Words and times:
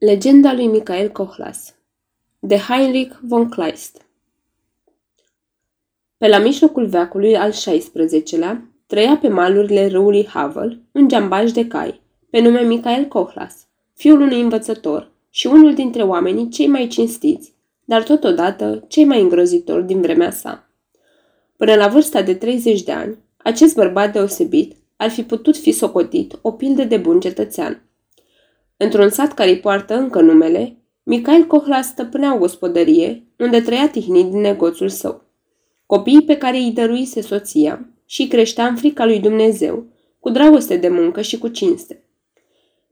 Legenda 0.00 0.52
lui 0.52 0.66
Michael 0.66 1.10
Kohlas 1.10 1.74
de 2.38 2.56
Heinrich 2.56 3.16
von 3.22 3.48
Kleist. 3.48 4.06
Pe 6.18 6.28
la 6.28 6.38
mijlocul 6.38 6.86
veacului 6.86 7.36
al 7.36 7.50
XVI-lea, 7.50 8.68
trăia 8.86 9.16
pe 9.16 9.28
malurile 9.28 9.86
râului 9.86 10.26
Havel 10.26 10.80
un 10.92 11.08
geambaș 11.08 11.52
de 11.52 11.66
cai, 11.66 12.00
pe 12.30 12.40
nume 12.40 12.60
Michael 12.60 13.04
Kohlas, 13.04 13.66
fiul 13.94 14.20
unui 14.20 14.40
învățător 14.40 15.10
și 15.30 15.46
unul 15.46 15.74
dintre 15.74 16.02
oamenii 16.02 16.48
cei 16.48 16.66
mai 16.66 16.86
cinstiți, 16.86 17.54
dar 17.84 18.02
totodată 18.02 18.84
cei 18.88 19.04
mai 19.04 19.20
îngrozitori 19.20 19.86
din 19.86 20.00
vremea 20.00 20.30
sa. 20.30 20.70
Până 21.56 21.74
la 21.74 21.88
vârsta 21.88 22.22
de 22.22 22.34
30 22.34 22.82
de 22.82 22.92
ani, 22.92 23.18
acest 23.36 23.74
bărbat 23.74 24.12
deosebit 24.12 24.76
ar 24.96 25.10
fi 25.10 25.22
putut 25.22 25.56
fi 25.56 25.72
socotit 25.72 26.38
o 26.42 26.52
pildă 26.52 26.84
de 26.84 26.96
bun 26.96 27.20
cetățean– 27.20 27.82
Într-un 28.80 29.08
sat 29.08 29.32
care 29.32 29.50
îi 29.50 29.58
poartă 29.58 29.94
încă 29.94 30.20
numele, 30.20 30.76
Michael 31.02 31.44
Cohla 31.44 31.82
stăpânea 31.82 32.34
o 32.34 32.38
gospodărie 32.38 33.26
unde 33.38 33.60
trăia 33.60 33.88
tihnit 33.88 34.26
din 34.26 34.40
negoțul 34.40 34.88
său. 34.88 35.22
Copiii 35.86 36.22
pe 36.22 36.36
care 36.36 36.56
îi 36.56 36.70
dăruise 36.70 37.20
soția 37.20 37.88
și 38.06 38.26
creștea 38.26 38.66
în 38.66 38.76
frica 38.76 39.04
lui 39.04 39.18
Dumnezeu, 39.18 39.86
cu 40.20 40.30
dragoste 40.30 40.76
de 40.76 40.88
muncă 40.88 41.22
și 41.22 41.38
cu 41.38 41.48
cinste. 41.48 42.02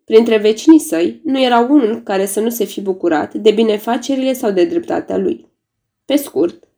Printre 0.04 0.36
vecinii 0.36 0.78
săi 0.78 1.20
nu 1.24 1.42
era 1.42 1.58
unul 1.58 2.02
care 2.02 2.26
să 2.26 2.40
nu 2.40 2.48
se 2.48 2.64
fi 2.64 2.80
bucurat 2.80 3.34
de 3.34 3.50
binefacerile 3.50 4.32
sau 4.32 4.50
de 4.50 4.64
dreptatea 4.64 5.16
lui. 5.16 5.48
Pe 6.04 6.16
scurt, 6.16 6.68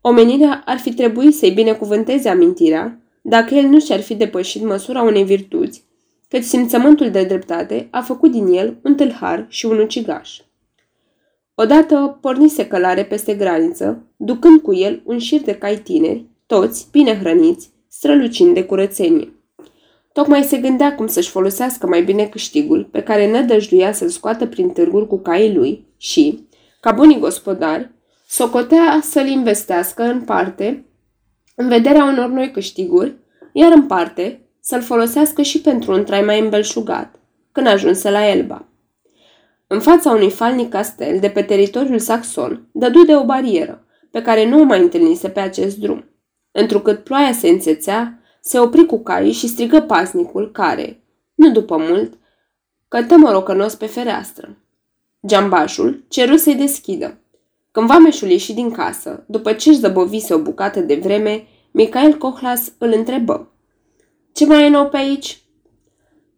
omenirea 0.00 0.62
ar 0.66 0.78
fi 0.78 0.94
trebuit 0.94 1.34
să-i 1.34 1.50
binecuvânteze 1.50 2.28
amintirea 2.28 3.02
dacă 3.22 3.54
el 3.54 3.64
nu 3.64 3.80
și-ar 3.80 4.00
fi 4.00 4.14
depășit 4.14 4.62
măsura 4.62 5.02
unei 5.02 5.24
virtuți 5.24 5.88
căci 6.30 6.44
simțământul 6.44 7.10
de 7.10 7.24
dreptate 7.24 7.88
a 7.90 8.00
făcut 8.00 8.30
din 8.30 8.46
el 8.46 8.78
un 8.82 8.94
tâlhar 8.94 9.46
și 9.48 9.66
un 9.66 9.78
ucigaș. 9.78 10.40
Odată 11.54 12.18
pornise 12.20 12.66
călare 12.66 13.04
peste 13.04 13.34
graniță, 13.34 14.06
ducând 14.16 14.60
cu 14.60 14.74
el 14.74 15.02
un 15.04 15.18
șir 15.18 15.40
de 15.40 15.54
cai 15.54 15.76
tineri, 15.76 16.24
toți 16.46 16.88
bine 16.90 17.18
hrăniți, 17.18 17.70
strălucind 17.88 18.54
de 18.54 18.64
curățenie. 18.64 19.32
Tocmai 20.12 20.42
se 20.42 20.58
gândea 20.58 20.94
cum 20.94 21.06
să-și 21.06 21.30
folosească 21.30 21.86
mai 21.86 22.02
bine 22.02 22.26
câștigul 22.26 22.84
pe 22.84 23.02
care 23.02 23.30
nădăjduia 23.30 23.92
să-l 23.92 24.08
scoată 24.08 24.46
prin 24.46 24.68
târguri 24.68 25.06
cu 25.06 25.18
caii 25.18 25.54
lui 25.54 25.86
și, 25.96 26.48
ca 26.80 26.92
bunii 26.92 27.18
gospodari, 27.18 27.90
socotea 28.28 29.00
să-l 29.02 29.26
investească 29.26 30.02
în 30.02 30.20
parte 30.20 30.84
în 31.54 31.68
vederea 31.68 32.04
unor 32.04 32.28
noi 32.28 32.50
câștiguri, 32.50 33.16
iar 33.52 33.72
în 33.72 33.86
parte 33.86 34.40
să-l 34.60 34.82
folosească 34.82 35.42
și 35.42 35.60
pentru 35.60 35.92
un 35.92 36.04
trai 36.04 36.22
mai 36.22 36.40
îmbelșugat, 36.40 37.14
când 37.52 37.66
ajunse 37.66 38.10
la 38.10 38.28
Elba. 38.28 38.64
În 39.66 39.80
fața 39.80 40.10
unui 40.10 40.30
falnic 40.30 40.68
castel 40.68 41.18
de 41.20 41.28
pe 41.28 41.42
teritoriul 41.42 41.98
saxon, 41.98 42.68
dădu 42.72 43.04
de 43.04 43.16
o 43.16 43.24
barieră, 43.24 43.84
pe 44.10 44.22
care 44.22 44.48
nu 44.48 44.60
o 44.60 44.64
mai 44.64 44.80
întâlnise 44.80 45.28
pe 45.28 45.40
acest 45.40 45.78
drum. 45.78 46.04
Întrucât 46.52 47.04
ploaia 47.04 47.32
se 47.32 47.48
înțețea, 47.48 48.20
se 48.40 48.58
opri 48.58 48.86
cu 48.86 49.02
caii 49.02 49.32
și 49.32 49.48
strigă 49.48 49.80
pasnicul 49.80 50.50
care, 50.50 51.02
nu 51.34 51.50
după 51.50 51.76
mult, 51.76 52.12
cătă 52.88 53.16
morocănos 53.16 53.74
pe 53.74 53.86
fereastră. 53.86 54.56
Geambașul 55.26 56.04
ceru 56.08 56.36
să-i 56.36 56.54
deschidă. 56.54 57.18
Când 57.70 57.86
vameșul 57.86 58.28
ieși 58.28 58.52
din 58.52 58.70
casă, 58.70 59.24
după 59.26 59.52
ce 59.52 59.68
își 59.68 59.78
zăbovise 59.78 60.34
o 60.34 60.38
bucată 60.38 60.80
de 60.80 60.94
vreme, 60.94 61.46
Michael 61.70 62.16
Cohlas 62.16 62.72
îl 62.78 62.92
întrebă. 62.96 63.52
Ce 64.32 64.46
mai 64.46 64.64
e 64.64 64.68
nou 64.68 64.88
pe 64.88 64.96
aici?" 64.96 65.42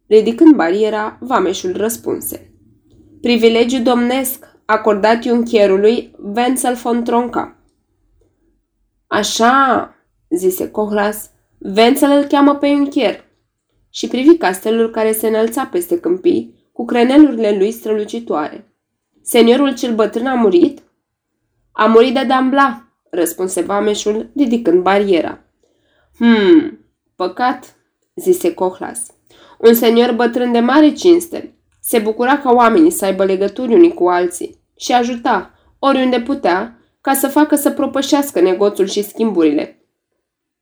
Ridicând 0.07 0.55
bariera, 0.55 1.19
vameșul 1.21 1.77
răspunse. 1.77 2.53
Privilegiu 3.21 3.83
domnesc 3.83 4.45
acordat 4.65 5.25
iuncherului 5.25 6.17
Wenzel 6.35 6.75
von 6.75 7.05
Tronca. 7.05 7.57
Așa, 9.07 9.95
zise 10.29 10.71
Cohlas, 10.71 11.31
Wenzel 11.77 12.11
îl 12.11 12.25
cheamă 12.25 12.55
pe 12.55 12.67
iuncher. 12.67 13.25
Și 13.91 14.09
privi 14.09 14.37
castelul 14.37 14.91
care 14.91 15.13
se 15.13 15.27
înălța 15.27 15.65
peste 15.65 16.01
câmpii, 16.01 16.71
cu 16.73 16.85
crenelurile 16.85 17.57
lui 17.57 17.71
strălucitoare. 17.71 18.75
Seniorul 19.23 19.75
cel 19.75 19.95
bătrân 19.95 20.27
a 20.27 20.35
murit? 20.35 20.83
A 21.73 21.87
murit 21.87 22.15
de 22.15 22.25
Dambla, 22.25 22.87
răspunse 23.11 23.61
vameșul, 23.61 24.31
ridicând 24.37 24.83
bariera. 24.83 25.45
Hmm, 26.17 26.79
păcat, 27.17 27.77
zise 28.15 28.55
Cohlas. 28.55 29.07
Un 29.59 29.75
senior 29.75 30.13
bătrân 30.13 30.53
de 30.53 30.61
mare 30.61 30.93
cinste. 30.93 31.57
Se 31.81 31.99
bucura 31.99 32.39
ca 32.39 32.53
oamenii 32.53 32.91
să 32.91 33.05
aibă 33.05 33.25
legături 33.25 33.75
unii 33.75 33.95
cu 33.95 34.09
alții 34.09 34.61
și 34.77 34.93
ajuta, 34.93 35.55
oriunde 35.79 36.21
putea, 36.21 36.79
ca 37.01 37.15
să 37.15 37.29
facă 37.29 37.57
să 37.57 37.71
propășească 37.71 38.41
negoțul 38.41 38.87
și 38.87 39.03
schimburile. 39.03 39.87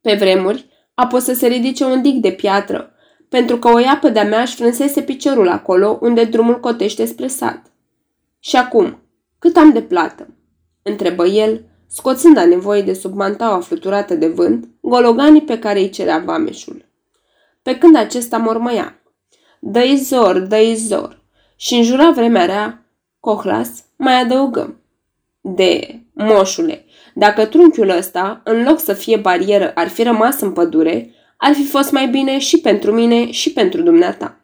Pe 0.00 0.14
vremuri, 0.14 0.68
a 0.94 1.06
pus 1.06 1.24
să 1.24 1.32
se 1.32 1.46
ridice 1.46 1.84
un 1.84 2.02
dic 2.02 2.20
de 2.20 2.32
piatră, 2.32 2.92
pentru 3.28 3.58
că 3.58 3.68
o 3.68 3.78
iapă 3.78 4.08
de-a 4.08 4.24
mea 4.24 4.40
își 4.40 4.54
frânsese 4.54 5.02
piciorul 5.02 5.48
acolo 5.48 5.98
unde 6.00 6.24
drumul 6.24 6.60
cotește 6.60 7.04
spre 7.04 7.26
sat. 7.26 7.72
Și 8.38 8.56
acum, 8.56 9.02
cât 9.38 9.56
am 9.56 9.72
de 9.72 9.82
plată? 9.82 10.28
întrebă 10.82 11.26
el, 11.26 11.64
scoțând 11.86 12.36
a 12.36 12.44
nevoie 12.44 12.82
de 12.82 12.92
sub 12.92 13.14
mantaua 13.14 13.60
fluturată 13.60 14.14
de 14.14 14.26
vânt 14.28 14.68
gologanii 14.80 15.42
pe 15.42 15.58
care 15.58 15.78
îi 15.78 15.90
cerea 15.90 16.18
vameșul 16.18 16.89
pe 17.62 17.78
când 17.78 17.96
acesta 17.96 18.36
mormăia. 18.36 19.00
Dă-i 19.60 19.96
zor, 19.96 20.38
dă-i 20.38 20.74
zor. 20.74 21.22
Și 21.56 21.74
înjura 21.74 22.10
vremea 22.10 22.44
rea, 22.44 22.84
Cohlas 23.20 23.84
mai 23.96 24.20
adăugă. 24.20 24.80
De, 25.40 26.00
moșule, 26.12 26.84
dacă 27.14 27.46
trunchiul 27.46 27.88
ăsta, 27.88 28.40
în 28.44 28.62
loc 28.62 28.80
să 28.80 28.92
fie 28.92 29.16
barieră, 29.16 29.72
ar 29.74 29.88
fi 29.88 30.02
rămas 30.02 30.40
în 30.40 30.52
pădure, 30.52 31.14
ar 31.36 31.52
fi 31.52 31.64
fost 31.64 31.92
mai 31.92 32.08
bine 32.08 32.38
și 32.38 32.60
pentru 32.60 32.92
mine 32.92 33.30
și 33.30 33.52
pentru 33.52 33.82
dumneata. 33.82 34.40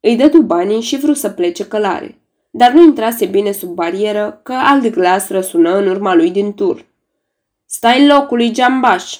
Îi 0.00 0.16
dădu 0.16 0.40
banii 0.40 0.80
și 0.80 0.98
vrut 0.98 1.16
să 1.16 1.28
plece 1.28 1.66
călare, 1.66 2.20
dar 2.50 2.72
nu 2.72 2.82
intrase 2.82 3.26
bine 3.26 3.52
sub 3.52 3.68
barieră 3.68 4.40
că 4.42 4.52
alt 4.52 4.86
glas 4.86 5.28
răsună 5.28 5.76
în 5.76 5.88
urma 5.88 6.14
lui 6.14 6.30
din 6.30 6.54
tur. 6.54 6.84
Stai 7.66 8.06
locului, 8.06 8.50
geambaș! 8.50 9.16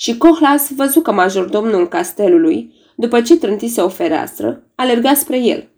Și 0.00 0.16
Cohlas 0.16 0.70
văzu 0.74 1.00
că 1.00 1.12
majordomnul 1.12 1.88
castelului, 1.88 2.74
după 2.96 3.20
ce 3.20 3.36
trântise 3.36 3.80
o 3.80 3.88
fereastră, 3.88 4.62
alerga 4.74 5.14
spre 5.14 5.38
el. 5.38 5.68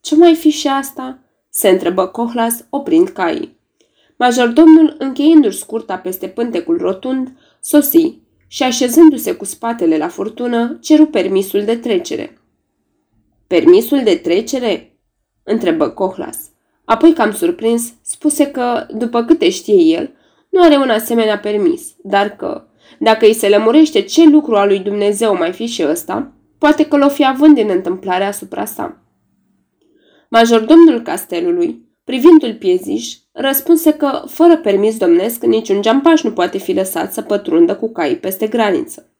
Ce 0.00 0.16
mai 0.16 0.34
fi 0.34 0.50
și 0.50 0.68
asta?" 0.68 1.18
se 1.50 1.68
întrebă 1.68 2.06
Cohlas, 2.06 2.64
oprind 2.70 3.08
caii. 3.08 3.58
Majordomnul, 4.16 4.94
încheiindu-și 4.98 5.58
scurta 5.58 5.96
peste 5.96 6.28
pântecul 6.28 6.78
rotund, 6.78 7.32
sosi 7.60 8.18
și, 8.46 8.62
așezându-se 8.62 9.34
cu 9.34 9.44
spatele 9.44 9.96
la 9.96 10.08
furtună, 10.08 10.78
ceru 10.80 11.06
permisul 11.06 11.64
de 11.64 11.76
trecere. 11.76 12.38
Permisul 13.46 14.02
de 14.02 14.14
trecere?" 14.14 14.96
întrebă 15.42 15.88
Cohlas. 15.88 16.38
Apoi, 16.84 17.12
cam 17.12 17.32
surprins, 17.32 17.92
spuse 18.02 18.46
că, 18.46 18.86
după 18.92 19.24
câte 19.24 19.50
știe 19.50 19.82
el, 19.96 20.10
nu 20.48 20.62
are 20.62 20.76
un 20.76 20.90
asemenea 20.90 21.38
permis, 21.38 21.94
dar 22.02 22.36
că, 22.36 22.64
dacă 22.98 23.26
îi 23.26 23.34
se 23.34 23.48
lămurește 23.48 24.00
ce 24.00 24.28
lucru 24.28 24.54
al 24.56 24.68
lui 24.68 24.78
Dumnezeu 24.78 25.36
mai 25.36 25.52
fi 25.52 25.66
și 25.66 25.84
ăsta, 25.88 26.32
poate 26.58 26.86
că 26.86 26.96
l-o 26.96 27.08
fi 27.08 27.26
având 27.26 27.54
din 27.54 27.68
întâmplare 27.70 28.24
asupra 28.24 28.64
sa. 28.64 29.02
Majordomnul 30.28 31.00
castelului, 31.00 31.88
privindu-l 32.04 32.54
pieziș, 32.54 33.14
răspunse 33.32 33.92
că, 33.92 34.22
fără 34.26 34.56
permis 34.56 34.96
domnesc, 34.96 35.44
niciun 35.44 35.82
geampaș 35.82 36.22
nu 36.22 36.32
poate 36.32 36.58
fi 36.58 36.72
lăsat 36.72 37.12
să 37.12 37.22
pătrundă 37.22 37.76
cu 37.76 37.92
cai 37.92 38.14
peste 38.14 38.46
graniță. 38.46 39.10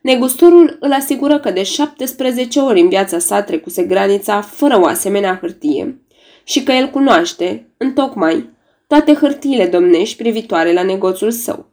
Negustorul 0.00 0.76
îl 0.80 0.92
asigură 0.92 1.38
că 1.38 1.50
de 1.50 1.62
17 1.62 2.60
ori 2.60 2.80
în 2.80 2.88
viața 2.88 3.18
sa 3.18 3.42
trecuse 3.42 3.82
granița 3.82 4.40
fără 4.40 4.80
o 4.80 4.84
asemenea 4.84 5.38
hârtie 5.40 6.02
și 6.44 6.62
că 6.62 6.72
el 6.72 6.88
cunoaște, 6.90 7.68
întocmai, 7.76 8.50
toate 8.86 9.14
hârtiile 9.14 9.66
domnești 9.66 10.16
privitoare 10.16 10.72
la 10.72 10.82
negoțul 10.82 11.30
său. 11.30 11.66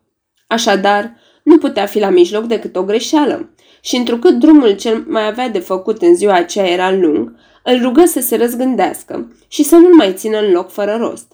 Așadar, 0.55 1.15
nu 1.43 1.57
putea 1.57 1.85
fi 1.85 1.99
la 1.99 2.09
mijloc 2.09 2.43
decât 2.43 2.75
o 2.75 2.83
greșeală 2.83 3.49
și 3.81 3.95
întrucât 3.95 4.33
drumul 4.33 4.75
cel 4.75 5.03
mai 5.07 5.27
avea 5.27 5.49
de 5.49 5.59
făcut 5.59 6.01
în 6.01 6.15
ziua 6.15 6.33
aceea 6.33 6.67
era 6.67 6.91
lung, 6.91 7.35
îl 7.63 7.81
rugă 7.81 8.05
să 8.05 8.21
se 8.21 8.37
răzgândească 8.37 9.35
și 9.47 9.63
să 9.63 9.75
nu-l 9.75 9.95
mai 9.95 10.13
țină 10.13 10.37
în 10.37 10.51
loc 10.51 10.71
fără 10.71 10.95
rost. 10.99 11.31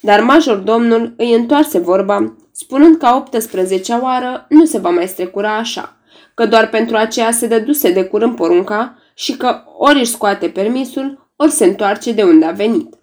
Dar 0.00 0.20
major 0.20 0.56
domnul 0.56 1.14
îi 1.16 1.32
întoarse 1.32 1.78
vorba, 1.78 2.36
spunând 2.52 2.96
că 2.96 3.06
a 3.06 3.16
18 3.16 3.92
oară 3.92 4.46
nu 4.48 4.64
se 4.64 4.78
va 4.78 4.90
mai 4.90 5.08
strecura 5.08 5.56
așa, 5.56 5.96
că 6.34 6.46
doar 6.46 6.68
pentru 6.68 6.96
aceea 6.96 7.30
se 7.30 7.46
dăduse 7.46 7.92
de 7.92 8.04
curând 8.04 8.36
porunca 8.36 8.98
și 9.14 9.36
că 9.36 9.62
ori 9.78 9.98
își 9.98 10.10
scoate 10.10 10.48
permisul, 10.48 11.30
ori 11.36 11.50
se 11.50 11.64
întoarce 11.64 12.12
de 12.12 12.22
unde 12.22 12.44
a 12.44 12.50
venit. 12.50 12.94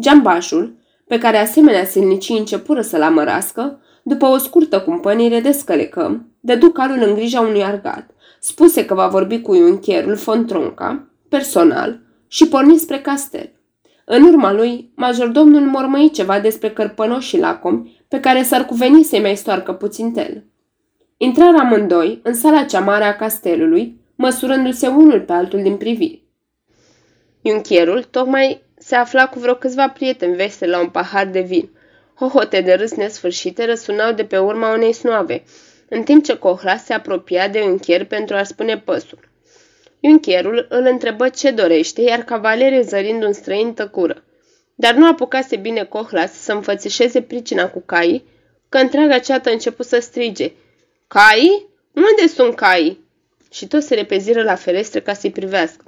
Geambașul, 0.00 0.76
pe 1.06 1.18
care 1.18 1.38
asemenea 1.38 1.84
silnicii 1.84 2.38
începură 2.38 2.80
să-l 2.80 3.02
amărască, 3.02 3.78
după 4.06 4.26
o 4.26 4.36
scurtă 4.36 4.80
cumpănire 4.80 5.40
de 5.40 5.52
scălecă, 5.52 6.26
dădu 6.40 6.70
calul 6.70 7.08
în 7.08 7.14
grija 7.14 7.40
unui 7.40 7.64
argat, 7.64 8.10
spuse 8.40 8.84
că 8.84 8.94
va 8.94 9.08
vorbi 9.08 9.40
cu 9.40 9.54
iuncherul 9.54 10.16
Fontronca, 10.16 11.08
personal, 11.28 12.00
și 12.28 12.48
porni 12.48 12.78
spre 12.78 12.98
castel. 12.98 13.52
În 14.04 14.22
urma 14.22 14.52
lui, 14.52 14.92
majordomnul 14.94 15.60
mormăi 15.60 16.10
ceva 16.10 16.40
despre 16.40 16.70
cărpănoși 16.70 17.38
lacomi 17.38 18.04
pe 18.08 18.20
care 18.20 18.42
s-ar 18.42 18.64
cuveni 18.64 19.02
să-i 19.02 19.20
mai 19.20 19.36
stoarcă 19.36 19.72
puțin 19.72 20.12
tel. 20.12 20.44
Intrară 21.16 21.56
amândoi 21.56 22.20
în 22.22 22.34
sala 22.34 22.62
cea 22.62 22.80
mare 22.80 23.04
a 23.04 23.16
castelului, 23.16 24.00
măsurându-se 24.14 24.86
unul 24.86 25.20
pe 25.20 25.32
altul 25.32 25.62
din 25.62 25.76
priviri. 25.76 26.22
Iunchierul 27.42 28.02
tocmai 28.02 28.62
se 28.78 28.94
afla 28.94 29.26
cu 29.26 29.38
vreo 29.38 29.54
câțiva 29.54 29.88
prieteni 29.88 30.36
veseli 30.36 30.70
la 30.70 30.80
un 30.80 30.88
pahar 30.88 31.26
de 31.26 31.40
vin. 31.40 31.70
Hohote 32.14 32.60
de 32.60 32.72
râs 32.74 32.92
nesfârșite 32.92 33.64
răsunau 33.64 34.12
de 34.12 34.24
pe 34.24 34.38
urma 34.38 34.72
unei 34.72 34.92
snoave, 34.92 35.42
în 35.88 36.02
timp 36.02 36.24
ce 36.24 36.36
Cohla 36.38 36.76
se 36.76 36.92
apropia 36.92 37.48
de 37.48 37.62
Iunchier 37.62 38.04
pentru 38.04 38.36
a 38.36 38.42
spune 38.42 38.78
păsul. 38.78 39.28
Iunchierul 40.00 40.66
îl 40.68 40.86
întrebă 40.86 41.28
ce 41.28 41.50
dorește, 41.50 42.00
iar 42.00 42.22
cavalerii 42.22 42.82
zărind 42.82 43.24
un 43.24 43.32
străin 43.32 43.74
tăcură. 43.74 44.24
Dar 44.74 44.94
nu 44.94 45.06
apucase 45.06 45.56
bine 45.56 45.84
Cohlas 45.84 46.32
să 46.32 46.52
înfățișeze 46.52 47.22
pricina 47.22 47.70
cu 47.70 47.82
caii, 47.86 48.24
că 48.68 48.78
întreaga 48.78 49.18
ceată 49.18 49.48
a 49.48 49.52
început 49.52 49.86
să 49.86 49.98
strige. 50.00 50.52
Caii? 51.06 51.66
Unde 51.92 52.32
sunt 52.34 52.54
caii? 52.54 53.04
Și 53.52 53.66
toți 53.66 53.86
se 53.86 53.94
repeziră 53.94 54.42
la 54.42 54.54
ferestre 54.54 55.00
ca 55.00 55.12
să-i 55.12 55.30
privească. 55.30 55.84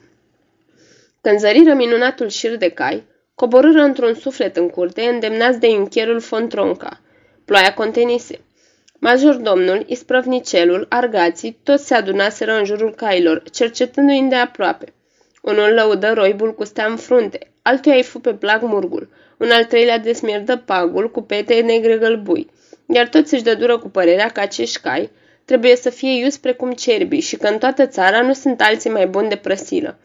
Când 1.21 1.39
zăriră 1.39 1.75
minunatul 1.75 2.29
șir 2.29 2.57
de 2.57 2.69
cai, 2.69 3.05
coborâră 3.37 3.81
într-un 3.81 4.15
suflet 4.15 4.57
în 4.57 4.69
curte, 4.69 5.03
îndemnați 5.03 5.61
de 5.61 5.69
iuncherul 5.71 6.21
Fontronca. 6.21 7.01
Ploaia 7.45 7.75
contenise. 7.75 8.41
Majordomnul, 8.99 9.85
isprăvnicelul, 9.87 10.87
argații, 10.89 11.59
toți 11.63 11.87
se 11.87 11.95
adunaseră 11.95 12.53
în 12.59 12.65
jurul 12.65 12.95
cailor, 12.95 13.43
cercetându-i 13.51 14.19
îndeaproape. 14.19 14.93
Unul 15.43 15.73
lăudă 15.75 16.13
roibul 16.13 16.55
cu 16.55 16.65
stea 16.65 16.87
în 16.87 16.97
frunte, 16.97 17.39
altuia 17.63 17.95
îi 17.95 18.03
fu 18.03 18.19
pe 18.19 18.35
plac 18.35 18.63
murgul, 18.63 19.09
un 19.37 19.51
al 19.51 19.65
treilea 19.65 19.99
desmierdă 19.99 20.57
pagul 20.57 21.11
cu 21.11 21.23
pete 21.23 21.61
negre 21.61 21.99
gălbui, 21.99 22.51
iar 22.87 23.09
toți 23.09 23.35
își 23.35 23.43
dădură 23.43 23.79
cu 23.79 23.89
părerea 23.89 24.29
că 24.29 24.41
acești 24.41 24.81
cai 24.81 25.11
trebuie 25.45 25.77
să 25.77 25.91
fie 25.91 26.19
ius 26.19 26.37
precum 26.37 26.73
cerbii 26.73 27.21
și 27.21 27.37
că 27.37 27.47
în 27.47 27.59
toată 27.59 27.87
țara 27.87 28.21
nu 28.21 28.33
sunt 28.33 28.61
alții 28.61 28.91
mai 28.91 29.07
buni 29.07 29.29
de 29.29 29.37
prăsilă. 29.37 29.99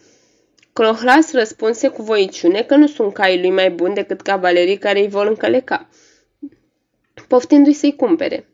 Clohlas 0.73 1.31
răspunse 1.31 1.87
cu 1.87 2.01
voiciune 2.01 2.61
că 2.61 2.75
nu 2.75 2.87
sunt 2.87 3.13
caii 3.13 3.39
lui 3.39 3.49
mai 3.49 3.71
buni 3.71 3.93
decât 3.93 4.21
cavalerii 4.21 4.77
care 4.77 4.99
îi 4.99 5.07
vor 5.07 5.27
încăleca, 5.27 5.89
poftindu-i 7.27 7.73
să-i 7.73 7.95
cumpere. 7.95 8.45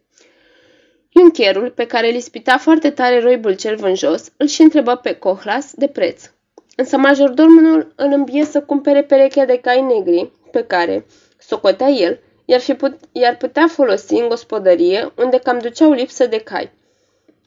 Iuncherul, 1.10 1.72
pe 1.72 1.86
care 1.86 2.10
îl 2.10 2.16
ispita 2.16 2.58
foarte 2.58 2.90
tare 2.90 3.20
roibul 3.20 3.56
cel 3.56 3.76
vânjos, 3.76 4.32
îl 4.38 4.48
și 4.48 4.62
întrebă 4.62 4.96
pe 4.96 5.14
Cohlas 5.14 5.74
de 5.74 5.88
preț. 5.88 6.30
Însă 6.76 6.98
majordomul 6.98 7.94
îl 7.96 8.12
îmbie 8.14 8.46
să 8.46 8.62
cumpere 8.62 9.04
perechea 9.04 9.46
de 9.46 9.58
cai 9.58 9.82
negri, 9.82 10.32
pe 10.52 10.64
care, 10.64 11.06
socotea 11.40 11.88
el, 11.88 12.20
iar, 12.46 12.60
fi 12.60 12.74
put- 12.74 13.00
iar 13.12 13.38
putea 13.38 13.68
folosi 13.68 14.14
în 14.14 14.28
gospodărie, 14.28 15.12
unde 15.16 15.38
cam 15.38 15.60
duceau 15.60 15.92
lipsă 15.92 16.26
de 16.26 16.40
cai. 16.40 16.72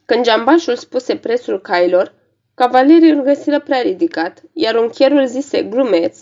Când 0.04 0.24
jambașul 0.24 0.76
spuse 0.76 1.16
prețul 1.16 1.60
cailor, 1.60 2.14
cavalerii 2.60 3.10
îl 3.10 3.22
găsiră 3.22 3.60
prea 3.60 3.80
ridicat, 3.80 4.42
iar 4.52 4.74
unchierul 4.74 5.26
zise 5.26 5.62
glumeț 5.62 6.18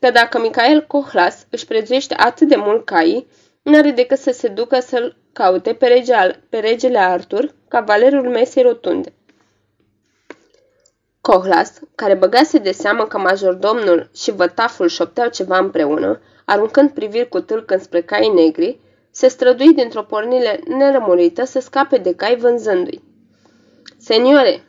că 0.00 0.10
dacă 0.10 0.38
Michael 0.38 0.86
Cohlas 0.86 1.46
își 1.50 1.66
prețuiește 1.66 2.14
atât 2.18 2.48
de 2.48 2.56
mult 2.56 2.84
caii, 2.84 3.26
n-are 3.62 3.90
decât 3.90 4.18
să 4.18 4.30
se 4.30 4.48
ducă 4.48 4.80
să-l 4.80 5.16
caute 5.32 5.72
pe, 5.72 5.86
regele, 5.86 6.44
pe 6.48 6.58
regele 6.58 6.98
Artur, 6.98 7.54
cavalerul 7.68 8.28
mesei 8.28 8.62
rotunde. 8.62 9.12
Cohlas, 11.20 11.80
care 11.94 12.14
băgase 12.14 12.58
de 12.58 12.72
seamă 12.72 13.04
că 13.04 13.18
majordomnul 13.18 14.10
și 14.14 14.30
vătaful 14.30 14.88
șopteau 14.88 15.28
ceva 15.28 15.58
împreună, 15.58 16.20
aruncând 16.44 16.90
priviri 16.90 17.28
cu 17.28 17.40
tâlcă 17.40 17.76
spre 17.76 18.02
cai 18.02 18.28
negri, 18.28 18.80
se 19.10 19.28
strădui 19.28 19.74
dintr-o 19.74 20.02
pornire 20.02 20.60
nerămurită 20.66 21.44
să 21.44 21.60
scape 21.60 21.96
de 21.96 22.14
cai 22.14 22.36
vânzându-i. 22.36 23.02
Seniore, 23.98 24.62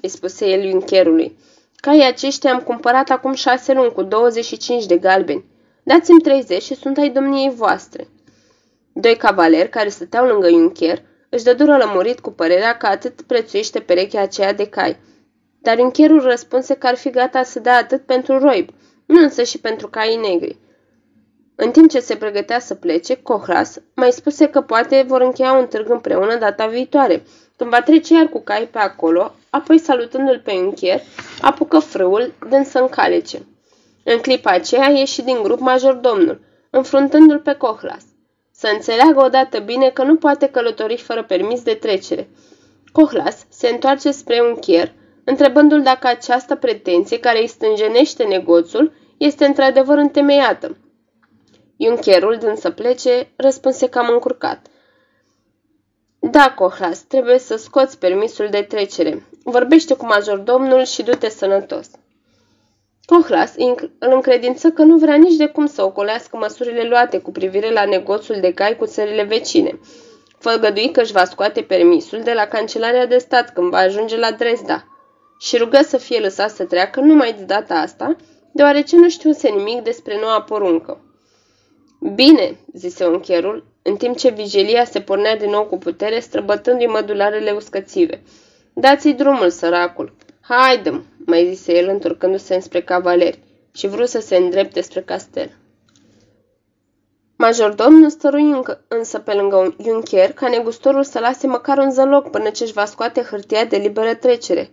îi 0.00 0.08
spuse 0.08 0.48
el 0.48 0.64
iuncherului, 0.64 1.36
caii 1.76 2.04
aceștia 2.04 2.52
am 2.52 2.60
cumpărat 2.60 3.10
acum 3.10 3.32
șase 3.32 3.72
luni 3.72 3.92
cu 3.92 4.02
25 4.02 4.86
de 4.86 4.96
galbeni. 4.96 5.44
Dați-mi 5.82 6.20
30 6.20 6.62
și 6.62 6.74
sunt 6.74 6.98
ai 6.98 7.10
domniei 7.10 7.50
voastre. 7.54 8.08
Doi 8.92 9.16
cavaleri 9.16 9.68
care 9.68 9.88
stăteau 9.88 10.26
lângă 10.26 10.48
Iuncher 10.48 11.02
își 11.28 11.44
dădură 11.44 11.76
lămurit 11.76 12.20
cu 12.20 12.30
părerea 12.30 12.76
că 12.76 12.86
atât 12.86 13.22
prețuiește 13.22 13.80
perechea 13.80 14.20
aceea 14.20 14.52
de 14.52 14.66
cai. 14.66 14.96
Dar 15.58 15.78
Iuncherul 15.78 16.20
răspunse 16.20 16.74
că 16.74 16.86
ar 16.86 16.96
fi 16.96 17.10
gata 17.10 17.42
să 17.42 17.58
dea 17.58 17.76
atât 17.76 18.02
pentru 18.02 18.38
roib, 18.38 18.68
nu 19.06 19.22
însă 19.22 19.42
și 19.42 19.60
pentru 19.60 19.88
caii 19.88 20.16
negri. 20.16 20.58
În 21.54 21.70
timp 21.70 21.90
ce 21.90 22.00
se 22.00 22.16
pregătea 22.16 22.58
să 22.58 22.74
plece, 22.74 23.14
Cohras 23.22 23.78
mai 23.94 24.12
spuse 24.12 24.46
că 24.46 24.60
poate 24.60 25.04
vor 25.06 25.20
încheia 25.20 25.52
un 25.52 25.66
târg 25.66 25.90
împreună 25.90 26.36
data 26.36 26.66
viitoare, 26.66 27.22
când 27.56 27.70
va 27.70 27.82
trece 27.82 28.14
iar 28.14 28.26
cu 28.26 28.40
cai 28.40 28.68
pe 28.72 28.78
acolo, 28.78 29.34
apoi 29.50 29.78
salutându-l 29.78 30.40
pe 30.44 30.52
Iuncher, 30.52 31.00
apucă 31.40 31.78
frâul, 31.78 32.34
dând 32.48 32.66
să 32.66 32.78
încalece. 32.78 33.46
În 34.04 34.18
clipa 34.18 34.50
aceea 34.50 34.88
ieși 34.88 35.22
din 35.22 35.42
grup 35.42 35.58
majordomnul, 35.58 36.40
înfruntându-l 36.70 37.38
pe 37.38 37.52
Cohlas 37.54 38.04
să 38.60 38.70
înțeleagă 38.72 39.20
odată 39.24 39.58
bine 39.58 39.90
că 39.90 40.02
nu 40.02 40.16
poate 40.16 40.48
călători 40.48 40.96
fără 40.96 41.24
permis 41.24 41.62
de 41.62 41.74
trecere. 41.74 42.28
Cohlas 42.92 43.46
se 43.48 43.68
întoarce 43.68 44.10
spre 44.10 44.40
un 44.40 44.54
chier, 44.54 44.92
întrebându-l 45.24 45.82
dacă 45.82 46.06
această 46.06 46.54
pretenție 46.54 47.20
care 47.20 47.40
îi 47.40 47.46
stânjenește 47.46 48.24
negoțul 48.24 48.92
este 49.16 49.44
într-adevăr 49.44 49.98
întemeiată. 49.98 50.76
Iuncherul, 51.76 52.36
dând 52.36 52.56
să 52.56 52.70
plece, 52.70 53.32
răspunse 53.36 53.88
cam 53.88 54.08
încurcat. 54.12 54.66
Da, 56.18 56.52
Cohlas, 56.56 56.98
trebuie 56.98 57.38
să 57.38 57.56
scoți 57.56 57.98
permisul 57.98 58.48
de 58.50 58.62
trecere. 58.62 59.22
Vorbește 59.42 59.94
cu 59.94 60.06
majordomnul 60.06 60.84
și 60.84 61.02
du-te 61.02 61.28
sănătos. 61.28 61.90
Cohlas 63.04 63.54
îl 63.98 64.12
încredință 64.12 64.70
că 64.70 64.82
nu 64.82 64.96
vrea 64.96 65.14
nici 65.14 65.36
de 65.36 65.46
cum 65.46 65.66
să 65.66 65.82
ocolească 65.82 66.36
măsurile 66.36 66.88
luate 66.88 67.18
cu 67.18 67.30
privire 67.30 67.72
la 67.72 67.84
negoțul 67.84 68.36
de 68.40 68.52
cai 68.52 68.76
cu 68.76 68.86
țările 68.86 69.22
vecine. 69.22 69.80
Făgădui 70.38 70.90
că 70.90 71.00
își 71.00 71.12
va 71.12 71.24
scoate 71.24 71.62
permisul 71.62 72.20
de 72.20 72.32
la 72.32 72.46
Cancelarea 72.46 73.06
de 73.06 73.18
Stat 73.18 73.52
când 73.52 73.70
va 73.70 73.78
ajunge 73.78 74.16
la 74.16 74.30
Dresda 74.30 74.84
și 75.38 75.56
rugă 75.56 75.82
să 75.82 75.96
fie 75.96 76.18
lăsat 76.18 76.50
să 76.50 76.64
treacă 76.64 77.00
numai 77.00 77.32
de 77.32 77.42
data 77.42 77.74
asta, 77.74 78.16
deoarece 78.52 78.96
nu 78.96 79.08
știuse 79.08 79.48
nimic 79.48 79.82
despre 79.82 80.18
noua 80.20 80.42
poruncă. 80.42 81.04
Bine, 82.14 82.56
zise 82.72 83.04
uncherul, 83.04 83.64
în 83.82 83.96
timp 83.96 84.16
ce 84.16 84.30
vigilia 84.30 84.84
se 84.84 85.00
pornea 85.00 85.36
din 85.36 85.50
nou 85.50 85.64
cu 85.64 85.78
putere, 85.78 86.20
străbătându-i 86.20 86.86
mădularele 86.86 87.50
uscățive. 87.50 88.22
Dați-i 88.80 89.14
drumul, 89.14 89.50
săracul. 89.50 90.12
Haidem, 90.40 91.04
mai 91.26 91.54
zise 91.54 91.76
el 91.76 91.88
întorcându-se 91.88 92.54
înspre 92.54 92.82
cavaleri 92.82 93.42
și 93.72 93.86
vrut 93.86 94.08
să 94.08 94.20
se 94.20 94.36
îndrepte 94.36 94.80
spre 94.80 95.00
castel. 95.00 95.50
Majordomul 97.36 98.10
stărui 98.10 98.50
încă, 98.50 98.84
însă 98.88 99.18
pe 99.18 99.32
lângă 99.32 99.56
un 99.56 99.74
iuncher 99.76 100.32
ca 100.32 100.48
negustorul 100.48 101.04
să 101.04 101.18
lase 101.18 101.46
măcar 101.46 101.78
un 101.78 101.90
zăloc 101.90 102.30
până 102.30 102.50
ce 102.50 102.62
își 102.62 102.72
va 102.72 102.84
scoate 102.84 103.22
hârtia 103.22 103.64
de 103.64 103.76
liberă 103.76 104.14
trecere. 104.14 104.70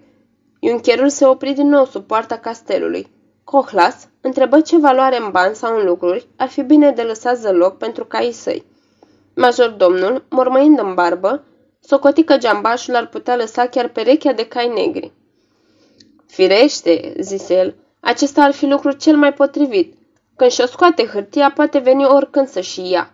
Iuncherul 0.59 1.09
se 1.09 1.25
opri 1.25 1.53
din 1.53 1.67
nou 1.67 1.85
sub 1.85 2.05
poarta 2.05 2.37
castelului. 2.37 3.07
Cohlas 3.43 4.07
întrebă 4.21 4.61
ce 4.61 4.77
valoare 4.77 5.17
în 5.17 5.31
bani 5.31 5.55
sau 5.55 5.77
în 5.79 5.85
lucruri 5.85 6.27
ar 6.35 6.47
fi 6.47 6.61
bine 6.61 6.91
de 6.91 7.01
lăsat 7.01 7.37
zăloc 7.37 7.77
pentru 7.77 8.05
caii 8.05 8.31
săi. 8.31 8.65
Majordomnul, 9.35 10.25
mormăind 10.29 10.79
în 10.79 10.93
barbă, 10.93 11.43
socoti 11.87 12.23
că 12.23 12.37
geambașul 12.37 12.95
ar 12.95 13.07
putea 13.07 13.35
lăsa 13.35 13.67
chiar 13.67 13.87
perechea 13.87 14.33
de 14.33 14.45
cai 14.45 14.67
negri. 14.67 15.11
Firește, 16.27 17.13
zise 17.19 17.53
el, 17.53 17.75
acesta 17.99 18.43
ar 18.43 18.51
fi 18.51 18.65
lucrul 18.65 18.91
cel 18.91 19.15
mai 19.15 19.33
potrivit. 19.33 19.95
Când 20.35 20.51
și-o 20.51 20.65
scoate 20.65 21.05
hârtia, 21.05 21.51
poate 21.51 21.77
veni 21.77 22.05
oricând 22.05 22.47
să 22.47 22.61
și 22.61 22.89
ia. 22.89 23.13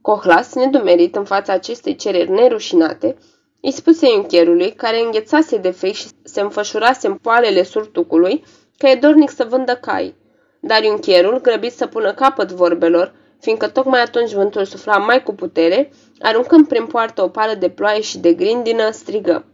Cohlas, 0.00 0.54
nedumerit 0.54 1.16
în 1.16 1.24
fața 1.24 1.52
acestei 1.52 1.96
cereri 1.96 2.30
nerușinate, 2.30 3.16
îi 3.60 3.72
spuse 3.72 4.10
iuncherului, 4.10 4.72
care 4.72 5.00
înghețase 5.00 5.56
de 5.56 5.70
fric 5.70 5.94
și 5.94 6.06
se 6.22 6.40
înfășurase 6.40 7.06
în 7.06 7.14
poalele 7.14 7.62
surtucului, 7.62 8.44
că 8.78 8.88
e 8.88 8.94
dornic 8.94 9.30
să 9.30 9.46
vândă 9.48 9.76
cai. 9.76 10.14
Dar 10.60 10.82
iuncherul, 10.82 11.40
grăbit 11.40 11.72
să 11.72 11.86
pună 11.86 12.12
capăt 12.12 12.52
vorbelor, 12.52 13.14
fiindcă 13.40 13.68
tocmai 13.68 14.02
atunci 14.02 14.32
vântul 14.32 14.64
sufla 14.64 14.96
mai 14.96 15.22
cu 15.22 15.34
putere, 15.34 15.92
aruncând 16.22 16.68
prin 16.68 16.86
poartă 16.86 17.22
o 17.22 17.28
pală 17.28 17.54
de 17.54 17.68
ploaie 17.68 18.00
și 18.00 18.18
de 18.18 18.32
grindină, 18.32 18.90
strigă. 18.90 19.44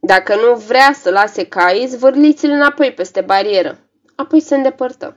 Dacă 0.00 0.34
nu 0.34 0.54
vrea 0.54 0.92
să 0.94 1.10
lase 1.10 1.44
caii, 1.44 1.86
zvârliți-l 1.86 2.50
înapoi 2.50 2.92
peste 2.92 3.20
barieră. 3.20 3.78
Apoi 4.14 4.40
se 4.40 4.54
îndepărtă. 4.54 5.16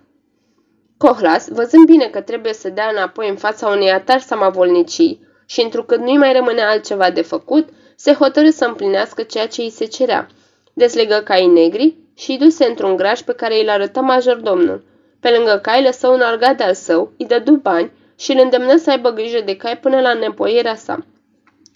Cohlas, 0.98 1.48
văzând 1.50 1.86
bine 1.86 2.06
că 2.06 2.22
trebuie 2.22 2.54
să 2.54 2.70
dea 2.70 2.90
înapoi 2.92 3.30
în 3.30 3.36
fața 3.36 3.68
unei 3.68 3.92
atari 3.92 4.24
samavolnicii 4.24 5.28
și 5.46 5.62
întrucât 5.62 6.00
nu-i 6.00 6.18
mai 6.18 6.34
rămânea 6.34 6.70
altceva 6.70 7.10
de 7.10 7.22
făcut, 7.22 7.70
se 7.96 8.14
hotărâ 8.14 8.50
să 8.50 8.66
împlinească 8.66 9.24
ceea 9.24 9.48
ce 9.48 9.62
îi 9.62 9.70
se 9.70 9.86
cerea. 9.86 10.28
Deslegă 10.74 11.22
caii 11.24 11.48
negri 11.48 11.96
și 12.16 12.32
îi 12.32 12.38
duse 12.38 12.66
într-un 12.66 12.96
graj 12.96 13.22
pe 13.22 13.34
care 13.34 13.62
îl 13.62 13.70
arătă 13.70 14.02
majordomnul. 14.02 14.84
Pe 15.20 15.30
lângă 15.30 15.60
cai 15.62 15.84
lăsă 15.84 16.08
un 16.08 16.22
argat 16.22 16.62
al 16.62 16.74
său, 16.74 17.12
îi 17.18 17.26
dădu 17.26 17.52
bani 17.52 17.92
și 18.16 18.32
îl 18.32 18.40
îndemnă 18.44 18.78
să 18.78 18.90
aibă 18.90 19.10
grijă 19.10 19.42
de 19.46 19.56
cai 19.56 19.78
până 19.78 20.02
la 20.02 20.14
nepoierea 20.14 20.76
sa. 20.76 21.06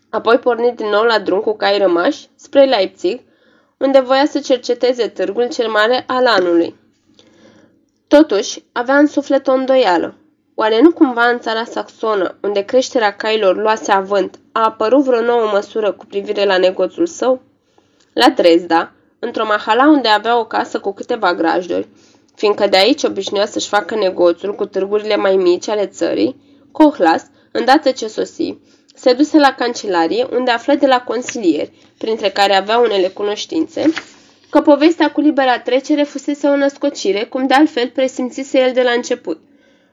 Apoi 0.10 0.38
porni 0.38 0.76
din 0.76 0.88
nou 0.88 1.04
la 1.04 1.20
drum 1.20 1.40
cu 1.40 1.56
cai 1.56 1.78
rămași 1.78 2.28
spre 2.36 2.66
Leipzig, 2.66 3.22
unde 3.78 4.00
voia 4.00 4.26
să 4.26 4.40
cerceteze 4.40 5.08
târgul 5.08 5.48
cel 5.48 5.70
mare 5.70 6.04
al 6.08 6.26
anului. 6.28 6.76
Totuși, 8.08 8.64
avea 8.72 8.98
în 8.98 9.08
suflet 9.08 9.48
o 9.48 9.52
îndoială. 9.52 10.16
Oare 10.56 10.82
nu 10.82 10.92
cumva 10.92 11.28
în 11.28 11.40
țara 11.40 11.64
saxonă, 11.64 12.38
unde 12.42 12.62
creșterea 12.62 13.16
cailor 13.16 13.56
luase 13.56 13.92
avânt, 13.92 14.40
a 14.52 14.64
apărut 14.64 15.04
vreo 15.04 15.22
nouă 15.22 15.50
măsură 15.52 15.92
cu 15.92 16.06
privire 16.06 16.46
la 16.46 16.58
negoțul 16.58 17.06
său? 17.06 17.42
La 18.14 18.30
Dresda, 18.30 18.92
într-o 19.20 19.46
mahala 19.46 19.88
unde 19.88 20.08
avea 20.08 20.40
o 20.40 20.46
casă 20.46 20.80
cu 20.80 20.94
câteva 20.94 21.34
grajduri, 21.34 21.88
fiindcă 22.40 22.68
de 22.68 22.78
aici 22.78 23.04
obișnuia 23.04 23.46
să-și 23.46 23.68
facă 23.68 23.96
negoțul 23.96 24.56
cu 24.56 24.66
târgurile 24.66 25.16
mai 25.16 25.36
mici 25.36 25.68
ale 25.68 25.86
țării, 25.86 26.36
Cohlas, 26.72 27.26
îndată 27.52 27.92
ce 27.92 28.08
sosi, 28.08 28.58
se 28.96 29.14
duse 29.14 29.38
la 29.38 29.54
cancelarie, 29.54 30.28
unde 30.32 30.52
află 30.52 30.74
de 30.74 30.88
la 30.88 31.02
consilieri, 31.02 31.72
printre 31.98 32.30
care 32.30 32.56
avea 32.56 32.78
unele 32.78 33.08
cunoștințe, 33.08 33.94
că 34.50 34.62
povestea 34.62 35.12
cu 35.12 35.22
libera 35.22 35.60
trecere 35.60 36.04
fusese 36.04 36.48
o 36.48 36.56
născocire, 36.56 37.24
cum 37.24 37.48
de 37.48 37.54
altfel 37.54 37.90
presimțise 37.90 38.60
el 38.60 38.72
de 38.74 38.82
la 38.82 38.92
început. 38.92 39.40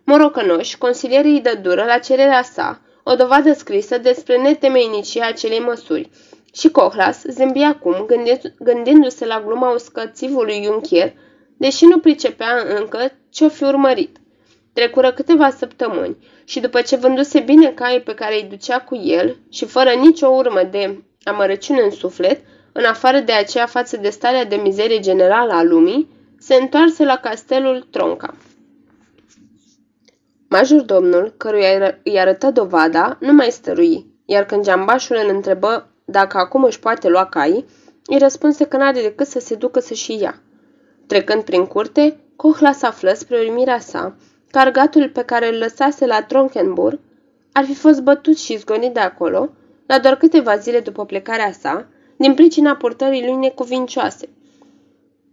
Morocănoși, 0.05 0.79
consilierii 0.79 1.33
îi 1.33 1.41
dă 1.41 1.59
dură 1.63 1.85
la 1.85 1.99
cererea 1.99 2.43
sa, 2.43 2.81
o 3.03 3.15
dovadă 3.15 3.53
scrisă 3.53 3.99
despre 3.99 4.37
netemeinicia 4.43 5.27
acelei 5.27 5.59
măsuri. 5.59 6.11
Și 6.55 6.71
Cohlas 6.71 7.23
zâmbi 7.29 7.63
acum, 7.63 8.07
gândindu-se 8.59 9.27
la 9.27 9.43
gluma 9.47 9.75
uscățivului 9.75 10.63
Juncker, 10.65 11.13
deși 11.57 11.85
nu 11.85 11.99
pricepea 11.99 12.65
încă 12.79 13.13
ce-o 13.31 13.49
fi 13.49 13.65
urmărit. 13.65 14.17
Trecură 14.73 15.13
câteva 15.13 15.51
săptămâni 15.51 16.17
și 16.45 16.61
după 16.61 16.81
ce 16.81 16.97
vânduse 16.97 17.41
bine 17.41 17.69
caii 17.71 18.01
pe 18.01 18.15
care 18.15 18.35
îi 18.35 18.49
ducea 18.49 18.81
cu 18.81 18.95
el 18.95 19.37
și 19.51 19.65
fără 19.65 19.91
nicio 19.91 20.27
urmă 20.27 20.63
de 20.71 21.03
amărăciune 21.25 21.81
în 21.81 21.91
suflet, 21.91 22.41
în 22.73 22.85
afară 22.85 23.19
de 23.19 23.33
aceea 23.33 23.67
față 23.67 23.97
de 23.97 24.09
starea 24.09 24.45
de 24.45 24.57
mizerie 24.57 25.01
generală 25.01 25.53
a 25.53 25.63
lumii, 25.63 26.09
se 26.39 26.55
întoarse 26.55 27.05
la 27.05 27.17
castelul 27.17 27.87
Tronca. 27.91 28.35
Majordomnul, 30.49 31.35
căruia 31.37 31.99
îi 32.03 32.19
arătă 32.19 32.51
dovada, 32.51 33.17
nu 33.21 33.33
mai 33.33 33.51
stărui, 33.51 34.07
iar 34.25 34.45
când 34.45 34.65
geambașul 34.65 35.17
îl 35.23 35.35
întrebă 35.35 35.91
dacă 36.05 36.39
acum 36.39 36.65
își 36.65 36.79
poate 36.79 37.09
lua 37.09 37.27
caii, 37.27 37.65
îi 38.05 38.19
răspunse 38.19 38.65
că 38.65 38.77
n-are 38.77 39.01
decât 39.01 39.27
să 39.27 39.39
se 39.39 39.55
ducă 39.55 39.81
să-și 39.81 40.21
ia. 40.21 40.41
Trecând 41.07 41.43
prin 41.43 41.67
curte, 41.67 42.17
Cohlas 42.37 42.83
află 42.83 43.13
spre 43.13 43.39
uimirea 43.39 43.79
sa 43.79 44.17
că 44.51 44.59
argatul 44.59 45.09
pe 45.09 45.23
care 45.23 45.49
îl 45.49 45.59
lăsase 45.59 46.07
la 46.07 46.23
Tronkenburg 46.23 46.99
ar 47.53 47.65
fi 47.65 47.75
fost 47.75 48.03
bătut 48.03 48.39
și 48.39 48.57
zgonit 48.57 48.95
de 48.95 49.01
acolo, 49.01 49.51
la 49.87 49.99
doar 49.99 50.17
câteva 50.17 50.57
zile 50.57 50.81
după 50.81 51.05
plecarea 51.05 51.53
sa, 51.53 51.87
din 52.17 52.35
pricina 52.35 52.77
purtării 52.77 53.25
lui 53.25 53.35
necuvincioase. 53.35 54.29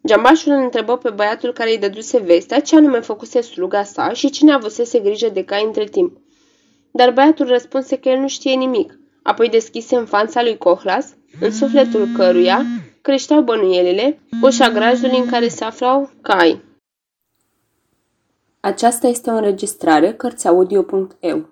Geambașul 0.07 0.51
îl 0.51 0.61
întrebă 0.63 0.97
pe 0.97 1.09
băiatul 1.09 1.53
care 1.53 1.69
îi 1.69 1.77
dăduse 1.77 2.19
vestea 2.19 2.59
ce 2.59 2.75
anume 2.75 2.99
făcuse 2.99 3.41
sluga 3.41 3.83
sa 3.83 4.13
și 4.13 4.29
cine 4.29 4.53
avusese 4.53 4.99
grijă 4.99 5.29
de 5.29 5.43
cai 5.43 5.63
între 5.63 5.83
timp. 5.83 6.17
Dar 6.91 7.11
băiatul 7.11 7.47
răspunse 7.47 7.97
că 7.97 8.09
el 8.09 8.19
nu 8.19 8.27
știe 8.27 8.53
nimic, 8.53 8.99
apoi 9.23 9.49
deschise 9.49 9.95
în 9.95 10.05
fața 10.05 10.43
lui 10.43 10.57
Cohlas, 10.57 11.13
în 11.39 11.51
sufletul 11.51 12.07
căruia 12.15 12.65
creșteau 13.01 13.41
bănuielile, 13.41 14.19
ușa 14.41 14.69
grajdului 14.69 15.17
în 15.17 15.25
care 15.25 15.47
se 15.47 15.63
aflau 15.63 16.09
cai. 16.21 16.63
Aceasta 18.59 19.07
este 19.07 19.29
o 19.29 19.33
înregistrare 19.33 20.13
Cărțiaudio.eu. 20.13 21.49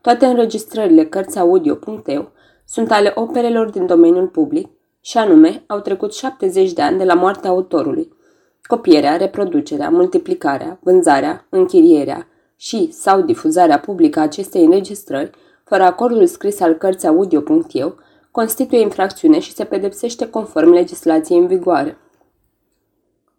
Toate 0.00 0.26
înregistrările 0.26 1.04
Cărțiaudio.eu 1.04 2.32
sunt 2.66 2.90
ale 2.90 3.12
operelor 3.14 3.70
din 3.70 3.86
domeniul 3.86 4.26
public 4.26 4.68
și 5.00 5.18
anume 5.18 5.64
au 5.66 5.80
trecut 5.80 6.14
70 6.14 6.72
de 6.72 6.82
ani 6.82 6.98
de 6.98 7.04
la 7.04 7.14
moartea 7.14 7.50
autorului. 7.50 8.12
Copierea, 8.66 9.16
reproducerea, 9.16 9.90
multiplicarea, 9.90 10.78
vânzarea, 10.82 11.46
închirierea 11.48 12.28
și 12.56 12.92
sau 12.92 13.20
difuzarea 13.20 13.78
publică 13.78 14.18
a 14.18 14.22
acestei 14.22 14.64
înregistrări, 14.64 15.30
fără 15.64 15.82
acordul 15.82 16.26
scris 16.26 16.60
al 16.60 16.72
cărții 16.72 17.08
audio.eu, 17.08 17.94
constituie 18.30 18.80
infracțiune 18.80 19.38
și 19.38 19.52
se 19.52 19.64
pedepsește 19.64 20.30
conform 20.30 20.72
legislației 20.72 21.38
în 21.38 21.46
vigoare. 21.46 21.96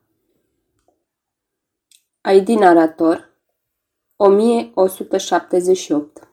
ID 2.36 2.48
narator 2.48 3.30
1178 4.16 6.27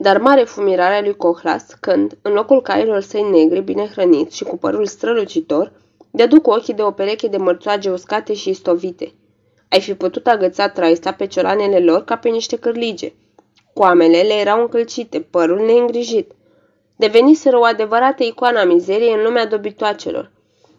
Dar 0.00 0.18
mare 0.18 0.44
fumirarea 0.44 1.00
lui 1.00 1.16
Cohlas 1.16 1.66
când, 1.80 2.18
în 2.22 2.32
locul 2.32 2.62
cailor 2.62 3.00
săi 3.00 3.22
negri 3.22 3.60
bine 3.60 3.86
hrăniți 3.86 4.36
și 4.36 4.44
cu 4.44 4.56
părul 4.56 4.86
strălucitor, 4.86 5.72
dădu 6.10 6.40
cu 6.40 6.50
ochii 6.50 6.74
de 6.74 6.82
o 6.82 6.90
pereche 6.90 7.28
de 7.28 7.36
mărțoage 7.36 7.90
uscate 7.90 8.34
și 8.34 8.48
istovite. 8.48 9.12
Ai 9.68 9.80
fi 9.80 9.94
putut 9.94 10.26
agăța 10.26 10.68
traista 10.68 11.12
pe 11.12 11.26
ciolanele 11.26 11.78
lor 11.78 12.04
ca 12.04 12.16
pe 12.16 12.28
niște 12.28 12.56
cârlige. 12.56 13.12
Coamele 13.72 14.20
le 14.20 14.34
erau 14.34 14.60
încălcite, 14.60 15.20
părul 15.20 15.64
neîngrijit. 15.64 16.32
Deveniseră 16.96 17.58
o 17.58 17.64
adevărată 17.64 18.24
icoană 18.24 18.58
a 18.58 18.64
mizeriei 18.64 19.12
în 19.12 19.22
lumea 19.22 19.46
dobitoacelor. 19.46 20.30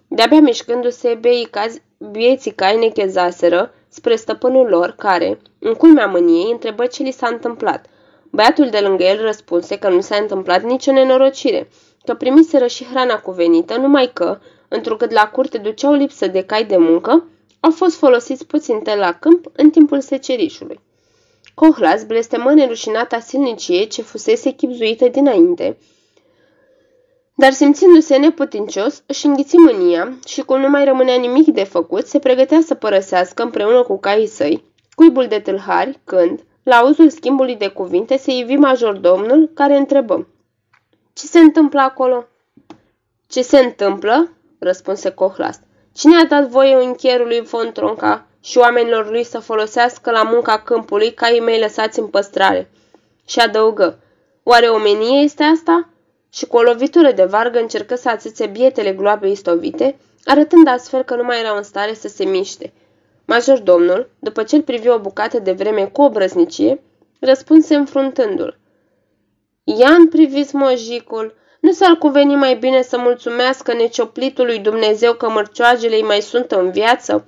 De-abia 0.08 0.40
mișcându-se, 0.40 1.18
beii 1.22 1.46
cazi, 1.46 1.82
bieții 2.12 2.52
cai 2.52 2.78
nechezaseră 2.78 3.74
spre 3.90 4.16
stăpânul 4.16 4.68
lor, 4.68 4.96
care, 4.98 5.40
în 5.60 5.74
culmea 5.74 6.06
mâniei, 6.06 6.52
întrebă 6.52 6.86
ce 6.86 7.04
li 7.04 7.12
s-a 7.12 7.28
întâmplat. 7.28 7.86
Băiatul 8.30 8.70
de 8.70 8.80
lângă 8.80 9.04
el 9.04 9.22
răspunse 9.22 9.78
că 9.78 9.90
nu 9.90 10.02
s-a 10.02 10.16
întâmplat 10.16 10.64
nicio 10.64 10.92
nenorocire, 10.92 11.70
că 12.06 12.14
primiseră 12.14 12.68
și 12.68 12.86
hrana 12.86 13.20
cuvenită, 13.20 13.78
numai 13.78 14.12
că, 14.14 14.40
întrucât 14.68 15.12
la 15.12 15.30
curte 15.30 15.58
duceau 15.58 15.94
lipsă 15.94 16.28
de 16.28 16.44
cai 16.44 16.66
de 16.66 16.78
muncă, 16.78 17.28
au 17.60 17.72
fost 17.72 17.96
folosiți 17.96 18.46
puțin 18.46 18.82
la 18.96 19.14
câmp 19.14 19.46
în 19.56 19.70
timpul 19.70 20.02
secerișului. 20.02 20.80
Cohlas 21.54 22.04
blestemă 22.04 22.54
nerușinata 22.54 23.20
silniciei 23.20 23.88
ce 23.88 24.02
fusese 24.02 24.52
chipzuită 24.52 25.08
dinainte, 25.08 25.78
dar 27.40 27.52
simțindu-se 27.52 28.18
neputincios, 28.18 29.04
își 29.06 29.26
înghiți 29.26 29.56
mânia 29.58 30.18
și 30.28 30.42
cum 30.42 30.60
nu 30.60 30.70
mai 30.70 30.86
rămânea 30.86 31.16
nimic 31.16 31.48
de 31.48 31.64
făcut, 31.64 32.08
se 32.08 32.20
pregătea 32.20 32.62
să 32.66 32.74
părăsească 32.74 33.44
împreună 33.44 33.84
cu 33.84 34.00
caii 34.00 34.28
săi 34.28 34.64
cuibul 34.96 35.28
de 35.28 35.40
tâlhari 35.40 36.00
când, 36.04 36.44
la 36.64 36.76
auzul 36.76 37.10
schimbului 37.10 37.56
de 37.56 37.68
cuvinte, 37.68 38.18
se 38.18 38.32
ivi 38.32 38.56
majordomnul 38.56 39.52
care 39.54 39.78
întrebă 39.78 40.28
Ce 41.14 41.26
se 41.26 41.40
întâmplă 41.40 41.80
acolo?" 41.80 42.26
Ce 43.28 43.42
se 43.42 43.60
întâmplă?" 43.60 44.32
răspunse 44.60 45.10
Cohlas. 45.10 45.60
Cine 45.94 46.18
a 46.18 46.26
dat 46.26 46.48
voie 46.48 46.76
închierului 46.76 47.42
von 47.42 47.72
Tronca 47.72 48.26
și 48.42 48.58
oamenilor 48.58 49.10
lui 49.10 49.24
să 49.24 49.40
folosească 49.40 50.12
la 50.12 50.24
munca 50.24 50.60
câmpului 50.60 51.14
caii 51.14 51.40
mei 51.40 51.60
lăsați 51.60 52.00
în 52.00 52.08
păstrare?" 52.08 52.70
Și 53.28 53.40
adăugă, 53.40 54.00
Oare 54.44 54.68
omenie 54.68 55.22
este 55.22 55.44
asta?" 55.44 55.90
și 56.34 56.46
cu 56.46 56.58
o 56.58 56.62
lovitură 56.62 57.12
de 57.12 57.24
vargă 57.24 57.60
încercă 57.60 57.96
să 57.96 58.10
ațâțe 58.10 58.46
bietele 58.46 58.94
gloabe 58.94 59.30
istovite, 59.30 60.00
arătând 60.26 60.68
astfel 60.68 61.04
că 61.04 61.16
nu 61.16 61.24
mai 61.24 61.40
erau 61.40 61.58
în 61.58 61.64
stare 61.64 61.94
să 61.94 62.08
se 62.08 62.26
miște. 62.26 62.74
Major 63.30 63.60
domnul, 63.60 64.10
după 64.20 64.44
ce 64.44 64.56
îl 64.56 64.62
privi 64.62 64.90
o 64.90 65.00
bucată 65.00 65.40
de 65.40 65.52
vreme 65.52 65.86
cu 65.86 66.02
obrăznicie, 66.02 66.82
răspunse 67.20 67.76
înfruntându-l. 67.76 68.60
Ian 69.64 70.08
priviți 70.08 70.56
mojicul, 70.56 71.34
nu 71.60 71.72
s-ar 71.72 71.96
cuveni 71.96 72.36
mai 72.36 72.56
bine 72.56 72.82
să 72.82 72.98
mulțumească 72.98 73.74
necioplitului 73.74 74.60
Dumnezeu 74.60 75.14
că 75.14 75.30
mărcioagele 75.30 75.96
îi 75.96 76.04
mai 76.04 76.22
sunt 76.22 76.52
în 76.52 76.72
viață? 76.72 77.26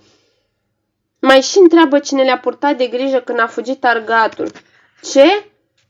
Mai 1.19 1.41
și 1.41 1.57
întreabă 1.57 1.99
cine 1.99 2.23
le-a 2.23 2.39
purtat 2.39 2.77
de 2.77 2.87
grijă 2.87 3.19
când 3.19 3.39
a 3.39 3.47
fugit 3.47 3.85
argatul. 3.85 4.51
Ce? 5.01 5.45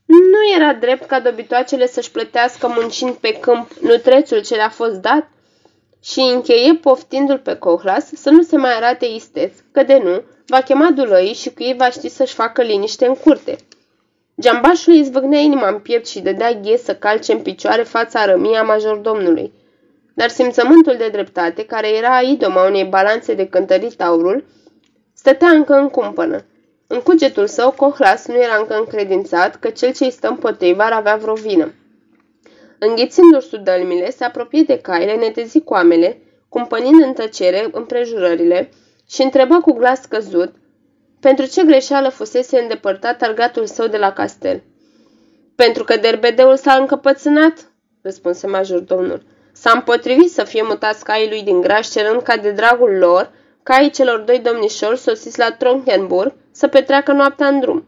Nu 0.06 0.53
era 0.56 0.74
drept 0.74 1.06
ca 1.06 1.20
dobitoacele 1.20 1.88
să-și 1.88 2.12
plătească 2.12 2.68
muncind 2.68 3.13
pe 3.13 3.32
câmp 3.32 3.72
nutrețul 3.82 4.41
ce 4.41 4.56
le-a 4.56 4.70
fost 4.70 4.96
dat? 4.96 5.30
Și 6.03 6.20
încheie 6.20 6.74
poftindu-l 6.74 7.38
pe 7.39 7.55
Cohlas 7.55 8.10
să 8.13 8.29
nu 8.29 8.41
se 8.41 8.58
mai 8.58 8.75
arate 8.75 9.05
isteț, 9.05 9.53
că 9.72 9.84
de 9.84 10.01
nu, 10.03 10.22
va 10.48 10.62
chema 10.62 10.91
dulăii 10.91 11.34
și 11.34 11.53
cu 11.53 11.63
ei 11.63 11.75
va 11.77 11.89
ști 11.89 12.10
să-și 12.10 12.34
facă 12.34 12.62
liniște 12.62 13.05
în 13.05 13.15
curte. 13.15 13.55
Geambașul 14.41 14.93
îi 14.93 15.03
zvâgnea 15.03 15.39
inima 15.39 15.67
în 15.67 15.79
piept 15.79 16.08
și 16.08 16.20
dădea 16.20 16.53
ghe 16.53 16.77
să 16.77 16.96
calce 16.96 17.31
în 17.31 17.39
picioare 17.39 17.84
fața 17.84 18.25
rămia 18.25 18.63
majordomnului. 18.63 19.51
Dar 20.13 20.29
simțământul 20.29 20.96
de 20.98 21.10
dreptate, 21.12 21.65
care 21.65 21.96
era 21.96 22.20
idoma 22.20 22.67
unei 22.67 22.84
balanțe 22.84 23.34
de 23.34 23.48
cântărit 23.48 24.01
aurul, 24.01 24.43
stătea 25.13 25.50
încă 25.50 25.74
în 25.74 25.89
cumpănă. 25.89 26.46
În 26.88 27.00
cugetul 27.01 27.48
său, 27.48 27.72
Cohlas 27.72 28.27
nu 28.27 28.36
era 28.36 28.55
încă 28.60 28.77
încredințat 28.77 29.55
că 29.55 29.70
cel 29.70 29.93
ce 29.93 30.03
îi 30.03 30.12
stă 30.12 30.27
împotriva 30.27 30.84
ar 30.86 30.91
avea 30.91 31.15
vreo 31.15 31.34
vină. 31.34 31.74
Înghițindu-și 32.88 33.48
sudălmile, 33.48 34.10
se 34.10 34.24
apropie 34.24 34.62
de 34.62 34.80
caile, 34.80 35.16
netezi 35.16 35.62
coamele, 35.62 36.22
cumpănind 36.50 37.02
în 37.02 37.14
tăcere 37.14 37.70
împrejurările 37.72 38.70
și 39.10 39.22
întrebă 39.22 39.60
cu 39.60 39.72
glas 39.74 40.06
căzut 40.06 40.54
pentru 41.20 41.46
ce 41.46 41.66
greșeală 41.66 42.10
fusese 42.10 42.60
îndepărtat 42.60 43.22
argatul 43.22 43.66
său 43.66 43.88
de 43.88 43.98
la 43.98 44.12
castel. 44.14 44.64
Pentru 45.56 45.84
că 45.84 45.98
derbedeul 45.98 46.56
s-a 46.56 46.74
încăpățânat, 46.74 47.72
răspunse 48.02 48.48
majordomnul. 48.48 49.24
S-a 49.54 49.72
împotrivit 49.72 50.32
să 50.32 50.44
fie 50.44 50.62
mutați 50.64 51.04
caii 51.04 51.30
lui 51.30 51.44
din 51.44 51.62
graș, 51.62 51.88
cerând 51.88 52.22
ca 52.22 52.38
de 52.38 52.52
dragul 52.52 52.98
lor, 52.98 53.32
caii 53.64 53.90
celor 53.92 54.20
doi 54.20 54.40
domnișori 54.40 55.00
sosiți 55.00 55.40
la 55.40 55.52
Tronkenburg, 55.52 56.34
să 56.52 56.68
petreacă 56.68 57.12
noaptea 57.12 57.48
în 57.48 57.60
drum. 57.60 57.88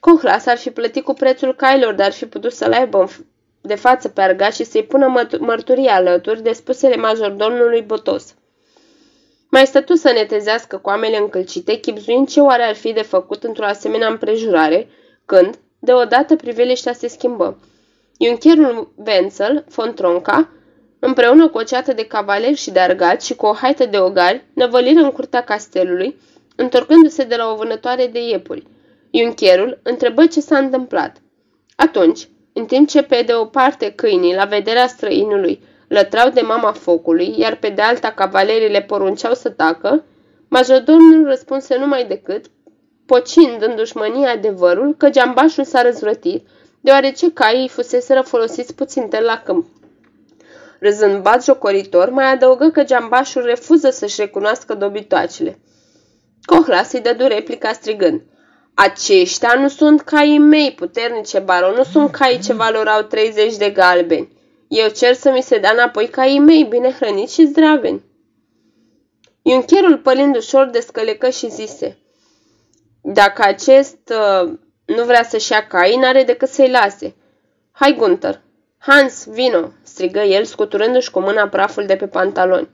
Cohlas 0.00 0.46
ar 0.46 0.56
fi 0.56 0.70
plătit 0.70 1.04
cu 1.04 1.12
prețul 1.12 1.54
cailor, 1.54 1.94
dar 1.94 2.06
ar 2.06 2.12
fi 2.12 2.26
putut 2.26 2.52
să-l 2.52 2.72
aibă 2.72 3.08
de 3.68 3.74
față 3.74 4.08
pe 4.08 4.20
argat 4.20 4.54
și 4.54 4.64
să-i 4.64 4.84
pună 4.84 5.26
mărturii 5.38 5.86
alături 5.86 6.42
de 6.42 6.52
spusele 6.52 6.96
majordomnului 6.96 7.82
Botos. 7.82 8.34
Mai 9.50 9.66
stătu 9.66 9.94
să 9.94 10.12
netezească 10.12 10.76
coamele 10.76 11.16
încălcite, 11.16 11.74
chipzuind 11.74 12.28
ce 12.28 12.40
oare 12.40 12.62
ar 12.62 12.74
fi 12.74 12.92
de 12.92 13.02
făcut 13.02 13.42
într-o 13.42 13.64
asemenea 13.64 14.08
împrejurare, 14.08 14.88
când, 15.24 15.58
deodată, 15.78 16.36
priveliștea 16.36 16.92
se 16.92 17.08
schimbă. 17.08 17.58
Iuncherul 18.16 18.92
Wenzel, 19.06 19.64
von 19.68 19.94
Tronca, 19.94 20.48
împreună 20.98 21.48
cu 21.48 21.58
o 21.58 21.62
ceată 21.62 21.92
de 21.92 22.06
cavaleri 22.06 22.54
și 22.56 22.70
de 22.70 22.80
argați 22.80 23.26
și 23.26 23.34
cu 23.34 23.46
o 23.46 23.54
haită 23.54 23.86
de 23.86 23.98
ogari, 23.98 24.44
năvăliră 24.54 25.00
în 25.00 25.10
curtea 25.10 25.44
castelului, 25.44 26.16
întorcându-se 26.56 27.24
de 27.24 27.36
la 27.36 27.50
o 27.50 27.56
vânătoare 27.56 28.06
de 28.06 28.20
iepuri. 28.28 28.66
Iuncherul 29.10 29.80
întrebă 29.82 30.26
ce 30.26 30.40
s-a 30.40 30.58
întâmplat. 30.58 31.22
Atunci, 31.76 32.28
în 32.58 32.64
timp 32.64 32.88
ce 32.88 33.02
pe 33.02 33.22
de 33.26 33.34
o 33.34 33.44
parte 33.44 33.92
câinii, 33.92 34.34
la 34.34 34.44
vederea 34.44 34.86
străinului, 34.86 35.62
lătrau 35.88 36.30
de 36.30 36.40
mama 36.40 36.72
focului, 36.72 37.34
iar 37.38 37.56
pe 37.56 37.68
de 37.68 37.82
alta 37.82 38.10
cavalerii 38.10 38.70
le 38.70 38.82
porunceau 38.82 39.34
să 39.34 39.48
tacă, 39.48 40.04
majordomul 40.48 41.24
răspunse 41.26 41.76
numai 41.78 42.04
decât, 42.04 42.44
pocind 43.06 43.62
în 43.62 43.76
dușmănie 43.76 44.26
adevărul 44.26 44.94
că 44.96 45.10
geambașul 45.10 45.64
s-a 45.64 45.82
răzvrătit, 45.82 46.46
deoarece 46.80 47.32
caii 47.32 47.68
fuseseră 47.68 48.20
folosiți 48.20 48.74
puțin 48.74 49.08
la 49.20 49.42
câmp. 49.44 49.66
Râzând 50.80 51.22
bat 51.22 51.44
jocoritor, 51.44 52.10
mai 52.10 52.32
adăugă 52.32 52.68
că 52.68 52.84
geambașul 52.84 53.42
refuză 53.44 53.90
să-și 53.90 54.20
recunoască 54.20 54.74
dobitoacele. 54.74 55.58
Cohlas 56.44 56.92
îi 56.92 57.00
dădu 57.00 57.26
replica 57.26 57.72
strigând. 57.72 58.22
Aceștia 58.80 59.54
nu 59.54 59.68
sunt 59.68 60.00
caii 60.00 60.38
mei, 60.38 60.72
puternice 60.72 61.38
baron, 61.38 61.74
nu 61.74 61.82
sunt 61.82 62.10
caii 62.10 62.38
ce 62.38 62.52
valorau 62.52 63.02
30 63.02 63.56
de 63.56 63.70
galbeni. 63.70 64.32
Eu 64.68 64.88
cer 64.88 65.14
să 65.14 65.30
mi 65.30 65.42
se 65.42 65.58
dea 65.58 65.70
înapoi 65.72 66.08
caii 66.08 66.38
mei, 66.38 66.64
bine 66.64 66.90
hrăniți 66.90 67.34
și 67.34 67.46
zdraveni. 67.46 68.04
Iuncherul 69.42 69.98
pălind 69.98 70.36
ușor 70.36 70.66
descălecă 70.66 71.28
și 71.30 71.50
zise, 71.50 71.98
Dacă 73.02 73.42
acest 73.42 73.98
uh, 74.10 74.52
nu 74.84 75.04
vrea 75.04 75.22
să-și 75.22 75.52
ia 75.52 75.66
caii, 75.66 75.96
n-are 75.96 76.22
decât 76.22 76.48
să-i 76.48 76.70
lase. 76.70 77.14
Hai, 77.72 77.94
Gunter! 77.94 78.40
Hans, 78.78 79.26
vino!" 79.26 79.70
strigă 79.82 80.20
el, 80.20 80.44
scuturându-și 80.44 81.10
cu 81.10 81.20
mâna 81.20 81.48
praful 81.48 81.86
de 81.86 81.96
pe 81.96 82.06
pantaloni. 82.06 82.68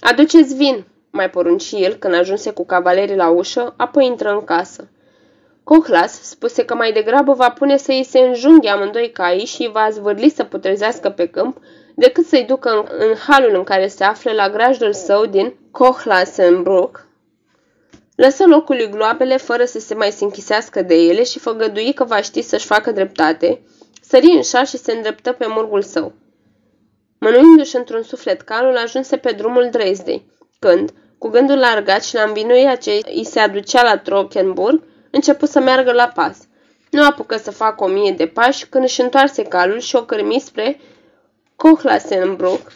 Aduceți 0.00 0.54
vin!" 0.54 0.84
mai 1.10 1.30
porunci 1.30 1.72
el 1.72 1.94
când 1.94 2.14
ajunse 2.14 2.50
cu 2.50 2.66
cavalerii 2.66 3.16
la 3.16 3.28
ușă, 3.28 3.74
apoi 3.76 4.06
intră 4.06 4.30
în 4.30 4.44
casă. 4.44 4.90
Cohlas 5.68 6.20
spuse 6.22 6.64
că 6.64 6.74
mai 6.74 6.92
degrabă 6.92 7.32
va 7.32 7.50
pune 7.50 7.76
să 7.76 7.90
îi 7.90 8.04
se 8.04 8.18
înjunghe 8.18 8.68
amândoi 8.68 9.10
caii 9.10 9.44
și 9.44 9.62
îi 9.62 9.70
va 9.72 9.88
zvârli 9.90 10.28
să 10.28 10.44
putrezească 10.44 11.10
pe 11.10 11.26
câmp, 11.26 11.58
decât 11.94 12.26
să-i 12.26 12.44
ducă 12.44 12.68
în, 12.68 12.84
în 12.98 13.14
halul 13.28 13.54
în 13.54 13.64
care 13.64 13.86
se 13.86 14.04
află 14.04 14.32
la 14.32 14.50
grajdul 14.50 14.92
său 14.92 15.26
din 15.26 15.54
Kohlasenbruck. 15.70 17.06
Lăsă 18.16 18.46
locul 18.46 18.76
lui 18.76 18.88
gloabele 18.88 19.36
fără 19.36 19.64
să 19.64 19.78
se 19.78 19.94
mai 19.94 20.10
se 20.10 20.24
închisească 20.24 20.82
de 20.82 20.94
ele 20.94 21.24
și 21.24 21.38
făgădui 21.38 21.92
că 21.92 22.04
va 22.04 22.20
ști 22.20 22.42
să-și 22.42 22.66
facă 22.66 22.90
dreptate, 22.90 23.60
sări 24.02 24.32
în 24.36 24.42
șa 24.42 24.64
și 24.64 24.76
se 24.76 24.92
îndreptă 24.92 25.32
pe 25.32 25.46
murgul 25.48 25.82
său. 25.82 26.12
Mânuindu-și 27.18 27.76
într-un 27.76 28.02
suflet 28.02 28.40
calul, 28.40 28.76
ajunse 28.76 29.16
pe 29.16 29.32
drumul 29.32 29.68
Dresdei, 29.70 30.30
când, 30.58 30.92
cu 31.18 31.28
gândul 31.28 31.58
largat 31.58 32.04
și 32.04 32.14
la 32.14 32.22
învinuirea 32.22 32.76
ce 32.76 33.00
îi 33.14 33.24
se 33.24 33.40
aducea 33.40 33.82
la 33.82 33.98
Trockenburg, 33.98 34.82
început 35.10 35.48
să 35.48 35.60
meargă 35.60 35.92
la 35.92 36.12
pas. 36.14 36.38
Nu 36.90 37.04
apucă 37.04 37.36
să 37.36 37.50
facă 37.50 37.84
o 37.84 37.86
mie 37.86 38.12
de 38.12 38.26
pași 38.26 38.66
când 38.66 38.84
își 38.84 39.00
întoarse 39.00 39.42
calul 39.42 39.78
și 39.78 39.96
o 39.96 40.04
cărmi 40.04 40.40
spre 40.40 40.80
Kohlasenbruck. 41.56 42.72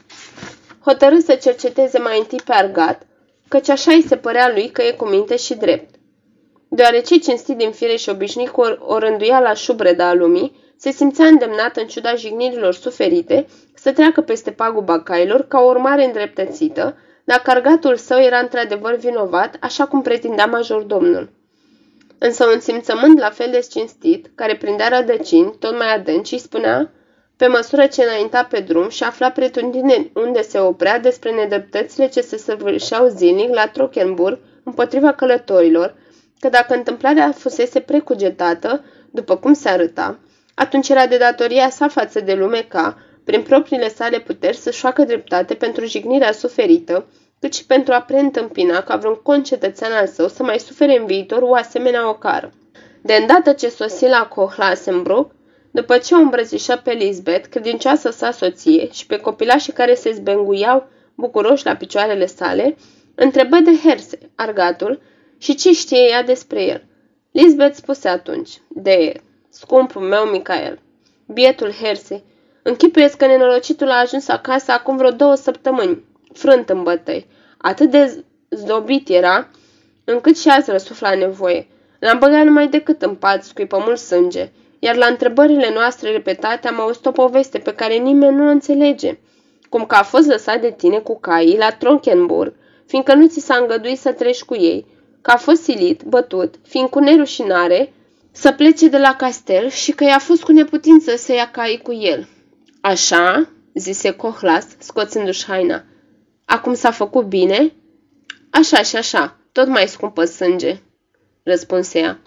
Hotărâ 0.84 1.18
să 1.18 1.34
cerceteze 1.34 1.98
mai 1.98 2.18
întâi 2.18 2.40
pe 2.44 2.52
argat, 2.52 3.06
căci 3.48 3.68
așa 3.68 3.92
îi 3.92 4.02
se 4.02 4.16
părea 4.16 4.50
lui 4.52 4.70
că 4.70 4.82
e 4.82 4.92
cu 4.92 5.04
minte 5.08 5.36
și 5.36 5.54
drept. 5.54 5.94
Deoarece 6.68 7.18
cinstit 7.18 7.56
din 7.56 7.70
fire 7.70 7.96
și 7.96 8.08
obișnuit 8.08 8.48
cu 8.48 8.60
o 8.78 8.98
rânduială 8.98 9.54
șubreda 9.54 10.08
a 10.08 10.14
lumii, 10.14 10.72
se 10.76 10.90
simțea 10.90 11.26
îndemnat 11.26 11.76
în 11.76 11.86
ciuda 11.86 12.14
jignirilor 12.14 12.74
suferite 12.74 13.46
să 13.74 13.92
treacă 13.92 14.20
peste 14.20 14.50
paguba 14.50 15.00
cailor 15.00 15.46
ca 15.46 15.60
o 15.60 15.68
urmare 15.68 16.04
îndreptățită, 16.04 16.96
dacă 17.24 17.50
argatul 17.50 17.96
său 17.96 18.18
era 18.18 18.38
într-adevăr 18.38 18.94
vinovat, 18.94 19.56
așa 19.60 19.86
cum 19.86 20.02
pretindea 20.02 20.46
majordomnul. 20.46 21.30
Însă 22.22 22.46
un 22.46 22.60
simțământ 22.60 23.18
la 23.18 23.30
fel 23.30 23.50
de 23.50 23.66
cinstit, 23.70 24.30
care 24.34 24.56
prindea 24.56 24.88
rădăcini 24.88 25.54
tot 25.58 25.78
mai 25.78 25.94
adânci, 25.94 26.38
spunea, 26.38 26.92
pe 27.36 27.46
măsură 27.46 27.86
ce 27.86 28.02
înainta 28.02 28.44
pe 28.44 28.60
drum 28.60 28.88
și 28.88 29.02
afla 29.02 29.30
pretundine 29.30 30.10
unde 30.14 30.42
se 30.42 30.58
oprea 30.58 30.98
despre 30.98 31.30
nedreptățile 31.30 32.08
ce 32.08 32.20
se 32.20 32.36
săvârșeau 32.36 33.08
zilnic 33.08 33.54
la 33.54 33.66
Trockenburg 33.66 34.38
împotriva 34.64 35.12
călătorilor, 35.12 35.94
că 36.40 36.48
dacă 36.48 36.74
întâmplarea 36.74 37.32
fusese 37.32 37.80
precugetată, 37.80 38.84
după 39.10 39.36
cum 39.36 39.52
se 39.52 39.68
arăta, 39.68 40.18
atunci 40.54 40.88
era 40.88 41.06
de 41.06 41.16
datoria 41.16 41.70
sa 41.70 41.88
față 41.88 42.20
de 42.20 42.34
lume 42.34 42.66
ca, 42.68 42.96
prin 43.24 43.42
propriile 43.42 43.88
sale 43.88 44.18
puteri, 44.18 44.56
să-și 44.56 44.80
facă 44.80 45.04
dreptate 45.04 45.54
pentru 45.54 45.84
jignirea 45.84 46.32
suferită 46.32 47.06
cât 47.40 47.54
și 47.54 47.66
pentru 47.66 47.92
a 47.92 48.00
preîntâmpina 48.00 48.82
ca 48.82 48.96
vreun 48.96 49.20
concetățean 49.22 49.92
al 49.92 50.06
său 50.06 50.28
să 50.28 50.42
mai 50.42 50.58
sufere 50.58 50.98
în 50.98 51.06
viitor 51.06 51.42
o 51.42 51.54
asemenea 51.54 52.08
ocară. 52.08 52.52
De 53.02 53.14
îndată 53.14 53.52
ce 53.52 53.68
sosi 53.68 54.06
la 54.06 54.26
Kohlasenbruck, 54.26 55.34
după 55.70 55.98
ce 55.98 56.14
o 56.14 56.18
îmbrățișă 56.18 56.80
pe 56.84 56.92
Lisbeth, 56.92 57.48
credincioasă 57.48 58.10
sa 58.10 58.30
soție, 58.30 58.90
și 58.90 59.06
pe 59.06 59.16
copilașii 59.16 59.72
care 59.72 59.94
se 59.94 60.12
zbenguiau 60.12 60.88
bucuroși 61.14 61.66
la 61.66 61.74
picioarele 61.74 62.26
sale, 62.26 62.76
întrebă 63.14 63.56
de 63.56 63.70
Herse, 63.84 64.18
argatul, 64.34 65.00
și 65.38 65.54
ce 65.54 65.72
știe 65.72 66.08
ea 66.08 66.22
despre 66.22 66.62
el. 66.62 66.84
Lisbeth 67.30 67.76
spuse 67.76 68.08
atunci, 68.08 68.50
de 68.68 69.12
scumpul 69.48 70.02
meu 70.02 70.24
Michael, 70.24 70.78
bietul 71.26 71.72
Herse, 71.72 72.22
închipuiesc 72.62 73.16
că 73.16 73.26
nenorocitul 73.26 73.90
a 73.90 74.00
ajuns 74.00 74.28
acasă 74.28 74.72
acum 74.72 74.96
vreo 74.96 75.10
două 75.10 75.34
săptămâni 75.34 76.08
frânt 76.32 76.68
în 76.68 76.82
bătăi. 76.82 77.26
Atât 77.56 77.90
de 77.90 78.24
zdobit 78.50 79.08
era, 79.08 79.48
încât 80.04 80.38
și 80.38 80.48
azi 80.48 80.70
răsufla 80.70 81.14
nevoie. 81.14 81.66
L-am 81.98 82.18
băgat 82.18 82.44
numai 82.44 82.68
decât 82.68 83.02
în 83.02 83.14
pat, 83.14 83.44
scuipă 83.44 83.82
mult 83.84 83.98
sânge, 83.98 84.50
iar 84.78 84.96
la 84.96 85.06
întrebările 85.06 85.70
noastre 85.74 86.10
repetate 86.10 86.68
am 86.68 86.80
auzit 86.80 87.06
o 87.06 87.10
poveste 87.10 87.58
pe 87.58 87.74
care 87.74 87.94
nimeni 87.94 88.36
nu 88.36 88.46
o 88.46 88.50
înțelege. 88.50 89.18
Cum 89.68 89.86
că 89.86 89.94
a 89.94 90.02
fost 90.02 90.26
lăsat 90.26 90.60
de 90.60 90.70
tine 90.70 90.98
cu 90.98 91.20
caii 91.20 91.58
la 91.58 91.70
Tronkenburg, 91.70 92.54
fiindcă 92.86 93.14
nu 93.14 93.26
ți 93.26 93.40
s-a 93.40 93.56
îngăduit 93.56 93.98
să 93.98 94.12
treci 94.12 94.42
cu 94.42 94.54
ei, 94.54 94.86
că 95.22 95.30
a 95.30 95.36
fost 95.36 95.62
silit, 95.62 96.02
bătut, 96.02 96.54
fiind 96.62 96.88
cu 96.88 96.98
nerușinare, 96.98 97.92
să 98.32 98.52
plece 98.52 98.88
de 98.88 98.98
la 98.98 99.14
castel 99.16 99.68
și 99.68 99.92
că 99.92 100.04
i-a 100.04 100.18
fost 100.18 100.42
cu 100.42 100.52
neputință 100.52 101.16
să 101.16 101.32
ia 101.32 101.50
caii 101.50 101.82
cu 101.82 101.92
el. 101.92 102.28
Așa, 102.80 103.48
zise 103.74 104.10
Cohlas, 104.10 104.66
scoțându-și 104.78 105.44
haina. 105.44 105.84
Acum 106.52 106.74
s-a 106.74 106.90
făcut 106.90 107.24
bine? 107.24 107.72
Așa 108.50 108.82
și 108.82 108.96
așa, 108.96 109.36
tot 109.52 109.66
mai 109.66 109.88
scumpă 109.88 110.24
sânge, 110.24 110.76
răspunse 111.42 111.98
ea. 111.98 112.18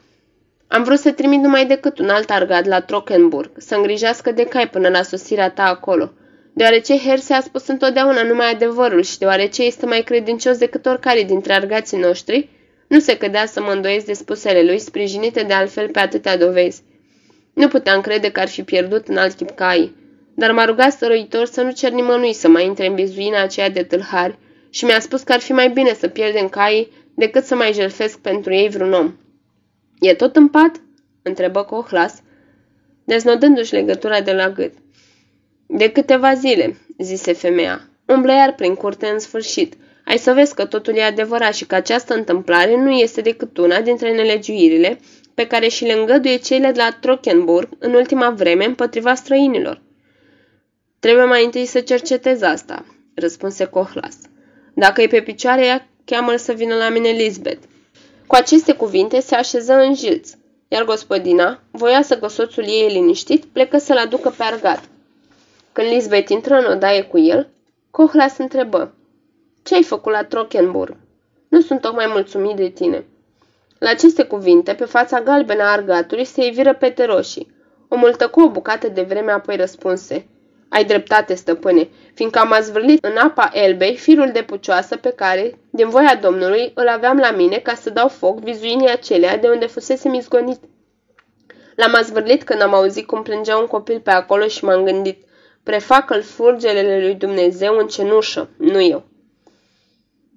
Am 0.68 0.84
vrut 0.84 1.00
să 1.00 1.12
trimit 1.12 1.40
numai 1.40 1.66
decât 1.66 2.00
un 2.00 2.10
alt 2.10 2.30
argat 2.30 2.66
la 2.66 2.82
Trockenburg, 2.82 3.52
să 3.58 3.76
îngrijească 3.76 4.32
de 4.32 4.44
cai 4.44 4.70
până 4.70 4.90
la 4.90 5.02
sosirea 5.02 5.50
ta 5.50 5.64
acolo. 5.64 6.12
Deoarece 6.54 6.98
Herse 6.98 7.34
a 7.34 7.42
spus 7.42 7.68
întotdeauna 7.68 8.24
numai 8.24 8.52
adevărul 8.52 9.02
și 9.02 9.18
deoarece 9.18 9.64
este 9.64 9.86
mai 9.86 10.02
credincios 10.02 10.58
decât 10.58 10.86
oricare 10.86 11.24
dintre 11.24 11.54
argații 11.54 12.00
noștri, 12.00 12.50
nu 12.88 13.00
se 13.00 13.18
cădea 13.18 13.46
să 13.46 13.62
mă 13.62 13.72
îndoiesc 13.72 14.06
de 14.06 14.14
spusele 14.14 14.64
lui, 14.64 14.80
sprijinite 14.80 15.44
de 15.44 15.54
altfel 15.54 15.90
pe 15.90 16.00
atâtea 16.00 16.38
dovezi. 16.38 16.84
Nu 17.54 17.68
puteam 17.68 18.02
crede 18.02 18.32
că 18.32 18.40
ar 18.40 18.48
fi 18.48 18.64
pierdut 18.64 19.08
în 19.08 19.18
alt 19.18 19.36
chip 19.36 19.50
cai, 19.50 19.96
dar 20.36 20.52
m-a 20.52 20.66
rugat 20.66 20.92
stăruitor 20.92 21.46
să 21.46 21.62
nu 21.62 21.72
cer 21.72 21.92
nimănui 21.92 22.34
să 22.34 22.48
mai 22.48 22.66
intre 22.66 22.88
în 22.88 22.96
bizuina 22.96 23.42
aceea 23.42 23.70
de 23.70 23.84
tâlhari 23.84 24.38
și 24.70 24.86
mi-a 24.86 25.00
spus 25.00 25.22
că 25.22 25.34
ar 25.34 25.40
fi 25.40 25.52
mai 25.52 25.70
bine 25.70 25.94
să 25.94 26.08
pierdem 26.08 26.50
caii 26.50 26.92
decât 27.16 27.44
să 27.44 27.56
mai 27.56 27.74
jelfesc 27.74 28.20
pentru 28.20 28.54
ei 28.54 28.70
vreun 28.70 28.94
om. 28.94 29.14
E 30.00 30.14
tot 30.14 30.36
în 30.36 30.48
pat?" 30.48 30.82
întrebă 31.22 31.64
Cohlas, 31.64 32.22
deznodându-și 33.04 33.74
legătura 33.74 34.22
de 34.22 34.32
la 34.32 34.50
gât. 34.50 34.74
De 35.66 35.92
câteva 35.92 36.34
zile," 36.34 36.78
zise 36.98 37.34
femeia. 37.34 37.88
Umblă 38.06 38.32
iar 38.32 38.54
prin 38.56 38.76
curte 38.76 39.08
în 39.08 39.20
sfârșit. 39.20 39.74
Ai 40.06 40.18
să 40.18 40.34
vezi 40.34 40.56
că 40.56 40.66
totul 40.66 40.96
e 40.96 41.04
adevărat 41.04 41.54
și 41.54 41.66
că 41.66 41.76
această 41.76 42.14
întâmplare 42.14 42.78
nu 42.78 42.92
este 42.92 43.22
decât 43.22 43.58
una 43.58 43.82
dintre 43.82 44.14
nelegiuirile 44.14 45.00
pe 45.34 45.48
care 45.48 45.68
și 45.68 45.86
le 45.86 45.94
îngăduie 45.94 46.36
cele 46.36 46.72
de 46.72 46.80
la 46.80 46.98
Trockenburg 47.00 47.70
în 47.80 47.94
ultima 47.94 48.30
vreme 48.30 48.66
împotriva 48.66 49.16
străinilor. 49.16 49.82
Trebuie 51.04 51.26
mai 51.26 51.44
întâi 51.44 51.66
să 51.66 51.80
cercetez 51.80 52.42
asta, 52.42 52.86
răspunse 53.14 53.66
Cohlas. 53.66 54.16
Dacă 54.74 55.02
e 55.02 55.08
pe 55.08 55.22
picioare, 55.22 55.66
ea 55.66 55.88
cheamă 56.06 56.36
să 56.36 56.52
vină 56.52 56.76
la 56.76 56.90
mine 56.90 57.10
Lisbeth. 57.10 57.64
Cu 58.28 58.36
aceste 58.36 58.74
cuvinte 58.74 59.20
se 59.20 59.36
așeză 59.36 59.74
în 59.74 59.96
jilț, 59.96 60.32
iar 60.68 60.84
gospodina, 60.84 61.60
voia 61.72 62.02
să 62.02 62.28
soțul 62.28 62.64
ei 62.64 62.90
liniștit, 62.92 63.46
plecă 63.46 63.78
să-l 63.78 63.98
aducă 63.98 64.30
pe 64.30 64.44
argat. 64.44 64.84
Când 65.72 65.88
Lisbeth 65.88 66.30
intră 66.30 66.56
în 66.56 66.72
odaie 66.72 67.02
cu 67.02 67.20
el, 67.20 67.50
Cohlas 67.92 68.38
întrebă, 68.38 68.94
Ce 69.64 69.76
ai 69.76 69.84
făcut 69.84 70.12
la 70.12 70.24
Trockenburg? 70.24 70.96
Nu 71.48 71.62
sunt 71.62 71.82
tocmai 71.82 72.06
mulțumit 72.08 72.56
de 72.56 72.70
tine." 72.70 73.06
La 73.78 73.90
aceste 73.90 74.24
cuvinte, 74.24 74.74
pe 74.74 74.86
fața 74.86 75.22
galbenă 75.22 75.64
a 75.64 75.72
argatului 75.72 76.26
se 76.26 76.46
iviră 76.46 76.74
pete 76.74 77.06
roșii. 77.06 77.52
O 77.88 77.96
multă 77.96 78.28
cu 78.28 78.42
o 78.42 78.50
bucată 78.50 78.88
de 78.88 79.02
vreme 79.02 79.32
apoi 79.32 79.56
răspunse. 79.56 80.28
Ai 80.74 80.86
dreptate, 80.86 81.34
stăpâne, 81.34 81.90
fiindcă 82.14 82.40
am 82.40 82.52
azvârlit 82.52 83.06
în 83.06 83.18
apa 83.18 83.50
Elbei 83.54 83.98
firul 83.98 84.30
de 84.32 84.44
pucioasă 84.44 84.96
pe 84.96 85.10
care, 85.10 85.60
din 85.70 85.90
voia 85.90 86.16
Domnului, 86.16 86.72
îl 86.76 86.88
aveam 86.88 87.18
la 87.18 87.32
mine 87.32 87.58
ca 87.58 87.74
să 87.74 87.90
dau 87.90 88.08
foc 88.08 88.40
vizuinii 88.40 88.90
acelea 88.90 89.38
de 89.38 89.48
unde 89.48 89.66
fusese 89.66 90.10
izgonit. 90.14 90.60
L-am 91.76 91.96
azvârlit 91.96 92.44
când 92.44 92.62
am 92.62 92.74
auzit 92.74 93.06
cum 93.06 93.22
plângea 93.22 93.58
un 93.58 93.66
copil 93.66 94.00
pe 94.00 94.12
acolo 94.12 94.48
și 94.48 94.64
m-am 94.64 94.84
gândit, 94.84 95.24
prefacă-l 95.64 96.22
furgelele 96.22 97.02
lui 97.02 97.14
Dumnezeu 97.16 97.78
în 97.78 97.88
cenușă, 97.88 98.50
nu 98.58 98.82
eu. 98.82 99.04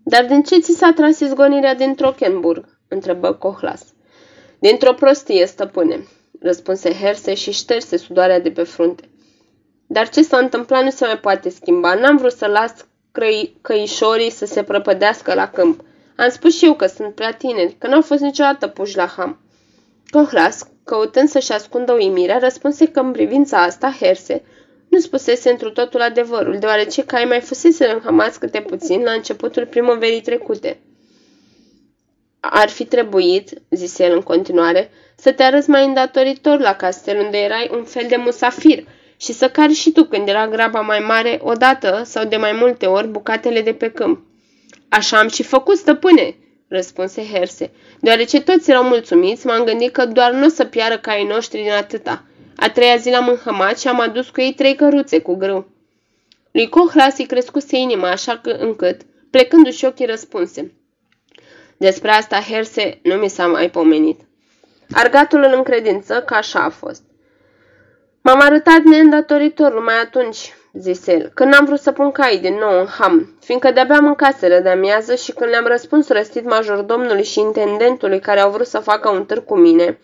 Dar 0.04 0.24
din 0.24 0.42
ce 0.42 0.58
ți 0.58 0.76
s-a 0.76 0.92
tras 0.92 1.20
izgonirea 1.20 1.74
din 1.74 1.94
Trockenburg? 1.94 2.64
întrebă 2.88 3.32
Cohlas. 3.32 3.84
Dintr-o 4.58 4.92
prostie, 4.92 5.46
stăpâne, 5.46 6.06
răspunse 6.40 6.92
Herse 6.92 7.34
și 7.34 7.50
șterse 7.50 7.96
sudoarea 7.96 8.40
de 8.40 8.50
pe 8.50 8.62
frunte. 8.62 9.08
Dar 9.86 10.08
ce 10.08 10.22
s-a 10.22 10.38
întâmplat 10.38 10.84
nu 10.84 10.90
se 10.90 11.04
mai 11.04 11.18
poate 11.18 11.48
schimba. 11.48 11.94
N-am 11.94 12.16
vrut 12.16 12.32
să 12.32 12.46
las 12.46 12.72
crăi, 13.12 13.56
căișorii 13.62 14.30
să 14.30 14.46
se 14.46 14.62
prăpădească 14.62 15.34
la 15.34 15.48
câmp. 15.50 15.84
Am 16.16 16.28
spus 16.28 16.56
și 16.56 16.64
eu 16.64 16.74
că 16.74 16.86
sunt 16.86 17.14
prea 17.14 17.32
tineri, 17.32 17.76
că 17.78 17.86
n-au 17.86 18.02
fost 18.02 18.20
niciodată 18.20 18.66
puși 18.66 18.96
la 18.96 19.06
ham. 19.06 19.40
Cohlas, 20.10 20.68
căutând 20.84 21.28
să-și 21.28 21.52
ascundă 21.52 21.92
uimirea, 21.92 22.38
răspunse 22.38 22.86
că 22.86 23.00
în 23.00 23.12
privința 23.12 23.62
asta, 23.62 23.96
Herse, 24.00 24.42
nu 24.88 24.98
spusese 24.98 25.50
întru 25.50 25.70
totul 25.70 26.00
adevărul, 26.00 26.58
deoarece 26.58 27.04
cai 27.04 27.24
mai 27.24 27.40
fusese 27.40 27.86
înhămați 27.86 28.38
câte 28.38 28.60
puțin 28.60 29.02
la 29.02 29.10
începutul 29.10 29.66
primăverii 29.66 30.20
trecute. 30.20 30.80
Ar 32.40 32.68
fi 32.68 32.84
trebuit, 32.84 33.62
zise 33.70 34.04
el 34.04 34.12
în 34.12 34.22
continuare, 34.22 34.90
să 35.16 35.32
te 35.32 35.42
arăți 35.42 35.70
mai 35.70 35.84
îndatoritor 35.84 36.58
la 36.58 36.74
castel 36.74 37.18
unde 37.18 37.38
erai 37.38 37.70
un 37.72 37.84
fel 37.84 38.04
de 38.08 38.16
musafir 38.16 38.84
și 39.16 39.32
să 39.32 39.48
cari 39.48 39.72
și 39.72 39.90
tu 39.90 40.04
când 40.04 40.28
era 40.28 40.48
graba 40.48 40.80
mai 40.80 40.98
mare, 40.98 41.40
odată 41.42 42.02
sau 42.04 42.24
de 42.24 42.36
mai 42.36 42.52
multe 42.52 42.86
ori, 42.86 43.08
bucatele 43.08 43.60
de 43.60 43.72
pe 43.72 43.90
câmp. 43.90 44.24
Așa 44.88 45.18
am 45.18 45.28
și 45.28 45.42
făcut, 45.42 45.76
stăpâne, 45.76 46.36
răspunse 46.68 47.22
Herse. 47.32 47.70
Deoarece 48.00 48.40
toți 48.40 48.70
erau 48.70 48.84
mulțumiți, 48.84 49.46
m-am 49.46 49.64
gândit 49.64 49.92
că 49.92 50.06
doar 50.06 50.32
nu 50.32 50.44
o 50.44 50.48
să 50.48 50.64
piară 50.64 50.98
caii 50.98 51.26
noștri 51.26 51.62
din 51.62 51.72
atâta. 51.72 52.24
A 52.56 52.70
treia 52.70 52.96
zi 52.96 53.10
l-am 53.10 53.28
înhămat 53.28 53.78
și 53.78 53.88
am 53.88 54.00
adus 54.00 54.28
cu 54.28 54.40
ei 54.40 54.52
trei 54.52 54.74
căruțe 54.74 55.20
cu 55.20 55.34
grâu. 55.34 55.66
Lui 56.50 56.68
Cohlas 56.68 57.18
îi 57.18 57.26
crescuse 57.26 57.76
inima 57.76 58.10
așa 58.10 58.38
că 58.38 58.50
încât, 58.50 59.00
plecându-și 59.30 59.84
ochii, 59.84 60.06
răspunse. 60.06 60.72
Despre 61.76 62.10
asta 62.10 62.40
Herse 62.40 62.98
nu 63.02 63.14
mi 63.14 63.28
s-a 63.28 63.46
mai 63.46 63.70
pomenit. 63.70 64.20
Argatul 64.92 65.42
îl 65.42 65.52
încredință 65.56 66.22
că 66.26 66.34
așa 66.34 66.58
a 66.58 66.70
fost. 66.70 67.02
M-am 68.26 68.40
arătat 68.40 68.82
neîndatoritor 68.82 69.72
numai 69.74 69.94
atunci, 70.02 70.54
zise 70.72 71.12
el, 71.12 71.30
când 71.34 71.54
am 71.54 71.64
vrut 71.64 71.80
să 71.80 71.92
pun 71.92 72.12
cai 72.12 72.38
din 72.38 72.54
nou 72.54 72.80
în 72.80 72.86
ham, 72.86 73.36
fiindcă 73.40 73.70
de-abia 73.70 74.00
mâncaseră 74.00 74.60
de 74.60 74.68
amiază 74.68 75.14
și 75.14 75.32
când 75.32 75.50
le-am 75.50 75.66
răspuns 75.66 76.08
răstit 76.08 76.44
majordomnului 76.44 77.24
și 77.24 77.40
intendentului 77.40 78.20
care 78.20 78.40
au 78.40 78.50
vrut 78.50 78.66
să 78.66 78.78
facă 78.78 79.08
un 79.08 79.24
târg 79.24 79.44
cu 79.44 79.56
mine, 79.56 79.98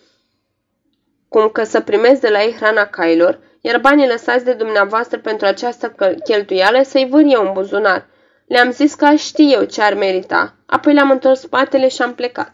cum 1.28 1.48
că 1.48 1.64
să 1.64 1.80
primesc 1.80 2.20
de 2.20 2.28
la 2.28 2.42
ei 2.42 2.52
hrana 2.52 2.86
cailor, 2.86 3.38
iar 3.60 3.80
banii 3.80 4.08
lăsați 4.08 4.44
de 4.44 4.52
dumneavoastră 4.52 5.18
pentru 5.18 5.46
această 5.46 5.94
cheltuială 6.24 6.82
să-i 6.82 7.08
văr 7.10 7.22
eu 7.26 7.46
în 7.46 7.52
buzunar. 7.52 8.06
Le-am 8.46 8.70
zis 8.70 8.94
că 8.94 9.14
știu 9.14 9.48
eu 9.48 9.64
ce 9.64 9.82
ar 9.82 9.94
merita, 9.94 10.54
apoi 10.66 10.94
le-am 10.94 11.10
întors 11.10 11.40
spatele 11.40 11.88
și 11.88 12.02
am 12.02 12.14
plecat. 12.14 12.52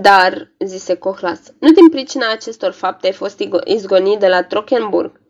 Dar, 0.00 0.50
zise 0.58 0.94
Cohlas, 0.94 1.40
nu 1.58 1.70
din 1.70 1.88
pricina 1.88 2.30
acestor 2.30 2.72
fapte 2.72 3.06
ai 3.06 3.12
fost 3.12 3.44
izgonit 3.64 4.18
de 4.18 4.28
la 4.28 4.42
Trockenburg. 4.42 5.20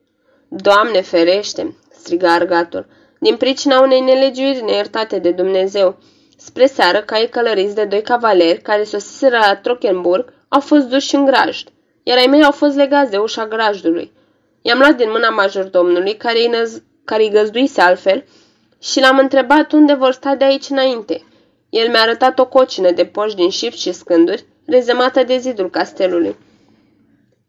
Doamne 0.48 1.00
ferește, 1.00 1.77
striga 1.90 2.33
argatul, 2.33 2.87
din 3.18 3.37
pricina 3.37 3.81
unei 3.81 4.00
nelegiuiri 4.00 4.62
neiertate 4.62 5.18
de 5.18 5.31
Dumnezeu. 5.31 5.98
Spre 6.37 6.66
seară, 6.66 7.03
caii 7.03 7.29
călăriți 7.29 7.74
de 7.74 7.85
doi 7.85 8.03
cavaleri 8.03 8.61
care 8.61 8.85
sosiseră 8.85 9.37
la 9.37 9.57
Trockenburg 9.57 10.33
au 10.48 10.61
fost 10.61 10.87
duși 10.87 11.14
în 11.14 11.24
grajd, 11.24 11.68
iar 12.03 12.18
ai 12.18 12.27
mei 12.27 12.44
au 12.44 12.53
fost 12.53 12.77
legați 12.77 13.11
de 13.11 13.16
ușa 13.16 13.46
grajdului. 13.46 14.12
I-am 14.62 14.79
luat 14.79 14.96
din 14.96 15.11
mâna 15.11 15.29
majordomnului, 15.29 16.16
care 16.16 16.38
îi, 16.38 16.50
năz- 16.50 16.83
care 17.05 17.22
îi 17.22 17.31
găzduise 17.31 17.81
altfel, 17.81 18.24
și 18.83 19.00
l-am 19.00 19.18
întrebat 19.18 19.72
unde 19.72 19.94
vor 19.94 20.12
sta 20.12 20.35
de 20.35 20.44
aici 20.44 20.68
înainte. 20.68 21.24
El 21.70 21.88
mi-a 21.88 22.00
arătat 22.00 22.38
o 22.38 22.46
cocină 22.46 22.90
de 22.90 23.05
poși 23.05 23.35
din 23.35 23.50
șift 23.50 23.79
și 23.79 23.92
scânduri, 23.92 24.44
rezemată 24.66 25.22
de 25.22 25.38
zidul 25.38 25.70
castelului. 25.70 26.37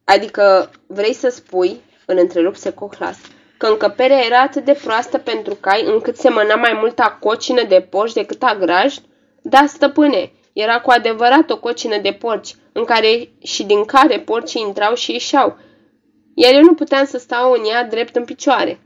Adică 0.04 0.72
vrei 0.88 1.14
să 1.14 1.30
spui, 1.30 1.82
îl 2.06 2.18
întrerupse 2.18 2.72
Cohlas, 2.74 3.18
că 3.58 3.68
încăperea 3.68 4.26
era 4.26 4.42
atât 4.42 4.66
de 4.66 4.80
proastă 4.84 5.18
pentru 5.18 5.56
cai 5.56 5.86
încât 5.86 6.18
semăna 6.18 6.56
mai 6.56 6.78
mult 6.80 7.00
a 7.00 7.18
cocină 7.22 7.64
de 7.64 7.88
porci 7.90 8.14
decât 8.14 8.44
a 8.44 8.58
grajd? 8.60 9.04
Da, 9.42 9.66
stăpâne, 9.68 10.32
era 10.54 10.82
cu 10.82 10.90
adevărat 10.90 11.50
o 11.50 11.60
cocină 11.60 11.98
de 11.98 12.12
porci, 12.12 12.56
în 12.72 12.84
care 12.84 13.30
și 13.44 13.64
din 13.64 13.86
care 13.86 14.20
porcii 14.20 14.62
intrau 14.62 14.96
și 14.96 15.12
ieșeau, 15.12 15.58
iar 16.34 16.54
eu 16.54 16.62
nu 16.62 16.74
puteam 16.74 17.06
să 17.06 17.18
stau 17.18 17.52
în 17.52 17.66
ea 17.70 17.84
drept 17.84 18.16
în 18.16 18.26
picioare. 18.26 18.80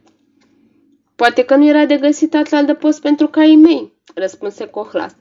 Poate 1.15 1.43
că 1.43 1.55
nu 1.55 1.67
era 1.67 1.85
de 1.85 1.97
găsit 1.97 2.31
de 2.65 2.73
post 2.73 3.01
pentru 3.01 3.27
caii 3.27 3.55
mei, 3.55 3.93
răspunse 4.15 4.65
Cohlas. 4.65 5.15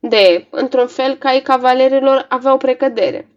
De, 0.00 0.46
într-un 0.50 0.86
fel, 0.86 1.14
caii 1.14 1.42
cavalerilor 1.42 2.26
aveau 2.28 2.56
precădere. 2.56 3.28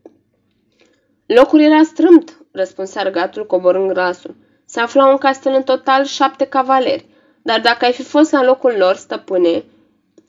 Locul 1.25 1.59
era 1.59 1.83
strâmt, 1.83 2.37
răspunse 2.51 2.99
argatul 2.99 3.45
coborând 3.45 3.91
glasul. 3.91 4.35
Se 4.65 4.79
aflau 4.79 5.11
în 5.11 5.17
castel 5.17 5.53
în 5.53 5.63
total 5.63 6.05
șapte 6.05 6.45
cavaleri, 6.45 7.05
dar 7.41 7.59
dacă 7.59 7.85
ai 7.85 7.93
fi 7.93 8.03
fost 8.03 8.31
la 8.31 8.43
locul 8.43 8.75
lor, 8.77 8.95
stăpâne, 8.95 9.63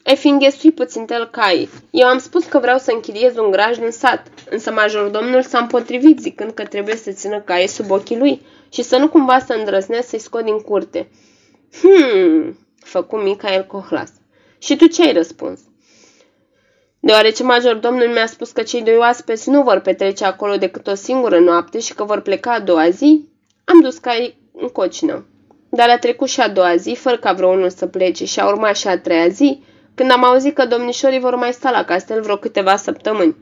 ai 0.05 0.17
fi 0.17 0.29
înghesuit 0.29 0.75
puțin 0.75 1.07
cai. 1.31 1.69
Eu 1.91 2.07
am 2.07 2.19
spus 2.19 2.45
că 2.45 2.59
vreau 2.59 2.79
să 2.79 2.93
închiriez 2.93 3.37
un 3.37 3.51
graj 3.51 3.79
în 3.79 3.91
sat, 3.91 4.27
însă 4.51 4.73
majordomnul 4.73 5.43
s-a 5.43 5.59
împotrivit 5.59 6.19
zicând 6.21 6.51
că 6.51 6.65
trebuie 6.65 6.97
să 6.97 7.11
țină 7.11 7.41
caie 7.41 7.67
sub 7.67 7.91
ochii 7.91 8.19
lui 8.19 8.43
și 8.73 8.83
să 8.83 8.97
nu 8.97 9.09
cumva 9.09 9.39
să 9.39 9.53
îndrăznesc 9.53 10.09
să-i 10.09 10.19
scot 10.19 10.45
din 10.45 10.59
curte. 10.59 11.09
Hmm, 11.81 12.59
făcu 12.79 13.17
Michael 13.17 13.67
Cohlas. 13.67 14.13
Și 14.59 14.77
tu 14.77 14.87
ce 14.87 15.03
ai 15.03 15.13
răspuns? 15.13 15.61
Deoarece 17.01 17.43
majordomnul 17.43 18.09
mi-a 18.09 18.27
spus 18.27 18.51
că 18.51 18.63
cei 18.63 18.83
doi 18.83 18.97
oaspeți 18.97 19.51
nu 19.51 19.63
vor 19.63 19.79
petrece 19.79 20.25
acolo 20.25 20.57
decât 20.57 20.87
o 20.87 20.95
singură 20.95 21.39
noapte 21.39 21.79
și 21.79 21.95
că 21.95 22.05
vor 22.05 22.21
pleca 22.21 22.53
a 22.53 22.61
doua 22.61 22.91
zi, 22.91 23.29
am 23.65 23.81
dus 23.81 23.99
cai 23.99 24.39
în 24.53 24.69
cocină. 24.69 25.27
Dar 25.71 25.89
a 25.89 25.99
trecut 25.99 26.29
și 26.29 26.41
a 26.41 26.49
doua 26.49 26.77
zi, 26.77 26.95
fără 26.95 27.19
ca 27.19 27.33
vreunul 27.33 27.71
să 27.71 27.87
plece, 27.87 28.25
și 28.25 28.41
a 28.41 28.47
urmat 28.47 28.77
și 28.77 28.89
a 28.89 28.99
treia 28.99 29.29
zi, 29.29 29.63
când 29.95 30.11
am 30.11 30.25
auzit 30.25 30.55
că 30.55 30.67
domnișorii 30.67 31.21
vor 31.21 31.35
mai 31.35 31.53
sta 31.53 31.71
la 31.71 31.85
castel 31.85 32.23
vreo 32.23 32.37
câteva 32.37 32.77
săptămâni. 32.77 33.37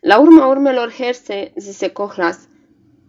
La 0.00 0.20
urma 0.20 0.46
urmelor 0.46 0.92
herse, 0.92 1.52
zise 1.56 1.88
Cohlas, 1.88 2.38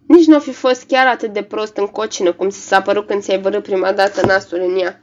nici 0.06 0.26
nu 0.26 0.38
fi 0.38 0.52
fost 0.52 0.84
chiar 0.84 1.06
atât 1.06 1.32
de 1.32 1.42
prost 1.42 1.76
în 1.76 1.86
cocină 1.86 2.32
cum 2.32 2.48
ți 2.48 2.66
s-a 2.66 2.82
părut 2.82 3.06
când 3.06 3.22
ți-ai 3.22 3.40
vărât 3.40 3.62
prima 3.62 3.92
dată 3.92 4.26
nasul 4.26 4.60
în 4.60 4.78
ea. 4.78 5.02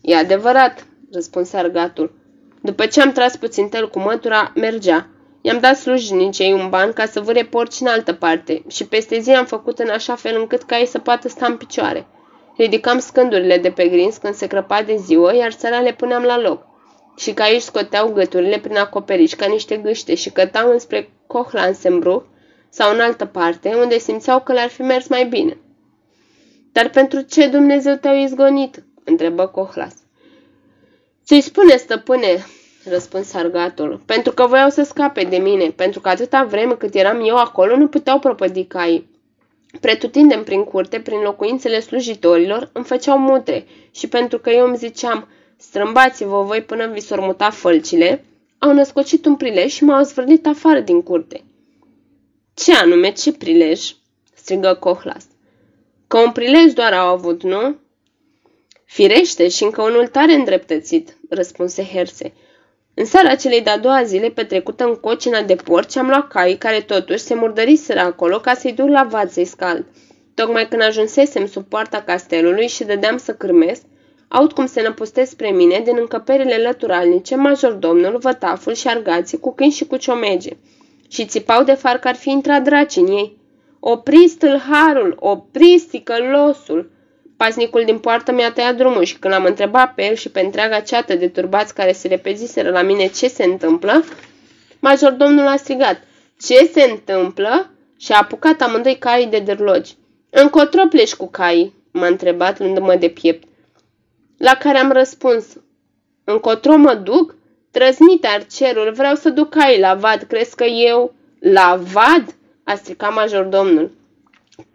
E 0.00 0.16
adevărat, 0.16 0.86
răspunse 1.12 1.56
argatul. 1.56 2.21
După 2.64 2.86
ce 2.86 3.00
am 3.00 3.12
tras 3.12 3.36
puțin 3.36 3.68
tel 3.68 3.90
cu 3.90 3.98
mătura, 3.98 4.52
mergea. 4.54 5.06
I-am 5.40 5.58
dat 5.58 5.76
slujnicei 5.76 6.52
un 6.52 6.68
ban 6.68 6.92
ca 6.92 7.06
să 7.06 7.20
vâre 7.20 7.44
porci 7.44 7.80
în 7.80 7.86
altă 7.86 8.12
parte 8.12 8.62
și 8.68 8.86
peste 8.86 9.18
zi 9.18 9.30
am 9.30 9.44
făcut 9.44 9.78
în 9.78 9.88
așa 9.88 10.14
fel 10.14 10.36
încât 10.38 10.62
ca 10.62 10.78
ei 10.78 10.86
să 10.86 10.98
poată 10.98 11.28
sta 11.28 11.46
în 11.46 11.56
picioare. 11.56 12.06
Ridicam 12.56 12.98
scândurile 12.98 13.58
de 13.58 13.70
pe 13.70 13.88
grins 13.88 14.16
când 14.16 14.34
se 14.34 14.46
crăpa 14.46 14.82
de 14.82 14.96
ziua, 14.96 15.32
iar 15.32 15.52
țara 15.52 15.80
le 15.80 15.92
puneam 15.92 16.22
la 16.22 16.40
loc. 16.40 16.66
Și 17.16 17.32
ca 17.32 17.44
aici 17.44 17.60
scoteau 17.60 18.12
găturile 18.12 18.58
prin 18.58 18.76
acoperiș 18.76 19.32
ca 19.32 19.46
niște 19.46 19.76
gâște 19.76 20.14
și 20.14 20.30
cătau 20.30 20.70
înspre 20.70 21.10
Cohlansenbruch 21.26 22.24
sau 22.68 22.92
în 22.94 23.00
altă 23.00 23.24
parte, 23.24 23.74
unde 23.74 23.98
simțeau 23.98 24.40
că 24.40 24.52
le-ar 24.52 24.68
fi 24.68 24.82
mers 24.82 25.08
mai 25.08 25.24
bine. 25.24 25.56
Dar 26.72 26.90
pentru 26.90 27.20
ce 27.20 27.46
Dumnezeu 27.46 27.94
te-au 27.94 28.16
izgonit?" 28.16 28.84
întrebă 29.04 29.46
Cohlas. 29.46 30.01
Ce-i 31.32 31.40
spune, 31.40 31.76
stăpâne?" 31.76 32.46
răspuns 32.84 33.34
argatul. 33.34 34.00
Pentru 34.06 34.32
că 34.32 34.46
voiau 34.46 34.70
să 34.70 34.82
scape 34.82 35.24
de 35.24 35.36
mine, 35.36 35.70
pentru 35.70 36.00
că 36.00 36.08
atâta 36.08 36.44
vreme 36.44 36.74
cât 36.74 36.94
eram 36.94 37.24
eu 37.24 37.36
acolo 37.36 37.76
nu 37.76 37.88
puteau 37.88 38.18
propădi 38.18 38.64
caii. 38.64 39.10
Pretutindem 39.80 40.44
prin 40.44 40.64
curte, 40.64 41.00
prin 41.00 41.20
locuințele 41.20 41.80
slujitorilor, 41.80 42.70
îmi 42.72 42.84
făceau 42.84 43.18
mutre 43.18 43.66
și 43.90 44.08
pentru 44.08 44.38
că 44.38 44.50
eu 44.50 44.66
îmi 44.66 44.76
ziceam, 44.76 45.28
strâmbați-vă 45.56 46.42
voi 46.42 46.62
până 46.62 46.86
vi 46.86 47.00
s 47.00 47.10
muta 47.16 47.50
fălcile, 47.50 48.24
au 48.58 48.72
născocit 48.72 49.26
un 49.26 49.36
prilej 49.36 49.72
și 49.72 49.84
m-au 49.84 50.02
zvârlit 50.02 50.46
afară 50.46 50.80
din 50.80 51.02
curte. 51.02 51.44
Ce 52.54 52.74
anume, 52.74 53.12
ce 53.12 53.32
prilej? 53.32 53.94
strigă 54.34 54.76
Cohlas. 54.80 55.24
Că 56.06 56.18
un 56.18 56.32
prilej 56.32 56.72
doar 56.72 56.92
au 56.92 57.14
avut, 57.14 57.42
nu? 57.42 57.76
Firește 58.92 59.48
și 59.48 59.64
încă 59.64 59.82
unul 59.82 60.06
tare 60.06 60.32
îndreptățit, 60.32 61.16
răspunse 61.28 61.84
Herse. 61.84 62.32
În 62.94 63.04
seara 63.04 63.34
celei 63.34 63.60
de-a 63.60 63.78
doua 63.78 64.02
zile 64.02 64.28
petrecută 64.28 64.84
în 64.84 64.94
cocina 64.94 65.42
de 65.42 65.54
porci 65.54 65.96
am 65.96 66.06
luat 66.06 66.28
cai 66.28 66.56
care 66.58 66.80
totuși 66.80 67.18
se 67.18 67.34
murdăriseră 67.34 68.00
acolo 68.00 68.40
ca 68.40 68.54
să-i 68.54 68.72
duc 68.72 68.88
la 68.88 69.06
vad 69.10 69.30
să-i 69.30 69.44
scald. 69.44 69.84
Tocmai 70.34 70.68
când 70.68 70.82
ajunsesem 70.82 71.46
sub 71.46 71.64
poarta 71.64 72.02
castelului 72.02 72.68
și 72.68 72.84
dădeam 72.84 73.16
să 73.16 73.34
cârmesc, 73.34 73.82
aud 74.28 74.52
cum 74.52 74.66
se 74.66 74.82
năpustesc 74.82 75.30
spre 75.30 75.50
mine 75.50 75.80
din 75.84 75.96
încăperile 75.98 76.56
lăturalnice 76.56 77.36
majordomnul, 77.36 78.18
vătaful 78.18 78.74
și 78.74 78.88
argații 78.88 79.38
cu 79.38 79.54
câini 79.54 79.72
și 79.72 79.86
cu 79.86 79.96
ciomege. 79.96 80.50
Și 81.08 81.26
țipau 81.26 81.64
de 81.64 81.72
far 81.72 81.98
că 81.98 82.08
ar 82.08 82.14
fi 82.14 82.30
intrat 82.30 82.62
draci 82.62 82.96
în 82.96 83.06
ei. 83.06 83.38
Opriți 83.80 84.36
tâlharul, 84.36 85.16
opriți 85.18 85.86
ticălosul! 85.86 86.90
Paznicul 87.42 87.84
din 87.84 87.98
poartă 87.98 88.32
mi-a 88.32 88.52
tăiat 88.52 88.76
drumul 88.76 89.02
și 89.02 89.18
când 89.18 89.34
am 89.34 89.44
întrebat 89.44 89.94
pe 89.94 90.04
el 90.04 90.14
și 90.14 90.28
pe 90.28 90.40
întreaga 90.40 90.80
ceată 90.80 91.14
de 91.14 91.28
turbați 91.28 91.74
care 91.74 91.92
se 91.92 92.08
repeziseră 92.08 92.70
la 92.70 92.82
mine 92.82 93.06
ce 93.06 93.28
se 93.28 93.44
întâmplă, 93.44 94.04
majordomnul 94.78 95.46
a 95.46 95.56
strigat, 95.56 96.00
Ce 96.40 96.70
se 96.72 96.82
întâmplă? 96.82 97.70
Și 97.98 98.12
a 98.12 98.18
apucat 98.18 98.60
amândoi 98.60 98.98
caii 98.98 99.26
de 99.26 99.38
dârlogi. 99.38 99.96
Încotro 100.30 100.86
pleci 100.86 101.14
cu 101.14 101.28
caii? 101.28 101.74
m-a 101.92 102.06
întrebat 102.06 102.58
luându-mă 102.58 102.94
de 102.94 103.08
piept. 103.08 103.48
La 104.38 104.54
care 104.54 104.78
am 104.78 104.92
răspuns, 104.92 105.46
încotro 106.24 106.76
mă 106.76 106.94
duc? 106.94 107.34
Trăznit 107.70 108.26
arcerul, 108.26 108.92
vreau 108.92 109.14
să 109.14 109.30
duc 109.30 109.48
caii 109.48 109.80
la 109.80 109.94
vad, 109.94 110.22
crezi 110.22 110.56
că 110.56 110.64
eu... 110.64 111.14
La 111.38 111.80
vad? 111.92 112.34
a 112.64 112.74
stricat 112.74 113.14
majordomnul. 113.14 113.90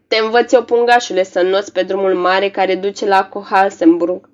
Te 0.07 0.17
învăț 0.17 0.51
eu, 0.51 0.63
pungașule, 0.63 1.23
să 1.23 1.41
noți 1.41 1.71
pe 1.71 1.83
drumul 1.83 2.15
mare 2.15 2.49
care 2.49 2.75
duce 2.75 3.05
la 3.05 3.25
Cohalsenburg. 3.25 4.29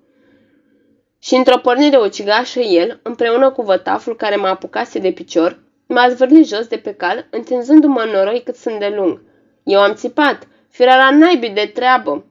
Și 1.19 1.35
într-o 1.35 1.57
pornire 1.57 1.97
ucigașă 1.97 2.59
el, 2.59 2.99
împreună 3.03 3.51
cu 3.51 3.61
vătaful 3.61 4.15
care 4.15 4.35
mă 4.35 4.47
apucase 4.47 4.99
de 4.99 5.11
picior, 5.11 5.59
m-a 5.87 6.09
zvârlit 6.09 6.47
jos 6.47 6.67
de 6.67 6.77
pe 6.77 6.93
cal, 6.93 7.27
întinzându-mă 7.29 8.01
în 8.01 8.09
noroi 8.09 8.41
cât 8.45 8.55
sunt 8.55 8.79
de 8.79 8.93
lung. 8.95 9.21
Eu 9.63 9.79
am 9.79 9.93
țipat, 9.93 10.47
firea 10.69 10.95
la 10.95 11.17
naibii 11.17 11.49
de 11.49 11.71
treabă. 11.73 12.25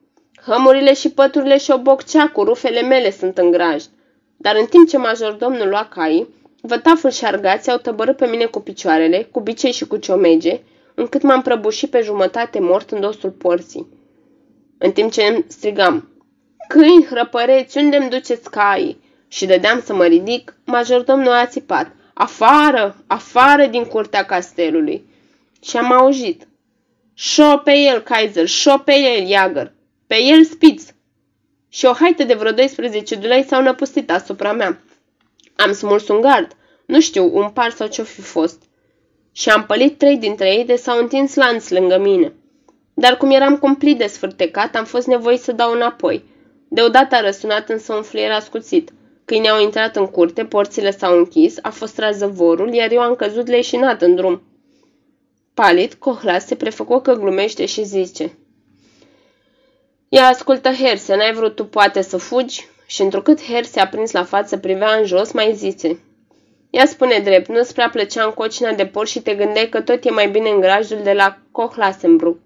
Hămurile 0.47 0.95
și 0.95 1.11
păturile 1.11 1.59
și 1.59 1.71
oboccea 1.71 2.29
cu 2.29 2.45
rufele 2.45 2.81
mele 2.81 3.11
sunt 3.11 3.39
în 3.39 3.51
graj. 3.51 3.85
Dar 4.37 4.57
în 4.57 4.67
timp 4.67 4.89
ce 4.89 4.99
majordomnul 4.99 5.69
lua 5.69 5.89
caii, 5.95 6.29
vătaful 6.61 7.11
și 7.11 7.25
argații 7.25 7.73
au 7.73 7.79
tăbărât 7.79 8.17
pe 8.17 8.27
mine 8.27 8.45
cu 8.45 8.61
picioarele, 8.61 9.29
cu 9.31 9.41
bicei 9.41 9.73
și 9.73 9.87
cu 9.87 9.97
ciomege, 9.97 10.61
încât 10.95 11.23
m-am 11.23 11.43
prăbușit 11.43 11.91
pe 11.91 12.01
jumătate 12.01 12.61
mort 12.61 12.91
în 12.91 13.01
dosul 13.01 13.31
porții. 13.31 13.87
În 14.79 14.93
timp 14.93 15.13
ce 15.13 15.23
îmi 15.23 15.45
strigam, 15.49 16.09
Câini, 16.69 17.05
hrăpăreți, 17.05 17.79
unde-mi 17.79 18.09
duceți 18.09 18.51
caii? 18.51 19.01
Și 19.29 19.47
dădeam 19.47 19.83
să 19.85 19.95
mă 19.95 20.05
ridic, 20.05 20.57
majordomnul 20.65 21.33
a 21.33 21.47
țipat, 21.47 21.91
Afară, 22.15 23.05
afară 23.07 23.67
din 23.67 23.85
curtea 23.85 24.25
castelului. 24.25 25.05
Și 25.63 25.77
am 25.77 25.93
auzit, 25.93 26.49
Șo 27.15 27.57
pe 27.65 27.73
el, 27.77 28.01
Kaiser, 28.01 28.47
șo 28.47 28.79
pe 28.79 28.93
el, 28.93 29.29
Iagăr, 29.29 29.73
pe 30.07 30.17
el 30.23 30.45
spiț. 30.45 30.85
Și 31.69 31.85
o 31.85 31.93
haită 31.93 32.25
de 32.25 32.35
vreo 32.35 32.53
12 32.53 33.15
dulei 33.15 33.45
s-au 33.45 33.63
năpustit 33.63 34.11
asupra 34.11 34.53
mea. 34.53 34.83
Am 35.57 35.73
smuls 35.73 36.09
un 36.09 36.21
gard, 36.21 36.57
nu 36.87 37.01
știu, 37.01 37.37
un 37.39 37.51
par 37.51 37.71
sau 37.71 37.87
ce-o 37.87 38.05
fi 38.05 38.21
fost 38.21 38.63
și 39.33 39.49
am 39.49 39.65
pălit 39.67 39.99
trei 39.99 40.17
dintre 40.17 40.55
ei 40.55 40.65
de 40.65 40.77
s-au 40.77 40.99
întins 40.99 41.35
lanț 41.35 41.69
lângă 41.69 41.99
mine. 41.99 42.33
Dar 42.95 43.17
cum 43.17 43.31
eram 43.31 43.57
cumplit 43.57 43.99
de 43.99 44.07
sfârtecat, 44.07 44.75
am 44.75 44.85
fost 44.85 45.07
nevoit 45.07 45.41
să 45.41 45.53
dau 45.53 45.73
înapoi. 45.73 46.25
Deodată 46.69 47.15
a 47.15 47.21
răsunat 47.21 47.69
însă 47.69 47.95
un 47.95 48.03
fluier 48.03 48.31
ascuțit. 48.31 48.93
Câinii 49.25 49.49
au 49.49 49.63
intrat 49.63 49.97
în 49.97 50.07
curte, 50.07 50.45
porțile 50.45 50.91
s-au 50.91 51.19
închis, 51.19 51.57
a 51.63 51.71
fost 51.71 51.95
tras 51.95 52.17
zăvorul, 52.17 52.75
iar 52.75 52.93
eu 52.93 53.01
am 53.01 53.15
căzut 53.15 53.49
leșinat 53.49 54.03
în 54.03 54.15
drum. 54.15 54.43
Palid, 55.55 55.95
Cohlas 55.95 56.47
se 56.47 56.55
prefăcu 56.55 57.01
că 57.01 57.13
glumește 57.13 57.67
și 57.67 57.85
zice 57.85 58.39
Ia 60.09 60.27
ascultă, 60.27 60.71
Herse, 60.71 61.17
n-ai 61.17 61.33
vrut 61.33 61.55
tu 61.55 61.65
poate 61.65 62.03
să 62.03 62.17
fugi? 62.17 62.67
Și 62.87 63.03
întrucât 63.03 63.43
Herse 63.43 63.81
a 63.81 63.89
prins 63.89 64.13
la 64.13 64.25
față, 64.25 64.57
privea 64.57 64.95
în 64.95 65.05
jos, 65.05 65.33
mai 65.33 65.53
zice 65.55 65.99
Ia 66.75 66.87
spune 66.87 67.19
drept, 67.19 67.49
nu-ți 67.49 67.73
prea 67.75 67.89
plăcea 67.91 68.25
în 68.25 68.31
cocina 68.31 68.73
de 68.73 68.87
porc 68.87 69.07
și 69.09 69.21
te 69.21 69.35
gândeai 69.35 69.69
că 69.69 69.81
tot 69.81 70.05
e 70.05 70.11
mai 70.11 70.29
bine 70.29 70.49
în 70.51 70.61
grajul 70.61 70.99
de 71.03 71.13
la 71.13 71.39
Cohlasenbruck. 71.51 72.39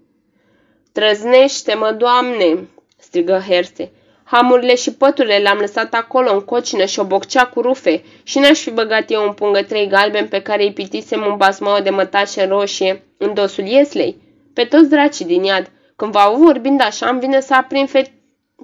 Trăznește-mă, 0.91 1.91
doamne!" 1.91 2.67
strigă 2.97 3.43
Herse. 3.47 3.91
Hamurile 4.23 4.75
și 4.75 4.93
păturile 4.93 5.37
le-am 5.37 5.57
lăsat 5.57 5.93
acolo 5.93 6.33
în 6.33 6.41
cocină 6.41 6.85
și 6.85 6.99
o 6.99 7.03
boccea 7.03 7.45
cu 7.45 7.61
rufe 7.61 8.03
și 8.23 8.39
n-aș 8.39 8.59
fi 8.59 8.71
băgat 8.71 9.11
eu 9.11 9.23
în 9.23 9.33
pungă 9.33 9.61
trei 9.61 9.87
galben 9.87 10.27
pe 10.27 10.41
care 10.41 10.63
îi 10.63 10.73
pitisem 10.73 11.25
un 11.25 11.37
basmau 11.37 11.81
de 11.81 11.89
mătașe 11.89 12.45
roșie 12.45 13.03
în 13.17 13.33
dosul 13.33 13.65
ieslei. 13.65 14.17
Pe 14.53 14.63
toți 14.63 14.89
dracii 14.89 15.25
din 15.25 15.43
iad. 15.43 15.71
Când 15.95 16.11
v-au 16.11 16.35
vorbind 16.35 16.81
așa, 16.81 17.09
îmi 17.09 17.19
vine 17.19 17.39
să 17.39 17.53
aprind 17.53 17.89
fe- 17.89 18.13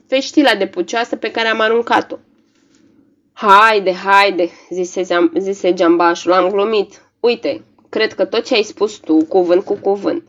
feștila 0.07 0.55
de 0.55 0.67
pucioasă 0.67 1.15
pe 1.15 1.31
care 1.31 1.47
am 1.47 1.59
aruncat-o. 1.59 2.15
Haide, 3.33 3.93
haide, 3.93 4.49
zise, 4.69 5.29
zise 5.37 5.73
geambașul, 5.73 6.31
am 6.31 6.49
glumit. 6.49 7.01
Uite, 7.19 7.63
cred 7.89 8.13
că 8.13 8.25
tot 8.25 8.45
ce 8.45 8.53
ai 8.53 8.63
spus 8.63 8.95
tu, 8.95 9.25
cuvânt 9.25 9.63
cu 9.63 9.73
cuvânt. 9.73 10.23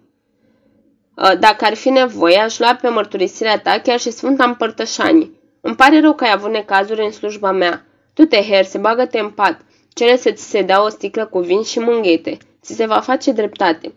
Ă, 1.18 1.34
dacă 1.34 1.64
ar 1.64 1.74
fi 1.74 1.88
nevoie, 1.88 2.38
aș 2.38 2.58
lua 2.58 2.78
pe 2.80 2.88
mărturisirea 2.88 3.58
ta 3.60 3.80
chiar 3.82 4.00
și 4.00 4.10
Sfânta 4.10 4.44
Împărtășanie. 4.44 5.30
Îmi 5.60 5.76
pare 5.76 6.00
rău 6.00 6.14
că 6.14 6.24
ai 6.24 6.32
avut 6.34 6.50
necazuri 6.50 7.04
în 7.04 7.10
slujba 7.10 7.52
mea. 7.52 7.86
Tu 8.14 8.24
te 8.24 8.42
herse, 8.42 8.78
bagă-te 8.78 9.18
în 9.18 9.30
pat. 9.30 9.60
Cere 9.92 10.16
să 10.16 10.30
ți 10.30 10.50
se 10.50 10.62
dea 10.62 10.84
o 10.84 10.88
sticlă 10.88 11.26
cu 11.26 11.38
vin 11.38 11.62
și 11.62 11.78
mânghete. 11.78 12.36
Ți 12.62 12.74
se 12.74 12.86
va 12.86 13.00
face 13.00 13.32
dreptate. 13.32 13.92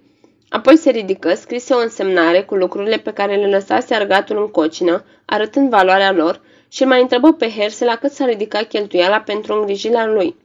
Apoi 0.49 0.77
se 0.77 0.89
ridică, 0.89 1.33
scrise 1.33 1.73
o 1.73 1.79
însemnare 1.79 2.41
cu 2.41 2.55
lucrurile 2.55 2.97
pe 2.97 3.11
care 3.11 3.35
le 3.35 3.47
lăsase 3.47 3.93
argatul 3.93 4.37
în 4.37 4.47
cocină, 4.47 5.03
arătând 5.25 5.69
valoarea 5.69 6.11
lor, 6.11 6.41
și 6.69 6.83
mai 6.83 7.01
întrebă 7.01 7.33
pe 7.33 7.49
Herse 7.49 7.85
la 7.85 7.95
cât 7.95 8.11
s-a 8.11 8.25
ridicat 8.25 8.67
cheltuiala 8.67 9.19
pentru 9.19 9.53
îngrijirea 9.53 10.05
lui. 10.05 10.35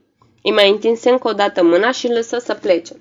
Îi 0.43 0.51
mai 0.51 0.69
întinse 0.69 1.09
încă 1.09 1.27
o 1.27 1.33
dată 1.33 1.63
mâna 1.63 1.91
și 1.91 2.07
îl 2.07 2.13
lăsă 2.13 2.37
să 2.37 2.53
plece. 2.53 2.93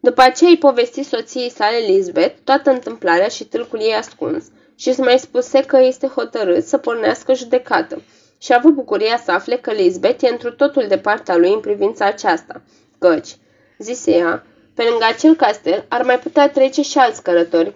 După 0.00 0.20
aceea 0.20 0.50
îi 0.50 0.58
povesti 0.58 1.02
soției 1.02 1.50
sale 1.50 1.76
Lisbeth 1.86 2.36
toată 2.44 2.70
întâmplarea 2.70 3.28
și 3.28 3.44
tâlcul 3.44 3.80
ei 3.80 3.94
ascuns 3.94 4.44
și 4.76 4.88
îți 4.88 5.00
mai 5.00 5.18
spuse 5.18 5.60
că 5.60 5.78
este 5.80 6.06
hotărât 6.06 6.64
să 6.64 6.78
pornească 6.78 7.34
judecată 7.34 8.02
și 8.38 8.52
a 8.52 8.56
avut 8.58 8.74
bucuria 8.74 9.16
să 9.24 9.30
afle 9.30 9.56
că 9.56 9.72
Lisbeth 9.72 10.22
e 10.22 10.28
întru 10.28 10.52
totul 10.52 10.84
de 10.88 10.98
partea 10.98 11.36
lui 11.36 11.52
în 11.52 11.60
privința 11.60 12.04
aceasta, 12.04 12.62
căci, 12.98 13.36
zise 13.78 14.10
ea, 14.10 14.46
pe 14.74 14.82
lângă 14.82 15.04
acel 15.04 15.34
castel 15.34 15.84
ar 15.88 16.02
mai 16.02 16.18
putea 16.18 16.50
trece 16.50 16.82
și 16.82 16.98
alți 16.98 17.22
călători, 17.22 17.74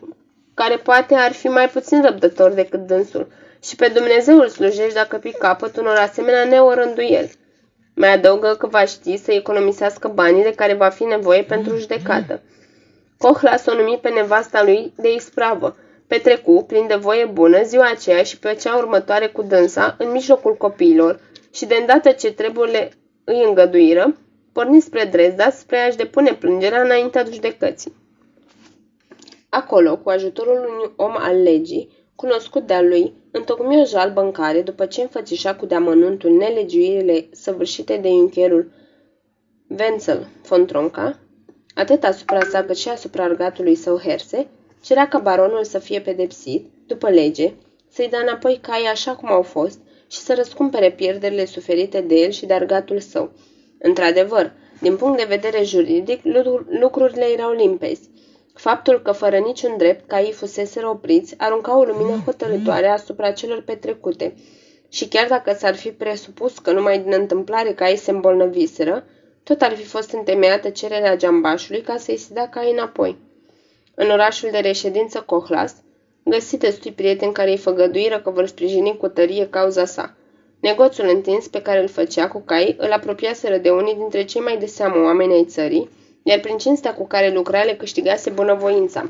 care 0.54 0.76
poate 0.76 1.14
ar 1.14 1.32
fi 1.32 1.48
mai 1.48 1.68
puțin 1.68 2.02
răbdători 2.02 2.54
decât 2.54 2.86
dânsul, 2.86 3.26
și 3.62 3.76
pe 3.76 3.88
Dumnezeu 3.88 4.38
îl 4.38 4.48
slujești 4.48 4.94
dacă 4.94 5.16
pui 5.16 5.34
capăt 5.38 5.76
unor 5.76 5.96
asemenea 5.96 6.44
neorânduieli. 6.44 7.32
Mai 7.94 8.12
adăugă 8.12 8.56
că 8.58 8.66
va 8.66 8.84
ști 8.84 9.16
să 9.16 9.32
economisească 9.32 10.08
banii 10.08 10.42
de 10.42 10.54
care 10.54 10.74
va 10.74 10.88
fi 10.88 11.04
nevoie 11.04 11.42
pentru 11.42 11.76
judecată. 11.76 12.42
Cohlas 13.18 13.66
o 13.66 13.74
numi 13.74 13.98
pe 14.02 14.08
nevasta 14.08 14.62
lui 14.62 14.92
de 14.96 15.14
ispravă. 15.14 15.76
Petrecu, 16.06 16.64
plin 16.66 16.86
de 16.86 16.94
voie 16.94 17.24
bună, 17.24 17.62
ziua 17.62 17.88
aceea 17.90 18.22
și 18.22 18.38
pe 18.38 18.54
cea 18.54 18.76
următoare 18.76 19.26
cu 19.26 19.42
dânsa, 19.42 19.94
în 19.98 20.10
mijlocul 20.10 20.56
copiilor, 20.56 21.20
și 21.52 21.66
de 21.66 21.74
îndată 21.74 22.10
ce 22.10 22.32
treburile 22.32 22.90
îi 23.24 23.44
îngăduiră, 23.46 24.16
porni 24.52 24.80
spre 24.80 25.04
Dresda 25.04 25.50
spre 25.50 25.78
a-și 25.78 25.96
depune 25.96 26.34
plângerea 26.34 26.82
înaintea 26.82 27.24
judecății. 27.32 27.92
Acolo, 29.48 29.96
cu 29.96 30.10
ajutorul 30.10 30.56
unui 30.56 30.92
om 30.96 31.14
al 31.18 31.42
legii, 31.42 32.01
cunoscut 32.22 32.66
de-a 32.66 32.82
lui, 32.82 33.14
întocmi 33.30 33.80
o 33.80 33.84
jalbă 33.84 34.20
în 34.20 34.30
care, 34.30 34.60
după 34.60 34.86
ce 34.86 35.00
înfățișa 35.00 35.54
cu 35.54 35.66
deamănuntul 35.66 36.30
nelegiuirile 36.30 37.28
săvârșite 37.30 37.96
de 37.96 38.08
incherul 38.08 38.72
Wenzel 39.78 40.28
von 40.48 40.66
Tronca, 40.66 41.18
atât 41.74 42.04
asupra 42.04 42.40
sa 42.40 42.64
cât 42.64 42.76
și 42.76 42.88
asupra 42.88 43.24
argatului 43.24 43.74
său 43.74 43.98
Herse, 43.98 44.48
cerea 44.82 45.08
ca 45.08 45.18
baronul 45.18 45.64
să 45.64 45.78
fie 45.78 46.00
pedepsit, 46.00 46.66
după 46.86 47.10
lege, 47.10 47.52
să-i 47.88 48.08
dea 48.08 48.20
înapoi 48.20 48.58
caii 48.62 48.86
așa 48.86 49.14
cum 49.14 49.30
au 49.30 49.42
fost 49.42 49.78
și 50.10 50.18
să 50.18 50.34
răscumpere 50.34 50.90
pierderile 50.90 51.44
suferite 51.44 52.00
de 52.00 52.14
el 52.14 52.30
și 52.30 52.46
de 52.46 52.54
argatul 52.54 53.00
său. 53.00 53.32
Într-adevăr, 53.78 54.52
din 54.80 54.96
punct 54.96 55.18
de 55.18 55.26
vedere 55.28 55.64
juridic, 55.64 56.20
lucrurile 56.80 57.24
erau 57.32 57.52
limpezi. 57.52 58.10
Faptul 58.54 59.00
că, 59.02 59.12
fără 59.12 59.36
niciun 59.36 59.76
drept, 59.76 60.08
caii 60.08 60.32
fusese 60.32 60.84
opriți, 60.84 61.34
arunca 61.38 61.78
o 61.78 61.84
lumină 61.84 62.22
hotărătoare 62.24 62.86
asupra 62.86 63.32
celor 63.32 63.62
petrecute. 63.62 64.34
Și 64.88 65.08
chiar 65.08 65.28
dacă 65.28 65.52
s-ar 65.52 65.74
fi 65.74 65.90
presupus 65.90 66.58
că 66.58 66.72
numai 66.72 66.98
din 66.98 67.12
întâmplare 67.12 67.72
caii 67.72 67.96
se 67.96 68.10
îmbolnăviseră, 68.10 69.04
tot 69.42 69.62
ar 69.62 69.74
fi 69.76 69.84
fost 69.84 70.12
întemeiată 70.12 70.70
cererea 70.70 71.16
geambașului 71.16 71.80
ca 71.80 71.96
să-i 71.96 72.16
se 72.16 72.32
dea 72.32 72.48
caii 72.48 72.72
înapoi. 72.72 73.16
În 73.94 74.10
orașul 74.10 74.48
de 74.52 74.58
reședință 74.58 75.22
Cohlas, 75.26 75.74
găsi 76.24 76.56
destui 76.56 76.92
prieteni 76.92 77.32
care 77.32 77.50
îi 77.50 77.56
făgăduiră 77.56 78.20
că 78.20 78.30
vor 78.30 78.46
sprijini 78.46 78.96
cu 78.96 79.08
tărie 79.08 79.48
cauza 79.48 79.84
sa. 79.84 80.14
Negoțul 80.60 81.08
întins 81.08 81.48
pe 81.48 81.62
care 81.62 81.80
îl 81.80 81.88
făcea 81.88 82.28
cu 82.28 82.42
cai 82.44 82.76
îl 82.78 82.92
apropiaseră 82.92 83.56
de 83.56 83.70
unii 83.70 83.94
dintre 83.94 84.24
cei 84.24 84.40
mai 84.40 84.56
de 84.56 84.66
seamă 84.66 85.02
oameni 85.02 85.32
ai 85.32 85.44
țării, 85.44 85.88
iar 86.22 86.38
prin 86.40 86.58
cinstea 86.58 86.94
cu 86.94 87.06
care 87.06 87.32
lucra 87.32 87.62
le 87.62 87.74
câștigase 87.74 88.30
bunăvoința. 88.30 89.06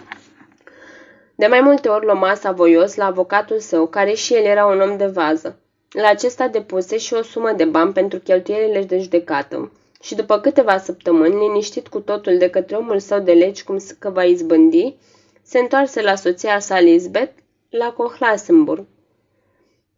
De 1.35 1.47
mai 1.47 1.61
multe 1.61 1.89
ori 1.89 2.05
lua 2.05 2.15
masa 2.15 2.53
voios 2.53 2.95
la 2.95 3.05
avocatul 3.07 3.59
său, 3.59 3.87
care 3.87 4.13
și 4.13 4.35
el 4.35 4.45
era 4.45 4.67
un 4.67 4.81
om 4.81 4.97
de 4.97 5.07
vază. 5.07 5.59
La 5.91 6.09
acesta 6.09 6.49
depuse 6.49 6.99
și 6.99 7.15
o 7.15 7.23
sumă 7.23 7.53
de 7.57 7.65
bani 7.65 7.93
pentru 7.93 8.19
cheltuielile 8.19 8.83
de 8.83 8.99
judecată 8.99 9.71
și 10.03 10.15
după 10.15 10.41
câteva 10.41 10.79
săptămâni, 10.79 11.35
liniștit 11.35 11.89
cu 11.89 12.01
totul 12.01 12.39
de 12.39 12.51
către 12.51 12.77
omul 12.77 12.99
său 12.99 13.21
de 13.21 13.33
legi 13.33 13.65
cum 13.65 13.77
că 13.99 14.11
va 14.11 14.25
izbândi, 14.25 14.97
se 15.43 15.59
întoarse 15.59 16.03
la 16.03 16.15
soția 16.15 16.59
sa 16.59 16.81
Lisbeth 16.81 17.33
la 17.69 17.93
Kohlasenburg. 17.93 18.85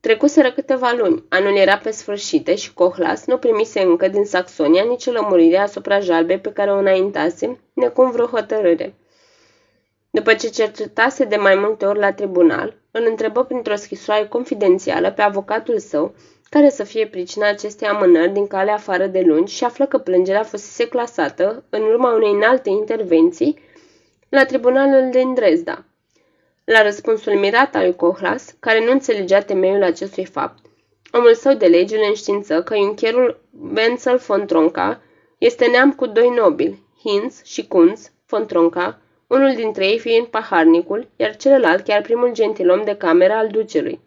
Trecuseră 0.05 0.53
câteva 0.53 0.95
luni, 0.97 1.25
anul 1.29 1.57
era 1.57 1.77
pe 1.77 1.91
sfârșite 1.91 2.55
și 2.55 2.75
Cohlas 2.75 3.27
nu 3.27 3.39
primise 3.39 3.81
încă 3.81 4.09
din 4.09 4.25
Saxonia 4.25 4.83
nicio 4.83 5.11
lămurire 5.11 5.57
asupra 5.57 6.01
jalbei 6.01 6.39
pe 6.39 6.53
care 6.53 6.71
o 6.71 6.79
înaintase, 6.79 7.61
necum 7.73 8.11
vreo 8.11 8.27
hotărâre. 8.27 8.95
După 10.11 10.35
ce 10.35 10.49
cercetase 10.49 11.25
de 11.25 11.37
mai 11.37 11.55
multe 11.55 11.85
ori 11.85 11.99
la 11.99 12.13
tribunal, 12.13 12.77
îl 12.91 13.07
întrebă 13.09 13.45
printr-o 13.45 13.75
scrisoare 13.75 14.27
confidențială 14.27 15.11
pe 15.11 15.23
avocatul 15.23 15.79
său 15.79 16.15
care 16.51 16.69
să 16.69 16.85
fie 16.85 17.07
pricina 17.07 17.49
acestei 17.49 17.89
amânări 17.89 18.33
din 18.33 18.47
cale 18.47 18.71
afară 18.71 19.07
de 19.07 19.21
lungi 19.21 19.55
și 19.55 19.65
află 19.65 19.87
că 19.87 19.99
plângerea 19.99 20.43
fusese 20.43 20.89
clasată, 20.89 21.65
în 21.71 21.83
urma 21.83 22.15
unei 22.15 22.33
înalte 22.33 22.71
intervenții, 22.71 23.59
la 24.29 24.45
tribunalul 24.45 25.11
din 25.11 25.35
Dresda. 25.35 25.85
La 26.65 26.83
răspunsul 26.83 27.33
mirat 27.33 27.75
al 27.75 27.83
lui 27.83 27.97
Cohlas, 27.97 28.55
care 28.61 28.85
nu 28.85 28.91
înțelegea 28.91 29.41
temeiul 29.41 29.83
acestui 29.83 30.25
fapt, 30.25 30.65
omul 31.13 31.35
său 31.35 31.55
de 31.55 31.67
lege 31.67 31.97
îl 31.97 32.05
înștiință 32.09 32.63
că 32.63 32.75
iuncherul 32.75 33.41
Wenzel 33.77 34.17
von 34.17 34.47
Tronca 34.47 35.01
este 35.39 35.67
neam 35.67 35.93
cu 35.93 36.07
doi 36.07 36.29
nobili, 36.29 36.83
Hinz 37.05 37.43
și 37.45 37.67
Kunz 37.67 38.11
von 38.27 38.47
Tronca, 38.47 38.99
unul 39.27 39.55
dintre 39.55 39.87
ei 39.87 39.99
fiind 39.99 40.27
paharnicul, 40.27 41.09
iar 41.17 41.37
celălalt 41.37 41.85
chiar 41.85 42.01
primul 42.01 42.33
gentilom 42.33 42.85
de 42.85 42.97
cameră 42.97 43.33
al 43.33 43.49
ducelui. 43.49 44.01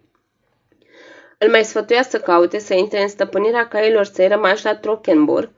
Îl 1.37 1.49
mai 1.49 1.63
sfătuia 1.63 2.01
să 2.01 2.19
caute 2.19 2.59
să 2.59 2.73
intre 2.73 3.01
în 3.01 3.07
stăpânirea 3.07 3.67
cailor 3.67 4.03
săi 4.03 4.27
rămași 4.27 4.65
la 4.65 4.75
Trockenburg, 4.75 5.49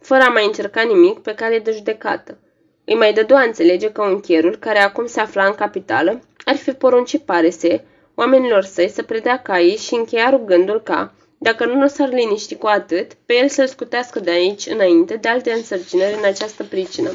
fără 0.00 0.22
a 0.22 0.28
mai 0.28 0.46
încerca 0.46 0.82
nimic 0.82 1.18
pe 1.18 1.34
care 1.34 1.58
de 1.58 1.70
judecată. 1.70 2.38
Îi 2.84 2.94
mai 2.94 3.12
dădu 3.12 3.34
a 3.34 3.42
înțelege 3.42 3.92
că 3.92 4.02
uncherul, 4.02 4.56
care 4.56 4.78
acum 4.78 5.06
se 5.06 5.20
afla 5.20 5.46
în 5.46 5.54
capitală, 5.54 6.20
ar 6.44 6.56
fi 6.56 6.72
poruncit, 6.72 7.22
pare 7.22 7.50
se, 7.50 7.84
oamenilor 8.14 8.62
săi 8.62 8.88
să 8.88 9.02
predea 9.02 9.42
caii 9.42 9.76
și 9.76 9.94
încheia 9.94 10.30
rugându-l 10.30 10.80
ca, 10.82 11.12
dacă 11.38 11.64
nu 11.64 11.88
s-ar 11.88 12.08
liniști 12.08 12.56
cu 12.56 12.66
atât, 12.66 13.12
pe 13.26 13.34
el 13.34 13.48
să-l 13.48 13.66
scutească 13.66 14.20
de 14.20 14.30
aici 14.30 14.66
înainte 14.66 15.16
de 15.16 15.28
alte 15.28 15.52
însărcinări 15.52 16.14
în 16.14 16.24
această 16.24 16.64
pricină. 16.64 17.10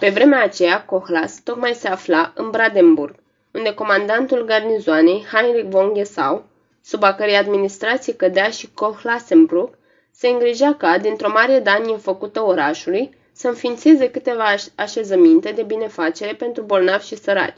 Pe 0.00 0.08
vremea 0.08 0.42
aceea, 0.42 0.84
Cohlas 0.84 1.40
tocmai 1.44 1.74
se 1.74 1.88
afla 1.88 2.32
în 2.34 2.50
Bradenburg, 2.50 3.14
unde 3.50 3.74
comandantul 3.74 4.44
garnizoanei, 4.44 5.26
Heinrich 5.32 5.68
von 5.68 5.94
Gesau, 5.94 6.44
sub 6.84 7.02
a 7.02 7.14
cărei 7.14 7.36
administrație 7.36 8.14
cădea 8.14 8.50
și 8.50 8.70
Kohlasenbruck, 8.74 9.74
se 10.10 10.28
îngrijea 10.28 10.74
ca, 10.74 10.98
dintr-o 10.98 11.30
mare 11.30 11.58
danie 11.58 11.96
făcută 11.96 12.42
orașului, 12.42 13.16
să 13.32 13.48
înființeze 13.48 14.10
câteva 14.10 14.54
așezăminte 14.74 15.50
de 15.50 15.62
binefacere 15.62 16.34
pentru 16.34 16.62
bolnavi 16.62 17.06
și 17.06 17.16
săraci. 17.16 17.56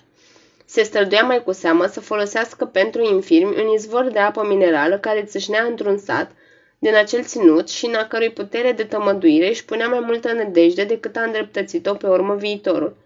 Se 0.71 0.83
străduia 0.83 1.23
mai 1.23 1.43
cu 1.43 1.53
seamă 1.53 1.87
să 1.87 2.01
folosească 2.01 2.65
pentru 2.65 3.03
infirmi 3.03 3.63
un 3.65 3.73
izvor 3.75 4.05
de 4.05 4.19
apă 4.19 4.47
minerală 4.47 4.99
care 4.99 5.23
țâșnea 5.23 5.65
într-un 5.65 5.99
sat 5.99 6.31
din 6.79 6.95
acel 6.95 7.25
ținut 7.25 7.69
și 7.69 7.87
în 7.87 7.95
a 7.95 8.07
cărui 8.07 8.31
putere 8.31 8.73
de 8.73 8.85
tămăduire 8.85 9.49
își 9.49 9.65
punea 9.65 9.89
mai 9.89 10.01
multă 10.01 10.33
nădejde 10.33 10.85
decât 10.85 11.17
a 11.17 11.23
îndreptățit-o 11.23 11.95
pe 11.95 12.07
urmă 12.07 12.35
viitorul. 12.35 12.97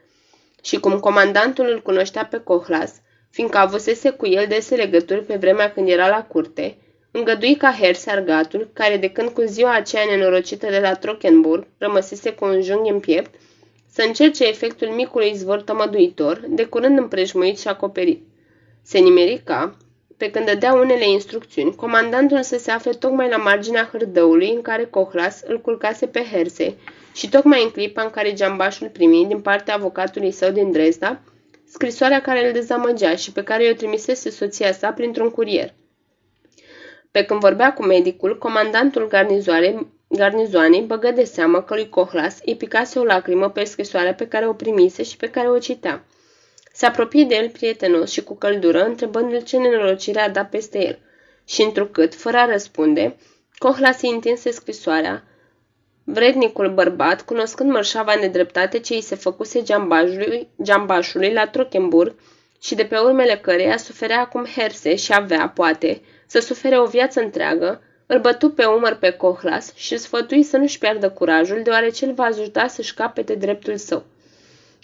Și 0.62 0.80
cum 0.80 1.00
comandantul 1.00 1.68
îl 1.68 1.82
cunoștea 1.82 2.24
pe 2.24 2.38
Cohlas, 2.38 2.92
fiindcă 3.30 3.58
avusese 3.58 4.10
cu 4.10 4.26
el 4.26 4.46
dese 4.46 4.74
legături 4.74 5.24
pe 5.24 5.36
vremea 5.36 5.72
când 5.72 5.88
era 5.88 6.08
la 6.08 6.24
curte, 6.24 6.76
îngădui 7.10 7.56
ca 7.56 7.76
Herse 7.80 8.10
argatul, 8.10 8.70
care 8.72 8.96
de 8.96 9.10
când 9.10 9.28
cu 9.28 9.42
ziua 9.42 9.74
aceea 9.74 10.04
nenorocită 10.04 10.66
de 10.66 10.78
la 10.78 10.94
Trockenburg 10.94 11.66
rămăsese 11.78 12.32
cu 12.32 12.44
un 12.44 12.62
junghi 12.62 12.90
în 12.90 13.00
piept, 13.00 13.34
să 13.92 14.02
încerce 14.06 14.48
efectul 14.48 14.88
micului 14.88 15.30
izvor 15.30 15.62
tămăduitor, 15.62 16.44
de 16.48 16.64
curând 16.64 16.98
împrejmuit 16.98 17.58
și 17.58 17.68
acoperit. 17.68 18.22
Se 18.82 18.98
nimerica, 18.98 19.76
pe 20.16 20.30
când 20.30 20.46
dădea 20.46 20.72
unele 20.72 21.08
instrucțiuni, 21.08 21.74
comandantul 21.74 22.42
să 22.42 22.58
se 22.58 22.70
afle 22.70 22.90
tocmai 22.90 23.28
la 23.28 23.36
marginea 23.36 23.88
hârdăului 23.92 24.50
în 24.50 24.62
care 24.62 24.84
Cohlas 24.84 25.40
îl 25.46 25.60
culcase 25.60 26.06
pe 26.06 26.24
Herse 26.32 26.74
și 27.14 27.28
tocmai 27.28 27.62
în 27.62 27.70
clipa 27.70 28.02
în 28.02 28.10
care 28.10 28.32
geambașul 28.32 28.88
primi 28.88 29.26
din 29.28 29.40
partea 29.40 29.74
avocatului 29.74 30.30
său 30.30 30.50
din 30.50 30.72
Dresda 30.72 31.20
scrisoarea 31.64 32.20
care 32.20 32.46
îl 32.46 32.52
dezamăgea 32.52 33.14
și 33.14 33.32
pe 33.32 33.42
care 33.42 33.64
i-o 33.64 33.74
trimisese 33.74 34.30
soția 34.30 34.72
sa 34.72 34.92
printr-un 34.92 35.30
curier. 35.30 35.74
Pe 37.10 37.24
când 37.24 37.40
vorbea 37.40 37.72
cu 37.72 37.84
medicul, 37.84 38.38
comandantul 38.38 39.06
garnizoanei 40.12 40.80
băgă 40.80 41.10
de 41.10 41.24
seamă 41.24 41.62
că 41.62 41.74
lui 41.74 41.88
Cohlas 41.88 42.38
îi 42.44 42.56
picase 42.56 42.98
o 42.98 43.04
lacrimă 43.04 43.50
pe 43.50 43.64
scrisoarea 43.64 44.14
pe 44.14 44.28
care 44.28 44.48
o 44.48 44.52
primise 44.52 45.02
și 45.02 45.16
pe 45.16 45.30
care 45.30 45.48
o 45.48 45.58
citea. 45.58 46.04
Se 46.72 46.86
apropie 46.86 47.24
de 47.24 47.34
el 47.34 47.48
prietenos 47.50 48.10
și 48.10 48.22
cu 48.22 48.36
căldură, 48.36 48.84
întrebându-l 48.84 49.42
ce 49.42 49.56
nenorocire 49.56 50.20
a 50.20 50.30
dat 50.30 50.48
peste 50.48 50.86
el. 50.86 50.98
Și 51.44 51.62
întrucât, 51.62 52.14
fără 52.14 52.36
a 52.36 52.46
răspunde, 52.46 53.16
Cohlas 53.58 54.02
îi 54.02 54.10
întinse 54.10 54.50
scrisoarea, 54.50 55.24
Vrednicul 56.04 56.74
bărbat, 56.74 57.22
cunoscând 57.22 57.70
mărșava 57.70 58.14
nedreptate 58.14 58.78
ce 58.78 58.94
îi 58.94 59.00
se 59.00 59.14
făcuse 59.14 59.62
geambașului, 59.62 60.48
geambașului 60.62 61.32
la 61.32 61.46
Trockenburg 61.46 62.14
și 62.60 62.74
de 62.74 62.84
pe 62.84 62.98
urmele 62.98 63.36
căreia 63.36 63.76
suferea 63.76 64.20
acum 64.20 64.44
herse 64.44 64.94
și 64.94 65.12
avea, 65.14 65.48
poate, 65.48 66.00
să 66.26 66.40
sufere 66.40 66.78
o 66.78 66.86
viață 66.86 67.20
întreagă, 67.20 67.82
îl 68.12 68.20
bătu 68.20 68.50
pe 68.50 68.64
umăr 68.64 68.94
pe 68.94 69.10
Cohlas 69.10 69.74
și 69.74 69.92
îl 69.92 69.98
sfătui 69.98 70.42
să 70.42 70.56
nu-și 70.56 70.78
piardă 70.78 71.10
curajul, 71.10 71.60
deoarece 71.62 72.04
îl 72.04 72.12
va 72.12 72.24
ajuta 72.24 72.66
să-și 72.66 72.94
capete 72.94 73.34
dreptul 73.34 73.76
său. 73.76 74.04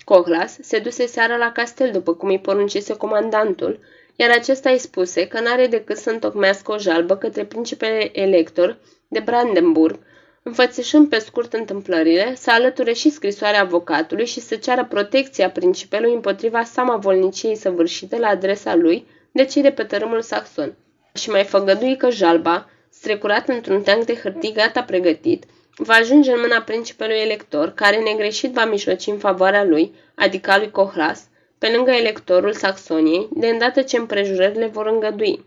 Cohlas 0.05 0.57
se 0.61 0.79
duse 0.79 1.07
seara 1.07 1.37
la 1.37 1.53
castel 1.53 1.91
după 1.91 2.15
cum 2.15 2.29
îi 2.29 2.39
poruncise 2.39 2.97
comandantul, 2.97 3.81
iar 4.17 4.31
acesta 4.31 4.71
îi 4.71 4.79
spuse 4.79 5.27
că 5.27 5.41
n-are 5.41 5.67
decât 5.67 5.97
să 5.97 6.11
întocmească 6.11 6.73
o 6.73 6.79
jalbă 6.79 7.17
către 7.17 7.45
principele 7.45 8.21
elector 8.21 8.79
de 9.09 9.21
Brandenburg, 9.21 9.99
înfățișând 10.43 11.09
pe 11.09 11.19
scurt 11.19 11.53
întâmplările, 11.53 12.35
să 12.35 12.51
alăture 12.51 12.93
și 12.93 13.11
scrisoarea 13.11 13.61
avocatului 13.61 14.27
și 14.27 14.41
să 14.41 14.57
ceară 14.57 14.85
protecția 14.85 15.51
principelui 15.51 16.13
împotriva 16.13 16.63
samavolniciei 16.63 17.57
săvârșite 17.57 18.19
la 18.19 18.29
adresa 18.29 18.75
lui 18.75 19.07
de 19.33 19.45
cei 19.45 19.63
de 19.63 19.71
pe 19.71 19.83
tărâmul 19.83 20.23
saxon. 20.23 20.75
Și 21.15 21.31
mai 21.31 21.45
făgădui 21.45 21.97
că 21.97 22.11
jalba 22.11 22.69
strecurat 23.01 23.49
într-un 23.49 23.83
teanc 23.83 24.05
de 24.05 24.15
hârtii 24.15 24.53
gata 24.53 24.83
pregătit, 24.83 25.45
va 25.77 25.95
ajunge 25.95 26.33
în 26.33 26.41
mâna 26.41 26.61
principelui 26.61 27.17
elector, 27.17 27.73
care 27.75 27.97
negreșit 27.97 28.53
va 28.53 28.65
mijloci 28.65 29.07
în 29.07 29.19
favoarea 29.19 29.65
lui, 29.65 29.95
adică 30.15 30.55
lui 30.57 30.71
Cohlas, 30.71 31.25
pe 31.59 31.73
lângă 31.75 31.91
electorul 31.91 32.53
Saxoniei, 32.53 33.29
de 33.33 33.47
îndată 33.47 33.83
ce 33.83 33.97
împrejurările 33.97 34.67
vor 34.67 34.87
îngădui. 34.87 35.45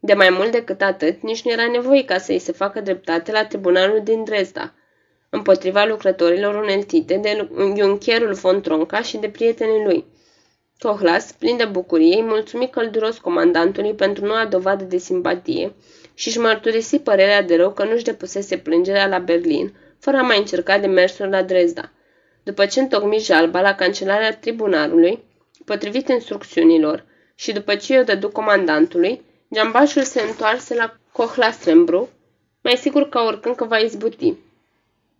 De 0.00 0.14
mai 0.14 0.30
mult 0.30 0.50
decât 0.50 0.82
atât, 0.82 1.22
nici 1.22 1.42
nu 1.42 1.50
era 1.50 1.66
nevoie 1.66 2.04
ca 2.04 2.18
să 2.18 2.32
îi 2.32 2.38
se 2.38 2.52
facă 2.52 2.80
dreptate 2.80 3.32
la 3.32 3.44
tribunalul 3.44 4.00
din 4.04 4.24
Dresda, 4.24 4.72
împotriva 5.30 5.84
lucrătorilor 5.84 6.54
uneltite 6.54 7.16
de 7.16 7.48
Juncherul 7.76 8.32
von 8.32 8.60
Tronca 8.60 9.02
și 9.02 9.16
de 9.16 9.28
prietenii 9.28 9.84
lui. 9.84 10.04
Cohlas, 10.78 11.32
plin 11.32 11.56
de 11.56 11.64
bucurie, 11.64 12.16
îi 12.16 12.22
mulțumi 12.22 12.70
călduros 12.70 13.18
comandantului 13.18 13.94
pentru 13.94 14.24
noua 14.24 14.46
dovadă 14.46 14.84
de 14.84 14.98
simpatie 14.98 15.72
și 16.18 16.28
își 16.28 16.38
mărturisi 16.38 16.98
părerea 16.98 17.42
de 17.42 17.56
rău 17.56 17.72
că 17.72 17.84
nu-și 17.84 18.04
depusese 18.04 18.56
plângerea 18.58 19.06
la 19.06 19.18
Berlin, 19.18 19.74
fără 19.98 20.16
a 20.16 20.22
mai 20.22 20.38
încerca 20.38 20.78
de 20.78 20.86
mersul 20.86 21.26
la 21.26 21.42
Dresda. 21.42 21.90
După 22.42 22.66
ce 22.66 22.80
întocmi 22.80 23.18
jalba 23.18 23.60
la 23.60 23.74
cancelarea 23.74 24.36
tribunalului, 24.36 25.22
potrivit 25.64 26.08
instrucțiunilor, 26.08 27.04
și 27.34 27.52
după 27.52 27.74
ce 27.74 27.98
o 27.98 28.02
dădu 28.02 28.28
comandantului, 28.28 29.22
geambașul 29.54 30.02
se 30.02 30.20
întoarse 30.20 30.74
la 30.74 30.96
Cohlasembru, 31.12 32.08
mai 32.62 32.76
sigur 32.76 33.08
ca 33.08 33.22
oricând 33.22 33.54
că 33.56 33.64
va 33.64 33.76
izbuti. 33.76 34.34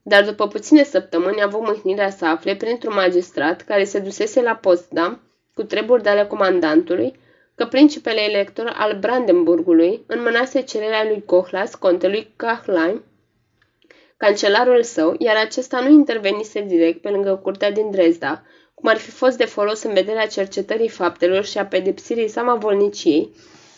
Dar 0.03 0.24
după 0.24 0.49
puține 0.49 0.82
săptămâni 0.82 1.40
a 1.40 1.44
avut 1.44 1.61
mâhnirea 1.61 2.11
să 2.11 2.24
afle 2.24 2.57
printr-un 2.57 2.94
magistrat 2.94 3.62
care 3.62 3.84
se 3.84 3.99
dusese 3.99 4.42
la 4.42 4.55
Potsdam 4.55 5.20
cu 5.55 5.62
treburi 5.62 6.03
de 6.03 6.09
ale 6.09 6.24
comandantului 6.24 7.18
că 7.57 7.66
principele 7.66 8.20
elector 8.20 8.72
al 8.76 8.98
Brandenburgului 8.98 10.04
înmânase 10.07 10.61
cererea 10.61 11.04
lui 11.04 11.22
Cohlas, 11.24 11.74
contelui 11.74 12.32
Kachlein, 12.36 13.02
cancelarul 14.16 14.82
său, 14.82 15.14
iar 15.18 15.36
acesta 15.36 15.80
nu 15.80 15.90
intervenise 15.90 16.61
direct 16.61 17.00
pe 17.00 17.09
lângă 17.09 17.40
curtea 17.42 17.70
din 17.70 17.90
Dresda, 17.90 18.42
cum 18.74 18.88
ar 18.88 18.96
fi 18.96 19.11
fost 19.11 19.36
de 19.36 19.44
folos 19.44 19.82
în 19.82 19.92
vederea 19.92 20.26
cercetării 20.26 20.88
faptelor 20.88 21.44
și 21.44 21.59
a 21.59 21.66
pedepsirii 21.66 22.28
samavolniciei, 22.28 23.30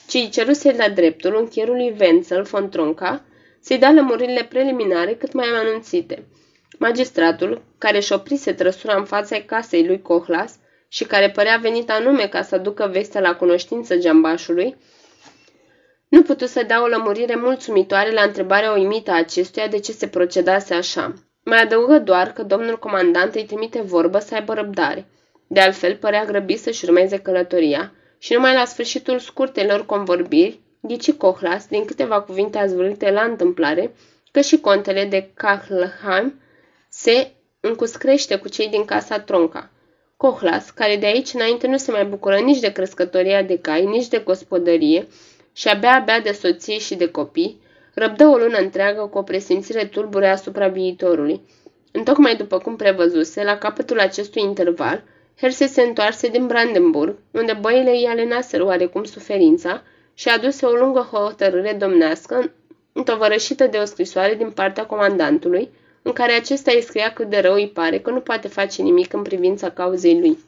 ci 0.06 0.14
îi 0.14 0.28
ceruse 0.28 0.72
la 0.72 0.88
dreptul 0.88 1.36
închierului 1.36 1.96
Wenzel 2.00 2.42
von 2.42 2.68
Tronca 2.68 3.24
să-i 3.60 3.78
dea 3.78 3.92
lămuririle 3.92 4.46
preliminare 4.48 5.14
cât 5.14 5.32
mai 5.32 5.46
anunțite. 5.46 6.24
Magistratul, 6.78 7.62
care 7.78 7.96
își 7.96 8.12
oprise 8.12 8.52
trăsura 8.52 8.96
în 8.96 9.04
fața 9.04 9.40
casei 9.40 9.86
lui 9.86 10.02
Cohlas 10.02 10.58
și 10.88 11.04
care 11.04 11.30
părea 11.30 11.58
venit 11.62 11.90
anume 11.90 12.26
ca 12.26 12.42
să 12.42 12.54
aducă 12.54 12.88
vestea 12.92 13.20
la 13.20 13.36
cunoștință 13.36 13.96
geambașului, 13.96 14.76
nu 16.08 16.22
putu 16.22 16.46
să 16.46 16.62
dea 16.66 16.82
o 16.82 16.86
lămurire 16.86 17.36
mulțumitoare 17.36 18.12
la 18.12 18.22
întrebarea 18.22 18.72
uimită 18.72 19.10
a 19.10 19.16
acestuia 19.16 19.66
de 19.66 19.78
ce 19.78 19.92
se 19.92 20.08
procedase 20.08 20.74
așa. 20.74 21.14
Mai 21.44 21.62
adăugă 21.62 21.98
doar 21.98 22.32
că 22.32 22.42
domnul 22.42 22.78
comandant 22.78 23.34
îi 23.34 23.44
trimite 23.44 23.80
vorbă 23.80 24.18
să 24.18 24.34
aibă 24.34 24.54
răbdare. 24.54 25.06
De 25.46 25.60
altfel, 25.60 25.96
părea 25.96 26.24
grăbit 26.24 26.60
să-și 26.60 26.84
urmeze 26.84 27.18
călătoria 27.18 27.92
și 28.18 28.32
numai 28.32 28.54
la 28.54 28.64
sfârșitul 28.64 29.18
scurtelor 29.18 29.86
convorbiri, 29.86 30.60
ghici 30.80 31.12
Cohlas, 31.12 31.66
din 31.66 31.84
câteva 31.84 32.20
cuvinte 32.20 32.58
azvârlite 32.58 33.10
la 33.10 33.22
întâmplare, 33.22 33.94
că 34.30 34.40
și 34.40 34.60
contele 34.60 35.04
de 35.04 35.30
Kachlheim 35.34 36.40
se 36.88 37.30
încuscrește 37.60 38.36
cu 38.36 38.48
cei 38.48 38.68
din 38.68 38.84
casa 38.84 39.20
Tronca. 39.20 39.70
Cohlas, 40.18 40.70
care 40.70 40.96
de 40.96 41.06
aici 41.06 41.32
înainte 41.32 41.66
nu 41.66 41.76
se 41.76 41.90
mai 41.90 42.04
bucură 42.04 42.38
nici 42.38 42.60
de 42.60 42.72
crescătoria 42.72 43.42
de 43.42 43.58
cai, 43.58 43.84
nici 43.84 44.08
de 44.08 44.18
gospodărie 44.18 45.06
și 45.52 45.68
abia-abia 45.68 46.20
de 46.20 46.32
soție 46.32 46.78
și 46.78 46.94
de 46.94 47.10
copii, 47.10 47.60
răbdă 47.94 48.26
o 48.26 48.36
lună 48.36 48.58
întreagă 48.58 49.06
cu 49.06 49.18
o 49.18 49.22
presimțire 49.22 49.84
tulbure 49.84 50.28
asupra 50.28 50.68
viitorului. 50.68 51.40
Întocmai 51.92 52.36
după 52.36 52.58
cum 52.58 52.76
prevăzuse, 52.76 53.44
la 53.44 53.58
capătul 53.58 54.00
acestui 54.00 54.42
interval, 54.42 55.04
Herse 55.40 55.66
se 55.66 55.82
întoarse 55.82 56.28
din 56.28 56.46
Brandenburg, 56.46 57.16
unde 57.30 57.58
băile 57.60 57.90
îi 57.90 58.06
alenaseră 58.06 58.64
oarecum 58.64 59.04
suferința 59.04 59.82
și 60.14 60.28
aduse 60.28 60.66
o 60.66 60.70
lungă 60.70 61.00
hotărâre 61.00 61.72
domnească, 61.72 62.52
întovărășită 62.92 63.66
de 63.66 63.78
o 63.78 63.84
scrisoare 63.84 64.34
din 64.34 64.50
partea 64.50 64.86
comandantului, 64.86 65.70
în 66.08 66.14
care 66.14 66.32
acesta 66.32 66.70
îi 66.74 66.82
scria 66.82 67.12
cât 67.12 67.28
de 67.28 67.38
rău 67.38 67.54
îi 67.54 67.68
pare 67.68 68.00
că 68.00 68.10
nu 68.10 68.20
poate 68.20 68.48
face 68.48 68.82
nimic 68.82 69.12
în 69.12 69.22
privința 69.22 69.70
cauzei 69.70 70.20
lui. 70.20 70.38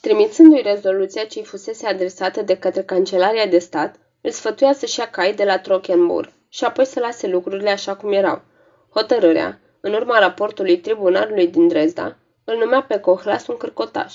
Trimițându-i 0.00 0.62
rezoluția 0.62 1.24
ce 1.24 1.38
îi 1.38 1.44
fusese 1.44 1.86
adresată 1.86 2.42
de 2.42 2.56
către 2.56 2.82
Cancelaria 2.82 3.46
de 3.46 3.58
Stat, 3.58 3.94
îl 4.20 4.30
sfătuia 4.30 4.72
să-și 4.72 4.98
ia 4.98 5.10
cai 5.10 5.34
de 5.34 5.44
la 5.44 5.58
Trochenburg 5.58 6.32
și 6.48 6.64
apoi 6.64 6.84
să 6.84 7.00
lase 7.00 7.26
lucrurile 7.26 7.70
așa 7.70 7.96
cum 7.96 8.12
erau. 8.12 8.42
Hotărârea, 8.94 9.60
în 9.80 9.92
urma 9.92 10.18
raportului 10.18 10.78
tribunalului 10.78 11.46
din 11.46 11.68
Dresda, 11.68 12.16
îl 12.44 12.56
numea 12.56 12.82
pe 12.82 12.98
Cohlas 12.98 13.46
un 13.46 13.56
cârcotaș. 13.56 14.14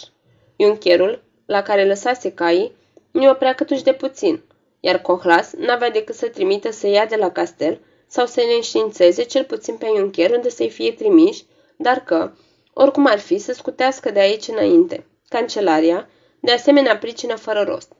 Iuncherul, 0.55 1.23
la 1.45 1.61
care 1.61 1.85
lăsase 1.85 2.33
caii, 2.33 2.75
nu 3.11 3.29
oprea 3.29 3.53
câtuși 3.53 3.83
de 3.83 3.93
puțin, 3.93 4.43
iar 4.79 4.99
Cohlas 4.99 5.53
n-avea 5.53 5.89
decât 5.89 6.15
să 6.15 6.27
trimite 6.27 6.71
să 6.71 6.87
ia 6.87 7.05
de 7.05 7.15
la 7.15 7.31
castel 7.31 7.79
sau 8.07 8.25
să 8.25 8.41
ne 8.47 8.53
înștiințeze 8.53 9.23
cel 9.23 9.43
puțin 9.43 9.75
pe 9.75 9.85
Iuncher 9.95 10.31
unde 10.31 10.49
să-i 10.49 10.69
fie 10.69 10.91
trimiși, 10.91 11.43
dar 11.77 12.03
că, 12.03 12.31
oricum 12.73 13.05
ar 13.05 13.19
fi, 13.19 13.37
să 13.37 13.53
scutească 13.53 14.11
de 14.11 14.19
aici 14.19 14.47
înainte. 14.47 15.05
Cancelaria, 15.29 16.09
de 16.39 16.51
asemenea 16.51 16.97
pricină 16.97 17.35
fără 17.35 17.61
rost. 17.61 17.91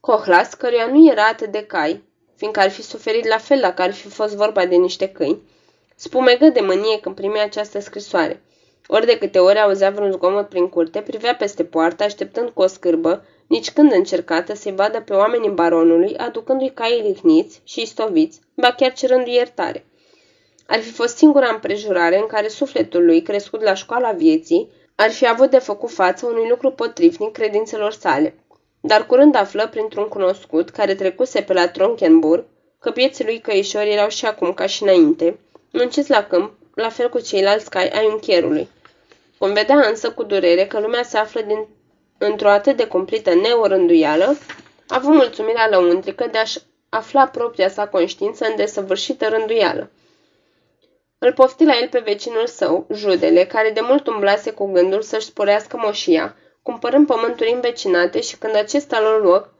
Cohlas, 0.00 0.54
căruia 0.54 0.86
nu 0.86 1.10
era 1.10 1.26
atât 1.26 1.52
de 1.52 1.62
cai, 1.62 2.02
fiindcă 2.36 2.60
ar 2.60 2.70
fi 2.70 2.82
suferit 2.82 3.26
la 3.26 3.38
fel 3.38 3.60
dacă 3.60 3.82
ar 3.82 3.92
fi 3.92 4.08
fost 4.08 4.34
vorba 4.34 4.66
de 4.66 4.74
niște 4.74 5.08
câini, 5.08 5.42
spumegă 5.94 6.48
de 6.48 6.60
mânie 6.60 7.00
când 7.00 7.14
primea 7.14 7.44
această 7.44 7.80
scrisoare. 7.80 8.42
Ori 8.86 9.06
de 9.06 9.18
câte 9.18 9.38
ori 9.38 9.58
auzea 9.58 9.90
vreun 9.90 10.12
zgomot 10.12 10.48
prin 10.48 10.68
curte, 10.68 11.00
privea 11.00 11.34
peste 11.34 11.64
poartă, 11.64 12.02
așteptând 12.02 12.48
cu 12.48 12.62
o 12.62 12.66
scârbă, 12.66 13.24
nici 13.46 13.70
când 13.70 13.92
încercată 13.92 14.54
să-i 14.54 14.74
vadă 14.74 15.00
pe 15.00 15.12
oamenii 15.12 15.50
baronului, 15.50 16.16
aducându-i 16.16 16.72
caii 16.74 17.02
lihniți 17.02 17.60
și 17.64 17.80
istoviți, 17.80 18.40
ba 18.56 18.72
chiar 18.72 18.92
cerându-i 18.92 19.34
iertare. 19.34 19.84
Ar 20.66 20.80
fi 20.80 20.90
fost 20.90 21.16
singura 21.16 21.48
împrejurare 21.48 22.18
în 22.18 22.26
care 22.26 22.48
sufletul 22.48 23.04
lui, 23.04 23.22
crescut 23.22 23.62
la 23.62 23.74
școala 23.74 24.12
vieții, 24.12 24.70
ar 24.94 25.10
fi 25.10 25.28
avut 25.28 25.50
de 25.50 25.58
făcut 25.58 25.90
față 25.90 26.26
unui 26.26 26.48
lucru 26.48 26.70
potrivnic 26.70 27.32
credințelor 27.32 27.92
sale. 27.92 28.34
Dar 28.80 29.06
curând 29.06 29.34
află 29.34 29.68
printr-un 29.68 30.08
cunoscut, 30.08 30.70
care 30.70 30.94
trecuse 30.94 31.40
pe 31.40 31.52
la 31.52 31.68
Tronkenburg, 31.68 32.44
că 32.78 32.90
pieții 32.90 33.24
lui 33.24 33.40
căișori 33.40 33.92
erau 33.92 34.08
și 34.08 34.26
acum 34.26 34.52
ca 34.52 34.66
și 34.66 34.82
înainte, 34.82 35.38
munciți 35.72 36.10
la 36.10 36.24
câmp, 36.24 36.52
la 36.74 36.88
fel 36.88 37.08
cu 37.08 37.20
ceilalți 37.20 37.70
cai 37.70 37.88
ai 37.88 38.06
uncherului. 38.06 38.68
Cum 39.38 39.52
vedea 39.52 39.88
însă 39.88 40.10
cu 40.10 40.22
durere 40.22 40.66
că 40.66 40.80
lumea 40.80 41.02
se 41.02 41.18
află 41.18 41.40
din, 41.40 41.66
într-o 42.18 42.48
atât 42.48 42.76
de 42.76 42.86
cumplită 42.86 43.34
neorânduială, 43.34 44.36
a 44.88 44.96
avut 44.96 45.14
mulțumirea 45.14 45.68
lăuntrică 45.68 46.28
de 46.32 46.38
a-și 46.38 46.58
afla 46.96 47.26
propria 47.26 47.68
sa 47.68 47.88
conștiință 47.88 48.46
în 48.46 48.56
desăvârșită 48.56 49.26
rânduială. 49.28 49.90
Îl 51.18 51.32
pofti 51.32 51.64
la 51.64 51.78
el 51.80 51.88
pe 51.88 51.98
vecinul 51.98 52.46
său, 52.46 52.86
Judele, 52.92 53.44
care 53.44 53.70
de 53.70 53.80
mult 53.80 54.06
umblase 54.06 54.50
cu 54.50 54.72
gândul 54.72 55.02
să-și 55.02 55.26
sporească 55.26 55.76
moșia, 55.76 56.36
cumpărând 56.62 57.06
pământuri 57.06 57.52
învecinate 57.52 58.20
și 58.20 58.36
când 58.38 58.56
acesta 58.56 59.00
lor 59.00 59.22
loc, 59.24 59.54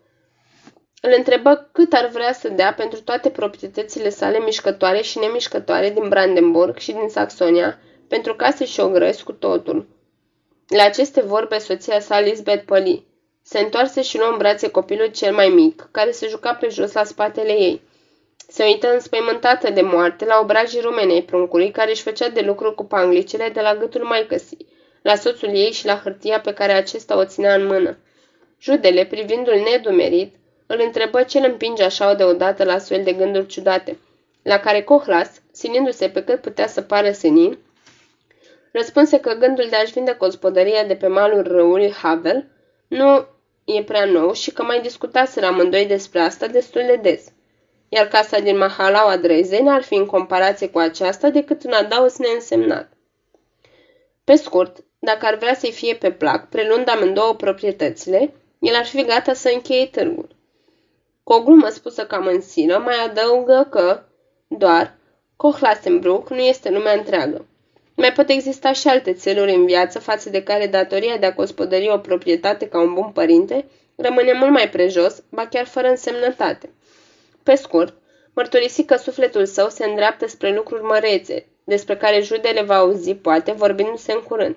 îl 1.00 1.14
întrebă 1.16 1.68
cât 1.72 1.92
ar 1.92 2.08
vrea 2.08 2.32
să 2.32 2.48
dea 2.48 2.74
pentru 2.74 3.02
toate 3.02 3.30
proprietățile 3.30 4.08
sale 4.08 4.38
mișcătoare 4.38 5.00
și 5.00 5.18
nemișcătoare 5.18 5.90
din 5.90 6.08
Brandenburg 6.08 6.78
și 6.78 6.92
din 6.92 7.08
Saxonia, 7.08 7.78
pentru 8.08 8.34
case 8.34 8.64
și 8.64 8.80
ogrăzi 8.80 9.24
cu 9.24 9.32
totul. 9.32 9.88
La 10.68 10.82
aceste 10.82 11.20
vorbe, 11.20 11.58
soția 11.58 12.00
sa, 12.00 12.20
Lisbeth 12.20 12.64
păli. 12.64 13.06
Se 13.48 13.58
întoarse 13.58 14.02
și 14.02 14.18
luă 14.18 14.28
în 14.30 14.36
brațe 14.36 14.68
copilul 14.70 15.06
cel 15.06 15.34
mai 15.34 15.48
mic, 15.48 15.88
care 15.90 16.10
se 16.10 16.28
juca 16.28 16.54
pe 16.54 16.68
jos 16.68 16.92
la 16.92 17.04
spatele 17.04 17.52
ei. 17.52 17.80
Se 18.48 18.64
uită 18.64 18.92
înspăimântată 18.92 19.70
de 19.70 19.80
moarte 19.80 20.24
la 20.24 20.38
obrajii 20.42 20.80
rumenei 20.80 21.22
pruncului, 21.22 21.70
care 21.70 21.90
își 21.90 22.02
făcea 22.02 22.28
de 22.28 22.40
lucru 22.40 22.72
cu 22.72 22.84
panglicele 22.84 23.48
de 23.48 23.60
la 23.60 23.74
gâtul 23.74 24.04
mai 24.04 24.26
căsii, 24.28 24.66
la 25.02 25.14
soțul 25.14 25.48
ei 25.48 25.72
și 25.72 25.86
la 25.86 26.00
hârtia 26.02 26.40
pe 26.40 26.52
care 26.52 26.72
acesta 26.72 27.18
o 27.18 27.24
ținea 27.24 27.54
în 27.54 27.66
mână. 27.66 27.98
Judele, 28.60 29.04
privindu-l 29.04 29.62
nedumerit, 29.70 30.34
îl 30.66 30.80
întrebă 30.84 31.22
ce 31.22 31.38
îl 31.38 31.44
împinge 31.44 31.82
așa 31.82 32.14
deodată 32.14 32.64
la 32.64 32.72
astfel 32.72 33.02
de 33.02 33.12
gânduri 33.12 33.46
ciudate, 33.46 33.98
la 34.42 34.58
care 34.58 34.82
Cohlas, 34.82 35.30
sinindu-se 35.52 36.08
pe 36.08 36.24
cât 36.24 36.40
putea 36.40 36.66
să 36.66 36.80
pară 36.80 37.10
senin, 37.10 37.58
răspunse 38.72 39.20
că 39.20 39.34
gândul 39.34 39.66
de 39.70 39.76
a-și 39.76 39.92
vinde 39.92 40.16
gospodăria 40.18 40.84
de 40.84 40.94
pe 40.94 41.06
malul 41.06 41.42
râului 41.42 41.92
Havel 41.92 42.46
nu 42.88 43.34
e 43.66 43.82
prea 43.82 44.04
nou 44.04 44.32
și 44.32 44.52
că 44.52 44.62
mai 44.62 44.80
discutaseră 44.80 45.46
amândoi 45.46 45.86
despre 45.86 46.20
asta 46.20 46.46
destul 46.46 46.82
de 46.86 46.96
des. 46.96 47.24
Iar 47.88 48.06
casa 48.06 48.38
din 48.38 48.56
Mahalau 48.56 49.08
Adrezei 49.08 49.62
n-ar 49.62 49.82
fi 49.82 49.94
în 49.94 50.06
comparație 50.06 50.68
cu 50.68 50.78
aceasta 50.78 51.30
decât 51.30 51.64
un 51.64 51.72
adaos 51.72 52.16
neînsemnat. 52.16 52.92
Pe 54.24 54.34
scurt, 54.34 54.84
dacă 54.98 55.26
ar 55.26 55.34
vrea 55.34 55.54
să-i 55.54 55.72
fie 55.72 55.94
pe 55.94 56.10
plac, 56.10 56.48
prelund 56.48 56.88
amândouă 56.88 57.34
proprietățile, 57.34 58.34
el 58.58 58.74
ar 58.74 58.84
fi 58.84 59.04
gata 59.04 59.32
să 59.32 59.50
încheie 59.54 59.86
târgul. 59.86 60.28
Cu 61.22 61.32
o 61.32 61.42
glumă 61.42 61.68
spusă 61.68 62.06
cam 62.06 62.26
în 62.26 62.40
silă, 62.40 62.78
mai 62.78 63.04
adăugă 63.04 63.66
că, 63.70 64.02
doar, 64.46 64.94
Kohlasenbruck 65.36 66.30
nu 66.30 66.40
este 66.40 66.70
lumea 66.70 66.92
întreagă. 66.92 67.46
Mai 67.96 68.12
pot 68.12 68.28
exista 68.28 68.72
și 68.72 68.88
alte 68.88 69.12
țeluri 69.12 69.54
în 69.54 69.66
viață 69.66 69.98
față 69.98 70.30
de 70.30 70.42
care 70.42 70.66
datoria 70.66 71.16
de 71.16 71.26
a 71.26 71.32
gospodări 71.32 71.88
o 71.88 71.98
proprietate 71.98 72.68
ca 72.68 72.80
un 72.80 72.94
bun 72.94 73.10
părinte 73.14 73.66
rămâne 73.96 74.32
mult 74.32 74.50
mai 74.50 74.68
prejos, 74.68 75.22
ba 75.30 75.46
chiar 75.46 75.66
fără 75.66 75.88
însemnătate. 75.88 76.70
Pe 77.42 77.54
scurt, 77.54 77.94
mărturisi 78.34 78.84
că 78.84 78.96
sufletul 78.96 79.46
său 79.46 79.68
se 79.68 79.84
îndreaptă 79.84 80.26
spre 80.26 80.54
lucruri 80.54 80.82
mărețe, 80.82 81.46
despre 81.64 81.96
care 81.96 82.20
Judele 82.20 82.62
va 82.62 82.76
auzi, 82.76 83.14
poate, 83.14 83.52
vorbindu-se 83.52 84.12
în 84.12 84.20
curând. 84.20 84.56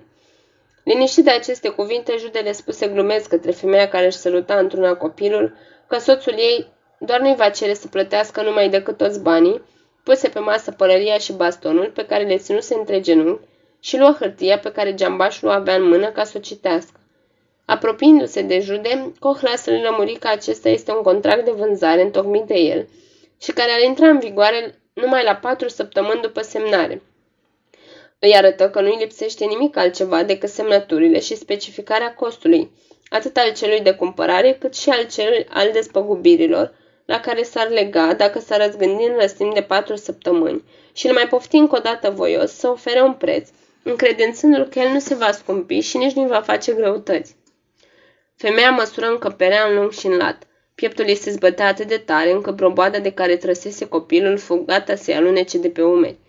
Liniștit 0.84 1.24
de 1.24 1.32
aceste 1.32 1.70
cuvinte, 1.70 2.16
Judele 2.18 2.52
spuse 2.52 2.88
glumesc 2.88 3.30
către 3.30 3.52
femeia 3.52 3.88
care 3.88 4.06
își 4.06 4.18
săruta 4.18 4.58
într-una 4.58 4.96
copilul, 4.96 5.56
că 5.88 5.98
soțul 5.98 6.34
ei 6.34 6.68
doar 7.00 7.20
nu-i 7.20 7.36
va 7.36 7.50
cere 7.50 7.74
să 7.74 7.88
plătească 7.88 8.42
numai 8.42 8.70
decât 8.70 8.98
toți 8.98 9.22
banii, 9.22 9.62
puse 10.10 10.30
pe 10.30 10.39
masă 10.39 10.72
pălăria 10.72 11.18
și 11.18 11.34
bastonul 11.34 11.91
pe 11.95 12.05
care 12.05 12.24
le 12.24 12.38
ținuse 12.38 12.74
între 12.74 12.99
genunchi 12.99 13.47
și 13.80 13.97
luă 13.97 14.16
hârtia 14.20 14.60
pe 14.60 14.72
care 14.72 14.93
geambașul 14.93 15.47
o 15.47 15.51
avea 15.51 15.76
în 15.76 15.88
mână 15.88 16.12
ca 16.12 16.24
să 16.24 16.34
o 16.38 16.39
citească. 16.39 16.99
Apropiindu-se 17.66 18.41
de 18.41 18.60
jude, 18.60 19.12
Cohlas 19.20 19.66
îl 19.66 19.74
lămuri 19.74 20.16
că 20.20 20.28
acesta 20.28 20.70
este 20.70 20.91
un 20.91 21.01
contract 21.01 21.45
de 21.45 21.51
vânzare 21.51 22.01
întocmit 22.01 22.43
de 22.43 22.53
el 22.53 22.88
și 23.41 23.51
care 23.51 23.72
ar 23.72 23.80
intra 23.80 24.07
în 24.07 24.20
vigoare 24.20 24.82
numai 24.93 25.24
la 25.24 25.36
patru 25.36 25.68
săptămâni 25.68 26.22
după 26.22 26.41
semnare. 26.41 27.01
Îi 28.20 28.36
arătă 28.36 28.70
că 28.70 28.82
nu-i 28.82 28.97
lipsește 28.99 29.45
nimic 29.45 29.78
altceva 29.78 30.24
decât 30.24 30.49
semnăturile 30.49 31.20
și 31.20 31.36
specificarea 31.36 32.14
costului, 32.14 32.72
atât 33.10 33.38
al 33.38 33.53
celui 33.53 33.82
de 33.82 33.91
cumpărare 33.91 34.57
cât 34.60 34.76
și 34.76 34.89
al 34.89 35.07
celui 35.07 35.45
al 35.49 35.72
despăgubirilor, 35.72 36.74
la 37.10 37.20
care 37.20 37.43
s-ar 37.43 37.70
lega 37.70 38.14
dacă 38.14 38.39
s-ar 38.39 38.66
răzgândi 38.66 39.03
în 39.03 39.16
răstim 39.20 39.51
de 39.53 39.62
patru 39.62 39.95
săptămâni 39.95 40.64
și 40.93 41.07
îl 41.07 41.14
mai 41.14 41.28
pofti 41.28 41.55
încă 41.55 41.76
o 41.76 41.80
dată 41.80 42.10
voios 42.10 42.51
să 42.51 42.68
ofere 42.68 43.01
un 43.01 43.14
preț, 43.14 43.49
încredințându-l 43.84 44.64
că 44.64 44.80
el 44.80 44.89
nu 44.89 44.99
se 44.99 45.16
va 45.16 45.32
scumpi 45.32 45.80
și 45.80 45.97
nici 45.97 46.14
nu 46.14 46.28
va 46.28 46.41
face 46.41 46.74
greutăți. 46.74 47.36
Femeia 48.36 48.70
măsură 48.72 49.05
încăperea 49.05 49.68
în 49.68 49.76
lung 49.76 49.91
și 49.91 50.05
în 50.05 50.18
lat. 50.18 50.43
Pieptul 50.76 51.07
ei 51.07 51.16
se 51.16 51.32
zbătea 51.32 51.68
atât 51.68 51.88
de 51.88 51.97
tare 51.97 52.32
încât 52.32 52.55
proboada 52.55 52.99
de 52.99 53.12
care 53.12 53.36
trăsese 53.36 53.88
copilul 53.88 54.38
fu 54.38 54.64
gata 54.66 54.95
să-i 54.95 55.14
alunece 55.14 55.57
de 55.57 55.70
pe 55.70 55.82
umeri. 55.82 56.20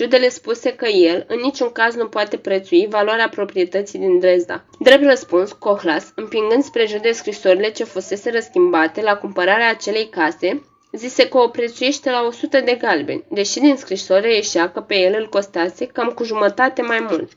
Judele 0.00 0.28
spuse 0.28 0.72
că 0.72 0.86
el, 0.86 1.24
în 1.28 1.38
niciun 1.40 1.72
caz, 1.72 1.94
nu 1.94 2.06
poate 2.06 2.36
prețui 2.36 2.86
valoarea 2.90 3.28
proprietății 3.28 3.98
din 3.98 4.18
Dresda. 4.18 4.64
Drept 4.78 5.04
răspuns, 5.04 5.52
Cohlas, 5.52 6.12
împingând 6.14 6.62
spre 6.62 6.86
Județ 6.86 7.16
scrisorile 7.16 7.70
ce 7.70 7.84
fusese 7.84 8.30
răschimbate 8.30 9.02
la 9.02 9.16
cumpărarea 9.16 9.70
acelei 9.70 10.08
case, 10.08 10.62
zise 10.92 11.28
că 11.28 11.38
o 11.38 11.48
prețuiește 11.48 12.10
la 12.10 12.26
100 12.26 12.60
de 12.60 12.78
galbeni, 12.80 13.24
deși 13.30 13.60
din 13.60 13.76
scrisoare 13.76 14.34
ieșea 14.34 14.70
că 14.70 14.80
pe 14.80 14.94
el 14.94 15.14
îl 15.18 15.28
costase 15.28 15.86
cam 15.86 16.08
cu 16.08 16.24
jumătate 16.24 16.82
mai 16.82 17.06
mult. 17.10 17.32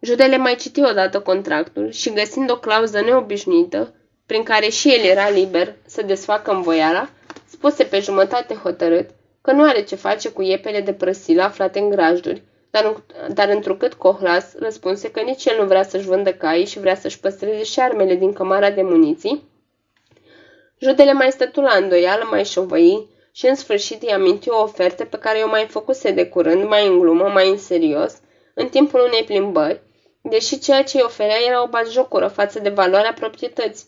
Judele 0.00 0.36
mai 0.36 0.54
citi 0.54 0.82
odată 0.82 1.20
contractul 1.20 1.90
și, 1.90 2.12
găsind 2.12 2.50
o 2.50 2.58
clauză 2.58 3.00
neobișnuită, 3.00 3.94
prin 4.26 4.42
care 4.42 4.68
și 4.68 4.88
el 4.88 5.04
era 5.04 5.28
liber 5.28 5.74
să 5.86 6.02
desfacă 6.02 6.52
învoiala, 6.52 7.08
spuse 7.48 7.84
pe 7.84 8.00
jumătate 8.00 8.54
hotărât 8.54 9.10
că 9.42 9.52
nu 9.52 9.62
are 9.62 9.82
ce 9.82 9.94
face 9.94 10.28
cu 10.28 10.42
iepele 10.42 10.80
de 10.80 10.92
prăsilă 10.92 11.42
aflate 11.42 11.78
în 11.78 11.88
grajduri, 11.88 12.42
dar, 12.70 13.02
dar 13.34 13.48
întrucât 13.48 13.94
Cohlas 13.94 14.54
răspunse 14.58 15.10
că 15.10 15.20
nici 15.20 15.44
el 15.44 15.56
nu 15.60 15.66
vrea 15.66 15.82
să-și 15.82 16.06
vândă 16.06 16.32
caii 16.32 16.66
și 16.66 16.78
vrea 16.78 16.94
să-și 16.94 17.20
păstreze 17.20 17.62
și 17.62 17.80
armele 17.80 18.14
din 18.14 18.32
cămara 18.32 18.70
de 18.70 18.82
muniții, 18.82 19.50
Judele 20.82 21.12
mai 21.12 21.30
stătu 21.32 21.60
la 21.60 21.74
îndoială, 21.74 22.24
mai 22.30 22.44
șovăi 22.44 23.08
și 23.32 23.46
în 23.46 23.54
sfârșit 23.54 24.02
îi 24.02 24.12
aminti 24.12 24.48
o 24.48 24.62
ofertă 24.62 25.04
pe 25.04 25.18
care 25.18 25.38
o 25.38 25.48
mai 25.48 25.66
făcuse 25.66 26.10
de 26.10 26.28
curând, 26.28 26.68
mai 26.68 26.86
în 26.86 26.98
glumă, 26.98 27.28
mai 27.28 27.48
în 27.48 27.58
serios, 27.58 28.20
în 28.54 28.68
timpul 28.68 29.00
unei 29.00 29.24
plimbări, 29.24 29.80
deși 30.22 30.58
ceea 30.58 30.84
ce 30.84 30.96
îi 30.96 31.02
oferea 31.06 31.36
era 31.46 31.62
o 31.62 31.68
bazjocură 31.68 32.26
față 32.26 32.58
de 32.58 32.68
valoarea 32.68 33.12
proprietății. 33.12 33.86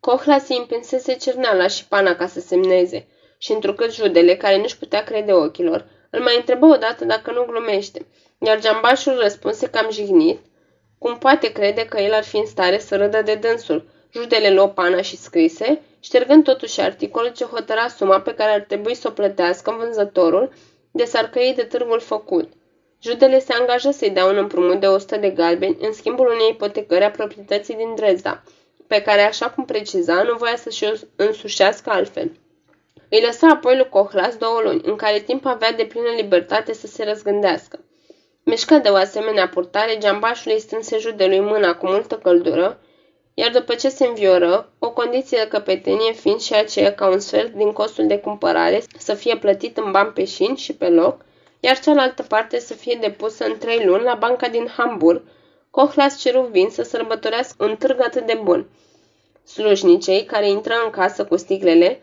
Cohlas 0.00 0.48
îi 0.48 0.56
împinsese 0.56 1.14
cerneala 1.14 1.66
și 1.66 1.86
pana 1.86 2.16
ca 2.16 2.26
să 2.26 2.40
semneze 2.40 3.06
și 3.42 3.52
întrucât 3.52 3.94
judele, 3.94 4.36
care 4.36 4.56
nu-și 4.56 4.78
putea 4.78 5.04
crede 5.04 5.32
ochilor, 5.32 5.84
îl 6.10 6.20
mai 6.20 6.36
întrebă 6.36 6.66
odată 6.66 7.04
dacă 7.04 7.30
nu 7.30 7.44
glumește, 7.44 8.06
iar 8.38 8.60
geambașul 8.60 9.18
răspunse 9.20 9.66
cam 9.66 9.90
jignit, 9.90 10.38
cum 10.98 11.18
poate 11.18 11.52
crede 11.52 11.86
că 11.86 12.00
el 12.00 12.12
ar 12.12 12.24
fi 12.24 12.36
în 12.36 12.46
stare 12.46 12.78
să 12.78 12.96
râdă 12.96 13.22
de 13.22 13.34
dânsul. 13.34 13.88
Judele 14.12 14.50
luă 14.50 14.68
pana 14.68 15.00
și 15.00 15.16
scrise, 15.16 15.80
ștergând 16.00 16.44
totuși 16.44 16.80
articolul 16.80 17.32
ce 17.32 17.44
hotăra 17.44 17.88
suma 17.88 18.20
pe 18.20 18.34
care 18.34 18.52
ar 18.52 18.60
trebui 18.60 18.94
să 18.94 19.08
o 19.08 19.10
plătească 19.10 19.76
vânzătorul 19.78 20.52
de 20.90 21.04
sarcăii 21.04 21.54
de 21.54 21.62
târgul 21.62 22.00
făcut. 22.00 22.52
Judele 23.02 23.38
se 23.38 23.52
angajă 23.52 23.90
să-i 23.90 24.10
dea 24.10 24.24
un 24.24 24.36
împrumut 24.36 24.80
de 24.80 24.86
100 24.86 25.16
de 25.16 25.30
galbeni 25.30 25.76
în 25.80 25.92
schimbul 25.92 26.26
unei 26.26 26.48
ipotecări 26.50 27.04
a 27.04 27.10
proprietății 27.10 27.74
din 27.74 27.94
Dresda, 27.94 28.42
pe 28.86 29.02
care, 29.02 29.20
așa 29.20 29.50
cum 29.50 29.64
preciza, 29.64 30.22
nu 30.22 30.36
voia 30.36 30.56
să-și 30.56 30.84
o 30.84 30.90
însușească 31.16 31.90
altfel. 31.90 32.30
Îi 33.14 33.20
lăsa 33.20 33.48
apoi 33.48 33.76
lui 33.76 33.88
Cohlas 33.88 34.36
două 34.36 34.60
luni, 34.64 34.80
în 34.84 34.96
care 34.96 35.18
timp 35.18 35.46
avea 35.46 35.72
de 35.72 35.84
plină 35.84 36.08
libertate 36.16 36.72
să 36.72 36.86
se 36.86 37.04
răzgândească. 37.04 37.84
Mișcat 38.44 38.82
de 38.82 38.88
o 38.88 38.94
asemenea 38.94 39.48
purtare, 39.48 39.98
geambașul 39.98 40.52
îi 40.52 40.60
strânse 40.60 40.98
judelui 40.98 41.40
mâna 41.40 41.74
cu 41.74 41.86
multă 41.86 42.16
căldură, 42.16 42.80
iar 43.34 43.50
după 43.50 43.74
ce 43.74 43.88
se 43.88 44.06
învioră, 44.06 44.72
o 44.78 44.90
condiție 44.90 45.38
de 45.38 45.48
căpetenie 45.48 46.12
fiind 46.12 46.40
și 46.40 46.54
aceea 46.54 46.94
ca 46.94 47.08
un 47.08 47.18
sfert 47.18 47.52
din 47.52 47.72
costul 47.72 48.06
de 48.06 48.18
cumpărare 48.18 48.82
să 48.98 49.14
fie 49.14 49.36
plătit 49.36 49.76
în 49.76 49.90
bani 49.90 50.12
pe 50.12 50.24
șin 50.24 50.54
și 50.54 50.74
pe 50.74 50.88
loc, 50.88 51.24
iar 51.60 51.78
cealaltă 51.78 52.22
parte 52.22 52.58
să 52.58 52.74
fie 52.74 52.98
depusă 53.00 53.44
în 53.44 53.58
trei 53.58 53.84
luni 53.84 54.02
la 54.02 54.14
banca 54.14 54.48
din 54.48 54.68
Hamburg, 54.76 55.22
Cohlas 55.70 56.20
ceru 56.20 56.48
vin 56.50 56.68
să 56.70 56.82
sărbătorească 56.82 57.64
un 57.64 57.76
târg 57.76 58.00
atât 58.00 58.26
de 58.26 58.40
bun. 58.42 58.68
Slujnicei, 59.44 60.24
care 60.24 60.48
intră 60.48 60.74
în 60.84 60.90
casă 60.90 61.24
cu 61.24 61.36
sticlele, 61.36 62.00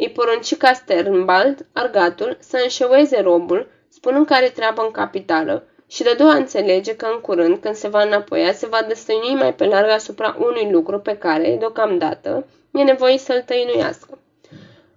îi 0.00 0.10
porunci 0.10 0.56
ca 0.56 0.72
Sternbald, 0.72 1.66
argatul, 1.72 2.36
să 2.38 2.58
înșeueze 2.62 3.20
robul, 3.20 3.68
spunând 3.88 4.26
că 4.26 4.34
are 4.34 4.48
treabă 4.48 4.82
în 4.82 4.90
capitală 4.90 5.64
și 5.86 6.02
de 6.02 6.14
două 6.18 6.30
înțelege 6.30 6.96
că 6.96 7.08
în 7.14 7.20
curând, 7.20 7.58
când 7.58 7.74
se 7.74 7.88
va 7.88 8.02
înapoia, 8.02 8.52
se 8.52 8.66
va 8.66 8.82
destăinui 8.88 9.34
mai 9.34 9.54
pe 9.54 9.64
larg 9.64 9.88
asupra 9.90 10.36
unui 10.38 10.70
lucru 10.70 10.98
pe 10.98 11.16
care, 11.16 11.56
deocamdată, 11.58 12.46
e 12.72 12.82
nevoie 12.82 13.18
să-l 13.18 13.42
tăinuiască. 13.46 14.18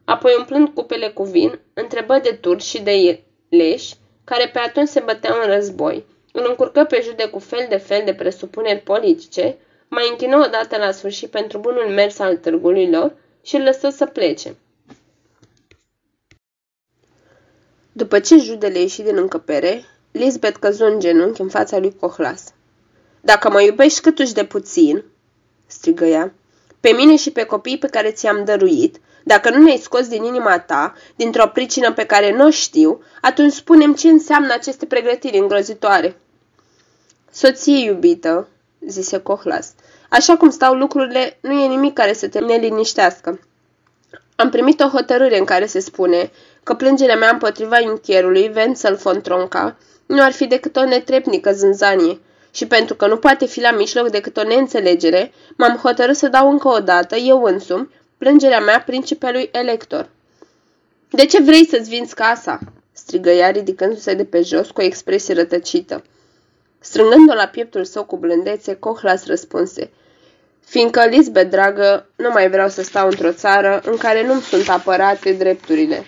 Apoi, 0.06 0.36
umplând 0.38 0.70
cupele 0.70 1.08
cu 1.08 1.24
vin, 1.24 1.60
întrebă 1.74 2.20
de 2.24 2.38
turci 2.41 2.62
și 2.62 2.82
de 2.82 3.20
leși, 3.49 3.93
care 4.24 4.49
pe 4.54 4.60
atunci 4.60 4.88
se 4.88 4.99
băteau 4.99 5.36
în 5.41 5.54
război, 5.54 6.06
îl 6.32 6.45
încurcă 6.47 6.84
pe 6.84 7.01
jude 7.04 7.26
cu 7.26 7.39
fel 7.39 7.66
de 7.70 7.78
fel 7.78 8.01
de 8.06 8.14
presupuneri 8.14 8.80
politice, 8.80 9.58
mai 9.88 10.08
închină 10.10 10.38
odată 10.45 10.78
la 10.78 10.91
sfârșit 10.91 11.30
pentru 11.30 11.60
bunul 11.60 11.88
mers 11.88 12.20
al 12.20 12.36
târgului 12.36 12.89
lor 12.89 13.16
și 13.41 13.56
îl 13.56 13.64
lăsă 13.64 13.89
să 13.89 14.06
plece. 14.06 14.56
După 17.96 18.20
ce 18.20 18.38
judele 18.38 18.80
ieși 18.80 19.02
din 19.02 19.18
încăpere, 19.18 19.84
Lisbeth 20.12 20.58
căzu 20.60 20.86
în 20.86 21.00
genunchi 21.00 21.41
în 21.41 21.50
fața 21.50 21.78
lui 21.78 21.96
Cohlas. 22.00 22.44
Dacă 23.22 23.50
mă 23.50 23.62
iubești 23.62 24.02
câtuși 24.02 24.34
de 24.34 24.46
puțin, 24.46 25.04
strigă 25.68 26.06
ea, 26.06 26.34
pe 26.80 26.89
mine 26.89 27.16
și 27.16 27.32
pe 27.32 27.44
copiii 27.44 27.78
pe 27.78 27.88
care 27.88 28.12
ți-am 28.12 28.46
dăruit, 28.46 28.98
dacă 29.24 29.50
nu 29.50 29.64
ne-ai 29.64 29.78
scos 29.78 30.08
din 30.08 30.24
inima 30.24 30.60
ta, 30.60 30.94
dintr-o 31.16 31.48
pricină 31.48 31.94
pe 31.94 32.06
care 32.06 32.36
nu 32.36 32.52
știu, 32.52 33.02
atunci 33.22 33.54
spunem 33.54 33.94
ce 33.94 34.08
înseamnă 34.08 34.54
aceste 34.54 34.86
pregătiri 34.86 35.38
îngrozitoare. 35.38 36.18
Soție 37.32 37.86
iubită, 37.86 38.48
zise 38.88 39.18
Cohlas, 39.18 39.74
așa 40.10 40.38
cum 40.38 40.50
stau 40.50 40.74
lucrurile, 40.74 41.38
nu 41.41 41.52
e 41.52 41.68
nimic 41.68 41.94
care 41.94 42.14
să 42.14 42.28
te 42.28 42.39
neliniștească. 42.39 43.39
Am 44.36 44.50
primit 44.50 44.80
o 44.80 44.88
hotărâre 44.88 45.38
în 45.38 45.46
care 45.46 45.66
se 45.66 45.80
spune 45.80 46.32
că 46.64 46.74
plângerea 46.74 47.16
mea 47.16 47.30
împotriva 47.30 47.78
închierului 47.78 48.51
Wenzel 48.55 48.95
von 48.95 49.22
Tronca 49.22 49.78
nu 50.05 50.24
ar 50.24 50.32
fi 50.32 50.45
decât 50.47 50.76
o 50.76 50.86
netrepnică 50.86 51.51
zânzanie 51.51 52.20
și 52.51 52.68
pentru 52.68 52.95
că 52.95 53.07
nu 53.07 53.18
poate 53.18 53.45
fi 53.45 53.61
la 53.61 53.72
mijloc 53.72 54.09
decât 54.09 54.38
o 54.38 54.43
neînțelegere, 54.43 55.32
m-am 55.57 55.76
hotărât 55.76 56.16
să 56.16 56.28
dau 56.28 56.49
încă 56.49 56.68
o 56.68 56.80
dată, 56.80 57.16
eu 57.16 57.43
însumi, 57.43 57.89
plângerea 58.18 58.59
mea 58.59 58.82
principelui 58.82 59.49
elector. 59.51 60.09
De 61.09 61.26
ce 61.26 61.41
vrei 61.41 61.66
să-ți 61.66 61.89
vinzi 61.89 62.14
casa?" 62.14 62.59
strigă 62.91 63.30
ea 63.30 63.49
ridicându-se 63.49 64.14
de 64.14 64.26
pe 64.26 64.41
jos 64.41 64.70
cu 64.70 64.82
o 64.82 64.84
expresie 64.84 65.34
rătăcită. 65.34 66.03
Strângând-o 66.80 67.34
la 67.34 67.45
pieptul 67.45 67.84
său 67.84 68.03
cu 68.03 68.18
blândețe, 68.18 68.76
Cohlas 68.76 69.26
răspunse– 69.26 69.89
Fiindcă, 70.66 71.05
Lisbeth, 71.05 71.49
dragă, 71.49 72.09
nu 72.16 72.30
mai 72.30 72.49
vreau 72.49 72.70
să 72.70 72.82
stau 72.82 73.07
într-o 73.07 73.32
țară 73.32 73.82
în 73.86 73.97
care 73.97 74.26
nu-mi 74.26 74.41
sunt 74.41 74.70
apărate 74.70 75.32
drepturile. 75.32 76.05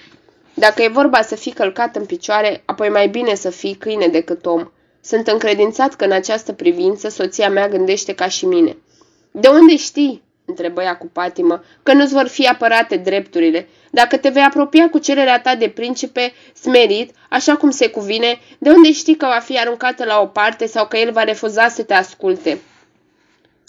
Dacă 0.57 0.81
e 0.81 0.87
vorba 0.87 1.21
să 1.21 1.35
fii 1.35 1.51
călcat 1.51 1.95
în 1.95 2.05
picioare, 2.05 2.61
apoi 2.65 2.89
mai 2.89 3.07
bine 3.07 3.35
să 3.35 3.49
fii 3.49 3.75
câine 3.75 4.07
decât 4.07 4.45
om. 4.45 4.71
Sunt 5.01 5.27
încredințat 5.27 5.93
că 5.93 6.05
în 6.05 6.11
această 6.11 6.53
privință 6.53 7.09
soția 7.09 7.49
mea 7.49 7.67
gândește 7.67 8.15
ca 8.15 8.27
și 8.27 8.45
mine. 8.45 8.77
De 9.31 9.47
unde 9.47 9.75
știi? 9.75 10.23
întrebă 10.45 10.81
ea 10.81 10.97
cu 10.97 11.07
patimă, 11.07 11.63
că 11.83 11.93
nu-ți 11.93 12.13
vor 12.13 12.27
fi 12.27 12.47
apărate 12.47 12.95
drepturile. 12.95 13.67
Dacă 13.91 14.17
te 14.17 14.29
vei 14.29 14.43
apropia 14.43 14.89
cu 14.89 14.97
cererea 14.97 15.41
ta 15.41 15.55
de 15.55 15.69
principe 15.69 16.33
smerit, 16.53 17.15
așa 17.29 17.55
cum 17.55 17.69
se 17.69 17.89
cuvine, 17.89 18.39
de 18.57 18.69
unde 18.69 18.91
știi 18.91 19.15
că 19.15 19.25
va 19.25 19.39
fi 19.39 19.59
aruncată 19.59 20.05
la 20.05 20.21
o 20.21 20.25
parte 20.25 20.65
sau 20.65 20.87
că 20.87 20.97
el 20.97 21.11
va 21.11 21.23
refuza 21.23 21.67
să 21.67 21.83
te 21.83 21.93
asculte? 21.93 22.59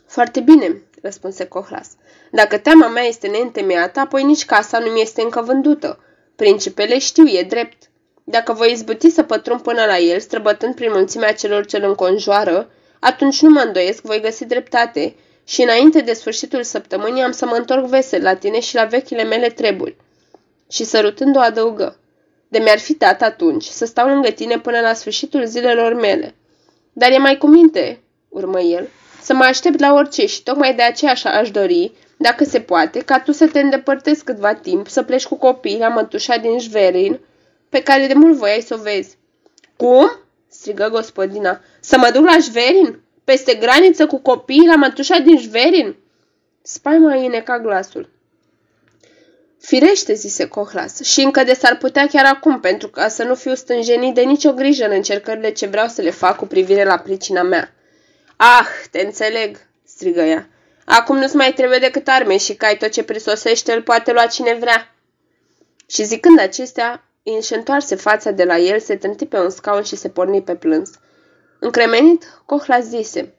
Foarte 0.07 0.41
bine, 0.41 0.83
răspunse 1.03 1.45
Cohlas. 1.45 1.89
Dacă 2.31 2.59
teama 2.59 2.89
mea 2.89 3.03
este 3.03 3.29
neîntemeiată, 3.29 4.01
apoi 4.01 4.25
nici 4.25 4.45
casa 4.45 4.79
nu 4.79 4.87
mi 4.87 5.01
este 5.01 5.23
încă 5.23 5.43
vândută. 5.43 5.99
Principele 6.37 6.99
știu, 6.99 7.27
e 7.27 7.43
drept. 7.43 7.91
Dacă 8.25 8.53
voi 8.53 8.73
izbuti 8.73 9.11
să 9.11 9.23
pătrund 9.23 9.61
până 9.61 9.85
la 9.85 9.99
el, 9.99 10.21
străbătând 10.21 10.75
prin 10.75 10.91
mulțimea 10.93 11.33
celor 11.35 11.67
ce 11.67 11.77
îl 11.77 11.83
înconjoară, 11.83 12.71
atunci 13.01 13.43
nu 13.43 13.51
mă 13.51 13.61
îndoiesc, 13.61 14.03
voi 14.03 14.21
găsi 14.21 14.45
dreptate 14.45 15.15
și 15.45 15.63
înainte 15.63 16.01
de 16.01 16.13
sfârșitul 16.13 16.63
săptămânii 16.63 17.23
am 17.23 17.33
să 17.33 17.47
mă 17.47 17.55
întorc 17.55 17.85
vesel 17.85 18.23
la 18.23 18.35
tine 18.35 18.61
și 18.61 18.75
la 18.75 18.85
vechile 18.85 19.23
mele 19.23 19.49
treburi. 19.49 19.97
Și 20.71 20.85
sărutând-o 20.85 21.39
adăugă. 21.39 21.99
De 22.49 22.59
mi-ar 22.59 22.79
fi 22.79 22.95
dat 22.95 23.23
atunci 23.23 23.65
să 23.65 23.85
stau 23.85 24.09
lângă 24.09 24.31
tine 24.31 24.59
până 24.59 24.81
la 24.81 24.93
sfârșitul 24.93 25.47
zilelor 25.47 25.95
mele. 25.95 26.35
Dar 26.93 27.11
e 27.11 27.19
mai 27.19 27.39
cu 27.39 27.47
minte, 27.47 28.01
urmă 28.29 28.61
el, 28.61 28.89
să 29.23 29.35
mă 29.35 29.45
aștept 29.45 29.81
la 29.81 29.93
orice 29.93 30.27
și 30.27 30.43
tocmai 30.43 30.75
de 30.75 30.83
aceea 30.83 31.15
aș 31.25 31.51
dori, 31.51 31.93
dacă 32.17 32.45
se 32.45 32.61
poate, 32.61 32.99
ca 32.99 33.21
tu 33.21 33.33
să 33.33 33.47
te 33.47 33.61
îndepărtezi 33.61 34.25
câtva 34.25 34.55
timp, 34.55 34.89
să 34.89 35.03
pleci 35.03 35.27
cu 35.27 35.35
copiii 35.35 35.79
la 35.79 35.89
mătușa 35.89 36.37
din 36.37 36.59
Jverin, 36.59 37.19
pe 37.69 37.83
care 37.83 38.07
de 38.07 38.15
mult 38.15 38.37
voiai 38.37 38.61
să 38.61 38.75
o 38.75 38.83
vezi. 38.83 39.17
Cum? 39.77 40.11
strigă 40.49 40.89
gospodina. 40.89 41.61
Să 41.81 41.99
mă 41.99 42.11
duc 42.13 42.25
la 42.25 42.39
Jverin? 42.39 43.01
Peste 43.25 43.55
graniță 43.55 44.07
cu 44.07 44.19
copiii 44.19 44.67
la 44.67 44.75
mătușa 44.75 45.19
din 45.19 45.39
Jverin? 45.39 45.97
Spaima 46.63 47.15
îi 47.15 47.27
neca 47.27 47.59
glasul. 47.59 48.09
Firește, 49.61 50.15
zise 50.15 50.49
Cohlas, 50.49 51.01
și 51.01 51.21
încă 51.21 51.45
de 51.45 51.55
s-ar 51.55 51.77
putea 51.77 52.07
chiar 52.07 52.25
acum, 52.25 52.61
pentru 52.61 52.89
ca 52.89 53.09
să 53.09 53.23
nu 53.23 53.35
fiu 53.35 53.55
stânjenit 53.55 54.15
de 54.15 54.23
nicio 54.23 54.53
grijă 54.53 54.85
în 54.85 54.91
încercările 54.93 55.53
ce 55.53 55.67
vreau 55.67 55.89
să 55.89 56.03
le 56.03 56.11
fac 56.11 56.37
cu 56.37 56.47
privire 56.47 56.85
la 56.85 56.99
pricina 56.99 57.43
mea. 57.43 57.75
Ah, 58.37 58.67
te 58.91 59.01
înțeleg, 59.01 59.57
strigă 59.85 60.21
ea. 60.21 60.49
Acum 60.89 61.17
nu-ți 61.17 61.37
mai 61.37 61.53
trebuie 61.53 61.79
decât 61.79 62.09
arme 62.09 62.37
și 62.37 62.55
cai 62.55 62.77
tot 62.77 62.91
ce 62.91 63.03
prisosește 63.03 63.73
îl 63.73 63.83
poate 63.83 64.13
lua 64.13 64.27
cine 64.27 64.55
vrea. 64.55 64.95
Și 65.87 66.05
zicând 66.05 66.39
acestea, 66.39 67.05
își 67.23 67.55
întoarse 67.55 67.95
fața 67.95 68.31
de 68.31 68.45
la 68.45 68.59
el, 68.59 68.81
se 68.81 68.97
trânti 68.97 69.27
pe 69.27 69.39
un 69.39 69.51
scaun 69.51 69.83
și 69.83 69.97
se 69.97 70.09
porni 70.09 70.43
pe 70.43 70.55
plâns. 70.55 70.91
Încremenit, 71.61 72.41
Cohla 72.47 72.81
zise, 72.81 73.35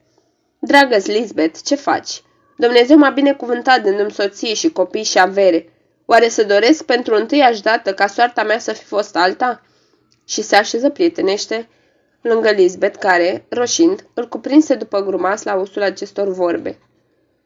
Dragă 0.60 0.98
Lisbeth, 1.06 1.60
ce 1.64 1.76
faci? 1.76 2.22
Dumnezeu 2.58 2.98
m-a 2.98 3.10
binecuvântat 3.10 3.82
dându-mi 3.82 4.12
soție 4.12 4.54
și 4.54 4.72
copii 4.72 5.04
și 5.04 5.20
avere. 5.20 5.74
Oare 6.06 6.30
să 6.30 6.44
doresc 6.44 6.84
pentru 6.84 7.16
întâiași 7.16 7.62
dată 7.62 7.94
ca 7.94 8.08
soarta 8.08 8.44
mea 8.44 8.60
să 8.60 8.74
fi 8.74 8.84
fost 8.84 9.16
alta? 9.16 9.62
Și 10.26 10.42
se 10.42 10.56
așeză 10.56 10.90
prietenește 10.90 11.70
lângă 12.22 12.50
Lisbeth, 12.50 13.00
care, 13.00 13.46
roșind, 13.50 14.08
îl 14.14 14.28
cuprinse 14.28 14.76
după 14.76 15.02
grumas 15.02 15.44
la 15.44 15.56
usul 15.56 15.82
acestor 15.82 16.28
vorbe. 16.28 16.80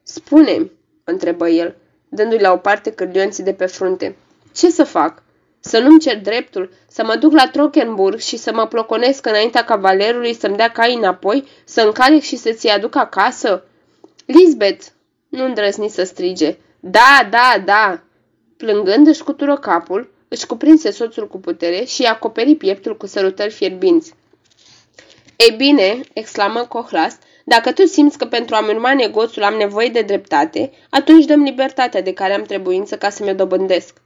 Spune-mi, 0.02 0.70
întrebă 1.04 1.48
el, 1.48 1.76
dându-i 2.08 2.38
la 2.38 2.52
o 2.52 2.56
parte 2.56 2.92
cârdionții 2.92 3.44
de 3.44 3.52
pe 3.52 3.66
frunte, 3.66 4.16
ce 4.54 4.70
să 4.70 4.84
fac? 4.84 5.22
Să 5.60 5.78
nu-mi 5.78 6.00
cer 6.00 6.20
dreptul, 6.20 6.72
să 6.88 7.04
mă 7.04 7.16
duc 7.16 7.32
la 7.32 7.48
Trockenburg 7.48 8.18
și 8.18 8.36
să 8.36 8.52
mă 8.52 8.66
ploconesc 8.66 9.26
înaintea 9.26 9.64
cavalerului 9.64 10.34
să-mi 10.34 10.56
dea 10.56 10.70
cai 10.70 10.94
înapoi, 10.94 11.44
să 11.64 11.80
încalec 11.80 12.22
și 12.22 12.36
să 12.36 12.52
ți 12.52 12.68
aduc 12.68 12.96
acasă? 12.96 13.64
Lisbeth, 14.26 14.86
nu 15.28 15.44
îndrăzni 15.44 15.88
să 15.88 16.04
strige. 16.04 16.56
Da, 16.80 17.28
da, 17.30 17.62
da! 17.64 18.00
Plângând 18.56 19.06
își 19.06 19.22
cutură 19.22 19.56
capul, 19.56 20.12
își 20.28 20.46
cuprinse 20.46 20.90
soțul 20.90 21.28
cu 21.28 21.38
putere 21.38 21.84
și 21.84 22.02
acoperi 22.02 22.54
pieptul 22.54 22.96
cu 22.96 23.06
sărutări 23.06 23.52
fierbinți. 23.52 24.14
Ei 25.36 25.54
bine, 25.56 26.00
exclamă 26.12 26.60
Cohlas, 26.60 27.18
dacă 27.44 27.72
tu 27.72 27.86
simți 27.86 28.18
că 28.18 28.24
pentru 28.24 28.54
a-mi 28.54 28.68
urma 28.68 28.94
negoțul 28.94 29.42
am 29.42 29.54
nevoie 29.54 29.88
de 29.88 30.02
dreptate, 30.02 30.70
atunci 30.90 31.24
dăm 31.24 31.42
libertatea 31.42 32.02
de 32.02 32.12
care 32.12 32.34
am 32.34 32.42
trebuință 32.42 32.96
ca 32.96 33.10
să 33.10 33.24
mi-o 33.24 33.34
dobândesc. 33.34 34.00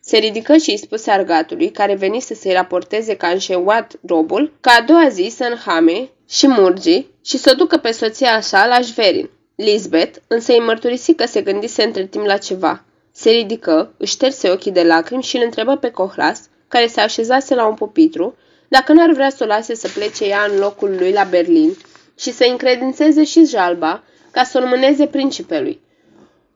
Se 0.00 0.16
ridică 0.16 0.56
și 0.56 0.70
îi 0.70 0.78
spuse 0.78 1.10
argatului, 1.10 1.70
care 1.70 1.94
venise 1.94 2.34
să-i 2.34 2.52
raporteze 2.52 3.16
că 3.16 3.26
a 3.26 3.30
înșeuat 3.30 3.92
robul, 4.06 4.52
ca 4.60 4.70
a 4.70 4.82
doua 4.82 5.08
zi 5.08 5.32
să 5.36 5.44
înhame 5.50 6.08
și 6.28 6.46
murgi 6.46 7.06
și 7.24 7.38
să 7.38 7.50
o 7.52 7.56
ducă 7.56 7.76
pe 7.76 7.90
soția 7.90 8.40
sa 8.40 8.66
la 8.66 8.80
Jverin. 8.80 9.30
Lisbeth 9.56 10.18
însă 10.26 10.52
îi 10.52 10.60
mărturisi 10.60 11.14
că 11.14 11.26
se 11.26 11.40
gândise 11.40 11.82
între 11.82 12.06
timp 12.06 12.24
la 12.24 12.36
ceva. 12.36 12.84
Se 13.12 13.30
ridică, 13.30 13.92
își 13.96 14.12
șterse 14.12 14.50
ochii 14.50 14.70
de 14.70 14.82
lacrimi 14.82 15.22
și 15.22 15.36
îl 15.36 15.42
întrebă 15.44 15.76
pe 15.76 15.90
Cohlas, 15.90 16.48
care 16.68 16.86
se 16.86 17.00
așezase 17.00 17.54
la 17.54 17.66
un 17.66 17.74
pupitru, 17.74 18.36
dacă 18.68 18.92
n-ar 18.92 19.10
vrea 19.10 19.30
să 19.30 19.44
o 19.44 19.46
lase 19.46 19.74
să 19.74 19.88
plece 19.94 20.24
ea 20.24 20.46
în 20.50 20.58
locul 20.58 20.96
lui 20.98 21.12
la 21.12 21.24
Berlin 21.24 21.76
și 22.18 22.32
să 22.32 22.44
încredințeze 22.50 23.24
și 23.24 23.44
jalba 23.44 24.04
ca 24.30 24.44
să 24.44 24.60
o 24.62 24.66
mâneze 24.66 25.06
principelui. 25.06 25.80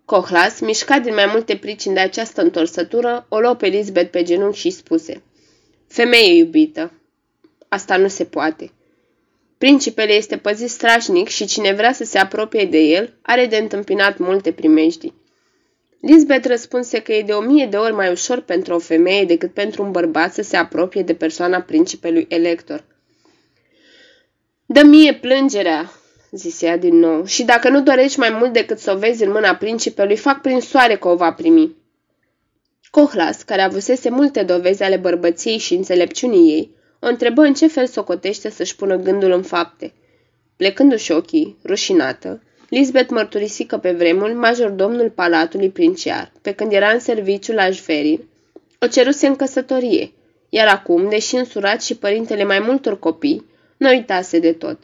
Cohlas, 0.05 0.61
mișcat 0.61 1.03
din 1.03 1.15
mai 1.15 1.27
multe 1.27 1.57
pricini 1.57 1.95
de 1.95 2.01
această 2.01 2.43
întorsătură, 2.43 3.27
o 3.29 3.41
luă 3.41 3.55
pe 3.55 3.67
Lisbeth 3.67 4.11
pe 4.11 4.23
genunchi 4.23 4.59
și 4.59 4.71
spuse 4.71 5.23
Femeie 5.89 6.35
iubită, 6.35 6.93
asta 7.69 7.97
nu 7.97 8.09
se 8.09 8.25
poate. 8.25 8.73
Principele 9.59 10.13
este 10.13 10.37
păzit 10.37 10.71
strașnic 10.71 11.29
și 11.29 11.47
cine 11.47 11.73
vrea 11.73 11.93
să 11.93 12.05
se 12.05 12.19
apropie 12.19 12.65
de 12.65 12.79
el 12.79 13.15
are 13.23 13.47
de 13.47 13.57
întâmpinat 13.57 14.19
multe 14.19 14.53
primejdii. 14.53 15.15
Lisbeth 16.01 16.47
răspunse 16.47 17.01
că 17.01 17.13
e 17.13 17.23
de 17.23 17.33
o 17.33 17.41
mie 17.41 17.67
de 17.67 17.77
ori 17.77 17.93
mai 17.93 18.11
ușor 18.11 18.41
pentru 18.41 18.75
o 18.75 18.79
femeie 18.79 19.25
decât 19.25 19.53
pentru 19.53 19.83
un 19.83 19.91
bărbat 19.91 20.35
să 20.35 20.43
se 20.43 20.57
apropie 20.57 21.03
de 21.03 21.15
persoana 21.15 21.61
principelui 21.61 22.27
elector. 22.29 22.85
Dă 24.73 24.83
mie 24.83 25.14
plângerea, 25.14 25.93
zise 26.31 26.66
ea 26.66 26.77
din 26.77 26.99
nou, 26.99 27.25
și 27.25 27.43
dacă 27.43 27.68
nu 27.68 27.83
dorești 27.83 28.18
mai 28.18 28.31
mult 28.31 28.53
decât 28.53 28.79
să 28.79 28.93
o 28.93 28.99
vezi 28.99 29.25
în 29.25 29.31
mâna 29.31 29.55
principelui, 29.55 30.16
fac 30.16 30.41
prin 30.41 30.61
soare 30.61 30.97
că 30.97 31.09
o 31.09 31.16
va 31.16 31.33
primi. 31.33 31.77
Cohlas, 32.91 33.43
care 33.43 33.62
avusese 33.62 34.11
multe 34.11 34.43
dovezi 34.43 34.83
ale 34.83 34.97
bărbăției 34.97 35.59
și 35.59 35.75
înțelepciunii 35.75 36.53
ei, 36.53 36.71
o 37.01 37.07
întrebă 37.07 37.43
în 37.43 37.55
ce 37.55 37.66
fel 37.66 37.87
socotește 37.87 38.51
să-și 38.51 38.77
pună 38.77 38.97
gândul 38.97 39.33
în 39.33 39.43
fapte. 39.43 39.93
Plecându-și 40.57 41.12
ochii, 41.12 41.57
rușinată, 41.64 42.43
Lisbeth 42.68 43.11
mărturisi 43.11 43.64
că 43.64 43.79
pe 43.79 43.93
vremuri 43.93 44.35
majordomnul 44.35 45.11
palatului 45.11 45.71
princiar, 45.71 46.33
pe 46.43 46.53
când 46.53 46.73
era 46.73 46.89
în 46.91 47.01
serviciu 47.01 47.53
la 47.53 47.71
Jverin, 47.71 48.29
o 48.81 48.87
ceruse 48.87 49.27
în 49.27 49.37
căsătorie, 49.37 50.12
iar 50.49 50.68
acum, 50.68 51.09
deși 51.09 51.37
însurat 51.37 51.83
și 51.83 51.97
părintele 51.97 52.45
mai 52.45 52.59
multor 52.59 52.99
copii, 52.99 53.49
nu 53.81 53.89
uitase 53.89 54.39
de 54.39 54.53
tot. 54.53 54.78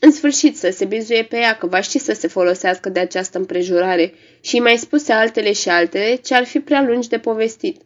În 0.00 0.10
sfârșit 0.12 0.56
să 0.56 0.70
se 0.70 0.84
bizuie 0.84 1.24
pe 1.24 1.36
ea 1.36 1.56
că 1.56 1.66
va 1.66 1.80
ști 1.80 1.98
să 1.98 2.12
se 2.12 2.28
folosească 2.28 2.88
de 2.88 3.00
această 3.00 3.38
împrejurare 3.38 4.14
și 4.40 4.58
mai 4.58 4.76
spuse 4.76 5.12
altele 5.12 5.52
și 5.52 5.68
altele 5.68 6.14
ce 6.14 6.34
ar 6.34 6.44
fi 6.44 6.60
prea 6.60 6.82
lungi 6.82 7.08
de 7.08 7.18
povestit. 7.18 7.80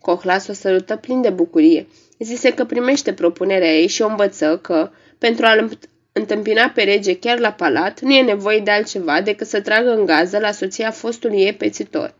Cohlas 0.00 0.46
o 0.46 0.52
sărută 0.52 0.96
plin 0.96 1.20
de 1.20 1.30
bucurie. 1.30 1.86
Zise 2.18 2.54
că 2.54 2.64
primește 2.64 3.12
propunerea 3.12 3.74
ei 3.74 3.86
și 3.86 4.02
o 4.02 4.08
învăță 4.08 4.58
că, 4.62 4.90
pentru 5.18 5.46
a-l 5.46 5.78
întâmpina 6.12 6.68
pe 6.68 6.82
rege 6.82 7.18
chiar 7.18 7.38
la 7.38 7.52
palat, 7.52 8.00
nu 8.00 8.14
e 8.14 8.22
nevoie 8.22 8.58
de 8.58 8.70
altceva 8.70 9.20
decât 9.20 9.46
să 9.46 9.60
tragă 9.60 9.90
în 9.90 10.04
gază 10.04 10.38
la 10.38 10.52
soția 10.52 10.90
fostului 10.90 11.40
ei 11.40 11.54
pețitor. 11.54 12.14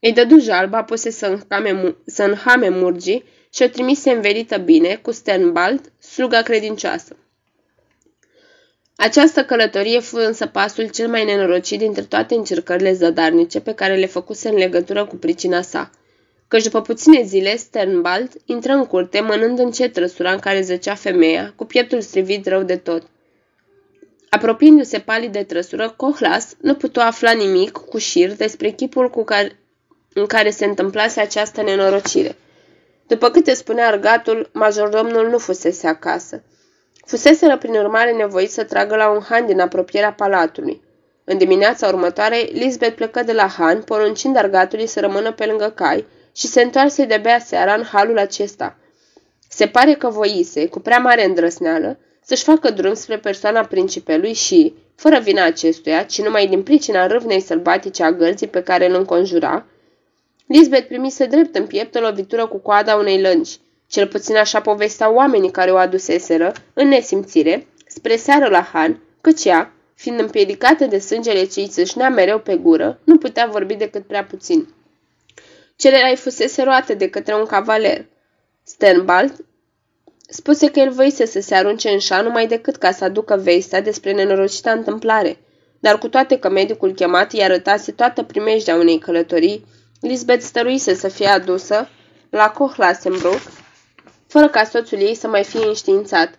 Îi 0.00 0.12
dădu 0.12 0.38
jalba, 0.38 0.82
puse 0.82 1.10
să 1.10 1.26
înhame, 1.26 1.96
să 2.06 2.22
înhame 2.22 2.68
murgii 2.68 3.24
și 3.54 3.62
o 3.62 3.66
trimise 3.66 4.10
învelită 4.10 4.56
bine 4.56 4.98
cu 5.02 5.10
Sternbald, 5.10 5.92
sluga 6.12 6.42
credincioasă. 6.42 7.16
Această 8.96 9.44
călătorie 9.44 10.00
fu 10.00 10.16
însă 10.16 10.46
pasul 10.46 10.88
cel 10.88 11.08
mai 11.08 11.24
nenorocit 11.24 11.78
dintre 11.78 12.02
toate 12.02 12.34
încercările 12.34 12.92
zădarnice 12.92 13.60
pe 13.60 13.74
care 13.74 13.96
le 13.96 14.06
făcuse 14.06 14.48
în 14.48 14.54
legătură 14.54 15.06
cu 15.06 15.16
pricina 15.16 15.62
sa. 15.62 15.90
Căci 16.48 16.62
după 16.62 16.80
puține 16.80 17.22
zile, 17.22 17.56
Sternbald 17.56 18.30
intră 18.44 18.72
în 18.72 18.86
curte, 18.86 19.20
mănând 19.20 19.58
încet 19.58 19.92
trăsura 19.92 20.32
în 20.32 20.38
care 20.38 20.60
zăcea 20.60 20.94
femeia, 20.94 21.52
cu 21.56 21.64
pieptul 21.64 22.00
strivit 22.00 22.46
rău 22.46 22.62
de 22.62 22.76
tot. 22.76 23.02
Apropiindu-se 24.28 24.98
palid 24.98 25.32
de 25.32 25.42
trăsură, 25.42 25.94
Cohlas 25.96 26.54
nu 26.60 26.74
putu 26.74 27.00
afla 27.00 27.30
nimic 27.30 27.70
cu 27.70 27.98
șir 27.98 28.32
despre 28.32 28.70
chipul 28.70 29.10
cu 29.10 29.24
care, 29.24 29.58
în 30.12 30.26
care 30.26 30.50
se 30.50 30.64
întâmplase 30.64 31.20
această 31.20 31.62
nenorocire. 31.62 32.36
După 33.06 33.30
câte 33.30 33.54
spunea 33.54 33.86
argatul, 33.86 34.50
majordomnul 34.52 35.28
nu 35.28 35.38
fusese 35.38 35.86
acasă. 35.86 36.42
Fuseseră 37.06 37.58
prin 37.58 37.74
urmare 37.74 38.12
nevoit 38.12 38.50
să 38.50 38.64
tragă 38.64 38.96
la 38.96 39.10
un 39.10 39.20
han 39.28 39.46
din 39.46 39.60
apropierea 39.60 40.12
palatului. 40.12 40.82
În 41.24 41.38
dimineața 41.38 41.86
următoare, 41.86 42.36
Lisbeth 42.52 42.94
plecă 42.94 43.22
de 43.22 43.32
la 43.32 43.46
han, 43.46 43.82
poruncind 43.82 44.36
argatului 44.36 44.86
să 44.86 45.00
rămână 45.00 45.32
pe 45.32 45.46
lângă 45.46 45.72
cai 45.74 46.06
și 46.36 46.46
se 46.46 46.62
întoarse 46.62 47.04
de-abia 47.04 47.38
seara 47.38 47.74
în 47.74 47.82
halul 47.82 48.18
acesta. 48.18 48.76
Se 49.48 49.66
pare 49.66 49.94
că 49.94 50.08
voise, 50.08 50.66
cu 50.68 50.80
prea 50.80 50.98
mare 50.98 51.24
îndrăsneală, 51.24 51.98
să-și 52.24 52.44
facă 52.44 52.70
drum 52.70 52.94
spre 52.94 53.18
persoana 53.18 53.60
principelui 53.60 54.32
și, 54.32 54.74
fără 54.94 55.18
vina 55.18 55.44
acestuia, 55.44 56.02
ci 56.02 56.22
numai 56.22 56.46
din 56.46 56.62
pricina 56.62 57.06
râvnei 57.06 57.40
sălbatice 57.40 58.02
a 58.02 58.12
gălții 58.12 58.48
pe 58.48 58.62
care 58.62 58.88
îl 58.88 58.94
înconjura, 58.94 59.66
Lisbeth 60.46 60.86
primise 60.86 61.26
drept 61.26 61.56
în 61.56 61.66
piept 61.66 61.94
o 61.94 62.00
lovitură 62.00 62.46
cu 62.46 62.58
coada 62.58 62.94
unei 62.94 63.20
lănci. 63.20 63.58
Cel 63.86 64.06
puțin 64.06 64.36
așa 64.36 64.60
povesteau 64.60 65.14
oamenii 65.14 65.50
care 65.50 65.70
o 65.70 65.76
aduseseră, 65.76 66.52
în 66.72 66.88
nesimțire, 66.88 67.66
spre 67.86 68.16
seară 68.16 68.48
la 68.48 68.62
Han, 68.62 69.02
căci 69.20 69.44
ea, 69.44 69.72
fiind 69.94 70.20
împiedicată 70.20 70.84
de 70.84 70.98
sângele 70.98 71.44
ce 71.44 71.60
îi 71.60 71.68
țâșnea 71.68 72.08
mereu 72.08 72.38
pe 72.38 72.56
gură, 72.56 72.98
nu 73.04 73.18
putea 73.18 73.46
vorbi 73.46 73.74
decât 73.74 74.06
prea 74.06 74.24
puțin. 74.24 74.68
Cererea 75.76 76.08
îi 76.08 76.16
fusese 76.16 76.62
roată 76.62 76.94
de 76.94 77.08
către 77.08 77.34
un 77.34 77.44
cavaler. 77.44 78.04
Sternbald 78.62 79.44
spuse 80.28 80.70
că 80.70 80.80
el 80.80 80.90
voise 80.90 81.26
să 81.26 81.40
se 81.40 81.54
arunce 81.54 81.88
în 81.88 81.98
șa 81.98 82.20
numai 82.20 82.46
decât 82.46 82.76
ca 82.76 82.92
să 82.92 83.04
aducă 83.04 83.36
vestea 83.36 83.80
despre 83.80 84.12
nenorocita 84.12 84.70
întâmplare, 84.70 85.38
dar 85.80 85.98
cu 85.98 86.08
toate 86.08 86.38
că 86.38 86.50
medicul 86.50 86.92
chemat 86.92 87.32
i 87.32 87.42
arătase 87.42 87.92
toată 87.92 88.22
primejdea 88.22 88.74
unei 88.74 88.98
călătorii, 88.98 89.64
Lisbeth 90.02 90.42
stăruise 90.42 90.94
să 90.94 91.08
fie 91.08 91.26
adusă 91.26 91.88
la 92.30 92.50
Kohlassenbruck, 92.50 93.40
fără 94.26 94.48
ca 94.48 94.64
soțul 94.64 94.98
ei 94.98 95.14
să 95.14 95.28
mai 95.28 95.44
fie 95.44 95.66
înștiințat. 95.66 96.38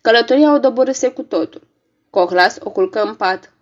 Călătoria 0.00 0.54
o 0.54 0.58
doborâse 0.58 1.08
cu 1.08 1.22
totul. 1.22 1.66
Cohlas 2.10 2.58
o 2.60 2.70
culcă 2.70 3.02
în 3.02 3.14
pat. 3.14 3.52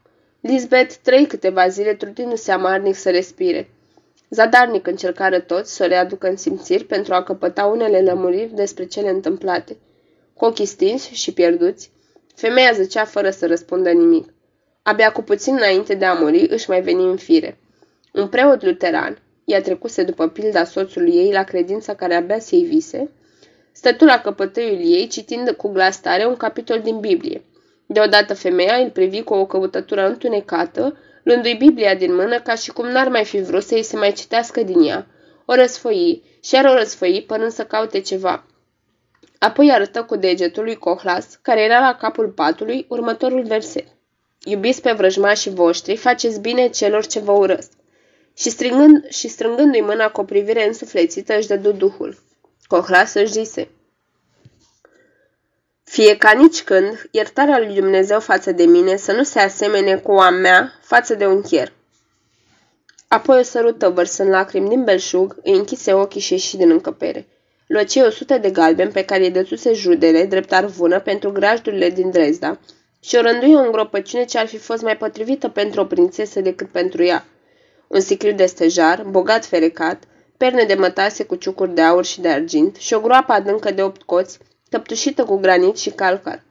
Lisbeth 0.40 0.94
trăi 1.03 1.26
câteva 1.26 1.68
zile 1.68 1.94
trudindu-se 1.94 2.53
amarnic 2.53 2.94
să 2.94 3.11
respire. 3.11 3.70
Zadarnic 4.30 4.86
încercară 4.86 5.40
toți 5.40 5.74
să 5.74 5.82
o 5.82 5.86
readucă 5.86 6.28
în 6.28 6.36
simțiri 6.36 6.84
pentru 6.84 7.14
a 7.14 7.22
căpăta 7.22 7.64
unele 7.64 8.01
lămuriri 8.01 8.55
despre 8.55 8.86
cele 8.86 9.09
întâmplate. 9.09 9.76
Cu 10.34 10.44
ochii 10.44 10.66
stinși 10.66 11.14
și 11.14 11.32
pierduți, 11.32 11.90
femeia 12.34 12.72
zăcea 12.72 13.05
fără 13.05 13.30
să 13.30 13.46
răspundă 13.46 13.90
nimic. 13.90 14.32
Abia 14.82 15.12
cu 15.12 15.22
puțin 15.22 15.55
înainte 15.55 15.94
de 15.94 16.05
a 16.05 16.12
muri 16.12 16.46
își 16.51 16.70
mai 16.70 16.82
veni 16.82 17.05
în 17.05 17.16
fire. 17.16 17.59
Un 18.12 18.28
preot 18.28 18.62
luteran, 18.62 19.18
ea 19.49 19.61
trecuse 19.61 20.03
după 20.03 20.28
pilda 20.28 20.64
soțului 20.64 21.14
ei 21.14 21.32
la 21.32 21.42
credința 21.42 21.94
care 21.94 22.14
abia 22.14 22.38
se 22.38 22.57
vise, 22.57 23.11
stătu 23.72 24.05
la 24.05 24.20
căpătăiul 24.20 24.80
ei 24.80 25.07
citind 25.07 25.51
cu 25.51 25.68
glas 25.68 26.01
tare 26.01 26.26
un 26.26 26.36
capitol 26.36 26.80
din 26.80 27.01
Biblie. 27.01 27.42
Deodată 27.86 28.34
femeia 28.34 28.76
îl 28.76 28.90
privi 28.90 29.22
cu 29.22 29.34
o 29.34 29.46
căutătură 29.46 30.07
întunecată, 30.07 30.96
luându-i 31.22 31.55
Biblia 31.55 31.94
din 31.94 32.14
mână 32.14 32.40
ca 32.40 32.55
și 32.55 32.70
cum 32.70 32.86
n-ar 32.86 33.09
mai 33.09 33.24
fi 33.24 33.40
vrut 33.40 33.62
să-i 33.62 33.82
se 33.82 33.96
mai 33.96 34.12
citească 34.12 34.62
din 34.62 34.82
ea. 34.82 35.07
O 35.44 35.55
răsfăi 35.55 36.22
și 36.42 36.55
iar 36.55 36.64
o 36.64 36.74
răsfăi 36.74 37.24
până 37.26 37.49
să 37.49 37.64
caute 37.64 38.01
ceva. 38.01 38.46
Apoi 39.38 39.70
arătă 39.70 40.03
cu 40.03 40.16
degetul 40.16 40.64
lui 40.64 40.74
Cohlas, 40.74 41.38
care 41.42 41.62
era 41.62 41.80
la 41.80 41.94
capul 41.94 42.28
patului, 42.28 42.86
următorul 42.88 43.42
verset. 43.42 43.86
Iubiți 44.44 44.82
pe 44.82 44.92
vrăjmașii 44.92 45.51
voștri, 45.51 45.96
faceți 45.96 46.40
bine 46.40 46.68
celor 46.68 47.07
ce 47.07 47.20
vă 47.20 47.32
urăsc. 47.32 47.78
Și, 48.39 48.51
strângând, 48.51 49.09
și 49.09 49.28
strângându-i 49.28 49.80
mâna 49.80 50.11
cu 50.11 50.20
o 50.20 50.24
privire 50.24 50.66
însuflețită, 50.66 51.36
își 51.36 51.47
dădu 51.47 51.72
duhul. 51.72 52.22
Cohlas 52.66 53.14
își 53.14 53.32
zise, 53.32 53.68
fie 55.84 56.16
ca 56.16 56.30
nici 56.32 56.62
când 56.62 57.09
iertarea 57.11 57.59
lui 57.59 57.74
Dumnezeu 57.74 58.20
față 58.20 58.53
de 58.53 58.64
mine 58.64 58.97
să 58.97 59.12
nu 59.12 59.22
se 59.22 59.39
asemene 59.39 59.97
cu 59.97 60.12
a 60.12 60.30
mea 60.30 60.72
față 60.82 61.14
de 61.14 61.26
un 61.26 61.43
chier. 61.43 61.72
Apoi 63.09 63.39
o 63.39 63.43
sărută 63.43 63.89
vărsând 63.89 64.30
lacrimi 64.30 64.68
din 64.68 64.84
belșug, 64.84 65.36
îi 65.43 65.53
închise 65.53 65.93
ochii 65.93 66.20
și 66.20 66.32
ieși 66.32 66.57
din 66.57 66.70
încăpere. 66.70 67.26
Luă 67.66 67.82
cei 67.84 68.03
o 68.03 68.11
sută 68.11 68.39
de 68.39 68.51
galben 68.51 68.91
pe 68.91 69.05
care 69.05 69.24
îi 69.24 69.30
dățuse 69.30 69.72
judele, 69.72 70.24
drept 70.24 70.53
arvună, 70.53 71.01
pentru 71.01 71.32
grajdurile 71.32 71.91
din 71.91 72.11
Dresda 72.11 72.59
și 73.01 73.16
o 73.16 73.20
rânduie 73.20 73.57
o 73.57 73.64
îngropăciune 73.64 74.24
ce 74.24 74.39
ar 74.39 74.47
fi 74.47 74.59
fost 74.59 74.82
mai 74.82 74.97
potrivită 74.97 75.49
pentru 75.49 75.80
o 75.80 75.84
prințesă 75.84 76.41
decât 76.41 76.68
pentru 76.68 77.03
ea. 77.03 77.24
Un 77.89 78.01
sicriu 78.01 78.32
de 78.32 78.47
stejar, 78.47 79.05
bogat 79.07 79.45
ferecat, 79.45 80.03
perne 80.36 80.64
de 80.64 80.74
mătase 80.74 81.24
cu 81.24 81.34
ciucuri 81.34 81.74
de 81.74 81.80
aur 81.80 82.05
și 82.05 82.20
de 82.20 82.28
argint 82.28 82.76
și 82.76 82.95
o 82.95 83.01
groapă 83.01 83.32
adâncă 83.32 83.70
de 83.70 83.82
opt 83.82 84.03
coți, 84.03 84.39
tăptușită 84.68 85.24
cu 85.24 85.36
granit 85.36 85.78
și 85.78 85.91
calcar. 85.91 86.43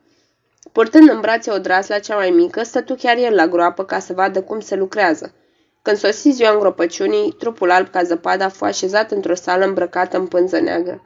Purtând 0.72 1.10
în 1.10 1.20
brațe 1.20 1.52
o 1.52 1.58
drasla 1.58 2.00
cea 2.00 2.16
mai 2.16 2.30
mică, 2.30 2.64
stătu 2.64 2.96
chiar 2.96 3.18
el 3.18 3.34
la 3.36 3.48
groapă 3.48 3.84
ca 3.84 4.00
să 4.00 4.14
vadă 4.14 4.42
cum 4.42 4.60
se 4.60 4.76
lucrează. 4.76 5.34
Când 5.82 5.98
sosi 5.98 6.30
ziua 6.30 6.52
îngropăciunii, 6.52 7.32
trupul 7.32 7.72
alb 7.72 7.90
ca 7.90 8.04
zăpada 8.04 8.46
a 8.46 8.50
fost 8.50 8.72
așezat 8.72 9.12
într-o 9.12 9.36
sală 9.36 9.66
îmbrăcată 9.66 10.18
în 10.18 10.28
pânză 10.28 10.60
neagră. 10.60 11.02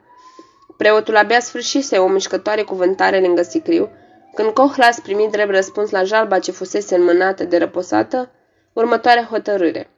Preotul 0.76 1.16
abia 1.16 1.40
sfârșise 1.40 1.98
o 1.98 2.08
mișcătoare 2.08 2.62
cuvântare 2.62 3.20
lângă 3.20 3.42
sicriu, 3.42 3.88
când 4.34 4.48
Cohlas 4.48 5.00
primi 5.00 5.28
drept 5.30 5.50
răspuns 5.50 5.90
la 5.90 6.04
jalba 6.04 6.38
ce 6.38 6.50
fusese 6.50 6.94
înmânată 6.94 7.44
de 7.44 7.58
răposată, 7.58 8.30
următoarea 8.72 9.28
hotărâre. 9.30 9.90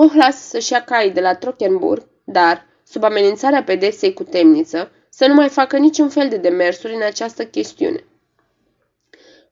Cohlas 0.00 0.48
să-și 0.48 0.72
ia 0.72 0.84
cai 0.84 1.10
de 1.10 1.20
la 1.20 1.34
Trochenburg, 1.34 2.06
dar, 2.24 2.66
sub 2.86 3.02
amenințarea 3.02 3.62
pedepsei 3.62 4.12
cu 4.12 4.22
temniță, 4.22 4.90
să 5.08 5.26
nu 5.26 5.34
mai 5.34 5.48
facă 5.48 5.76
niciun 5.76 6.08
fel 6.08 6.28
de 6.28 6.36
demersuri 6.36 6.94
în 6.94 7.02
această 7.02 7.44
chestiune. 7.44 8.04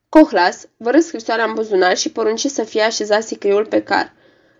Cohlas 0.09 0.67
vără 0.77 0.99
scrisoarea 0.99 1.45
în 1.45 1.53
buzunar 1.53 1.97
și 1.97 2.11
porunci 2.11 2.45
să 2.45 2.63
fie 2.63 2.81
așezat 2.81 3.23
sicriul 3.23 3.65
pe 3.65 3.81
car. 3.81 4.13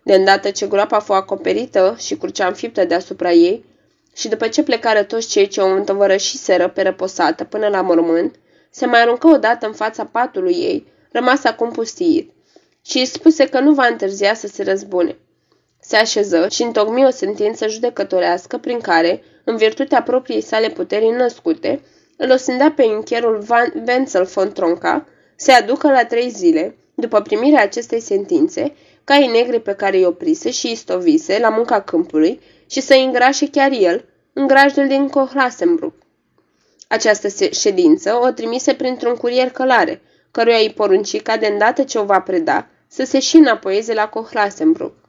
De 0.03 0.13
îndată 0.13 0.49
ce 0.49 0.67
groapa 0.67 0.99
fu 0.99 1.13
acoperită 1.13 1.95
și 1.99 2.15
crucea 2.15 2.47
înfiptă 2.47 2.85
deasupra 2.85 3.31
ei, 3.31 3.65
și 4.15 4.27
după 4.27 4.47
ce 4.47 4.63
plecară 4.63 5.03
toți 5.03 5.27
cei 5.27 5.47
ce 5.47 5.61
o 5.61 5.65
întovărășiseră 5.65 6.69
pe 6.69 6.81
răposată 6.81 7.43
până 7.43 7.67
la 7.67 7.81
mormânt, 7.81 8.35
se 8.69 8.85
mai 8.85 9.01
aruncă 9.01 9.27
odată 9.27 9.65
în 9.65 9.73
fața 9.73 10.05
patului 10.05 10.53
ei, 10.53 10.87
rămas 11.11 11.43
acum 11.43 11.71
pustiit, 11.71 12.31
și 12.85 12.97
îi 12.97 13.05
spuse 13.05 13.49
că 13.49 13.59
nu 13.59 13.73
va 13.73 13.85
întârzia 13.85 14.33
să 14.33 14.47
se 14.47 14.63
răzbune. 14.63 15.17
Se 15.85 15.95
așeză 15.95 16.47
și 16.51 16.63
întocmi 16.63 17.05
o 17.05 17.09
sentință 17.09 17.67
judecătorească 17.67 18.57
prin 18.57 18.79
care, 18.79 19.23
în 19.43 19.55
virtutea 19.55 20.01
propriei 20.01 20.41
sale 20.41 20.69
puteri 20.69 21.09
născute, 21.09 21.81
îl 22.17 22.31
osândea 22.31 22.73
pe 22.75 22.83
încherul 22.83 23.39
Van 23.39 23.83
Wenzel 23.87 24.23
von 24.23 24.51
Tronca 24.51 25.07
să 25.35 25.51
aducă 25.51 25.87
la 25.91 26.05
trei 26.05 26.29
zile, 26.29 26.77
după 26.95 27.21
primirea 27.21 27.61
acestei 27.61 27.99
sentințe, 27.99 28.75
caii 29.03 29.27
negre 29.27 29.59
pe 29.59 29.73
care 29.73 29.97
îi 29.97 30.05
oprise 30.05 30.51
și 30.51 30.67
îi 30.67 30.75
stovise 30.75 31.39
la 31.39 31.49
munca 31.49 31.81
câmpului 31.81 32.39
și 32.69 32.81
să 32.81 32.93
îi 32.93 33.03
îngrașe 33.03 33.49
chiar 33.49 33.71
el, 33.71 34.05
în 34.33 34.47
grajdul 34.47 34.87
din 34.87 35.09
Kohlassenbruck. 35.09 35.95
Această 36.87 37.27
ședință 37.51 38.19
o 38.21 38.29
trimise 38.29 38.73
printr-un 38.73 39.15
curier 39.15 39.49
călare, 39.49 40.01
căruia 40.31 40.57
îi 40.57 40.73
porunci 40.75 41.21
ca 41.21 41.37
de 41.37 41.47
îndată 41.47 41.83
ce 41.83 41.99
o 41.99 42.03
va 42.03 42.19
preda, 42.19 42.67
să 42.87 43.03
se 43.03 43.19
și 43.19 43.35
înapoieze 43.35 43.93
la 43.93 44.07
Kohlassenbruck. 44.07 45.02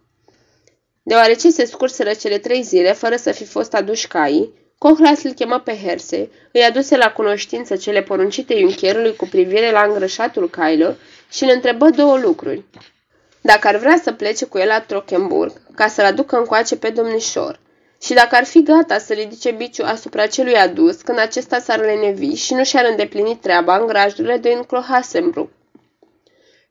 Deoarece 1.07 1.50
se 1.50 1.64
scurseră 1.64 2.12
cele 2.12 2.38
trei 2.38 2.62
zile 2.62 2.92
fără 2.92 3.16
să 3.16 3.32
fi 3.32 3.44
fost 3.44 3.74
aduși 3.74 4.07
caii, 4.07 4.52
Cohlas 4.78 5.22
îl 5.22 5.32
chemă 5.32 5.59
pe 5.59 5.76
Herse, 5.84 6.30
îi 6.52 6.62
aduse 6.62 6.96
la 6.96 7.12
cunoștință 7.12 7.76
cele 7.76 8.02
poruncite 8.02 8.59
Juncherului 8.59 9.16
cu 9.16 9.26
privire 9.26 9.70
la 9.70 9.82
îngrășatul 9.82 10.50
cailor 10.50 10.96
și 11.30 11.44
îl 11.44 11.50
întrebă 11.55 11.90
două 11.90 12.18
lucruri. 12.18 12.64
Dacă 13.40 13.68
ar 13.68 13.76
vrea 13.76 14.00
să 14.02 14.12
plece 14.12 14.44
cu 14.44 14.59
el 14.59 14.66
la 14.66 14.80
Trochenburg, 14.80 15.52
ca 15.74 15.88
să-l 15.88 16.05
aducă 16.05 16.36
încoace 16.36 16.76
pe 16.76 16.90
domnișor, 16.90 17.61
și 18.02 18.14
dacă 18.14 18.36
ar 18.36 18.44
fi 18.44 18.62
gata 18.62 18.98
să 18.98 19.12
ridice 19.12 19.50
biciu 19.50 19.84
asupra 19.84 20.26
celui 20.26 20.55
adus 20.55 21.00
când 21.00 21.18
acesta 21.18 21.59
s-ar 21.59 21.78
lenevi 21.78 22.34
și 22.34 22.55
nu 22.55 22.64
și-ar 22.64 22.86
îndeplini 22.90 23.38
treaba 23.42 23.76
în 23.76 23.86
grajdurile 23.86 24.36
de 24.36 24.50
Înclohasenbruck. 24.50 25.52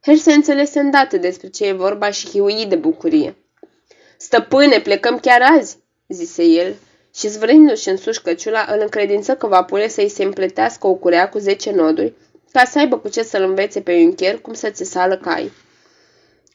Herse 0.02 0.32
înțelese 0.32 0.80
îndată 0.80 1.16
despre 1.16 1.48
ce 1.48 1.66
e 1.66 1.72
vorba 1.72 2.10
și 2.10 2.28
hiui 2.28 2.66
de 2.66 2.76
bucurie. 2.76 3.36
Stăpâne, 4.16 4.80
plecăm 4.80 5.18
chiar 5.18 5.42
azi, 5.58 5.76
zise 6.08 6.42
el, 6.42 6.74
și 7.14 7.28
zvârându-și 7.28 7.88
în 7.88 7.96
sus 7.96 8.18
căciula, 8.18 8.66
îl 8.70 8.78
încredință 8.80 9.34
că 9.34 9.46
va 9.46 9.62
pune 9.62 9.88
să-i 9.88 10.08
se 10.08 10.24
împletească 10.24 10.86
o 10.86 10.94
curea 10.94 11.28
cu 11.28 11.38
zece 11.38 11.70
noduri, 11.70 12.12
ca 12.52 12.64
să 12.64 12.78
aibă 12.78 12.98
cu 12.98 13.08
ce 13.08 13.22
să-l 13.22 13.42
învețe 13.42 13.80
pe 13.80 14.00
Juncher 14.00 14.38
cum 14.38 14.52
să 14.52 14.70
țesală 14.70 15.16
cai. 15.16 15.52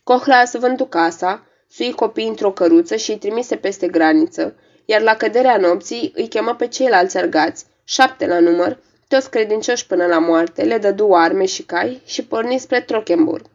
Cohlas 0.04 0.56
vându 0.56 0.86
casa, 0.86 1.46
sui 1.70 1.92
copii 1.92 2.28
într-o 2.28 2.52
căruță 2.52 2.96
și 2.96 3.12
îi 3.12 3.18
trimise 3.18 3.56
peste 3.56 3.88
graniță, 3.88 4.56
iar 4.86 5.02
la 5.02 5.16
căderea 5.16 5.58
nopții 5.58 6.12
îi 6.16 6.28
chemă 6.28 6.56
pe 6.56 6.68
ceilalți 6.68 7.18
argați, 7.18 7.66
șapte 7.84 8.28
la 8.28 8.40
număr, 8.40 8.78
toți 9.08 9.30
credincioși 9.30 9.88
până 9.88 10.06
la 10.06 10.20
moarte, 10.20 10.64
le 10.64 10.78
dădu 10.78 11.14
arme 11.14 11.46
și 11.46 11.64
cai 11.64 12.02
și 12.06 12.26
porni 12.26 12.60
spre 12.60 12.82
Trochenburg. 12.82 13.46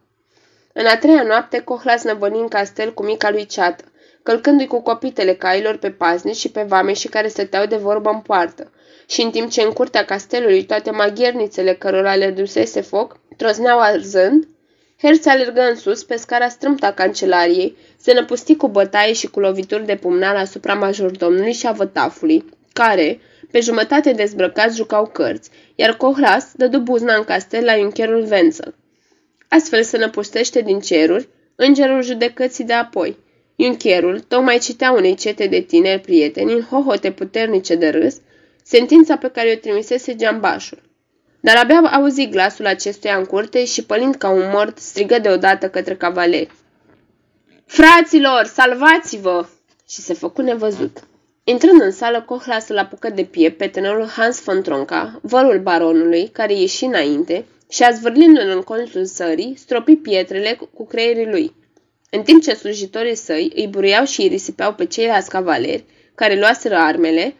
În 0.73 0.85
a 0.85 0.97
treia 0.97 1.23
noapte, 1.23 1.59
Cohlas 1.59 2.03
năvăni 2.03 2.39
în 2.39 2.47
castel 2.47 2.93
cu 2.93 3.03
mica 3.03 3.29
lui 3.29 3.45
ceată, 3.45 3.83
călcându-i 4.25 4.67
cu 4.67 4.81
copitele 4.81 5.33
cailor 5.33 5.77
pe 5.77 5.91
paznici 5.91 6.35
și 6.35 6.51
pe 6.51 6.61
vameșii 6.61 7.09
care 7.09 7.27
stăteau 7.27 7.65
de 7.65 7.75
vorbă 7.75 8.09
în 8.09 8.19
poartă. 8.19 8.71
Și 9.07 9.21
în 9.21 9.31
timp 9.31 9.49
ce 9.49 9.61
în 9.61 9.71
curtea 9.71 10.05
castelului 10.05 10.65
toate 10.65 10.91
maghernițele 10.91 11.73
cărora 11.73 12.15
le 12.15 12.29
dusese 12.29 12.81
foc 12.81 13.19
trozneau 13.37 13.79
arzând, 13.79 14.47
Herț 15.01 15.25
alergă 15.25 15.61
în 15.69 15.75
sus 15.75 16.03
pe 16.03 16.15
scara 16.15 16.47
strâmta 16.47 16.91
cancelariei, 16.91 17.77
se 17.97 18.13
năpusti 18.13 18.55
cu 18.55 18.67
bătaie 18.67 19.13
și 19.13 19.27
cu 19.27 19.39
lovituri 19.39 19.85
de 19.85 19.95
pumnal 19.95 20.35
asupra 20.35 20.73
majordomnului 20.73 21.53
și 21.53 21.67
a 21.67 21.71
vătafului, 21.71 22.45
care, 22.73 23.19
pe 23.51 23.59
jumătate 23.59 24.11
dezbrăcați, 24.11 24.75
jucau 24.75 25.05
cărți, 25.05 25.49
iar 25.75 25.97
Cohlas 25.97 26.51
dădu 26.53 26.79
buzna 26.79 27.15
în 27.15 27.23
castel 27.23 27.63
la 27.63 27.77
Juncherul 27.77 28.27
Wenzel. 28.31 28.75
Astfel 29.47 29.83
se 29.83 29.97
năpustește 29.97 30.61
din 30.61 30.79
ceruri 30.79 31.29
îngerul 31.55 32.01
judecății 32.03 32.63
de 32.63 32.73
apoi. 32.73 33.23
Iuncherul 33.55 34.19
tocmai 34.19 34.57
citea 34.57 34.91
unei 34.91 35.15
cete 35.15 35.47
de 35.47 35.59
tineri 35.59 36.01
prieteni 36.01 36.53
în 36.53 36.61
hohote 36.61 37.11
puternice 37.11 37.75
de 37.75 37.89
râs, 37.89 38.17
sentința 38.63 39.17
pe 39.17 39.29
care 39.29 39.51
o 39.55 39.59
trimisese 39.59 40.15
geambașul. 40.15 40.81
Dar 41.39 41.57
abia 41.57 41.79
auzi 41.79 42.29
glasul 42.29 42.65
acestuia 42.65 43.17
în 43.17 43.25
curte 43.25 43.65
și, 43.65 43.85
pălind 43.85 44.15
ca 44.15 44.29
un 44.29 44.49
mort, 44.53 44.77
strigă 44.77 45.19
deodată 45.19 45.69
către 45.69 45.95
cavaleri. 45.95 46.51
Fraților, 47.65 48.45
salvați-vă! 48.45 49.45
Și 49.89 49.99
se 49.99 50.13
făcu 50.13 50.41
nevăzut. 50.41 50.99
Intrând 51.43 51.81
în 51.81 51.91
sală, 51.91 52.21
Cohlas 52.21 52.69
îl 52.69 52.77
apucă 52.77 53.09
de 53.09 53.23
piept 53.23 53.57
pe 53.57 53.67
tânărul 53.67 54.07
Hans 54.07 54.43
von 54.43 54.61
Tronca, 54.61 55.19
vărul 55.21 55.59
baronului, 55.59 56.27
care 56.27 56.53
ieși 56.53 56.83
înainte, 56.83 57.45
și 57.69 57.83
a 57.83 57.91
zvârlindu-l 57.91 58.49
în 58.55 58.61
colțul 58.61 59.05
sării, 59.05 59.55
stropi 59.57 59.95
pietrele 59.95 60.59
cu 60.73 60.85
creierii 60.85 61.29
lui. 61.29 61.53
În 62.15 62.21
timp 62.21 62.41
ce 62.41 62.53
slujitorii 62.53 63.15
săi 63.15 63.51
îi 63.55 63.67
buruiau 63.67 64.05
și 64.05 64.21
îi 64.21 64.27
risipeau 64.27 64.73
pe 64.73 64.85
ceilalți 64.85 65.29
cavaleri, 65.29 65.85
care 66.15 66.39
luaseră 66.39 66.75
armele, 66.75 67.35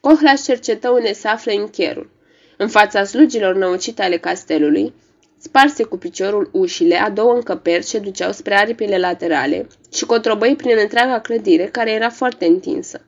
Cohlas 0.00 0.44
cercetă 0.44 0.90
unde 0.90 1.12
se 1.12 1.28
află 1.28 1.52
încherul. 1.52 2.10
În 2.56 2.68
fața 2.68 3.04
slugilor 3.04 3.54
năucite 3.54 4.02
ale 4.02 4.16
castelului, 4.16 4.92
sparse 5.38 5.82
cu 5.82 5.96
piciorul 5.96 6.50
ușile 6.52 6.96
a 6.96 7.10
două 7.10 7.32
încăperi 7.34 7.86
ce 7.86 7.98
duceau 7.98 8.32
spre 8.32 8.54
aripile 8.54 8.98
laterale 8.98 9.66
și 9.92 10.04
cotrobăi 10.04 10.56
prin 10.56 10.76
întreaga 10.80 11.20
clădire, 11.20 11.64
care 11.64 11.92
era 11.92 12.10
foarte 12.10 12.46
întinsă. 12.46 13.00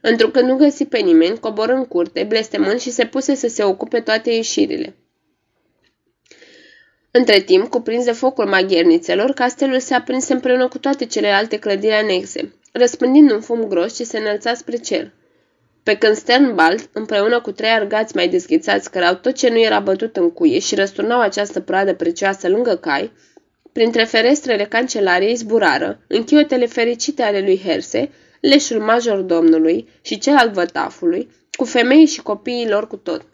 Întrucât 0.00 0.42
nu 0.42 0.56
găsi 0.56 0.84
pe 0.84 0.98
nimeni, 0.98 1.38
coboră 1.38 1.72
în 1.72 1.84
curte, 1.84 2.24
blestemând 2.28 2.80
și 2.80 2.90
se 2.90 3.06
puse 3.06 3.34
să 3.34 3.48
se 3.48 3.62
ocupe 3.62 4.00
toate 4.00 4.30
ieșirile. 4.30 4.96
Între 7.16 7.40
timp, 7.40 7.68
cuprins 7.68 8.04
de 8.04 8.12
focul 8.12 8.46
maghernițelor, 8.46 9.30
castelul 9.30 9.80
se 9.80 9.94
aprinse 9.94 10.32
împreună 10.32 10.68
cu 10.68 10.78
toate 10.78 11.06
celelalte 11.06 11.58
clădiri 11.58 11.92
anexe, 11.92 12.54
răspândind 12.72 13.30
un 13.30 13.40
fum 13.40 13.64
gros 13.64 13.96
ce 13.96 14.04
se 14.04 14.18
înălța 14.18 14.54
spre 14.54 14.76
cer. 14.76 15.12
Pe 15.82 15.94
când 15.96 16.16
Sternbald, 16.16 16.88
împreună 16.92 17.40
cu 17.40 17.50
trei 17.52 17.70
argați 17.70 18.16
mai 18.16 18.28
desghițați, 18.28 18.90
cărau 18.90 19.14
tot 19.14 19.34
ce 19.34 19.48
nu 19.48 19.60
era 19.60 19.80
bătut 19.80 20.16
în 20.16 20.30
cuie 20.30 20.58
și 20.58 20.74
răsturnau 20.74 21.20
această 21.20 21.60
pradă 21.60 21.94
precioasă 21.94 22.48
lângă 22.48 22.76
cai, 22.76 23.12
printre 23.72 24.04
ferestrele 24.04 24.64
cancelariei 24.64 25.34
zburară, 25.34 26.00
închiotele 26.06 26.66
fericite 26.66 27.22
ale 27.22 27.40
lui 27.40 27.60
Herse, 27.64 28.10
leșul 28.40 28.80
major 28.80 29.20
domnului 29.20 29.88
și 30.02 30.18
cel 30.18 30.36
al 30.36 30.50
vătafului, 30.50 31.28
cu 31.56 31.64
femei 31.64 32.06
și 32.06 32.22
copiii 32.22 32.68
lor 32.68 32.86
cu 32.86 32.96
tot. 32.96 33.26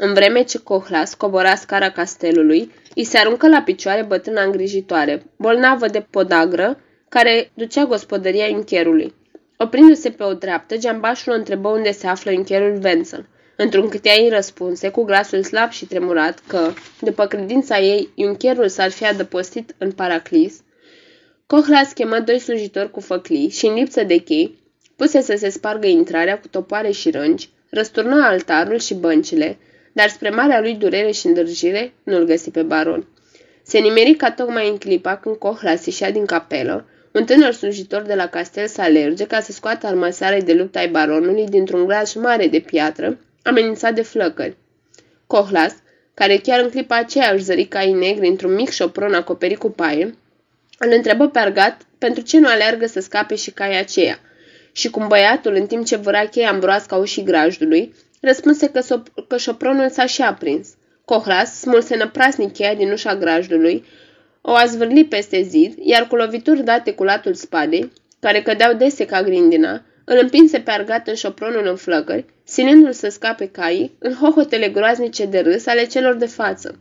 În 0.00 0.12
vreme 0.12 0.42
ce 0.42 0.58
Cohlas 0.58 1.14
cobora 1.14 1.54
scara 1.54 1.90
castelului, 1.90 2.72
îi 2.94 3.04
se 3.04 3.18
aruncă 3.18 3.48
la 3.48 3.62
picioare 3.62 4.02
bătrâna 4.02 4.42
îngrijitoare, 4.42 5.22
bolnavă 5.36 5.86
de 5.86 6.06
podagră, 6.10 6.80
care 7.08 7.50
ducea 7.54 7.84
gospodăria 7.84 8.46
încherului. 8.46 9.14
Oprindu-se 9.56 10.10
pe 10.10 10.22
o 10.22 10.34
dreaptă, 10.34 10.76
geambașul 10.76 11.32
o 11.32 11.36
întrebă 11.36 11.68
unde 11.68 11.92
se 11.92 12.06
află 12.06 12.30
încherul 12.30 12.80
Wenzel. 12.84 13.26
Într-un 13.56 13.88
cât 13.88 14.06
ea 14.06 14.14
îi 14.22 14.28
răspunse, 14.28 14.88
cu 14.88 15.04
glasul 15.04 15.42
slab 15.42 15.70
și 15.70 15.86
tremurat, 15.86 16.42
că, 16.46 16.72
după 17.00 17.26
credința 17.26 17.78
ei, 17.78 18.08
Iuncherul 18.14 18.68
s-ar 18.68 18.90
fi 18.90 19.06
adăpostit 19.06 19.74
în 19.78 19.92
Paraclis, 19.92 20.60
Cohlas 21.46 21.92
chemă 21.92 22.18
doi 22.18 22.38
slujitori 22.38 22.90
cu 22.90 23.00
făclii 23.00 23.48
și, 23.48 23.66
în 23.66 23.74
lipsă 23.74 24.02
de 24.02 24.16
chei, 24.16 24.58
puse 24.96 25.20
să 25.20 25.34
se 25.36 25.48
spargă 25.48 25.86
intrarea 25.86 26.40
cu 26.40 26.48
topoare 26.48 26.90
și 26.90 27.10
rângi, 27.10 27.48
răsturnă 27.70 28.24
altarul 28.24 28.78
și 28.78 28.94
băncile, 28.94 29.58
dar 29.98 30.08
spre 30.08 30.30
marea 30.30 30.60
lui 30.60 30.74
durere 30.74 31.10
și 31.10 31.26
îndârjire 31.26 31.92
nu-l 32.02 32.24
găsi 32.24 32.50
pe 32.50 32.62
baron. 32.62 33.06
Se 33.62 33.78
nimeri 33.78 34.14
ca 34.14 34.30
tocmai 34.30 34.68
în 34.68 34.76
clipa 34.76 35.16
când 35.16 35.36
Cohlas 35.36 35.86
ieșea 35.86 36.10
din 36.10 36.26
capelă, 36.26 36.88
un 37.12 37.24
tânăr 37.24 37.52
slujitor 37.52 38.02
de 38.02 38.14
la 38.14 38.26
castel 38.26 38.66
să 38.66 38.80
alerge 38.80 39.26
ca 39.26 39.40
să 39.40 39.52
scoată 39.52 39.86
armăsarea 39.86 40.40
de 40.40 40.52
luptă 40.52 40.78
ai 40.78 40.88
baronului 40.88 41.46
dintr-un 41.46 41.86
graj 41.86 42.14
mare 42.14 42.46
de 42.46 42.58
piatră, 42.60 43.18
amenințat 43.42 43.94
de 43.94 44.02
flăcări. 44.02 44.56
Cohlas, 45.26 45.74
care 46.14 46.36
chiar 46.36 46.60
în 46.60 46.70
clipa 46.70 46.96
aceea 46.96 47.30
își 47.32 47.44
zări 47.44 47.64
caii 47.64 47.92
negri 47.92 48.28
într-un 48.28 48.54
mic 48.54 48.70
șopron 48.70 49.14
acoperit 49.14 49.58
cu 49.58 49.70
paie, 49.70 50.14
îl 50.78 50.92
întrebă 50.92 51.28
pe 51.28 51.38
argat 51.38 51.86
pentru 51.98 52.22
ce 52.22 52.38
nu 52.38 52.48
aleargă 52.48 52.86
să 52.86 53.00
scape 53.00 53.34
și 53.34 53.50
caia 53.50 53.78
aceea. 53.78 54.18
Și 54.72 54.90
cum 54.90 55.08
băiatul, 55.08 55.54
în 55.54 55.66
timp 55.66 55.86
ce 55.86 55.96
văra 55.96 56.26
cheia 56.26 56.50
în 56.50 56.58
broasca 56.58 56.96
ușii 56.96 57.22
grajdului, 57.22 57.94
răspunse 58.20 58.68
că, 58.70 58.80
so- 58.80 59.26
că 59.28 59.36
șopronul 59.36 59.88
s-a 59.88 60.06
și 60.06 60.22
aprins. 60.22 60.68
Cohlas 61.04 61.60
smulse 61.60 61.96
năprasnic 61.96 62.52
cheia 62.52 62.74
din 62.74 62.90
ușa 62.90 63.16
grajdului, 63.16 63.84
o 64.40 64.54
a 64.54 64.66
zvârli 64.66 65.04
peste 65.04 65.42
zid, 65.42 65.74
iar 65.78 66.06
cu 66.06 66.16
lovituri 66.16 66.64
date 66.64 66.92
cu 66.92 67.04
latul 67.04 67.34
spadei, 67.34 67.92
care 68.20 68.42
cădeau 68.42 68.74
dese 68.74 69.04
ca 69.06 69.22
grindina, 69.22 69.82
îl 70.04 70.18
împinse 70.20 70.60
pe 70.60 70.70
argat 70.70 71.08
în 71.08 71.14
șopronul 71.14 71.66
în 71.66 71.76
flăcări, 71.76 72.24
sinându-l 72.44 72.92
să 72.92 73.08
scape 73.08 73.46
caii 73.46 73.96
în 73.98 74.14
hohotele 74.14 74.68
groaznice 74.68 75.26
de 75.26 75.38
râs 75.38 75.66
ale 75.66 75.86
celor 75.86 76.14
de 76.14 76.26
față. 76.26 76.78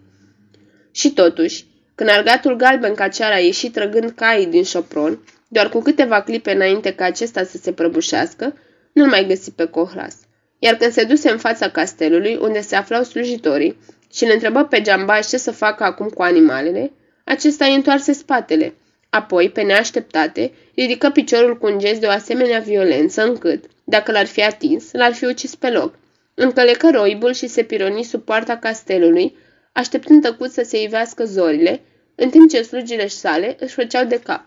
Și 0.91 1.13
totuși, 1.13 1.65
când 1.95 2.09
argatul 2.09 2.55
galben 2.55 2.93
ca 2.93 3.07
ceara 3.07 3.35
a 3.35 3.39
ieșit 3.39 3.73
trăgând 3.73 4.09
caii 4.09 4.45
din 4.45 4.63
șopron, 4.63 5.19
doar 5.47 5.69
cu 5.69 5.79
câteva 5.79 6.21
clipe 6.21 6.51
înainte 6.51 6.93
ca 6.93 7.05
acesta 7.05 7.43
să 7.43 7.57
se 7.57 7.71
prăbușească, 7.71 8.57
nu-l 8.93 9.07
mai 9.07 9.25
găsi 9.25 9.51
pe 9.51 9.65
Cohlas. 9.65 10.15
Iar 10.59 10.75
când 10.75 10.91
se 10.91 11.03
duse 11.03 11.29
în 11.29 11.37
fața 11.37 11.69
castelului, 11.69 12.37
unde 12.41 12.61
se 12.61 12.75
aflau 12.75 13.03
slujitorii, 13.03 13.77
și 14.13 14.23
îl 14.23 14.31
întrebă 14.33 14.63
pe 14.63 14.81
geambaș 14.81 15.27
ce 15.27 15.37
să 15.37 15.51
facă 15.51 15.83
acum 15.83 16.07
cu 16.07 16.21
animalele, 16.21 16.91
acesta 17.23 17.65
îi 17.65 17.75
întoarse 17.75 18.13
spatele. 18.13 18.73
Apoi, 19.09 19.49
pe 19.49 19.61
neașteptate, 19.61 20.51
ridică 20.75 21.09
piciorul 21.09 21.57
cu 21.57 21.65
un 21.65 21.79
gest 21.79 21.99
de 21.99 22.05
o 22.05 22.09
asemenea 22.09 22.59
violență 22.59 23.23
încât, 23.23 23.63
dacă 23.83 24.11
l-ar 24.11 24.25
fi 24.25 24.43
atins, 24.43 24.91
l-ar 24.91 25.13
fi 25.13 25.25
ucis 25.25 25.55
pe 25.55 25.69
loc. 25.69 25.93
Încălecă 26.33 26.89
roibul 26.91 27.33
și 27.33 27.47
se 27.47 27.63
pironi 27.63 28.03
sub 28.03 28.23
poarta 28.23 28.57
castelului, 28.57 29.37
așteptând 29.71 30.21
tăcut 30.21 30.51
să 30.51 30.63
se 30.63 30.81
ivească 30.81 31.25
zorile, 31.25 31.81
în 32.15 32.29
timp 32.29 32.49
ce 32.49 32.61
slugile 32.61 33.07
sale 33.07 33.55
își 33.59 33.73
făceau 33.73 34.05
de 34.05 34.19
cap. 34.19 34.45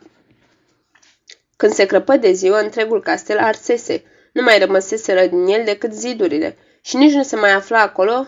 Când 1.57 1.73
se 1.73 1.87
crăpă 1.87 2.17
de 2.17 2.33
ziua, 2.33 2.61
întregul 2.61 3.03
castel 3.03 3.39
arsese, 3.39 4.03
nu 4.33 4.43
mai 4.43 4.59
rămăseseră 4.59 5.27
din 5.27 5.47
el 5.47 5.65
decât 5.65 5.93
zidurile 5.93 6.57
și 6.81 6.97
nici 6.97 7.13
nu 7.13 7.23
se 7.23 7.37
mai 7.37 7.53
afla 7.53 7.81
acolo 7.81 8.27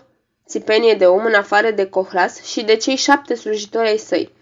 țipenie 0.48 0.94
de 0.94 1.06
om 1.06 1.24
în 1.24 1.34
afară 1.34 1.70
de 1.70 1.86
Cohlas 1.86 2.42
și 2.42 2.64
de 2.64 2.76
cei 2.76 2.96
șapte 2.96 3.34
slujitori 3.34 3.88
ai 3.88 3.96
săi. 3.96 4.32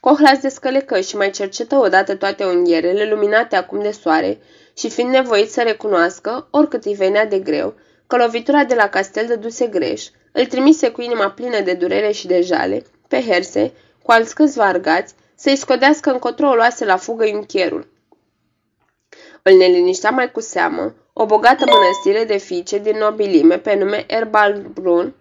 Cohlas 0.00 0.38
descălecă 0.38 1.00
și 1.00 1.16
mai 1.16 1.30
cercetă 1.30 1.76
odată 1.76 2.14
toate 2.14 2.44
unghierele 2.44 3.08
luminate 3.08 3.56
acum 3.56 3.82
de 3.82 3.90
soare 3.90 4.38
și 4.78 4.90
fiind 4.90 5.10
nevoit 5.10 5.50
să 5.50 5.62
recunoască, 5.62 6.48
oricât 6.50 6.84
îi 6.84 6.94
venea 6.94 7.26
de 7.26 7.38
greu, 7.38 7.74
că 8.06 8.16
lovitura 8.16 8.64
de 8.64 8.74
la 8.74 8.88
castel 8.88 9.26
dăduse 9.26 9.66
greș, 9.66 10.04
îl 10.32 10.46
trimise 10.46 10.90
cu 10.90 11.00
inima 11.00 11.30
plină 11.30 11.60
de 11.60 11.72
durere 11.72 12.10
și 12.12 12.26
de 12.26 12.40
jale, 12.40 12.82
pe 13.08 13.22
herse, 13.22 13.72
cu 14.02 14.10
alți 14.10 14.34
câțiva 14.34 14.64
argați, 14.64 15.14
să-i 15.34 15.56
scodească 15.56 16.10
încotro 16.10 16.48
o 16.48 16.54
luase 16.54 16.84
la 16.84 16.96
fugă 16.96 17.24
închierul. 17.24 17.88
Îl 19.48 19.56
neliniștea 19.56 20.10
mai 20.10 20.30
cu 20.30 20.40
seamă 20.40 20.94
o 21.12 21.26
bogată 21.26 21.64
mănăstire 21.66 22.24
de 22.24 22.36
fiice 22.36 22.78
din 22.78 22.96
nobilime 22.96 23.58
pe 23.58 23.74
nume 23.74 24.04
Erbalbrun, 24.06 25.14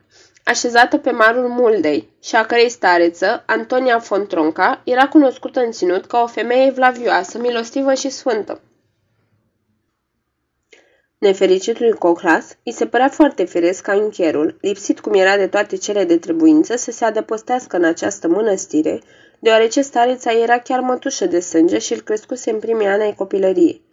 așezată 0.43 0.97
pe 0.97 1.11
marul 1.11 1.47
Muldei 1.47 2.09
și 2.23 2.35
a 2.35 2.45
cărei 2.45 2.69
stareță, 2.69 3.43
Antonia 3.45 3.99
Fontronca, 3.99 4.81
era 4.83 5.07
cunoscută 5.07 5.59
în 5.59 5.71
ținut 5.71 6.05
ca 6.05 6.21
o 6.21 6.27
femeie 6.27 6.71
vlavioasă, 6.71 7.37
milostivă 7.37 7.93
și 7.93 8.09
sfântă. 8.09 8.61
Nefericitului 11.17 11.93
Coclas 11.93 12.57
îi 12.63 12.71
se 12.71 12.87
părea 12.87 13.09
foarte 13.09 13.43
firesc 13.43 13.81
ca 13.83 13.93
încherul, 13.93 14.57
lipsit 14.61 14.99
cum 14.99 15.13
era 15.13 15.37
de 15.37 15.47
toate 15.47 15.75
cele 15.75 16.03
de 16.03 16.17
trebuință, 16.17 16.75
să 16.75 16.91
se 16.91 17.05
adăpostească 17.05 17.75
în 17.75 17.83
această 17.83 18.27
mănăstire, 18.27 19.01
deoarece 19.39 19.81
stareța 19.81 20.31
era 20.31 20.59
chiar 20.59 20.79
mătușă 20.79 21.25
de 21.25 21.39
sânge 21.39 21.77
și 21.77 21.93
îl 21.93 22.01
crescuse 22.01 22.51
în 22.51 22.59
primii 22.59 22.87
ani 22.87 23.03
ai 23.03 23.13
copilăriei. 23.13 23.84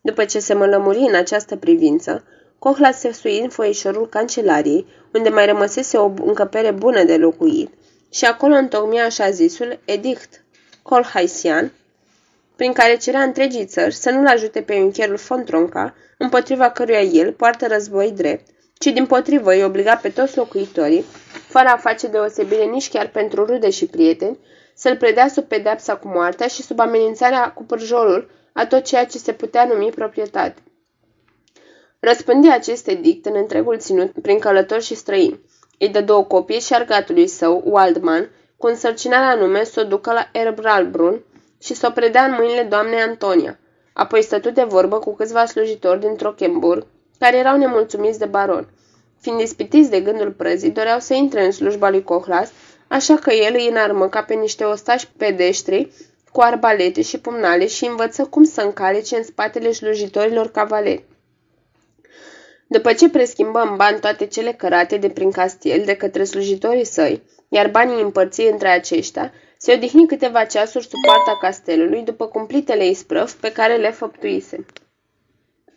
După 0.00 0.24
ce 0.24 0.38
se 0.38 0.54
mălămuri 0.54 0.98
în 0.98 1.14
această 1.14 1.56
privință, 1.56 2.24
Cohla 2.58 2.90
se 2.90 3.12
sui 3.12 3.38
în 3.38 3.48
foișorul 3.48 4.08
cancelariei, 4.08 4.86
unde 5.12 5.28
mai 5.28 5.46
rămăsese 5.46 5.96
o 5.96 6.12
încăpere 6.24 6.70
bună 6.70 7.04
de 7.04 7.16
locuit, 7.16 7.70
și 8.12 8.24
acolo 8.24 8.54
întocmia 8.54 9.04
așa 9.04 9.30
zisul 9.30 9.78
edict 9.84 10.44
colhaisian, 10.82 11.72
prin 12.56 12.72
care 12.72 12.96
cerea 12.96 13.22
întregii 13.22 13.66
țări 13.66 13.94
să 13.94 14.10
nu-l 14.10 14.26
ajute 14.26 14.60
pe 14.60 14.74
uncherul 14.74 15.16
Fontronca, 15.16 15.94
împotriva 16.18 16.70
căruia 16.70 17.00
el 17.00 17.32
poartă 17.32 17.66
război 17.66 18.10
drept, 18.10 18.46
ci 18.78 18.86
din 18.86 19.06
potrivă 19.06 19.52
îi 19.52 19.64
obliga 19.64 19.94
pe 19.96 20.08
toți 20.08 20.36
locuitorii, 20.36 21.04
fără 21.48 21.68
a 21.68 21.76
face 21.76 22.06
deosebire 22.06 22.64
nici 22.64 22.88
chiar 22.88 23.08
pentru 23.08 23.44
rude 23.44 23.70
și 23.70 23.86
prieteni, 23.86 24.38
să-l 24.74 24.96
predea 24.96 25.28
sub 25.28 25.44
pedepsa 25.44 25.96
cu 25.96 26.08
moartea 26.08 26.46
și 26.46 26.62
sub 26.62 26.80
amenințarea 26.80 27.50
cu 27.52 27.64
pârjolul 27.64 28.30
a 28.52 28.66
tot 28.66 28.84
ceea 28.84 29.06
ce 29.06 29.18
se 29.18 29.32
putea 29.32 29.64
numi 29.64 29.90
proprietate. 29.90 30.62
Răspândi 32.00 32.48
acest 32.48 32.88
edict 32.88 33.26
în 33.26 33.34
întregul 33.36 33.78
ținut 33.78 34.10
prin 34.22 34.38
călători 34.38 34.84
și 34.84 34.94
străini. 34.94 35.40
Îi 35.78 35.88
dă 35.88 36.00
două 36.00 36.24
copii 36.24 36.60
și 36.60 36.74
argatului 36.74 37.26
său, 37.26 37.62
Waldman, 37.64 38.30
cu 38.56 38.66
însărcinarea 38.66 39.28
anume 39.28 39.64
să 39.64 39.80
o 39.80 39.84
ducă 39.88 40.12
la 40.12 40.28
Erbralbrun 40.32 41.24
și 41.62 41.74
să 41.74 41.86
o 41.86 41.90
predea 41.90 42.24
în 42.24 42.34
mâinile 42.38 42.62
doamnei 42.62 43.00
Antonia. 43.00 43.58
Apoi 43.92 44.22
stătu 44.22 44.50
de 44.50 44.62
vorbă 44.62 44.98
cu 44.98 45.14
câțiva 45.14 45.44
slujitori 45.44 46.00
din 46.00 46.16
Trochenburg, 46.16 46.86
care 47.18 47.36
erau 47.36 47.56
nemulțumiți 47.56 48.18
de 48.18 48.24
baron. 48.24 48.68
Fiind 49.20 49.40
ispitiți 49.40 49.90
de 49.90 50.00
gândul 50.00 50.30
prăzii, 50.30 50.70
doreau 50.70 50.98
să 50.98 51.14
intre 51.14 51.44
în 51.44 51.50
slujba 51.50 51.90
lui 51.90 52.02
Cohlas, 52.02 52.52
așa 52.88 53.14
că 53.14 53.32
el 53.32 53.54
îi 53.56 53.68
înarmă 53.68 54.08
ca 54.08 54.22
pe 54.22 54.34
niște 54.34 54.64
ostași 54.64 55.08
pedeștri 55.16 55.92
cu 56.32 56.40
arbalete 56.40 57.02
și 57.02 57.20
pumnale 57.20 57.66
și 57.66 57.84
învăță 57.84 58.24
cum 58.24 58.44
să 58.44 58.60
încalece 58.60 59.16
în 59.16 59.24
spatele 59.24 59.72
slujitorilor 59.72 60.50
cavaleri. 60.50 61.04
După 62.66 62.92
ce 62.92 63.08
preschimbă 63.08 63.60
în 63.60 63.76
bani 63.76 64.00
toate 64.00 64.26
cele 64.26 64.52
cărate 64.52 64.96
de 64.96 65.08
prin 65.08 65.30
castel 65.30 65.82
de 65.84 65.96
către 65.96 66.24
slujitorii 66.24 66.84
săi, 66.84 67.22
iar 67.48 67.70
banii 67.70 68.02
împărți 68.02 68.40
între 68.40 68.68
aceștia, 68.68 69.32
se 69.56 69.72
odihni 69.72 70.06
câteva 70.06 70.44
ceasuri 70.44 70.86
sub 70.86 71.00
poarta 71.06 71.38
castelului 71.40 72.02
după 72.02 72.26
cumplitele 72.26 72.86
isprăv 72.86 73.32
pe 73.32 73.52
care 73.52 73.76
le 73.76 73.90
făptuise. 73.90 74.66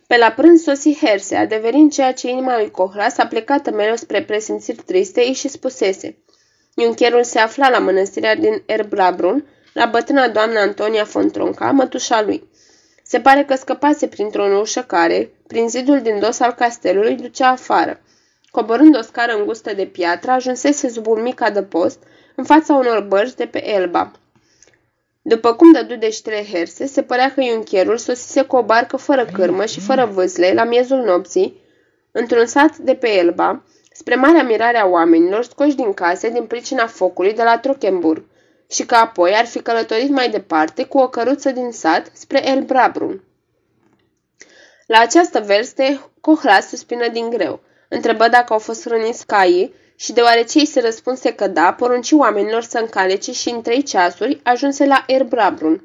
Pe 0.06 0.16
la 0.16 0.30
prânz 0.30 0.62
sosi 0.62 0.94
Herse, 0.94 1.36
adeverind 1.36 1.92
ceea 1.92 2.12
ce 2.12 2.28
inima 2.28 2.56
lui 2.56 2.70
Cohras 2.70 3.18
a 3.18 3.26
plecat 3.26 3.74
mereu 3.74 3.96
spre 3.96 4.22
presimțiri 4.22 4.82
triste, 4.86 5.32
și 5.32 5.48
spusese. 5.48 6.18
Iuncherul 6.74 7.24
se 7.24 7.38
afla 7.38 7.68
la 7.68 7.78
mănăstirea 7.78 8.34
din 8.34 8.62
Erblabrun, 8.66 9.46
la 9.74 9.86
bătrâna 9.86 10.28
doamna 10.28 10.60
Antonia 10.60 11.04
Fontronca, 11.04 11.70
mătușa 11.70 12.22
lui. 12.22 12.48
Se 13.02 13.20
pare 13.20 13.44
că 13.44 13.54
scăpase 13.54 14.06
printr-o 14.06 14.58
ușă 14.60 14.82
care, 14.82 15.30
prin 15.46 15.68
zidul 15.68 16.00
din 16.00 16.18
dos 16.18 16.40
al 16.40 16.52
castelului, 16.52 17.14
ducea 17.14 17.48
afară. 17.48 18.00
Coborând 18.50 18.96
o 18.96 19.02
scară 19.02 19.32
îngustă 19.32 19.74
de 19.74 19.86
piatră, 19.86 20.30
ajunsese 20.30 20.88
sub 20.88 21.06
un 21.06 21.22
mic 21.22 21.40
adăpost, 21.40 22.02
în 22.36 22.44
fața 22.44 22.74
unor 22.74 23.00
bărci 23.00 23.34
de 23.34 23.46
pe 23.46 23.68
Elba. 23.68 24.12
După 25.22 25.54
cum 25.54 25.72
dădu 25.72 25.94
de 25.94 26.10
ștre 26.10 26.46
herse, 26.52 26.86
se 26.86 27.02
părea 27.02 27.32
că 27.34 27.40
iuncherul 27.40 27.96
sosise 27.96 28.42
cu 28.42 28.56
o 28.56 28.62
barcă 28.62 28.96
fără 28.96 29.24
cârmă 29.32 29.64
și 29.64 29.80
fără 29.80 30.04
vâsle, 30.04 30.52
la 30.52 30.64
miezul 30.64 30.98
nopții, 30.98 31.62
într-un 32.12 32.46
sat 32.46 32.76
de 32.76 32.94
pe 32.94 33.08
Elba, 33.08 33.62
spre 33.92 34.14
marea 34.14 34.42
mirare 34.42 34.78
a 34.78 34.86
oamenilor 34.86 35.44
scoși 35.44 35.76
din 35.76 35.92
case 35.92 36.28
din 36.28 36.44
pricina 36.44 36.86
focului 36.86 37.34
de 37.34 37.42
la 37.42 37.58
Trochenburg 37.58 38.24
și 38.70 38.86
că 38.86 38.94
apoi 38.94 39.32
ar 39.34 39.46
fi 39.46 39.62
călătorit 39.62 40.10
mai 40.10 40.30
departe 40.30 40.84
cu 40.84 40.98
o 40.98 41.08
căruță 41.08 41.50
din 41.50 41.70
sat 41.70 42.10
spre 42.12 42.48
El 42.48 42.62
Brabrun. 42.62 43.22
La 44.86 44.98
această 44.98 45.40
veste, 45.40 46.00
Cohlas 46.20 46.68
suspină 46.68 47.08
din 47.08 47.30
greu. 47.30 47.60
Întrebă 47.88 48.28
dacă 48.28 48.52
au 48.52 48.58
fost 48.58 48.82
hrăniți 48.82 49.26
caii 49.26 49.74
și 49.96 50.12
deoarece 50.12 50.58
îi 50.58 50.66
se 50.66 50.80
răspunse 50.80 51.32
că 51.32 51.46
da, 51.46 51.72
porunci 51.72 52.12
oamenilor 52.12 52.62
să 52.62 52.78
încalece 52.78 53.32
și 53.32 53.48
în 53.48 53.62
trei 53.62 53.82
ceasuri 53.82 54.40
ajunse 54.42 54.84
la 54.84 55.04
Erbrabrun. 55.06 55.84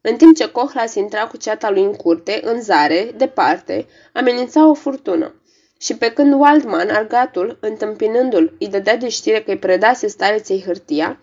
În 0.00 0.16
timp 0.16 0.36
ce 0.36 0.50
Cohlas 0.50 0.94
intra 0.94 1.26
cu 1.26 1.36
ceata 1.36 1.70
lui 1.70 1.82
în 1.82 1.94
curte, 1.94 2.40
în 2.44 2.62
zare, 2.62 3.12
departe, 3.16 3.86
amenința 4.12 4.68
o 4.68 4.74
furtună. 4.74 5.34
Și 5.78 5.96
pe 5.96 6.12
când 6.12 6.32
Waldman, 6.32 6.90
argatul, 6.90 7.58
întâmpinându-l, 7.60 8.56
îi 8.58 8.68
dădea 8.68 8.96
de 8.96 9.08
știre 9.08 9.42
că 9.42 9.50
îi 9.50 9.58
predase 9.58 10.06
stareței 10.06 10.62
hârtia, 10.66 11.20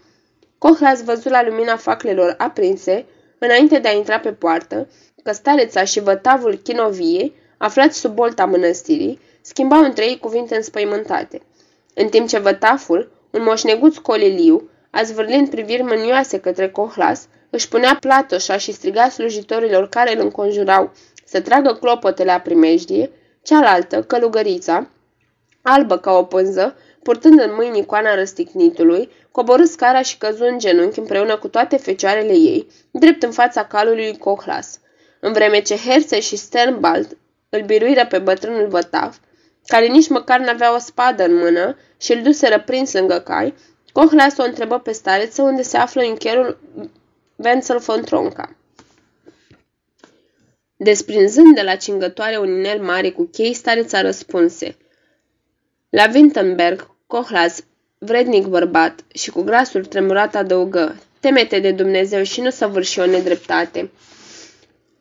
Cohlas 0.61 1.03
văzut 1.03 1.31
la 1.31 1.43
lumina 1.43 1.75
faclelor 1.75 2.35
aprinse, 2.37 3.05
înainte 3.37 3.79
de 3.79 3.87
a 3.87 3.91
intra 3.91 4.19
pe 4.19 4.31
poartă, 4.31 4.87
că 5.23 5.31
stareța 5.31 5.83
și 5.83 5.99
vătavul 5.99 6.59
chinoviei, 6.63 7.35
aflați 7.57 7.99
sub 7.99 8.13
bolta 8.13 8.45
mănăstirii, 8.45 9.19
schimbau 9.41 9.83
între 9.83 10.05
ei 10.05 10.17
cuvinte 10.17 10.55
înspăimântate. 10.55 11.41
În 11.93 12.07
timp 12.07 12.27
ce 12.27 12.39
vătaful, 12.39 13.11
un 13.31 13.43
moșneguț 13.43 13.97
coliliu, 13.97 14.69
azvârlind 14.89 15.49
priviri 15.49 15.81
mânioase 15.81 16.39
către 16.39 16.69
Cohlas, 16.69 17.27
își 17.49 17.67
punea 17.67 17.97
platoșa 17.99 18.57
și 18.57 18.71
striga 18.71 19.09
slujitorilor 19.09 19.89
care 19.89 20.15
îl 20.15 20.21
înconjurau 20.21 20.91
să 21.25 21.41
tragă 21.41 21.73
clopotele 21.73 22.31
la 22.31 22.39
primejdie, 22.39 23.11
cealaltă, 23.41 24.03
călugărița, 24.03 24.89
albă 25.61 25.97
ca 25.97 26.11
o 26.11 26.23
pânză, 26.23 26.75
purtând 27.03 27.39
în 27.39 27.53
mâini 27.53 27.79
icoana 27.79 28.15
răstignitului, 28.15 29.09
coborâ 29.31 29.63
scara 29.63 30.01
și 30.01 30.17
căzu 30.17 30.43
în 30.43 30.59
genunchi 30.59 30.99
împreună 30.99 31.37
cu 31.37 31.47
toate 31.47 31.77
fecioarele 31.77 32.33
ei, 32.33 32.67
drept 32.91 33.23
în 33.23 33.31
fața 33.31 33.65
calului 33.65 34.05
lui 34.05 34.17
Cohlas. 34.17 34.79
În 35.19 35.33
vreme 35.33 35.61
ce 35.61 35.75
Herse 35.75 36.19
și 36.19 36.35
Sternbald 36.35 37.17
îl 37.49 37.61
biruiră 37.61 38.05
pe 38.05 38.19
bătrânul 38.19 38.67
vătav, 38.67 39.19
care 39.65 39.87
nici 39.87 40.09
măcar 40.09 40.39
n-avea 40.39 40.75
o 40.75 40.77
spadă 40.77 41.23
în 41.23 41.35
mână 41.35 41.77
și 41.97 42.13
îl 42.13 42.21
duse 42.21 42.47
răprins 42.47 42.93
lângă 42.93 43.19
cai, 43.19 43.53
Cohlas 43.91 44.37
o 44.37 44.43
întrebă 44.43 44.79
pe 44.79 44.91
stareță 44.91 45.41
unde 45.41 45.61
se 45.61 45.77
află 45.77 46.01
încherul 46.01 46.59
Wenzel 47.35 47.77
von 47.77 48.03
Tronca. 48.03 48.55
Desprinzând 50.75 51.55
de 51.55 51.61
la 51.61 51.75
cingătoare 51.75 52.37
un 52.37 52.49
inel 52.49 52.81
mare 52.81 53.09
cu 53.09 53.23
chei, 53.23 53.53
stareța 53.53 54.01
răspunse. 54.01 54.77
La 55.93 56.09
Wittenberg, 56.13 56.87
Cohlas, 57.07 57.63
vrednic 57.97 58.45
bărbat, 58.47 59.03
și 59.13 59.29
cu 59.29 59.41
glasul 59.41 59.85
tremurat 59.85 60.35
adăugă, 60.35 60.95
Temete 61.19 61.59
de 61.59 61.71
Dumnezeu 61.71 62.23
și 62.23 62.41
nu 62.41 62.49
săvârși 62.49 62.99
o 62.99 63.05
nedreptate. 63.05 63.91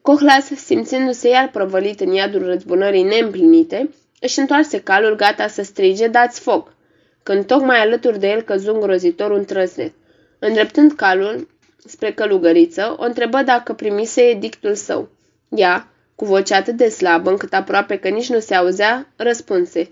Cohlas, 0.01 0.47
simțindu-se 0.47 1.29
iar 1.29 1.51
prăvălit 1.51 2.01
în 2.01 2.13
iadul 2.13 2.45
răzbunării 2.45 3.03
neîmplinite, 3.03 3.91
își 4.21 4.39
întoarse 4.39 4.81
calul 4.81 5.17
gata 5.17 5.49
să 5.49 5.63
strige, 5.63 6.09
dați 6.09 6.41
foc, 6.41 6.75
când 7.23 7.47
tocmai 7.47 7.81
alături 7.81 8.19
de 8.19 8.29
el 8.29 8.43
căzu 8.43 8.73
îngrozitor 8.73 9.31
un 9.31 9.45
trăsnet. 9.45 9.93
Îndreptând 10.39 10.93
calul 10.93 11.49
spre 11.85 12.13
călugăriță, 12.13 12.95
o 12.99 13.05
întrebă 13.05 13.43
dacă 13.43 13.73
primise 13.73 14.21
edictul 14.23 14.75
său. 14.75 15.09
Ea, 15.49 15.89
cu 16.15 16.25
voce 16.25 16.55
atât 16.55 16.77
de 16.77 16.89
slabă 16.89 17.31
încât 17.31 17.53
aproape 17.53 17.99
că 17.99 18.09
nici 18.09 18.29
nu 18.29 18.39
se 18.39 18.55
auzea, 18.55 19.13
răspunse. 19.17 19.91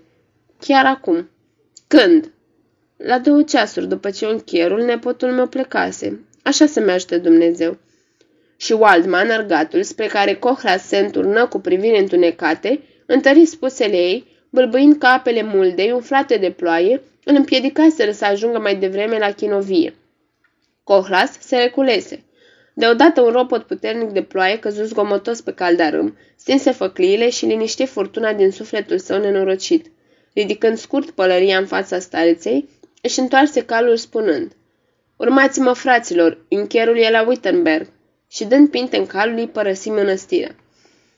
Chiar 0.59 0.85
acum. 0.85 1.29
Când? 1.87 2.31
La 2.97 3.19
două 3.19 3.43
ceasuri 3.43 3.87
după 3.87 4.09
ce 4.09 4.25
închierul, 4.25 4.81
nepotul 4.81 5.31
meu 5.31 5.47
plecase. 5.47 6.25
Așa 6.43 6.65
să-mi 6.65 6.91
ajute 6.91 7.17
Dumnezeu. 7.17 7.77
Și 8.57 8.73
Waldman, 8.73 9.29
argatul, 9.29 9.83
spre 9.83 10.07
care 10.07 10.35
Cohras 10.35 10.87
se 10.87 10.97
înturnă 10.97 11.47
cu 11.47 11.59
priviri 11.59 11.99
întunecate, 11.99 12.81
întări 13.05 13.45
spusele 13.45 13.95
ei, 13.95 14.27
bâlbâind 14.49 14.97
ca 14.97 15.07
apele 15.07 15.43
muldei 15.43 15.91
umflate 15.91 16.37
de 16.37 16.51
ploaie, 16.51 17.01
îl 17.23 17.35
împiedicaseră 17.35 18.11
să 18.11 18.25
ajungă 18.25 18.59
mai 18.59 18.75
devreme 18.75 19.17
la 19.17 19.31
chinovie. 19.31 19.93
Cohlas 20.83 21.39
se 21.39 21.57
reculese. 21.57 22.23
Deodată 22.73 23.21
un 23.21 23.31
ropot 23.31 23.63
puternic 23.63 24.09
de 24.09 24.21
ploaie 24.21 24.59
căzu 24.59 24.83
zgomotos 24.83 25.41
pe 25.41 25.53
caldarâm, 25.53 26.17
stinse 26.35 26.71
făcliile 26.71 27.29
și 27.29 27.45
liniști 27.45 27.85
furtuna 27.85 28.33
din 28.33 28.51
sufletul 28.51 28.97
său 28.97 29.19
nenorocit. 29.19 29.91
Ridicând 30.39 30.77
scurt 30.77 31.11
pălăria 31.11 31.57
în 31.57 31.65
fața 31.65 31.99
stareței, 31.99 32.69
își 33.01 33.19
întoarse 33.19 33.65
calul 33.65 33.97
spunând 33.97 34.51
Urmați-mă, 35.15 35.73
fraților, 35.73 36.45
încherul 36.49 36.97
e 36.97 37.09
la 37.09 37.27
Wittenberg 37.27 37.87
și 38.31 38.45
dând 38.45 38.69
pinte 38.69 38.97
în 38.97 39.05
calul 39.05 39.37
îi 39.37 39.47
părăsi 39.47 39.89
mănăstirea. 39.89 40.55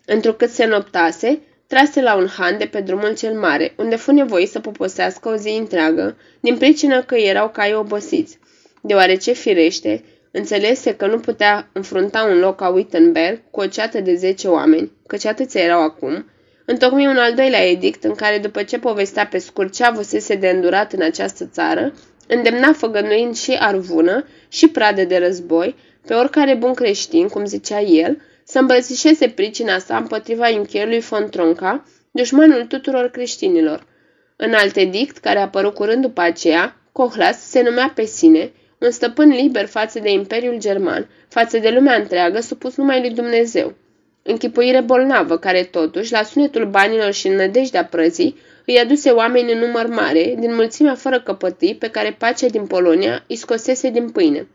Întrucât 0.05 0.49
se 0.49 0.65
noptase, 0.65 1.39
trase 1.67 2.01
la 2.01 2.15
un 2.15 2.28
han 2.28 2.57
de 2.57 2.65
pe 2.65 2.82
drumul 2.82 3.15
cel 3.15 3.39
mare, 3.39 3.74
unde 3.78 3.95
fu 3.95 4.11
nevoie 4.11 4.45
să 4.45 4.59
poposească 4.59 5.30
o 5.30 5.36
zi 5.36 5.49
întreagă, 5.49 6.17
din 6.39 6.57
pricină 6.57 7.03
că 7.03 7.15
erau 7.15 7.49
cai 7.49 7.74
obosiți, 7.74 8.39
deoarece 8.82 9.32
firește, 9.32 10.03
înțelese 10.32 10.95
că 10.95 11.05
nu 11.07 11.19
putea 11.19 11.69
înfrunta 11.74 12.24
un 12.24 12.39
loc 12.39 12.55
ca 12.55 12.69
Wittenberg 12.69 13.41
cu 13.51 13.59
o 13.59 13.67
ceată 13.67 13.99
de 13.99 14.15
zece 14.15 14.47
oameni, 14.47 14.91
căci 15.07 15.26
atâția 15.26 15.61
erau 15.61 15.82
acum, 15.82 16.26
întocmi 16.66 17.07
un 17.07 17.18
al 17.18 17.34
doilea 17.34 17.70
edict 17.70 18.03
în 18.03 18.16
care, 18.16 18.38
după 18.38 18.64
ce 18.64 18.80
povestea 18.80 19.28
pe 19.28 19.38
scurt 19.38 19.74
ce 19.74 19.84
avusese 19.84 20.36
de 20.36 20.49
îndurat 20.49 20.93
în 20.93 21.01
această 21.01 21.45
țară, 21.45 21.93
îndemna 22.28 22.74
făgănuind 22.74 23.36
și 23.36 23.55
arvună 23.59 24.26
și 24.49 24.68
prade 24.68 25.03
de 25.03 25.18
război 25.18 25.76
pe 26.07 26.14
oricare 26.14 26.55
bun 26.55 26.74
creștin, 26.74 27.28
cum 27.28 27.45
zicea 27.45 27.82
el, 27.82 28.22
să 28.43 28.59
îmbrățișeze 28.59 29.28
pricina 29.28 29.80
sa 29.80 29.97
împotriva 29.97 30.47
încheierului 30.47 31.01
Fontronca, 31.01 31.86
dușmanul 32.12 32.66
tuturor 32.66 33.09
creștinilor. 33.09 33.86
În 34.36 34.53
alt 34.53 34.76
edict, 34.76 35.18
care 35.18 35.39
a 35.39 35.41
apărut 35.41 35.74
curând 35.74 36.01
după 36.01 36.22
aceea, 36.22 36.76
Cohlas 36.91 37.49
se 37.49 37.62
numea 37.62 37.91
pe 37.95 38.05
sine, 38.05 38.51
un 38.78 38.91
stăpân 38.91 39.30
liber 39.30 39.66
față 39.66 39.99
de 39.99 40.12
Imperiul 40.12 40.57
German, 40.59 41.09
față 41.28 41.57
de 41.57 41.70
lumea 41.70 41.95
întreagă, 41.95 42.39
supus 42.39 42.76
numai 42.76 42.99
lui 42.99 43.09
Dumnezeu. 43.09 43.74
Închipuire 44.24 44.82
bolnavă, 44.82 45.38
care 45.38 45.63
totuși, 45.63 46.11
la 46.11 46.24
sunetul 46.24 46.65
banilor 46.65 47.11
și 47.11 47.28
în 47.28 47.36
nădejdea 47.36 47.86
prăzii, 47.86 48.38
îi 48.65 48.80
aduse 48.80 49.09
oameni 49.09 49.51
în 49.51 49.59
număr 49.59 49.88
mare, 49.88 50.36
din 50.39 50.55
mulțimea 50.55 50.95
fără 50.95 51.22
căpătii 51.22 51.76
pe 51.76 51.89
care 51.89 52.15
pacea 52.17 52.47
din 52.47 52.67
Polonia 52.67 53.24
îi 53.28 53.36
scosese 53.36 53.89
din 53.89 54.09
pâine. 54.09 54.47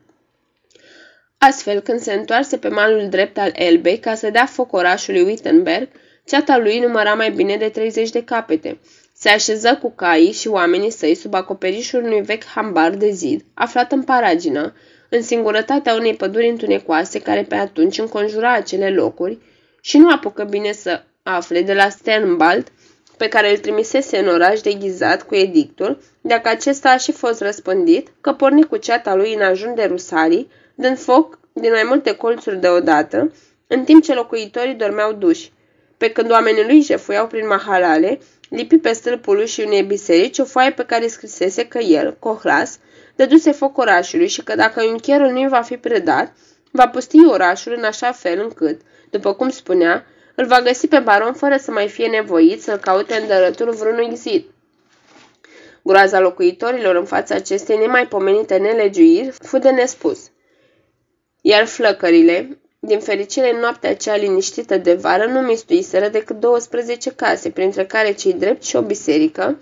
Astfel, 1.39 1.81
când 1.81 2.01
se 2.01 2.13
întoarse 2.13 2.57
pe 2.57 2.69
malul 2.69 3.09
drept 3.09 3.39
al 3.39 3.53
Elbei 3.55 3.99
ca 3.99 4.15
să 4.15 4.31
dea 4.31 4.47
foc 4.47 4.73
orașului 4.73 5.23
Wittenberg, 5.23 5.89
ceata 6.25 6.59
lui 6.59 6.79
număra 6.79 7.15
mai 7.15 7.31
bine 7.31 7.57
de 7.57 7.69
30 7.69 8.11
de 8.11 8.25
capete. 8.25 8.79
Se 9.13 9.29
așeză 9.29 9.79
cu 9.83 9.91
caii 9.91 10.33
și 10.33 10.49
oamenii 10.49 10.91
săi 10.91 11.15
sub 11.15 11.35
acoperișul 11.35 12.03
unui 12.03 12.21
vechi 12.21 12.45
hambar 12.45 12.91
de 12.91 13.11
zid, 13.11 13.45
aflat 13.55 13.93
în 13.93 14.03
paragină, 14.03 14.75
în 15.09 15.23
singurătatea 15.23 15.95
unei 15.95 16.15
păduri 16.15 16.49
întunecoase 16.49 17.21
care 17.21 17.43
pe 17.43 17.55
atunci 17.55 17.99
înconjura 17.99 18.53
acele 18.53 18.91
locuri 18.91 19.39
și 19.87 19.99
nu 19.99 20.11
apucă 20.11 20.45
bine 20.45 20.73
să 20.73 21.03
afle 21.23 21.63
de 21.63 21.75
la 21.75 21.89
Sternbald, 21.89 22.73
pe 23.17 23.29
care 23.29 23.51
îl 23.51 23.57
trimisese 23.57 24.19
în 24.19 24.29
oraș 24.29 24.61
deghizat 24.61 25.23
cu 25.23 25.35
edictul, 25.35 25.99
dacă 26.21 26.49
acesta 26.49 26.91
a 26.91 26.97
și 26.97 27.13
fost 27.13 27.41
răspândit, 27.41 28.09
că 28.21 28.33
porni 28.33 28.65
cu 28.65 28.77
ceata 28.77 29.15
lui 29.15 29.35
în 29.35 29.43
ajun 29.43 29.75
de 29.75 29.85
rusarii, 29.85 30.51
dând 30.75 30.99
foc 30.99 31.39
din 31.53 31.71
mai 31.71 31.83
multe 31.89 32.15
colțuri 32.15 32.61
deodată, 32.61 33.33
în 33.67 33.85
timp 33.85 34.03
ce 34.03 34.15
locuitorii 34.15 34.75
dormeau 34.75 35.13
duși. 35.13 35.53
Pe 35.97 36.11
când 36.11 36.31
oamenii 36.31 36.65
lui 36.65 36.81
jefuiau 36.81 37.27
prin 37.27 37.47
mahalale, 37.47 38.19
lipi 38.49 38.79
pe 38.79 38.93
stâlpul 38.93 39.45
și 39.45 39.61
unei 39.67 39.83
biserici 39.83 40.39
o 40.39 40.45
foaie 40.45 40.71
pe 40.71 40.85
care 40.85 41.07
scrisese 41.07 41.67
că 41.67 41.79
el, 41.79 42.17
Cohlas, 42.19 42.79
dăduse 43.17 43.53
foc 43.53 43.79
orașului 43.79 44.29
și 44.29 44.43
că 44.43 44.55
dacă 44.55 44.83
uncherul 44.83 45.31
nu 45.31 45.49
va 45.49 45.61
fi 45.61 45.77
predat, 45.77 46.33
va 46.71 46.89
pusti 46.89 47.27
orașul 47.27 47.75
în 47.77 47.85
așa 47.85 48.13
fel 48.13 48.41
încât, 48.41 48.81
după 49.17 49.35
cum 49.35 49.51
spunea, 49.51 50.07
îl 50.35 50.47
va 50.47 50.61
găsi 50.61 50.89
pe 50.89 50.99
baron 50.99 51.33
fără 51.33 51.57
să 51.57 51.71
mai 51.71 51.89
fie 51.89 52.07
nevoit 52.07 52.63
să-l 52.63 52.77
caute 52.77 53.15
în 53.15 53.27
dărătul 53.27 53.71
vreunui 53.71 54.15
zid. 54.17 54.45
Groaza 55.83 56.21
locuitorilor 56.21 56.95
în 56.95 57.05
fața 57.05 57.35
acestei 57.35 57.77
nemaipomenite 57.77 58.57
nelegiuiri 58.57 59.31
fu 59.31 59.59
de 59.59 59.71
nespus. 59.71 60.31
Iar 61.41 61.67
flăcările, 61.67 62.59
din 62.79 63.01
fericire 63.01 63.53
în 63.55 63.61
noaptea 63.61 63.91
aceea 63.91 64.17
liniștită 64.17 64.77
de 64.77 64.95
vară, 64.95 65.27
nu 65.27 65.41
mistuiseră 65.41 66.09
decât 66.09 66.41
12 66.41 67.11
case, 67.11 67.51
printre 67.51 67.87
care 67.87 68.13
cei 68.13 68.33
drept 68.33 68.63
și 68.63 68.77
o 68.77 68.83
biserică, 68.83 69.59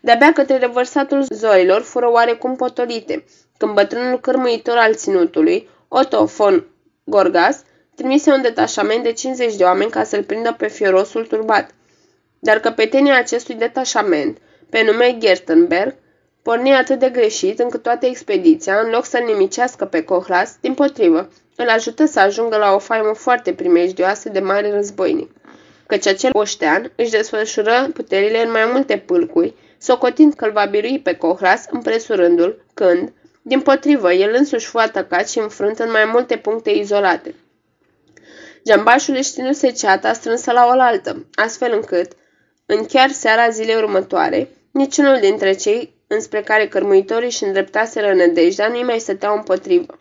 de-abia 0.00 0.32
către 0.32 0.56
revărsatul 0.58 1.26
zorilor 1.30 1.80
fură 1.80 2.10
oarecum 2.10 2.56
potolite, 2.56 3.24
când 3.56 3.74
bătrânul 3.74 4.20
cărmuitor 4.20 4.76
al 4.76 4.94
ținutului, 4.94 5.68
Otto 5.88 6.24
von 6.24 6.66
Gorgas, 7.04 7.62
trimise 8.00 8.30
un 8.30 8.42
detașament 8.42 9.02
de 9.02 9.12
50 9.12 9.56
de 9.56 9.64
oameni 9.64 9.90
ca 9.90 10.04
să-l 10.04 10.22
prindă 10.22 10.54
pe 10.58 10.68
fiorosul 10.68 11.26
turbat. 11.26 11.70
Dar 12.38 12.58
căpetenia 12.58 13.16
acestui 13.16 13.54
detașament, 13.54 14.38
pe 14.70 14.82
nume 14.84 15.16
Gertenberg, 15.18 15.94
porni 16.42 16.72
atât 16.72 16.98
de 16.98 17.08
greșit 17.08 17.58
încât 17.58 17.82
toată 17.82 18.06
expediția, 18.06 18.80
în 18.80 18.90
loc 18.90 19.04
să-l 19.04 19.24
nimicească 19.26 19.84
pe 19.84 20.02
Cohlas, 20.02 20.56
din 20.60 20.74
potrivă, 20.74 21.28
îl 21.56 21.68
ajută 21.68 22.04
să 22.06 22.20
ajungă 22.20 22.56
la 22.56 22.74
o 22.74 22.78
faimă 22.78 23.12
foarte 23.14 23.52
primejdioasă 23.52 24.28
de 24.28 24.40
mare 24.40 24.70
războinic. 24.70 25.30
Căci 25.86 26.06
acel 26.06 26.30
oștean 26.32 26.92
își 26.96 27.10
desfășură 27.10 27.90
puterile 27.92 28.44
în 28.44 28.50
mai 28.50 28.68
multe 28.72 28.96
pâlcuri, 28.96 29.54
socotind 29.78 30.34
că 30.34 30.44
îl 30.44 30.52
va 30.52 30.64
birui 30.64 31.00
pe 31.00 31.14
Cohlas 31.14 31.64
împresurându-l, 31.70 32.64
când, 32.74 33.12
din 33.42 33.60
potrivă, 33.60 34.12
el 34.12 34.34
însuși 34.38 34.66
fu 34.66 34.78
atacat 34.78 35.28
și 35.28 35.38
înfrânt 35.38 35.78
în 35.78 35.90
mai 35.90 36.04
multe 36.12 36.36
puncte 36.36 36.70
izolate. 36.70 37.34
Jambașul 38.66 39.14
își 39.14 39.30
ținuse 39.30 39.70
ceata 39.70 40.12
strânsă 40.12 40.52
la 40.52 40.66
oaltă, 40.66 41.26
astfel 41.34 41.72
încât, 41.72 42.12
în 42.66 42.84
chiar 42.84 43.10
seara 43.10 43.48
zilei 43.48 43.76
următoare, 43.76 44.48
niciunul 44.70 45.18
dintre 45.20 45.52
cei 45.52 45.94
înspre 46.06 46.42
care 46.42 46.68
cărmuitorii 46.68 47.26
își 47.26 47.44
îndreptaseră 47.44 48.14
nădejdea 48.14 48.68
nu-i 48.68 48.82
mai 48.82 48.98
stăteau 48.98 49.36
împotrivă. 49.36 49.98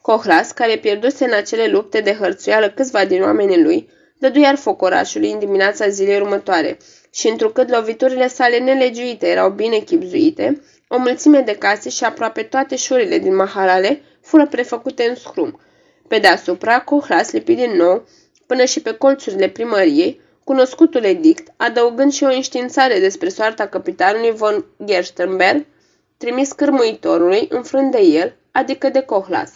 Cohlas, 0.00 0.50
care 0.50 0.76
pierduse 0.76 1.24
în 1.24 1.32
acele 1.32 1.66
lupte 1.66 2.00
de 2.00 2.12
hărțuială 2.12 2.68
câțiva 2.68 3.04
din 3.04 3.22
oamenii 3.22 3.62
lui, 3.62 3.90
dădu 4.18 4.38
iar 4.38 4.56
foc 4.56 4.82
orașului 4.82 5.30
în 5.30 5.38
dimineața 5.38 5.88
zilei 5.88 6.20
următoare 6.20 6.76
și, 7.14 7.28
întrucât 7.28 7.70
loviturile 7.70 8.28
sale 8.28 8.58
nelegiuite 8.58 9.26
erau 9.26 9.50
bine 9.50 9.78
chipzuite, 9.78 10.62
o 10.88 10.98
mulțime 10.98 11.40
de 11.40 11.56
case 11.56 11.88
și 11.88 12.04
aproape 12.04 12.42
toate 12.42 12.76
șurile 12.76 13.18
din 13.18 13.34
Mahalale 13.34 14.02
fură 14.20 14.46
prefăcute 14.46 15.04
în 15.08 15.14
scrum, 15.14 15.60
pe 16.12 16.18
deasupra, 16.18 16.80
Cohlas 16.80 17.30
lipi 17.30 17.54
din 17.54 17.70
nou, 17.76 18.04
până 18.46 18.64
și 18.64 18.82
pe 18.82 18.92
colțurile 18.92 19.48
primăriei, 19.48 20.20
cunoscutul 20.44 21.04
edict, 21.04 21.52
adăugând 21.56 22.12
și 22.12 22.24
o 22.24 22.26
înștiințare 22.26 22.98
despre 22.98 23.28
soarta 23.28 23.66
capitanului 23.66 24.30
von 24.30 24.64
Gerstenberg, 24.84 25.66
trimis 26.16 26.52
cârmuitorului, 26.52 27.46
înfrânt 27.50 27.90
de 27.90 28.00
el, 28.00 28.36
adică 28.50 28.88
de 28.88 29.00
Cohlas. 29.00 29.52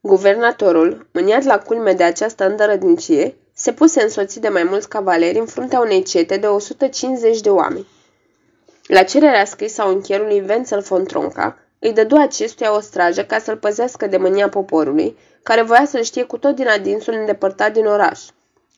Guvernatorul, 0.00 1.06
mâniat 1.12 1.42
la 1.44 1.58
culme 1.58 1.92
de 1.92 2.02
această 2.02 2.46
îndărădnicie, 2.46 3.34
se 3.54 3.72
puse 3.72 4.02
însoțit 4.02 4.42
de 4.42 4.48
mai 4.48 4.62
mulți 4.62 4.88
cavaleri 4.88 5.38
în 5.38 5.46
fruntea 5.46 5.80
unei 5.80 6.02
cete 6.02 6.36
de 6.36 6.46
150 6.46 7.40
de 7.40 7.50
oameni. 7.50 7.86
La 8.86 9.02
cererea 9.02 9.44
scrisă 9.44 9.82
a 9.82 9.86
unchierului 9.86 10.44
Wenzel 10.48 10.80
von 10.80 11.04
Tronca, 11.04 11.63
îi 11.84 11.92
dădu 11.92 12.16
acestuia 12.16 12.74
o 12.74 12.80
strajă 12.80 13.24
ca 13.24 13.38
să-l 13.38 13.56
păzească 13.56 14.06
de 14.06 14.16
mânia 14.16 14.48
poporului, 14.48 15.16
care 15.42 15.62
voia 15.62 15.84
să-l 15.84 16.02
știe 16.02 16.22
cu 16.22 16.38
tot 16.38 16.54
din 16.54 16.68
adinsul 16.68 17.14
îndepărtat 17.14 17.72
din 17.72 17.86
oraș. 17.86 18.20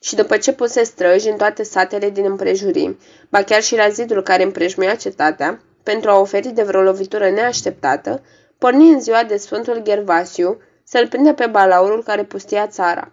Și 0.01 0.15
după 0.15 0.37
ce 0.37 0.53
puse 0.53 0.83
străji 0.83 1.29
în 1.29 1.37
toate 1.37 1.63
satele 1.63 2.11
din 2.11 2.25
împrejurim, 2.25 2.99
ba 3.29 3.43
chiar 3.43 3.63
și 3.63 3.77
la 3.77 3.89
zidul 3.89 4.23
care 4.23 4.43
împrejmuia 4.43 4.95
cetatea, 4.95 5.61
pentru 5.83 6.11
a 6.11 6.19
oferi 6.19 6.49
de 6.49 6.63
vreo 6.63 6.81
lovitură 6.81 7.31
neașteptată, 7.31 8.23
porni 8.59 8.93
în 8.93 9.01
ziua 9.01 9.23
de 9.25 9.37
Sfântul 9.37 9.81
Gervasiu 9.83 10.61
să-l 10.85 11.09
prinde 11.09 11.33
pe 11.33 11.47
balaurul 11.47 12.03
care 12.03 12.25
pustia 12.25 12.67
țara. 12.67 13.11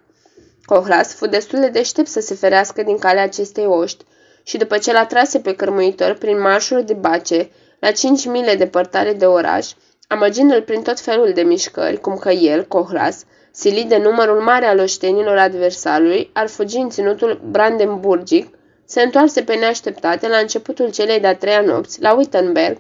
Cohlas 0.65 1.13
fu 1.13 1.27
destul 1.27 1.59
de 1.59 1.67
deștept 1.67 2.07
să 2.07 2.19
se 2.19 2.35
ferească 2.35 2.83
din 2.83 2.97
calea 2.97 3.23
acestei 3.23 3.65
oști 3.65 4.05
și 4.43 4.57
după 4.57 4.77
ce 4.77 4.91
l-a 4.91 5.05
trase 5.05 5.39
pe 5.39 5.55
cărmuitor 5.55 6.13
prin 6.13 6.41
marșul 6.41 6.83
de 6.83 6.93
bace, 6.93 7.49
la 7.84 7.91
cinci 7.91 8.25
mile 8.25 8.55
departare 8.55 9.13
de 9.13 9.25
oraș, 9.25 9.71
amăgindu-l 10.07 10.61
prin 10.61 10.81
tot 10.81 10.99
felul 10.99 11.31
de 11.34 11.41
mișcări, 11.41 11.99
cum 11.99 12.17
că 12.17 12.29
el, 12.29 12.65
Cohlas, 12.65 13.23
silit 13.51 13.88
de 13.89 13.97
numărul 13.97 14.41
mare 14.41 14.65
al 14.65 14.79
oștenilor 14.79 15.38
adversarului, 15.38 16.29
ar 16.34 16.47
fugi 16.47 16.77
în 16.77 16.89
ținutul 16.89 17.41
Brandenburgic, 17.51 18.57
se 18.86 19.01
întoarse 19.01 19.41
pe 19.43 19.55
neașteptate 19.55 20.27
la 20.27 20.38
începutul 20.38 20.91
celei 20.91 21.19
de-a 21.19 21.36
treia 21.36 21.61
nopți, 21.61 22.01
la 22.01 22.13
Wittenberg, 22.13 22.77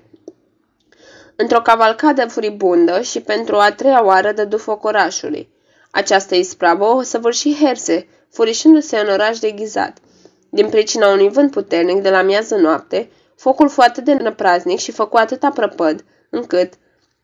într-o 1.35 1.61
cavalcadă 1.61 2.25
furibundă 2.27 3.01
și 3.01 3.21
pentru 3.21 3.55
a 3.55 3.71
treia 3.71 4.05
oară 4.05 4.31
dădu 4.31 4.57
foc 4.57 4.83
orașului. 4.83 5.49
Această 5.91 6.35
ispravă 6.35 6.85
o 6.85 7.01
săvârși 7.01 7.55
Herse, 7.55 8.07
furișându-se 8.31 8.97
în 8.97 9.07
oraș 9.07 9.39
deghizat. 9.39 9.97
Din 10.49 10.69
pricina 10.69 11.07
unui 11.11 11.29
vânt 11.29 11.51
puternic 11.51 12.01
de 12.01 12.09
la 12.09 12.21
miază 12.21 12.55
noapte, 12.55 13.09
Focul 13.43 13.69
fu 13.69 13.81
atât 13.81 14.03
de 14.03 14.13
năpraznic 14.13 14.79
și 14.79 14.91
făcu 14.91 15.17
atâta 15.17 15.49
prăpăd, 15.49 16.05
încât, 16.29 16.73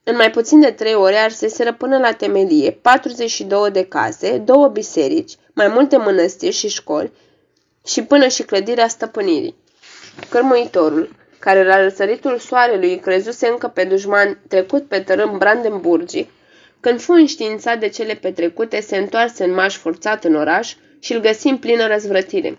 în 0.04 0.16
mai 0.16 0.32
puțin 0.32 0.60
de 0.60 0.72
trei 0.72 0.94
ore, 0.94 1.16
arseseră 1.16 1.74
până 1.74 1.98
la 1.98 2.12
temelie 2.12 2.72
42 2.72 3.70
de 3.72 3.86
case, 3.86 4.38
două 4.38 4.68
biserici, 4.68 5.36
mai 5.54 5.68
multe 5.68 5.98
mănăstiri 5.98 6.54
și 6.54 6.70
școli 6.70 7.12
și 7.86 8.04
până 8.04 8.28
și 8.28 8.44
clădirea 8.44 8.88
stăpânirii. 8.88 9.56
Cărmuitorul, 10.30 11.16
care 11.40 11.66
la 11.66 11.82
răsăritul 11.82 12.38
soarelui 12.38 13.00
crezuse 13.00 13.48
încă 13.48 13.68
pe 13.68 13.84
dușman 13.84 14.40
trecut 14.48 14.88
pe 14.88 15.00
tărâm 15.00 15.38
Brandenburgic, 15.38 16.30
când 16.80 17.02
fu 17.02 17.12
înștiințat 17.12 17.80
de 17.80 17.88
cele 17.88 18.14
petrecute, 18.14 18.82
se 18.82 18.98
întoarse 18.98 19.44
în 19.44 19.54
maș 19.54 19.76
forțat 19.76 20.24
în 20.24 20.36
oraș 20.36 20.76
și 21.00 21.14
îl 21.14 21.20
găsi 21.20 21.48
în 21.48 21.58
plină 21.58 21.88
răzvrătire. 21.88 22.58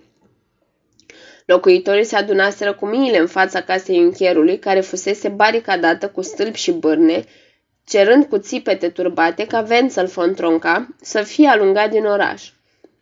Locuitorii 1.50 2.04
se 2.04 2.16
adunaseră 2.16 2.72
cu 2.72 2.86
miile 2.86 3.18
în 3.18 3.26
fața 3.26 3.60
casei 3.60 3.98
închierului, 3.98 4.58
care 4.58 4.80
fusese 4.80 5.28
baricadată 5.28 6.08
cu 6.08 6.22
stâlpi 6.22 6.58
și 6.58 6.70
bârne, 6.72 7.24
cerând 7.86 8.24
cu 8.24 8.38
țipete 8.38 8.88
turbate 8.88 9.46
ca 9.46 9.66
Wenzel 9.70 10.06
von 10.06 10.34
Tronca 10.34 10.88
să 11.00 11.22
fie 11.22 11.48
alungat 11.48 11.90
din 11.90 12.04
oraș. 12.04 12.50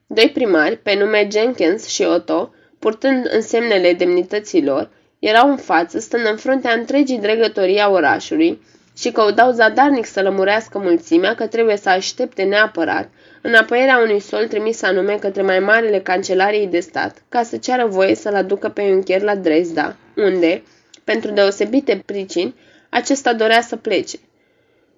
Doi 0.06 0.30
primari, 0.34 0.76
pe 0.76 0.94
nume 0.94 1.28
Jenkins 1.32 1.86
și 1.86 2.02
Otto, 2.02 2.54
purtând 2.78 3.28
însemnele 3.32 3.92
demnităților, 3.92 4.90
erau 5.18 5.50
în 5.50 5.56
față, 5.56 5.98
stând 5.98 6.26
în 6.30 6.36
fruntea 6.36 6.72
întregii 6.72 7.18
dregătorii 7.18 7.80
a 7.80 7.90
orașului 7.90 8.62
și 8.96 9.10
căutau 9.10 9.50
zadarnic 9.50 10.06
să 10.06 10.22
lămurească 10.22 10.78
mulțimea 10.78 11.34
că 11.34 11.46
trebuie 11.46 11.76
să 11.76 11.88
aștepte 11.88 12.42
neapărat 12.42 13.08
înapoierea 13.40 13.98
unui 13.98 14.20
sol 14.20 14.46
trimis 14.46 14.82
anume 14.82 15.14
către 15.14 15.42
mai 15.42 15.58
marele 15.58 16.00
cancelariei 16.00 16.66
de 16.66 16.80
stat, 16.80 17.22
ca 17.28 17.42
să 17.42 17.56
ceară 17.56 17.86
voie 17.86 18.14
să-l 18.14 18.34
aducă 18.34 18.68
pe 18.68 18.86
Juncker 18.88 19.22
la 19.22 19.36
Dresda, 19.36 19.96
unde, 20.16 20.62
pentru 21.04 21.30
deosebite 21.30 22.02
pricini, 22.06 22.54
acesta 22.88 23.34
dorea 23.34 23.60
să 23.60 23.76
plece. 23.76 24.18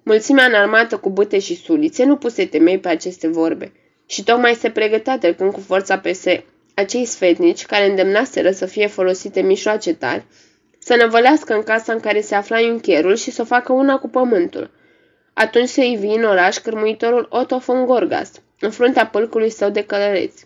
Mulțimea 0.03 0.45
înarmată 0.45 0.97
cu 0.97 1.09
bute 1.09 1.39
și 1.39 1.55
sulițe 1.55 2.03
nu 2.03 2.15
puse 2.15 2.45
temei 2.45 2.79
pe 2.79 2.87
aceste 2.87 3.27
vorbe 3.27 3.71
și 4.05 4.23
tocmai 4.23 4.53
se 4.53 4.69
pregătea 4.69 5.17
trecând 5.17 5.51
cu 5.51 5.59
forța 5.59 5.97
pese 5.97 6.45
acei 6.73 7.05
sfetnici 7.05 7.65
care 7.65 7.89
îndemnaseră 7.89 8.51
să 8.51 8.65
fie 8.65 8.87
folosite 8.87 9.41
mișoace 9.41 9.93
tari, 9.93 10.23
să 10.79 10.95
năvălească 10.95 11.53
în 11.53 11.63
casa 11.63 11.93
în 11.93 11.99
care 11.99 12.21
se 12.21 12.35
afla 12.35 12.59
Juncherul 12.59 13.15
și 13.15 13.31
să 13.31 13.41
o 13.41 13.45
facă 13.45 13.73
una 13.73 13.97
cu 13.97 14.07
pământul– 14.07 14.69
atunci 15.33 15.69
se 15.69 15.85
ivi 15.85 16.07
în 16.07 16.23
oraș 16.23 16.57
cârmuitorul 16.57 17.27
Otto 17.29 17.57
von 17.57 17.85
Gorgas, 17.85 18.31
în 18.59 18.69
fruntea 18.69 19.07
pâlcului 19.07 19.49
său 19.49 19.69
de 19.69 19.83
călăreți. 19.83 20.45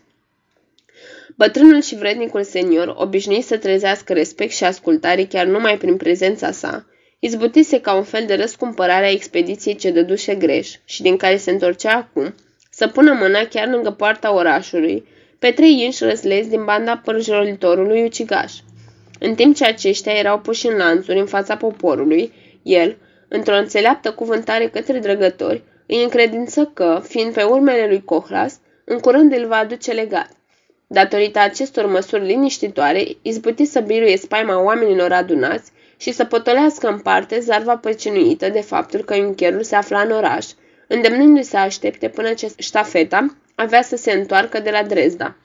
Bătrânul 1.36 1.80
și 1.82 1.96
vrednicul 1.96 2.42
senior, 2.42 2.94
obișnuit 2.96 3.44
să 3.44 3.56
trezească 3.56 4.12
respect 4.12 4.52
și 4.52 4.64
ascultare 4.64 5.24
chiar 5.24 5.46
numai 5.46 5.76
prin 5.78 5.96
prezența 5.96 6.50
sa, 6.50 6.86
izbutise 7.18 7.80
ca 7.80 7.94
un 7.94 8.02
fel 8.02 8.26
de 8.26 8.34
răscumpărare 8.34 9.06
a 9.06 9.10
expediției 9.10 9.76
ce 9.76 9.90
dădușe 9.90 10.34
greș 10.34 10.70
și 10.84 11.02
din 11.02 11.16
care 11.16 11.36
se 11.36 11.50
întorcea 11.50 11.94
acum, 11.94 12.34
să 12.70 12.88
pună 12.88 13.12
mâna 13.12 13.44
chiar 13.44 13.68
lângă 13.68 13.90
poarta 13.90 14.34
orașului, 14.34 15.06
pe 15.38 15.50
trei 15.50 15.82
inși 15.82 16.04
răzlezi 16.04 16.48
din 16.48 16.64
banda 16.64 16.96
părjolitorului 17.04 18.04
ucigaș. 18.04 18.52
În 19.18 19.34
timp 19.34 19.56
ce 19.56 19.64
aceștia 19.64 20.12
erau 20.12 20.38
puși 20.38 20.66
în 20.66 20.76
lanțuri 20.76 21.18
în 21.18 21.26
fața 21.26 21.56
poporului, 21.56 22.32
el, 22.62 22.96
într-o 23.28 23.56
înțeleaptă 23.56 24.12
cuvântare 24.12 24.68
către 24.68 24.98
drăgători, 24.98 25.62
îi 25.86 26.02
încredință 26.02 26.70
că, 26.74 27.02
fiind 27.08 27.32
pe 27.32 27.42
urmele 27.42 27.86
lui 27.86 28.04
Cohlas, 28.04 28.58
în 28.84 28.98
curând 28.98 29.32
îl 29.32 29.46
va 29.46 29.56
aduce 29.56 29.92
legat. 29.92 30.28
Datorită 30.86 31.38
acestor 31.38 31.86
măsuri 31.86 32.26
liniștitoare, 32.26 33.06
izbuti 33.22 33.64
să 33.64 33.80
biruie 33.80 34.16
spaima 34.16 34.62
oamenilor 34.62 35.12
adunați 35.12 35.70
și 35.96 36.12
să 36.12 36.24
potolească 36.24 36.88
în 36.88 36.98
parte 36.98 37.40
zarva 37.40 37.76
păcinuită 37.76 38.48
de 38.48 38.60
faptul 38.60 39.00
că 39.00 39.14
Iuncherul 39.14 39.62
se 39.62 39.76
afla 39.76 40.00
în 40.00 40.10
oraș, 40.10 40.46
îndemnându-i 40.86 41.42
să 41.42 41.56
aștepte 41.56 42.08
până 42.08 42.32
ce 42.32 42.52
ștafeta 42.58 43.36
avea 43.54 43.82
să 43.82 43.96
se 43.96 44.12
întoarcă 44.12 44.60
de 44.60 44.70
la 44.70 44.82
Dresda. 44.82 45.36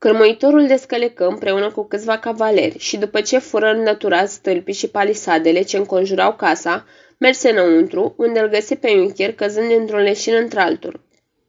Cărmăitorul 0.00 0.66
descălecă 0.66 1.26
împreună 1.26 1.70
cu 1.70 1.84
câțiva 1.84 2.18
cavaleri 2.18 2.78
și 2.78 2.96
după 2.96 3.20
ce 3.20 3.38
fură 3.38 3.70
înlăturați 3.70 4.34
stâlpii 4.34 4.74
și 4.74 4.88
palisadele 4.88 5.62
ce 5.62 5.76
înconjurau 5.76 6.34
casa, 6.34 6.86
merse 7.18 7.50
înăuntru, 7.50 8.14
unde 8.16 8.40
îl 8.40 8.48
găsi 8.48 8.76
pe 8.76 8.88
Juncker 8.88 9.32
căzând 9.34 9.68
dintr-un 9.68 10.00
leșin 10.00 10.34
într-altul, 10.34 11.00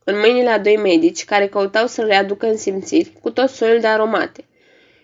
în 0.03 0.19
mâinile 0.19 0.49
a 0.49 0.59
doi 0.59 0.77
medici 0.77 1.25
care 1.25 1.47
căutau 1.47 1.87
să 1.87 2.01
le 2.01 2.15
aducă 2.15 2.47
în 2.47 2.57
simțiri 2.57 3.13
cu 3.21 3.29
tot 3.29 3.49
soiul 3.49 3.79
de 3.79 3.87
aromate. 3.87 4.45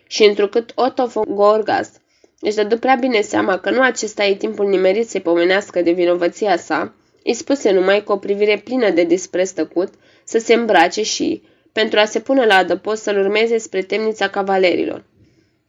Și 0.07 0.23
întrucât 0.23 0.71
Otto 0.75 1.05
von 1.05 1.35
Gorgas 1.35 1.91
își 2.39 2.55
dădu 2.55 2.77
prea 2.77 2.95
bine 2.95 3.21
seama 3.21 3.57
că 3.57 3.69
nu 3.69 3.81
acesta 3.81 4.25
e 4.25 4.35
timpul 4.35 4.67
nimerit 4.67 5.09
să-i 5.09 5.21
pomenească 5.21 5.81
de 5.81 5.91
vinovăția 5.91 6.57
sa, 6.57 6.93
îi 7.23 7.33
spuse 7.33 7.71
numai 7.71 8.03
cu 8.03 8.11
o 8.11 8.17
privire 8.17 8.61
plină 8.63 8.89
de 8.89 9.03
dispreț 9.03 9.49
tăcut 9.49 9.93
să 10.23 10.37
se 10.37 10.53
îmbrace 10.53 11.03
și, 11.03 11.43
pentru 11.77 11.99
a 11.99 12.05
se 12.05 12.19
pune 12.19 12.45
la 12.45 12.55
adăpost, 12.55 13.01
să-l 13.01 13.17
urmeze 13.17 13.57
spre 13.57 13.81
temnița 13.81 14.27
cavalerilor. 14.27 15.03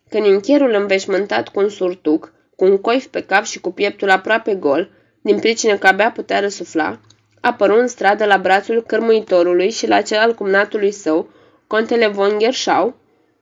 Când 0.08 0.26
închierul 0.26 0.74
înveșmântat 0.74 1.48
cu 1.48 1.60
un 1.60 1.68
surtuc, 1.68 2.32
cu 2.56 2.64
un 2.64 2.78
coif 2.78 3.06
pe 3.06 3.22
cap 3.22 3.44
și 3.44 3.60
cu 3.60 3.72
pieptul 3.72 4.10
aproape 4.10 4.54
gol, 4.54 4.90
din 5.20 5.38
pricină 5.38 5.76
că 5.76 5.86
abia 5.86 6.10
putea 6.10 6.40
răsufla, 6.40 7.00
apăru 7.40 7.78
în 7.78 7.86
stradă 7.86 8.24
la 8.24 8.38
brațul 8.38 8.82
cărmuitorului 8.86 9.70
și 9.70 9.86
la 9.86 10.00
cel 10.00 10.18
al 10.18 10.34
cumnatului 10.34 10.90
său, 10.90 11.30
contele 11.66 12.06
von 12.06 12.38
Gerschau, 12.38 12.94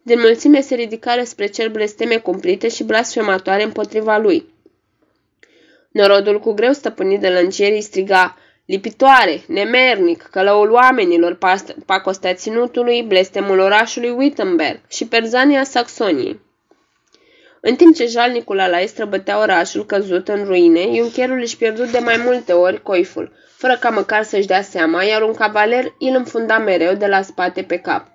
din 0.02 0.18
mulțime 0.20 0.60
se 0.60 0.74
ridicară 0.74 1.22
spre 1.22 1.46
cer 1.46 1.68
blesteme 1.68 2.16
cumplite 2.16 2.68
și 2.68 2.84
blasfematoare 2.84 3.62
împotriva 3.62 4.18
lui. 4.18 4.46
Norodul 5.90 6.40
cu 6.40 6.52
greu 6.52 6.72
stăpânit 6.72 7.20
de 7.20 7.28
lăncierii 7.28 7.80
striga, 7.80 8.36
lipitoare, 8.66 9.42
nemernic, 9.46 10.22
călăul 10.22 10.70
oamenilor, 10.70 11.38
pacostea 11.86 12.34
ținutului, 12.34 13.02
blestemul 13.02 13.58
orașului 13.58 14.10
Wittenberg 14.10 14.80
și 14.88 15.06
perzania 15.06 15.64
Saxoniei. 15.64 16.40
În 17.60 17.76
timp 17.76 17.94
ce 17.94 18.06
jalnicul 18.06 18.60
ala 18.60 18.78
străbătea 18.86 19.40
orașul 19.40 19.86
căzut 19.86 20.28
în 20.28 20.44
ruine, 20.44 20.80
Iuncherul 20.80 21.40
își 21.40 21.56
pierdut 21.56 21.90
de 21.90 21.98
mai 21.98 22.16
multe 22.24 22.52
ori 22.52 22.82
coiful, 22.82 23.32
fără 23.56 23.76
ca 23.80 23.90
măcar 23.90 24.22
să-și 24.22 24.46
dea 24.46 24.62
seama, 24.62 25.02
iar 25.02 25.22
un 25.22 25.34
cavaler 25.34 25.84
îl 25.84 26.14
înfunda 26.14 26.58
mereu 26.58 26.94
de 26.94 27.06
la 27.06 27.22
spate 27.22 27.62
pe 27.62 27.76
cap. 27.76 28.06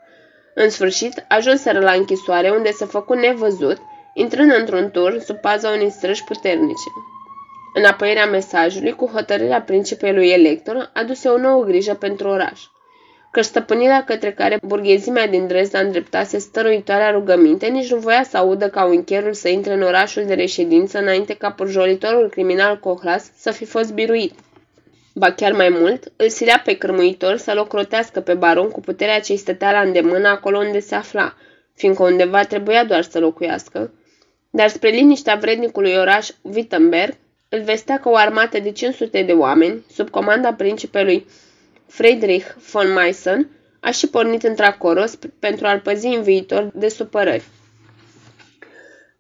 În 0.56 0.70
sfârșit, 0.70 1.26
ajunseră 1.28 1.80
la 1.80 1.92
închisoare, 1.92 2.50
unde 2.50 2.72
se 2.72 2.86
făcu 2.86 3.14
nevăzut, 3.14 3.78
intrând 4.14 4.54
într-un 4.54 4.90
tur 4.92 5.20
sub 5.20 5.36
paza 5.36 5.70
unei 5.70 5.92
străji 5.92 6.24
puternice. 6.24 6.90
Înapoierea 7.74 8.26
mesajului, 8.26 8.96
cu 8.96 9.06
hotărârea 9.06 9.62
principelui 9.62 10.30
elector, 10.30 10.90
aduse 10.94 11.30
o 11.30 11.38
nouă 11.38 11.64
grijă 11.64 11.94
pentru 11.94 12.28
oraș 12.28 12.62
că 13.32 13.42
stăpânirea 13.42 14.04
către 14.04 14.32
care 14.32 14.60
burghezimea 14.64 15.28
din 15.28 15.48
Dresda 15.48 15.80
îndreptase 15.80 16.38
stăruitoarea 16.38 17.12
rugăminte 17.12 17.68
nici 17.68 17.92
nu 17.92 17.98
voia 17.98 18.24
să 18.24 18.38
audă 18.38 18.70
ca 18.70 18.86
uncherul 18.86 19.34
să 19.34 19.50
intre 19.50 19.74
în 19.74 19.82
orașul 19.82 20.26
de 20.26 20.34
reședință 20.34 21.00
înainte 21.00 21.34
ca 21.34 21.52
purjolitorul 21.52 22.30
criminal 22.30 22.80
Cohlas 22.80 23.32
să 23.38 23.52
fi 23.52 23.66
fost 23.66 23.94
biruit. 23.94 24.34
Ba 25.14 25.32
chiar 25.32 25.52
mai 25.52 25.70
mult, 25.70 26.12
îl 26.16 26.30
silea 26.30 26.62
pe 26.66 26.78
cârmuitor 26.78 27.38
să-l 27.38 27.58
ocrotească 27.58 28.20
pe 28.20 28.34
baron 28.34 28.70
cu 28.70 28.80
puterea 28.80 29.20
ce-i 29.20 29.38
stătea 29.38 29.72
la 29.72 29.80
îndemână 29.80 30.28
acolo 30.28 30.58
unde 30.58 30.80
se 30.80 30.96
afla, 30.96 31.34
fiindcă 31.76 32.04
undeva 32.04 32.44
trebuia 32.44 32.84
doar 32.84 33.02
să 33.02 33.20
locuiască. 33.20 33.94
Dar 34.50 34.68
spre 34.68 34.90
liniștea 34.90 35.36
vrednicului 35.36 35.96
oraș 35.96 36.30
Wittenberg, 36.42 37.14
îl 37.54 37.62
vestea 37.62 38.00
că 38.00 38.10
o 38.10 38.16
armată 38.16 38.60
de 38.60 38.72
500 38.72 39.24
de 39.24 39.32
oameni, 39.32 39.86
sub 39.94 40.10
comanda 40.10 40.54
principelui 40.54 41.28
Friedrich 41.88 42.46
von 42.72 42.94
Meissen 42.94 43.50
a 43.80 43.92
și 43.92 44.10
pornit 44.10 44.44
într-acolo 44.44 45.04
pentru 45.40 45.68
a-l 45.68 45.80
păzi 45.80 46.08
în 46.08 46.22
viitor 46.22 46.70
de 46.74 46.88
supărări. 46.90 47.44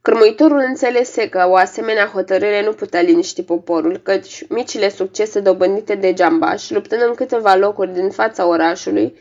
Cârmuitorul 0.01 0.63
înțelese 0.67 1.29
că 1.29 1.45
o 1.47 1.55
asemenea 1.55 2.05
hotărâre 2.05 2.63
nu 2.63 2.71
putea 2.71 3.01
liniști 3.01 3.43
poporul, 3.43 3.97
căci 3.97 4.47
micile 4.49 4.89
succese 4.89 5.39
dobândite 5.39 5.95
de 5.95 6.13
Jambaș, 6.17 6.69
luptând 6.69 7.01
în 7.01 7.13
câteva 7.13 7.55
locuri 7.55 7.93
din 7.93 8.09
fața 8.09 8.47
orașului, 8.47 9.15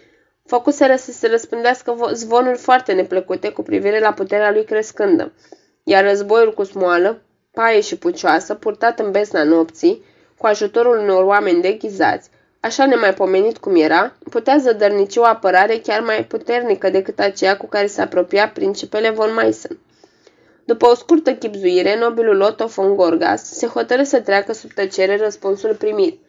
făcuseră 0.47 0.97
să 0.97 1.13
se 1.13 1.29
răspândească 1.29 2.11
zvonuri 2.13 2.59
foarte 2.59 2.93
neplăcute 2.93 3.49
cu 3.49 3.63
privire 3.63 4.01
la 4.01 4.13
puterea 4.13 4.51
lui 4.51 4.65
crescândă, 4.65 5.33
iar 5.83 6.05
războiul 6.05 6.55
cu 6.55 6.63
smoală, 6.63 7.23
paie 7.53 7.81
și 7.81 7.97
pucioasă, 7.99 8.55
purtat 8.55 8.99
în 8.99 9.11
besna 9.11 9.43
nopții, 9.43 10.05
cu 10.39 10.47
ajutorul 10.47 10.99
unor 10.99 11.25
oameni 11.25 11.63
deghizați, 11.63 12.31
așa 12.61 12.87
nemaipomenit 12.87 13.59
cum 13.59 13.77
era, 13.77 14.17
putea 14.31 14.57
zădărnici 14.59 15.17
o 15.17 15.25
apărare 15.25 15.79
chiar 15.79 16.01
mai 16.01 16.25
puternică 16.25 16.91
decât 16.91 17.19
aceea 17.19 17.57
cu 17.57 17.67
care 17.67 17.87
se 17.87 18.01
apropia 18.01 18.49
principele 18.49 19.11
von 19.11 19.35
Meissen. 19.35 19.79
După 20.65 20.87
o 20.87 20.95
scurtă 20.95 21.33
chipzuire, 21.33 21.99
nobilul 21.99 22.41
Otto 22.41 22.67
von 22.67 22.97
Gorgas 22.97 23.45
se 23.45 23.67
hotărâ 23.67 24.03
să 24.03 24.21
treacă 24.21 24.53
sub 24.53 24.73
tăcere 24.73 25.17
răspunsul 25.17 25.75
primit. 25.75 26.21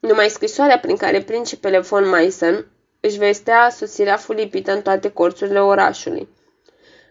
Numai 0.00 0.28
scrisoarea 0.28 0.78
prin 0.78 0.96
care 0.96 1.20
principele 1.20 1.78
von 1.78 2.08
Meissen 2.08 2.66
își 3.00 3.18
vestea 3.18 3.70
sosirea 3.70 4.16
fulipită 4.16 4.72
în 4.72 4.82
toate 4.82 5.10
corțurile 5.10 5.60
orașului. 5.60 6.28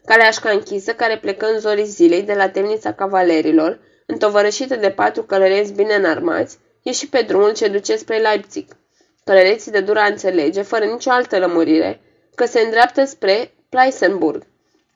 Caleașca 0.05 0.49
închisă, 0.49 0.93
care 0.93 1.17
plecă 1.17 1.45
în 1.45 1.59
zorii 1.59 1.85
zilei 1.85 2.21
de 2.21 2.33
la 2.33 2.49
temnița 2.49 2.93
cavalerilor, 2.93 3.79
întovărășită 4.05 4.75
de 4.75 4.89
patru 4.89 5.23
călăreți 5.23 5.73
bine 5.73 5.93
înarmați, 5.93 6.57
ieși 6.81 7.09
pe 7.09 7.21
drumul 7.21 7.53
ce 7.53 7.67
duce 7.67 7.95
spre 7.95 8.17
Leipzig. 8.17 8.65
Călăreții 9.23 9.71
de 9.71 9.79
dura 9.79 10.03
înțelege, 10.03 10.61
fără 10.61 10.85
nicio 10.85 11.11
altă 11.11 11.39
lămurire, 11.39 12.01
că 12.35 12.45
se 12.45 12.59
îndreaptă 12.59 13.05
spre 13.05 13.51
Pleisenburg. 13.69 14.43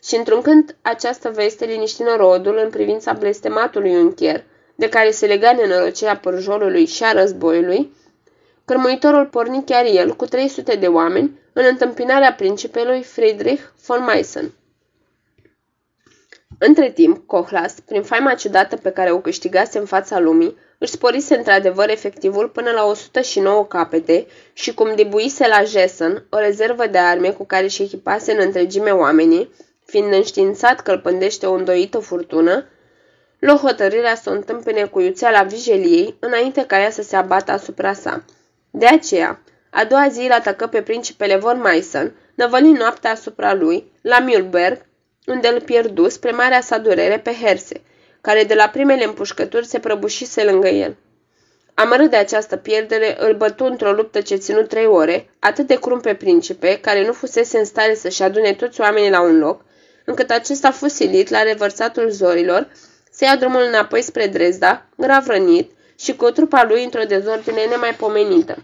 Și 0.03 0.15
într-un 0.15 0.41
când 0.41 0.75
această 0.81 1.29
veste 1.29 1.65
liniști 1.65 2.03
norodul 2.03 2.59
în 2.63 2.69
privința 2.69 3.13
blestematului 3.13 3.95
unchier, 3.95 4.43
de 4.75 4.89
care 4.89 5.11
se 5.11 5.25
lega 5.25 5.51
nenorocirea 5.51 6.17
părjolului 6.17 6.85
și 6.85 7.03
a 7.03 7.11
războiului, 7.11 7.93
cărmuitorul 8.65 9.25
porni 9.25 9.63
chiar 9.65 9.85
el 9.85 10.15
cu 10.15 10.25
300 10.25 10.75
de 10.75 10.87
oameni 10.87 11.39
în 11.53 11.65
întâmpinarea 11.69 12.33
principelui 12.33 13.03
Friedrich 13.03 13.61
von 13.85 14.03
Meissen. 14.03 14.53
Între 16.59 16.91
timp, 16.91 17.27
Cohlas, 17.27 17.73
prin 17.85 18.03
faima 18.03 18.33
ciudată 18.33 18.75
pe 18.75 18.89
care 18.89 19.11
o 19.11 19.19
câștigase 19.19 19.77
în 19.77 19.85
fața 19.85 20.19
lumii, 20.19 20.57
își 20.77 20.91
sporise 20.91 21.35
într-adevăr 21.35 21.89
efectivul 21.89 22.49
până 22.49 22.71
la 22.71 22.85
109 22.85 23.65
capete 23.65 24.27
și 24.53 24.73
cum 24.73 24.95
dibuise 24.95 25.47
la 25.47 25.63
Jessen 25.63 26.25
o 26.29 26.37
rezervă 26.37 26.87
de 26.87 26.97
arme 26.97 27.29
cu 27.29 27.45
care 27.45 27.67
și 27.67 27.81
echipase 27.81 28.31
în 28.31 28.39
întregime 28.41 28.91
oamenii, 28.91 29.51
fiind 29.85 30.13
înștiințat 30.13 30.79
că 30.79 30.91
îl 30.91 30.99
pândește 30.99 31.45
o 31.45 31.53
îndoită 31.53 31.99
furtună, 31.99 32.65
luă 33.39 33.55
hotărârea 33.55 34.15
să 34.15 34.29
o 34.29 34.33
întâmpine 34.33 34.83
cu 34.83 34.99
iuțeala 34.99 35.43
vijeliei 35.43 36.17
înainte 36.19 36.65
ca 36.65 36.79
ea 36.79 36.89
să 36.89 37.01
se 37.01 37.15
abată 37.15 37.51
asupra 37.51 37.93
sa. 37.93 38.23
De 38.71 38.85
aceea, 38.85 39.39
a 39.69 39.85
doua 39.85 40.07
zi 40.07 40.21
îl 40.21 40.31
atacă 40.31 40.67
pe 40.67 40.81
principele 40.81 41.35
von 41.35 41.59
Meissen, 41.61 42.15
năvălind 42.35 42.77
noaptea 42.77 43.11
asupra 43.11 43.53
lui, 43.53 43.91
la 44.01 44.25
Mühlberg, 44.25 44.86
unde 45.27 45.47
îl 45.47 45.61
pierdu 45.61 46.09
spre 46.09 46.31
marea 46.31 46.61
sa 46.61 46.77
durere 46.77 47.19
pe 47.19 47.33
Herse, 47.41 47.81
care 48.21 48.43
de 48.43 48.53
la 48.53 48.67
primele 48.67 49.03
împușcături 49.03 49.65
se 49.65 49.79
prăbușise 49.79 50.43
lângă 50.43 50.67
el. 50.67 50.95
Amărât 51.73 52.09
de 52.09 52.15
această 52.15 52.55
pierdere, 52.55 53.15
îl 53.19 53.33
bătu 53.35 53.63
într-o 53.63 53.91
luptă 53.91 54.21
ce 54.21 54.35
ținu 54.35 54.61
trei 54.61 54.85
ore, 54.85 55.29
atât 55.39 55.67
de 55.67 55.75
crum 55.79 55.99
pe 55.99 56.13
principe, 56.13 56.79
care 56.81 57.05
nu 57.05 57.13
fusese 57.13 57.57
în 57.57 57.65
stare 57.65 57.95
să-și 57.95 58.23
adune 58.23 58.53
toți 58.53 58.81
oamenii 58.81 59.09
la 59.09 59.21
un 59.21 59.39
loc, 59.39 59.61
încât 60.05 60.29
acesta 60.29 60.67
a 60.67 60.71
fost 60.71 60.95
silit 60.95 61.29
la 61.29 61.41
revărsatul 61.41 62.09
zorilor, 62.09 62.67
să 63.11 63.25
ia 63.25 63.35
drumul 63.35 63.61
înapoi 63.67 64.01
spre 64.01 64.27
Dresda, 64.27 64.85
grav 64.97 65.27
rănit 65.27 65.71
și 65.99 66.15
cu 66.15 66.31
trupa 66.31 66.63
lui 66.63 66.83
într-o 66.83 67.03
dezordine 67.03 67.65
nemaipomenită. 67.69 68.57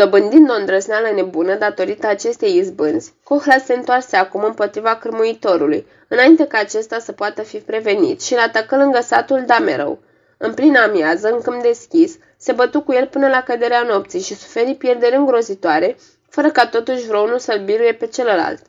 Dobândind 0.00 0.50
o 0.50 0.54
îndrăzneală 0.54 1.10
nebună 1.14 1.54
datorită 1.54 2.06
acestei 2.06 2.56
izbânzi, 2.56 3.12
Cohlas 3.22 3.64
se 3.64 3.74
întoarse 3.74 4.16
acum 4.16 4.44
împotriva 4.44 4.96
cârmuitorului, 4.96 5.86
înainte 6.08 6.46
ca 6.46 6.58
acesta 6.58 6.98
să 6.98 7.12
poată 7.12 7.42
fi 7.42 7.56
prevenit 7.56 8.22
și 8.22 8.32
îl 8.32 8.38
atacă 8.38 8.76
lângă 8.76 9.00
satul 9.00 9.42
Damerău. 9.46 9.98
În 10.36 10.54
plină 10.54 10.78
amiază, 10.80 11.28
în 11.28 11.40
câmp 11.40 11.62
deschis, 11.62 12.16
se 12.36 12.52
bătu 12.52 12.80
cu 12.80 12.92
el 12.92 13.06
până 13.06 13.28
la 13.28 13.42
căderea 13.42 13.82
nopții 13.82 14.20
și 14.20 14.34
suferi 14.34 14.74
pierderi 14.74 15.16
îngrozitoare, 15.16 15.96
fără 16.28 16.50
ca 16.50 16.66
totuși 16.66 17.06
vreunul 17.06 17.38
să-l 17.38 17.62
biruie 17.64 17.92
pe 17.92 18.06
celălalt. 18.06 18.62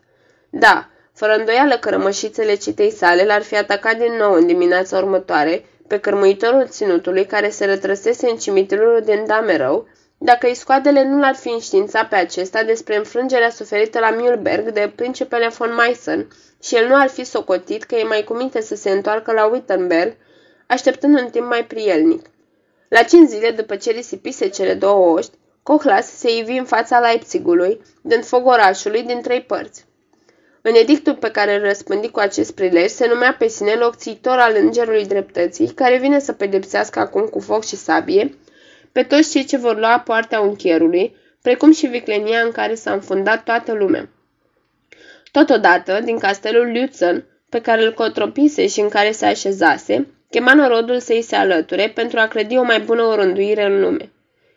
Da, 0.50 0.90
fără 1.14 1.34
îndoială 1.34 1.78
că 1.78 1.90
rămășițele 1.90 2.56
citei 2.56 2.92
sale 2.92 3.24
l-ar 3.24 3.42
fi 3.42 3.58
atacat 3.58 3.98
din 3.98 4.14
nou 4.20 4.34
în 4.34 4.46
dimineața 4.46 4.98
următoare 4.98 5.66
pe 5.88 6.00
cărmuitorul 6.00 6.68
ținutului 6.68 7.26
care 7.26 7.50
se 7.50 7.66
rătrăsese 7.66 8.30
în 8.30 8.38
cimitirul 8.38 9.02
din 9.06 9.24
Damerău, 9.28 9.88
dacă 10.24 10.48
iscoadele 10.48 11.04
nu 11.04 11.20
l-ar 11.20 11.36
fi 11.36 11.50
înștiințat 11.50 12.08
pe 12.08 12.16
acesta 12.16 12.64
despre 12.64 12.96
înfrângerea 12.98 13.50
suferită 13.50 14.00
la 14.00 14.16
Mühlberg 14.16 14.74
de 14.74 14.92
principele 14.96 15.48
von 15.48 15.76
Meissen 15.76 16.28
și 16.64 16.76
el 16.76 16.88
nu 16.88 16.96
ar 16.96 17.08
fi 17.08 17.24
socotit 17.24 17.84
că 17.84 17.96
e 17.96 18.04
mai 18.04 18.24
cuminte 18.24 18.62
să 18.62 18.76
se 18.76 18.90
întoarcă 18.90 19.32
la 19.32 19.46
Wittenberg, 19.46 20.16
așteptând 20.68 21.20
un 21.20 21.30
timp 21.30 21.48
mai 21.48 21.66
prielnic. 21.66 22.26
La 22.88 23.04
cinci 23.04 23.30
zile 23.30 23.52
după 23.52 23.76
ce 23.76 23.92
risipise 23.92 24.48
cele 24.48 24.74
două 24.74 25.18
oști, 25.18 25.32
Cohlas 25.64 26.08
se 26.08 26.38
ivi 26.38 26.58
în 26.58 26.66
fața 26.66 27.00
Leipzigului, 27.00 27.82
dând 28.02 28.26
foc 28.26 28.46
orașului 28.46 29.04
din 29.04 29.22
trei 29.22 29.42
părți. 29.42 29.86
În 30.62 30.74
edictul 30.74 31.16
pe 31.16 31.32
care 31.32 31.56
îl 31.56 31.62
răspândi 31.62 32.10
cu 32.10 32.20
acest 32.20 32.52
prilej 32.52 32.90
se 32.90 33.08
numea 33.08 33.36
pe 33.40 33.48
sine 33.48 33.74
locțitor 33.74 34.38
al 34.38 34.56
îngerului 34.60 35.06
dreptății, 35.06 35.68
care 35.68 35.98
vine 35.98 36.20
să 36.20 36.34
pedepsească 36.34 37.00
acum 37.00 37.26
cu 37.26 37.40
foc 37.40 37.66
și 37.66 37.76
sabie 37.76 38.36
pe 38.92 39.04
toți 39.04 39.32
cei 39.32 39.46
ce 39.46 39.58
vor 39.58 39.78
lua 39.78 40.00
poartea 40.00 40.40
unchierului, 40.40 41.16
precum 41.42 41.72
și 41.72 41.88
viclenia 41.88 42.40
în 42.40 42.52
care 42.52 42.76
s-a 42.76 42.92
înfundat 42.92 43.44
toată 43.44 43.74
lumea. 43.74 44.10
Totodată, 45.32 46.00
din 46.04 46.18
castelul 46.18 46.72
Lutzen, 46.72 47.26
pe 47.50 47.62
care 47.62 47.84
îl 47.84 47.94
cotropise 47.94 48.68
și 48.68 48.80
în 48.80 48.90
care 48.90 49.12
se 49.12 49.26
așezase, 49.26 50.08
chema 50.30 50.54
norodul 50.54 51.00
să-i 51.00 51.22
se 51.22 51.36
alăture 51.36 51.92
pentru 51.96 52.20
a 52.20 52.28
clădi 52.28 52.58
o 52.58 52.64
mai 52.64 52.80
bună 52.80 53.02
orânduire 53.02 53.66
în 53.66 53.82
lume. 53.82 54.12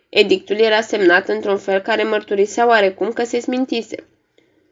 Edictul 0.08 0.56
era 0.56 0.80
semnat 0.80 1.28
într-un 1.28 1.58
fel 1.58 1.80
care 1.80 2.02
mărturisea 2.02 2.66
oarecum 2.66 3.12
că 3.12 3.24
se 3.24 3.40
smintise. 3.40 3.96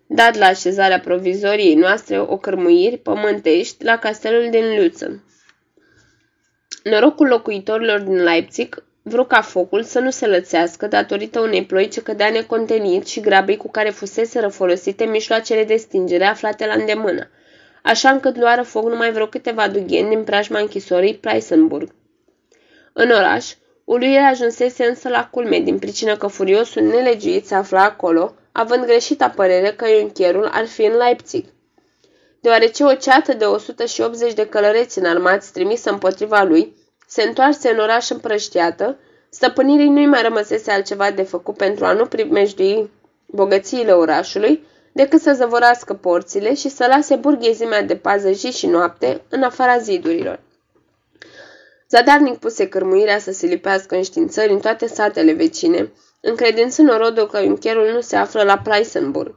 Dat 0.06 0.38
la 0.38 0.46
așezarea 0.46 1.00
provizoriei 1.00 1.74
noastre 1.74 2.20
o 2.20 2.36
cărmuiri 2.36 2.98
pământești 2.98 3.84
la 3.84 3.98
castelul 3.98 4.50
din 4.50 4.76
Lutzen. 4.76 5.22
Norocul 6.82 7.26
locuitorilor 7.26 8.00
din 8.00 8.22
Leipzig 8.22 8.84
Vreau 9.02 9.24
ca 9.24 9.40
focul 9.40 9.82
să 9.82 9.98
nu 9.98 10.10
se 10.10 10.26
lățească 10.26 10.86
datorită 10.86 11.40
unei 11.40 11.64
ploi 11.64 11.88
ce 11.88 12.02
cădea 12.02 12.30
necontenit 12.30 13.06
și 13.06 13.20
grabei 13.20 13.56
cu 13.56 13.70
care 13.70 13.90
fuseseră 13.90 14.48
folosite 14.48 15.04
mișloacele 15.04 15.64
de 15.64 15.76
stingere 15.76 16.24
aflate 16.24 16.66
la 16.66 16.72
îndemână, 16.72 17.28
așa 17.82 18.10
încât 18.10 18.36
luară 18.36 18.62
foc 18.62 18.88
numai 18.88 19.12
vreo 19.12 19.26
câteva 19.26 19.68
dugheni 19.68 20.08
din 20.08 20.24
preajma 20.24 20.58
închisorii 20.58 21.14
Preisenburg. 21.14 21.94
În 22.92 23.10
oraș, 23.10 23.52
uluirea 23.84 24.28
ajunsese 24.28 24.84
însă 24.84 25.08
la 25.08 25.28
culme 25.30 25.58
din 25.58 25.78
pricină 25.78 26.16
că 26.16 26.26
furiosul 26.26 26.82
nelegiuit 26.82 27.46
se 27.46 27.54
afla 27.54 27.84
acolo, 27.84 28.34
având 28.52 28.84
greșita 28.84 29.28
părere 29.28 29.72
că 29.72 29.88
Ionchierul 29.88 30.50
ar 30.52 30.66
fi 30.66 30.82
în 30.82 30.96
Leipzig. 30.96 31.44
Deoarece 32.40 32.84
o 32.84 32.94
ceată 32.94 33.32
de 33.32 33.44
180 33.44 34.32
de 34.32 34.46
călăreți 34.46 34.98
înarmați 34.98 35.52
trimisă 35.52 35.90
împotriva 35.90 36.42
lui 36.42 36.80
se 37.12 37.22
întoarse 37.22 37.70
în 37.70 37.78
oraș 37.78 38.10
împrăștiată, 38.10 38.98
stăpânirii 39.28 39.88
nu-i 39.88 40.06
mai 40.06 40.22
rămăsese 40.22 40.70
altceva 40.70 41.10
de 41.10 41.22
făcut 41.22 41.56
pentru 41.56 41.84
a 41.84 41.92
nu 41.92 42.06
primejdui 42.06 42.90
bogățiile 43.26 43.92
orașului, 43.92 44.66
decât 44.92 45.20
să 45.20 45.32
zăvorască 45.32 45.94
porțile 45.94 46.54
și 46.54 46.68
să 46.68 46.86
lase 46.86 47.16
burghezimea 47.16 47.82
de 47.82 47.96
pază 47.96 48.30
zi 48.30 48.50
și 48.50 48.66
noapte 48.66 49.22
în 49.28 49.42
afara 49.42 49.78
zidurilor. 49.78 50.40
Zadarnic 51.88 52.38
puse 52.38 52.68
cărmuirea 52.68 53.18
să 53.18 53.32
se 53.32 53.46
lipească 53.46 53.94
în 53.94 54.02
științări 54.02 54.52
în 54.52 54.60
toate 54.60 54.86
satele 54.86 55.32
vecine, 55.32 55.92
încredințând 56.20 56.88
norodul 56.88 57.26
că 57.26 57.38
uncherul 57.38 57.90
nu 57.92 58.00
se 58.00 58.16
află 58.16 58.42
la 58.42 58.58
Pleisenburg. 58.58 59.34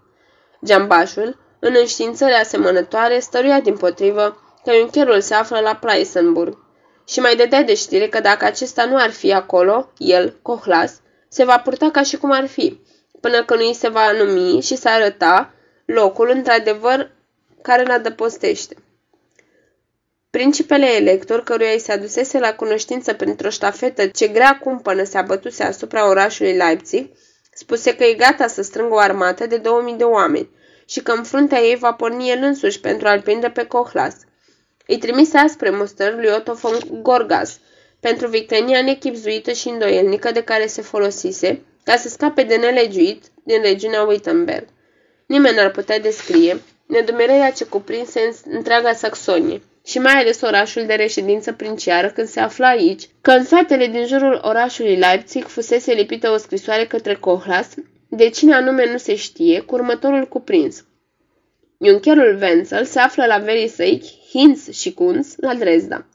Geambașul, 0.66 1.38
în 1.60 1.76
înștiințări 1.80 2.34
asemănătoare, 2.34 3.20
stăruia 3.20 3.60
din 3.60 3.78
potrivă 3.78 4.38
că 4.64 4.72
uncherul 4.82 5.22
se 5.22 5.34
află 5.34 5.60
la 5.60 5.76
Pleisenburg 5.76 6.64
și 7.08 7.20
mai 7.20 7.36
dădea 7.36 7.64
de 7.64 7.76
știre 7.76 8.08
că 8.08 8.20
dacă 8.20 8.46
acesta 8.46 8.86
nu 8.86 8.96
ar 8.98 9.12
fi 9.12 9.34
acolo, 9.34 9.92
el, 9.98 10.38
Cohlas, 10.42 11.00
se 11.28 11.44
va 11.44 11.60
purta 11.60 11.92
ca 11.92 12.04
și 12.04 12.18
cum 12.18 12.32
ar 12.32 12.48
fi, 12.48 12.80
până 13.22 13.44
când 13.44 13.60
îi 13.60 13.74
se 13.74 13.90
va 13.90 14.12
numi 14.12 14.62
și 14.62 14.76
se 14.76 14.90
arăta 14.90 15.54
locul 15.86 16.30
într-adevăr 16.30 17.12
care 17.62 17.82
îl 17.82 17.92
adăpostește. 17.92 18.76
Principele 20.30 20.86
elector, 20.86 21.44
căruia 21.44 21.72
îi 21.72 21.80
se 21.80 21.92
adusese 21.92 22.40
la 22.40 22.54
cunoștință 22.54 23.14
printr-o 23.14 23.50
ștafetă 23.50 24.08
ce 24.08 24.28
grea 24.28 24.58
cumpănă 24.62 25.04
se 25.04 25.18
abătuse 25.18 25.64
asupra 25.64 26.10
orașului 26.10 26.54
Leipzig, 26.54 27.10
spuse 27.54 27.96
că 27.96 28.04
e 28.04 28.14
gata 28.14 28.48
să 28.48 28.62
strângă 28.62 28.94
o 28.94 28.98
armată 28.98 29.48
de 29.48 29.58
2000 29.58 29.94
de 29.94 30.04
oameni 30.04 30.50
și 30.86 31.02
că 31.02 31.12
în 31.12 31.24
fruntea 31.24 31.60
ei 31.60 31.76
va 31.76 31.94
porni 31.94 32.30
el 32.30 32.40
însuși 32.42 32.80
pentru 32.80 33.08
a-l 33.08 33.22
prinde 33.22 33.50
pe 33.50 33.66
Cohlas– 33.66 34.16
îi 34.88 34.98
trimise 34.98 35.38
aspre 35.38 35.70
mustări 35.70 36.16
lui 36.16 36.30
Otto 36.36 36.54
von 36.54 36.78
Gorgas 37.02 37.60
pentru 38.00 38.28
victenia 38.28 38.82
nechipzuită 38.82 39.52
și 39.52 39.68
îndoielnică 39.68 40.32
de 40.32 40.44
care 40.44 40.68
se 40.68 40.82
folosise 40.82 41.62
ca 41.84 41.96
să 41.96 42.10
scape 42.10 42.44
de 42.44 42.56
nelegiuit 42.56 43.24
din 43.44 43.62
regiunea 43.62 44.04
Wittenberg. 44.04 44.68
Nimeni 45.26 45.56
n-ar 45.56 45.72
putea 45.72 46.00
descrie 46.00 46.62
nedumererea 46.86 47.52
ce 47.52 47.66
cuprinse 47.66 48.20
în 48.20 48.52
întreaga 48.56 48.94
Saxonie 48.94 49.62
și 49.86 50.00
mai 50.00 50.14
ales 50.14 50.42
orașul 50.42 50.86
de 50.86 50.94
reședință 50.94 51.54
princiară 51.54 52.10
când 52.10 52.28
se 52.28 52.40
afla 52.40 52.68
aici, 52.68 53.10
că 53.22 53.32
în 53.32 53.44
satele 53.44 53.88
din 53.88 54.06
jurul 54.06 54.40
orașului 54.44 54.96
Leipzig 54.96 55.46
fusese 55.46 55.94
lipită 55.94 56.30
o 56.30 56.38
scrisoare 56.38 56.86
către 56.86 57.16
Kohlas, 57.16 57.68
de 58.10 58.30
cine 58.30 58.54
anume 58.54 58.92
nu 58.92 58.98
se 58.98 59.16
știe, 59.16 59.60
cu 59.60 59.76
următorul 59.76 60.28
cuprins. 60.28 60.86
Juncherul 61.86 62.38
Wenzel 62.42 62.86
se 62.86 63.00
află 63.00 63.26
la 63.26 63.38
Veriseich, 63.38 64.10
Hinz 64.36 64.70
și 64.70 64.94
Kunz 64.94 65.34
la 65.38 65.54
Dresda. 65.54 66.06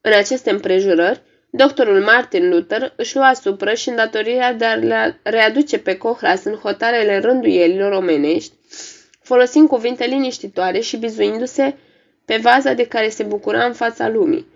În 0.00 0.12
aceste 0.12 0.50
împrejurări, 0.50 1.22
doctorul 1.50 2.00
Martin 2.02 2.48
Luther 2.48 2.92
își 2.96 3.16
lua 3.16 3.26
asupra 3.26 3.74
și 3.74 3.88
îndatorirea 3.88 4.54
de 4.54 4.64
a 4.64 5.14
readuce 5.22 5.78
pe 5.78 5.96
Cohras 5.96 6.44
în 6.44 6.54
hotarele 6.54 7.18
rânduielilor 7.18 7.92
omenești, 7.92 8.52
folosind 9.22 9.68
cuvinte 9.68 10.04
liniștitoare 10.04 10.80
și 10.80 10.96
bizuindu-se 10.96 11.76
pe 12.24 12.36
vaza 12.36 12.72
de 12.72 12.86
care 12.86 13.08
se 13.08 13.22
bucura 13.22 13.64
în 13.64 13.72
fața 13.72 14.08
lumii. 14.08 14.46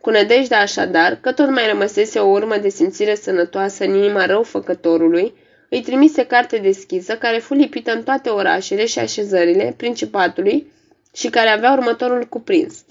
Cu 0.00 0.10
nădejdea 0.10 0.60
așadar 0.60 1.18
că 1.20 1.32
tot 1.32 1.50
mai 1.50 1.66
rămăsese 1.66 2.18
o 2.18 2.26
urmă 2.26 2.56
de 2.56 2.68
simțire 2.68 3.14
sănătoasă 3.14 3.84
în 3.84 3.94
inima 3.94 4.26
răufăcătorului, 4.26 5.34
îi 5.68 5.80
trimise 5.80 6.26
carte 6.26 6.58
deschisă 6.58 7.16
care 7.16 7.38
fu 7.38 7.54
lipită 7.54 7.92
în 7.92 8.02
toate 8.02 8.28
orașele 8.28 8.86
și 8.86 8.98
așezările 8.98 9.74
principatului 9.76 10.71
și 11.14 11.28
care 11.28 11.48
avea 11.48 11.72
următorul 11.72 12.24
cuprins. 12.24 12.84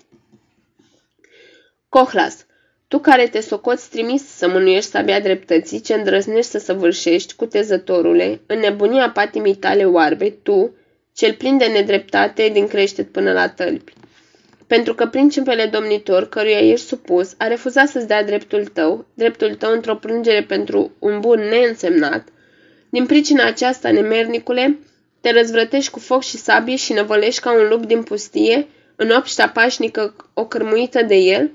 Cohlas, 1.89 2.45
tu 2.87 2.99
care 2.99 3.27
te 3.27 3.39
socoți 3.39 3.89
trimis 3.89 4.27
să 4.27 4.47
mânuiești 4.47 4.89
sabia 4.89 5.19
dreptății, 5.19 5.81
ce 5.81 5.93
îndrăznești 5.93 6.51
să 6.51 6.57
săvârșești 6.57 7.35
cu 7.35 7.45
tezătorule, 7.45 8.39
în 8.45 8.59
nebunia 8.59 9.09
patimii 9.09 9.55
tale 9.55 9.85
oarbe, 9.85 10.29
tu, 10.29 10.75
cel 11.15 11.33
plin 11.33 11.57
de 11.57 11.65
nedreptate 11.65 12.49
din 12.53 12.67
creștet 12.67 13.11
până 13.11 13.31
la 13.31 13.49
tălpi. 13.49 13.93
Pentru 14.67 14.93
că 14.95 15.05
principele 15.07 15.65
domnitor, 15.65 16.29
căruia 16.29 16.59
ești 16.59 16.85
supus, 16.85 17.33
a 17.37 17.47
refuzat 17.47 17.87
să-ți 17.87 18.07
dea 18.07 18.23
dreptul 18.23 18.65
tău, 18.65 19.05
dreptul 19.13 19.55
tău 19.55 19.71
într-o 19.71 19.95
plângere 19.95 20.43
pentru 20.43 20.91
un 20.99 21.19
bun 21.19 21.39
neînsemnat, 21.39 22.27
din 22.89 23.05
pricina 23.05 23.45
aceasta, 23.45 23.91
nemernicule, 23.91 24.79
te 25.21 25.31
răzvrătești 25.31 25.91
cu 25.91 25.99
foc 25.99 26.23
și 26.23 26.37
sabie 26.37 26.75
și 26.75 26.93
năvălești 26.93 27.41
ca 27.41 27.51
un 27.51 27.67
lup 27.67 27.85
din 27.85 28.03
pustie, 28.03 28.67
în 28.95 29.09
obștea 29.09 29.49
pașnică 29.49 30.15
ocărmuită 30.33 31.01
de 31.01 31.15
el? 31.15 31.51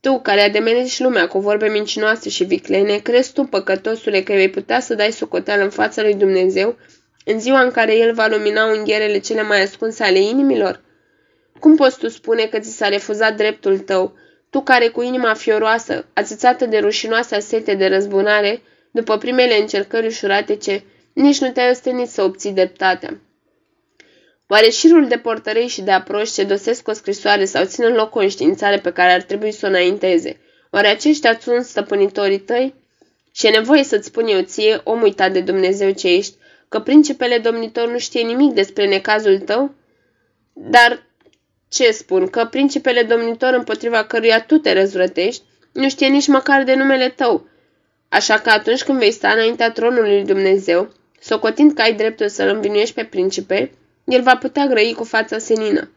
Tu, 0.00 0.20
care 0.20 0.40
ademenești 0.40 1.02
lumea 1.02 1.28
cu 1.28 1.38
vorbe 1.38 1.68
mincinoase 1.68 2.28
și 2.28 2.44
viclene, 2.44 2.98
crezi 2.98 3.32
tu, 3.32 3.42
păcătosule, 3.42 4.22
că 4.22 4.32
vei 4.32 4.50
putea 4.50 4.80
să 4.80 4.94
dai 4.94 5.12
socoteală 5.12 5.62
în 5.62 5.70
fața 5.70 6.02
lui 6.02 6.14
Dumnezeu 6.14 6.76
în 7.28 7.40
ziua 7.40 7.60
în 7.60 7.70
care 7.70 7.96
El 7.96 8.14
va 8.14 8.26
lumina 8.26 8.66
ungherele 8.66 9.18
cele 9.18 9.42
mai 9.42 9.62
ascunse 9.62 10.02
ale 10.04 10.18
inimilor? 10.18 10.80
Cum 11.60 11.76
poți 11.76 11.98
tu 11.98 12.08
spune 12.08 12.44
că 12.44 12.58
ți 12.58 12.76
s-a 12.76 12.88
refuzat 12.88 13.36
dreptul 13.36 13.78
tău, 13.78 14.14
tu 14.50 14.60
care 14.60 14.88
cu 14.88 15.02
inima 15.02 15.34
fioroasă, 15.34 16.06
ațățată 16.12 16.66
de 16.66 16.78
rușinoasa 16.78 17.38
sete 17.38 17.74
de 17.74 17.86
răzbunare, 17.86 18.62
după 18.90 19.18
primele 19.18 19.58
încercări 19.58 20.06
ușurate 20.06 20.56
ce 20.56 20.82
nici 21.22 21.40
nu 21.40 21.50
te-ai 21.50 21.70
ostenit 21.70 22.08
să 22.08 22.22
obții 22.22 22.52
dreptatea. 22.52 23.20
Oare 24.48 24.70
șirul 24.70 25.08
de 25.08 25.18
portărei 25.18 25.66
și 25.68 25.82
de 25.82 25.90
aproși 25.90 26.32
ce 26.32 26.44
dosesc 26.44 26.88
o 26.88 26.92
scrisoare 26.92 27.44
sau 27.44 27.64
țin 27.64 27.84
în 27.84 27.94
loc 27.94 28.14
o 28.14 28.18
înștiințare 28.18 28.78
pe 28.78 28.92
care 28.92 29.12
ar 29.12 29.22
trebui 29.22 29.52
să 29.52 29.66
o 29.66 29.68
înainteze? 29.68 30.40
Oare 30.70 30.88
aceștia 30.88 31.38
sunt 31.40 31.64
stăpânitorii 31.64 32.38
tăi? 32.38 32.74
Și 33.32 33.46
e 33.46 33.50
nevoie 33.50 33.82
să-ți 33.82 34.06
spun 34.06 34.26
eu 34.26 34.40
ție, 34.40 34.80
om 34.84 35.02
uitat 35.02 35.32
de 35.32 35.40
Dumnezeu 35.40 35.90
ce 35.90 36.08
ești, 36.08 36.36
că 36.68 36.80
principele 36.80 37.38
domnitor 37.38 37.90
nu 37.90 37.98
știe 37.98 38.22
nimic 38.22 38.52
despre 38.52 38.88
necazul 38.88 39.38
tău? 39.38 39.74
Dar 40.52 41.06
ce 41.68 41.90
spun, 41.90 42.26
că 42.26 42.44
principele 42.44 43.02
domnitor 43.02 43.52
împotriva 43.52 44.04
căruia 44.04 44.40
tu 44.42 44.56
te 44.56 44.72
răzvrătești 44.72 45.42
nu 45.72 45.88
știe 45.88 46.06
nici 46.06 46.26
măcar 46.26 46.62
de 46.62 46.74
numele 46.74 47.08
tău. 47.08 47.48
Așa 48.08 48.38
că 48.38 48.50
atunci 48.50 48.82
când 48.82 48.98
vei 48.98 49.10
sta 49.10 49.28
înaintea 49.28 49.70
tronului 49.70 50.14
lui 50.14 50.24
Dumnezeu, 50.24 50.92
socotind 51.26 51.72
că 51.72 51.82
ai 51.82 51.94
dreptul 51.94 52.28
să-l 52.28 52.48
învinuiești 52.48 52.94
pe 52.94 53.04
principe, 53.04 53.72
el 54.04 54.22
va 54.22 54.36
putea 54.36 54.66
grăi 54.66 54.94
cu 54.96 55.04
fața 55.04 55.38
senină. 55.38 55.90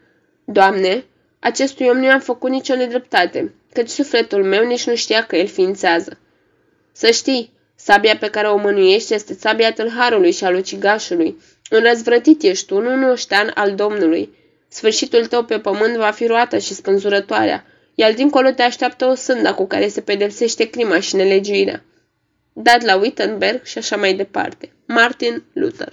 Doamne, 0.44 1.04
acestui 1.38 1.86
om 1.86 1.96
nu 1.96 2.04
i-am 2.04 2.20
făcut 2.20 2.50
nicio 2.50 2.74
nedreptate, 2.74 3.54
căci 3.72 3.88
sufletul 3.88 4.44
meu 4.44 4.66
nici 4.66 4.86
nu 4.86 4.94
știa 4.94 5.22
că 5.22 5.36
el 5.36 5.46
ființează. 5.46 6.18
Să 6.92 7.10
știi, 7.10 7.52
sabia 7.74 8.16
pe 8.16 8.30
care 8.30 8.46
o 8.46 8.56
mânuiești 8.56 9.14
este 9.14 9.34
sabia 9.34 9.72
tâlharului 9.72 10.32
și 10.32 10.44
al 10.44 10.54
ucigașului. 10.54 11.36
Un 11.70 11.80
răzvrătit 11.80 12.42
ești 12.42 12.66
tu, 12.66 12.80
nu 12.80 12.92
un 12.92 13.02
oștean 13.02 13.50
al 13.54 13.74
Domnului. 13.74 14.34
Sfârșitul 14.68 15.26
tău 15.26 15.44
pe 15.44 15.58
pământ 15.58 15.96
va 15.96 16.10
fi 16.10 16.26
roată 16.26 16.58
și 16.58 16.74
spânzurătoarea, 16.74 17.66
iar 17.94 18.12
dincolo 18.12 18.50
te 18.50 18.62
așteaptă 18.62 19.06
o 19.06 19.14
sânda 19.14 19.54
cu 19.54 19.66
care 19.66 19.88
se 19.88 20.00
pedepsește 20.00 20.70
crima 20.70 21.00
și 21.00 21.16
nelegiuirea. 21.16 21.84
Dat 22.52 22.82
la 22.82 22.96
Wittenberg 22.96 23.64
și 23.64 23.78
așa 23.78 23.96
mai 23.96 24.14
departe. 24.14 24.72
Martin 24.92 25.44
Luther 25.52 25.92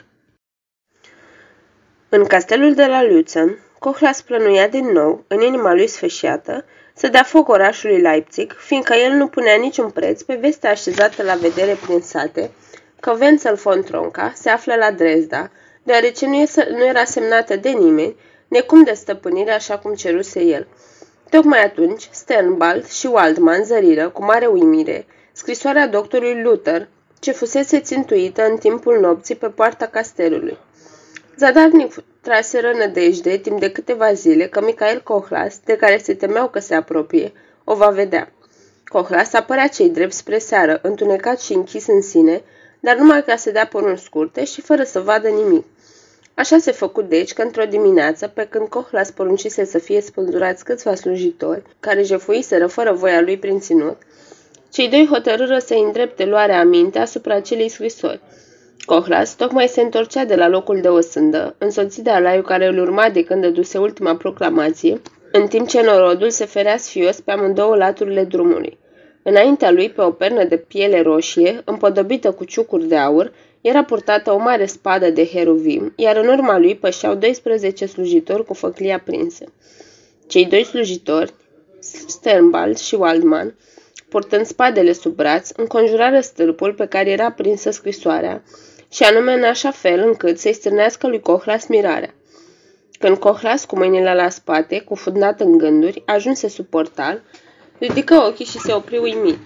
În 2.10 2.26
castelul 2.26 2.74
de 2.74 2.86
la 2.86 3.03
Lützen, 3.03 3.57
Cohlas 3.80 4.22
plănuia 4.22 4.68
din 4.68 4.86
nou, 4.86 5.24
în 5.28 5.41
inima 5.41 5.74
lui 5.74 5.88
sfâșiată, 5.88 6.65
să 6.94 7.07
dea 7.07 7.24
foc 7.24 7.48
orașului 7.48 8.02
Leipzig, 8.02 8.53
fiindcă 8.53 8.94
el 8.94 9.11
nu 9.11 9.28
punea 9.28 9.56
niciun 9.56 9.90
preț 9.90 10.22
pe 10.22 10.36
vestea 10.36 10.69
așezată 10.69 11.24
la 11.24 11.36
vedere 11.36 11.78
prin 11.86 12.02
sate, 12.02 12.52
că 12.99 13.15
Wenzel 13.19 13.56
von 13.56 13.84
Tronca 13.84 14.32
se 14.36 14.49
află 14.49 14.76
la 14.76 14.91
Dresda, 14.91 15.52
deoarece 15.84 16.26
nu, 16.26 16.44
nu 16.69 16.86
era 16.86 17.03
semnată 17.03 17.56
de 17.56 17.69
nimeni, 17.69 18.15
necum 18.48 18.84
de 18.84 18.94
stăpânire 18.94 19.52
așa 19.52 19.78
cum 19.78 19.94
ceruse 19.94 20.41
el. 20.41 20.68
Tocmai 21.30 21.64
atunci, 21.64 22.10
Sternbald 22.11 22.88
și 22.88 23.07
Waldman 23.07 23.64
zăriră, 23.64 24.10
cu 24.10 24.24
mare 24.24 24.45
uimire, 24.45 25.06
scrisoarea 25.32 25.88
doctorului 25.88 26.41
Luther, 26.41 26.88
ce 27.19 27.31
fusese 27.31 27.80
țintuită 27.80 28.45
în 28.49 28.57
timpul 28.57 28.99
nopții 28.99 29.35
pe 29.35 29.48
poarta 29.48 29.85
castelului. 29.85 30.57
Zadarnic 31.38 31.94
traseră 32.22 32.72
nădejde 32.77 33.38
timp 33.38 33.60
de 33.60 33.72
câteva 33.72 34.14
zile 34.14 34.48
că 34.48 34.61
Michael 34.61 35.02
Cohlas, 35.02 35.60
de 35.65 35.76
care 35.76 35.98
se 35.98 36.14
temeau 36.14 36.49
că 36.49 36.60
se 36.60 36.76
apropie, 36.76 37.34
o 37.64 37.76
va 37.76 37.89
vedea. 37.89 38.31
Cohlas 38.85 39.34
apărea 39.34 39.68
cei 39.68 39.89
drept 39.89 40.14
spre 40.14 40.38
seară, 40.38 40.80
întunecat 40.81 41.39
și 41.39 41.53
închis 41.53 41.88
în 41.88 42.02
sine, 42.02 42.41
dar 42.80 42.95
numai 42.95 43.23
ca 43.23 43.35
să 43.35 43.52
dea 43.52 43.68
poruri 43.68 43.99
scurte 43.99 44.44
și 44.45 44.61
fără 44.61 44.84
să 44.84 44.99
vadă 44.99 45.27
nimic. 45.27 45.65
Așa 46.34 46.57
se 46.57 46.72
făcu 46.72 47.02
deci 47.02 47.34
că 47.34 47.41
într-o 47.41 47.65
dimineață, 47.65 48.27
pe 48.27 48.48
când 48.49 48.68
Cohlas 48.68 49.11
poruncise 49.11 49.65
să 49.65 49.77
fie 49.77 50.02
spândurați 50.02 50.64
câțiva 50.64 50.95
slujitori, 50.95 51.61
care 51.80 52.03
jefuiseră 52.03 52.68
fără 52.68 52.94
voia 52.94 53.22
lui 53.22 53.38
prin 53.38 53.60
ținut, 53.60 53.98
cei 54.78 54.90
doi 54.90 55.08
hotărâră 55.12 55.60
să 55.60 55.74
îndrepte 55.74 56.26
luarea 56.26 56.60
aminte 56.60 56.99
asupra 56.99 57.36
acelei 57.36 57.70
scrisori. 57.70 58.20
Cohlas 58.86 59.36
tocmai 59.36 59.68
se 59.68 59.82
întorcea 59.82 60.26
de 60.26 60.36
la 60.36 60.48
locul 60.48 60.82
de 60.82 60.88
osândă, 60.88 61.56
însoțit 61.58 62.04
de 62.04 62.10
alaiul 62.10 62.44
care 62.44 62.68
îl 62.68 62.80
urma 62.80 63.10
de 63.10 63.24
când 63.24 63.41
dăduse 63.41 63.78
ultima 63.78 64.16
proclamație, 64.16 65.02
în 65.32 65.48
timp 65.48 65.68
ce 65.68 65.82
norodul 65.82 66.30
se 66.30 66.45
ferea 66.45 66.78
sfios 66.78 67.20
pe 67.20 67.32
amândouă 67.32 67.76
laturile 67.76 68.24
drumului. 68.24 68.78
Înaintea 69.24 69.72
lui, 69.72 69.90
pe 69.90 70.02
o 70.02 70.12
pernă 70.12 70.44
de 70.44 70.58
piele 70.58 71.02
roșie, 71.02 71.62
împodobită 71.66 72.32
cu 72.32 72.44
ciucuri 72.44 72.88
de 72.88 72.98
aur, 72.98 73.34
era 73.62 73.84
purtată 73.84 74.32
o 74.32 74.38
mare 74.38 74.66
spadă 74.66 75.10
de 75.10 75.26
heruvim, 75.26 75.94
iar 75.95 76.16
în 76.16 76.28
urma 76.28 76.58
lui 76.58 76.76
pășeau 76.76 77.16
12 77.16 77.86
slujitori 77.86 78.45
cu 78.45 78.54
făclii 78.54 78.91
aprinse. 78.91 79.45
Cei 80.28 80.45
doi 80.45 80.64
slujitori, 80.64 81.34
Sternbald 82.08 82.78
și 82.78 82.95
Waldman, 82.95 83.56
purtând 84.10 84.46
spadele 84.46 84.92
sub 84.94 85.16
braț, 85.16 85.50
înconjurară 85.56 86.20
stâlpul 86.20 86.74
pe 86.74 86.86
care 86.86 87.10
era 87.10 87.32
prinsă 87.32 87.72
scrisoarea, 87.72 88.44
și 88.92 89.04
anume 89.04 89.34
în 89.34 89.44
așa 89.44 89.72
fel 89.72 90.00
încât 90.00 90.40
să-i 90.40 90.54
strânească 90.54 91.08
lui 91.08 91.20
Cohlas 91.20 91.68
mirarea. 91.68 92.14
Când 93.00 93.18
Cohlas, 93.18 93.66
cu 93.66 93.78
mâinile 93.78 94.14
la 94.14 94.30
spate, 94.30 94.80
cufundat 94.80 95.40
în 95.42 95.58
gânduri, 95.58 96.04
ajunse 96.06 96.48
sub 96.48 96.66
portal, 96.66 97.22
ridică 97.80 98.16
ochii 98.16 98.46
și 98.46 98.60
se 98.60 98.74
opri 98.74 98.98
uimit. 98.98 99.38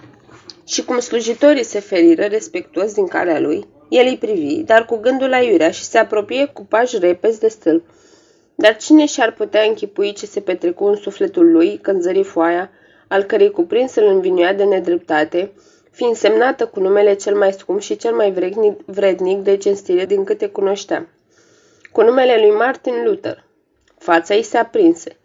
Și 0.66 0.84
cum 0.84 0.98
slujitorii 0.98 1.64
se 1.64 1.80
feriră 1.80 2.24
respectuos 2.24 2.94
din 2.94 3.06
calea 3.06 3.40
lui, 3.40 3.66
el 3.88 4.06
îi 4.06 4.18
privi, 4.18 4.62
dar 4.62 4.84
cu 4.84 4.96
gândul 4.96 5.28
la 5.28 5.38
iurea 5.38 5.70
și 5.70 5.84
se 5.84 5.98
apropie 5.98 6.44
cu 6.44 6.64
pași 6.64 6.98
repezi 6.98 7.40
de 7.40 7.48
stâlp. 7.48 7.84
Dar 8.54 8.76
cine 8.76 9.06
și-ar 9.06 9.32
putea 9.32 9.62
închipui 9.62 10.12
ce 10.12 10.26
se 10.26 10.40
petrecu 10.40 10.84
în 10.84 10.96
sufletul 10.96 11.52
lui 11.52 11.78
când 11.82 12.00
zări 12.00 12.24
foaia, 12.24 12.70
al 13.12 13.22
cărei 13.22 13.50
cuprins 13.50 13.94
îl 13.94 14.06
învinuia 14.06 14.52
de 14.52 14.64
nedreptate, 14.64 15.52
fiind 15.90 16.16
semnată 16.16 16.66
cu 16.66 16.80
numele 16.80 17.14
cel 17.14 17.36
mai 17.36 17.52
scump 17.52 17.80
și 17.80 17.96
cel 17.96 18.14
mai 18.14 18.32
vrednic, 18.32 18.80
vrednic 18.84 19.38
de 19.38 19.56
cinstire 19.56 20.06
din 20.06 20.24
câte 20.24 20.46
cunoștea. 20.48 21.08
Cu 21.92 22.02
numele 22.02 22.36
lui 22.40 22.50
Martin 22.50 23.04
Luther. 23.04 23.44
Fața 23.98 24.34
ei 24.34 24.42
se 24.42 24.56
aprinse. 24.56 25.16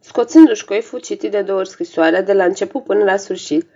Scoțându-și 0.00 0.64
coiful 0.64 1.00
citit 1.00 1.30
de 1.30 1.42
două 1.42 1.58
ori 1.58 1.68
scrisoarea 1.68 2.22
de 2.22 2.32
la 2.32 2.44
început 2.44 2.84
până 2.84 3.04
la 3.04 3.16
sfârșit, 3.16 3.66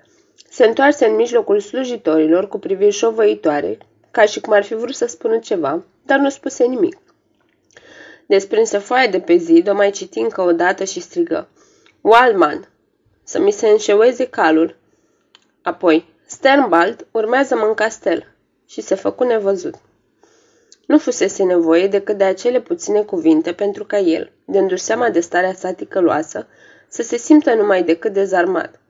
se 0.51 0.65
întoarse 0.65 1.07
în 1.07 1.15
mijlocul 1.15 1.61
slujitorilor 1.61 2.49
cu 2.49 2.59
priviri 2.59 2.95
șovăitoare, 2.95 3.79
ca 4.11 4.25
și 4.25 4.41
cum 4.41 4.53
ar 4.53 4.65
fi 4.65 4.75
vrut 4.75 4.95
să 4.95 5.07
spună 5.07 5.39
ceva, 5.39 5.85
dar 6.03 6.19
nu 6.19 6.29
spuse 6.29 6.65
nimic. 6.65 6.99
Desprinse 8.27 8.79
foaia 8.79 9.07
de 9.07 9.21
pe 9.21 9.37
zid, 9.37 9.69
o 9.69 9.75
mai 9.75 9.91
citi 9.91 10.19
încă 10.19 10.43
o 10.43 10.53
dată 10.53 10.85
și 10.85 11.01
strigă. 11.01 11.49
Waldman! 12.01 12.69
Să 13.25 13.39
mi 13.39 13.51
se 13.51 13.69
înșeueze 13.69 14.27
calul. 14.27 14.77
Apoi, 15.63 16.13
Sternbald, 16.27 17.07
urmează-mă 17.11 17.65
în 17.67 17.75
castel. 17.75 18.27
Și 18.67 18.81
se 18.81 18.95
făcu 18.95 19.25
nevăzut. 19.25 19.75
Nu 20.87 20.99
fusese 20.99 21.43
nevoie 21.43 21.87
decât 21.87 22.19
de 22.19 22.25
acele 22.25 22.61
puține 22.61 23.03
cuvinte 23.03 23.53
pentru 23.53 23.85
ca 23.85 23.99
el, 23.99 24.33
dându-și 24.45 24.83
seama 24.83 25.11
de 25.11 25.21
starea 25.21 25.55
sa 25.55 25.73
ticăloasă, 25.73 26.47
să 26.89 27.03
se 27.03 27.17
simtă 27.17 27.55
numai 27.55 27.83
decât 27.83 28.13
dezarmat. 28.13 28.81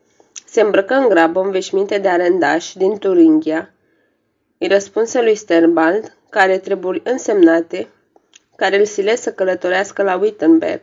Se 0.46 0.60
îmbrăcă 0.60 0.94
în 0.94 1.08
grabă 1.08 1.40
în 1.40 1.50
veșminte 1.50 1.98
de 1.98 2.08
arendaș 2.08 2.72
din 2.72 2.98
Turingia. 2.98 3.70
Îi 4.58 4.68
răspunse 4.68 5.22
lui 5.22 5.34
Sternbald, 5.34 6.16
care 6.30 6.58
treburi 6.58 7.02
însemnate, 7.04 7.88
care 8.56 8.78
îl 8.78 8.84
sile 8.84 9.16
să 9.16 9.32
călătorească 9.32 10.02
la 10.02 10.16
Wittenberg 10.16 10.82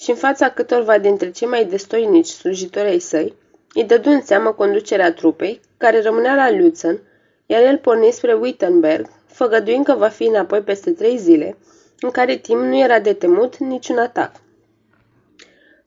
și 0.00 0.10
în 0.10 0.16
fața 0.16 0.48
câtorva 0.48 0.98
dintre 0.98 1.30
cei 1.30 1.48
mai 1.48 1.64
destoinici 1.64 2.26
slujitori 2.26 2.88
ai 2.88 2.98
săi, 2.98 3.34
îi 3.74 3.84
dădu 3.84 4.10
în 4.10 4.22
seamă 4.22 4.52
conducerea 4.52 5.12
trupei, 5.12 5.60
care 5.76 6.02
rămânea 6.02 6.34
la 6.34 6.50
Lützen, 6.50 6.98
iar 7.46 7.62
el 7.62 7.78
porni 7.78 8.10
spre 8.10 8.32
Wittenberg, 8.32 9.06
făgăduind 9.26 9.84
că 9.84 9.94
va 9.94 10.08
fi 10.08 10.24
înapoi 10.24 10.60
peste 10.60 10.90
trei 10.90 11.16
zile, 11.16 11.56
în 12.00 12.10
care 12.10 12.36
timp 12.36 12.60
nu 12.60 12.78
era 12.78 12.98
de 12.98 13.12
temut 13.12 13.56
niciun 13.56 13.98
atac. 13.98 14.32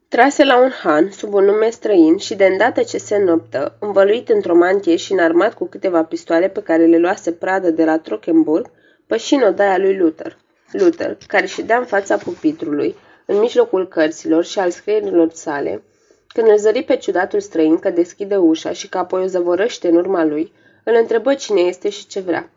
Trase 0.08 0.44
la 0.44 0.62
un 0.62 0.70
han, 0.70 1.12
sub 1.12 1.34
un 1.34 1.44
nume 1.44 1.70
străin 1.70 2.18
și 2.18 2.36
de 2.36 2.46
îndată 2.46 2.84
ce 2.84 2.98
se 2.98 3.16
înoptă, 3.16 3.76
învăluit 3.80 4.30
într-o 4.30 4.56
mantie 4.56 4.96
și 4.96 5.12
înarmat 5.12 5.54
cu 5.54 5.66
câteva 5.66 6.04
pistoale 6.04 6.50
pe 6.50 6.62
care 6.62 6.86
le 6.86 6.98
luase 6.98 7.32
pradă 7.32 7.70
de 7.70 7.86
la 7.86 7.98
Trockenburg, 7.98 8.70
păși 9.08 9.34
în 9.34 9.42
odaia 9.42 9.78
lui 9.78 9.98
Luther. 9.98 10.38
Luther, 10.72 11.18
care 11.28 11.46
ședea 11.46 11.78
în 11.78 11.86
fața 11.86 12.18
pupitrului, 12.18 12.96
în 13.26 13.40
mijlocul 13.40 13.88
cărților 13.88 14.44
și 14.44 14.60
al 14.60 14.70
scrierilor 14.70 15.32
sale, 15.34 15.84
când 16.28 16.48
îl 16.48 16.58
zări 16.58 16.84
pe 16.84 16.96
ciudatul 16.96 17.40
străin 17.40 17.80
că 17.80 17.90
deschide 17.90 18.36
ușa 18.36 18.72
și 18.72 18.90
că 18.90 18.98
apoi 18.98 19.24
o 19.24 19.26
zăvorăște 19.26 19.88
în 19.88 19.96
urma 19.96 20.24
lui, 20.24 20.52
îl 20.84 20.96
întrebă 20.96 21.34
cine 21.34 21.62
este 21.62 21.90
și 21.90 22.08
ce 22.08 22.20
vrea. 22.20 22.50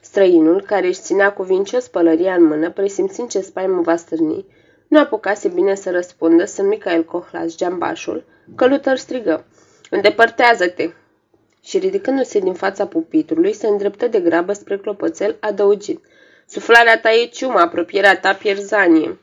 Străinul, 0.00 0.62
care 0.62 0.86
își 0.86 1.00
ținea 1.00 1.32
cuvincios 1.32 1.88
pălăria 1.88 2.34
în 2.34 2.44
mână, 2.44 2.70
presimțind 2.70 3.28
ce 3.28 3.40
spaimă 3.40 3.80
va 3.80 3.96
stârni, 3.96 4.46
nu 4.88 4.98
apucase 4.98 5.48
bine 5.48 5.74
să 5.74 5.90
răspundă, 5.90 6.44
sunt 6.44 6.68
Michael 6.68 7.04
Cohlas, 7.04 7.56
geambașul, 7.56 8.24
că 8.56 8.66
Luther 8.66 8.96
strigă, 8.96 9.44
Îndepărtează-te! 9.90 10.90
Și 11.62 11.78
ridicându-se 11.78 12.38
din 12.38 12.54
fața 12.54 12.86
pupitrului, 12.86 13.52
se 13.52 13.66
îndreptă 13.66 14.08
de 14.08 14.20
grabă 14.20 14.52
spre 14.52 14.78
clopoțel, 14.78 15.36
adăugind, 15.40 16.00
Suflarea 16.46 17.00
ta 17.00 17.12
e 17.12 17.26
ciuma, 17.26 17.60
apropierea 17.60 18.18
ta 18.20 18.34
pierzanie. 18.34 19.18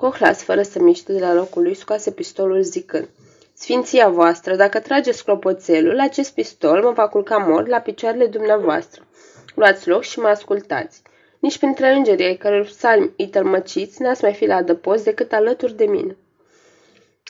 Cohlas, 0.00 0.42
fără 0.42 0.62
să 0.62 0.78
miște 0.78 1.12
de 1.12 1.18
la 1.18 1.34
locul 1.34 1.62
lui, 1.62 1.74
scoase 1.74 2.10
pistolul 2.10 2.62
zicând, 2.62 3.08
Sfinția 3.52 4.08
voastră, 4.08 4.56
dacă 4.56 4.80
trageți 4.80 5.24
clopoțelul, 5.24 6.00
acest 6.00 6.34
pistol 6.34 6.82
mă 6.82 6.90
va 6.90 7.08
culca 7.08 7.36
mort 7.36 7.66
la 7.66 7.78
picioarele 7.78 8.26
dumneavoastră. 8.26 9.06
Luați 9.54 9.88
loc 9.88 10.02
și 10.02 10.18
mă 10.18 10.28
ascultați. 10.28 11.02
Nici 11.38 11.58
printre 11.58 11.92
îngerii 11.92 12.24
ai 12.24 12.36
căror 12.36 12.64
psalmi 12.64 13.12
îi 13.16 13.28
tălmăciți 13.28 14.02
n-ați 14.02 14.22
mai 14.22 14.34
fi 14.34 14.46
la 14.46 14.54
adăpost 14.54 15.04
decât 15.04 15.32
alături 15.32 15.76
de 15.76 15.84
mine. 15.84 16.16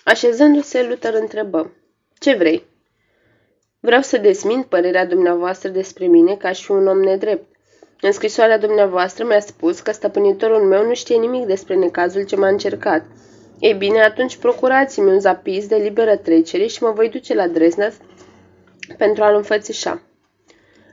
Așezându-se, 0.04 0.82
Luther 0.82 1.14
întrebă, 1.14 1.72
Ce 2.18 2.34
vrei? 2.34 2.64
Vreau 3.80 4.02
să 4.02 4.16
desmint 4.16 4.66
părerea 4.66 5.06
dumneavoastră 5.06 5.68
despre 5.68 6.06
mine 6.06 6.36
ca 6.36 6.52
și 6.52 6.70
un 6.70 6.86
om 6.86 7.00
nedrept. 7.00 7.56
În 8.00 8.12
scrisoarea 8.12 8.58
dumneavoastră 8.58 9.24
mi-a 9.24 9.40
spus 9.40 9.80
că 9.80 9.92
stăpânitorul 9.92 10.62
meu 10.62 10.86
nu 10.86 10.94
știe 10.94 11.16
nimic 11.16 11.46
despre 11.46 11.74
necazul 11.74 12.24
ce 12.24 12.36
m-a 12.36 12.48
încercat. 12.48 13.04
Ei 13.58 13.74
bine, 13.74 14.00
atunci 14.00 14.36
procurați-mi 14.36 15.10
un 15.10 15.20
zapiz 15.20 15.66
de 15.66 15.76
liberă 15.76 16.16
trecere 16.16 16.66
și 16.66 16.82
mă 16.82 16.90
voi 16.90 17.08
duce 17.08 17.34
la 17.34 17.46
Dresna 17.46 17.88
pentru 18.96 19.22
a-l 19.22 19.34
înfățișa. 19.34 20.02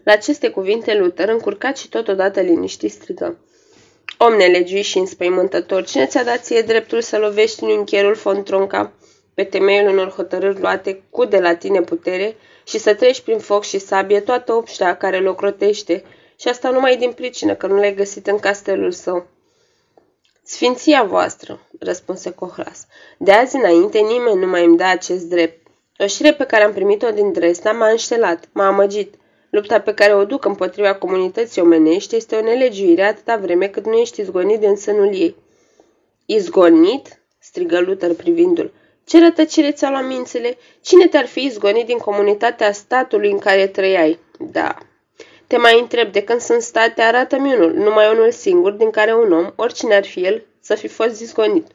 La 0.04 0.12
aceste 0.12 0.50
cuvinte, 0.50 0.98
Luther, 0.98 1.30
încurcat 1.30 1.78
și 1.78 1.90
totodată 1.90 2.42
liniștit, 2.42 2.92
strigă. 2.92 3.38
Om 4.18 4.34
nelegiuit 4.34 4.86
și 4.86 4.98
înspăimântător, 4.98 5.84
cine 5.84 6.06
ți-a 6.06 6.24
dat 6.24 6.44
ție 6.44 6.62
dreptul 6.62 7.02
să 7.02 7.18
lovești 7.18 7.64
în 7.64 7.70
închierul 7.78 8.16
Fontronca 8.16 8.92
pe 9.34 9.44
temeiul 9.44 9.92
unor 9.92 10.10
hotărâri 10.10 10.60
luate 10.60 11.04
cu 11.10 11.26
de 11.26 11.40
la 11.40 11.56
tine 11.56 11.82
putere 11.82 12.36
și 12.68 12.80
să 12.80 12.94
treci 12.94 13.22
prin 13.22 13.40
foc 13.40 13.64
și 13.64 13.80
sabie 13.80 14.20
toată 14.20 14.54
obștea 14.54 14.98
care 14.98 15.18
îl 15.18 15.28
ocrotește 15.28 16.04
și 16.40 16.48
asta 16.48 16.70
numai 16.70 16.98
din 16.98 17.12
pricină 17.12 17.56
că 17.56 17.68
nu 17.68 17.76
l-ai 17.76 17.96
găsit 17.96 18.28
în 18.28 18.40
castelul 18.40 18.92
său. 18.92 19.28
Sfinția 20.44 21.04
voastră, 21.04 21.68
răspunse 21.80 22.32
Cohlas, 22.32 22.88
de 23.18 23.32
azi 23.32 23.56
înainte 23.56 24.00
nimeni 24.00 24.40
nu 24.40 24.48
mai 24.48 24.66
îmi 24.66 24.78
dă 24.78 24.84
acest 24.84 25.26
drept. 25.26 25.68
O 25.98 26.08
șire 26.08 26.34
pe 26.34 26.46
care 26.46 26.64
am 26.64 26.74
primit-o 26.74 27.12
din 27.12 27.32
Dresda 27.32 27.72
m-a 27.72 27.90
înșelat, 27.90 28.50
m-a 28.52 28.68
amăgit. 28.68 29.14
Lupta 29.50 29.82
pe 29.82 29.94
care 29.94 30.16
o 30.16 30.26
duc 30.26 30.46
împotriva 30.46 30.96
comunității 30.96 31.62
omenești 31.62 32.16
este 32.16 32.36
o 32.36 32.42
nelegiuire 32.42 33.04
atâta 33.04 33.38
vreme 33.38 33.68
cât 33.68 33.86
nu 33.86 33.94
ești 33.94 34.22
izgonit 34.22 34.60
din 34.60 34.76
sânul 34.76 35.16
ei. 35.16 35.36
Izgonit? 36.26 37.20
strigă 37.40 37.80
Luther 37.80 38.14
privindu-l. 38.14 38.72
Ce 39.06 39.20
rătăcire 39.20 39.72
ți-a 39.72 39.90
luat 39.90 40.06
mințele? 40.06 40.58
Cine 40.82 41.08
te-ar 41.08 41.26
fi 41.26 41.44
izgonit 41.44 41.86
din 41.86 41.98
comunitatea 41.98 42.72
statului 42.72 43.32
în 43.32 43.40
care 43.40 43.68
trăiai? 43.68 44.20
Da. 44.40 44.78
Te 45.48 45.58
mai 45.58 45.80
întreb, 45.80 46.12
de 46.12 46.24
când 46.24 46.40
sunt 46.40 46.62
state, 46.62 47.02
arată-mi 47.02 47.54
unul, 47.54 47.74
numai 47.74 48.12
unul 48.12 48.32
singur, 48.32 48.72
din 48.72 48.90
care 48.90 49.16
un 49.16 49.32
om, 49.32 49.52
oricine 49.56 49.96
ar 49.96 50.06
fi 50.06 50.26
el, 50.26 50.46
să 50.62 50.76
fi 50.76 50.88
fost 50.88 51.22
izgonit. 51.22 51.68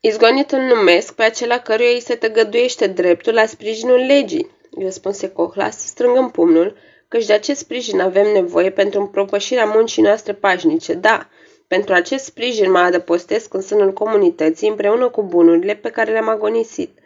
Izgonit 0.00 0.50
îl 0.50 0.60
numesc 0.60 1.14
pe 1.14 1.22
acela 1.22 1.58
căruia 1.58 1.90
îi 1.90 2.00
se 2.00 2.14
tăgăduiește 2.14 2.86
dreptul 2.86 3.34
la 3.34 3.46
sprijinul 3.46 3.98
legii, 3.98 4.50
răspunse 4.80 5.28
Cohlas, 5.28 5.86
strângând 5.86 6.30
pumnul, 6.30 6.76
căci 7.08 7.26
de 7.26 7.32
acest 7.32 7.60
sprijin 7.60 8.00
avem 8.00 8.32
nevoie 8.32 8.70
pentru 8.70 9.00
împropășirea 9.00 9.64
muncii 9.64 10.02
noastre 10.02 10.32
pașnice. 10.32 10.94
Da, 10.94 11.28
pentru 11.66 11.94
acest 11.94 12.24
sprijin 12.24 12.70
mă 12.70 12.78
adăpostesc 12.78 13.54
în 13.54 13.60
sânul 13.60 13.92
comunității 13.92 14.68
împreună 14.68 15.08
cu 15.08 15.22
bunurile 15.22 15.74
pe 15.74 15.90
care 15.90 16.10
le-am 16.12 16.28
agonisit. 16.28 16.98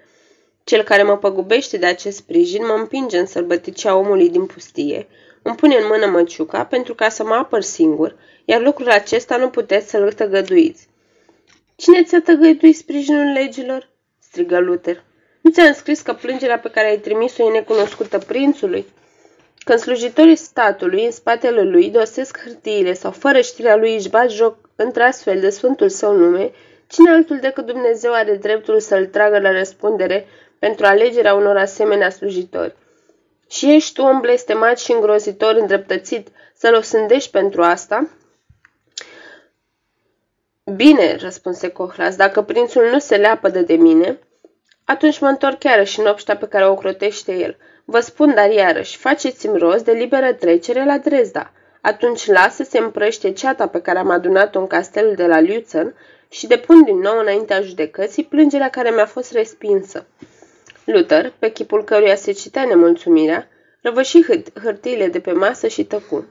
Cel 0.71 0.83
care 0.83 1.03
mă 1.03 1.17
păgubește 1.17 1.77
de 1.77 1.87
acest 1.87 2.17
sprijin 2.17 2.67
mă 2.67 2.73
împinge 2.73 3.19
în 3.19 3.27
sălbăticea 3.27 3.97
omului 3.97 4.31
din 4.31 4.47
pustie, 4.47 5.07
îmi 5.43 5.55
pune 5.57 5.77
în 5.77 5.87
mână 5.87 6.07
măciuca 6.07 6.65
pentru 6.65 6.95
ca 6.95 7.09
să 7.09 7.25
mă 7.25 7.35
apăr 7.35 7.61
singur, 7.63 8.17
iar 8.45 8.61
lucrul 8.61 8.91
acesta 8.91 9.37
nu 9.37 9.49
puteți 9.49 9.91
să-l 9.91 10.13
tăgăduiți. 10.13 10.89
Cine 11.77 12.03
ți-a 12.03 12.21
tăgăduit 12.21 12.77
sprijinul 12.77 13.33
legilor? 13.33 13.89
strigă 14.19 14.59
Luther. 14.59 15.03
Nu 15.41 15.51
ți-am 15.51 15.73
scris 15.73 16.01
că 16.01 16.13
plângerea 16.13 16.59
pe 16.59 16.71
care 16.71 16.89
ai 16.89 16.99
trimis-o 16.99 17.49
e 17.49 17.53
necunoscută 17.53 18.19
prințului? 18.19 18.87
Când 19.59 19.79
slujitorii 19.79 20.37
statului 20.37 21.05
în 21.05 21.11
spatele 21.11 21.63
lui 21.63 21.91
dosesc 21.91 22.43
hârtiile 22.43 22.93
sau 22.93 23.11
fără 23.11 23.41
știrea 23.41 23.77
lui 23.77 23.95
își 23.95 24.11
bat 24.11 24.31
joc 24.31 24.57
într-astfel 24.77 25.41
de 25.41 25.51
sfântul 25.51 25.89
său 25.89 26.17
nume, 26.17 26.51
cine 26.87 27.11
altul 27.11 27.39
decât 27.39 27.67
Dumnezeu 27.67 28.13
are 28.13 28.37
dreptul 28.37 28.81
să-l 28.81 29.07
tragă 29.07 29.39
la 29.39 29.51
răspundere 29.51 30.27
pentru 30.59 30.87
alegerea 30.87 31.35
unor 31.35 31.57
asemenea 31.57 32.11
slujitori? 32.11 32.75
Și 33.51 33.75
ești 33.75 33.93
tu, 33.93 34.03
om 34.03 34.21
blestemat 34.21 34.79
și 34.79 34.93
îngrozitor, 34.93 35.55
îndreptățit, 35.55 36.29
să-l 36.55 36.75
osândești 36.75 37.31
pentru 37.31 37.63
asta? 37.63 38.09
Bine, 40.75 41.17
răspunse 41.17 41.69
Cohlas, 41.69 42.17
dacă 42.17 42.43
prințul 42.43 42.89
nu 42.93 42.99
se 42.99 43.17
leapădă 43.17 43.61
de 43.61 43.75
mine, 43.75 44.19
atunci 44.85 45.19
mă 45.19 45.29
întorc 45.29 45.59
chiar 45.59 45.89
în 45.97 46.07
obștea 46.07 46.37
pe 46.37 46.49
care 46.49 46.67
o 46.67 46.75
crotește 46.75 47.33
el. 47.33 47.57
Vă 47.85 48.01
spun, 48.01 48.35
dar 48.35 48.51
iarăși, 48.51 48.97
faceți-mi 48.97 49.59
rost 49.59 49.85
de 49.85 49.93
liberă 49.93 50.33
trecere 50.33 50.85
la 50.85 50.99
Dresda. 50.99 51.53
Atunci 51.81 52.27
lasă 52.27 52.63
să 52.63 52.79
împrăște 52.79 53.33
ceata 53.33 53.69
pe 53.69 53.81
care 53.81 53.99
am 53.99 54.11
adunat-o 54.11 54.59
în 54.59 54.67
castelul 54.67 55.15
de 55.15 55.27
la 55.27 55.41
Lutzen 55.41 55.95
și 56.29 56.47
depun 56.47 56.85
din 56.85 56.99
nou 56.99 57.19
înaintea 57.19 57.61
judecății 57.61 58.25
plângerea 58.25 58.71
care 58.71 58.91
mi-a 58.91 59.07
fost 59.07 59.33
respinsă. 59.33 60.07
Luther, 60.87 61.33
pe 61.39 61.51
chipul 61.51 61.85
căruia 61.85 62.15
se 62.15 62.33
citea 62.33 62.65
nemulțumirea, 62.65 63.49
răvăși 63.81 64.23
hârtiile 64.63 65.09
de 65.09 65.21
pe 65.21 65.33
masă 65.33 65.69
și 65.69 65.85
tăcu. 65.85 66.25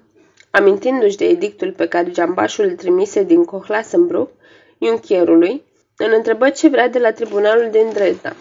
Amintindu-și 0.51 1.17
de 1.17 1.25
edictul 1.25 1.71
pe 1.71 1.87
care 1.87 2.11
geambașul 2.11 2.65
îl 2.65 2.71
trimise 2.71 3.23
din 3.23 3.45
Cohlassenbruck, 3.45 4.31
iunchierului, 4.77 5.63
îl 5.97 6.13
întrebă 6.15 6.49
ce 6.49 6.67
vrea 6.67 6.89
de 6.89 6.99
la 6.99 7.11
tribunalul 7.11 7.69
din 7.71 7.89
Dresda. 7.93 8.35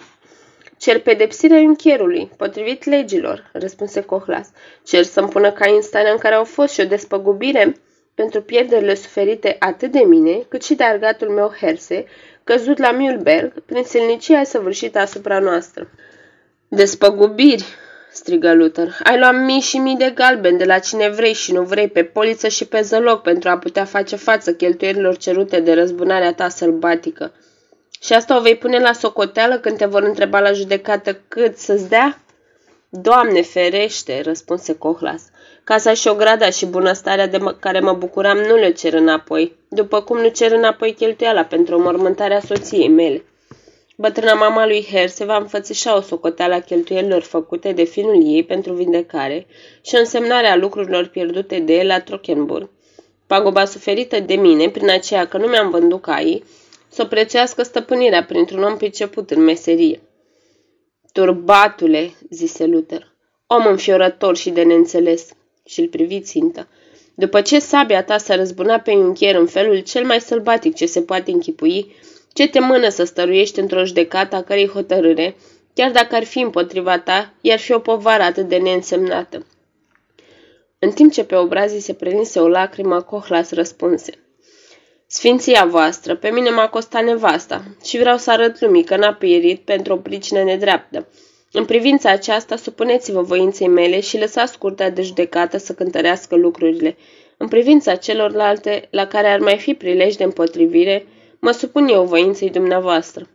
Cer 0.79 1.01
pedepsirea 1.01 1.59
iunchierului, 1.59 2.31
potrivit 2.37 2.85
legilor, 2.85 3.51
răspunse 3.53 4.01
Cohlas. 4.01 4.51
Cer 4.83 5.03
să-mi 5.03 5.29
pună 5.29 5.53
ca 5.53 5.71
în 5.71 5.83
starea 5.83 6.13
în 6.13 6.19
care 6.19 6.35
au 6.35 6.45
fost 6.45 6.73
și 6.73 6.81
o 6.81 6.85
despăgubire 6.85 7.77
pentru 8.15 8.43
pierderile 8.43 8.95
suferite 8.95 9.57
atât 9.59 9.91
de 9.91 10.01
mine, 10.01 10.45
cât 10.49 10.65
și 10.65 10.75
de 10.75 10.85
argatul 10.85 11.29
meu 11.29 11.55
Herse, 11.61 12.05
căzut 12.45 12.79
la 12.79 12.97
Mühlberg 12.97 13.53
prin 13.67 13.83
silnicia 13.85 14.45
săvârșită 14.45 14.99
asupra 14.99 15.39
noastră. 15.39 15.91
Despăgubiri, 16.69 17.65
strigă 18.13 18.55
Luther. 18.55 18.97
Ai 19.03 19.19
luat 19.19 19.35
mii 19.45 19.61
și 19.61 19.79
mii 19.79 19.97
de 19.97 20.13
galben 20.15 20.57
de 20.57 20.65
la 20.65 20.79
cine 20.79 21.09
vrei 21.09 21.33
și 21.33 21.53
nu 21.53 21.63
vrei, 21.63 21.89
pe 21.89 22.05
poliță 22.05 22.49
și 22.49 22.65
pe 22.65 22.81
zăloc, 22.81 23.23
pentru 23.23 23.49
a 23.49 23.59
putea 23.59 23.85
face 23.85 24.17
față 24.17 24.55
cheltuielilor 24.55 25.17
cerute 25.17 25.61
de 25.61 25.75
răzbunarea 25.75 26.35
ta 26.35 26.49
sălbatică. 26.49 27.33
Și 28.01 28.13
asta 28.13 28.37
o 28.37 28.41
vei 28.41 28.57
pune 28.57 28.79
la 28.79 28.93
socoteală 28.93 29.59
când 29.59 29.77
te 29.77 29.85
vor 29.85 30.03
întreba 30.03 30.41
la 30.41 30.53
judecată 30.53 31.21
cât 31.29 31.57
să-ți 31.57 31.89
dea? 31.89 32.19
Doamne 32.89 33.43
ferește, 33.43 34.21
răspunse 34.25 34.75
Cohlas. 34.75 35.23
Casa 35.65 35.95
și 35.95 36.09
ograda 36.09 36.51
și 36.51 36.67
bunăstarea 36.67 37.27
de 37.27 37.39
care 37.61 37.81
mă 37.81 37.93
bucuram 37.93 38.39
nu 38.39 38.55
le 38.55 38.71
cer 38.71 38.93
înapoi, 38.93 39.57
după 39.75 40.03
cum 40.03 40.19
nu 40.19 40.29
cer 40.29 40.53
înapoi 40.53 40.93
cheltuiala 40.93 41.45
pentru 41.45 41.81
mormântarea 41.81 42.41
soției 42.41 42.89
mele. 42.89 43.25
Bătrâna 43.97 44.35
mama 44.35 44.67
lui 44.67 44.87
Her 44.91 45.09
se 45.09 45.25
va 45.25 45.37
înfățișa 45.37 45.97
o 45.97 46.01
socoteală 46.01 46.55
a 46.55 46.61
cheltuielilor 46.61 47.23
făcute 47.23 47.73
de 47.73 47.85
finul 47.85 48.27
ei 48.27 48.45
pentru 48.45 48.73
vindecare 48.73 49.47
și 49.83 49.95
o 49.95 49.99
însemnare 49.99 50.47
a 50.47 50.57
lucrurilor 50.57 51.07
pierdute 51.07 51.59
de 51.59 51.75
el 51.75 51.87
la 51.87 52.01
Trochenburg. 52.01 52.71
Pagoba 53.27 53.65
suferită 53.65 54.21
de 54.21 54.35
mine, 54.35 54.69
prin 54.69 54.91
aceea 54.91 55.27
că 55.27 55.37
nu 55.39 55.47
mi-am 55.47 55.71
vândut 55.71 56.03
caii, 56.03 56.45
să 56.89 57.05
prețească 57.05 57.63
stăpânirea 57.63 58.25
printr-un 58.25 58.63
om 58.63 58.77
priceput 58.77 59.31
în 59.31 59.45
meserie. 59.45 60.01
Turbatule, 61.13 62.13
zise 62.31 62.67
Luther, 62.67 63.13
om 63.47 63.67
înfiorător 63.67 64.37
și 64.37 64.51
de 64.51 64.63
neînțeles, 64.63 65.29
și 65.65 65.81
îl 65.81 65.89
privi 65.89 66.21
țintă. 66.21 66.69
După 67.15 67.41
ce 67.41 67.59
sabia 67.59 68.05
ta 68.05 68.19
s-a 68.19 68.35
răzbunat 68.35 68.83
pe 68.83 68.93
unchier 68.93 69.35
în 69.35 69.47
felul 69.47 69.79
cel 69.79 70.05
mai 70.05 70.21
sălbatic 70.21 70.75
ce 70.75 70.87
se 70.87 71.03
poate 71.03 71.31
închipui, 71.31 71.95
ce 72.33 72.49
te 72.49 72.61
mână 72.61 72.89
să 72.89 73.05
stăruiești 73.05 73.61
într-o 73.61 73.85
judecată 73.85 74.37
a 74.37 74.43
cărei 74.43 74.69
hotărâre, 74.69 75.37
chiar 75.75 75.91
dacă 75.91 76.15
ar 76.15 76.25
fi 76.25 76.39
împotriva 76.39 76.99
ta, 76.99 77.35
iar 77.41 77.59
fi 77.59 77.73
o 77.73 77.79
povară 77.79 78.23
atât 78.23 78.49
de 78.49 78.57
neînsemnată. 78.57 79.47
În 80.79 80.91
timp 80.91 81.13
ce 81.13 81.25
pe 81.25 81.35
obrazii 81.37 81.81
se 81.81 81.93
prelinse 81.93 82.41
o 82.41 82.49
lacrimă, 82.49 83.01
Cohlas 83.03 83.51
răspunse. 83.51 84.13
Sfinția 85.07 85.65
voastră, 85.65 86.17
pe 86.17 86.29
mine 86.29 86.51
m-a 86.51 86.69
costat 86.69 87.05
nevasta 87.05 87.65
și 87.85 87.99
vreau 87.99 88.17
să 88.17 88.31
arăt 88.31 88.61
lumii 88.61 88.85
că 88.85 88.97
n-a 88.97 89.13
pierit 89.15 89.61
pentru 89.61 89.93
o 89.93 89.97
pricină 89.97 90.43
nedreaptă. 90.43 91.09
În 91.57 91.65
privința 91.65 92.11
aceasta, 92.11 92.57
supuneți-vă 92.57 93.23
voinței 93.23 93.69
mele 93.69 94.01
și 94.01 94.19
lăsați 94.19 94.59
curtea 94.59 94.91
de 94.91 95.03
judecată 95.03 95.59
să 95.59 95.73
cântărească 95.73 96.37
lucrurile. 96.37 96.97
În 97.37 97.49
privința 97.49 97.95
celorlalte, 97.95 98.89
la 98.91 99.07
care 99.07 99.27
ar 99.27 99.39
mai 99.39 99.59
fi 99.59 99.75
prilej 99.75 100.15
de 100.15 100.25
împotrivire, 100.25 101.07
mă 101.39 101.51
supun 101.51 101.89
eu 101.89 102.05
voinței 102.05 102.51
dumneavoastră. 102.51 103.29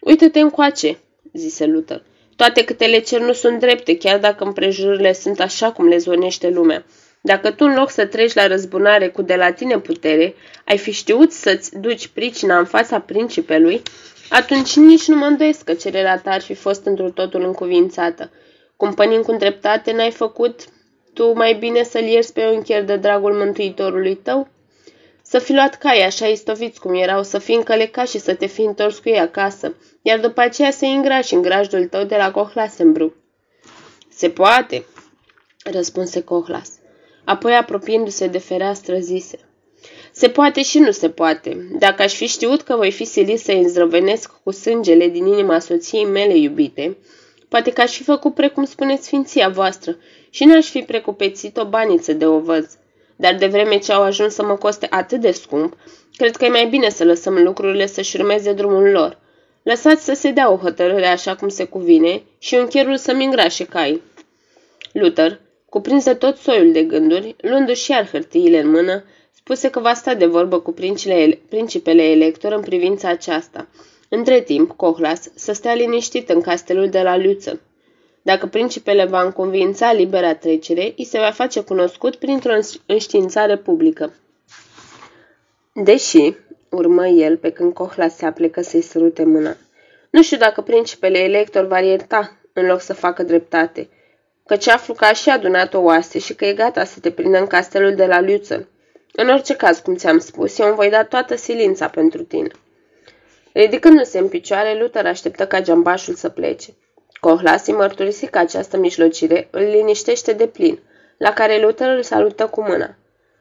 Uită-te 0.00 0.40
încoace, 0.40 0.98
zise 1.32 1.66
Luther. 1.66 2.02
Toate 2.36 2.64
câte 2.64 2.86
le 2.86 2.98
cer 2.98 3.20
nu 3.20 3.32
sunt 3.32 3.60
drepte, 3.60 3.96
chiar 3.96 4.18
dacă 4.18 4.44
împrejururile 4.44 5.12
sunt 5.12 5.40
așa 5.40 5.72
cum 5.72 5.88
le 5.88 5.96
zvonește 5.96 6.48
lumea. 6.48 6.84
Dacă 7.20 7.50
tu, 7.50 7.64
în 7.64 7.74
loc 7.74 7.90
să 7.90 8.06
treci 8.06 8.34
la 8.34 8.46
răzbunare 8.46 9.08
cu 9.08 9.22
de 9.22 9.34
la 9.34 9.52
tine 9.52 9.78
putere, 9.78 10.34
ai 10.64 10.78
fi 10.78 10.90
știut 10.90 11.32
să-ți 11.32 11.78
duci 11.78 12.06
pricina 12.06 12.58
în 12.58 12.64
fața 12.64 13.00
principelui, 13.00 13.82
atunci 14.32 14.76
nici 14.76 15.08
nu 15.08 15.16
mă 15.16 15.24
îndoiesc 15.24 15.64
că 15.64 15.74
cererea 15.74 16.18
ta 16.18 16.30
ar 16.30 16.40
fi 16.40 16.54
fost 16.54 16.84
într 16.84 17.02
totul 17.02 17.42
încuvințată. 17.42 18.30
Cumpănind 18.76 19.24
cu 19.24 19.32
dreptate, 19.32 19.92
n-ai 19.92 20.10
făcut 20.10 20.64
tu 21.14 21.32
mai 21.32 21.54
bine 21.54 21.82
să-l 21.82 22.02
ierți 22.02 22.32
pe 22.32 22.46
un 22.46 22.62
chiar 22.62 22.82
de 22.82 22.96
dragul 22.96 23.32
mântuitorului 23.32 24.14
tău? 24.14 24.48
Să 25.22 25.38
fi 25.38 25.52
luat 25.52 25.74
cai 25.74 26.04
așa 26.04 26.26
istoviți 26.26 26.80
cum 26.80 26.94
erau, 26.94 27.22
să 27.22 27.38
fi 27.38 27.52
încălecat 27.52 28.08
și 28.08 28.18
să 28.18 28.34
te 28.34 28.46
fi 28.46 28.62
întors 28.62 28.98
cu 28.98 29.08
ei 29.08 29.18
acasă, 29.18 29.74
iar 30.02 30.20
după 30.20 30.40
aceea 30.40 30.70
să 30.70 30.84
îngrași 30.84 31.34
în 31.34 31.42
grajdul 31.42 31.86
tău 31.86 32.04
de 32.04 32.16
la 32.16 32.30
Cohlasenbruck. 32.30 33.16
Se 34.10 34.30
poate, 34.30 34.84
răspunse 35.64 36.22
Cohlas. 36.22 36.70
Apoi, 37.24 37.54
apropiindu-se 37.54 38.26
de 38.26 38.38
fereastră, 38.38 38.98
zise. 38.98 39.38
Se 40.22 40.28
poate 40.28 40.62
și 40.62 40.78
nu 40.78 40.90
se 40.90 41.08
poate. 41.10 41.68
Dacă 41.78 42.02
aș 42.02 42.14
fi 42.14 42.26
știut 42.26 42.62
că 42.62 42.76
voi 42.76 42.90
fi 42.90 43.04
silit 43.04 43.40
să-i 43.40 43.58
îndrăvenesc 43.58 44.30
cu 44.44 44.50
sângele 44.50 45.08
din 45.08 45.26
inima 45.26 45.58
soției 45.58 46.04
mele 46.04 46.36
iubite, 46.36 46.96
poate 47.48 47.70
că 47.70 47.80
aș 47.80 47.96
fi 47.96 48.02
făcut 48.02 48.34
precum 48.34 48.64
spune 48.64 48.96
sfinția 48.96 49.48
voastră 49.48 49.96
și 50.30 50.44
n-aș 50.44 50.70
fi 50.70 50.80
precupețit 50.80 51.56
o 51.56 51.64
baniță 51.64 52.12
de 52.12 52.26
ovăz. 52.26 52.76
Dar 53.16 53.34
de 53.34 53.46
vreme 53.46 53.78
ce 53.78 53.92
au 53.92 54.02
ajuns 54.02 54.34
să 54.34 54.44
mă 54.44 54.56
coste 54.56 54.86
atât 54.90 55.20
de 55.20 55.30
scump, 55.30 55.76
cred 56.16 56.36
că 56.36 56.44
e 56.44 56.48
mai 56.48 56.66
bine 56.66 56.88
să 56.88 57.04
lăsăm 57.04 57.42
lucrurile 57.42 57.86
să-și 57.86 58.16
urmeze 58.16 58.52
drumul 58.52 58.90
lor. 58.90 59.18
Lăsați 59.62 60.04
să 60.04 60.14
se 60.14 60.30
dea 60.30 60.52
o 60.52 60.56
hotărâre 60.56 61.06
așa 61.06 61.34
cum 61.34 61.48
se 61.48 61.64
cuvine 61.64 62.22
și 62.38 62.54
uncherul 62.54 62.96
să-mi 62.96 63.24
îngrașe 63.24 63.64
cai. 63.64 64.02
Luther, 64.92 65.40
cuprins 65.68 66.04
de 66.04 66.14
tot 66.14 66.36
soiul 66.36 66.72
de 66.72 66.82
gânduri, 66.82 67.36
luându-și 67.40 67.90
iar 67.90 68.08
hârtiile 68.10 68.60
în 68.60 68.70
mână, 68.70 69.04
spuse 69.44 69.70
că 69.70 69.80
va 69.80 69.94
sta 69.94 70.14
de 70.14 70.26
vorbă 70.26 70.60
cu 70.60 70.72
principele 71.48 72.02
elector 72.02 72.52
în 72.52 72.60
privința 72.60 73.08
aceasta. 73.08 73.68
Între 74.08 74.40
timp, 74.40 74.70
Cohlas 74.76 75.30
să 75.34 75.52
stea 75.52 75.74
liniștit 75.74 76.28
în 76.28 76.40
castelul 76.40 76.88
de 76.88 77.02
la 77.02 77.16
Luță. 77.16 77.60
Dacă 78.22 78.46
principele 78.46 79.04
va 79.04 79.22
înconvința 79.22 79.92
libera 79.92 80.34
trecere, 80.34 80.94
îi 80.96 81.04
se 81.04 81.18
va 81.18 81.30
face 81.30 81.60
cunoscut 81.60 82.16
printr-o 82.16 82.52
înștiințare 82.86 83.56
publică. 83.56 84.12
Deși, 85.74 86.34
urmă 86.70 87.06
el 87.06 87.36
pe 87.36 87.50
când 87.50 87.72
Cohlas 87.72 88.16
se 88.16 88.26
aplecă 88.26 88.60
să-i 88.62 88.82
sărute 88.82 89.24
mâna, 89.24 89.56
nu 90.10 90.22
știu 90.22 90.36
dacă 90.36 90.60
principele 90.60 91.18
elector 91.18 91.66
va 91.66 91.78
ierta 91.80 92.36
în 92.52 92.66
loc 92.66 92.80
să 92.80 92.94
facă 92.94 93.22
dreptate, 93.22 93.88
căci 94.46 94.68
aflu 94.68 94.94
că 94.94 95.04
a 95.04 95.12
și 95.12 95.30
adunat 95.30 95.74
o 95.74 95.80
oaste 95.80 96.18
și 96.18 96.34
că 96.34 96.44
e 96.44 96.52
gata 96.52 96.84
să 96.84 97.00
te 97.00 97.10
prindă 97.10 97.38
în 97.38 97.46
castelul 97.46 97.94
de 97.94 98.06
la 98.06 98.20
Luță. 98.20 98.66
În 99.12 99.28
orice 99.28 99.56
caz, 99.56 99.78
cum 99.78 99.96
ți-am 99.96 100.18
spus, 100.18 100.58
eu 100.58 100.66
îmi 100.66 100.74
voi 100.74 100.90
da 100.90 101.04
toată 101.04 101.36
silința 101.36 101.88
pentru 101.88 102.22
tine. 102.22 102.48
Ridicându-se 103.52 104.18
în 104.18 104.28
picioare, 104.28 104.78
Luther 104.78 105.06
așteptă 105.06 105.46
ca 105.46 105.60
geambașul 105.60 106.14
să 106.14 106.28
plece. 106.28 106.74
Cohlas 107.20 107.66
îi 107.66 107.72
mărturisi 107.72 108.26
că 108.26 108.38
această 108.38 108.76
mijlocire 108.76 109.48
îl 109.50 109.62
liniștește 109.62 110.32
de 110.32 110.46
plin, 110.46 110.80
la 111.18 111.32
care 111.32 111.60
Luther 111.60 111.88
îl 111.88 112.02
salută 112.02 112.46
cu 112.46 112.62
mâna. 112.62 112.94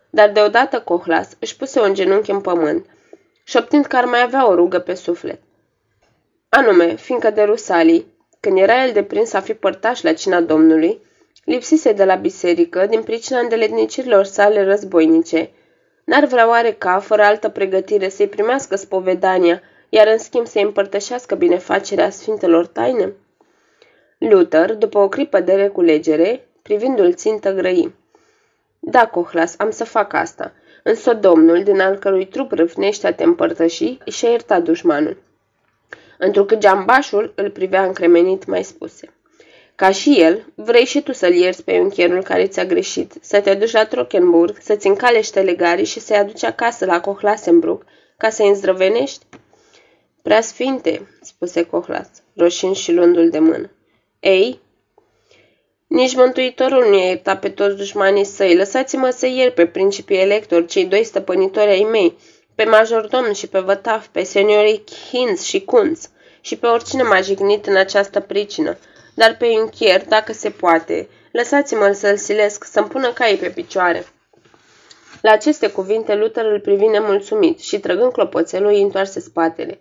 Dar 0.10 0.30
deodată 0.30 0.80
Cohlas 0.80 1.30
își 1.40 1.56
puse 1.56 1.80
un 1.80 1.94
genunchi 1.94 2.32
în 2.32 2.42
pământ, 2.42 2.86
șoptind 3.44 3.86
că 3.86 3.96
ar 3.96 4.06
mai 4.06 4.22
avea 4.22 4.48
o 4.50 4.56
rugă 4.56 4.80
pe 4.80 4.94
suflet. 4.94 5.40
Anume, 6.50 6.96
fiindcă 6.96 7.30
de 7.30 7.42
Rusalii, 7.42 8.06
când 8.40 8.58
era 8.58 8.86
el 8.86 8.92
deprins 8.92 9.34
a 9.34 9.40
fi 9.40 9.54
părtaș 9.54 10.02
la 10.02 10.14
cina 10.14 10.42
Domnului, 10.42 11.02
lipsise 11.44 11.92
de 11.92 12.06
la 12.06 12.16
biserică 12.16 12.86
din 12.86 13.04
pricina 13.04 13.40
îndeletnicirilor 13.40 14.24
sale 14.24 14.64
războinice, 14.64 15.52
N-ar 16.04 16.26
vrea 16.26 16.48
oare 16.48 16.72
ca, 16.72 17.00
fără 17.00 17.22
altă 17.22 17.50
pregătire, 17.50 18.10
să-i 18.10 18.28
primească 18.28 18.76
spovedania, 18.76 19.62
iar 19.90 20.08
în 20.08 20.18
schimb 20.18 20.48
să-i 20.48 20.62
împărtășească 20.62 21.36
binefacerea 21.36 22.10
Sfintelor 22.10 22.68
Taine? 22.68 23.14
Luther, 24.18 24.76
după 24.76 24.98
o 24.98 25.10
clipă 25.10 25.40
de 25.40 25.54
reculegere, 25.54 26.48
privindu-l 26.62 27.14
țintă 27.14 27.54
grăi. 27.54 27.94
Da, 28.80 29.08
Cohlas, 29.08 29.56
am 29.58 29.70
să 29.70 29.84
fac 29.84 30.14
asta. 30.14 30.54
Însă 30.84 31.14
domnul, 31.14 31.64
din 31.64 31.80
al 31.80 31.98
cărui 31.98 32.28
trup 32.28 32.52
râvnește 32.52 33.08
a 33.08 33.14
te 33.14 33.24
împărtăși, 33.24 33.98
și-a 34.06 34.30
iertat 34.30 34.64
dușmanul. 34.64 35.18
Întrucât 36.18 36.60
geambașul 36.60 37.34
îl 37.36 37.50
privea 37.50 37.84
încremenit, 37.84 38.46
mai 38.46 38.64
spuse. 38.64 39.14
Ca 39.76 39.92
și 39.92 40.22
el, 40.22 40.46
vrei 40.56 40.86
și 40.86 41.02
tu 41.02 41.14
să-l 41.14 41.34
ierți 41.34 41.64
pe 41.64 41.80
uncherul 41.80 42.24
care 42.24 42.48
ți-a 42.48 42.66
greșit, 42.66 43.14
să 43.22 43.42
te 43.42 43.54
duci 43.54 43.72
la 43.72 43.86
Trockenburg, 43.86 44.58
să-ți 44.62 44.88
încalește 44.88 45.42
legarii 45.42 45.86
și 45.86 46.00
să-i 46.00 46.18
aduci 46.18 46.44
acasă 46.44 46.86
la 46.86 47.02
Cohlasenbruck, 47.02 47.86
ca 48.18 48.30
să-i 48.30 48.48
îndrăvenești? 48.48 49.26
Prea 50.22 50.42
sfinte, 50.42 51.08
spuse 51.22 51.64
Cohlas, 51.64 52.10
roșind 52.36 52.76
și 52.76 52.92
luându-l 52.92 53.30
de 53.30 53.40
mână. 53.40 53.70
Ei, 54.20 54.60
nici 55.88 56.16
Mântuitorul 56.16 56.90
nu 56.90 56.98
i-a 56.98 57.06
iertat 57.06 57.40
pe 57.40 57.50
toți 57.50 57.76
dușmanii 57.76 58.24
săi. 58.26 58.56
Lăsați-mă 58.56 59.10
să 59.10 59.28
iert 59.28 59.56
pe 59.56 59.66
principii 59.66 60.22
electori, 60.22 60.66
cei 60.66 60.86
doi 60.86 61.04
stăpânitori 61.04 61.70
ai 61.70 61.88
mei, 61.92 62.18
pe 62.56 62.64
majordom 62.64 63.34
și 63.34 63.48
pe 63.48 63.60
vătaf, 63.60 64.08
pe 64.08 64.24
seniorii 64.24 64.84
Hinz 65.10 65.42
și 65.42 65.62
Kunz 65.62 66.10
și 66.42 66.58
pe 66.58 66.68
oricine 66.68 67.04
m-a 67.04 67.22
jignit 67.22 67.66
în 67.66 67.76
această 67.76 68.20
pricină– 68.20 68.78
dar 69.14 69.36
pe 69.38 69.46
închier, 69.46 70.06
dacă 70.06 70.34
se 70.34 70.50
poate. 70.50 71.08
Lăsați-mă 71.32 71.92
să-l 71.92 72.18
silesc, 72.18 72.64
să-mi 72.64 72.88
pună 72.88 73.12
caii 73.12 73.38
pe 73.38 73.50
picioare. 73.50 74.06
La 75.22 75.32
aceste 75.32 75.70
cuvinte, 75.70 76.16
Luther 76.16 76.46
îl 76.46 76.60
privi 76.60 76.86
nemulțumit 76.86 77.60
și, 77.60 77.80
trăgând 77.80 78.12
clopoțelul, 78.12 78.70
îi 78.70 78.82
întoarse 78.82 79.20
spatele. 79.20 79.80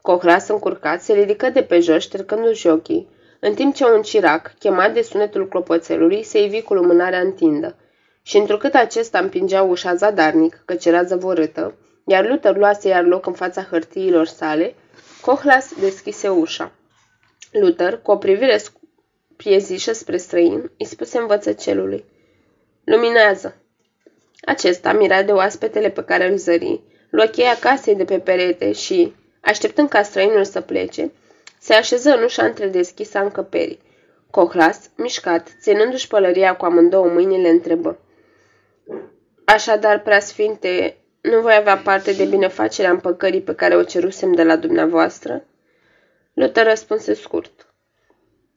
Cohlas 0.00 0.48
încurcat 0.48 1.02
se 1.02 1.12
ridică 1.12 1.48
de 1.48 1.62
pe 1.62 1.80
jos, 1.80 2.02
ștercându-și 2.02 2.66
ochii, 2.66 3.08
în 3.40 3.54
timp 3.54 3.74
ce 3.74 3.84
un 3.84 4.02
cirac, 4.02 4.54
chemat 4.58 4.94
de 4.94 5.02
sunetul 5.02 5.48
clopoțelului, 5.48 6.22
se 6.22 6.42
ivi 6.42 6.62
cu 6.62 6.74
lumânarea 6.74 7.20
întindă. 7.20 7.76
Și 8.22 8.36
întrucât 8.36 8.74
acesta 8.74 9.18
împingea 9.18 9.62
ușa 9.62 9.94
zadarnic, 9.94 10.62
căci 10.64 10.84
era 10.84 11.02
zăvorâtă, 11.02 11.74
iar 12.06 12.28
Luther 12.28 12.56
luase 12.56 12.88
iar 12.88 13.04
loc 13.04 13.26
în 13.26 13.32
fața 13.32 13.62
hârtiilor 13.70 14.26
sale, 14.26 14.74
Cohlas 15.20 15.72
deschise 15.80 16.28
ușa. 16.28 16.72
Luther, 17.52 17.98
cu 18.02 18.10
o 18.10 18.16
privire 18.16 18.60
piezișă 19.36 19.92
spre 19.92 20.16
străin, 20.16 20.70
îi 20.78 20.86
spuse 20.86 21.18
învățăcelului. 21.18 22.04
Luminează! 22.84 23.56
Acesta, 24.44 24.92
mirat 24.92 25.26
de 25.26 25.32
oaspetele 25.32 25.90
pe 25.90 26.04
care 26.04 26.28
îl 26.30 26.36
zări, 26.36 26.80
luă 27.10 27.24
cheia 27.24 27.58
casei 27.60 27.94
de 27.94 28.04
pe 28.04 28.18
perete 28.18 28.72
și, 28.72 29.14
așteptând 29.40 29.88
ca 29.88 30.02
străinul 30.02 30.44
să 30.44 30.60
plece, 30.60 31.12
se 31.58 31.74
așeză 31.74 32.10
în 32.10 32.22
ușa 32.22 32.44
întredeschisă 32.44 33.18
a 33.18 33.22
încăperii. 33.22 33.78
Cohlas, 34.30 34.90
mișcat, 34.96 35.48
ținându-și 35.60 36.08
pălăria 36.08 36.56
cu 36.56 36.64
amândouă 36.64 37.08
mâinile, 37.08 37.48
întrebă. 37.48 37.98
Așadar, 39.44 40.02
preasfinte, 40.02 40.96
nu 41.20 41.40
voi 41.40 41.54
avea 41.54 41.76
parte 41.76 42.12
de 42.12 42.24
binefacerea 42.24 42.90
împăcării 42.90 43.40
pe 43.40 43.54
care 43.54 43.76
o 43.76 43.82
cerusem 43.82 44.32
de 44.32 44.42
la 44.42 44.56
dumneavoastră? 44.56 45.44
Luther 46.34 46.66
răspunse 46.66 47.14
scurt. 47.14 47.66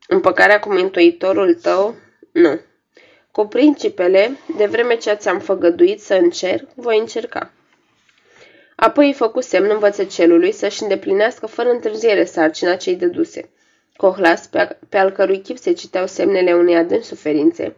Împăcarea 0.07 0.60
cu 0.60 0.73
mântuitorul 0.73 1.53
tău? 1.53 1.95
Nu. 2.31 2.60
Cu 3.31 3.45
principele, 3.45 4.38
de 4.57 4.65
vreme 4.65 4.95
ce 4.95 5.14
ți-am 5.14 5.39
făgăduit 5.39 6.02
să 6.02 6.14
încerc, 6.14 6.69
voi 6.76 6.99
încerca. 6.99 7.52
Apoi 8.76 9.06
îi 9.06 9.14
făcu 9.14 9.41
semn 9.41 9.69
învățăcelului 9.69 10.52
să-și 10.52 10.81
îndeplinească 10.81 11.45
fără 11.45 11.69
întârziere 11.69 12.26
sarcina 12.26 12.76
cei 12.76 12.95
dăduse. 12.95 13.49
Cohlas, 13.95 14.47
pe, 14.47 14.77
pe 14.89 14.97
al 14.97 15.11
cărui 15.11 15.41
chip 15.41 15.57
se 15.57 15.72
citeau 15.72 16.07
semnele 16.07 16.53
unei 16.53 16.76
adânci 16.76 17.03
suferințe, 17.03 17.76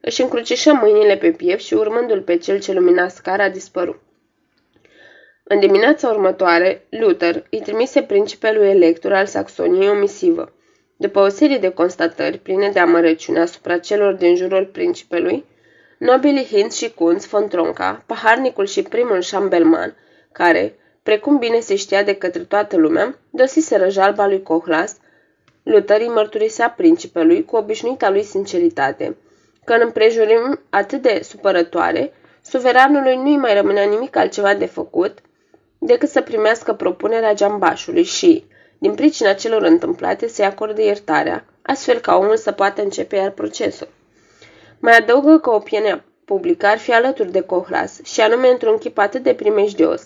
își 0.00 0.22
încrucișă 0.22 0.72
mâinile 0.72 1.16
pe 1.16 1.30
piept 1.30 1.62
și 1.62 1.74
urmându-l 1.74 2.22
pe 2.22 2.36
cel 2.36 2.60
ce 2.60 2.72
lumina 2.72 3.08
scara, 3.08 3.48
dispăru. 3.48 4.02
În 5.46 5.60
dimineața 5.60 6.08
următoare, 6.08 6.86
Luther 6.88 7.46
îi 7.50 7.60
trimise 7.60 8.02
principelul 8.02 8.64
elector 8.64 9.12
al 9.12 9.26
Saxoniei 9.26 9.88
o 9.88 9.94
misivă. 9.94 10.52
După 10.96 11.20
o 11.20 11.28
serie 11.28 11.58
de 11.58 11.68
constatări 11.68 12.38
pline 12.38 12.70
de 12.70 12.78
amărăciune 12.78 13.40
asupra 13.40 13.78
celor 13.78 14.14
din 14.14 14.36
jurul 14.36 14.66
principelui, 14.66 15.44
nobilii 15.98 16.44
Hinz 16.44 16.74
și 16.74 16.90
Kunz 16.94 17.26
von 17.26 17.48
Tronca, 17.48 18.02
paharnicul 18.06 18.66
și 18.66 18.82
primul 18.82 19.20
șambelman, 19.20 19.96
care, 20.32 20.74
precum 21.02 21.38
bine 21.38 21.60
se 21.60 21.76
știa 21.76 22.02
de 22.02 22.14
către 22.14 22.42
toată 22.42 22.76
lumea, 22.76 23.18
dosiseră 23.30 23.88
jalba 23.88 24.26
lui 24.26 24.42
Cohlas, 24.42 24.96
Luther 25.62 26.00
îi 26.00 26.08
mărturisea 26.08 26.70
principelui 26.70 27.44
cu 27.44 27.56
obișnuita 27.56 28.10
lui 28.10 28.22
sinceritate, 28.22 29.16
că 29.64 29.72
în 29.72 29.80
împrejurim 29.84 30.60
atât 30.70 31.02
de 31.02 31.20
supărătoare, 31.22 32.12
suveranului 32.42 33.16
nu-i 33.16 33.36
mai 33.36 33.54
rămânea 33.54 33.84
nimic 33.84 34.16
altceva 34.16 34.54
de 34.54 34.66
făcut 34.66 35.18
decât 35.86 36.08
să 36.08 36.20
primească 36.20 36.72
propunerea 36.72 37.34
geambașului 37.34 38.02
și, 38.02 38.44
din 38.78 38.94
pricina 38.94 39.32
celor 39.32 39.62
întâmplate, 39.62 40.28
să-i 40.28 40.44
acorde 40.44 40.84
iertarea, 40.84 41.44
astfel 41.62 41.98
ca 41.98 42.16
omul 42.16 42.36
să 42.36 42.52
poată 42.52 42.82
începe 42.82 43.16
iar 43.16 43.30
procesul. 43.30 43.88
Mai 44.78 44.96
adăugă 44.96 45.38
că 45.38 45.50
opinia 45.50 46.04
publică 46.24 46.66
ar 46.66 46.78
fi 46.78 46.92
alături 46.92 47.32
de 47.32 47.40
Cohlas 47.40 48.00
și 48.02 48.20
anume 48.20 48.48
într-un 48.48 48.78
chip 48.78 48.98
atât 48.98 49.22
de 49.22 49.34
primejdios, 49.34 50.02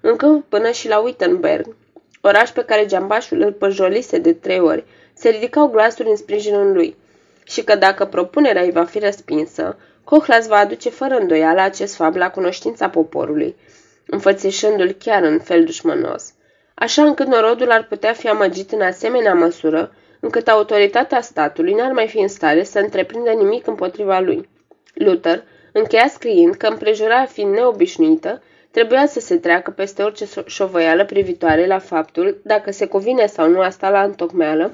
încă 0.00 0.44
până 0.48 0.70
și 0.70 0.88
la 0.88 0.98
Wittenberg, 0.98 1.76
oraș 2.20 2.50
pe 2.50 2.64
care 2.64 2.86
geambașul 2.86 3.40
îl 3.40 3.52
păjolise 3.52 4.18
de 4.18 4.32
trei 4.32 4.60
ori, 4.60 4.84
se 5.12 5.28
ridicau 5.28 5.68
glasuri 5.68 6.08
în 6.08 6.16
sprijinul 6.16 6.72
lui 6.72 6.96
și 7.44 7.64
că 7.64 7.76
dacă 7.76 8.04
propunerea 8.04 8.62
îi 8.62 8.70
va 8.70 8.84
fi 8.84 8.98
răspinsă, 8.98 9.76
Cohlas 10.04 10.46
va 10.46 10.56
aduce 10.56 10.88
fără 10.88 11.14
îndoială 11.14 11.60
acest 11.60 11.94
fapt 11.94 12.16
la 12.16 12.30
cunoștința 12.30 12.88
poporului 12.88 13.56
înfățișându-l 14.06 14.92
chiar 14.92 15.22
în 15.22 15.38
fel 15.38 15.64
dușmănos, 15.64 16.34
așa 16.74 17.02
încât 17.02 17.26
norodul 17.26 17.70
ar 17.70 17.86
putea 17.86 18.12
fi 18.12 18.28
amăgit 18.28 18.72
în 18.72 18.80
asemenea 18.80 19.34
măsură, 19.34 19.94
încât 20.20 20.48
autoritatea 20.48 21.20
statului 21.20 21.74
n-ar 21.74 21.92
mai 21.92 22.08
fi 22.08 22.18
în 22.18 22.28
stare 22.28 22.62
să 22.62 22.78
întreprindă 22.78 23.30
nimic 23.30 23.66
împotriva 23.66 24.18
lui. 24.18 24.48
Luther 24.94 25.42
încheia 25.72 26.08
scriind 26.08 26.54
că 26.54 26.66
împrejurarea 26.66 27.26
fiind 27.26 27.54
neobișnuită, 27.54 28.42
trebuia 28.70 29.06
să 29.06 29.20
se 29.20 29.36
treacă 29.36 29.70
peste 29.70 30.02
orice 30.02 30.26
șovăială 30.46 31.04
privitoare 31.04 31.66
la 31.66 31.78
faptul 31.78 32.40
dacă 32.44 32.70
se 32.70 32.86
cuvine 32.86 33.26
sau 33.26 33.48
nu 33.48 33.60
asta 33.60 33.90
la 33.90 34.02
întocmeală 34.02 34.72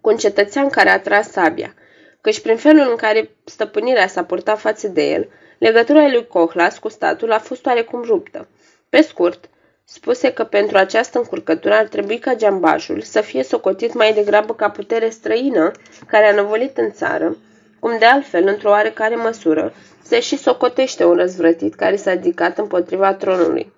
cu 0.00 0.10
un 0.10 0.16
cetățean 0.16 0.68
care 0.68 0.88
a 0.88 1.00
tras 1.00 1.30
sabia, 1.30 1.74
căci 2.20 2.40
prin 2.40 2.56
felul 2.56 2.86
în 2.90 2.96
care 2.96 3.30
stăpânirea 3.44 4.06
s-a 4.06 4.24
purtat 4.24 4.58
față 4.58 4.88
de 4.88 5.10
el, 5.10 5.28
legătura 5.58 6.08
lui 6.08 6.26
Cohlas 6.26 6.78
cu 6.78 6.88
statul 6.88 7.32
a 7.32 7.38
fost 7.38 7.66
oarecum 7.66 8.02
ruptă. 8.02 8.48
Pe 8.88 9.00
scurt, 9.00 9.50
spuse 9.84 10.32
că 10.32 10.44
pentru 10.44 10.76
această 10.76 11.18
încurcătură 11.18 11.74
ar 11.74 11.86
trebui 11.86 12.18
ca 12.18 12.34
geambajul 12.34 13.00
să 13.00 13.20
fie 13.20 13.42
socotit 13.42 13.94
mai 13.94 14.12
degrabă 14.12 14.54
ca 14.54 14.70
putere 14.70 15.08
străină 15.08 15.70
care 16.06 16.26
a 16.26 16.34
năvălit 16.34 16.78
în 16.78 16.92
țară, 16.92 17.36
cum 17.78 17.98
de 17.98 18.04
altfel, 18.04 18.46
într-o 18.46 18.70
oarecare 18.70 19.14
măsură, 19.14 19.72
se 20.02 20.20
și 20.20 20.36
socotește 20.36 21.04
un 21.04 21.14
răzvrătit 21.14 21.74
care 21.74 21.96
s-a 21.96 22.12
ridicat 22.12 22.58
împotriva 22.58 23.14
tronului. 23.14 23.72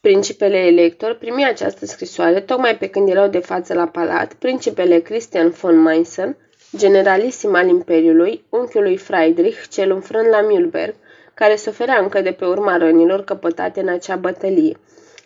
Principele 0.00 0.56
elector 0.56 1.14
primi 1.14 1.44
această 1.44 1.86
scrisoare 1.86 2.40
tocmai 2.40 2.76
pe 2.76 2.88
când 2.88 3.08
erau 3.08 3.28
de 3.28 3.38
față 3.38 3.74
la 3.74 3.86
palat 3.86 4.34
principele 4.34 5.00
Christian 5.00 5.50
von 5.50 5.82
Meissen, 5.82 6.36
generalisim 6.76 7.54
al 7.54 7.68
Imperiului, 7.68 8.44
unchiului 8.48 8.96
Friedrich, 8.96 9.68
cel 9.68 9.90
înfrânt 9.90 10.28
la 10.28 10.40
Mühlberg, 10.40 10.94
care 11.34 11.56
suferea 11.56 11.98
încă 11.98 12.20
de 12.20 12.32
pe 12.32 12.44
urma 12.44 12.76
rănilor 12.76 13.24
căpătate 13.24 13.80
în 13.80 13.88
acea 13.88 14.16
bătălie, 14.16 14.76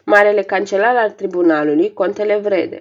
marele 0.05 0.43
cancelar 0.43 0.97
al 0.97 1.11
tribunalului, 1.11 1.93
contele 1.93 2.37
Vrede, 2.37 2.79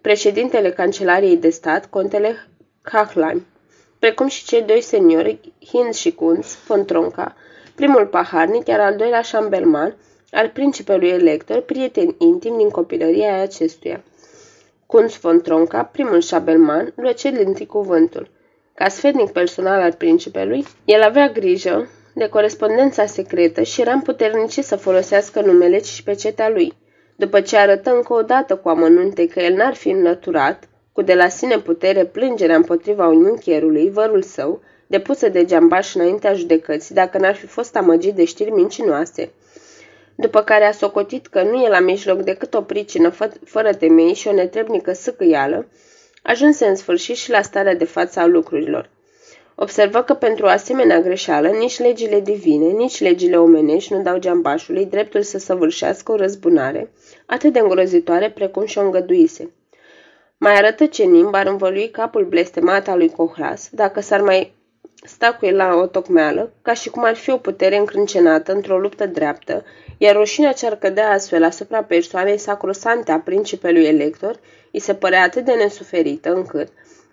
președintele 0.00 0.70
Cancelariei 0.70 1.36
de 1.36 1.50
stat, 1.50 1.86
contele 1.86 2.36
Kachlein, 2.82 3.46
precum 3.98 4.26
și 4.26 4.44
cei 4.44 4.62
doi 4.62 4.80
seniori, 4.80 5.40
Hinz 5.66 5.96
și 5.96 6.14
Kunz, 6.14 6.58
von 6.66 6.84
Tronca, 6.84 7.36
primul 7.74 8.06
paharnic, 8.06 8.66
iar 8.66 8.80
al 8.80 8.96
doilea 8.96 9.20
șambelman, 9.20 9.96
al 10.30 10.48
principelui 10.48 11.08
elector, 11.08 11.60
prieten 11.60 12.14
intim 12.18 12.56
din 12.56 12.68
copilăria 12.68 13.40
acestuia. 13.40 14.02
Kunz 14.90 15.18
von 15.20 15.40
Tronca, 15.40 15.82
primul 15.82 16.20
șabelman, 16.20 16.92
luă 16.96 17.12
cel 17.12 17.32
din 17.32 17.66
cuvântul. 17.66 18.28
Ca 18.74 18.88
sfetnic 18.88 19.30
personal 19.30 19.80
al 19.80 19.92
principelui, 19.92 20.64
el 20.84 21.02
avea 21.02 21.28
grijă 21.28 21.88
de 22.14 22.28
corespondența 22.28 23.06
secretă 23.06 23.62
și 23.62 23.80
era 23.80 23.92
împuternicit 23.92 24.64
să 24.64 24.76
folosească 24.76 25.40
numele 25.40 25.82
și 25.82 26.02
pecetea 26.02 26.48
lui. 26.48 26.72
După 27.16 27.40
ce 27.40 27.56
arătă 27.56 27.94
încă 27.94 28.12
o 28.12 28.22
dată 28.22 28.56
cu 28.56 28.68
amănunte 28.68 29.26
că 29.26 29.40
el 29.40 29.54
n-ar 29.54 29.74
fi 29.74 29.88
înlăturat, 29.88 30.68
cu 30.92 31.02
de 31.02 31.14
la 31.14 31.28
sine 31.28 31.58
putere 31.58 32.04
plângerea 32.04 32.56
împotriva 32.56 33.06
unchicherului, 33.06 33.90
vărul 33.90 34.22
său, 34.22 34.60
depusă 34.86 35.28
de 35.28 35.44
geambaș 35.44 35.94
înaintea 35.94 36.34
judecății, 36.34 36.94
dacă 36.94 37.18
n-ar 37.18 37.34
fi 37.34 37.46
fost 37.46 37.76
amăgit 37.76 38.14
de 38.14 38.24
știri 38.24 38.50
mincinoase. 38.50 39.30
După 40.20 40.42
care 40.42 40.64
a 40.64 40.72
socotit 40.72 41.26
că 41.26 41.42
nu 41.42 41.62
e 41.62 41.68
la 41.68 41.80
mijloc 41.80 42.20
decât 42.20 42.54
o 42.54 42.62
pricină 42.62 43.10
fă- 43.10 43.40
fără 43.44 43.74
temei 43.74 44.14
și 44.14 44.28
o 44.28 44.32
netrebnică 44.32 44.92
sâcâială, 44.92 45.68
ajunse 46.22 46.66
în 46.66 46.74
sfârșit 46.74 47.16
și 47.16 47.30
la 47.30 47.42
starea 47.42 47.74
de 47.74 47.84
față 47.84 48.20
a 48.20 48.26
lucrurilor. 48.26 48.90
Observă 49.54 50.02
că 50.02 50.14
pentru 50.14 50.44
o 50.44 50.48
asemenea 50.48 51.00
greșeală 51.00 51.48
nici 51.48 51.78
legile 51.78 52.20
divine, 52.20 52.66
nici 52.66 53.00
legile 53.00 53.36
omenești 53.36 53.92
nu 53.92 54.02
dau 54.02 54.18
geambașului 54.18 54.84
dreptul 54.86 55.22
să 55.22 55.38
săvârșească 55.38 56.12
o 56.12 56.16
răzbunare, 56.16 56.92
atât 57.26 57.52
de 57.52 57.58
îngrozitoare 57.58 58.30
precum 58.30 58.64
și 58.66 58.78
o 58.78 58.82
îngăduise. 58.82 59.50
Mai 60.36 60.54
arătă 60.54 60.86
ce 60.86 61.04
nimb 61.04 61.34
ar 61.34 61.46
învălui 61.46 61.90
capul 61.90 62.24
blestemat 62.24 62.88
al 62.88 62.96
lui 62.96 63.10
Cohras, 63.10 63.68
dacă 63.72 64.00
s-ar 64.00 64.20
mai 64.20 64.52
sta 65.02 65.32
cu 65.32 65.46
el 65.46 65.56
la 65.56 65.74
o 65.74 65.86
tocmeală, 65.86 66.52
ca 66.62 66.72
și 66.72 66.90
cum 66.90 67.04
ar 67.04 67.14
fi 67.14 67.30
o 67.30 67.36
putere 67.36 67.76
încrâncenată 67.76 68.52
într-o 68.52 68.78
luptă 68.78 69.06
dreaptă, 69.06 69.64
iar 70.02 70.16
rușinea 70.16 70.52
ce 70.52 70.66
ar 70.66 70.76
cădea 70.76 71.10
astfel 71.10 71.44
asupra 71.44 71.82
persoanei 71.82 72.38
sacrosante 72.38 73.12
a 73.12 73.18
principelui 73.18 73.84
elector 73.84 74.40
îi 74.72 74.80
se 74.80 74.94
părea 74.94 75.22
atât 75.22 75.44
de 75.44 75.52
nesuferită 75.52 76.32
încât, 76.32 76.68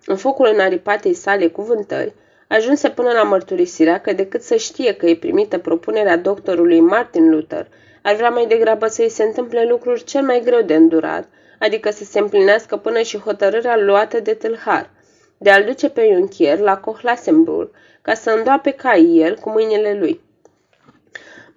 în 0.06 0.16
focul 0.16 0.50
înaripatei 0.54 1.14
sale 1.14 1.48
cuvântări, 1.48 2.14
ajunse 2.48 2.90
până 2.90 3.12
la 3.12 3.24
mărturisirea 3.24 4.00
că 4.00 4.14
decât 4.14 4.42
să 4.42 4.56
știe 4.56 4.94
că 4.94 5.06
e 5.06 5.16
primită 5.16 5.58
propunerea 5.58 6.18
doctorului 6.18 6.80
Martin 6.80 7.30
Luther, 7.30 7.68
ar 8.02 8.16
vrea 8.16 8.30
mai 8.30 8.46
degrabă 8.46 8.88
să 8.88 9.02
îi 9.02 9.10
se 9.10 9.24
întâmple 9.24 9.66
lucruri 9.70 10.04
cel 10.04 10.22
mai 10.24 10.42
greu 10.44 10.62
de 10.62 10.76
îndurat, 10.76 11.28
adică 11.60 11.92
să 11.92 12.04
se 12.04 12.20
împlinească 12.20 12.78
până 12.78 13.02
și 13.02 13.18
hotărârea 13.18 13.78
luată 13.78 14.20
de 14.20 14.34
tâlhar, 14.34 14.90
de 15.38 15.50
a-l 15.50 15.64
duce 15.64 15.90
pe 15.90 16.10
Junchier 16.14 16.60
la 16.60 16.78
Kohlasenburg 16.78 17.70
ca 18.02 18.14
să 18.14 18.30
îndoape 18.30 18.72
ca 18.72 18.96
el 18.96 19.36
cu 19.36 19.50
mâinile 19.50 19.98
lui. 20.00 20.26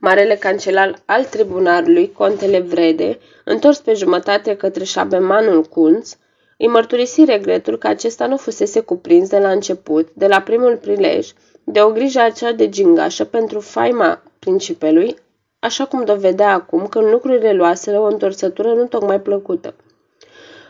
Marele 0.02 0.36
cancelar 0.36 1.02
al 1.04 1.24
tribunalului, 1.24 2.12
contele 2.12 2.60
Vrede, 2.60 3.18
întors 3.44 3.78
pe 3.78 3.94
jumătate 3.94 4.56
către 4.56 4.84
șabemanul 4.84 5.62
Kunz, 5.64 6.16
îi 6.58 6.68
mărturisi 6.68 7.24
regretul 7.24 7.78
că 7.78 7.86
acesta 7.86 8.26
nu 8.26 8.36
fusese 8.36 8.80
cuprins 8.80 9.28
de 9.28 9.38
la 9.38 9.50
început, 9.50 10.08
de 10.12 10.26
la 10.26 10.40
primul 10.40 10.76
prilej, 10.76 11.28
de 11.64 11.80
o 11.80 11.90
grijă 11.90 12.20
acea 12.20 12.52
de 12.52 12.68
gingașă 12.68 13.24
pentru 13.24 13.60
faima 13.60 14.22
principelui, 14.38 15.16
așa 15.58 15.86
cum 15.86 16.04
dovedea 16.04 16.52
acum 16.52 16.86
când 16.86 17.10
lucrurile 17.10 17.52
luaseră 17.52 17.98
o 17.98 18.06
întorsătură 18.06 18.72
nu 18.72 18.86
tocmai 18.86 19.20
plăcută. 19.20 19.74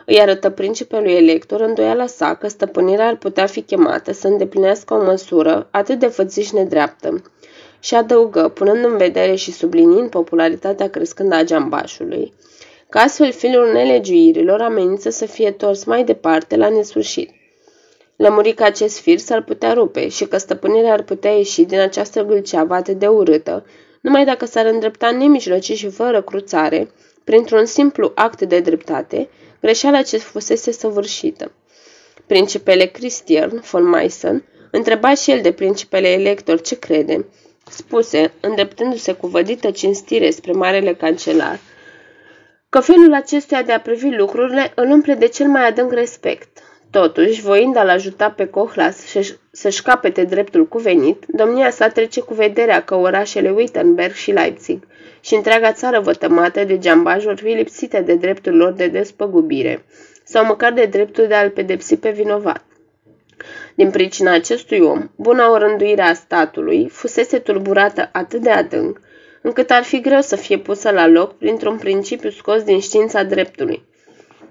Îi 0.06 0.20
arătă 0.20 0.50
principelui 0.50 1.12
elector 1.12 1.60
îndoiala 1.60 2.06
sa 2.06 2.34
că 2.34 2.48
stăpânirea 2.48 3.06
ar 3.06 3.16
putea 3.16 3.46
fi 3.46 3.62
chemată 3.62 4.12
să 4.12 4.26
îndeplinească 4.26 4.94
o 4.94 5.04
măsură 5.04 5.68
atât 5.70 5.98
de 5.98 6.06
fățiș 6.06 6.50
nedreaptă. 6.50 7.22
Și 7.80 7.94
adăugă, 7.94 8.48
punând 8.48 8.84
în 8.84 8.96
vedere 8.96 9.34
și 9.34 9.52
subliniind 9.52 10.10
popularitatea 10.10 10.90
crescând 10.90 11.32
a 11.32 11.44
geambașului, 11.44 12.32
că 12.88 12.98
astfel 12.98 13.32
filul 13.32 13.72
nelegiuirilor 13.72 14.60
amenință 14.60 15.10
să 15.10 15.26
fie 15.26 15.50
tors 15.50 15.84
mai 15.84 16.04
departe 16.04 16.56
la 16.56 16.68
nesfârșit. 16.68 17.30
Lămuri 18.16 18.52
că 18.52 18.62
acest 18.62 18.98
fir 18.98 19.18
s-ar 19.18 19.42
putea 19.42 19.72
rupe 19.72 20.08
și 20.08 20.24
că 20.24 20.36
stăpânirea 20.38 20.92
ar 20.92 21.02
putea 21.02 21.30
ieși 21.30 21.62
din 21.62 21.78
această 21.78 22.22
gâlceavă 22.22 22.74
atât 22.74 22.98
de 22.98 23.06
urâtă, 23.06 23.66
numai 24.00 24.24
dacă 24.24 24.44
s-ar 24.44 24.66
îndrepta 24.66 25.10
nemijlocit 25.10 25.76
și 25.76 25.88
fără 25.88 26.22
cruțare, 26.22 26.90
printr-un 27.24 27.64
simplu 27.64 28.12
act 28.14 28.42
de 28.42 28.60
dreptate, 28.60 29.28
greșeala 29.60 30.02
ce 30.02 30.16
fusese 30.16 30.72
săvârșită. 30.72 31.52
Principele 32.26 32.84
Christian 32.84 33.62
von 33.70 33.88
Meissen 33.88 34.44
întreba 34.70 35.14
și 35.14 35.30
el 35.30 35.40
de 35.40 35.52
principele 35.52 36.08
elector 36.08 36.60
ce 36.60 36.78
crede, 36.78 37.26
spuse, 37.70 38.32
îndreptându-se 38.40 39.12
cu 39.12 39.26
vădită 39.26 39.70
cinstire 39.70 40.30
spre 40.30 40.52
marele 40.52 40.94
cancelar, 40.94 41.58
că 42.68 42.80
felul 42.80 43.14
acestuia 43.14 43.62
de 43.62 43.72
a 43.72 43.80
privi 43.80 44.16
lucrurile 44.16 44.72
îl 44.74 44.90
umple 44.90 45.14
de 45.14 45.26
cel 45.26 45.46
mai 45.46 45.66
adânc 45.66 45.92
respect. 45.92 46.48
Totuși, 46.90 47.40
voind 47.40 47.76
a-l 47.76 47.88
ajuta 47.88 48.30
pe 48.30 48.46
Cohlas 48.46 48.96
să-și 49.50 49.82
capete 49.82 50.24
dreptul 50.24 50.66
cuvenit, 50.66 51.24
domnia 51.28 51.70
sa 51.70 51.88
trece 51.88 52.20
cu 52.20 52.34
vederea 52.34 52.82
că 52.82 52.94
orașele 52.94 53.50
Wittenberg 53.50 54.12
și 54.12 54.30
Leipzig 54.30 54.86
și 55.20 55.34
întreaga 55.34 55.72
țară 55.72 56.00
vătămată 56.00 56.64
de 56.64 56.78
geambaj 56.78 57.24
vor 57.24 57.36
fi 57.36 57.46
lipsite 57.46 58.00
de 58.00 58.14
dreptul 58.14 58.56
lor 58.56 58.72
de 58.72 58.86
despăgubire 58.86 59.84
sau 60.24 60.44
măcar 60.44 60.72
de 60.72 60.84
dreptul 60.84 61.26
de 61.26 61.34
a-l 61.34 61.50
pedepsi 61.50 61.96
pe 61.96 62.10
vinovat. 62.10 62.64
Din 63.74 63.90
pricina 63.90 64.32
acestui 64.32 64.80
om, 64.80 65.10
buna 65.16 65.50
orânduire 65.50 66.02
a 66.02 66.14
statului 66.14 66.88
fusese 66.88 67.38
tulburată 67.38 68.08
atât 68.12 68.40
de 68.40 68.50
adânc, 68.50 69.00
încât 69.42 69.70
ar 69.70 69.82
fi 69.82 70.00
greu 70.00 70.20
să 70.20 70.36
fie 70.36 70.58
pusă 70.58 70.90
la 70.90 71.06
loc 71.06 71.36
printr-un 71.36 71.76
principiu 71.76 72.30
scos 72.30 72.62
din 72.62 72.80
știința 72.80 73.22
dreptului. 73.22 73.82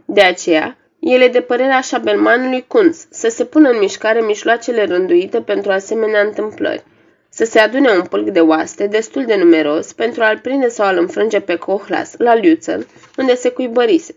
De 0.06 0.22
aceea, 0.22 0.78
el 1.00 1.22
e 1.22 1.28
de 1.28 1.42
părerea 1.42 1.82
șabelmanului 1.82 2.66
Kunz 2.68 3.08
să 3.10 3.30
se 3.30 3.46
pună 3.46 3.70
în 3.70 3.78
mișcare 3.78 4.22
mișloacele 4.22 4.84
rânduite 4.86 5.42
pentru 5.42 5.72
asemenea 5.72 6.22
întâmplări, 6.22 6.84
să 7.30 7.46
se 7.46 7.60
adune 7.60 7.90
un 7.92 8.02
pâlc 8.02 8.30
de 8.30 8.40
oaste 8.40 8.88
destul 8.88 9.26
de 9.26 9.36
numeros 9.36 9.94
pentru 9.94 10.24
a-l 10.24 10.40
prinde 10.40 10.68
sau 10.68 10.86
a-l 10.86 10.98
înfrânge 10.98 11.40
pe 11.40 11.56
Cohlas 11.56 12.14
la 12.18 12.40
Lützen, 12.40 12.88
unde 13.18 13.36
se 13.36 13.50
cuibărise. 13.50 14.16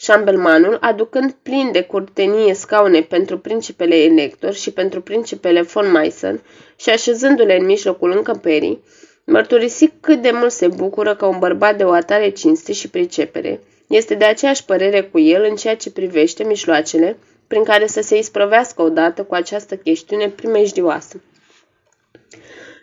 Șambelmanul, 0.00 0.78
aducând 0.80 1.32
plin 1.42 1.72
de 1.72 1.82
curtenie 1.82 2.54
scaune 2.54 3.00
pentru 3.02 3.38
principele 3.38 3.94
elector 3.96 4.52
și 4.54 4.70
pentru 4.72 5.00
principele 5.02 5.62
von 5.62 5.90
Meissen 5.90 6.42
și 6.76 6.90
așezându-le 6.90 7.56
în 7.56 7.64
mijlocul 7.64 8.10
încăperii, 8.10 8.82
mărturisi 9.24 9.92
cât 10.00 10.22
de 10.22 10.30
mult 10.30 10.50
se 10.52 10.66
bucură 10.66 11.14
că 11.16 11.26
un 11.26 11.38
bărbat 11.38 11.76
de 11.76 11.84
o 11.84 11.92
atare 11.92 12.28
cinste 12.30 12.72
și 12.72 12.90
pricepere 12.90 13.60
este 13.86 14.14
de 14.14 14.24
aceeași 14.24 14.64
părere 14.64 15.02
cu 15.02 15.18
el 15.18 15.46
în 15.48 15.56
ceea 15.56 15.76
ce 15.76 15.90
privește 15.90 16.44
mișloacele 16.44 17.16
prin 17.46 17.64
care 17.64 17.86
să 17.86 18.00
se 18.02 18.18
isprăvească 18.18 18.82
odată 18.82 19.24
cu 19.24 19.34
această 19.34 19.76
chestiune 19.76 20.28
primejdioasă. 20.28 21.20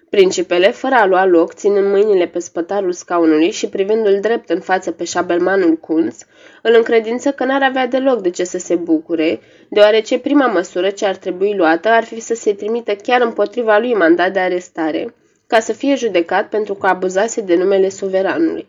Principele, 0.09 0.71
fără 0.71 0.95
a 0.95 1.05
lua 1.05 1.25
loc, 1.25 1.53
ținând 1.53 1.91
mâinile 1.91 2.27
pe 2.27 2.39
spătarul 2.39 2.91
scaunului 2.91 3.51
și 3.51 3.69
privându-l 3.69 4.19
drept 4.21 4.49
în 4.49 4.59
față 4.59 4.91
pe 4.91 5.03
șabelmanul 5.03 5.75
Kunz, 5.75 6.17
îl 6.61 6.73
încredință 6.75 7.31
că 7.31 7.45
n-ar 7.45 7.63
avea 7.63 7.87
deloc 7.87 8.21
de 8.21 8.29
ce 8.29 8.43
să 8.43 8.57
se 8.57 8.75
bucure, 8.75 9.39
deoarece 9.69 10.19
prima 10.19 10.47
măsură 10.47 10.89
ce 10.89 11.05
ar 11.05 11.15
trebui 11.15 11.55
luată 11.55 11.89
ar 11.89 12.03
fi 12.03 12.19
să 12.19 12.33
se 12.33 12.53
trimită 12.53 12.95
chiar 12.95 13.21
împotriva 13.21 13.77
lui 13.77 13.93
mandat 13.93 14.33
de 14.33 14.39
arestare, 14.39 15.13
ca 15.47 15.59
să 15.59 15.73
fie 15.73 15.95
judecat 15.95 16.49
pentru 16.49 16.73
că 16.73 16.87
abuzase 16.87 17.41
de 17.41 17.55
numele 17.55 17.89
suveranului. 17.89 18.67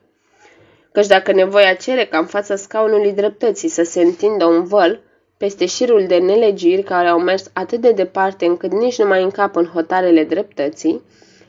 Căci 0.93 1.07
dacă 1.07 1.33
nevoia 1.33 1.75
cere 1.75 2.05
ca 2.05 2.19
în 2.19 2.27
fața 2.27 2.57
scaunului 2.57 3.13
dreptății 3.13 3.69
să 3.69 3.83
se 3.83 4.01
întindă 4.01 4.45
un 4.45 4.65
văl, 4.65 5.01
peste 5.37 5.67
șirul 5.67 6.05
de 6.07 6.17
nelegiri 6.17 6.83
care 6.83 7.09
au 7.09 7.19
mers 7.19 7.51
atât 7.53 7.81
de 7.81 7.93
departe 7.93 8.47
încât 8.47 8.73
nici 8.73 8.99
nu 8.99 9.07
mai 9.07 9.23
încap 9.23 9.57
în 9.57 9.65
hotarele 9.65 10.25
dreptății, 10.25 11.03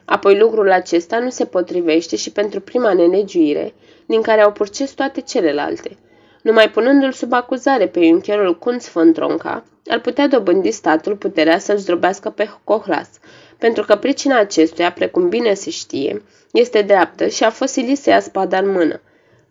Apoi 0.09 0.37
lucrul 0.37 0.71
acesta 0.71 1.19
nu 1.19 1.29
se 1.29 1.45
potrivește 1.45 2.15
și 2.15 2.31
pentru 2.31 2.61
prima 2.61 2.93
nelegiuire, 2.93 3.73
din 4.05 4.21
care 4.21 4.41
au 4.41 4.51
purces 4.51 4.91
toate 4.91 5.21
celelalte. 5.21 5.97
Numai 6.41 6.69
punându-l 6.69 7.11
sub 7.11 7.33
acuzare 7.33 7.87
pe 7.87 7.99
iuncherul 7.99 8.57
Kunz 8.57 8.87
von 8.87 9.13
Tronca, 9.13 9.63
ar 9.87 9.99
putea 9.99 10.27
dobândi 10.27 10.71
statul 10.71 11.15
puterea 11.15 11.57
să-l 11.57 11.77
zdrobească 11.77 12.29
pe 12.29 12.49
Cohlas, 12.63 13.09
pentru 13.57 13.83
că 13.83 13.95
pricina 13.95 14.39
acestuia, 14.39 14.91
precum 14.91 15.29
bine 15.29 15.53
se 15.53 15.69
știe, 15.69 16.21
este 16.51 16.81
dreaptă 16.81 17.27
și 17.27 17.43
a 17.43 17.49
fost 17.49 17.73
silit 17.73 17.97
să 17.97 18.09
ia 18.09 18.19
spada 18.19 18.57
în 18.57 18.71
mână. 18.71 19.01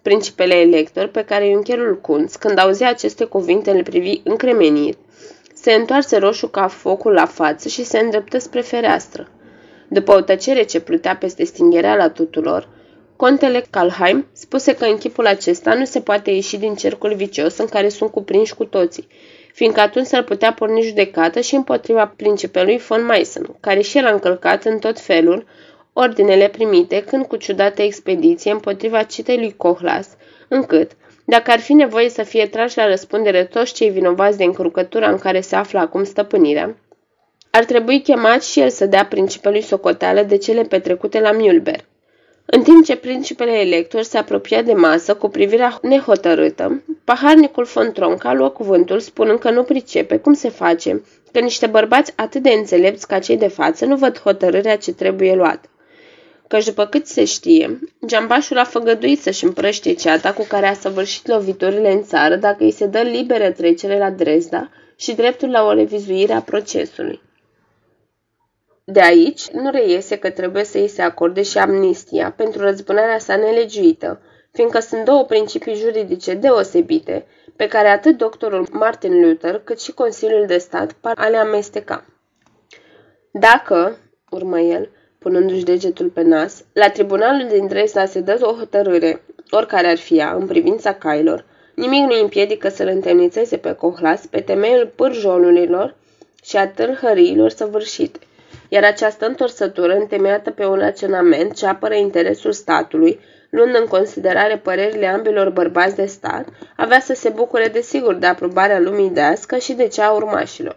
Principele 0.03 0.55
elector, 0.55 1.07
pe 1.07 1.25
care 1.25 1.49
iuncherul 1.49 2.01
Kunz, 2.01 2.37
când 2.37 2.59
auzea 2.59 2.89
aceste 2.89 3.25
cuvinte, 3.25 3.71
îl 3.71 3.83
privi 3.83 4.21
încremenit, 4.25 4.97
se 5.55 5.73
întoarse 5.73 6.17
roșu 6.17 6.49
ca 6.49 6.69
focul 6.69 7.13
la 7.13 7.27
față 7.27 7.69
și 7.69 7.85
se 7.85 7.99
îndreptă 7.99 8.39
spre 8.39 8.61
fereastră. 8.61 9.29
După 9.89 10.15
o 10.15 10.21
tăcere 10.21 10.63
ce 10.63 10.81
plutea 10.81 11.17
peste 11.17 11.45
stingherea 11.45 12.11
tuturor, 12.11 12.69
contele 13.17 13.65
Kalheim 13.71 14.27
spuse 14.33 14.75
că 14.75 14.85
în 14.85 14.99
chipul 14.99 15.27
acesta 15.27 15.75
nu 15.75 15.85
se 15.85 16.01
poate 16.01 16.31
ieși 16.31 16.57
din 16.57 16.75
cercul 16.75 17.15
vicios 17.15 17.59
în 17.59 17.67
care 17.67 17.89
sunt 17.89 18.11
cuprinși 18.11 18.55
cu 18.55 18.65
toții, 18.65 19.07
fiindcă 19.53 19.81
atunci 19.81 20.07
s-ar 20.07 20.23
putea 20.23 20.53
porni 20.53 20.83
judecată 20.83 21.41
și 21.41 21.55
împotriva 21.55 22.07
principelui 22.17 22.79
von 22.79 23.05
Meissen, 23.05 23.57
care 23.61 23.81
și 23.81 23.99
el 23.99 24.07
a 24.07 24.13
încălcat 24.13 24.65
în 24.65 24.79
tot 24.79 25.01
felul 25.01 25.47
ordinele 25.93 26.49
primite 26.49 27.05
când 27.05 27.27
cu 27.27 27.37
ciudată 27.37 27.83
expediție 27.83 28.51
împotriva 28.51 29.03
citei 29.03 29.37
lui 29.37 29.55
Cohlas, 29.57 30.09
încât, 30.49 30.91
dacă 31.25 31.51
ar 31.51 31.59
fi 31.59 31.73
nevoie 31.73 32.09
să 32.09 32.23
fie 32.23 32.47
trași 32.47 32.77
la 32.77 32.87
răspundere 32.87 33.45
toți 33.45 33.75
cei 33.75 33.91
vinovați 33.91 34.39
de 34.39 34.45
încurcătura 34.45 35.09
în 35.09 35.19
care 35.19 35.41
se 35.41 35.57
află 35.57 35.79
acum 35.79 36.05
stăpânirea, 36.05 36.77
ar 37.51 37.65
trebui 37.65 38.03
chemat 38.03 38.45
și 38.45 38.61
el 38.61 38.71
să 38.71 38.87
dea 38.87 39.07
principelui 39.07 39.63
socoteală 39.63 40.23
de 40.23 40.37
cele 40.37 40.63
petrecute 40.63 41.21
la 41.21 41.33
Mulber. 41.33 41.85
În 42.49 42.63
timp 42.63 42.85
ce 42.85 42.97
principele 42.97 43.53
elector 43.53 44.03
se 44.03 44.19
apropia 44.19 44.63
de 44.63 44.73
masă 44.73 45.15
cu 45.15 45.29
privirea 45.29 45.79
nehotărâtă, 45.83 46.83
paharnicul 47.05 47.65
von 47.65 47.93
Tronca 47.93 48.33
luă 48.33 48.49
cuvântul 48.49 49.01
spunând 49.01 49.39
că 49.39 49.51
nu 49.51 49.63
pricepe 49.63 50.17
cum 50.17 50.35
se 50.35 50.49
face 50.49 51.03
că 51.33 51.41
niște 51.41 51.67
bărbați 51.67 52.13
atât 52.17 52.43
de 52.43 52.51
înțelepți 52.51 53.07
ca 53.07 53.19
cei 53.19 53.37
de 53.37 53.49
față 53.49 53.85
nu 53.85 53.97
văd 53.97 54.19
hotărârea 54.19 54.77
ce 54.77 54.93
trebuie 54.93 55.35
luată. 55.35 55.69
Căci 56.49 56.65
după 56.65 56.85
cât 56.85 57.07
se 57.07 57.25
știe, 57.25 57.79
Giambașul 58.07 58.59
a 58.59 58.65
făgăduit 58.65 59.21
să-și 59.21 59.45
împrăștie 59.45 59.93
ceata 59.93 60.33
cu 60.33 60.45
care 60.49 60.67
a 60.67 60.75
săvârșit 60.75 61.27
loviturile 61.27 61.93
în 61.93 62.03
țară 62.03 62.37
dacă 62.37 62.65
îi 62.65 62.71
se 62.71 62.87
dă 62.87 63.01
liberă 63.01 63.51
trecere 63.51 63.99
la 63.99 64.11
Dresda 64.11 64.71
și 64.97 65.15
dreptul 65.15 65.51
la 65.51 65.65
o 65.65 65.73
revizuire 65.73 66.33
a 66.33 66.41
procesului. 66.41 67.21
De 68.89 69.01
aici 69.01 69.49
nu 69.49 69.71
reiese 69.71 70.17
că 70.17 70.31
trebuie 70.31 70.65
să 70.65 70.79
îi 70.79 70.89
se 70.89 71.03
acorde 71.03 71.43
și 71.43 71.59
amnistia 71.59 72.33
pentru 72.37 72.61
răzbunarea 72.61 73.19
sa 73.19 73.37
nelegiuită, 73.37 74.21
fiindcă 74.53 74.81
sunt 74.81 75.05
două 75.05 75.25
principii 75.25 75.75
juridice 75.75 76.35
deosebite, 76.35 77.27
pe 77.57 77.67
care 77.67 77.89
atât 77.89 78.17
doctorul 78.17 78.69
Martin 78.71 79.21
Luther 79.21 79.61
cât 79.65 79.81
și 79.81 79.93
Consiliul 79.93 80.47
de 80.47 80.59
Stat 80.59 80.93
par 80.93 81.19
a 81.19 81.29
le 81.29 81.37
amesteca. 81.37 82.05
Dacă, 83.33 83.99
urmă 84.31 84.61
el, 84.61 84.91
punându-și 85.19 85.65
degetul 85.65 86.09
pe 86.09 86.23
nas, 86.23 86.65
la 86.73 86.91
tribunalul 86.91 87.49
din 87.49 87.67
Dresda 87.67 88.05
se 88.05 88.21
dă 88.21 88.39
o 88.41 88.55
hotărâre, 88.55 89.23
oricare 89.51 89.87
ar 89.87 89.99
fi 89.99 90.17
ea, 90.19 90.35
în 90.35 90.47
privința 90.47 90.95
cailor, 90.95 91.45
nimic 91.75 92.11
nu 92.11 92.21
împiedică 92.21 92.69
să-l 92.69 92.89
întemnițeze 92.89 93.57
pe 93.57 93.73
Cohlas 93.73 94.27
pe 94.27 94.41
temeiul 94.41 94.93
pârjolurilor 94.97 95.97
și 96.43 96.57
a 96.57 96.69
târhăriilor 96.69 97.51
săvârșite– 97.51 98.19
iar 98.69 98.85
această 98.85 99.27
întorsătură, 99.27 99.95
întemeiată 99.95 100.51
pe 100.51 100.67
un 100.67 100.79
raționament 100.79 101.55
ce 101.55 101.67
apără 101.67 101.95
interesul 101.95 102.53
statului, 102.53 103.21
luând 103.51 103.75
în 103.75 103.87
considerare 103.87 104.59
părerile 104.59 105.07
ambilor 105.07 105.51
bărbați 105.51 105.97
de 105.97 106.07
stat, 106.07 106.49
avea 106.77 107.01
să 107.01 107.15
se 107.15 107.29
bucure 107.29 107.69
de 107.69 107.81
sigur 107.81 108.15
de 108.15 108.27
aprobarea 108.27 108.81
lumii 108.81 109.11
dească 109.11 109.57
și 109.57 109.73
de 109.73 109.89
cea 109.89 110.07
a 110.07 110.13
urmașilor. 110.13 110.77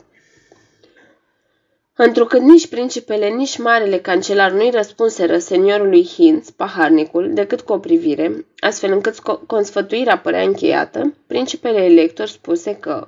Întrucât 2.01 2.41
nici 2.41 2.67
principele, 2.67 3.27
nici 3.27 3.57
marele 3.57 3.97
cancelar 3.97 4.51
nu-i 4.51 4.69
răspunseră 4.69 5.37
seniorului 5.37 6.05
Hinz, 6.05 6.49
paharnicul, 6.49 7.33
decât 7.33 7.61
cu 7.61 7.73
o 7.73 7.79
privire, 7.79 8.45
astfel 8.59 8.91
încât 8.91 9.19
consfătuirea 9.47 10.17
părea 10.17 10.41
încheiată, 10.41 11.13
principele 11.27 11.83
elector 11.83 12.27
spuse 12.27 12.75
că 12.75 13.07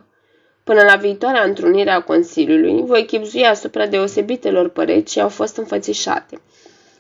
Până 0.72 0.84
la 0.84 0.96
viitoarea 0.96 1.44
întrunire 1.44 1.90
a 1.90 2.02
Consiliului, 2.02 2.84
voi 2.86 3.06
chipzui 3.06 3.46
asupra 3.46 3.88
deosebitelor 3.88 4.70
păreți 4.70 5.12
ce 5.12 5.22
au 5.22 5.30
fost 5.30 5.58
înfățișate. 5.58 6.42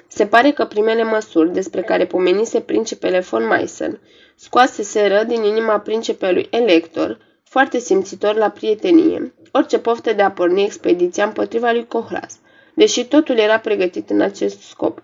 Se 0.07 0.25
pare 0.25 0.51
că 0.51 0.65
primele 0.65 1.03
măsuri 1.03 1.53
despre 1.53 1.81
care 1.81 2.05
pomenise 2.05 2.59
principele 2.59 3.19
von 3.19 3.47
Meissen 3.47 3.99
scoase 4.35 4.83
seră 4.83 5.23
din 5.23 5.43
inima 5.43 5.79
principelui 5.79 6.47
elector, 6.49 7.17
foarte 7.43 7.79
simțitor 7.79 8.35
la 8.35 8.49
prietenie, 8.49 9.33
orice 9.51 9.79
poftă 9.79 10.13
de 10.13 10.21
a 10.21 10.31
porni 10.31 10.63
expediția 10.63 11.25
împotriva 11.25 11.71
lui 11.71 11.87
Cohlas, 11.87 12.39
deși 12.73 13.05
totul 13.05 13.37
era 13.37 13.59
pregătit 13.59 14.09
în 14.09 14.21
acest 14.21 14.61
scop. 14.61 15.03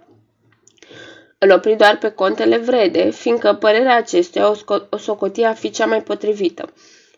Îl 1.38 1.52
opri 1.52 1.76
doar 1.76 1.98
pe 1.98 2.10
contele 2.10 2.58
Vrede, 2.58 3.10
fiindcă 3.10 3.54
părerea 3.54 3.96
acestuia 3.96 4.50
o, 4.50 4.56
o 4.90 4.98
socotia 4.98 5.50
a 5.50 5.54
fi 5.54 5.70
cea 5.70 5.86
mai 5.86 6.04
potrivită 6.04 6.70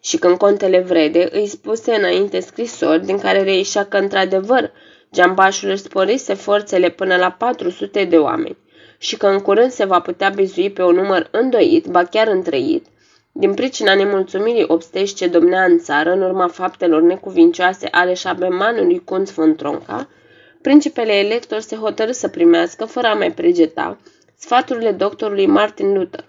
și 0.01 0.17
când 0.17 0.37
contele 0.37 0.79
Vrede 0.79 1.27
îi 1.31 1.47
spuse 1.47 1.93
înainte 1.93 2.39
scrisori 2.39 3.05
din 3.05 3.19
care 3.19 3.43
reieșea 3.43 3.85
că 3.85 3.97
într-adevăr 3.97 4.71
geambașul 5.13 5.69
își 5.69 5.81
sporise 5.81 6.33
forțele 6.33 6.89
până 6.89 7.15
la 7.15 7.31
400 7.31 8.03
de 8.03 8.17
oameni 8.17 8.57
și 8.97 9.17
că 9.17 9.27
în 9.27 9.39
curând 9.39 9.71
se 9.71 9.85
va 9.85 9.99
putea 9.99 10.29
bizui 10.29 10.71
pe 10.71 10.83
un 10.83 10.95
număr 10.95 11.27
îndoit, 11.31 11.87
ba 11.87 12.03
chiar 12.03 12.27
întreit, 12.27 12.85
din 13.31 13.53
pricina 13.53 13.95
nemulțumirii 13.95 14.65
obstești 14.67 15.15
ce 15.15 15.27
domnea 15.27 15.63
în 15.63 15.79
țară 15.79 16.11
în 16.11 16.21
urma 16.21 16.47
faptelor 16.47 17.01
necuvincioase 17.01 17.87
ale 17.91 18.13
șabemanului 18.13 19.01
Kunz 19.03 19.31
von 19.31 19.55
Tronca, 19.55 20.09
principele 20.61 21.13
elector 21.13 21.59
se 21.59 21.75
hotărâ 21.75 22.11
să 22.11 22.27
primească, 22.27 22.85
fără 22.85 23.07
a 23.07 23.13
mai 23.13 23.31
pregeta, 23.31 23.97
sfaturile 24.37 24.91
doctorului 24.91 25.45
Martin 25.45 25.93
Luther. 25.93 26.28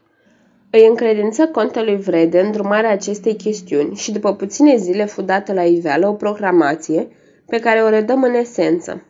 Îi 0.73 0.87
încredință 0.87 1.47
contelui 1.47 1.97
Vrede 1.97 2.41
îndrumarea 2.41 2.91
acestei 2.91 3.37
chestiuni 3.37 3.95
și 3.97 4.13
după 4.13 4.35
puține 4.35 4.77
zile 4.77 5.05
fu 5.05 5.23
dată 5.23 5.53
la 5.53 5.63
iveală 5.63 6.09
o 6.09 6.13
proclamație 6.13 7.09
pe 7.47 7.59
care 7.59 7.81
o 7.83 7.89
redăm 7.89 8.23
în 8.23 8.35
esență. 8.35 9.03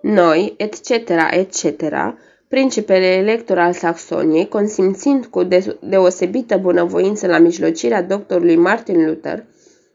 Noi, 0.00 0.54
etc., 0.56 0.88
etc., 1.30 1.82
principele 2.48 3.06
elector 3.06 3.58
al 3.58 3.72
Saxoniei, 3.72 4.48
consimțind 4.48 5.26
cu 5.26 5.48
deosebită 5.80 6.56
bunăvoință 6.56 7.26
la 7.26 7.38
mijlocirea 7.38 8.02
doctorului 8.02 8.56
Martin 8.56 9.06
Luther, 9.06 9.44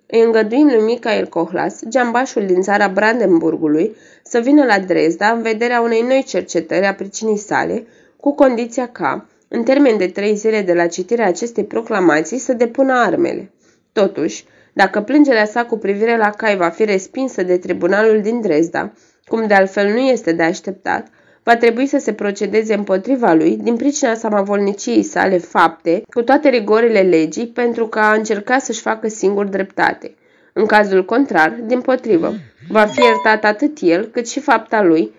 îi 0.07 0.21
îngăduim 0.21 0.65
lui 0.65 0.81
Michael 0.81 1.27
Cohlas, 1.27 1.79
geambașul 1.87 2.45
din 2.45 2.61
țara 2.61 2.87
Brandenburgului, 2.87 3.95
să 4.23 4.39
vină 4.39 4.65
la 4.65 4.79
Dresda 4.79 5.27
în 5.29 5.41
vederea 5.41 5.81
unei 5.81 6.01
noi 6.01 6.23
cercetări 6.27 6.85
a 6.85 6.93
pricinii 6.93 7.37
sale, 7.37 7.87
cu 8.17 8.35
condiția 8.35 8.87
ca, 8.87 9.27
în 9.49 9.63
termen 9.63 9.97
de 9.97 10.07
trei 10.07 10.35
zile 10.35 10.61
de 10.61 10.73
la 10.73 10.87
citirea 10.87 11.27
acestei 11.27 11.63
proclamații, 11.63 12.37
să 12.37 12.53
depună 12.53 12.93
armele. 12.93 13.51
Totuși, 13.91 14.45
dacă 14.73 15.01
plângerea 15.01 15.45
sa 15.45 15.65
cu 15.65 15.77
privire 15.77 16.17
la 16.17 16.29
cai 16.29 16.57
va 16.57 16.69
fi 16.69 16.85
respinsă 16.85 17.43
de 17.43 17.57
tribunalul 17.57 18.21
din 18.21 18.41
Dresda, 18.41 18.91
cum 19.25 19.47
de 19.47 19.53
altfel 19.53 19.93
nu 19.93 19.99
este 19.99 20.31
de 20.31 20.43
așteptat, 20.43 21.07
va 21.43 21.55
trebui 21.55 21.85
să 21.85 21.97
se 21.97 22.13
procedeze 22.13 22.73
împotriva 22.73 23.33
lui 23.33 23.57
din 23.57 23.75
pricina 23.75 24.13
samavolniciei 24.13 25.03
sale 25.03 25.37
fapte, 25.37 26.03
cu 26.13 26.21
toate 26.21 26.49
rigorile 26.49 26.99
legii, 26.99 27.47
pentru 27.47 27.87
că 27.87 27.99
a 27.99 28.13
încercat 28.13 28.61
să-și 28.61 28.81
facă 28.81 29.07
singur 29.07 29.45
dreptate. 29.45 30.13
În 30.53 30.65
cazul 30.65 31.05
contrar, 31.05 31.59
din 31.65 31.81
potrivă, 31.81 32.33
va 32.69 32.85
fi 32.85 33.01
iertat 33.01 33.43
atât 33.43 33.77
el 33.81 34.05
cât 34.05 34.29
și 34.29 34.39
fapta 34.39 34.83
lui, 34.83 35.11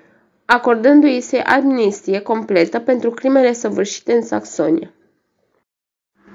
acordându-i 0.53 1.21
se 1.21 1.39
amnistie 1.39 2.21
completă 2.21 2.79
pentru 2.79 3.11
crimele 3.11 3.53
săvârșite 3.53 4.13
în 4.13 4.23
Saxonia. 4.23 4.91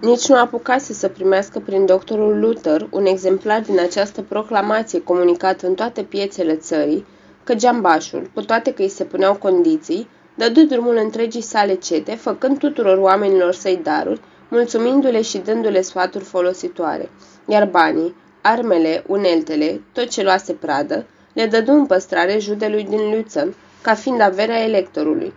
Nici 0.01 0.27
nu 0.27 0.37
apucase 0.37 0.93
să 0.93 1.07
primească 1.07 1.59
prin 1.59 1.85
doctorul 1.85 2.39
Luther 2.39 2.87
un 2.91 3.05
exemplar 3.05 3.61
din 3.61 3.79
această 3.79 4.21
proclamație 4.21 5.03
comunicată 5.03 5.67
în 5.67 5.73
toate 5.73 6.03
piețele 6.03 6.55
țării, 6.55 7.05
că 7.43 7.55
geambașul, 7.55 8.29
cu 8.33 8.41
toate 8.41 8.73
că 8.73 8.81
îi 8.81 8.89
se 8.89 9.03
puneau 9.03 9.35
condiții, 9.35 10.07
dădu 10.35 10.63
drumul 10.63 10.99
întregii 11.03 11.41
sale 11.41 11.73
cete, 11.73 12.15
făcând 12.15 12.57
tuturor 12.57 12.97
oamenilor 12.97 13.53
săi 13.53 13.79
daruri, 13.83 14.21
mulțumindu-le 14.49 15.21
și 15.21 15.37
dându-le 15.37 15.81
sfaturi 15.81 16.23
folositoare, 16.23 17.09
iar 17.47 17.67
banii, 17.67 18.15
armele, 18.41 19.03
uneltele, 19.07 19.81
tot 19.93 20.07
ce 20.07 20.23
luase 20.23 20.53
pradă, 20.53 21.05
le 21.33 21.45
dădu 21.45 21.71
în 21.71 21.85
păstrare 21.85 22.39
judelui 22.39 22.83
din 22.83 23.15
Luțăn, 23.15 23.55
ca 23.85 23.93
fiind 23.93 24.21
averea 24.21 24.63
electorului. 24.63 25.33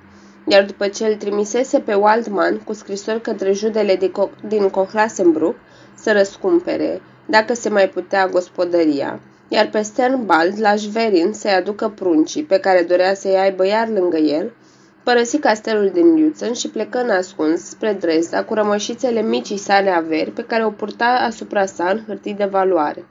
Iar 0.46 0.64
după 0.64 0.88
ce 0.88 1.04
îl 1.06 1.14
trimisese 1.14 1.78
pe 1.78 1.94
Waldman 1.94 2.58
cu 2.58 2.72
scrisori 2.72 3.20
către 3.20 3.52
judele 3.52 3.98
din 4.48 4.68
Cohlasenbruck 4.68 5.56
să 5.94 6.12
răscumpere, 6.12 7.02
dacă 7.26 7.54
se 7.54 7.68
mai 7.68 7.88
putea 7.88 8.26
gospodăria, 8.26 9.20
iar 9.48 9.68
pe 9.68 9.82
Sternbald 9.82 10.60
la 10.60 10.76
Schwerin 10.76 11.32
să-i 11.32 11.50
aducă 11.50 11.88
pruncii 11.88 12.44
pe 12.44 12.58
care 12.58 12.82
dorea 12.82 13.14
să-i 13.14 13.38
aibă 13.38 13.66
iar 13.66 13.88
lângă 13.88 14.16
el, 14.16 14.52
părăsi 15.02 15.38
castelul 15.38 15.90
din 15.92 16.22
Lutzen 16.22 16.52
și 16.52 16.68
plecă 16.70 17.06
ascuns 17.18 17.64
spre 17.64 17.92
Dresda 17.92 18.44
cu 18.44 18.54
rămășițele 18.54 19.22
micii 19.22 19.56
sale 19.56 19.90
averi 19.90 20.30
pe 20.30 20.44
care 20.44 20.64
o 20.64 20.70
purta 20.70 21.24
asupra 21.26 21.66
sa 21.66 21.88
în 21.90 22.02
hârtii 22.06 22.34
de 22.34 22.44
valoare. 22.44 23.04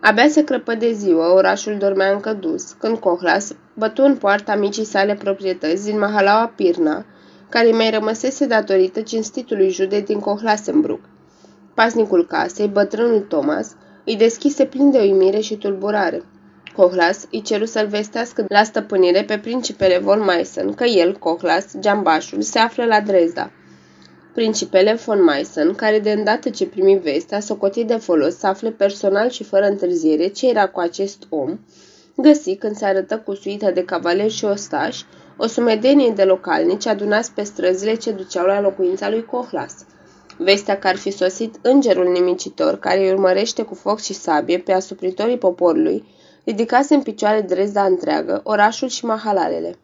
Abia 0.00 0.28
se 0.28 0.44
crăpă 0.44 0.74
de 0.74 0.92
ziua, 0.92 1.34
orașul 1.34 1.76
dormea 1.78 2.12
încă 2.12 2.32
dus, 2.32 2.72
când 2.78 2.98
Cohlas 2.98 3.52
bătu 3.74 4.02
în 4.02 4.16
poarta 4.16 4.54
micii 4.54 4.84
sale 4.84 5.14
proprietăți 5.14 5.84
din 5.84 5.98
Mahalaua 5.98 6.52
Pirna, 6.56 7.04
care 7.48 7.66
îi 7.66 7.72
mai 7.72 7.90
rămăsese 7.90 8.46
datorită 8.46 9.00
cinstitului 9.00 9.70
jude 9.70 10.00
din 10.00 10.18
Cohlasenbruck. 10.18 11.00
Pasnicul 11.74 12.26
casei, 12.26 12.68
bătrânul 12.68 13.20
Thomas, 13.20 13.76
îi 14.04 14.16
deschise 14.16 14.64
plin 14.64 14.90
de 14.90 14.98
uimire 14.98 15.40
și 15.40 15.56
tulburare. 15.56 16.22
Cohlas 16.76 17.26
îi 17.32 17.42
ceru 17.42 17.64
să-l 17.64 17.86
vestească 17.86 18.44
la 18.48 18.62
stăpânire 18.62 19.22
pe 19.22 19.38
principele 19.38 19.98
von 19.98 20.24
Meissen 20.24 20.74
că 20.74 20.84
el, 20.84 21.16
Cohlas, 21.18 21.66
geambașul, 21.78 22.40
se 22.40 22.58
află 22.58 22.84
la 22.84 23.00
Dresda. 23.00 23.50
Principele 24.34 24.94
von 24.94 25.24
Meissen, 25.24 25.74
care 25.74 25.98
de 25.98 26.10
îndată 26.10 26.50
ce 26.50 26.66
primi 26.66 26.98
vestea, 26.98 27.40
socotit 27.40 27.86
de 27.86 27.96
folos 27.96 28.36
să 28.36 28.46
afle 28.46 28.70
personal 28.70 29.28
și 29.28 29.44
fără 29.44 29.66
întârziere 29.66 30.26
ce 30.26 30.48
era 30.48 30.68
cu 30.68 30.80
acest 30.80 31.26
om, 31.28 31.58
găsi 32.16 32.56
când 32.56 32.76
se 32.76 32.84
arătă 32.84 33.18
cu 33.18 33.34
suita 33.34 33.70
de 33.70 33.84
cavaleri 33.84 34.32
și 34.32 34.44
ostași, 34.44 35.04
o 35.36 35.46
sumedenie 35.46 36.10
de 36.10 36.24
localnici 36.24 36.86
adunați 36.86 37.32
pe 37.32 37.42
străzile 37.42 37.94
ce 37.94 38.10
duceau 38.10 38.46
la 38.46 38.60
locuința 38.60 39.10
lui 39.10 39.24
Cohlas. 39.24 39.74
Vestea 40.36 40.78
că 40.78 40.88
ar 40.88 40.96
fi 40.96 41.10
sosit 41.10 41.54
îngerul 41.62 42.12
nimicitor 42.12 42.78
care 42.78 43.00
îi 43.00 43.12
urmărește 43.12 43.62
cu 43.62 43.74
foc 43.74 44.00
și 44.00 44.12
sabie 44.12 44.58
pe 44.58 44.72
asupritorii 44.72 45.38
poporului, 45.38 46.04
ridicase 46.44 46.94
în 46.94 47.02
picioare 47.02 47.40
Dresda 47.40 47.84
întreagă, 47.84 48.40
orașul 48.44 48.88
și 48.88 49.04
mahalalele. 49.04 49.78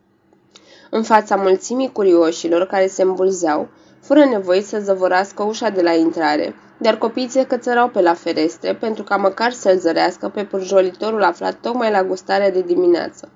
În 0.90 1.02
fața 1.02 1.36
mulțimii 1.36 1.92
curioșilor 1.92 2.66
care 2.66 2.86
se 2.86 3.02
îmbulzeau, 3.02 3.68
fără 4.06 4.24
nevoie 4.24 4.60
să 4.60 4.78
zăvorască 4.82 5.42
ușa 5.42 5.68
de 5.68 5.82
la 5.82 5.92
intrare, 5.92 6.54
dar 6.78 6.98
copiii 6.98 7.28
se 7.28 7.44
cățărau 7.44 7.88
pe 7.88 8.00
la 8.00 8.14
ferestre 8.14 8.74
pentru 8.74 9.02
ca 9.02 9.16
măcar 9.16 9.52
să-l 9.52 9.78
zărească 9.78 10.28
pe 10.28 10.44
purjolitorul 10.44 11.22
aflat 11.22 11.54
tocmai 11.60 11.90
la 11.90 12.04
gustarea 12.04 12.50
de 12.50 12.62
dimineață. 12.62 13.28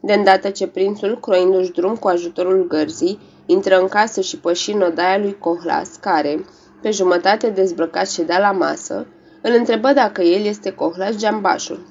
De 0.00 0.12
îndată 0.12 0.50
ce 0.50 0.66
prințul, 0.66 1.20
croindu-și 1.20 1.72
drum 1.72 1.94
cu 1.94 2.08
ajutorul 2.08 2.66
gărzii, 2.68 3.18
intră 3.46 3.78
în 3.80 3.88
casă 3.88 4.20
și 4.20 4.38
păși 4.38 4.72
în 4.72 4.80
odaia 4.80 5.18
lui 5.18 5.38
Cohlas, 5.38 5.88
care, 6.00 6.44
pe 6.82 6.90
jumătate 6.90 7.50
dezbrăcat 7.50 8.08
ședea 8.08 8.38
la 8.38 8.50
masă, 8.52 9.06
îl 9.42 9.54
întrebă 9.58 9.92
dacă 9.92 10.22
el 10.22 10.44
este 10.44 10.70
Cohlas 10.70 11.16
Geambașul. 11.16 11.86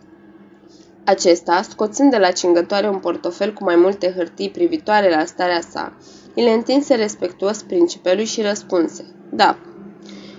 Acesta, 1.05 1.61
scoțând 1.69 2.11
de 2.11 2.17
la 2.17 2.31
cingătoare 2.31 2.89
un 2.89 2.99
portofel 2.99 3.53
cu 3.53 3.63
mai 3.63 3.75
multe 3.75 4.13
hârtii 4.17 4.49
privitoare 4.49 5.09
la 5.09 5.25
starea 5.25 5.61
sa, 5.61 5.93
îi 6.35 6.43
le 6.43 6.51
întinse 6.51 6.95
respectuos 6.95 7.61
principelui 7.61 8.25
și 8.25 8.41
răspunse, 8.41 9.05
da. 9.29 9.57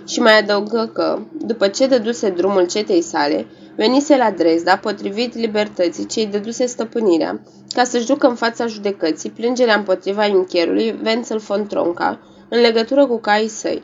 Și 0.07 0.19
mai 0.19 0.39
adăugă 0.39 0.91
că, 0.93 1.19
după 1.41 1.67
ce 1.67 1.87
dăduse 1.87 2.29
drumul 2.29 2.67
cetei 2.67 3.01
sale, 3.01 3.45
venise 3.75 4.17
la 4.17 4.31
Dresda 4.31 4.77
potrivit 4.77 5.35
libertății 5.35 6.05
ce 6.05 6.19
îi 6.19 6.25
dăduse 6.25 6.65
stăpânirea, 6.65 7.41
ca 7.73 7.83
să-și 7.83 8.05
ducă 8.05 8.27
în 8.27 8.35
fața 8.35 8.67
judecății 8.67 9.29
plângerea 9.29 9.75
împotriva 9.75 10.25
inchierului 10.25 10.99
Wenzel 11.05 11.37
von 11.37 11.67
Tronca 11.67 12.19
în 12.49 12.59
legătură 12.59 13.05
cu 13.05 13.17
caii 13.19 13.47
săi. 13.47 13.83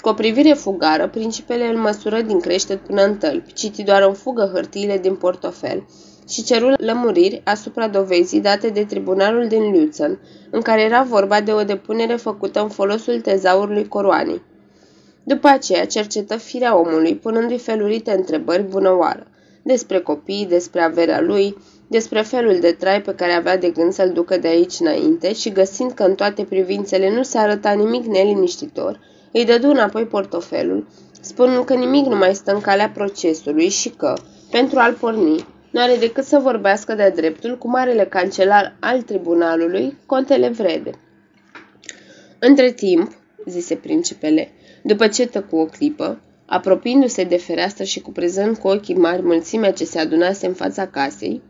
Cu 0.00 0.08
o 0.08 0.12
privire 0.12 0.52
fugară, 0.52 1.08
principele 1.08 1.66
îl 1.66 1.76
măsură 1.76 2.20
din 2.20 2.40
creștet 2.40 2.78
până 2.86 3.02
în 3.04 3.16
tălpi, 3.16 3.52
citi 3.52 3.82
doar 3.82 4.02
în 4.02 4.12
fugă 4.12 4.50
hârtiile 4.54 4.98
din 4.98 5.14
portofel 5.14 5.86
și 6.28 6.42
ceru 6.42 6.72
lămuriri 6.76 7.40
asupra 7.44 7.88
dovezii 7.88 8.40
date 8.40 8.68
de 8.68 8.84
tribunalul 8.84 9.46
din 9.46 9.72
Lutzen, 9.72 10.18
în 10.50 10.60
care 10.60 10.82
era 10.82 11.02
vorba 11.02 11.40
de 11.40 11.52
o 11.52 11.62
depunere 11.62 12.14
făcută 12.14 12.62
în 12.62 12.68
folosul 12.68 13.20
tezaurului 13.20 13.88
coroanei. 13.88 14.42
După 15.24 15.48
aceea 15.48 15.86
cercetă 15.86 16.36
firea 16.36 16.78
omului, 16.78 17.14
punându-i 17.14 17.58
felurite 17.58 18.10
întrebări 18.10 18.62
bunăoară, 18.62 19.26
despre 19.62 20.00
copii, 20.00 20.46
despre 20.48 20.80
averea 20.80 21.20
lui, 21.20 21.56
despre 21.88 22.20
felul 22.20 22.58
de 22.60 22.70
trai 22.72 23.02
pe 23.02 23.14
care 23.14 23.32
avea 23.32 23.58
de 23.58 23.70
gând 23.70 23.92
să-l 23.92 24.10
ducă 24.10 24.36
de 24.38 24.48
aici 24.48 24.80
înainte 24.80 25.32
și 25.32 25.52
găsind 25.52 25.92
că 25.92 26.02
în 26.02 26.14
toate 26.14 26.44
privințele 26.44 27.14
nu 27.14 27.22
se 27.22 27.38
arăta 27.38 27.70
nimic 27.70 28.04
neliniștitor, 28.04 29.00
îi 29.32 29.44
dădu 29.44 29.68
înapoi 29.68 30.04
portofelul, 30.04 30.86
spunând 31.20 31.64
că 31.64 31.74
nimic 31.74 32.06
nu 32.06 32.16
mai 32.16 32.34
stă 32.34 32.54
în 32.54 32.60
calea 32.60 32.90
procesului 32.90 33.68
și 33.68 33.88
că, 33.88 34.14
pentru 34.50 34.78
a-l 34.78 34.92
porni, 34.92 35.46
nu 35.74 35.80
are 35.80 35.96
decât 35.96 36.24
să 36.24 36.38
vorbească 36.38 36.94
de 36.94 37.12
dreptul 37.14 37.58
cu 37.58 37.68
marele 37.68 38.04
cancelar 38.04 38.76
al 38.80 39.02
tribunalului, 39.02 39.96
contele 40.06 40.48
Vrede. 40.48 40.90
Între 42.38 42.72
timp, 42.72 43.12
zise 43.46 43.74
principele, 43.74 44.52
după 44.82 45.08
ce 45.08 45.26
tăcu 45.26 45.56
o 45.56 45.64
clipă, 45.64 46.20
apropiindu-se 46.46 47.24
de 47.24 47.36
fereastră 47.36 47.84
și 47.84 48.00
cuprezând 48.00 48.56
cu 48.56 48.68
ochii 48.68 48.94
mari 48.94 49.22
mulțimea 49.22 49.72
ce 49.72 49.84
se 49.84 49.98
adunase 49.98 50.46
în 50.46 50.54
fața 50.54 50.86
casei, 50.86 51.42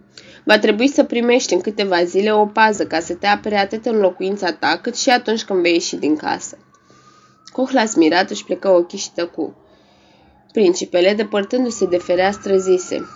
va 0.44 0.58
trebui 0.58 0.88
să 0.88 1.04
primești 1.04 1.54
în 1.54 1.60
câteva 1.60 2.04
zile 2.04 2.32
o 2.32 2.46
pază 2.46 2.86
ca 2.86 3.00
să 3.00 3.14
te 3.14 3.26
apere 3.26 3.56
atât 3.56 3.86
în 3.86 3.96
locuința 3.96 4.52
ta, 4.52 4.78
cât 4.82 4.96
și 4.96 5.10
atunci 5.10 5.44
când 5.44 5.62
vei 5.62 5.72
ieși 5.72 5.96
din 5.96 6.16
casă. 6.16 6.58
Cohlas 7.52 7.94
mirat 7.94 8.30
își 8.30 8.44
plecă 8.44 8.68
ochii 8.68 8.98
și 8.98 9.12
tăcu. 9.12 9.56
Principele, 10.52 11.14
depărtându-se 11.14 11.86
de 11.86 11.96
fereastră, 11.96 12.56
zise, 12.56 13.06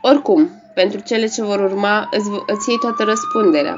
Oricum, 0.00 0.50
pentru 0.74 1.00
cele 1.00 1.26
ce 1.26 1.42
vor 1.42 1.60
urma, 1.60 2.08
îți, 2.10 2.30
îți 2.46 2.68
iei 2.68 2.78
toată 2.78 3.02
răspunderea. 3.02 3.76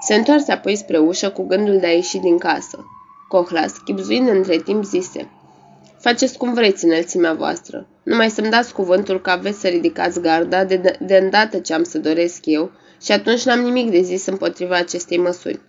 Se 0.00 0.14
întoarse 0.14 0.52
apoi 0.52 0.76
spre 0.76 0.98
ușă 0.98 1.30
cu 1.30 1.46
gândul 1.46 1.78
de 1.78 1.86
a 1.86 1.90
ieși 1.90 2.18
din 2.18 2.38
casă. 2.38 2.84
Cohlas, 3.28 3.72
chipzuind 3.84 4.28
între 4.28 4.56
timp, 4.56 4.84
zise, 4.84 5.30
Faceți 6.00 6.38
cum 6.38 6.52
vreți 6.52 6.84
înălțimea 6.84 7.32
voastră. 7.32 7.86
Numai 8.02 8.30
să-mi 8.30 8.50
dați 8.50 8.72
cuvântul 8.72 9.20
că 9.20 9.30
aveți 9.30 9.60
să 9.60 9.68
ridicați 9.68 10.20
garda 10.20 10.64
de, 10.64 10.96
de 11.00 11.16
îndată 11.16 11.58
ce 11.58 11.74
am 11.74 11.82
să 11.82 11.98
doresc 11.98 12.46
eu 12.46 12.70
și 13.02 13.12
atunci 13.12 13.44
n-am 13.44 13.60
nimic 13.60 13.90
de 13.90 14.00
zis 14.00 14.26
împotriva 14.26 14.76
acestei 14.76 15.18
măsuri. 15.18 15.60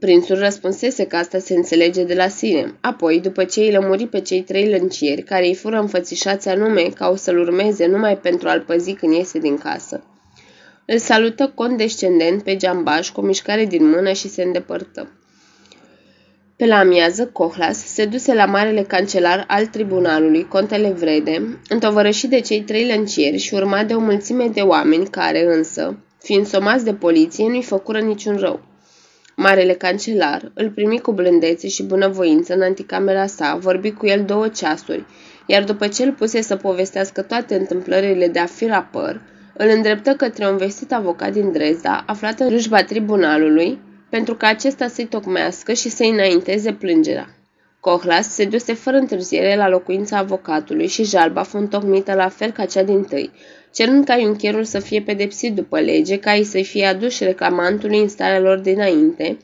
Prințul 0.00 0.38
răspunsese 0.38 1.06
că 1.06 1.16
asta 1.16 1.38
se 1.38 1.54
înțelege 1.54 2.04
de 2.04 2.14
la 2.14 2.28
sine. 2.28 2.74
Apoi, 2.80 3.20
după 3.20 3.44
ce 3.44 3.60
îi 3.60 3.70
lămuri 3.70 4.06
pe 4.06 4.20
cei 4.20 4.42
trei 4.42 4.70
lăncieri, 4.70 5.22
care 5.22 5.46
îi 5.46 5.54
fură 5.54 5.78
înfățișați 5.78 6.48
anume 6.48 6.82
ca 6.94 7.08
o 7.08 7.16
să-l 7.16 7.38
urmeze 7.38 7.86
numai 7.86 8.18
pentru 8.18 8.48
a-l 8.48 8.60
păzi 8.60 8.92
când 8.92 9.14
iese 9.14 9.38
din 9.38 9.58
casă, 9.58 10.02
îl 10.86 10.98
salută 10.98 11.52
condescendent 11.54 12.42
pe 12.42 12.56
geambaș 12.56 13.10
cu 13.10 13.20
o 13.20 13.24
mișcare 13.24 13.64
din 13.64 13.88
mână 13.88 14.12
și 14.12 14.28
se 14.28 14.42
îndepărtă. 14.42 15.08
Pe 16.56 16.66
la 16.66 16.78
amiază, 16.78 17.26
Cohlas 17.26 17.78
se 17.86 18.04
duse 18.04 18.34
la 18.34 18.44
marele 18.44 18.82
cancelar 18.82 19.44
al 19.48 19.66
tribunalului, 19.66 20.48
contele 20.48 20.90
Vrede, 20.90 21.58
întovărășit 21.68 22.30
de 22.30 22.40
cei 22.40 22.60
trei 22.60 22.86
lăncieri 22.86 23.36
și 23.36 23.54
urmat 23.54 23.86
de 23.86 23.94
o 23.94 24.00
mulțime 24.00 24.46
de 24.46 24.60
oameni 24.60 25.06
care, 25.06 25.54
însă, 25.54 25.96
fiind 26.22 26.46
somați 26.46 26.84
de 26.84 26.94
poliție, 26.94 27.48
nu-i 27.48 27.62
făcură 27.62 27.98
niciun 27.98 28.36
rău. 28.36 28.69
Marele 29.42 29.72
cancelar 29.72 30.50
îl 30.54 30.70
primi 30.70 31.00
cu 31.00 31.12
blândețe 31.12 31.68
și 31.68 31.82
bunăvoință 31.82 32.54
în 32.54 32.62
anticamera 32.62 33.26
sa, 33.26 33.56
vorbi 33.60 33.90
cu 33.90 34.06
el 34.06 34.24
două 34.24 34.48
ceasuri, 34.48 35.04
iar 35.46 35.64
după 35.64 35.88
ce 35.88 36.04
îl 36.04 36.12
puse 36.12 36.40
să 36.40 36.56
povestească 36.56 37.22
toate 37.22 37.54
întâmplările 37.54 38.28
de 38.28 38.38
a 38.38 38.46
fi 38.46 38.66
rapăr, 38.66 39.20
îl 39.56 39.68
îndreptă 39.68 40.12
către 40.12 40.48
un 40.48 40.56
vestit 40.56 40.92
avocat 40.92 41.32
din 41.32 41.52
Dresda, 41.52 42.04
aflat 42.06 42.40
în 42.40 42.48
rujba 42.48 42.82
tribunalului, 42.82 43.78
pentru 44.10 44.34
ca 44.34 44.46
acesta 44.46 44.88
să-i 44.88 45.06
tocmească 45.06 45.72
și 45.72 45.88
să-i 45.88 46.10
înainteze 46.10 46.72
plângerea. 46.72 47.28
Cohlas 47.80 48.28
se 48.28 48.44
duse 48.44 48.74
fără 48.74 48.96
întârziere 48.96 49.56
la 49.56 49.68
locuința 49.68 50.16
avocatului 50.16 50.86
și 50.86 51.04
jalba 51.04 51.42
fu 51.42 51.56
întocmită 51.56 52.14
la 52.14 52.28
fel 52.28 52.50
ca 52.50 52.64
cea 52.64 52.82
din 52.82 53.04
tâi, 53.04 53.30
cerând 53.72 54.04
ca 54.04 54.16
iuncherul 54.16 54.64
să 54.64 54.78
fie 54.78 55.02
pedepsit 55.02 55.54
după 55.54 55.80
lege, 55.80 56.18
ca 56.18 56.34
ei 56.36 56.44
să 56.44 56.62
fie 56.62 56.86
aduși 56.86 57.24
reclamantului 57.24 57.98
în 58.00 58.08
starea 58.08 58.40
lor 58.40 58.58
dinainte, 58.58 59.38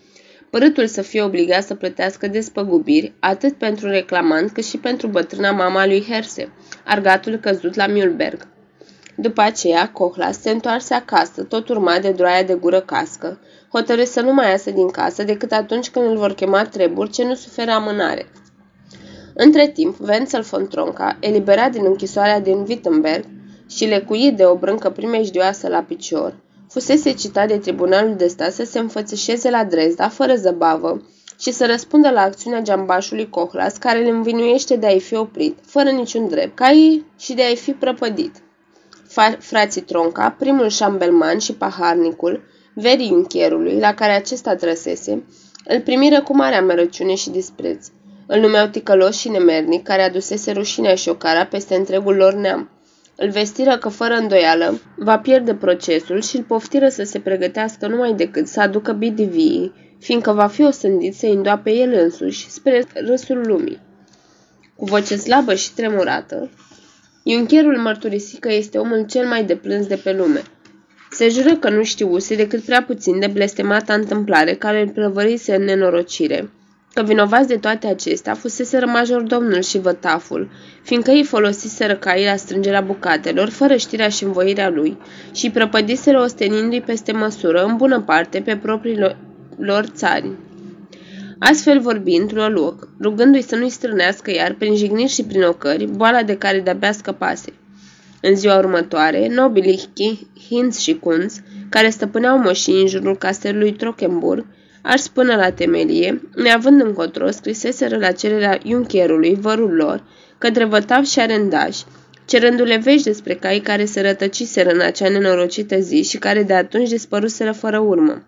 părâtul 0.51 0.87
să 0.87 1.03
fie 1.03 1.23
obligat 1.23 1.65
să 1.65 1.75
plătească 1.75 2.27
despăgubiri, 2.27 3.13
atât 3.21 3.53
pentru 3.53 3.89
reclamant 3.89 4.51
cât 4.51 4.65
și 4.65 4.79
pentru 4.79 5.07
bătrâna 5.07 5.51
mama 5.51 5.87
lui 5.87 6.05
Herse, 6.09 6.53
argatul 6.85 7.37
căzut 7.37 7.75
la 7.75 7.87
Mühlberg. 7.87 8.39
După 9.17 9.41
aceea, 9.41 9.91
Cohlas 9.91 10.41
se 10.41 10.51
întoarse 10.51 10.95
acasă, 10.95 11.43
tot 11.43 11.69
urmat 11.69 12.03
de 12.03 12.11
droaia 12.11 12.43
de 12.43 12.55
gură 12.55 12.81
cască, 12.81 13.41
hotărâ 13.73 14.05
să 14.05 14.21
nu 14.21 14.33
mai 14.33 14.51
iasă 14.51 14.71
din 14.71 14.89
casă 14.89 15.23
decât 15.23 15.53
atunci 15.53 15.91
când 15.91 16.07
îl 16.07 16.17
vor 16.17 16.35
chema 16.35 16.65
treburi 16.65 17.11
ce 17.11 17.25
nu 17.25 17.35
suferă 17.35 17.71
amânare. 17.71 18.27
Între 19.35 19.69
timp, 19.69 19.97
Wenzel 20.09 20.43
von 20.43 20.69
Tronca, 20.69 21.17
eliberat 21.21 21.73
din 21.73 21.85
închisoarea 21.85 22.41
din 22.41 22.65
Wittenberg 22.69 23.25
și 23.77 23.85
lecuit 23.85 24.37
de 24.37 24.45
o 24.45 24.55
brâncă 24.55 24.91
primejdioasă 24.91 25.69
la 25.69 25.83
picior, 25.83 26.35
fusese 26.69 27.13
citat 27.13 27.49
de 27.49 27.59
tribunalul 27.59 28.15
de 28.15 28.27
stat 28.27 28.53
să 28.53 28.65
se 28.65 28.79
înfățișeze 28.79 29.51
la 29.51 29.65
Dresda 29.65 30.09
fără 30.09 30.35
zăbavă 30.35 31.03
și 31.41 31.53
să 31.53 31.67
răspundă 31.67 32.11
la 32.11 32.21
acțiunea 32.21 32.61
geambașului 32.61 33.29
Cohlas, 33.29 33.77
care 33.77 34.05
îl 34.05 34.15
învinuiește 34.15 34.77
de 34.77 34.87
a-i 34.87 35.01
fi 35.01 35.15
oprit, 35.15 35.59
fără 35.67 35.91
niciun 35.91 36.29
drept, 36.29 36.57
ca 36.57 36.71
ei 36.71 37.05
și 37.19 37.35
de 37.35 37.43
a-i 37.43 37.57
fi 37.57 37.73
prăpădit. 37.73 38.33
Frații 39.39 39.81
Tronca, 39.81 40.31
primul 40.39 40.69
șambelman 40.69 41.39
și 41.39 41.55
paharnicul, 41.55 42.43
verii 42.75 43.11
unchierului, 43.13 43.79
la 43.79 43.95
care 43.95 44.13
acesta 44.13 44.55
trăsese, 44.55 45.25
îl 45.65 45.81
primiră 45.81 46.23
cu 46.23 46.37
mare 46.37 46.55
amărăciune 46.55 47.15
și 47.15 47.31
dispreț. 47.31 47.87
Îl 48.27 48.41
numeau 48.41 48.67
ticălos 48.67 49.17
și 49.17 49.29
nemernic, 49.29 49.83
care 49.83 50.03
adusese 50.03 50.53
rușinea 50.53 50.95
și 50.95 51.09
ocara 51.09 51.47
peste 51.47 51.75
întregul 51.75 52.15
lor 52.15 52.35
neam. 52.35 52.71
Îl 53.17 53.31
vestiră 53.31 53.77
că, 53.77 53.89
fără 53.89 54.15
îndoială, 54.15 54.81
va 54.97 55.19
pierde 55.19 55.55
procesul 55.55 56.21
și 56.23 56.37
îl 56.37 56.43
poftiră 56.43 56.89
să 56.89 57.03
se 57.03 57.19
pregătească 57.19 57.87
numai 57.87 58.13
decât 58.13 58.47
să 58.47 58.61
aducă 58.61 58.93
bidivii, 58.93 59.73
fiindcă 59.99 60.33
va 60.33 60.47
fi 60.47 60.63
osândit 60.63 61.15
să 61.15 61.27
îndoape 61.27 61.71
el 61.71 61.93
însuși 61.93 62.51
spre 62.51 62.85
râsul 62.95 63.47
lumii. 63.47 63.81
Cu 64.77 64.85
voce 64.85 65.17
slabă 65.17 65.55
și 65.55 65.75
tremurată, 65.75 66.51
Iuncherul 67.29 67.79
mărturisi 67.79 68.39
că 68.39 68.53
este 68.53 68.79
omul 68.79 69.07
cel 69.07 69.27
mai 69.27 69.45
deplâns 69.45 69.87
de 69.87 69.97
pe 69.97 70.13
lume. 70.13 70.43
Se 71.11 71.29
jură 71.29 71.57
că 71.57 71.71
nu 71.71 71.83
știuse 71.83 72.35
decât 72.35 72.61
prea 72.61 72.83
puțin 72.83 73.19
de 73.19 73.27
blestemata 73.27 73.95
întâmplare 73.95 74.55
care 74.55 74.81
îl 74.81 74.89
prăvărise 74.89 75.55
în 75.55 75.65
nenorocire, 75.65 76.51
că 76.97 77.03
vinovați 77.03 77.49
de 77.49 77.57
toate 77.57 77.87
acestea 77.87 78.35
fuseseră 78.35 78.87
majordomnul 78.87 79.63
și 79.63 79.79
vătaful, 79.79 80.49
fiindcă 80.83 81.11
îi 81.11 81.25
folosiseră 81.25 81.97
caii 81.97 82.25
la 82.25 82.37
strângerea 82.37 82.81
bucatelor, 82.81 83.49
fără 83.49 83.77
știrea 83.77 84.09
și 84.09 84.25
învoirea 84.25 84.71
lui, 84.71 84.99
și 85.35 85.51
prăpădiseră 85.51 86.21
ostenindu-i 86.21 86.81
peste 86.81 87.13
măsură, 87.13 87.65
în 87.65 87.77
bună 87.77 88.01
parte, 88.01 88.41
pe 88.41 88.57
propriilor 88.57 89.17
lor 89.59 89.85
țari. 89.85 90.31
Astfel 91.39 91.81
vorbind, 91.81 92.33
luă 92.35 92.49
loc, 92.49 92.89
rugându-i 93.01 93.43
să 93.43 93.57
nu-i 93.57 93.71
strânească 93.71 94.31
iar, 94.31 94.55
prin 94.59 94.77
jigniri 94.77 95.13
și 95.13 95.25
prin 95.25 95.43
ocări, 95.43 95.87
boala 95.87 96.23
de 96.23 96.37
care 96.37 96.61
de-abia 96.61 96.93
scăpase. 96.93 97.53
În 98.21 98.37
ziua 98.37 98.59
următoare, 98.59 99.29
nobilii 99.29 99.89
Hinz 100.49 100.79
și 100.79 100.99
Kunz, 100.99 101.41
care 101.69 101.91
stăpâneau 101.91 102.39
moșii 102.39 102.81
în 102.81 102.87
jurul 102.87 103.17
castelului 103.17 103.73
Trockenburg, 103.73 104.45
ars 104.87 105.09
până 105.09 105.37
la 105.37 105.53
temelie, 105.53 106.23
neavând 106.35 106.81
încotro, 106.81 107.31
scriseseră 107.31 107.97
la 107.97 108.13
cererea 108.13 108.59
Juncherului, 108.67 109.35
vărul 109.35 109.75
lor, 109.75 110.03
către 110.39 110.65
vătav 110.65 111.05
și 111.05 111.21
arendași, 111.21 111.85
cerându-le 112.25 112.77
vești 112.77 113.03
despre 113.03 113.35
cai 113.35 113.59
care 113.59 113.85
se 113.85 114.01
rătăciseră 114.01 114.71
în 114.71 114.81
acea 114.81 115.09
nenorocită 115.09 115.79
zi 115.79 116.03
și 116.03 116.19
care 116.19 116.43
de 116.43 116.55
atunci 116.55 116.89
dispăruseră 116.89 117.53
fără 117.53 117.79
urmă. 117.79 118.23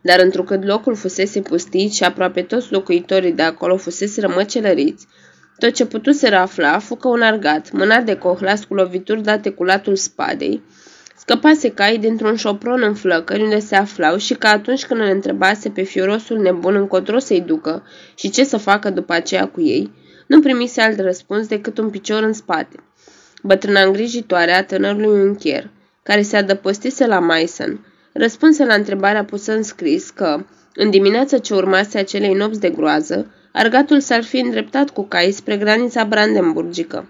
Dar 0.00 0.20
întrucât 0.20 0.64
locul 0.64 0.94
fusese 0.94 1.40
pustit 1.40 1.92
și 1.92 2.04
aproape 2.04 2.42
toți 2.42 2.72
locuitorii 2.72 3.32
de 3.32 3.42
acolo 3.42 3.76
fusese 3.76 4.20
rămăcelăriți, 4.20 5.06
tot 5.58 5.72
ce 5.72 5.86
putuseră 5.86 6.36
afla 6.36 6.78
fu 6.78 6.94
că 6.94 7.08
un 7.08 7.22
argat, 7.22 7.72
mânat 7.72 8.04
de 8.04 8.14
cohlas 8.14 8.64
cu 8.64 8.74
lovituri 8.74 9.22
date 9.22 9.50
cu 9.50 9.64
latul 9.64 9.96
spadei, 9.96 10.62
Scăpase 11.26 11.68
cai 11.68 11.98
dintr-un 11.98 12.36
șopron 12.36 12.82
în 12.82 12.94
flăcări 12.94 13.42
unde 13.42 13.58
se 13.58 13.76
aflau 13.76 14.16
și 14.16 14.34
că 14.34 14.46
atunci 14.46 14.86
când 14.86 15.00
îl 15.00 15.06
întrebase 15.06 15.68
pe 15.68 15.82
fiorosul 15.82 16.38
nebun 16.38 16.74
încotro 16.74 17.18
să-i 17.18 17.40
ducă 17.40 17.82
și 18.14 18.30
ce 18.30 18.44
să 18.44 18.56
facă 18.56 18.90
după 18.90 19.12
aceea 19.12 19.48
cu 19.48 19.60
ei, 19.60 19.90
nu 20.26 20.40
primise 20.40 20.80
alt 20.80 21.00
răspuns 21.00 21.46
decât 21.46 21.78
un 21.78 21.90
picior 21.90 22.22
în 22.22 22.32
spate. 22.32 22.76
Bătrâna 23.42 23.82
îngrijitoare 23.82 24.52
a 24.52 24.64
tânărului 24.64 25.20
unchier, 25.26 25.70
care 26.02 26.22
se 26.22 26.36
adăpostise 26.36 27.06
la 27.06 27.18
Maison, 27.18 27.86
răspunse 28.12 28.64
la 28.64 28.74
întrebarea 28.74 29.24
pusă 29.24 29.52
în 29.52 29.62
scris 29.62 30.10
că, 30.10 30.44
în 30.74 30.90
dimineața 30.90 31.38
ce 31.38 31.54
urmase 31.54 31.98
acelei 31.98 32.34
nopți 32.34 32.60
de 32.60 32.70
groază, 32.70 33.34
argatul 33.52 34.00
s-ar 34.00 34.22
fi 34.22 34.38
îndreptat 34.38 34.90
cu 34.90 35.02
cai 35.04 35.30
spre 35.30 35.56
granița 35.56 36.04
brandenburgică. 36.04 37.08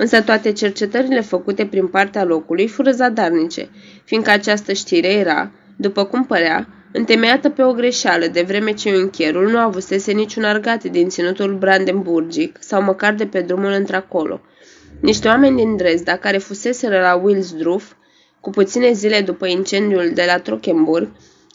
Însă 0.00 0.22
toate 0.22 0.52
cercetările 0.52 1.20
făcute 1.20 1.66
prin 1.66 1.86
partea 1.86 2.24
locului 2.24 2.68
fură 2.68 2.90
zadarnice, 2.90 3.68
fiindcă 4.04 4.30
această 4.30 4.72
știre 4.72 5.08
era, 5.08 5.50
după 5.76 6.04
cum 6.04 6.24
părea, 6.24 6.68
întemeiată 6.92 7.48
pe 7.48 7.62
o 7.62 7.72
greșeală, 7.72 8.26
de 8.26 8.42
vreme 8.42 8.72
ce 8.72 8.96
unchierul 8.96 9.50
nu 9.50 9.58
avusese 9.58 10.12
niciun 10.12 10.44
argat 10.44 10.84
din 10.84 11.08
ținutul 11.08 11.54
brandenburgic 11.54 12.56
sau 12.60 12.82
măcar 12.82 13.14
de 13.14 13.26
pe 13.26 13.40
drumul 13.40 13.70
într-acolo. 13.70 14.40
Niște 15.00 15.28
oameni 15.28 15.56
din 15.56 15.76
Dresda, 15.76 16.16
care 16.16 16.38
fuseseră 16.38 17.00
la 17.00 17.14
Wilsdruf, 17.14 17.92
cu 18.40 18.50
puține 18.50 18.92
zile 18.92 19.20
după 19.20 19.46
incendiul 19.46 20.10
de 20.14 20.24
la 20.26 20.38
Trockenburg, 20.38 21.08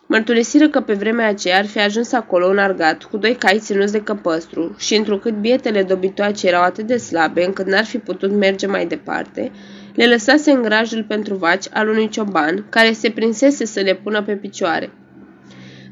Mărturisiră 0.08 0.70
că 0.70 0.82
pe 0.82 0.94
vremea 0.94 1.28
aceea 1.28 1.58
ar 1.58 1.66
fi 1.66 1.80
ajuns 1.80 2.12
acolo 2.12 2.48
un 2.48 2.58
argat 2.58 3.04
cu 3.04 3.18
doi 3.18 3.36
cai 3.36 3.60
ținuți 3.60 3.92
de 3.92 4.02
căpăstru 4.02 4.76
și 4.78 4.96
întrucât 4.96 5.34
bietele 5.34 5.84
dobitoace 5.84 6.48
erau 6.48 6.62
atât 6.62 6.88
de 6.88 6.98
slabe 6.98 7.46
încât 7.46 7.66
n-ar 7.66 7.86
fi 7.86 7.98
putut 7.98 8.32
merge 8.32 8.68
mai 8.68 8.86
departe, 8.86 9.52
le 9.96 10.08
lăsase 10.08 10.52
în 10.52 10.62
grajul 10.62 11.04
pentru 11.04 11.36
vaci 11.36 11.66
al 11.74 11.88
unui 11.88 12.10
cioban 12.10 12.66
care 12.70 12.92
se 12.92 13.10
prinsese 13.10 13.66
să 13.66 13.80
le 13.80 13.96
pună 13.96 14.24
pe 14.24 14.36
picioare. 14.36 14.92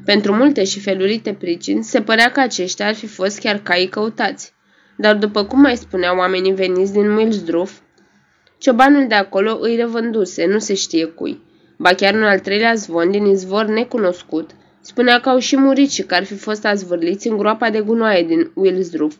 Pentru 0.04 0.34
multe 0.34 0.64
și 0.64 0.80
felurite 0.80 1.32
pricini, 1.32 1.84
se 1.84 2.00
părea 2.00 2.30
că 2.30 2.40
aceștia 2.40 2.86
ar 2.86 2.94
fi 2.94 3.06
fost 3.06 3.38
chiar 3.38 3.60
caii 3.62 3.88
căutați. 3.88 4.54
Dar 4.96 5.16
după 5.16 5.44
cum 5.44 5.60
mai 5.60 5.76
spuneau 5.76 6.16
oamenii 6.16 6.52
veniți 6.54 6.92
din 6.92 7.10
Wilsdruf, 7.10 7.78
ciobanul 8.58 9.06
de 9.08 9.14
acolo 9.14 9.58
îi 9.60 9.76
revânduse, 9.76 10.46
nu 10.46 10.58
se 10.58 10.74
știe 10.74 11.04
cui. 11.04 11.40
Ba 11.82 11.94
chiar 11.94 12.14
un 12.14 12.22
al 12.22 12.38
treilea 12.38 12.74
zvon 12.74 13.10
din 13.10 13.24
izvor 13.24 13.66
necunoscut 13.66 14.50
spunea 14.80 15.20
că 15.20 15.28
au 15.28 15.38
și 15.38 15.56
murit 15.56 15.90
și 15.90 16.02
că 16.02 16.14
ar 16.14 16.24
fi 16.24 16.34
fost 16.34 16.64
azvârliți 16.64 17.28
în 17.28 17.36
groapa 17.36 17.70
de 17.70 17.80
gunoaie 17.80 18.22
din 18.22 18.50
Wilsdruf. 18.54 19.14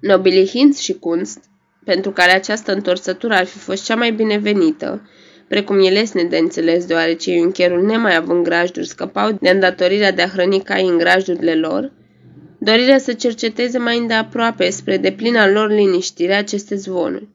Nobilii 0.00 0.48
Hinz 0.48 0.78
și 0.78 0.92
Kunst, 0.92 1.38
pentru 1.84 2.10
care 2.10 2.30
această 2.30 2.72
întorsătură 2.72 3.34
ar 3.34 3.44
fi 3.44 3.58
fost 3.58 3.84
cea 3.84 3.96
mai 3.96 4.12
binevenită, 4.12 5.08
precum 5.48 5.84
e 5.84 5.90
lesne 5.90 6.24
de 6.24 6.36
înțeles 6.36 6.86
deoarece 6.86 7.32
iuncherul 7.32 7.84
nemai 7.84 8.16
având 8.16 8.44
grajduri 8.44 8.86
scăpau 8.86 9.32
de 9.40 9.48
îndatorirea 9.48 10.12
de 10.12 10.22
a 10.22 10.28
hrăni 10.28 10.62
cai 10.62 10.86
în 10.86 10.98
grajdurile 10.98 11.54
lor, 11.54 11.92
dorirea 12.58 12.98
să 12.98 13.12
cerceteze 13.12 13.78
mai 13.78 13.98
îndeaproape 13.98 14.70
spre 14.70 14.96
deplina 14.96 15.48
lor 15.48 15.70
liniștire 15.70 16.34
aceste 16.34 16.74
zvonuri. 16.74 17.28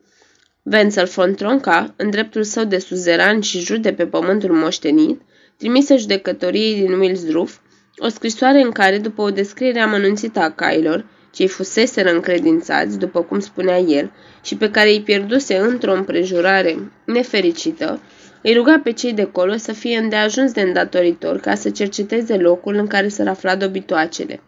Wenzel 0.64 1.06
von 1.06 1.36
Tronca, 1.36 1.94
în 1.96 2.10
dreptul 2.10 2.44
său 2.44 2.64
de 2.64 2.78
suzeran 2.78 3.42
și 3.42 3.60
jude 3.60 3.94
pe 3.94 4.06
pământul 4.06 4.52
moștenit, 4.52 5.22
trimise 5.58 5.98
judecătoriei 5.98 6.82
din 6.82 6.94
Wilsdruf 6.94 7.58
o 7.98 8.08
scrisoare 8.08 8.62
în 8.62 8.72
care, 8.72 8.98
după 8.98 9.22
o 9.22 9.30
descriere 9.30 9.80
amănunțită 9.80 10.40
a 10.40 10.52
cailor, 10.52 11.06
cei 11.32 11.48
fuseseră 11.48 12.10
încredințați, 12.12 13.00
după 13.00 13.22
cum 13.22 13.40
spunea 13.40 13.80
el, 13.80 14.12
și 14.44 14.58
pe 14.58 14.70
care 14.72 14.90
îi 14.90 15.02
pierduse 15.02 15.58
într-o 15.58 15.94
împrejurare 15.94 16.92
nefericită, 17.06 18.00
îi 18.42 18.54
ruga 18.54 18.80
pe 18.84 18.92
cei 18.92 19.14
de 19.14 19.24
colo 19.24 19.56
să 19.56 19.72
fie 19.74 19.98
îndeajuns 19.98 20.52
de 20.52 20.62
îndatoritor 20.62 21.40
ca 21.40 21.56
să 21.56 21.70
cerceteze 21.70 22.38
locul 22.38 22.76
în 22.76 22.88
care 22.88 23.08
se 23.08 23.24
afla 23.24 23.56
dobitoacele. 23.56 24.42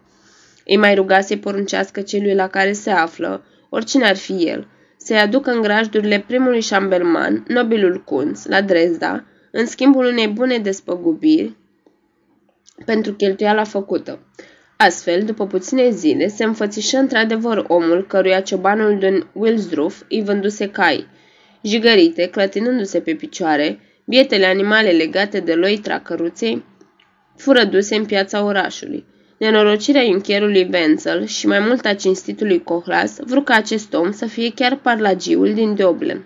Îi 0.66 0.76
mai 0.76 0.94
ruga 0.94 1.20
să-i 1.20 1.38
poruncească 1.38 2.00
celui 2.00 2.34
la 2.34 2.48
care 2.48 2.72
se 2.72 2.90
află, 2.90 3.44
oricine 3.68 4.04
ar 4.04 4.16
fi 4.16 4.32
el, 4.32 4.68
să-i 5.04 5.18
aducă 5.18 5.50
în 5.50 5.62
grajdurile 5.62 6.24
primului 6.26 6.60
șambelman, 6.60 7.44
nobilul 7.48 8.02
Kunz, 8.04 8.46
la 8.46 8.60
Dresda, 8.60 9.24
în 9.50 9.66
schimbul 9.66 10.04
unei 10.04 10.28
bune 10.28 10.58
despăgubiri 10.58 11.56
pentru 12.84 13.12
cheltuiala 13.12 13.64
făcută. 13.64 14.18
Astfel, 14.76 15.22
după 15.22 15.46
puține 15.46 15.90
zile, 15.90 16.28
se 16.28 16.44
înfățișă 16.44 16.98
într-adevăr 16.98 17.64
omul 17.68 18.06
căruia 18.06 18.40
ciobanul 18.40 18.98
din 18.98 19.26
Wilsdruf 19.32 20.02
îi 20.08 20.22
vânduse 20.22 20.70
cai. 20.70 21.06
Jigărite, 21.62 22.26
clătinându-se 22.26 23.00
pe 23.00 23.14
picioare, 23.14 23.80
bietele 24.04 24.46
animale 24.46 24.90
legate 24.90 25.40
de 25.40 25.54
loitra 25.54 26.00
căruței, 26.00 26.64
fură 27.36 27.64
duse 27.64 27.96
în 27.96 28.04
piața 28.04 28.44
orașului. 28.44 29.04
Nenorocirea 29.38 30.04
Juncherului 30.04 30.68
Wenzel 30.72 31.26
și 31.26 31.46
mai 31.46 31.58
mult 31.58 31.84
a 31.84 31.94
cinstitului 31.94 32.62
Cohlas 32.62 33.16
vreau 33.26 33.42
ca 33.42 33.54
acest 33.54 33.94
om 33.94 34.12
să 34.12 34.26
fie 34.26 34.52
chiar 34.54 34.76
parlagiul 34.76 35.54
din 35.54 35.74
Dublin. 35.74 36.24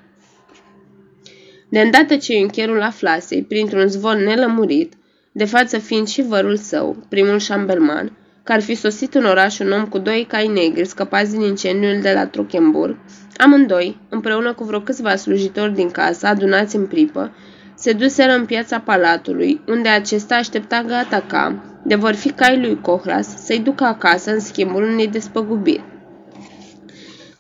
De 1.68 1.80
îndată 1.80 2.16
ce 2.16 2.38
Juncherul 2.38 2.82
aflase, 2.82 3.44
printr-un 3.48 3.88
zvon 3.88 4.22
nelămurit, 4.22 4.92
de 5.32 5.44
față 5.44 5.78
fiind 5.78 6.08
și 6.08 6.22
vărul 6.22 6.56
său, 6.56 6.96
primul 7.08 7.38
șambelman, 7.38 8.16
că 8.42 8.52
ar 8.52 8.62
fi 8.62 8.74
sosit 8.74 9.14
în 9.14 9.24
oraș 9.24 9.58
un 9.58 9.72
om 9.72 9.86
cu 9.86 9.98
doi 9.98 10.26
cai 10.28 10.46
negri 10.46 10.86
scăpați 10.86 11.30
din 11.30 11.40
incendiul 11.40 12.00
de 12.00 12.12
la 12.12 12.26
Truckenburg, 12.26 12.96
Amândoi, 13.36 13.96
împreună 14.08 14.52
cu 14.52 14.64
vreo 14.64 14.80
câțiva 14.80 15.16
slujitori 15.16 15.74
din 15.74 15.90
casă, 15.90 16.26
adunați 16.26 16.76
în 16.76 16.86
pripă, 16.86 17.32
se 17.78 17.92
duseră 17.92 18.32
în 18.32 18.44
piața 18.44 18.80
palatului, 18.80 19.60
unde 19.66 19.88
acesta 19.88 20.34
aștepta 20.34 20.82
gata 20.86 21.24
ca, 21.26 21.62
de 21.84 21.94
vor 21.94 22.14
fi 22.14 22.30
cai 22.30 22.60
lui 22.60 22.80
Cohlas, 22.80 23.44
să-i 23.44 23.58
ducă 23.58 23.84
acasă 23.84 24.30
în 24.30 24.40
schimbul 24.40 24.82
unei 24.82 25.06
despăgubiri. 25.06 25.84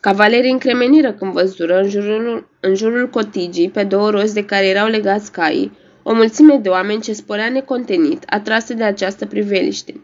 Cavalerii 0.00 0.50
încremeniră 0.50 1.12
când 1.12 1.32
văzură 1.32 1.80
în 1.80 1.88
jurul, 1.88 2.48
în 2.60 2.74
jurul 2.74 3.10
cotigii, 3.10 3.70
pe 3.70 3.84
două 3.84 4.10
roți 4.10 4.34
de 4.34 4.44
care 4.44 4.66
erau 4.66 4.88
legați 4.88 5.32
caii, 5.32 5.78
o 6.02 6.14
mulțime 6.14 6.58
de 6.62 6.68
oameni 6.68 7.00
ce 7.00 7.12
sporea 7.12 7.48
necontenit, 7.48 8.22
atrase 8.26 8.74
de 8.74 8.84
această 8.84 9.26
priveliște. 9.26 10.00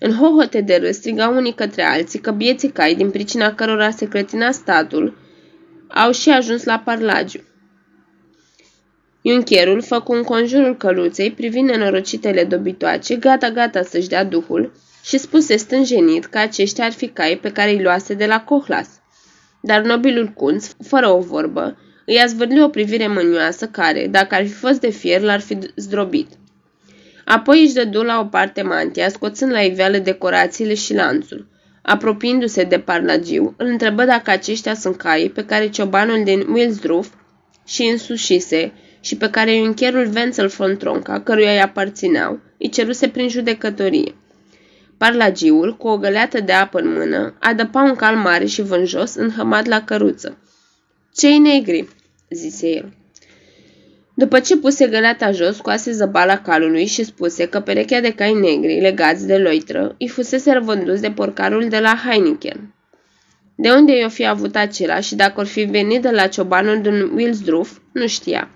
În 0.00 0.12
hohote 0.14 0.60
de 0.60 0.78
râs 0.82 0.96
strigau 0.96 1.36
unii 1.36 1.54
către 1.54 1.82
alții 1.82 2.18
că 2.18 2.30
bieții 2.30 2.70
cai, 2.70 2.94
din 2.94 3.10
pricina 3.10 3.54
cărora 3.54 3.90
se 3.90 4.08
clătina 4.08 4.50
statul, 4.50 5.16
au 5.88 6.10
și 6.12 6.30
ajuns 6.30 6.64
la 6.64 6.82
parlagiu. 6.84 7.40
Iuncherul 9.26 9.82
făcu 9.82 10.12
un 10.12 10.22
conjurul 10.22 10.76
căluței 10.76 11.30
privind 11.30 11.68
nenorocitele 11.68 12.44
dobitoace, 12.44 13.16
gata-gata 13.16 13.82
să-și 13.82 14.08
dea 14.08 14.24
duhul, 14.24 14.72
și 15.04 15.18
spuse 15.18 15.56
stânjenit 15.56 16.24
că 16.24 16.38
aceștia 16.38 16.84
ar 16.84 16.92
fi 16.92 17.08
cai 17.08 17.38
pe 17.42 17.52
care 17.52 17.70
îi 17.70 17.82
luase 17.82 18.14
de 18.14 18.26
la 18.26 18.40
Cohlas. 18.40 18.88
Dar 19.60 19.82
nobilul 19.82 20.26
cunț, 20.26 20.70
fără 20.86 21.08
o 21.08 21.18
vorbă, 21.18 21.78
îi 22.06 22.18
a 22.18 22.26
zvârli 22.26 22.62
o 22.62 22.68
privire 22.68 23.06
mânioasă 23.06 23.66
care, 23.66 24.06
dacă 24.06 24.34
ar 24.34 24.42
fi 24.42 24.52
fost 24.52 24.80
de 24.80 24.90
fier, 24.90 25.20
l-ar 25.20 25.40
fi 25.40 25.58
zdrobit. 25.76 26.28
Apoi 27.24 27.62
își 27.62 27.74
dădu 27.74 28.02
la 28.02 28.20
o 28.20 28.24
parte 28.24 28.62
mantia, 28.62 29.08
scoțând 29.08 29.52
la 29.52 29.60
iveală 29.60 29.98
decorațiile 29.98 30.74
și 30.74 30.94
lanțul. 30.94 31.46
Apropiindu-se 31.82 32.62
de 32.62 32.78
parlagiu, 32.78 33.54
îl 33.56 33.66
întrebă 33.66 34.04
dacă 34.04 34.30
aceștia 34.30 34.74
sunt 34.74 34.96
caii 34.96 35.30
pe 35.30 35.44
care 35.44 35.68
ciobanul 35.68 36.24
din 36.24 36.46
Wilsdruf 36.48 37.08
și 37.66 37.82
însușise 37.82 38.72
și 39.04 39.16
pe 39.16 39.30
care 39.30 39.54
iuncherul 39.54 40.10
Wenzel 40.14 40.46
von 40.46 40.76
Tronca, 40.76 41.20
căruia 41.20 41.52
îi 41.52 41.60
aparțineau, 41.60 42.40
îi 42.58 42.68
ceruse 42.68 43.08
prin 43.08 43.28
judecătorie. 43.28 44.14
Parlagiul, 44.96 45.76
cu 45.76 45.88
o 45.88 45.98
găleată 45.98 46.40
de 46.40 46.52
apă 46.52 46.78
în 46.78 46.92
mână, 46.92 47.34
adăpa 47.40 47.82
un 47.82 47.94
cal 47.94 48.16
mare 48.16 48.44
și 48.46 48.62
vânjos 48.62 49.14
înhămat 49.14 49.66
la 49.66 49.84
căruță. 49.84 50.38
Cei 51.14 51.38
negri, 51.38 51.88
zise 52.30 52.68
el. 52.68 52.92
După 54.14 54.40
ce 54.40 54.56
puse 54.56 54.86
găleata 54.86 55.30
jos, 55.30 55.56
scoase 55.56 55.92
zăbala 55.92 56.38
calului 56.38 56.86
și 56.86 57.04
spuse 57.04 57.48
că 57.48 57.60
perechea 57.60 58.00
de 58.00 58.12
cai 58.12 58.32
negri, 58.32 58.80
legați 58.80 59.26
de 59.26 59.38
loitră, 59.38 59.94
îi 59.98 60.08
fusese 60.08 60.52
răvânduți 60.52 61.00
de 61.00 61.10
porcarul 61.10 61.68
de 61.68 61.78
la 61.78 62.00
Heineken. 62.08 62.74
De 63.54 63.70
unde 63.70 63.98
i-o 63.98 64.08
fi 64.08 64.26
avut 64.26 64.56
acela 64.56 65.00
și 65.00 65.14
dacă 65.14 65.40
or 65.40 65.46
fi 65.46 65.64
venit 65.64 66.02
de 66.02 66.10
la 66.10 66.26
ciobanul 66.26 66.80
din 66.80 67.10
Wilsdruf, 67.14 67.78
nu 67.92 68.06
știa. 68.06 68.48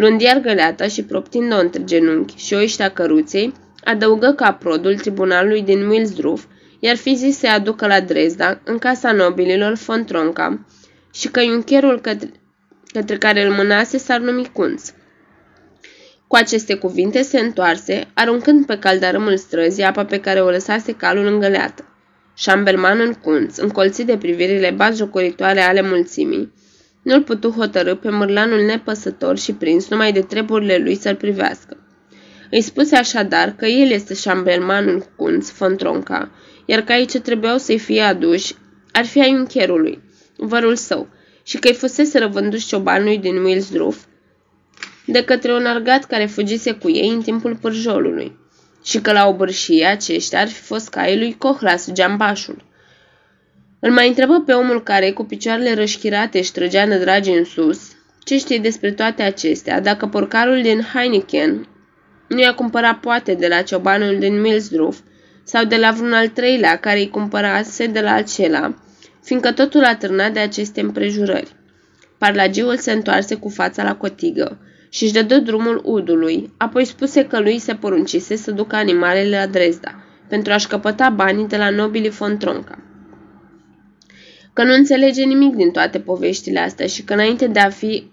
Luând 0.00 0.20
iar 0.20 0.40
găleata 0.40 0.88
și 0.88 1.04
proptind-o 1.04 1.58
între 1.58 1.84
genunchi 1.84 2.36
și 2.36 2.54
oiștea 2.54 2.90
căruței, 2.90 3.52
adăugă 3.84 4.32
că 4.36 4.44
aprodul 4.44 4.98
tribunalului 4.98 5.62
din 5.62 5.86
Wilsdruf 5.86 6.44
iar 6.78 6.96
fi 6.96 7.14
zis 7.14 7.38
să 7.38 7.48
aducă 7.48 7.86
la 7.86 8.00
Dresda, 8.00 8.60
în 8.64 8.78
casa 8.78 9.12
nobililor 9.12 9.72
von 9.72 10.04
Tronca, 10.04 10.66
și 11.14 11.28
că 11.28 11.40
iuncherul 11.40 12.00
către, 12.00 12.30
către 12.92 13.16
care 13.16 13.44
îl 13.44 13.52
mânase 13.52 13.98
s-ar 13.98 14.20
numi 14.20 14.50
Cunț. 14.52 14.92
Cu 16.26 16.36
aceste 16.36 16.74
cuvinte 16.74 17.22
se 17.22 17.38
întoarse, 17.38 18.08
aruncând 18.14 18.66
pe 18.66 18.78
caldarâmul 18.78 19.36
străzii 19.36 19.84
apa 19.84 20.04
pe 20.04 20.20
care 20.20 20.40
o 20.40 20.50
lăsase 20.50 20.92
calul 20.92 21.26
îngăleată. 21.26 21.84
Șambelman 22.36 23.00
în 23.00 23.12
cunț, 23.12 23.56
încolțit 23.56 24.06
de 24.06 24.16
privirile 24.16 24.70
batjocoritoare 24.70 25.60
ale 25.60 25.82
mulțimii, 25.82 26.52
nu-l 27.02 27.22
putu 27.22 27.50
hotărâ 27.50 27.94
pe 27.94 28.10
mărlanul 28.10 28.64
nepăsător 28.64 29.38
și 29.38 29.52
prins 29.52 29.88
numai 29.88 30.12
de 30.12 30.20
treburile 30.20 30.76
lui 30.76 30.94
să-l 30.94 31.16
privească. 31.16 31.76
Îi 32.50 32.60
spuse 32.60 32.96
așadar 32.96 33.54
că 33.56 33.66
el 33.66 33.90
este 33.90 34.14
șambelmanul 34.14 35.06
cunț, 35.16 35.50
Fontronca, 35.50 36.30
iar 36.64 36.80
că 36.80 36.92
aici 36.92 37.18
trebuiau 37.18 37.58
să-i 37.58 37.78
fie 37.78 38.00
aduși 38.00 38.54
ar 38.92 39.04
fi 39.04 39.20
ai 39.20 39.34
uncherului, 39.34 40.02
vărul 40.36 40.76
său, 40.76 41.08
și 41.42 41.58
că-i 41.58 41.74
fusese 41.74 42.18
răvânduși 42.18 42.66
ciobanului 42.66 43.18
din 43.18 43.36
Wilsdruf 43.36 44.04
de 45.04 45.24
către 45.24 45.52
un 45.52 45.66
argat 45.66 46.04
care 46.04 46.26
fugise 46.26 46.72
cu 46.72 46.90
ei 46.90 47.08
în 47.08 47.22
timpul 47.22 47.56
pârjolului 47.56 48.38
și 48.84 49.00
că 49.00 49.12
la 49.12 49.26
obârșie 49.26 49.84
aceștia 49.86 50.40
ar 50.40 50.48
fi 50.48 50.60
fost 50.60 50.88
caii 50.88 51.18
lui 51.18 51.36
Cohlas, 51.38 51.92
geambașul. 51.92 52.64
Îl 53.80 53.92
mai 53.92 54.08
întrebă 54.08 54.42
pe 54.46 54.52
omul 54.52 54.82
care, 54.82 55.10
cu 55.10 55.24
picioarele 55.24 55.74
rășchirate, 55.74 56.38
își 56.38 56.52
trăgea 56.52 56.84
nădragi 56.84 57.30
în 57.30 57.44
sus, 57.44 57.80
ce 58.24 58.38
știe 58.38 58.58
despre 58.58 58.92
toate 58.92 59.22
acestea, 59.22 59.80
dacă 59.80 60.06
porcarul 60.06 60.62
din 60.62 60.80
Heineken 60.94 61.68
nu 62.28 62.40
i-a 62.40 62.54
cumpărat 62.54 62.98
poate 63.00 63.34
de 63.34 63.48
la 63.48 63.62
ciobanul 63.62 64.18
din 64.18 64.40
Milsdruf 64.40 64.98
sau 65.44 65.64
de 65.64 65.76
la 65.76 65.90
vreun 65.90 66.12
al 66.12 66.28
treilea 66.28 66.76
care 66.76 66.98
îi 66.98 67.08
cumpărase 67.08 67.86
de 67.86 68.00
la 68.00 68.12
acela, 68.12 68.74
fiindcă 69.22 69.52
totul 69.52 69.84
a 69.84 69.96
târnat 69.96 70.32
de 70.32 70.38
aceste 70.38 70.80
împrejurări. 70.80 71.52
Parlagiul 72.18 72.76
se 72.76 72.92
întoarse 72.92 73.34
cu 73.34 73.48
fața 73.48 73.82
la 73.82 73.96
cotigă 73.96 74.58
și 74.88 75.04
își 75.04 75.12
dădă 75.12 75.38
drumul 75.38 75.80
udului, 75.84 76.52
apoi 76.56 76.84
spuse 76.84 77.26
că 77.26 77.40
lui 77.40 77.58
se 77.58 77.74
poruncise 77.74 78.36
să 78.36 78.50
ducă 78.50 78.76
animalele 78.76 79.38
la 79.38 79.46
Dresda, 79.46 80.04
pentru 80.28 80.52
a-și 80.52 80.66
căpăta 80.66 81.08
banii 81.08 81.48
de 81.48 81.56
la 81.56 81.70
nobilii 81.70 82.10
von 82.10 82.36
Tronca. 82.36 82.89
Că 84.60 84.66
nu 84.66 84.74
înțelege 84.74 85.24
nimic 85.24 85.54
din 85.54 85.70
toate 85.70 86.00
poveștile 86.00 86.60
astea 86.60 86.86
și 86.86 87.02
că 87.02 87.12
înainte 87.12 87.46
de 87.46 87.58
a 87.58 87.70
fi 87.70 88.10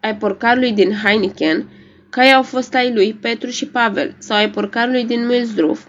ai 0.00 0.16
porcarului 0.16 0.72
din 0.72 0.92
Heineken, 1.04 1.68
Cai 2.10 2.32
au 2.32 2.42
fost 2.42 2.74
ai 2.74 2.92
lui 2.92 3.12
Petru 3.20 3.50
și 3.50 3.66
Pavel 3.66 4.14
sau 4.18 4.36
ai 4.36 4.50
porcarului 4.50 5.04
din 5.04 5.26
Milsdruf. 5.26 5.84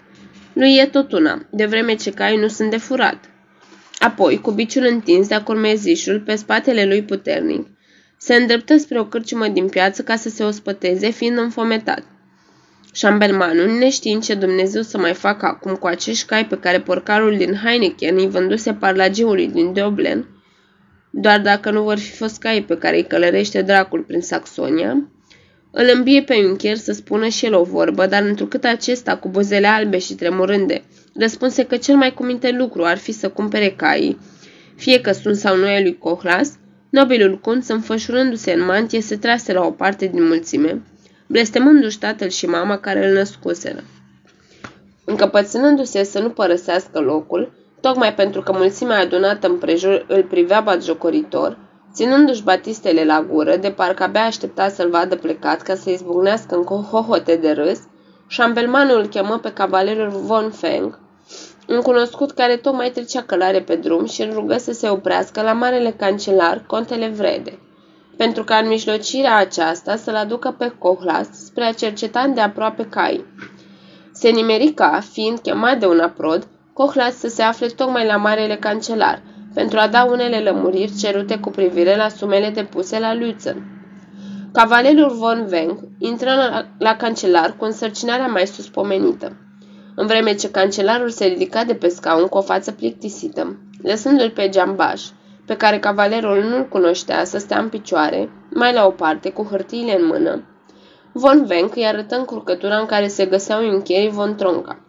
Lui 0.54 0.76
e 0.76 0.86
tot 0.86 1.12
una, 1.12 1.46
de 1.50 1.66
vreme 1.66 1.96
ce 1.96 2.12
cai 2.12 2.38
nu 2.38 2.48
sunt 2.48 2.70
de 2.70 2.78
furat. 2.78 3.30
Apoi, 4.00 4.40
cu 4.42 4.52
biciul 4.52 4.86
întins 4.86 5.28
de-a 5.28 5.44
curmezișul 5.44 6.20
pe 6.20 6.36
spatele 6.36 6.86
lui 6.86 7.04
puternic, 7.04 7.68
se 8.18 8.36
îndreptă 8.36 8.78
spre 8.78 9.00
o 9.00 9.06
cârciumă 9.06 9.48
din 9.48 9.68
piață 9.68 10.04
ca 10.04 10.16
să 10.16 10.30
se 10.30 10.44
ospăteze, 10.44 11.10
fiind 11.10 11.38
înfometat. 11.38 12.04
Șambelmanul, 12.96 13.70
neștiind 13.78 14.24
ce 14.24 14.34
Dumnezeu 14.34 14.82
să 14.82 14.98
mai 14.98 15.14
facă 15.14 15.46
acum 15.46 15.76
cu 15.76 15.88
acești 15.88 16.26
cai 16.26 16.46
pe 16.46 16.58
care 16.58 16.80
porcarul 16.80 17.38
din 17.38 17.60
Heineken 17.64 18.18
îi 18.18 18.30
vânduse 18.30 18.74
parlagiului 18.74 19.48
din 19.48 19.74
Dublin, 19.74 20.26
doar 21.10 21.42
dacă 21.42 21.72
nu 21.72 21.84
vor 21.84 21.98
fi 21.98 22.12
fost 22.12 22.40
cai 22.40 22.64
pe 22.68 22.78
care 22.78 22.96
îi 22.96 23.08
călărește 23.08 23.62
dracul 23.62 24.02
prin 24.02 24.22
Saxonia, 24.22 25.08
îl 25.72 25.92
îmbie 25.94 26.22
pe 26.22 26.36
Juncker 26.42 26.76
să 26.76 26.92
spună 26.92 27.28
și 27.28 27.46
el 27.46 27.54
o 27.54 27.64
vorbă, 27.64 28.06
dar 28.06 28.24
întrucât 28.24 28.64
acesta, 28.64 29.18
cu 29.18 29.30
buzele 29.30 29.68
albe 29.68 29.98
și 29.98 30.14
tremurânde, 30.14 30.84
răspunse 31.16 31.64
că 31.64 31.78
cel 31.78 31.96
mai 31.96 32.14
cuminte 32.14 32.52
lucru 32.52 32.84
ar 32.84 32.98
fi 32.98 33.12
să 33.12 33.30
cumpere 33.30 33.70
caii, 33.70 34.18
fie 34.76 35.02
că 35.02 35.12
sunt 35.12 35.36
sau 35.36 35.58
nu 35.58 35.66
ai 35.66 35.82
lui 35.82 35.98
Cohlas, 35.98 36.52
nobilul 36.90 37.40
cunț, 37.40 37.68
înfășurându-se 37.68 38.52
în 38.52 38.66
mantie, 38.66 39.02
se 39.02 39.16
trase 39.16 39.54
la 39.54 39.66
o 39.66 39.72
parte 39.72 40.06
din 40.06 40.24
mulțime, 40.24 40.82
blestemându-și 41.34 42.00
tatăl 42.00 42.28
și 42.28 42.46
mama 42.46 42.78
care 42.78 43.08
îl 43.08 43.14
născuseră. 43.14 43.84
Încăpățânându-se 45.06 46.04
să 46.04 46.20
nu 46.20 46.30
părăsească 46.30 47.00
locul, 47.00 47.52
tocmai 47.82 48.14
pentru 48.14 48.42
că 48.42 48.52
mulțimea 48.52 49.00
adunată 49.00 49.48
împrejur 49.48 50.06
îl 50.08 50.24
privea 50.24 50.62
batjocoritor, 50.62 51.58
Ținându-și 51.94 52.44
batistele 52.44 53.04
la 53.04 53.26
gură, 53.30 53.56
de 53.56 53.72
parcă 53.72 54.04
abia 54.04 54.22
aștepta 54.22 54.70
să-l 54.70 54.90
vadă 54.90 55.16
plecat 55.16 55.62
ca 55.62 55.76
să 55.76 55.90
izbucnească 55.90 56.56
în 56.56 56.64
hohote 56.64 57.36
de 57.36 57.52
râs, 57.52 57.80
șambelmanul 58.28 59.00
îl 59.00 59.06
chemă 59.06 59.38
pe 59.38 59.54
cavalerul 59.54 60.10
Von 60.10 60.50
Feng, 60.52 61.00
un 61.68 61.82
cunoscut 61.82 62.32
care 62.32 62.56
tocmai 62.56 62.90
trecea 62.90 63.22
călare 63.22 63.62
pe 63.62 63.76
drum 63.76 64.06
și 64.06 64.22
îl 64.22 64.34
rugă 64.34 64.58
să 64.58 64.72
se 64.72 64.90
oprească 64.90 65.42
la 65.42 65.54
marele 65.54 65.94
cancelar, 65.98 66.64
contele 66.68 67.08
Vrede, 67.08 67.60
pentru 68.18 68.44
ca 68.44 68.56
în 68.56 68.68
mijlocirea 68.68 69.36
aceasta 69.36 69.96
să-l 69.96 70.16
aducă 70.16 70.56
pe 70.58 70.74
Cohlas 70.80 71.28
spre 71.32 71.64
a 71.64 71.74
cerceta 71.74 72.28
de 72.28 72.42
aproape 72.42 72.86
cai. 72.90 73.26
Se 74.14 74.30
nimerica, 74.30 75.00
fiind 75.12 75.40
chemat 75.40 75.80
de 75.80 75.86
un 75.86 76.00
aprod, 76.00 76.48
Cohlas 76.74 77.18
să 77.18 77.28
se 77.28 77.42
afle 77.42 77.68
tocmai 77.68 78.06
la 78.06 78.16
marele 78.16 78.56
cancelar– 78.56 79.22
pentru 79.54 79.80
a 79.80 79.88
da 79.88 80.04
unele 80.04 80.40
lămuriri 80.40 80.98
cerute 81.00 81.38
cu 81.38 81.50
privire 81.50 81.96
la 81.96 82.10
sumele 82.10 82.50
depuse 82.50 83.00
la 83.00 83.14
Lützen. 83.14 83.56
Cavalerul 84.52 85.16
von 85.16 85.48
Wenck 85.52 85.80
intră 86.00 86.30
la, 86.30 86.66
la 86.78 86.96
cancelar 86.96 87.56
cu 87.58 87.66
însărcinarea 87.66 88.28
mai 88.28 88.48
suspomenită, 88.48 89.38
în 89.96 90.08
vreme 90.08 90.36
ce 90.36 90.52
cancelarul 90.52 91.10
se 91.10 91.26
ridica 91.26 91.64
de 91.64 91.74
pe 91.74 91.88
scaun 91.88 92.28
cu 92.28 92.38
o 92.38 92.42
față 92.42 92.72
plictisită, 92.72 93.58
lăsându-l 93.82 94.30
pe 94.30 94.50
geambaș, 94.50 95.02
pe 95.46 95.58
care 95.58 95.80
cavalerul 95.80 96.44
nu-l 96.44 96.68
cunoștea 96.68 97.24
să 97.24 97.38
stea 97.38 97.60
în 97.60 97.70
picioare, 97.70 98.30
mai 98.54 98.74
la 98.74 98.86
o 98.86 98.90
parte, 98.90 99.32
cu 99.32 99.44
hârtiile 99.44 100.00
în 100.00 100.06
mână. 100.06 100.44
Von 101.12 101.46
Wenck 101.50 101.76
îi 101.76 101.86
arătă 101.86 102.16
încurcătura 102.16 102.78
în 102.78 102.86
care 102.86 103.08
se 103.08 103.26
găseau 103.26 103.70
încherii 103.70 104.10
von 104.10 104.36
Tronca. 104.36 104.80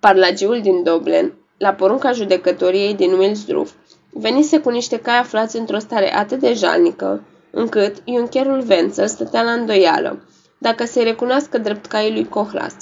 Parlagiul 0.00 0.60
din 0.60 0.82
Doblen 0.82 1.34
la 1.58 1.72
porunca 1.72 2.12
judecătoriei 2.12 2.94
din 2.94 3.12
Wilsdruf, 3.12 3.72
venise 4.10 4.60
cu 4.60 4.70
niște 4.70 5.00
cai 5.00 5.18
aflați 5.18 5.56
într-o 5.56 5.78
stare 5.78 6.16
atât 6.16 6.40
de 6.40 6.52
jalnică, 6.52 7.22
încât 7.50 7.96
iuncherul 8.04 8.60
Vență 8.60 9.06
stătea 9.06 9.42
la 9.42 9.50
îndoială, 9.50 10.22
dacă 10.58 10.84
se 10.84 11.02
recunoască 11.02 11.58
drept 11.58 11.86
caii 11.86 12.12
lui 12.12 12.28
Cohlas. 12.28 12.74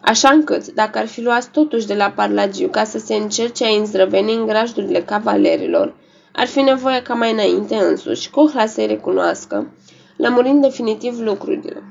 Așa 0.00 0.28
încât, 0.28 0.66
dacă 0.66 0.98
ar 0.98 1.06
fi 1.06 1.22
luat 1.22 1.46
totuși 1.46 1.86
de 1.86 1.94
la 1.94 2.10
Parlagiu 2.10 2.68
ca 2.68 2.84
să 2.84 2.98
se 2.98 3.14
încerce 3.14 3.64
a 3.64 3.78
înzdrăveni 3.78 4.34
în 4.34 4.46
grajdurile 4.46 5.02
cavalerilor, 5.02 5.94
ar 6.32 6.46
fi 6.46 6.60
nevoie 6.60 7.02
ca 7.02 7.14
mai 7.14 7.32
înainte 7.32 7.74
însuși 7.74 8.30
Cohlas 8.30 8.72
să-i 8.72 8.86
recunoască, 8.86 9.72
lămurind 10.16 10.62
definitiv 10.62 11.20
lucrurile. 11.20 11.82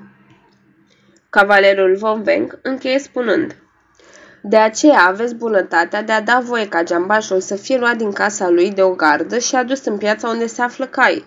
Cavalerul 1.30 1.96
Von 1.96 2.24
Venk 2.24 2.60
încheie 2.62 3.00
spunând– 3.00 3.56
de 4.50 4.58
aceea 4.58 5.06
aveți 5.08 5.36
bunătatea 5.36 6.04
de 6.04 6.12
a 6.12 6.22
da 6.22 6.40
voie 6.44 6.68
ca 6.68 6.84
geambașul 6.84 7.40
să 7.40 7.56
fie 7.56 7.78
luat 7.78 7.96
din 7.96 8.12
casa 8.12 8.50
lui 8.50 8.72
de 8.72 8.82
o 8.82 8.90
gardă 8.90 9.38
și 9.38 9.56
adus 9.56 9.86
în 9.86 9.98
piața 9.98 10.30
unde 10.30 10.48
se 10.48 10.62
află 10.62 10.86
cai. 10.86 11.26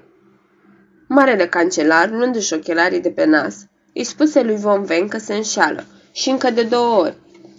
Marele 1.09 1.47
cancelar, 1.47 2.11
luându-și 2.11 2.55
ochelarii 2.55 3.01
de 3.01 3.11
pe 3.11 3.25
nas, 3.25 3.67
îi 3.95 4.05
spuse 4.05 4.43
lui 4.43 4.57
Von 4.57 4.85
Ven 4.85 5.09
că 5.09 5.19
se 5.19 5.35
înșeală 5.35 5.85
și 6.13 6.31
încă 6.31 6.51
de 6.51 6.63
două 6.63 6.97
ori. 6.97 7.17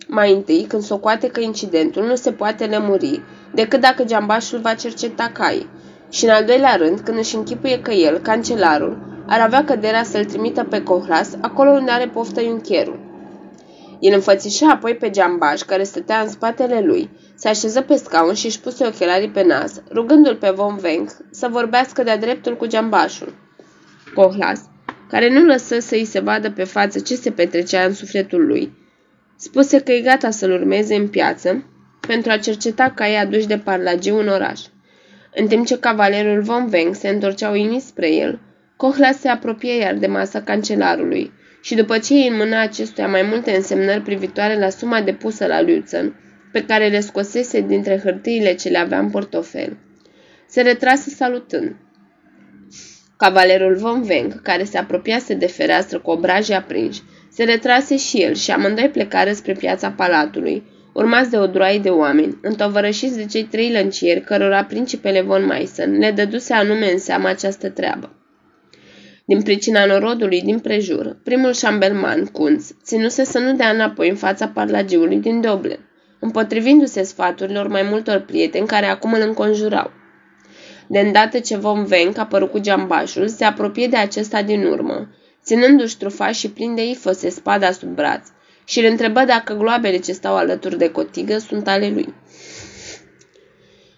Mai 0.07 0.33
întâi, 0.33 0.65
când 0.67 0.83
socoate 0.83 1.27
că 1.27 1.39
incidentul 1.39 2.05
nu 2.05 2.15
se 2.15 2.31
poate 2.31 2.65
lămuri 2.65 3.21
decât 3.53 3.81
dacă 3.81 4.03
geambașul 4.03 4.59
va 4.59 4.73
cerceta 4.73 5.31
cai. 5.33 5.69
Și 6.09 6.25
în 6.25 6.29
al 6.29 6.45
doilea 6.45 6.75
rând, 6.75 6.99
când 6.99 7.17
își 7.17 7.35
închipuie 7.35 7.81
că 7.81 7.91
el, 7.91 8.17
cancelarul, 8.17 9.23
ar 9.27 9.39
avea 9.39 9.63
căderea 9.63 10.03
să-l 10.03 10.25
trimită 10.25 10.63
pe 10.63 10.83
Cohlas 10.83 11.37
acolo 11.41 11.69
unde 11.69 11.91
are 11.91 12.07
poftă 12.07 12.41
iuncherul. 12.41 12.99
El 13.99 14.13
înfățișă 14.13 14.65
apoi 14.65 14.95
pe 14.95 15.09
geambaș 15.09 15.61
care 15.61 15.83
stătea 15.83 16.19
în 16.19 16.29
spatele 16.29 16.81
lui, 16.81 17.09
se 17.35 17.47
așeză 17.47 17.81
pe 17.81 17.95
scaun 17.95 18.33
și 18.33 18.45
își 18.45 18.59
puse 18.59 18.87
ochelarii 18.87 19.29
pe 19.29 19.43
nas, 19.43 19.81
rugându-l 19.91 20.35
pe 20.35 20.49
Von 20.55 20.75
Venk 20.75 21.09
să 21.31 21.47
vorbească 21.51 22.03
de-a 22.03 22.17
dreptul 22.17 22.57
cu 22.57 22.65
geambașul. 22.65 23.33
Cohlas, 24.15 24.61
care 25.11 25.29
nu 25.29 25.45
lăsă 25.45 25.79
să 25.79 25.95
îi 25.95 26.05
se 26.05 26.19
vadă 26.19 26.51
pe 26.51 26.63
față 26.63 26.99
ce 26.99 27.15
se 27.15 27.31
petrecea 27.31 27.83
în 27.83 27.93
sufletul 27.93 28.45
lui, 28.45 28.71
spuse 29.35 29.79
că 29.79 29.91
e 29.91 30.01
gata 30.01 30.29
să-l 30.29 30.51
urmeze 30.51 30.95
în 30.95 31.07
piață 31.07 31.65
pentru 32.07 32.31
a 32.31 32.37
cerceta 32.37 32.91
caii 32.95 33.15
aduși 33.15 33.47
de 33.47 33.57
parlagiu 33.57 34.17
în 34.17 34.27
oraș. 34.27 34.59
În 35.35 35.47
timp 35.47 35.65
ce 35.65 35.79
cavalerul 35.79 36.41
Von 36.41 36.67
Venk 36.67 36.95
se 36.95 37.09
întorcea 37.09 37.49
uimit 37.49 37.81
spre 37.81 38.13
el, 38.13 38.39
Cohlas 38.77 39.19
se 39.19 39.27
apropie 39.27 39.77
iar 39.77 39.93
de 39.93 40.07
masa 40.07 40.41
cancelarului, 40.41 41.31
și 41.61 41.75
după 41.75 41.97
ce 41.97 42.13
îi 42.13 42.27
înmâna 42.27 42.61
acestuia 42.61 43.07
mai 43.07 43.21
multe 43.21 43.55
însemnări 43.55 44.01
privitoare 44.01 44.59
la 44.59 44.69
suma 44.69 45.01
depusă 45.01 45.45
la 45.45 45.61
Lutzen, 45.61 46.15
pe 46.51 46.63
care 46.65 46.87
le 46.87 46.99
scosese 46.99 47.61
dintre 47.61 47.99
hârtiile 48.03 48.53
ce 48.53 48.69
le 48.69 48.77
avea 48.77 48.99
în 48.99 49.09
portofel, 49.09 49.77
se 50.47 50.61
retrase 50.61 51.09
salutând. 51.09 51.75
Cavalerul 53.21 53.75
Von 53.75 54.01
Veng, 54.01 54.41
care 54.41 54.63
se 54.63 54.77
apropiase 54.77 55.33
de 55.33 55.47
fereastră 55.47 55.99
cu 55.99 56.11
obrajii 56.11 56.53
aprinși, 56.53 57.01
se 57.31 57.43
retrase 57.43 57.97
și 57.97 58.21
el 58.21 58.33
și 58.33 58.51
amândoi 58.51 58.89
plecară 58.89 59.31
spre 59.31 59.53
piața 59.53 59.91
palatului, 59.91 60.63
urmați 60.93 61.29
de 61.29 61.37
o 61.37 61.47
droaie 61.47 61.79
de 61.79 61.89
oameni, 61.89 62.37
întovărășiți 62.41 63.17
de 63.17 63.25
cei 63.25 63.43
trei 63.43 63.71
lăncieri 63.71 64.21
cărora 64.21 64.63
principele 64.63 65.21
von 65.21 65.45
Meissen 65.45 65.97
le 65.97 66.11
dăduse 66.11 66.53
anume 66.53 66.91
în 66.91 66.97
seama 66.97 67.29
această 67.29 67.69
treabă. 67.69 68.15
Din 69.25 69.41
pricina 69.41 69.85
norodului 69.85 70.41
din 70.41 70.59
prejur, 70.59 71.17
primul 71.23 71.53
șambelman, 71.53 72.25
Kunz, 72.25 72.75
ținuse 72.83 73.23
să 73.23 73.39
nu 73.39 73.53
dea 73.53 73.69
înapoi 73.69 74.09
în 74.09 74.15
fața 74.15 74.47
parlagiului 74.47 75.17
din 75.17 75.41
Doble, 75.41 75.79
împotrivindu-se 76.19 77.03
sfaturilor 77.03 77.67
mai 77.67 77.83
multor 77.89 78.19
prieteni 78.19 78.67
care 78.67 78.85
acum 78.85 79.13
îl 79.13 79.21
înconjurau. 79.21 79.91
De 80.91 80.99
îndată 80.99 81.39
ce 81.39 81.57
vom 81.57 81.83
Venc 81.83 82.17
a 82.17 82.25
părut 82.25 82.51
cu 82.51 82.59
geambașul, 82.59 83.27
se 83.27 83.43
apropie 83.43 83.87
de 83.87 83.97
acesta 83.97 84.41
din 84.41 84.65
urmă, 84.65 85.09
ținându-și 85.43 85.97
trufa 85.97 86.31
și 86.31 86.49
plin 86.49 86.75
de 86.75 86.89
ifose 86.89 87.29
spada 87.29 87.71
sub 87.71 87.89
braț, 87.89 88.27
și 88.65 88.79
îl 88.79 88.85
întrebă 88.85 89.23
dacă 89.23 89.53
gloabele 89.53 89.97
ce 89.97 90.11
stau 90.11 90.35
alături 90.35 90.77
de 90.77 90.91
cotigă 90.91 91.37
sunt 91.37 91.67
ale 91.67 91.89
lui. 91.89 92.13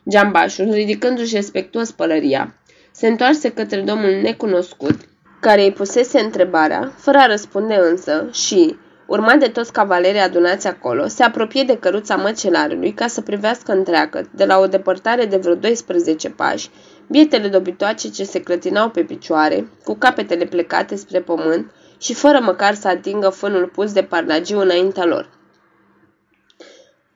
Geambașul, 0.09 0.71
ridicându-și 0.71 1.35
respectuos 1.35 1.91
pălăria, 1.91 2.55
se 2.91 3.07
întoarse 3.07 3.49
către 3.49 3.81
domnul 3.81 4.21
necunoscut 4.21 4.99
care 5.39 5.63
îi 5.63 5.71
pusese 5.71 6.19
întrebarea, 6.19 6.93
fără 6.97 7.17
a 7.17 7.25
răspunde 7.25 7.75
însă, 7.89 8.29
și, 8.31 8.75
urmat 9.05 9.39
de 9.39 9.47
toți 9.47 9.71
cavalerii 9.71 10.19
adunați 10.19 10.67
acolo, 10.67 11.07
se 11.07 11.23
apropie 11.23 11.63
de 11.63 11.77
căruța 11.77 12.15
măcelarului 12.15 12.93
ca 12.93 13.07
să 13.07 13.21
privească 13.21 13.71
întreagă, 13.71 14.29
de 14.35 14.45
la 14.45 14.59
o 14.59 14.67
depărtare 14.67 15.25
de 15.25 15.37
vreo 15.37 15.55
12 15.55 16.29
pași, 16.29 16.69
bietele 17.09 17.47
dobitoace 17.47 18.09
ce 18.09 18.23
se 18.23 18.41
clătinau 18.41 18.89
pe 18.89 19.03
picioare, 19.03 19.67
cu 19.83 19.95
capetele 19.95 20.45
plecate 20.45 20.95
spre 20.95 21.21
pământ 21.21 21.71
și 21.97 22.13
fără 22.13 22.39
măcar 22.39 22.73
să 22.73 22.87
atingă 22.87 23.29
fânul 23.29 23.67
pus 23.67 23.93
de 23.93 24.03
parlagiu 24.03 24.59
înaintea 24.59 25.05
lor. 25.05 25.29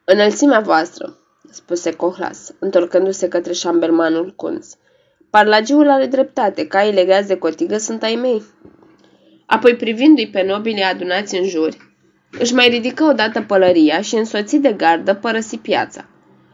Înălțimea 0.04 0.60
voastră, 0.60 1.18
spuse 1.52 1.92
Cohlas, 1.92 2.52
întorcându-se 2.60 3.28
către 3.28 3.54
șambelmanul 3.54 4.34
Kunz. 4.36 4.76
Parlagiul 5.30 5.90
are 5.90 6.06
dreptate, 6.06 6.68
caii 6.68 6.94
legați 6.94 7.28
de 7.28 7.38
cotigă 7.38 7.78
sunt 7.78 8.04
ai 8.04 8.16
mei. 8.16 8.44
Apoi, 9.50 9.76
privindu-i 9.76 10.28
pe 10.28 10.44
nobile 10.44 10.84
adunați 10.84 11.36
în 11.36 11.48
jur, 11.48 11.70
își 12.40 12.54
mai 12.54 12.68
ridică 12.68 13.04
odată 13.04 13.42
pălăria 13.42 14.02
și, 14.02 14.16
însoțit 14.16 14.62
de 14.62 14.74
gardă, 14.74 15.14
părăsi 15.14 15.58
piața. 15.58 16.06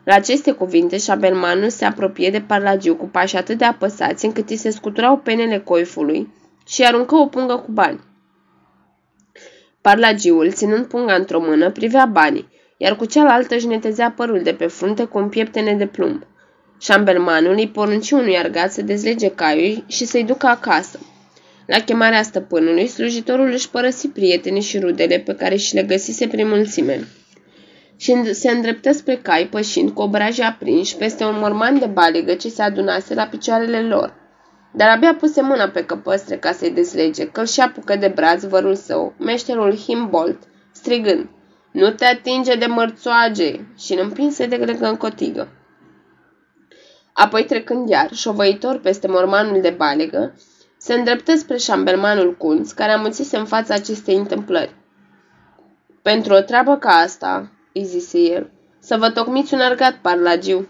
La 0.03 0.13
aceste 0.15 0.51
cuvinte, 0.51 0.97
șabelmanul 0.97 1.69
se 1.69 1.85
apropie 1.85 2.29
de 2.29 2.41
Parlagiu 2.41 2.95
cu 2.95 3.05
pași 3.05 3.37
atât 3.37 3.57
de 3.57 3.65
apăsați 3.65 4.25
încât 4.25 4.49
îi 4.49 4.55
se 4.55 4.69
scuturau 4.69 5.17
penele 5.17 5.59
coifului 5.59 6.33
și 6.67 6.83
aruncă 6.83 7.15
o 7.15 7.25
pungă 7.25 7.55
cu 7.55 7.71
bani. 7.71 7.99
Parlagiul, 9.81 10.51
ținând 10.51 10.85
punga 10.85 11.13
într-o 11.13 11.39
mână, 11.39 11.71
privea 11.71 12.05
banii, 12.05 12.49
iar 12.77 12.95
cu 12.95 13.05
cealaltă 13.05 13.55
își 13.55 13.67
netezea 13.67 14.11
părul 14.11 14.41
de 14.43 14.53
pe 14.53 14.67
frunte 14.67 15.03
cu 15.03 15.17
un 15.17 15.29
pieptene 15.29 15.73
de 15.73 15.85
plumb. 15.85 16.23
Șambelmanul 16.79 17.53
îi 17.53 17.67
porunci 17.67 18.11
unui 18.11 18.37
argat 18.37 18.71
să 18.71 18.81
dezlege 18.81 19.29
caiul 19.29 19.83
și 19.87 20.05
să-i 20.05 20.23
ducă 20.23 20.47
acasă. 20.47 20.99
La 21.65 21.79
chemarea 21.79 22.21
stăpânului, 22.21 22.87
slujitorul 22.87 23.51
își 23.51 23.69
părăsi 23.69 24.07
prietenii 24.07 24.61
și 24.61 24.79
rudele 24.79 25.19
pe 25.19 25.35
care 25.35 25.55
și 25.55 25.75
le 25.75 25.83
găsise 25.83 26.27
prin 26.27 26.47
mulțime. 26.47 27.07
Și 27.97 28.33
se 28.33 28.51
îndreptă 28.51 28.91
spre 28.91 29.15
cai, 29.15 29.47
pășind 29.47 29.89
cu 29.89 30.01
obraji 30.01 30.41
aprinși 30.41 30.95
peste 30.95 31.23
un 31.23 31.39
morman 31.39 31.79
de 31.79 31.85
balegă 31.85 32.33
ce 32.33 32.49
se 32.49 32.61
adunase 32.61 33.13
la 33.13 33.23
picioarele 33.23 33.81
lor. 33.81 34.13
Dar 34.75 34.89
abia 34.89 35.15
puse 35.15 35.41
mâna 35.41 35.67
pe 35.67 35.85
căpăstre 35.85 36.37
ca 36.37 36.51
să-i 36.51 36.71
dezlege, 36.71 37.27
că 37.27 37.45
și 37.45 37.59
apucă 37.59 37.95
de 37.95 38.07
braț 38.07 38.43
vărul 38.43 38.75
său, 38.75 39.13
meșterul 39.19 39.75
Himbolt, 39.77 40.39
strigând, 40.71 41.29
Nu 41.71 41.89
te 41.91 42.05
atinge 42.05 42.55
de 42.55 42.65
mărțoage!" 42.65 43.59
și 43.77 43.93
îl 43.93 43.99
împinse 43.99 44.45
de 44.45 44.57
gregă 44.57 44.85
în 44.85 44.95
cotigă. 44.95 45.47
Apoi 47.13 47.45
trecând 47.45 47.89
iar, 47.89 48.09
șovăitor 48.13 48.79
peste 48.79 49.07
mormanul 49.07 49.61
de 49.61 49.69
balegă, 49.69 50.33
se 50.83 50.93
îndreptă 50.93 51.35
spre 51.35 51.57
șambelmanul 51.57 52.35
Kunz, 52.37 52.71
care 52.71 52.91
amuțise 52.91 53.37
în 53.37 53.45
fața 53.45 53.73
acestei 53.73 54.15
întâmplări. 54.15 54.75
Pentru 56.01 56.33
o 56.33 56.39
treabă 56.39 56.77
ca 56.77 56.89
asta, 56.89 57.51
îi 57.73 57.83
zise 57.83 58.19
el, 58.19 58.51
să 58.79 58.97
vă 58.97 59.09
tocmiți 59.09 59.53
un 59.53 59.59
argat 59.59 59.93
parlagiu. 60.01 60.69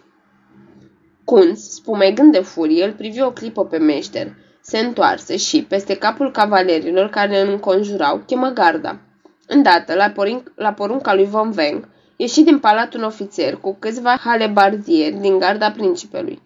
Kunz, 1.24 1.70
spumegând 1.70 2.32
de 2.32 2.40
furie, 2.40 2.86
îl 2.86 2.92
privi 2.92 3.22
o 3.22 3.32
clipă 3.32 3.66
pe 3.66 3.78
meșter, 3.78 4.36
se 4.62 4.78
întoarse 4.78 5.38
și, 5.38 5.64
peste 5.64 5.98
capul 5.98 6.32
cavalerilor 6.32 7.10
care 7.10 7.42
îl 7.42 7.50
înconjurau, 7.50 8.24
chemă 8.26 8.50
garda. 8.50 9.00
Îndată, 9.48 9.94
la, 9.94 10.10
porunc, 10.10 10.52
la 10.56 10.74
porunca 10.74 11.14
lui 11.14 11.26
Von 11.26 11.52
Veng, 11.52 11.88
ieși 12.16 12.42
din 12.42 12.60
palat 12.60 12.94
un 12.94 13.04
ofițer 13.04 13.56
cu 13.56 13.76
câțiva 13.80 14.18
halebardieri 14.24 15.16
din 15.16 15.40
garda 15.40 15.72
principelui. 15.72 16.43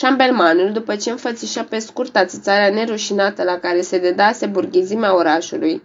Șambelmanul, 0.00 0.72
după 0.72 0.96
ce 0.96 1.10
înfățișă 1.10 1.62
pe 1.62 1.78
scurt 1.78 2.16
ațățarea 2.16 2.74
nerușinată 2.74 3.42
la 3.42 3.58
care 3.58 3.80
se 3.80 3.98
dedase 3.98 4.46
burghezimea 4.46 5.16
orașului, 5.16 5.82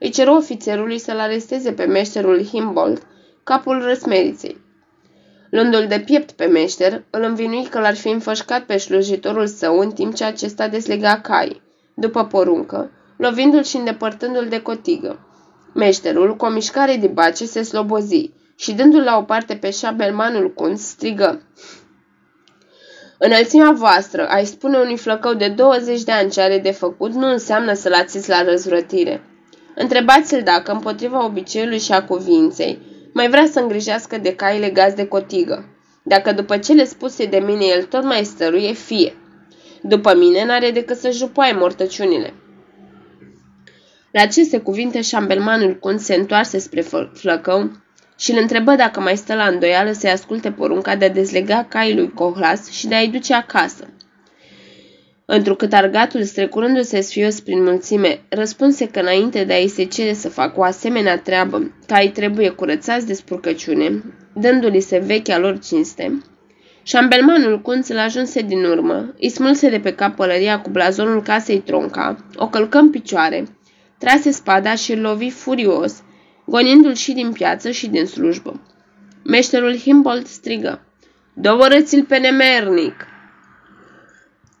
îi 0.00 0.10
ceru 0.10 0.34
ofițerului 0.34 0.98
să-l 0.98 1.18
aresteze 1.18 1.72
pe 1.72 1.84
meșterul 1.84 2.44
Himbold, 2.44 3.02
capul 3.44 3.82
răsmeriței. 3.82 4.60
Luându-l 5.50 5.86
de 5.88 6.00
piept 6.00 6.30
pe 6.30 6.44
meșter, 6.46 7.02
îl 7.10 7.22
învinui 7.22 7.64
că 7.64 7.80
l-ar 7.80 7.94
fi 7.94 8.08
înfășcat 8.08 8.62
pe 8.62 8.76
slujitorul 8.76 9.46
său 9.46 9.78
în 9.78 9.90
timp 9.90 10.14
ce 10.14 10.24
acesta 10.24 10.68
deslega 10.68 11.20
cai, 11.20 11.62
după 11.94 12.24
poruncă, 12.24 12.90
lovindu-l 13.16 13.62
și 13.62 13.76
îndepărtându-l 13.76 14.46
de 14.48 14.62
cotigă. 14.62 15.18
Meșterul, 15.74 16.36
cu 16.36 16.44
o 16.44 16.48
mișcare 16.48 16.96
de 16.96 17.06
bace, 17.06 17.46
se 17.46 17.62
slobozi 17.62 18.30
și 18.56 18.72
dându-l 18.72 19.02
la 19.02 19.16
o 19.16 19.22
parte 19.22 19.54
pe 19.54 19.70
șabelmanul 19.70 20.52
Kunz, 20.54 20.80
strigă. 20.80 21.42
Înălțimea 23.18 23.72
voastră, 23.72 24.26
ai 24.28 24.44
spune 24.44 24.78
unui 24.78 24.96
flăcău 24.96 25.34
de 25.34 25.48
20 25.48 26.02
de 26.02 26.12
ani 26.12 26.30
ce 26.30 26.40
are 26.40 26.58
de 26.58 26.70
făcut, 26.70 27.12
nu 27.12 27.26
înseamnă 27.26 27.72
să-l 27.74 27.92
ațiți 27.92 28.28
la 28.28 28.42
răzvrătire. 28.42 29.22
Întrebați-l 29.74 30.42
dacă, 30.42 30.72
împotriva 30.72 31.24
obiceiului 31.24 31.78
și 31.78 31.92
a 31.92 32.04
cuvinței, 32.04 32.78
mai 33.12 33.28
vrea 33.28 33.46
să 33.52 33.60
îngrijească 33.60 34.18
de 34.18 34.34
cai 34.34 34.58
legați 34.58 34.96
de 34.96 35.06
cotigă. 35.06 35.68
Dacă 36.02 36.32
după 36.32 36.58
cele 36.58 36.84
spuse 36.84 37.24
de 37.24 37.38
mine 37.38 37.64
el 37.64 37.82
tot 37.82 38.04
mai 38.04 38.24
stăruie, 38.24 38.72
fie. 38.72 39.16
După 39.82 40.14
mine 40.14 40.44
n-are 40.44 40.70
decât 40.70 40.96
să 40.96 41.10
jupoaie 41.10 41.52
mortăciunile. 41.52 42.34
La 44.10 44.22
aceste 44.22 44.58
cuvinte, 44.58 45.00
șambelmanul 45.00 45.78
Cun 45.78 45.98
se 45.98 46.14
întoarse 46.14 46.58
spre 46.58 46.84
flăcău 47.12 47.70
și 48.18 48.30
îl 48.32 48.38
întrebă 48.40 48.74
dacă 48.74 49.00
mai 49.00 49.16
stă 49.16 49.34
la 49.34 49.44
îndoială 49.44 49.92
să-i 49.92 50.10
asculte 50.10 50.50
porunca 50.50 50.96
de 50.96 51.04
a 51.04 51.10
dezlega 51.10 51.66
caii 51.68 51.94
lui 51.94 52.12
Cohlas 52.14 52.70
și 52.70 52.86
de 52.86 52.94
a-i 52.94 53.08
duce 53.08 53.34
acasă. 53.34 53.88
Întrucât 55.24 55.72
argatul, 55.72 56.22
strecurându-se 56.22 57.00
sfios 57.00 57.40
prin 57.40 57.62
mulțime, 57.62 58.20
răspunse 58.28 58.88
că 58.88 59.00
înainte 59.00 59.44
de 59.44 59.52
a-i 59.52 59.68
se 59.68 59.84
cere 59.84 60.12
să 60.12 60.28
facă 60.28 60.60
o 60.60 60.62
asemenea 60.62 61.18
treabă, 61.18 61.74
caii 61.86 62.10
trebuie 62.10 62.48
curățați 62.48 63.06
de 63.06 63.12
spurcăciune, 63.12 64.02
dându-li 64.32 64.80
se 64.80 64.98
vechea 64.98 65.38
lor 65.38 65.58
cinste, 65.58 66.20
Șambelmanul 66.86 67.60
Cunț 67.60 67.88
îl 67.88 67.98
ajunse 67.98 68.42
din 68.42 68.64
urmă, 68.64 69.14
îi 69.20 69.28
smulse 69.28 69.70
de 69.70 69.78
pe 69.78 69.94
cap 69.94 70.14
pălăria 70.14 70.60
cu 70.60 70.70
blazonul 70.70 71.22
casei 71.22 71.58
tronca, 71.58 72.16
o 72.36 72.48
călcă 72.48 72.78
în 72.78 72.90
picioare, 72.90 73.44
trase 73.98 74.30
spada 74.30 74.74
și 74.74 74.92
îl 74.92 75.00
lovi 75.00 75.30
furios, 75.30 76.02
gonindu-l 76.46 76.94
și 76.94 77.12
din 77.12 77.32
piață 77.32 77.70
și 77.70 77.86
din 77.86 78.06
slujbă. 78.06 78.60
Meșterul 79.24 79.76
Himbold 79.76 80.26
strigă, 80.26 80.80
Dovorăți-l 81.34 82.04
pe 82.04 82.18
nemernic! 82.18 83.06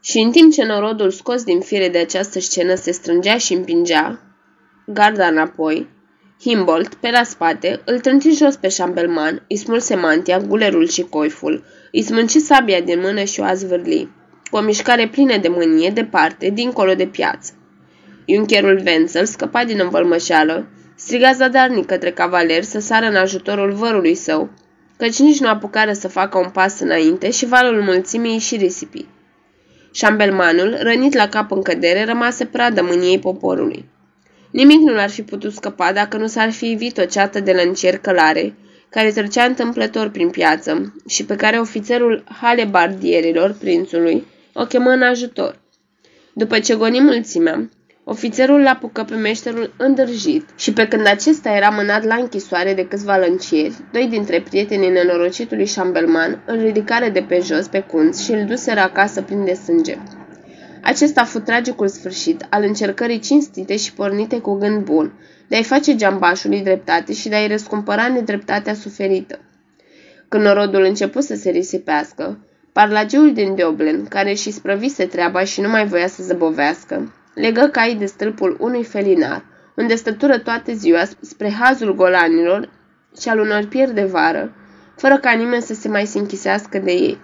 Și 0.00 0.18
în 0.18 0.30
timp 0.30 0.52
ce 0.52 0.64
norodul 0.64 1.10
scos 1.10 1.44
din 1.44 1.60
fire 1.60 1.88
de 1.88 1.98
această 1.98 2.40
scenă 2.40 2.74
se 2.74 2.90
strângea 2.90 3.38
și 3.38 3.52
împingea, 3.52 4.20
garda 4.86 5.26
înapoi, 5.26 5.88
Himbold, 6.40 6.94
pe 6.94 7.10
la 7.10 7.22
spate, 7.22 7.80
îl 7.84 8.00
trânti 8.00 8.30
jos 8.30 8.56
pe 8.56 8.68
șambelman, 8.68 9.44
îi 9.48 9.56
smulse 9.56 9.94
mantia, 9.94 10.38
gulerul 10.38 10.88
și 10.88 11.02
coiful, 11.02 11.64
îi 11.92 12.02
smânci 12.02 12.30
sabia 12.30 12.80
din 12.80 13.00
mână 13.00 13.24
și 13.24 13.40
o 13.40 13.44
azvârli, 13.44 14.10
cu 14.50 14.56
o 14.56 14.60
mișcare 14.60 15.08
plină 15.08 15.36
de 15.36 15.48
mânie, 15.48 15.90
departe, 15.90 16.50
dincolo 16.50 16.94
de 16.94 17.06
piață. 17.06 17.52
Iuncherul 18.24 18.82
Wenzel 18.86 19.24
scăpa 19.24 19.64
din 19.64 19.80
învălmășeală, 19.82 20.66
striga 21.06 21.32
zadarnic 21.32 21.86
către 21.86 22.10
cavaler 22.10 22.62
să 22.62 22.78
sară 22.78 23.06
în 23.06 23.16
ajutorul 23.16 23.72
vărului 23.72 24.14
său, 24.14 24.50
căci 24.96 25.18
nici 25.18 25.40
nu 25.40 25.48
apucară 25.48 25.92
să 25.92 26.08
facă 26.08 26.38
un 26.38 26.50
pas 26.50 26.80
înainte 26.80 27.30
și 27.30 27.46
valul 27.46 27.82
mulțimii 27.82 28.38
și 28.38 28.56
risipi. 28.56 29.06
Șambelmanul, 29.92 30.76
rănit 30.80 31.14
la 31.14 31.28
cap 31.28 31.50
în 31.50 31.62
cădere, 31.62 32.04
rămase 32.04 32.44
pradă 32.44 32.82
mâniei 32.82 33.18
poporului. 33.18 33.88
Nimic 34.50 34.80
nu 34.80 34.92
l-ar 34.92 35.10
fi 35.10 35.22
putut 35.22 35.52
scăpa 35.52 35.92
dacă 35.92 36.16
nu 36.16 36.26
s-ar 36.26 36.50
fi 36.50 36.70
evit 36.70 36.98
o 36.98 37.04
ceată 37.04 37.40
de 37.40 37.52
lăncieri 37.52 38.00
călare, 38.00 38.54
care 38.88 39.10
trecea 39.10 39.44
întâmplător 39.44 40.08
prin 40.08 40.30
piață 40.30 40.94
și 41.08 41.24
pe 41.24 41.36
care 41.36 41.58
ofițerul 41.58 42.24
halebardierilor 42.40 43.56
prințului 43.60 44.26
o 44.52 44.64
chemă 44.64 44.90
în 44.90 45.02
ajutor. 45.02 45.60
După 46.32 46.58
ce 46.58 46.74
goni 46.74 47.00
mulțimea, 47.00 47.68
ofițerul 48.08 48.60
l 48.60 48.66
apucă 48.66 49.04
pe 49.04 49.14
meșterul 49.14 49.74
îndârjit 49.76 50.48
și 50.56 50.72
pe 50.72 50.88
când 50.88 51.06
acesta 51.06 51.50
era 51.50 51.68
mânat 51.68 52.04
la 52.04 52.14
închisoare 52.14 52.74
de 52.74 52.86
câțiva 52.86 53.16
lăncieri, 53.16 53.74
doi 53.92 54.06
dintre 54.06 54.40
prietenii 54.40 54.88
nenorocitului 54.88 55.66
șambelman 55.66 56.42
îl 56.46 56.58
ridicară 56.58 57.08
de 57.08 57.20
pe 57.20 57.40
jos 57.40 57.66
pe 57.66 57.80
cunț 57.80 58.20
și 58.20 58.32
îl 58.32 58.44
duseră 58.44 58.80
acasă 58.80 59.22
plin 59.22 59.44
de 59.44 59.52
sânge. 59.52 59.98
Acesta 60.82 61.20
a 61.20 61.24
fost 61.24 61.44
tragicul 61.44 61.88
sfârșit 61.88 62.46
al 62.50 62.62
încercării 62.62 63.18
cinstite 63.18 63.76
și 63.76 63.92
pornite 63.92 64.38
cu 64.38 64.54
gând 64.54 64.84
bun, 64.84 65.12
de 65.48 65.56
a-i 65.56 65.62
face 65.62 65.94
geambașului 65.94 66.60
dreptate 66.60 67.12
și 67.12 67.28
de 67.28 67.34
a-i 67.34 67.48
răscumpăra 67.48 68.08
nedreptatea 68.08 68.74
suferită. 68.74 69.38
Când 70.28 70.42
norodul 70.42 70.82
început 70.82 71.22
să 71.22 71.34
se 71.34 71.50
risipească, 71.50 72.38
parlagiul 72.72 73.32
din 73.32 73.54
Deoblen, 73.54 74.04
care 74.04 74.34
și 74.34 74.50
sprăvise 74.50 75.04
treaba 75.04 75.44
și 75.44 75.60
nu 75.60 75.68
mai 75.68 75.86
voia 75.86 76.06
să 76.06 76.22
zăbovească, 76.22 77.12
legă 77.36 77.68
caii 77.72 77.94
de 77.94 78.06
stâlpul 78.06 78.56
unui 78.60 78.84
felinar, 78.84 79.44
unde 79.74 79.94
stătură 79.94 80.38
toată 80.38 80.72
ziua 80.72 81.02
spre 81.20 81.50
hazul 81.50 81.94
golanilor 81.94 82.68
și 83.20 83.28
al 83.28 83.38
unor 83.38 83.66
pieri 83.68 83.94
de 83.94 84.04
vară, 84.04 84.54
fără 84.96 85.18
ca 85.18 85.30
nimeni 85.30 85.62
să 85.62 85.74
se 85.74 85.88
mai 85.88 86.06
se 86.06 86.18
închisească 86.18 86.78
de 86.78 86.92
ei. 86.92 87.20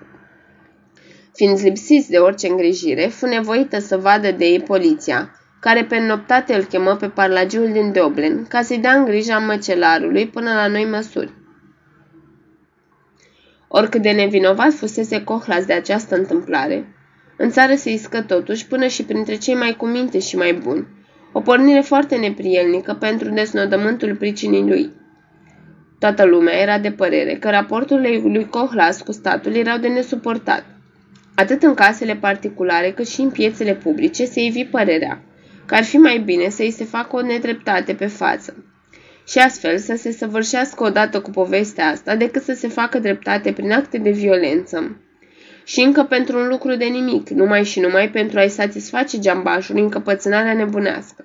Fiind 1.35 1.59
lipsiți 1.63 2.11
de 2.11 2.19
orice 2.19 2.49
îngrijire, 2.49 3.07
fu 3.07 3.27
nevoită 3.27 3.79
să 3.79 3.97
vadă 3.97 4.31
de 4.31 4.45
ei 4.45 4.61
poliția, 4.61 5.31
care 5.61 5.85
pe 5.85 5.99
noptate 5.99 6.55
îl 6.55 6.65
chemă 6.65 6.97
pe 6.97 7.09
parlagiul 7.09 7.73
din 7.73 7.93
Dublin 7.93 8.47
ca 8.49 8.63
să-i 8.63 8.79
dea 8.79 8.93
în 8.93 9.05
grija 9.05 9.39
măcelarului 9.39 10.29
până 10.29 10.53
la 10.53 10.67
noi 10.67 10.85
măsuri. 10.85 11.33
Oricât 13.69 14.03
de 14.03 14.11
nevinovat 14.11 14.73
fusese 14.73 15.25
Cohlas 15.25 15.65
de 15.65 15.73
această 15.73 16.15
întâmplare, 16.15 16.92
în 17.43 17.51
țară 17.51 17.75
se 17.75 17.93
iscă 17.93 18.23
totuși 18.23 18.67
până 18.67 18.87
și 18.87 19.05
printre 19.05 19.37
cei 19.37 19.55
mai 19.55 19.75
cuminte 19.77 20.19
și 20.19 20.37
mai 20.37 20.53
buni, 20.53 20.87
o 21.33 21.41
pornire 21.41 21.81
foarte 21.81 22.17
neprielnică 22.17 22.97
pentru 23.01 23.29
desnodământul 23.29 24.15
pricinii 24.15 24.69
lui. 24.69 24.91
Toată 25.99 26.25
lumea 26.25 26.61
era 26.61 26.79
de 26.79 26.91
părere 26.91 27.35
că 27.35 27.51
raporturile 27.51 28.21
lui 28.25 28.47
Cohlas 28.49 29.01
cu 29.01 29.13
statul 29.13 29.55
erau 29.55 29.79
de 29.79 29.89
nesuportat. 29.89 30.65
Atât 31.35 31.63
în 31.63 31.75
casele 31.75 32.15
particulare 32.15 32.91
cât 32.91 33.09
și 33.09 33.21
în 33.21 33.31
piețele 33.31 33.75
publice 33.75 34.25
se 34.25 34.41
ivi 34.41 34.65
părerea 34.65 35.23
că 35.67 35.75
ar 35.75 35.85
fi 35.85 35.97
mai 35.97 36.19
bine 36.19 36.49
să 36.49 36.63
îi 36.63 36.71
se 36.71 36.85
facă 36.85 37.17
o 37.17 37.23
nedreptate 37.23 37.95
pe 37.95 38.07
față 38.07 38.65
și 39.27 39.39
astfel 39.39 39.79
să 39.79 39.95
se 39.97 40.13
săvârșească 40.13 40.85
odată 40.85 41.21
cu 41.21 41.31
povestea 41.31 41.87
asta 41.87 42.17
decât 42.17 42.43
să 42.43 42.53
se 42.53 42.69
facă 42.69 42.99
dreptate 42.99 43.53
prin 43.53 43.73
acte 43.73 43.99
de 43.99 44.11
violență. 44.11 44.97
Și 45.65 45.81
încă 45.81 46.03
pentru 46.03 46.39
un 46.39 46.49
lucru 46.49 46.77
de 46.77 46.85
nimic, 46.85 47.29
numai 47.29 47.65
și 47.65 47.81
numai 47.81 48.11
pentru 48.11 48.39
a-i 48.39 48.49
satisface 48.49 49.19
geambașul 49.19 49.77
încăpățânarea 49.77 50.55
nebunească. 50.55 51.25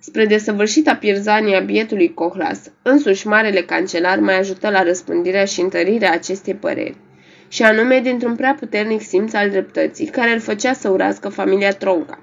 Spre 0.00 0.26
desăvârșita 0.26 0.94
pierzanie 0.94 1.56
a 1.56 1.60
bietului 1.60 2.14
Cohlas, 2.14 2.60
însuși 2.82 3.26
marele 3.26 3.62
cancelar 3.62 4.18
mai 4.18 4.38
ajută 4.38 4.70
la 4.70 4.82
răspândirea 4.82 5.44
și 5.44 5.60
întărirea 5.60 6.12
acestei 6.12 6.54
păreri, 6.54 6.96
și 7.48 7.62
anume 7.62 8.00
dintr-un 8.00 8.36
prea 8.36 8.56
puternic 8.58 9.00
simț 9.00 9.32
al 9.32 9.50
dreptății, 9.50 10.06
care 10.06 10.32
îl 10.32 10.40
făcea 10.40 10.72
să 10.72 10.88
urască 10.88 11.28
familia 11.28 11.72
Tronca. 11.72 12.22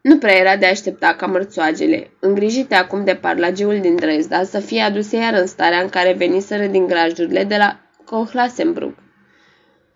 Nu 0.00 0.18
prea 0.18 0.36
era 0.36 0.56
de 0.56 0.66
aștepta 0.66 1.14
ca 1.18 1.26
mărțoagele, 1.26 2.10
îngrijite 2.20 2.74
acum 2.74 3.04
de 3.04 3.14
parlagiul 3.14 3.80
din 3.80 3.96
Dresda, 3.96 4.44
să 4.44 4.58
fie 4.58 4.80
aduse 4.80 5.16
iar 5.16 5.34
în 5.34 5.46
starea 5.46 5.80
în 5.80 5.88
care 5.88 6.12
veniseră 6.12 6.66
din 6.66 6.86
grajdurile 6.86 7.44
de 7.44 7.56
la 7.56 7.80
Kohlasenbrug. 8.04 8.94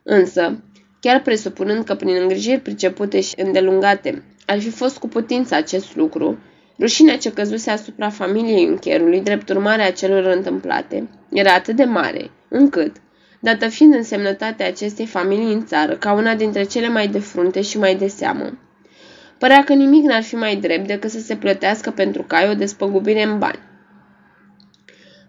Însă, 0.02 0.62
chiar 1.00 1.22
presupunând 1.22 1.84
că 1.84 1.94
prin 1.94 2.16
îngrijiri 2.20 2.60
pricepute 2.60 3.20
și 3.20 3.34
îndelungate 3.36 4.22
ar 4.46 4.58
fi 4.60 4.70
fost 4.70 4.98
cu 4.98 5.08
putință 5.08 5.54
acest 5.54 5.96
lucru, 5.96 6.38
rușinea 6.78 7.18
ce 7.18 7.32
căzuse 7.32 7.70
asupra 7.70 8.10
familiei 8.10 8.66
încherului, 8.66 9.20
drept 9.20 9.48
urmare 9.48 9.82
a 9.82 9.92
celor 9.92 10.24
întâmplate, 10.24 11.08
era 11.32 11.52
atât 11.54 11.76
de 11.76 11.84
mare, 11.84 12.30
încât, 12.48 12.96
dată 13.40 13.68
fiind 13.68 13.94
însemnătatea 13.94 14.66
acestei 14.66 15.06
familii 15.06 15.52
în 15.52 15.66
țară 15.66 15.96
ca 15.96 16.12
una 16.12 16.34
dintre 16.34 16.62
cele 16.62 16.88
mai 16.88 17.08
de 17.08 17.18
frunte 17.18 17.60
și 17.60 17.78
mai 17.78 17.94
de 17.94 18.06
seamă, 18.06 18.58
Părea 19.42 19.64
că 19.64 19.72
nimic 19.72 20.04
n-ar 20.04 20.22
fi 20.22 20.34
mai 20.34 20.56
drept 20.56 20.86
decât 20.86 21.10
să 21.10 21.20
se 21.20 21.36
plătească 21.36 21.90
pentru 21.90 22.22
cai 22.22 22.48
o 22.50 22.54
despăgubire 22.54 23.22
în 23.22 23.38
bani. 23.38 23.58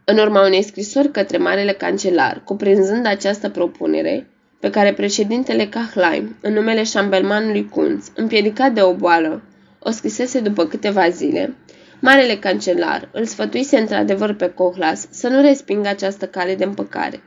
În 0.06 0.18
urma 0.18 0.46
unei 0.46 0.64
scrisori 0.64 1.12
către 1.12 1.38
Marele 1.38 1.72
Cancelar, 1.72 2.42
cuprinzând 2.44 3.06
această 3.06 3.50
propunere, 3.50 4.33
pe 4.64 4.70
care 4.70 4.94
președintele 4.94 5.68
Kahlaim, 5.68 6.36
în 6.42 6.54
numele 6.54 6.84
șambelmanului 6.84 7.70
Kunz, 7.70 8.12
împiedicat 8.16 8.72
de 8.72 8.82
o 8.82 8.94
boală, 8.94 9.42
o 9.80 9.90
scrisese 9.90 10.40
după 10.40 10.66
câteva 10.66 11.10
zile, 11.10 11.56
Marele 12.00 12.36
Cancelar 12.36 13.10
îl 13.12 13.26
sfătuise 13.26 13.78
într-adevăr 13.78 14.34
pe 14.34 14.50
Cohlas 14.50 15.08
să 15.10 15.28
nu 15.28 15.42
respingă 15.42 15.88
această 15.88 16.28
cale 16.28 16.56
de 16.56 16.64
împăcare. 16.64 17.22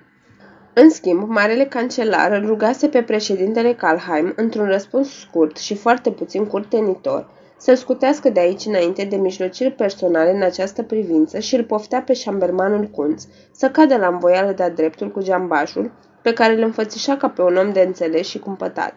În 0.75 0.91
schimb, 0.91 1.29
marele 1.29 1.65
cancelar 1.65 2.33
îl 2.33 2.47
rugase 2.47 2.89
pe 2.89 3.03
președintele 3.03 3.75
Kalheim, 3.75 4.33
într-un 4.37 4.67
răspuns 4.67 5.09
scurt 5.21 5.57
și 5.57 5.75
foarte 5.75 6.11
puțin 6.11 6.45
curtenitor, 6.45 7.31
să-l 7.59 7.77
scutească 7.77 8.29
de 8.29 8.41
aici 8.41 8.65
înainte 8.65 9.05
de 9.05 9.17
mijlociri 9.17 9.71
personale 9.71 10.35
în 10.35 10.43
această 10.43 10.83
privință 10.83 11.39
și 11.39 11.55
îl 11.55 11.65
poftea 11.65 12.03
pe 12.03 12.13
șambermanul 12.13 12.85
Kunz 12.85 13.29
să 13.53 13.69
cadă 13.71 13.97
la 13.97 14.07
învoială 14.07 14.53
de-a 14.53 14.71
dreptul 14.71 15.11
cu 15.11 15.23
geambașul, 15.23 15.93
pe 16.27 16.33
care 16.33 16.53
îl 16.53 16.63
înfățișa 16.63 17.17
ca 17.17 17.29
pe 17.29 17.43
un 17.43 17.57
om 17.57 17.73
de 17.73 17.81
înțeles 17.81 18.27
și 18.27 18.39
cumpătat. 18.39 18.95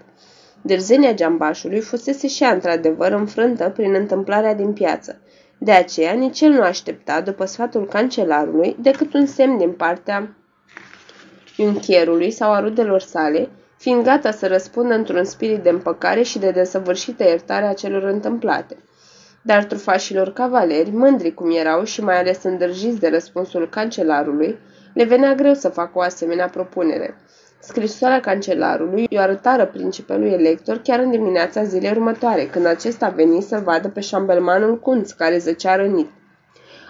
Dârzenia 0.61 1.13
geambașului 1.13 1.79
fusese 1.79 2.27
și 2.27 2.43
ea 2.43 2.53
într-adevăr 2.53 3.11
înfrântă 3.11 3.69
prin 3.69 3.93
întâmplarea 3.93 4.53
din 4.53 4.73
piață. 4.73 5.21
De 5.57 5.71
aceea, 5.71 6.13
nici 6.13 6.41
el 6.41 6.51
nu 6.51 6.61
aștepta, 6.61 7.21
după 7.21 7.45
sfatul 7.45 7.85
cancelarului, 7.85 8.75
decât 8.79 9.13
un 9.13 9.25
semn 9.25 9.57
din 9.57 9.71
partea 9.71 10.35
unchierului 11.57 12.31
sau 12.31 12.51
a 12.51 12.59
rudelor 12.59 13.01
sale, 13.01 13.49
fiind 13.77 14.03
gata 14.03 14.31
să 14.31 14.47
răspundă 14.47 14.93
într-un 14.93 15.23
spirit 15.23 15.63
de 15.63 15.69
împăcare 15.69 16.21
și 16.21 16.39
de 16.39 16.51
desăvârșită 16.51 17.23
iertare 17.23 17.65
a 17.65 17.73
celor 17.73 18.03
întâmplate. 18.03 18.77
Dar 19.41 19.63
trufașilor 19.63 20.33
cavaleri, 20.33 20.91
mândri 20.91 21.33
cum 21.33 21.51
erau 21.51 21.83
și 21.83 22.03
mai 22.03 22.19
ales 22.19 22.43
îndrăjiți 22.43 22.99
de 22.99 23.09
răspunsul 23.09 23.69
cancelarului, 23.69 24.57
le 24.93 25.03
venea 25.03 25.35
greu 25.35 25.53
să 25.53 25.69
facă 25.69 25.91
o 25.93 26.01
asemenea 26.01 26.47
propunere. 26.47 27.15
Scrisoarea 27.59 28.19
cancelarului 28.19 29.05
i-o 29.09 29.19
arătară 29.19 29.65
principelui 29.65 30.31
elector 30.31 30.77
chiar 30.83 30.99
în 30.99 31.11
dimineața 31.11 31.63
zilei 31.63 31.91
următoare, 31.91 32.45
când 32.45 32.65
acesta 32.65 33.05
a 33.05 33.09
venit 33.09 33.43
să 33.43 33.61
vadă 33.63 33.87
pe 33.89 33.99
șambelmanul 33.99 34.79
Cunț, 34.79 35.11
care 35.11 35.37
zăcea 35.37 35.75
rănit. 35.75 36.09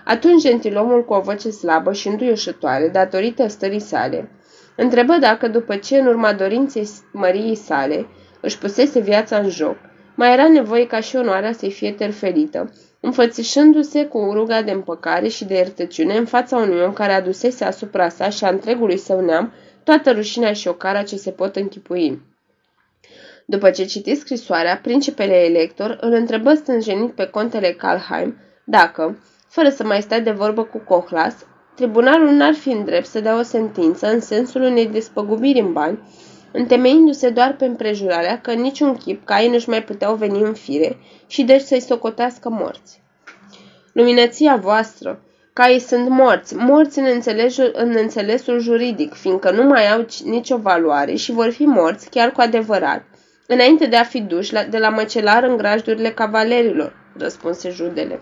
Atunci 0.06 0.42
gentilomul 0.42 1.06
cu 1.06 1.14
o 1.14 1.20
voce 1.20 1.50
slabă 1.50 1.94
și 1.94 2.08
înduioșătoare, 2.08 2.88
datorită 2.88 3.48
stării 3.48 3.80
sale, 3.80 4.30
întrebă 4.76 5.14
dacă 5.20 5.48
după 5.48 5.76
ce, 5.76 5.98
în 5.98 6.08
urma 6.08 6.34
dorinței 6.34 6.88
măriei 7.12 7.56
sale, 7.56 8.08
își 8.42 8.58
pusese 8.58 9.00
viața 9.00 9.38
în 9.38 9.50
joc, 9.50 9.76
mai 10.16 10.34
era 10.34 10.48
nevoie 10.48 10.88
ca 10.88 11.00
și 11.00 11.16
onoarea 11.16 11.52
să-i 11.52 11.72
fie 11.72 11.92
terferită, 11.92 12.72
înfățișându-se 13.00 14.06
cu 14.06 14.30
ruga 14.34 14.62
de 14.62 14.72
împăcare 14.72 15.28
și 15.28 15.46
de 15.46 15.54
iertăciune 15.54 16.18
în 16.18 16.26
fața 16.26 16.58
unui 16.58 16.82
om 16.82 16.94
care 16.94 17.14
adusese 17.14 17.64
asupra 17.64 18.10
sa 18.10 18.30
și 18.30 18.44
a 18.44 18.50
întregului 18.50 18.98
său 18.98 19.22
neam 19.22 19.54
toată 19.84 20.12
rușinea 20.12 20.54
și 20.54 20.68
ocara 20.68 21.04
ce 21.04 21.16
se 21.16 21.32
pot 21.32 21.56
închipui. 21.56 22.22
După 23.46 23.70
ce 23.70 23.86
citi 23.86 24.16
scrisoarea, 24.16 24.80
principele 24.84 25.36
elector 25.36 25.98
îl 26.02 26.14
întrebă 26.14 26.54
stânjenit 26.54 27.12
pe 27.12 27.26
contele 27.26 27.72
Kalheim 27.72 28.38
dacă, 28.64 29.18
fără 29.48 29.70
să 29.70 29.84
mai 29.84 30.02
stea 30.02 30.20
de 30.20 30.32
vorbă 30.32 30.64
cu 30.64 30.78
Cohlas, 30.78 31.36
tribunalul 31.76 32.30
n-ar 32.30 32.54
fi 32.54 32.70
în 32.70 32.86
drept 32.86 33.06
să 33.06 33.20
dea 33.20 33.38
o 33.38 33.42
sentință 33.42 34.12
în 34.12 34.20
sensul 34.20 34.62
unei 34.62 34.88
despăgubiri 34.88 35.60
în 35.60 35.74
bani, 35.74 36.00
întemeindu-se 36.52 37.30
doar 37.30 37.56
pe 37.56 37.66
împrejurarea 37.66 38.42
că 38.42 38.52
în 38.52 38.62
niciun 38.62 38.96
chip 38.96 39.26
caii 39.26 39.50
nu-și 39.50 39.70
mai 39.70 39.84
puteau 39.84 40.16
veni 40.16 40.42
în 40.42 40.54
fire 40.54 40.98
și 41.28 41.44
deci 41.44 41.62
să-i 41.62 41.80
socotească 41.80 42.50
morți. 42.50 43.02
Luminăția 43.94 44.56
voastră, 44.56 45.22
caii 45.54 45.80
sunt 45.80 46.10
morți, 46.10 46.56
morți 46.56 47.00
în 47.00 47.06
înțelesul, 47.14 47.72
în 47.76 47.96
înțelesul 47.98 48.60
juridic, 48.60 49.14
fiindcă 49.14 49.52
nu 49.52 49.64
mai 49.64 49.92
au 49.92 50.06
nicio 50.24 50.58
valoare 50.58 51.16
și 51.16 51.32
vor 51.32 51.50
fi 51.50 51.66
morți 51.66 52.10
chiar 52.10 52.32
cu 52.32 52.42
adevărat, 52.42 53.04
înainte 53.48 53.86
de 53.86 53.96
a 53.96 54.04
fi 54.04 54.22
duși 54.22 54.54
la, 54.54 54.64
de 54.64 54.78
la 54.78 54.90
măcelar 54.90 55.44
în 55.44 55.58
grajdurile 55.58 56.12
cavalerilor, 56.12 56.94
răspunse 57.18 57.70
judele. 57.70 58.22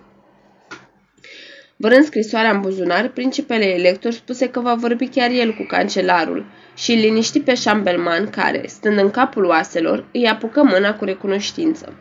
Vrând 1.80 2.04
scrisoarea 2.04 2.52
în 2.52 2.62
buzunar, 2.62 3.08
principele 3.08 3.66
elector 3.66 4.12
spuse 4.12 4.50
că 4.50 4.60
va 4.60 4.76
vorbi 4.76 5.08
chiar 5.08 5.30
el 5.32 5.54
cu 5.54 5.64
cancelarul 5.64 6.46
și 6.76 6.92
îl 6.92 7.00
liniști 7.00 7.40
pe 7.40 7.56
șambelman 7.56 8.30
care, 8.30 8.64
stând 8.68 8.98
în 8.98 9.12
capul 9.12 9.46
oaselor, 9.46 10.08
îi 10.14 10.28
apucă 10.28 10.64
mâna 10.64 10.96
cu 10.96 11.06
recunoștință. 11.06 11.94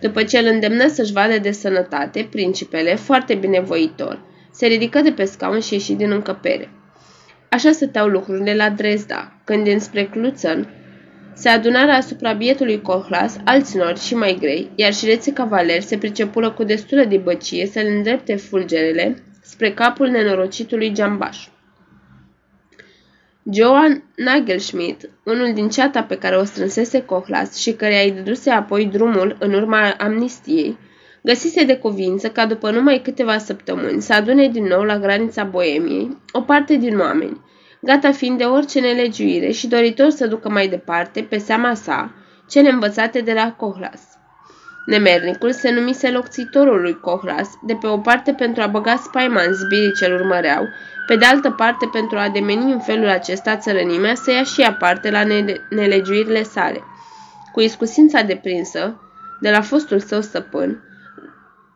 După 0.00 0.22
ce 0.22 0.38
îl 0.38 0.46
îndemnă 0.46 0.88
să-și 0.88 1.12
vadă 1.12 1.38
de 1.38 1.50
sănătate, 1.50 2.28
principele, 2.30 2.94
foarte 2.94 3.34
binevoitor, 3.34 4.20
se 4.52 4.66
ridică 4.66 5.00
de 5.00 5.12
pe 5.12 5.24
scaun 5.24 5.60
și 5.60 5.74
ieși 5.74 5.92
din 5.92 6.10
încăpere. 6.10 6.70
Așa 7.48 7.72
stăteau 7.72 8.06
lucrurile 8.06 8.54
la 8.54 8.70
Dresda, 8.70 9.32
când 9.44 9.64
dinspre 9.64 10.04
Cluțăn 10.04 10.68
se 11.36 11.48
adunară 11.48 11.90
asupra 11.90 12.32
bietului 12.32 12.82
Cohlas 12.82 13.36
alți 13.44 13.76
nori 13.76 14.00
și 14.00 14.14
mai 14.14 14.36
grei, 14.40 14.70
iar 14.74 14.94
șireții 14.94 15.32
cavaleri 15.32 15.84
se 15.84 15.98
pricepură 15.98 16.50
cu 16.50 16.64
destulă 16.64 17.04
de 17.04 17.16
băcie 17.16 17.66
să 17.66 17.80
le 17.80 17.88
îndrepte 17.88 18.36
fulgerele 18.36 19.22
spre 19.42 19.72
capul 19.72 20.08
nenorocitului 20.08 20.92
Giambaș. 20.92 21.48
Joan 23.52 24.02
Nagelschmidt, 24.16 25.10
unul 25.24 25.52
din 25.54 25.68
ceata 25.68 26.02
pe 26.02 26.18
care 26.18 26.36
o 26.36 26.44
strânsese 26.44 27.02
Cohlas 27.04 27.56
și 27.56 27.72
care 27.72 28.04
îi 28.04 28.10
dăduse 28.10 28.50
apoi 28.50 28.84
drumul 28.84 29.36
în 29.40 29.54
urma 29.54 29.94
amnistiei, 29.98 30.78
găsise 31.22 31.64
de 31.64 31.76
cuvință 31.76 32.28
ca 32.28 32.46
după 32.46 32.70
numai 32.70 33.00
câteva 33.04 33.38
săptămâni 33.38 34.02
să 34.02 34.12
adune 34.12 34.48
din 34.48 34.64
nou 34.64 34.82
la 34.82 34.98
granița 34.98 35.44
Boemiei 35.44 36.16
o 36.32 36.40
parte 36.40 36.76
din 36.76 36.98
oameni, 36.98 37.40
gata 37.86 38.12
fiind 38.12 38.38
de 38.38 38.44
orice 38.44 38.80
nelegiuire 38.80 39.50
și 39.50 39.66
doritor 39.66 40.10
să 40.10 40.26
ducă 40.26 40.48
mai 40.48 40.68
departe, 40.68 41.22
pe 41.22 41.38
seama 41.38 41.74
sa, 41.74 42.14
cele 42.48 42.70
învățate 42.70 43.20
de 43.20 43.32
la 43.32 43.52
Cohlas. 43.52 44.00
Nemernicul 44.86 45.52
se 45.52 45.70
numise 45.70 46.10
locțitorul 46.10 46.80
lui 46.80 47.00
Cohlas, 47.00 47.48
de 47.62 47.74
pe 47.74 47.86
o 47.86 47.98
parte 47.98 48.32
pentru 48.32 48.62
a 48.62 48.66
băga 48.66 48.96
spaima 48.96 49.42
în 49.42 49.52
zbirii 49.52 49.92
ce 49.92 50.12
urmăreau, 50.12 50.62
pe 51.06 51.16
de 51.16 51.24
altă 51.24 51.50
parte 51.50 51.88
pentru 51.92 52.18
a 52.18 52.28
demeni 52.28 52.72
în 52.72 52.80
felul 52.80 53.08
acesta 53.08 53.56
țărănimea 53.56 54.14
să 54.14 54.30
ia 54.30 54.42
și 54.42 54.62
aparte 54.62 55.10
la 55.10 55.24
nele- 55.24 55.66
nelegiuirile 55.70 56.42
sale. 56.42 56.84
Cu 57.52 57.60
iscusința 57.60 58.22
deprinsă, 58.22 59.00
de 59.40 59.50
la 59.50 59.60
fostul 59.60 59.98
său 59.98 60.20
stăpân, 60.20 60.82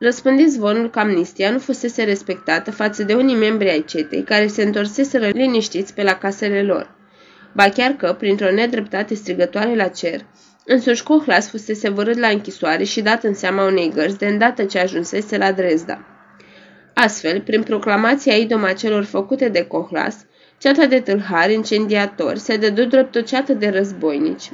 răspândit 0.01 0.51
zvonul 0.51 0.91
că 0.91 0.99
amnistia 0.99 1.51
nu 1.51 1.59
fusese 1.59 2.03
respectată 2.03 2.71
față 2.71 3.03
de 3.03 3.15
unii 3.15 3.37
membri 3.37 3.71
ai 3.71 3.85
cetei 3.85 4.23
care 4.23 4.47
se 4.47 4.63
întorseseră 4.63 5.27
liniștiți 5.27 5.95
pe 5.95 6.03
la 6.03 6.15
casele 6.15 6.63
lor. 6.63 6.95
Ba 7.55 7.69
chiar 7.69 7.91
că, 7.91 8.13
printr-o 8.19 8.51
nedreptate 8.51 9.15
strigătoare 9.15 9.77
la 9.77 9.89
cer, 9.89 10.27
însuși 10.65 11.03
Cohlas 11.03 11.49
fusese 11.49 11.89
vărât 11.89 12.19
la 12.19 12.29
închisoare 12.29 12.85
și 12.85 13.01
dat 13.01 13.25
în 13.25 13.35
seama 13.35 13.67
unei 13.67 13.93
gărzi 13.95 14.19
de 14.19 14.27
îndată 14.27 14.65
ce 14.65 14.79
ajunsese 14.79 15.37
la 15.37 15.53
Dresda. 15.53 16.05
Astfel, 16.95 17.41
prin 17.41 17.63
proclamația 17.63 18.35
idoma 18.35 18.73
celor 18.73 19.05
făcute 19.05 19.49
de 19.49 19.65
Cohlas, 19.65 20.17
ceata 20.59 20.87
de 20.87 21.01
tâlhari 21.01 21.55
incendiatori 21.55 22.39
se 22.39 22.57
dădu 22.57 22.85
drept 22.85 23.15
o 23.15 23.21
ceată 23.21 23.53
de 23.53 23.69
războinici, 23.69 24.51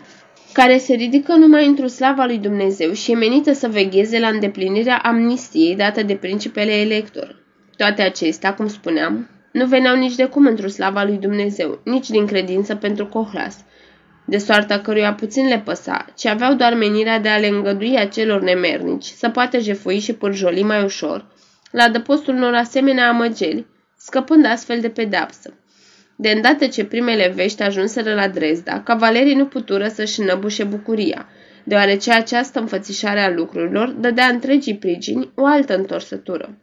care 0.57 0.78
se 0.78 0.95
ridică 0.95 1.35
numai 1.35 1.66
într-o 1.66 1.87
slava 1.87 2.24
lui 2.24 2.39
Dumnezeu 2.39 2.93
și 2.93 3.11
e 3.11 3.15
menită 3.15 3.53
să 3.53 3.69
vegheze 3.69 4.19
la 4.19 4.28
îndeplinirea 4.28 4.99
amnistiei 4.99 5.77
dată 5.77 6.03
de 6.03 6.15
principele 6.15 6.73
elector. 6.73 7.37
Toate 7.77 8.03
acestea, 8.03 8.55
cum 8.55 8.69
spuneam, 8.69 9.28
nu 9.53 9.66
veneau 9.66 9.97
nici 9.97 10.15
de 10.15 10.24
cum 10.24 10.47
într-o 10.47 10.69
slava 10.69 11.05
lui 11.05 11.16
Dumnezeu, 11.16 11.81
nici 11.85 12.09
din 12.09 12.27
credință 12.27 12.74
pentru 12.74 13.07
Cohlas, 13.07 13.65
de 14.24 14.39
soarta 14.39 14.78
căruia 14.81 15.15
puțin 15.15 15.47
le 15.49 15.62
păsa, 15.65 16.05
ci 16.16 16.27
aveau 16.27 16.55
doar 16.55 16.74
menirea 16.74 17.20
de 17.20 17.28
a 17.28 17.39
le 17.39 17.47
îngădui 17.47 17.99
acelor 17.99 18.43
nemernici 18.43 19.05
să 19.05 19.28
poată 19.28 19.59
jefui 19.59 19.99
și 19.99 20.12
pârjoli 20.12 20.62
mai 20.62 20.85
ușor, 20.85 21.27
la 21.70 21.83
adăpostul 21.83 22.35
unor 22.35 22.55
asemenea 22.55 23.09
amăgeli, 23.09 23.66
scăpând 23.97 24.47
astfel 24.47 24.81
de 24.81 24.89
pedapsă. 24.89 25.55
De 26.16 26.28
îndată 26.28 26.66
ce 26.66 26.84
primele 26.84 27.32
vești 27.34 27.62
ajunseră 27.62 28.14
la 28.14 28.28
Dresda, 28.28 28.80
cavalerii 28.80 29.34
nu 29.34 29.47
putură 29.47 29.88
să-și 29.88 30.20
înăbușe 30.20 30.64
bucuria, 30.64 31.28
deoarece 31.64 32.12
această 32.12 32.60
înfățișare 32.60 33.20
a 33.20 33.30
lucrurilor 33.30 33.88
dădea 33.88 34.26
întregii 34.26 34.76
prigini 34.76 35.30
o 35.34 35.44
altă 35.44 35.76
întorsătură. 35.76 36.59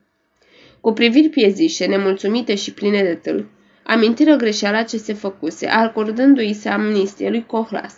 Cu 0.81 0.91
priviri 0.91 1.29
piezișe, 1.29 1.85
nemulțumite 1.85 2.55
și 2.55 2.73
pline 2.73 3.01
de 3.01 3.13
tâl, 3.13 3.49
amintiră 3.83 4.35
greșeala 4.35 4.83
ce 4.83 4.97
se 4.97 5.13
făcuse, 5.13 5.67
acordându-i 5.67 6.53
se 6.53 6.69
amnistie 6.69 7.29
lui 7.29 7.45
Cohlas, 7.45 7.95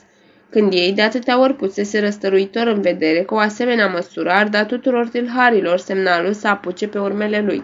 când 0.50 0.74
ei 0.74 0.94
de 0.94 1.02
atâtea 1.02 1.40
ori 1.40 1.56
pusese 1.56 2.00
răstăruitor 2.00 2.68
în 2.68 2.82
vedere 2.82 3.24
că 3.24 3.34
o 3.34 3.38
asemenea 3.38 3.88
măsură 3.88 4.30
ar 4.30 4.48
da 4.48 4.66
tuturor 4.66 5.08
tilharilor 5.08 5.78
semnalul 5.78 6.34
să 6.34 6.48
apuce 6.48 6.88
pe 6.88 7.00
urmele 7.00 7.42
lui. 7.42 7.64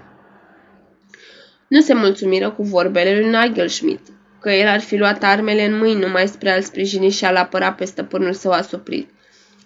Nu 1.71 1.81
se 1.81 1.93
mulțumiră 1.93 2.49
cu 2.49 2.63
vorbele 2.63 3.19
lui 3.19 3.29
Nagelschmidt, 3.29 4.07
că 4.39 4.51
el 4.51 4.67
ar 4.67 4.79
fi 4.79 4.97
luat 4.97 5.23
armele 5.23 5.65
în 5.65 5.77
mâini 5.77 5.99
numai 5.99 6.27
spre 6.27 6.49
a-l 6.49 6.61
sprijini 6.61 7.09
și 7.09 7.25
a-l 7.25 7.35
apăra 7.35 7.71
pe 7.71 7.85
stăpânul 7.85 8.33
său 8.33 8.51
asuprit, 8.51 9.09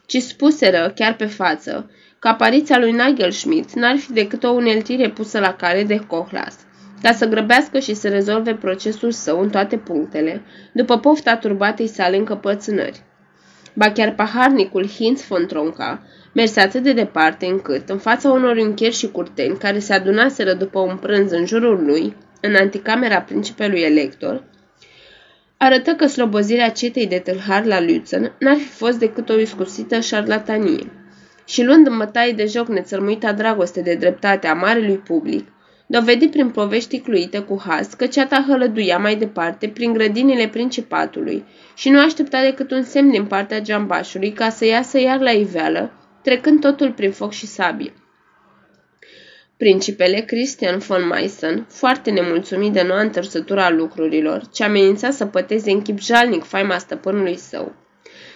ci 0.05 0.17
spuseră, 0.17 0.91
chiar 0.95 1.15
pe 1.15 1.25
față, 1.25 1.91
că 2.19 2.27
apariția 2.27 2.79
lui 2.79 2.91
Nagelschmidt 2.91 3.73
n-ar 3.73 3.97
fi 3.97 4.13
decât 4.13 4.43
o 4.43 4.49
uneltire 4.49 5.09
pusă 5.09 5.39
la 5.39 5.53
cale 5.53 5.83
de 5.83 5.99
Cohlas, 6.07 6.55
ca 7.01 7.11
să 7.11 7.25
grăbească 7.25 7.79
și 7.79 7.93
să 7.93 8.09
rezolve 8.09 8.55
procesul 8.55 9.11
său 9.11 9.41
în 9.41 9.49
toate 9.49 9.77
punctele, 9.77 10.41
după 10.73 10.99
pofta 10.99 11.37
turbatei 11.37 11.87
sale 11.87 12.17
încăpățânări. 12.17 13.01
Ba 13.73 13.91
chiar 13.91 14.15
paharnicul 14.15 14.87
Hinz 14.87 15.27
von 15.27 15.45
Tronca 15.45 16.03
merse 16.35 16.59
atât 16.59 16.83
de 16.83 16.93
departe 16.93 17.45
încât, 17.45 17.89
în 17.89 17.97
fața 17.97 18.31
unor 18.31 18.55
încheri 18.55 18.95
și 18.95 19.11
curteni 19.11 19.57
care 19.57 19.79
se 19.79 19.93
adunaseră 19.93 20.53
după 20.53 20.79
un 20.79 20.97
prânz 20.97 21.31
în 21.31 21.45
jurul 21.45 21.85
lui, 21.85 22.15
în 22.41 22.55
anticamera 22.55 23.21
principelui 23.21 23.81
elector, 23.81 24.43
arătă 25.57 25.91
că 25.91 26.07
slobozirea 26.07 26.69
cetei 26.69 27.07
de 27.07 27.19
tâlhar 27.19 27.65
la 27.65 27.81
Lutzen 27.81 28.35
n-ar 28.39 28.55
fi 28.55 28.67
fost 28.67 28.99
decât 28.99 29.29
o 29.29 29.39
iscusită 29.39 29.99
șarlatanie. 29.99 30.91
Și 31.45 31.63
luând 31.63 31.87
în 31.87 31.97
bătaie 31.97 32.31
de 32.31 32.45
joc 32.45 32.67
nețărmuita 32.67 33.33
dragoste 33.33 33.81
de 33.81 33.93
dreptate 33.93 34.47
a 34.47 34.53
marelui 34.53 34.97
public, 34.97 35.47
dovedi 35.87 36.27
prin 36.27 36.49
povești 36.49 36.99
cluite 36.99 37.39
cu 37.39 37.61
has 37.65 37.93
că 37.93 38.05
ceata 38.05 38.45
hălăduia 38.47 38.97
mai 38.97 39.15
departe 39.15 39.67
prin 39.67 39.93
grădinile 39.93 40.47
principatului 40.47 41.45
și 41.75 41.89
nu 41.89 41.99
aștepta 41.99 42.41
decât 42.41 42.71
un 42.71 42.83
semn 42.83 43.09
din 43.09 43.25
partea 43.25 43.61
geambașului 43.61 44.31
ca 44.31 44.49
să 44.49 44.65
iasă 44.65 44.99
iar 44.99 45.19
la 45.19 45.31
iveală 45.31 45.91
trecând 46.25 46.59
totul 46.59 46.91
prin 46.91 47.11
foc 47.11 47.31
și 47.31 47.45
sabie. 47.45 47.93
Principele 49.57 50.19
Christian 50.19 50.77
von 50.77 51.07
Meissen, 51.07 51.65
foarte 51.69 52.11
nemulțumit 52.11 52.73
de 52.73 52.81
noua 52.81 53.01
întărsătură 53.01 53.61
a 53.61 53.69
lucrurilor, 53.69 54.47
ce 54.53 54.63
amenința 54.63 55.09
să 55.11 55.25
păteze 55.25 55.71
în 55.71 55.81
chip 55.81 55.99
jalnic 55.99 56.43
faima 56.43 56.77
stăpânului 56.77 57.37
său, 57.37 57.75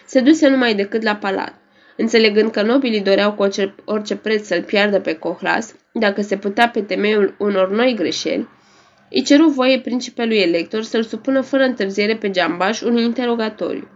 se 0.06 0.20
duse 0.20 0.48
numai 0.48 0.76
decât 0.76 1.04
la 1.04 1.16
palat, 1.16 1.54
înțelegând 1.98 2.52
că 2.52 2.62
nobilii 2.62 3.02
doreau 3.02 3.34
cu 3.34 3.42
orice, 3.42 3.76
orice 3.86 4.16
preț 4.16 4.46
să-l 4.46 4.64
piardă 4.64 5.00
pe 5.00 5.14
Cohlas, 5.14 5.76
dacă 5.94 6.22
se 6.22 6.38
putea 6.38 6.70
pe 6.70 6.82
temeiul 6.82 7.36
unor 7.38 7.72
noi 7.72 7.94
greșeli, 7.96 8.48
îi 9.12 9.24
ceru 9.24 9.48
voie 9.48 9.80
principelui 9.80 10.38
elector 10.38 10.84
să-l 10.84 11.04
supună 11.04 11.42
fără 11.42 11.64
întârziere 11.64 12.16
pe 12.16 12.30
geambaș 12.30 12.82
unui 12.82 13.04
interogatoriu. 13.04 13.88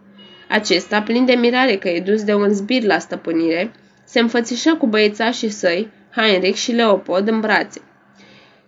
Acesta, 0.50 1.02
plin 1.02 1.26
de 1.26 1.34
mirare 1.34 1.76
că 1.76 1.90
e 1.90 2.00
dus 2.00 2.24
de 2.24 2.34
un 2.34 2.54
zbir 2.54 2.84
la 2.84 3.00
stăpânire, 3.00 3.72
se 4.14 4.20
înfățișă 4.20 4.76
cu 4.76 4.88
băiețașii 4.88 5.50
săi, 5.50 5.90
Heinrich 6.16 6.58
și 6.58 6.72
Leopold, 6.72 7.28
în 7.28 7.40
brațe. 7.40 7.82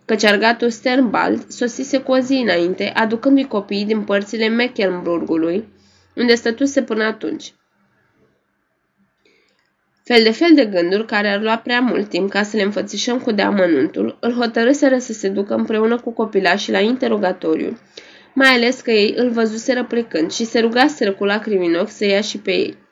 Căciargatul 0.05 0.69
Sternbald 0.69 1.49
sosise 1.49 1.97
cu 1.99 2.11
o 2.11 2.19
zi 2.19 2.33
înainte, 2.33 2.91
aducându-i 2.95 3.47
copiii 3.47 3.85
din 3.85 4.01
părțile 4.01 4.47
Mecklenburgului, 4.47 5.67
unde 6.15 6.35
stătuse 6.35 6.81
până 6.81 7.03
atunci. 7.03 7.53
Fel 10.03 10.23
de 10.23 10.31
fel 10.31 10.51
de 10.55 10.65
gânduri 10.65 11.05
care 11.05 11.27
ar 11.27 11.41
lua 11.41 11.57
prea 11.57 11.79
mult 11.79 12.09
timp 12.09 12.29
ca 12.29 12.43
să 12.43 12.57
le 12.57 12.63
înfățișăm 12.63 13.19
cu 13.19 13.31
deamănuntul, 13.31 14.17
îl 14.19 14.33
hotărâseră 14.33 14.97
să 14.97 15.13
se 15.13 15.29
ducă 15.29 15.53
împreună 15.53 15.97
cu 15.99 16.11
copilașii 16.11 16.71
la 16.71 16.79
interogatoriu, 16.79 17.79
mai 18.33 18.49
ales 18.49 18.81
că 18.81 18.91
ei 18.91 19.13
îl 19.17 19.29
văzuseră 19.29 19.83
plecând 19.83 20.31
și 20.31 20.45
se 20.45 20.59
rugaseră 20.59 21.11
cu 21.11 21.25
lacrimi 21.25 21.67
în 21.67 21.75
ochi 21.75 21.89
să 21.89 22.05
ia 22.05 22.21
și 22.21 22.37
pe 22.37 22.51
ei. 22.51 22.83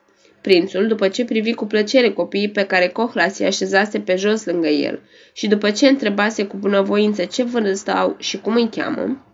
Prințul, 0.43 0.87
după 0.87 1.07
ce 1.07 1.25
privi 1.25 1.53
cu 1.53 1.65
plăcere 1.65 2.09
copiii 2.09 2.49
pe 2.49 2.63
care 2.63 2.87
Cohlas 2.87 3.37
i 3.37 3.43
așezase 3.43 3.99
pe 3.99 4.15
jos 4.15 4.45
lângă 4.45 4.67
el 4.67 4.99
și 5.33 5.47
după 5.47 5.71
ce 5.71 5.87
întrebase 5.87 6.45
cu 6.45 6.57
bunăvoință 6.57 7.25
ce 7.25 7.43
vârstă 7.43 7.91
au 7.91 8.15
și 8.19 8.37
cum 8.37 8.55
îi 8.55 8.69
cheamă, 8.69 9.25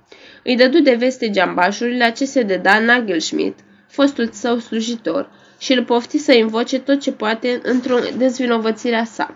îi 0.43 0.55
dădu 0.55 0.79
de 0.79 0.93
veste 0.93 1.29
geambașului 1.29 1.97
la 1.97 2.09
ce 2.09 2.25
se 2.25 2.43
deda 2.43 2.79
Nagelschmidt, 2.79 3.59
fostul 3.87 4.29
său 4.31 4.57
slujitor, 4.57 5.29
și 5.59 5.73
îl 5.73 5.83
pofti 5.83 6.17
să 6.17 6.33
invoce 6.33 6.79
tot 6.79 6.99
ce 6.99 7.11
poate 7.11 7.59
într-o 7.63 7.97
dezvinovățirea 8.17 9.03
sa. 9.03 9.33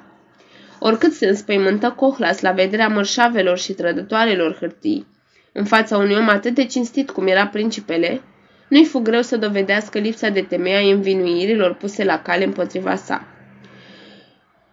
Oricât 0.80 1.14
se 1.14 1.28
înspăimântă 1.28 1.94
Cohlas 1.98 2.42
la 2.42 2.52
vederea 2.52 2.88
mărșavelor 2.88 3.58
și 3.58 3.74
trădătoarelor 3.74 4.58
hârtii, 4.60 5.08
în 5.52 5.66
fața 5.66 5.98
unui 5.98 6.16
om 6.16 6.30
atât 6.30 6.54
de 6.54 6.66
cinstit 6.66 7.10
cum 7.10 7.28
era 7.28 7.48
principele, 7.48 8.22
nu-i 8.74 8.86
fu 8.86 9.00
greu 9.00 9.22
să 9.22 9.38
dovedească 9.38 10.00
lipsa 10.00 10.30
de 10.30 10.42
temei 10.42 10.74
a 10.74 10.94
învinuirilor 10.94 11.74
puse 11.74 12.04
la 12.04 12.22
cale 12.22 12.44
împotriva 12.44 12.96
sa. 12.96 13.28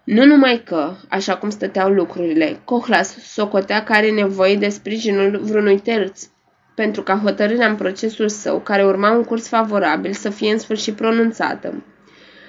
Nu 0.05 0.25
numai 0.25 0.63
că, 0.65 0.95
așa 1.09 1.37
cum 1.37 1.51
stăteau 1.51 1.91
lucrurile, 1.91 2.61
Cohlas 2.65 3.17
socotea 3.19 3.85
că 3.85 3.93
are 3.93 4.11
nevoie 4.11 4.57
de 4.57 4.69
sprijinul 4.69 5.41
vreunui 5.43 5.79
terț, 5.79 6.29
pentru 6.75 7.03
ca 7.03 7.21
hotărârea 7.25 7.69
în 7.69 7.77
procesul 7.77 8.29
său, 8.29 8.61
care 8.61 8.85
urma 8.85 9.11
un 9.11 9.25
curs 9.25 9.49
favorabil, 9.49 10.13
să 10.13 10.31
fie 10.31 10.53
în 10.53 10.59
sfârșit 10.59 10.95
pronunțată. 10.95 11.85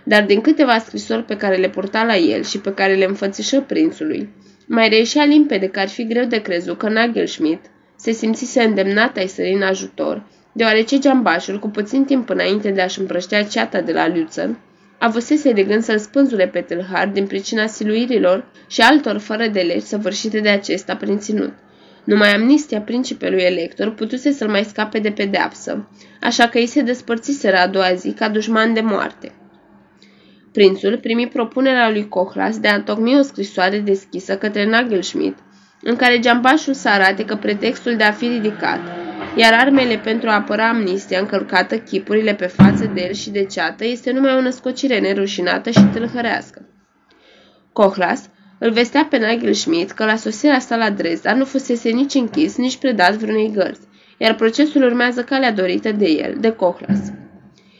Dar 0.03 0.25
din 0.25 0.41
câteva 0.41 0.77
scrisori 0.77 1.23
pe 1.23 1.37
care 1.37 1.55
le 1.55 1.69
purta 1.69 2.03
la 2.03 2.15
el 2.15 2.43
și 2.43 2.59
pe 2.59 2.73
care 2.73 2.93
le 2.95 3.05
înfățișă 3.05 3.61
prințului, 3.61 4.29
mai 4.67 4.89
reieșea 4.89 5.23
limpede 5.23 5.67
că 5.67 5.79
ar 5.79 5.87
fi 5.87 6.07
greu 6.07 6.25
de 6.25 6.41
crezut 6.41 6.77
că 6.77 6.89
Nagelschmidt 6.89 7.65
se 7.95 8.11
simțise 8.11 8.63
îndemnat 8.63 9.17
ai 9.17 9.27
sări 9.27 9.53
în 9.53 9.61
ajutor, 9.61 10.23
deoarece 10.53 10.99
geambașul, 10.99 11.59
cu 11.59 11.69
puțin 11.69 12.05
timp 12.05 12.29
înainte 12.29 12.71
de 12.71 12.81
a-și 12.81 12.99
împrăștea 12.99 13.43
ceata 13.43 13.81
de 13.81 13.91
la 13.91 14.07
Lutzen, 14.07 14.57
avusese 14.97 15.51
de 15.51 15.63
gând 15.63 15.83
să-l 15.83 15.97
spânzure 15.97 16.47
pe 16.47 16.61
tâlhar 16.61 17.07
din 17.07 17.27
pricina 17.27 17.67
siluirilor 17.67 18.45
și 18.67 18.81
altor 18.81 19.17
fără 19.17 19.47
de 19.47 19.59
legi 19.61 19.85
săvârșite 19.85 20.39
de 20.39 20.49
acesta 20.49 20.95
prin 20.95 21.19
ținut. 21.19 21.53
Numai 22.03 22.33
amnistia 22.33 22.81
principelui 22.81 23.41
elector 23.41 23.93
putuse 23.93 24.31
să-l 24.31 24.49
mai 24.49 24.63
scape 24.63 24.99
de 24.99 25.11
pedeapsă, 25.11 25.89
așa 26.21 26.47
că 26.47 26.57
îi 26.57 26.65
se 26.65 26.81
despărțiseră 26.81 27.57
a 27.57 27.67
doua 27.67 27.93
zi 27.93 28.11
ca 28.11 28.29
dușman 28.29 28.73
de 28.73 28.81
moarte. 28.81 29.31
Prințul 30.51 30.97
primi 30.97 31.27
propunerea 31.27 31.89
lui 31.89 32.07
Cohlas 32.07 32.59
de 32.59 32.67
a 32.67 32.75
întocmi 32.75 33.19
o 33.19 33.21
scrisoare 33.21 33.79
deschisă 33.79 34.37
către 34.37 34.65
Nagelschmidt, 34.65 35.37
în 35.81 35.95
care 35.95 36.19
geambașul 36.19 36.73
să 36.73 36.89
arate 36.89 37.25
că 37.25 37.35
pretextul 37.35 37.95
de 37.95 38.03
a 38.03 38.11
fi 38.11 38.27
ridicat, 38.27 38.79
iar 39.35 39.53
armele 39.53 39.97
pentru 39.97 40.29
a 40.29 40.33
apăra 40.33 40.69
amnistia 40.69 41.19
încălcată 41.19 41.77
chipurile 41.77 42.33
pe 42.33 42.45
față 42.45 42.91
de 42.93 43.01
el 43.01 43.13
și 43.13 43.29
de 43.29 43.45
ceată 43.45 43.85
este 43.85 44.11
numai 44.11 44.35
o 44.35 44.41
născocire 44.41 44.99
nerușinată 44.99 45.69
și 45.69 45.83
tâlhărească. 45.93 46.65
Cohlas 47.73 48.29
îl 48.59 48.71
vestea 48.71 49.07
pe 49.09 49.17
Nigel 49.17 49.53
Schmidt 49.53 49.91
că 49.91 50.05
la 50.05 50.15
sosirea 50.15 50.59
sa 50.59 50.75
la 50.75 50.89
Dresda 50.89 51.33
nu 51.33 51.45
fusese 51.45 51.89
nici 51.89 52.13
închis, 52.13 52.57
nici 52.57 52.77
predat 52.77 53.13
vreunei 53.13 53.51
gărzi, 53.53 53.87
iar 54.17 54.35
procesul 54.35 54.83
urmează 54.83 55.23
calea 55.23 55.51
dorită 55.51 55.91
de 55.91 56.09
el, 56.09 56.37
de 56.39 56.51
Cohlas. 56.51 56.99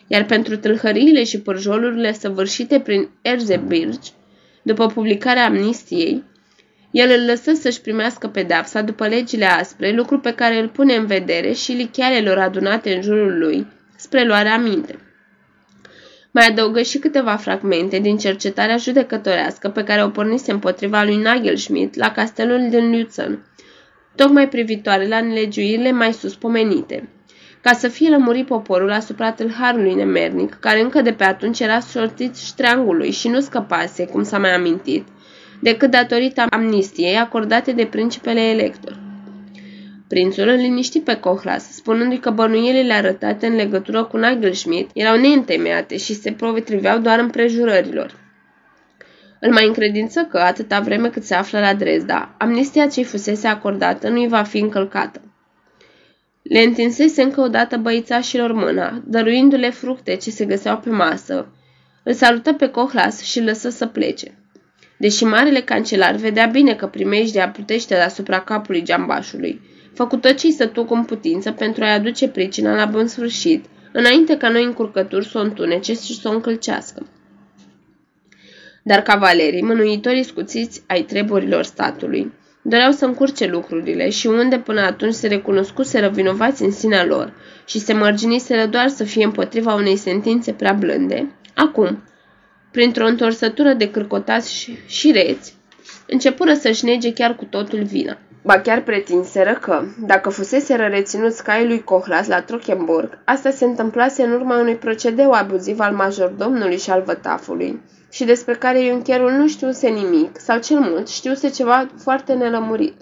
Iar 0.08 0.26
pentru 0.26 0.58
tâlhăriile 0.58 1.24
și 1.24 1.40
părjolurile 1.40 2.14
săvârșite 2.14 2.80
prin 2.80 3.10
Erzebirge, 3.22 4.12
după 4.64 4.86
publicarea 4.86 5.46
amnistiei, 5.46 6.24
el 6.92 7.20
îl 7.20 7.26
lăsă 7.26 7.54
să-și 7.54 7.82
primească 7.82 8.28
pedepsa 8.28 8.82
după 8.82 9.08
legile 9.08 9.46
aspre, 9.46 9.92
lucru 9.92 10.20
pe 10.20 10.34
care 10.34 10.60
îl 10.60 10.70
pune 10.70 10.96
în 10.96 11.06
vedere 11.06 11.52
și 11.52 11.72
lichiarelor 11.72 12.38
adunate 12.38 12.96
în 12.96 13.02
jurul 13.02 13.38
lui, 13.38 13.68
spre 13.96 14.26
luarea 14.26 14.58
minte. 14.58 15.00
Mai 16.32 16.48
adăugă 16.48 16.82
și 16.82 16.98
câteva 16.98 17.36
fragmente 17.36 18.00
din 18.00 18.18
cercetarea 18.18 18.78
judecătorească 18.78 19.70
pe 19.70 19.84
care 19.84 20.04
o 20.04 20.10
pornise 20.10 20.52
împotriva 20.52 21.04
lui 21.04 21.18
Nagelschmidt 21.18 21.96
la 21.96 22.12
castelul 22.12 22.68
din 22.70 22.92
Lützen, 22.92 23.40
tocmai 24.16 24.50
privitoare 24.50 25.08
la 25.08 25.22
nelegiuirile 25.22 25.92
mai 25.92 26.14
sus 26.14 26.36
pomenite, 26.36 27.10
ca 27.62 27.74
să 27.74 27.88
fie 27.88 28.10
lămurit 28.10 28.46
poporul 28.46 28.92
asupra 28.92 29.32
tâlharului 29.32 29.94
nemernic, 29.94 30.58
care 30.60 30.82
încă 30.82 31.02
de 31.02 31.14
pe 31.14 31.24
atunci 31.24 31.60
era 31.60 31.80
sortit 31.80 32.38
ștreangului 32.38 33.12
și 33.12 33.28
nu 33.28 33.40
scăpase, 33.40 34.06
cum 34.06 34.24
s-a 34.24 34.38
mai 34.38 34.54
amintit, 34.54 35.08
decât 35.62 35.92
datorită 35.92 36.46
amnistiei 36.50 37.18
acordate 37.18 37.72
de 37.72 37.86
principele 37.86 38.40
elector. 38.40 39.00
Prințul 40.08 40.48
îl 40.48 40.56
liniști 40.56 41.00
pe 41.00 41.16
Cohlas, 41.16 41.72
spunându-i 41.72 42.20
că 42.20 42.30
bănuielile 42.30 42.94
arătate 42.94 43.48
în 43.48 43.56
legătură 43.56 44.04
cu 44.04 44.18
Nagelschmidt 44.18 44.90
erau 44.94 45.18
neîntemeiate 45.18 45.98
și 45.98 46.14
se 46.14 46.32
potriveau 46.32 47.00
doar 47.00 47.20
împrejurărilor. 47.20 48.20
Îl 49.40 49.52
mai 49.52 49.68
încredință 49.68 50.28
că, 50.32 50.38
atâta 50.38 50.80
vreme 50.80 51.10
cât 51.10 51.24
se 51.24 51.36
află 51.36 51.60
la 51.60 51.74
Dresda, 51.74 52.36
amnistia 52.38 52.88
ce-i 52.88 53.04
fusese 53.04 53.48
acordată 53.48 54.10
nu-i 54.10 54.28
va 54.28 54.44
fi 54.44 54.58
încălcată. 54.58 55.22
Le 56.42 56.60
întinsese 56.60 57.22
încă 57.22 57.42
o 57.42 57.48
dată 57.48 57.78
băițașilor 57.78 58.52
mâna, 58.52 59.02
dăruindu-le 59.06 59.70
fructe 59.70 60.16
ce 60.16 60.30
se 60.30 60.46
găseau 60.46 60.78
pe 60.78 60.90
masă. 60.90 61.48
Îl 62.04 62.14
salută 62.14 62.54
pe 62.54 62.68
Cohlas 62.68 63.22
și 63.22 63.42
lăsă 63.42 63.70
să 63.70 63.86
plece. 63.86 64.41
Deși 65.02 65.24
marele 65.24 65.62
cancelar 65.62 66.16
vedea 66.16 66.46
bine 66.46 66.74
că 66.74 66.88
primejdea 66.88 67.50
plutește 67.50 67.94
deasupra 67.94 68.40
capului 68.40 68.84
geambașului, 68.84 69.62
făcu 69.94 70.16
tot 70.16 70.38
ce 70.38 70.52
să 70.52 70.66
tuc 70.66 70.92
în 70.92 71.04
putință 71.04 71.52
pentru 71.52 71.84
a-i 71.84 71.94
aduce 71.94 72.28
pricina 72.28 72.76
la 72.76 72.86
bun 72.86 73.08
sfârșit, 73.08 73.66
înainte 73.92 74.38
ca 74.38 74.50
noi 74.50 74.64
încurcături 74.64 75.28
să 75.28 75.38
o 75.38 75.42
întunece 75.42 75.94
și 75.94 76.20
să 76.20 76.28
o 76.28 76.32
încălcească. 76.32 77.08
Dar 78.84 79.02
cavalerii, 79.02 79.64
mânuitorii 79.64 80.24
scuțiți 80.24 80.84
ai 80.88 81.02
treburilor 81.02 81.64
statului, 81.64 82.32
doreau 82.62 82.92
să 82.92 83.06
încurce 83.06 83.48
lucrurile 83.48 84.10
și 84.10 84.28
unde 84.28 84.60
până 84.60 84.82
atunci 84.82 85.14
se 85.14 85.28
recunoscuseră 85.28 86.10
vinovați 86.10 86.64
în 86.64 86.72
sinea 86.72 87.06
lor 87.06 87.34
și 87.66 87.80
se 87.80 87.94
mărginiseră 87.94 88.66
doar 88.66 88.88
să 88.88 89.04
fie 89.04 89.24
împotriva 89.24 89.74
unei 89.74 89.96
sentințe 89.96 90.54
prea 90.54 90.74
blânde, 90.74 91.32
acum, 91.54 92.04
printr-o 92.72 93.06
întorsătură 93.06 93.74
de 93.74 93.92
cârcotați 93.92 94.54
și, 94.54 94.78
și 94.86 95.12
reți, 95.12 95.56
începură 96.08 96.54
să-și 96.54 96.86
nege 96.86 97.14
chiar 97.14 97.36
cu 97.36 97.46
totul 97.46 97.84
vina. 97.84 98.18
Ba 98.44 98.60
chiar 98.60 98.82
pretinseră 98.82 99.58
că, 99.62 99.84
dacă 100.00 100.30
fuseseră 100.30 100.88
reținuți 100.88 101.44
caii 101.44 101.68
lui 101.68 101.84
Cohlas 101.84 102.28
la 102.28 102.42
Trochenburg, 102.42 103.18
asta 103.26 103.50
se 103.50 103.66
întâmplase 103.66 104.24
în 104.24 104.32
urma 104.32 104.60
unui 104.60 104.76
procedeu 104.76 105.32
abuziv 105.32 105.80
al 105.80 105.94
majordomnului 105.94 106.78
și 106.78 106.90
al 106.90 107.02
vătafului, 107.06 107.82
și 108.12 108.24
despre 108.24 108.54
care 108.54 108.84
Iuncherul 108.84 109.32
nu 109.32 109.48
știuse 109.48 109.88
nimic, 109.90 110.40
sau 110.40 110.60
cel 110.60 110.80
mult 110.80 111.08
știuse 111.08 111.50
ceva 111.50 111.90
foarte 111.98 112.34
nelămurit. 112.34 112.94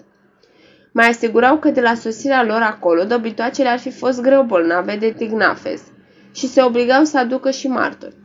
Mai 0.92 1.08
asigurau 1.08 1.58
că 1.58 1.70
de 1.70 1.80
la 1.80 1.94
sosirea 1.94 2.44
lor 2.44 2.60
acolo, 2.62 3.04
dobitoacele 3.04 3.68
ar 3.68 3.78
fi 3.78 3.90
fost 3.90 4.20
greu 4.20 4.42
bolnave 4.42 4.96
de 4.96 5.14
tignafes 5.16 5.82
și 6.34 6.46
se 6.46 6.62
obligau 6.62 7.04
să 7.04 7.18
aducă 7.18 7.50
și 7.50 7.68
martori. 7.68 8.19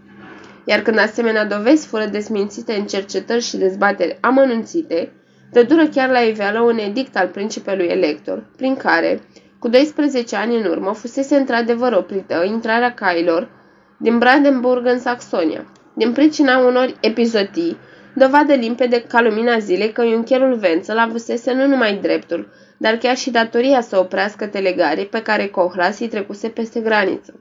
Iar 0.65 0.79
când 0.79 0.97
asemenea 0.99 1.45
dovezi 1.45 1.87
fură 1.87 2.05
desmințite 2.05 2.73
în 2.73 2.85
cercetări 2.85 3.41
și 3.41 3.57
dezbateri 3.57 4.17
amănunțite, 4.21 5.11
dădură 5.51 5.87
chiar 5.87 6.09
la 6.09 6.19
iveală 6.19 6.59
un 6.61 6.77
edict 6.77 7.17
al 7.17 7.27
principelui 7.27 7.85
elector, 7.85 8.43
prin 8.57 8.75
care, 8.75 9.21
cu 9.59 9.67
12 9.67 10.35
ani 10.35 10.55
în 10.55 10.65
urmă, 10.65 10.93
fusese 10.93 11.35
într-adevăr 11.35 11.93
oprită 11.93 12.43
intrarea 12.45 12.93
cailor 12.93 13.49
din 13.97 14.17
Brandenburg 14.17 14.85
în 14.85 14.99
Saxonia, 14.99 15.65
din 15.93 16.11
pricina 16.11 16.57
unor 16.57 16.93
epizotii, 17.01 17.77
dovadă 18.13 18.53
limpede 18.53 19.01
ca 19.01 19.21
lumina 19.21 19.57
zilei 19.57 19.91
că 19.91 20.03
Juncherul 20.05 20.59
Wenzel 20.63 20.97
avusese 20.97 21.53
nu 21.53 21.67
numai 21.67 21.99
dreptul, 22.01 22.47
dar 22.77 22.95
chiar 22.95 23.15
și 23.15 23.31
datoria 23.31 23.81
să 23.81 23.97
oprească 23.97 24.45
telegarii 24.45 25.05
pe 25.05 25.21
care 25.21 25.47
Cohlas 25.47 25.99
îi 25.99 26.07
trecuse 26.07 26.49
peste 26.49 26.79
graniță. 26.79 27.33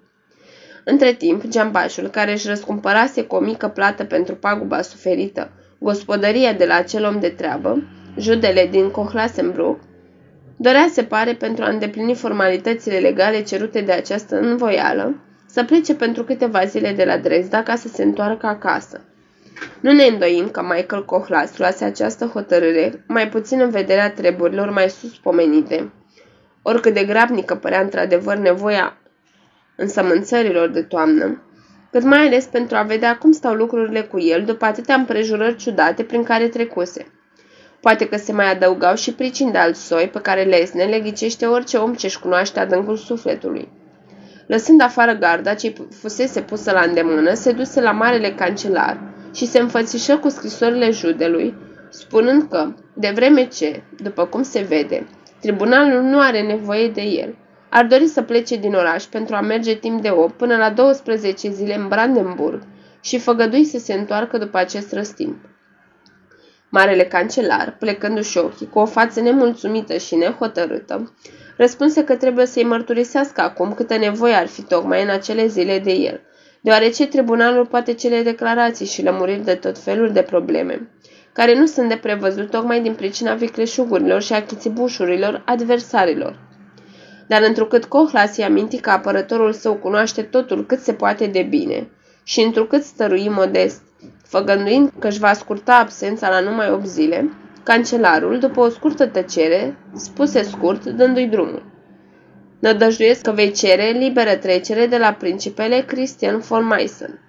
Între 0.85 1.13
timp, 1.13 1.47
geambașul, 1.49 2.09
care 2.09 2.33
își 2.33 2.49
răscumpărase 2.49 3.23
cu 3.23 3.35
o 3.35 3.41
mică 3.41 3.69
plată 3.69 4.05
pentru 4.05 4.35
paguba 4.35 4.83
suferită, 4.83 5.51
gospodăria 5.79 6.53
de 6.53 6.65
la 6.65 6.75
acel 6.75 7.05
om 7.05 7.21
de 7.21 7.29
treabă, 7.29 7.83
judele 8.19 8.69
din 8.71 8.91
Cohlasenbruck, 8.91 9.81
Dorea, 10.57 10.89
se 10.91 11.03
pare, 11.03 11.35
pentru 11.35 11.65
a 11.65 11.69
îndeplini 11.69 12.15
formalitățile 12.15 12.99
legale 12.99 13.43
cerute 13.43 13.81
de 13.81 13.93
această 13.93 14.39
învoială, 14.41 15.15
să 15.47 15.65
plece 15.65 15.95
pentru 15.95 16.25
câteva 16.25 16.65
zile 16.65 16.93
de 16.93 17.05
la 17.05 17.17
Dresda 17.17 17.63
ca 17.63 17.77
să 17.77 17.89
se 17.89 18.03
întoarcă 18.03 18.47
acasă. 18.47 19.01
Nu 19.81 19.93
ne 19.93 20.05
îndoim 20.05 20.49
că 20.49 20.63
Michael 20.63 21.05
Cohlas 21.05 21.59
luase 21.59 21.85
această 21.85 22.25
hotărâre, 22.25 23.05
mai 23.07 23.29
puțin 23.29 23.61
în 23.61 23.71
vederea 23.71 24.11
treburilor 24.11 24.71
mai 24.71 24.89
sus 24.89 25.17
pomenite. 25.17 25.93
Oricât 26.63 26.95
de 26.95 27.05
grabnică 27.05 27.55
părea 27.55 27.81
într-adevăr 27.81 28.37
nevoia 28.37 28.97
însămânțărilor 29.77 30.69
de 30.69 30.83
toamnă, 30.83 31.43
cât 31.91 32.03
mai 32.03 32.27
ales 32.27 32.45
pentru 32.45 32.77
a 32.77 32.83
vedea 32.83 33.17
cum 33.17 33.33
stau 33.33 33.55
lucrurile 33.55 34.01
cu 34.01 34.21
el 34.21 34.45
după 34.45 34.65
atâtea 34.65 34.95
împrejurări 34.95 35.57
ciudate 35.57 36.03
prin 36.03 36.23
care 36.23 36.49
trecuse. 36.49 37.07
Poate 37.81 38.09
că 38.09 38.17
se 38.17 38.33
mai 38.33 38.51
adăugau 38.51 38.95
și 38.95 39.15
pricini 39.15 39.53
de 39.53 39.59
alt 39.59 39.77
soi 39.77 40.09
pe 40.13 40.21
care 40.21 40.43
lesne 40.43 40.85
le 40.85 41.01
ghicește 41.01 41.47
orice 41.47 41.77
om 41.77 41.95
ce-și 41.95 42.21
cunoaște 42.21 42.61
adâncul 42.61 42.97
sufletului. 42.97 43.69
Lăsând 44.47 44.81
afară 44.81 45.13
garda 45.13 45.55
ce 45.55 45.73
fusese 46.01 46.41
pusă 46.41 46.73
la 46.73 46.81
îndemână, 46.81 47.35
se 47.35 47.53
duse 47.53 47.81
la 47.81 47.91
marele 47.91 48.31
cancelar 48.31 49.01
și 49.35 49.47
se 49.47 49.59
înfățișă 49.59 50.17
cu 50.17 50.29
scrisorile 50.29 50.91
judelui, 50.91 51.55
spunând 51.91 52.49
că, 52.51 52.75
de 52.95 53.13
vreme 53.15 53.47
ce, 53.47 53.83
după 54.03 54.25
cum 54.27 54.43
se 54.43 54.61
vede, 54.61 55.07
tribunalul 55.41 56.03
nu 56.03 56.21
are 56.21 56.43
nevoie 56.43 56.89
de 56.89 57.03
el, 57.03 57.35
ar 57.77 57.87
dori 57.87 58.07
să 58.07 58.23
plece 58.23 58.57
din 58.57 58.75
oraș 58.75 59.05
pentru 59.05 59.35
a 59.35 59.41
merge 59.41 59.75
timp 59.75 60.03
de 60.03 60.11
8 60.11 60.37
până 60.37 60.57
la 60.57 60.71
12 60.71 61.51
zile 61.51 61.75
în 61.75 61.89
Brandenburg 61.89 62.63
și 63.01 63.19
făgădui 63.19 63.65
să 63.65 63.79
se 63.79 63.93
întoarcă 63.93 64.39
după 64.39 64.59
acest 64.59 64.93
răstimp. 64.93 65.37
Marele 66.69 67.05
cancelar, 67.05 67.77
plecându-și 67.79 68.39
ochii 68.39 68.69
cu 68.69 68.79
o 68.79 68.87
față 68.87 69.21
nemulțumită 69.21 69.97
și 69.97 70.15
nehotărâtă, 70.15 71.15
răspunse 71.57 72.05
că 72.05 72.17
trebuie 72.17 72.47
să-i 72.47 72.65
mărturisească 72.65 73.41
acum 73.41 73.73
câtă 73.73 73.97
nevoie 73.97 74.35
ar 74.35 74.47
fi 74.47 74.63
tocmai 74.63 75.03
în 75.03 75.11
acele 75.11 75.47
zile 75.47 75.79
de 75.79 75.93
el, 75.93 76.21
deoarece 76.61 77.07
tribunalul 77.07 77.67
poate 77.67 77.93
cele 77.93 78.23
declarații 78.23 78.87
și 78.87 79.03
lămuriri 79.03 79.45
de 79.45 79.55
tot 79.55 79.79
felul 79.79 80.13
de 80.13 80.23
probleme, 80.23 80.91
care 81.33 81.59
nu 81.59 81.67
sunt 81.67 81.89
de 81.89 81.97
prevăzut 81.97 82.51
tocmai 82.51 82.81
din 82.81 82.95
pricina 82.95 83.35
vicleșugurilor 83.35 84.23
și 84.23 84.33
a 84.33 84.43
chițibușurilor 84.43 85.43
adversarilor. 85.47 86.53
Dar 87.27 87.43
întrucât 87.43 87.85
Cohlas 87.85 88.37
i-a 88.37 88.49
mintit 88.49 88.81
că 88.81 88.91
apărătorul 88.91 89.53
său 89.53 89.75
cunoaște 89.75 90.23
totul 90.23 90.67
cât 90.67 90.81
se 90.81 90.93
poate 90.93 91.27
de 91.27 91.43
bine 91.43 91.89
și 92.23 92.41
întrucât 92.41 92.83
stărui 92.83 93.29
modest, 93.29 93.83
făgănduind 94.23 94.93
că 94.99 95.07
își 95.07 95.19
va 95.19 95.33
scurta 95.33 95.75
absența 95.75 96.29
la 96.29 96.41
numai 96.41 96.71
8 96.71 96.87
zile, 96.87 97.33
cancelarul, 97.63 98.39
după 98.39 98.61
o 98.61 98.69
scurtă 98.69 99.07
tăcere, 99.07 99.77
spuse 99.95 100.43
scurt, 100.43 100.85
dându-i 100.85 101.27
drumul. 101.27 101.63
Nădăjduiesc 102.59 103.23
că 103.23 103.31
vei 103.31 103.53
cere 103.53 103.91
liberă 103.91 104.37
trecere 104.37 104.87
de 104.87 104.99
la 104.99 105.13
principele 105.13 105.85
Christian 105.87 106.39
von 106.39 106.67
Meissen. 106.67 107.21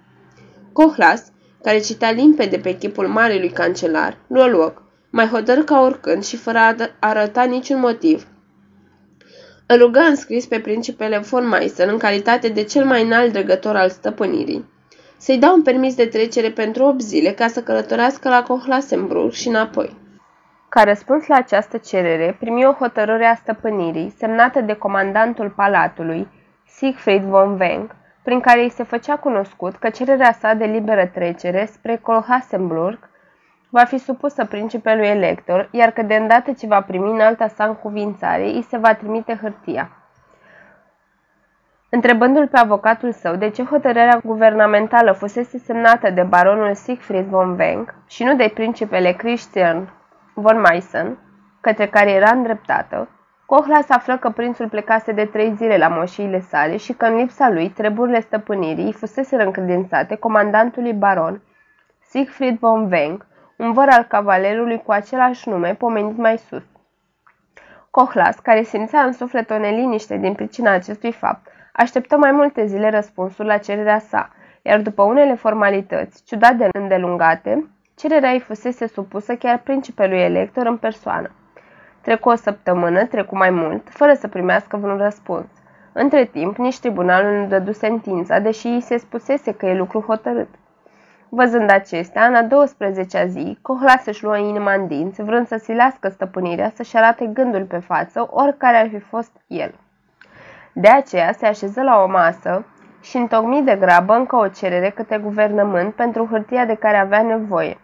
Cohlas, 0.72 1.32
care 1.62 1.78
cita 1.78 2.10
limpede 2.10 2.58
pe 2.58 2.76
chipul 2.76 3.08
marelui 3.08 3.50
cancelar, 3.50 4.16
luă 4.28 4.46
loc, 4.46 4.82
mai 5.10 5.26
hotărât 5.26 5.66
ca 5.66 5.80
oricând 5.80 6.24
și 6.24 6.36
fără 6.36 6.58
a 6.58 6.74
arăta 6.98 7.42
niciun 7.42 7.80
motiv. 7.80 8.26
Îl 9.68 9.78
rugă 9.78 9.98
înscris 9.98 10.46
pe 10.46 10.60
principele 10.60 11.18
von 11.18 11.48
Meissen 11.48 11.88
în 11.88 11.98
calitate 11.98 12.48
de 12.48 12.62
cel 12.62 12.84
mai 12.84 13.02
înalt 13.02 13.32
dregător 13.32 13.76
al 13.76 13.88
stăpânirii, 13.88 14.64
să-i 15.16 15.38
dea 15.38 15.52
un 15.52 15.62
permis 15.62 15.94
de 15.94 16.06
trecere 16.06 16.50
pentru 16.50 16.84
8 16.84 17.00
zile 17.00 17.30
ca 17.30 17.46
să 17.46 17.62
călătorească 17.62 18.28
la 18.28 18.42
Cohlasenburg 18.42 19.32
și 19.32 19.48
înapoi. 19.48 19.96
Ca 20.68 20.82
răspuns 20.82 21.26
la 21.26 21.36
această 21.36 21.76
cerere, 21.76 22.36
primi 22.38 22.66
o 22.66 22.72
hotărâre 22.72 23.24
a 23.24 23.34
stăpânirii, 23.34 24.14
semnată 24.18 24.60
de 24.60 24.72
comandantul 24.72 25.50
palatului, 25.56 26.28
Siegfried 26.66 27.22
von 27.22 27.60
Wenck, 27.60 27.94
prin 28.22 28.40
care 28.40 28.62
îi 28.62 28.70
se 28.70 28.82
făcea 28.82 29.16
cunoscut 29.16 29.76
că 29.76 29.90
cererea 29.90 30.32
sa 30.32 30.54
de 30.54 30.64
liberă 30.64 31.06
trecere 31.06 31.68
spre 31.72 31.96
Kolhasenburg 31.96 32.98
va 33.68 33.84
fi 33.84 33.98
supusă 33.98 34.44
principelui 34.44 35.06
elector, 35.06 35.68
iar 35.70 35.90
că 35.90 36.02
de 36.02 36.14
îndată 36.14 36.52
ce 36.52 36.66
va 36.66 36.80
primi 36.80 37.10
în 37.10 37.20
alta 37.20 37.48
sa 37.48 37.64
încuvințare, 37.64 38.44
îi 38.44 38.62
se 38.62 38.76
va 38.76 38.94
trimite 38.94 39.38
hârtia. 39.40 39.90
Întrebându-l 41.88 42.48
pe 42.48 42.58
avocatul 42.58 43.12
său 43.12 43.34
de 43.36 43.50
ce 43.50 43.62
hotărârea 43.62 44.20
guvernamentală 44.24 45.12
fusese 45.12 45.58
semnată 45.58 46.10
de 46.10 46.22
baronul 46.22 46.74
Siegfried 46.74 47.26
von 47.26 47.58
Wenck 47.58 47.94
și 48.06 48.24
nu 48.24 48.36
de 48.36 48.50
principele 48.54 49.12
Christian 49.12 49.92
von 50.34 50.60
Meissen, 50.60 51.18
către 51.60 51.86
care 51.86 52.10
era 52.10 52.30
îndreptată, 52.30 53.08
Cohlas 53.46 53.90
află 53.90 54.16
că 54.16 54.30
prințul 54.30 54.68
plecase 54.68 55.12
de 55.12 55.24
trei 55.24 55.54
zile 55.56 55.76
la 55.76 55.88
moșiile 55.88 56.40
sale 56.40 56.76
și 56.76 56.92
că 56.92 57.04
în 57.04 57.16
lipsa 57.16 57.50
lui 57.50 57.68
treburile 57.68 58.20
stăpânirii 58.20 58.84
îi 58.84 58.92
fusese 58.92 59.42
încredințate 59.42 60.16
comandantului 60.16 60.92
baron 60.92 61.42
Siegfried 62.08 62.58
von 62.58 62.92
Wenck, 62.92 63.26
un 63.56 63.72
văr 63.72 63.88
al 63.88 64.02
cavalerului 64.02 64.82
cu 64.82 64.92
același 64.92 65.48
nume 65.48 65.74
pomenit 65.74 66.16
mai 66.16 66.38
sus. 66.38 66.62
Cohlas, 67.90 68.38
care 68.38 68.62
simțea 68.62 69.02
în 69.02 69.12
suflet 69.12 69.50
o 69.50 69.58
neliniște 69.58 70.16
din 70.16 70.34
pricina 70.34 70.70
acestui 70.70 71.12
fapt, 71.12 71.46
așteptă 71.72 72.16
mai 72.16 72.32
multe 72.32 72.66
zile 72.66 72.90
răspunsul 72.90 73.44
la 73.44 73.58
cererea 73.58 73.98
sa, 73.98 74.30
iar 74.62 74.80
după 74.80 75.02
unele 75.02 75.34
formalități, 75.34 76.24
ciudat 76.24 76.54
de 76.54 76.68
îndelungate, 76.72 77.70
cererea 77.94 78.30
îi 78.30 78.40
fusese 78.40 78.86
supusă 78.86 79.34
chiar 79.34 79.58
principelui 79.58 80.18
elector 80.20 80.66
în 80.66 80.76
persoană. 80.76 81.30
Trecu 82.00 82.28
o 82.28 82.34
săptămână, 82.34 83.04
trecu 83.04 83.36
mai 83.36 83.50
mult, 83.50 83.88
fără 83.88 84.14
să 84.14 84.28
primească 84.28 84.76
vreun 84.76 84.98
răspuns. 84.98 85.46
Între 85.92 86.24
timp, 86.24 86.56
nici 86.56 86.78
tribunalul 86.78 87.32
nu 87.40 87.46
dădu 87.46 87.72
sentința, 87.72 88.38
deși 88.38 88.66
îi 88.66 88.80
se 88.80 88.96
spusese 88.96 89.52
că 89.52 89.66
e 89.66 89.74
lucru 89.74 90.00
hotărât. 90.00 90.48
Văzând 91.28 91.70
acestea, 91.70 92.26
în 92.26 92.34
a 92.34 92.46
12-a 92.46 93.26
zi, 93.26 93.58
Cohla 93.62 93.96
să-și 93.96 94.24
luă 94.24 94.36
inima 94.36 94.74
în 94.74 94.86
dinți, 94.86 95.22
vrând 95.22 95.46
să 95.46 95.56
silească 95.56 96.08
stăpânirea 96.08 96.72
să-și 96.74 96.96
arate 96.96 97.26
gândul 97.26 97.64
pe 97.64 97.78
față, 97.78 98.28
oricare 98.30 98.76
ar 98.76 98.88
fi 98.88 98.98
fost 98.98 99.30
el. 99.46 99.74
De 100.72 100.88
aceea 100.88 101.32
se 101.32 101.46
așeză 101.46 101.82
la 101.82 102.02
o 102.02 102.06
masă 102.06 102.64
și 103.00 103.16
întocmi 103.16 103.62
de 103.62 103.76
grabă 103.76 104.14
încă 104.14 104.36
o 104.36 104.48
cerere 104.48 104.90
către 104.90 105.18
guvernământ 105.18 105.94
pentru 105.94 106.26
hârtia 106.30 106.64
de 106.64 106.74
care 106.74 106.96
avea 106.96 107.22
nevoie. 107.22 107.78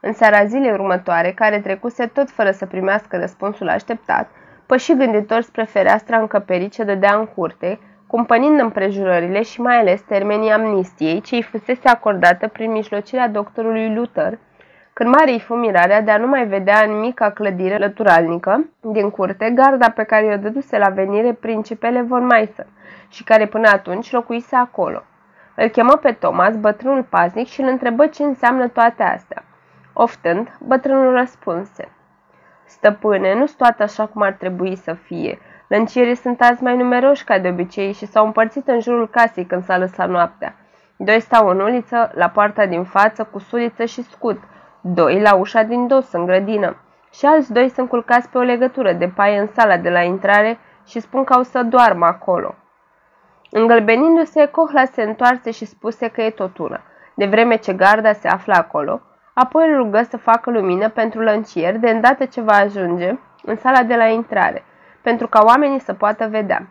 În 0.00 0.12
seara 0.12 0.44
zilei 0.44 0.72
următoare, 0.72 1.32
care 1.32 1.60
trecuse 1.60 2.06
tot 2.06 2.30
fără 2.30 2.50
să 2.50 2.66
primească 2.66 3.16
răspunsul 3.16 3.68
așteptat, 3.68 4.28
păși 4.66 4.94
gânditor 4.94 5.40
spre 5.40 5.64
fereastra 5.64 6.18
încăperii 6.18 6.68
ce 6.68 6.84
dădea 6.84 7.14
în 7.14 7.26
curte, 7.26 7.78
cumpănind 8.14 8.60
împrejurările 8.60 9.42
și 9.42 9.60
mai 9.60 9.78
ales 9.78 10.00
termenii 10.00 10.50
amnistiei 10.50 11.20
ce 11.20 11.34
îi 11.34 11.42
fusese 11.42 11.88
acordată 11.88 12.48
prin 12.48 12.70
mijlocirea 12.70 13.28
doctorului 13.28 13.94
Luther, 13.94 14.38
când 14.92 15.14
mare 15.14 15.30
îi 15.30 15.40
fu 15.40 15.54
mirarea 15.54 16.00
de 16.00 16.10
a 16.10 16.16
nu 16.16 16.26
mai 16.26 16.46
vedea 16.46 16.84
în 16.86 16.98
mica 16.98 17.30
clădire 17.30 17.76
lăturalnică 17.76 18.64
din 18.80 19.10
curte 19.10 19.50
garda 19.50 19.90
pe 19.90 20.02
care 20.02 20.32
o 20.32 20.36
dăduse 20.36 20.78
la 20.78 20.88
venire 20.88 21.32
principele 21.32 22.02
von 22.02 22.26
Meissen 22.26 22.66
și 23.08 23.24
care 23.24 23.46
până 23.46 23.68
atunci 23.68 24.10
locuise 24.10 24.56
acolo. 24.56 25.02
Îl 25.56 25.68
chemă 25.68 25.96
pe 25.96 26.12
Thomas, 26.12 26.56
bătrânul 26.56 27.02
paznic, 27.02 27.46
și 27.46 27.60
îl 27.60 27.68
întrebă 27.68 28.06
ce 28.06 28.22
înseamnă 28.22 28.68
toate 28.68 29.02
astea. 29.02 29.44
Oftând, 29.92 30.56
bătrânul 30.60 31.16
răspunse. 31.16 31.88
Stăpâne, 32.64 33.34
nu-s 33.34 33.52
toate 33.52 33.82
așa 33.82 34.06
cum 34.06 34.22
ar 34.22 34.32
trebui 34.32 34.76
să 34.76 34.92
fie. 34.92 35.38
Lăncierii 35.68 36.14
sunt 36.14 36.40
azi 36.40 36.62
mai 36.62 36.76
numeroși 36.76 37.24
ca 37.24 37.38
de 37.38 37.48
obicei 37.48 37.92
și 37.92 38.06
s-au 38.06 38.24
împărțit 38.24 38.68
în 38.68 38.80
jurul 38.80 39.08
casei 39.08 39.44
când 39.44 39.64
s-a 39.64 39.78
lăsat 39.78 40.08
noaptea. 40.08 40.54
Doi 40.96 41.20
stau 41.20 41.48
în 41.48 41.60
uliță, 41.60 42.10
la 42.14 42.28
poarta 42.28 42.66
din 42.66 42.84
față, 42.84 43.24
cu 43.24 43.38
suliță 43.38 43.84
și 43.84 44.02
scut. 44.02 44.40
Doi 44.80 45.20
la 45.20 45.34
ușa 45.34 45.62
din 45.62 45.86
dos, 45.86 46.12
în 46.12 46.26
grădină. 46.26 46.76
Și 47.12 47.26
alți 47.26 47.52
doi 47.52 47.68
sunt 47.68 47.88
culcați 47.88 48.28
pe 48.28 48.38
o 48.38 48.42
legătură 48.42 48.92
de 48.92 49.08
paie 49.08 49.38
în 49.38 49.46
sala 49.46 49.76
de 49.76 49.90
la 49.90 50.00
intrare 50.02 50.58
și 50.86 51.00
spun 51.00 51.24
că 51.24 51.32
au 51.32 51.42
să 51.42 51.62
doarmă 51.62 52.06
acolo. 52.06 52.54
Îngălbenindu-se, 53.50 54.46
Cohla 54.46 54.84
se 54.84 55.02
întoarse 55.02 55.50
și 55.50 55.64
spuse 55.64 56.08
că 56.08 56.22
e 56.22 56.30
tot 56.30 56.58
una, 56.58 56.80
de 57.14 57.26
vreme 57.26 57.56
ce 57.56 57.72
garda 57.72 58.12
se 58.12 58.28
află 58.28 58.54
acolo, 58.54 59.00
apoi 59.34 59.70
îl 59.70 59.76
rugă 59.76 60.02
să 60.02 60.16
facă 60.16 60.50
lumină 60.50 60.88
pentru 60.88 61.20
lăncier 61.20 61.78
de 61.78 61.90
îndată 61.90 62.24
ce 62.24 62.40
va 62.40 62.52
ajunge 62.52 63.18
în 63.42 63.56
sala 63.56 63.82
de 63.82 63.96
la 63.96 64.06
intrare, 64.06 64.64
pentru 65.04 65.28
ca 65.28 65.42
oamenii 65.44 65.80
să 65.80 65.92
poată 65.92 66.26
vedea. 66.26 66.66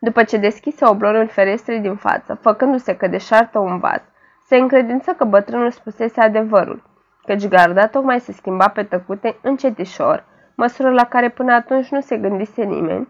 După 0.00 0.22
ce 0.22 0.36
deschise 0.36 0.84
oblorul 0.86 1.28
ferestrei 1.28 1.80
din 1.80 1.96
față, 1.96 2.34
făcându-se 2.34 2.96
că 2.96 3.06
deșartă 3.06 3.58
un 3.58 3.78
vas, 3.78 4.02
se 4.46 4.56
încredință 4.56 5.12
că 5.12 5.24
bătrânul 5.24 5.70
spusese 5.70 6.20
adevărul, 6.20 6.82
căci 7.26 7.48
garda 7.48 7.86
tocmai 7.86 8.20
se 8.20 8.32
schimba 8.32 8.68
pe 8.68 8.82
tăcute 8.82 9.38
încetișor, 9.42 10.24
măsură 10.54 10.90
la 10.90 11.04
care 11.04 11.28
până 11.28 11.52
atunci 11.52 11.88
nu 11.88 12.00
se 12.00 12.16
gândise 12.16 12.62
nimeni, 12.62 13.08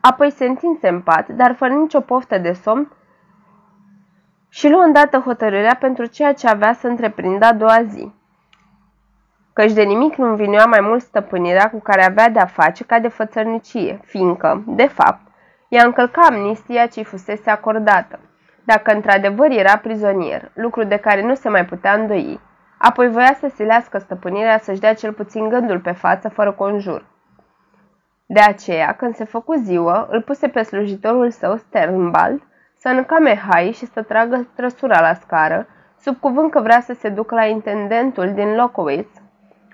apoi 0.00 0.30
se 0.30 0.44
întinse 0.44 0.88
în 0.88 1.00
pat, 1.00 1.28
dar 1.28 1.54
fără 1.54 1.72
nicio 1.72 2.00
poftă 2.00 2.38
de 2.38 2.52
somn, 2.52 2.92
și 4.48 4.68
luă 4.68 4.82
îndată 4.82 5.18
hotărârea 5.18 5.76
pentru 5.80 6.06
ceea 6.06 6.32
ce 6.32 6.48
avea 6.48 6.72
să 6.72 6.86
întreprindă 6.86 7.44
a 7.44 7.52
doua 7.52 7.82
zi. 7.82 8.12
Căci 9.54 9.72
de 9.72 9.82
nimic 9.82 10.14
nu 10.14 10.28
învinuia 10.28 10.64
mai 10.66 10.80
mult 10.80 11.02
stăpânirea 11.02 11.70
cu 11.70 11.80
care 11.80 12.04
avea 12.04 12.28
de-a 12.28 12.46
face 12.46 12.84
ca 12.84 12.98
de 12.98 13.08
fățărnicie, 13.08 14.00
fiindcă, 14.04 14.62
de 14.66 14.86
fapt, 14.86 15.20
ea 15.68 15.84
încălca 15.84 16.22
amnistia 16.22 16.86
ce 16.86 17.02
fusese 17.02 17.50
acordată, 17.50 18.18
dacă 18.64 18.92
într-adevăr 18.92 19.50
era 19.50 19.76
prizonier, 19.76 20.50
lucru 20.54 20.84
de 20.84 20.96
care 20.96 21.22
nu 21.22 21.34
se 21.34 21.48
mai 21.48 21.64
putea 21.64 21.92
îndoi, 21.92 22.40
apoi 22.78 23.08
voia 23.08 23.36
să 23.40 23.50
silească 23.54 23.98
stăpânirea 23.98 24.58
să-și 24.58 24.80
dea 24.80 24.94
cel 24.94 25.12
puțin 25.12 25.48
gândul 25.48 25.80
pe 25.80 25.92
față 25.92 26.28
fără 26.28 26.52
conjur. 26.52 27.04
De 28.26 28.40
aceea, 28.40 28.92
când 28.92 29.14
se 29.14 29.24
făcu 29.24 29.54
ziua, 29.54 30.06
îl 30.10 30.22
puse 30.22 30.48
pe 30.48 30.62
slujitorul 30.62 31.30
său, 31.30 31.56
Sternbald, 31.56 32.42
să 32.74 32.88
încame 32.88 33.34
hai 33.48 33.72
și 33.72 33.86
să 33.86 34.02
tragă 34.02 34.48
trăsura 34.56 35.00
la 35.00 35.14
scară, 35.14 35.66
sub 36.00 36.16
cuvânt 36.20 36.50
că 36.50 36.60
vrea 36.60 36.80
să 36.80 36.92
se 36.92 37.08
ducă 37.08 37.34
la 37.34 37.44
intendentul 37.44 38.32
din 38.32 38.54
Locowitz, 38.54 39.22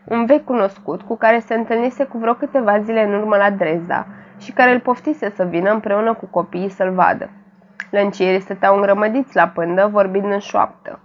un 0.04 0.26
vechi 0.26 0.44
cunoscut 0.44 1.02
cu 1.02 1.16
care 1.16 1.38
se 1.38 1.54
întâlnise 1.54 2.04
cu 2.04 2.18
vreo 2.18 2.34
câteva 2.34 2.80
zile 2.80 3.04
în 3.04 3.14
urmă 3.14 3.36
la 3.36 3.50
Dresda 3.50 4.06
și 4.38 4.52
care 4.52 4.72
îl 4.72 4.80
poftise 4.80 5.30
să 5.30 5.44
vină 5.44 5.70
împreună 5.70 6.14
cu 6.14 6.26
copiii 6.26 6.68
să-l 6.68 6.90
vadă. 6.90 7.30
Lăncierii 7.90 8.40
stăteau 8.40 8.76
îngrămădiți 8.76 9.36
la 9.36 9.48
pândă, 9.48 9.88
vorbind 9.92 10.32
în 10.32 10.38
șoaptă. 10.38 10.98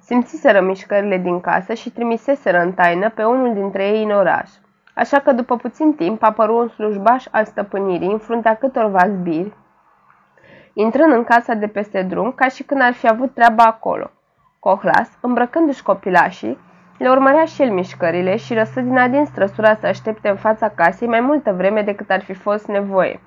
Simțiseră 0.00 0.60
mișcările 0.60 1.18
din 1.18 1.40
casă 1.40 1.74
și 1.74 1.90
trimiseseră 1.90 2.60
în 2.60 2.72
taină 2.72 3.10
pe 3.10 3.24
unul 3.24 3.54
dintre 3.54 3.88
ei 3.88 4.04
în 4.04 4.10
oraș. 4.10 4.50
Așa 4.94 5.18
că 5.18 5.32
după 5.32 5.56
puțin 5.56 5.94
timp 5.94 6.22
apăru 6.22 6.56
un 6.56 6.68
slujbaș 6.68 7.26
al 7.30 7.44
stăpânirii 7.44 8.12
în 8.12 8.18
fruntea 8.18 8.54
câtorva 8.54 9.08
zbiri, 9.08 9.52
intrând 10.72 11.12
în 11.12 11.24
casa 11.24 11.54
de 11.54 11.66
peste 11.66 12.02
drum 12.02 12.32
ca 12.32 12.48
și 12.48 12.62
când 12.62 12.80
ar 12.82 12.92
fi 12.92 13.08
avut 13.08 13.34
treaba 13.34 13.64
acolo. 13.64 14.10
Cohlas, 14.58 15.10
îmbrăcându-și 15.20 15.82
copilașii, 15.82 16.58
le 17.00 17.10
urmărea 17.10 17.44
și 17.44 17.62
el 17.62 17.70
mișcările 17.70 18.36
și 18.36 18.54
răsă 18.54 18.80
din 18.80 18.98
adin 18.98 19.24
străsura 19.24 19.74
să 19.74 19.86
aștepte 19.86 20.28
în 20.28 20.36
fața 20.36 20.68
casei 20.68 21.08
mai 21.08 21.20
multă 21.20 21.52
vreme 21.52 21.82
decât 21.82 22.10
ar 22.10 22.20
fi 22.20 22.34
fost 22.34 22.66
nevoie. 22.66 23.20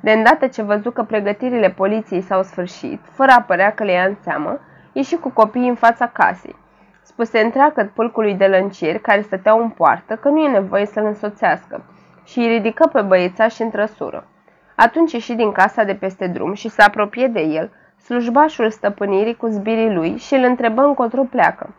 De 0.00 0.10
îndată 0.10 0.46
ce 0.46 0.62
văzu 0.62 0.90
că 0.90 1.02
pregătirile 1.02 1.70
poliției 1.70 2.20
s-au 2.20 2.42
sfârșit, 2.42 3.00
fără 3.10 3.32
a 3.38 3.40
părea 3.40 3.72
că 3.72 3.84
le 3.84 3.92
ia 3.92 4.04
în 4.04 4.16
seamă, 4.22 4.58
ieși 4.92 5.16
cu 5.16 5.30
copiii 5.30 5.68
în 5.68 5.74
fața 5.74 6.06
casei. 6.06 6.56
Spuse 7.02 7.38
întreagă 7.38 7.90
pâlcului 7.94 8.34
de 8.34 8.46
lăncieri 8.46 9.00
care 9.00 9.20
stăteau 9.20 9.60
în 9.60 9.68
poartă 9.68 10.16
că 10.16 10.28
nu 10.28 10.40
e 10.40 10.48
nevoie 10.48 10.86
să-l 10.86 11.04
însoțească 11.04 11.84
și 12.24 12.38
îi 12.38 12.48
ridică 12.48 12.88
pe 12.92 13.00
băiețași 13.00 13.62
în 13.62 13.70
trăsură. 13.70 14.26
Atunci 14.74 15.12
ieși 15.12 15.34
din 15.34 15.52
casa 15.52 15.84
de 15.84 15.94
peste 15.94 16.26
drum 16.26 16.54
și 16.54 16.68
se 16.68 16.82
apropie 16.82 17.26
de 17.26 17.40
el, 17.40 17.70
slujbașul 18.04 18.70
stăpânirii 18.70 19.36
cu 19.36 19.46
zbirii 19.46 19.92
lui 19.92 20.16
și 20.16 20.34
îl 20.34 20.44
întrebă 20.44 20.82
încotro 20.82 21.22
pleacă. 21.22 21.74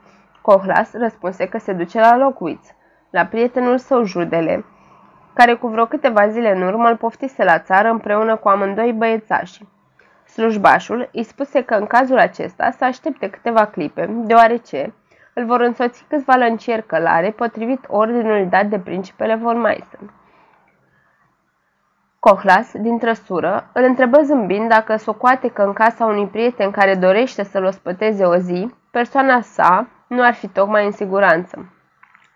Cohlas 0.50 0.94
răspunse 0.94 1.46
că 1.48 1.58
se 1.58 1.74
duce 1.74 2.00
la 2.00 2.18
Lockwitz, 2.18 2.74
la 3.10 3.26
prietenul 3.26 3.78
său 3.78 4.04
Judele, 4.04 4.66
care 5.34 5.54
cu 5.54 5.68
vreo 5.68 5.86
câteva 5.86 6.28
zile 6.28 6.56
în 6.56 6.62
urmă 6.62 6.90
îl 6.90 6.96
poftise 6.96 7.44
la 7.44 7.60
țară 7.60 7.90
împreună 7.90 8.36
cu 8.36 8.48
amândoi 8.48 8.94
băiețași. 8.94 9.66
Slujbașul 10.26 11.10
îi 11.14 11.24
spuse 11.24 11.64
că 11.64 11.76
în 11.76 11.86
cazul 11.86 12.18
acesta 12.18 12.72
să 12.72 12.86
aștepte 12.86 13.30
câteva 13.30 13.66
clipe, 13.66 14.06
deoarece 14.06 14.94
îl 15.34 15.46
vor 15.46 15.62
însoți 15.62 16.06
câțiva 16.10 16.36
lăncieri 16.36 16.86
călare 16.86 17.32
potrivit 17.32 17.86
ordinului 17.88 18.46
dat 18.46 18.66
de 18.66 18.80
principele 18.80 19.36
von 19.36 19.60
Meissen. 19.60 20.12
Cohlas, 22.20 22.72
din 22.74 22.98
trăsură, 22.98 23.70
îl 23.74 23.84
întrebă 23.84 24.22
zâmbind 24.22 24.70
dacă 24.70 24.96
socoate 24.96 25.48
că 25.48 25.62
în 25.62 25.74
casa 25.74 26.06
unui 26.06 26.28
prieten 26.28 26.72
care 26.72 26.96
dorește 26.96 27.44
să-l 27.44 27.64
ospăteze 27.64 28.26
o 28.26 28.36
zi, 28.36 28.74
persoana 28.92 29.42
sa 29.42 29.88
nu 30.08 30.24
ar 30.24 30.34
fi 30.34 30.48
tocmai 30.48 30.86
în 30.86 30.92
siguranță. 30.92 31.72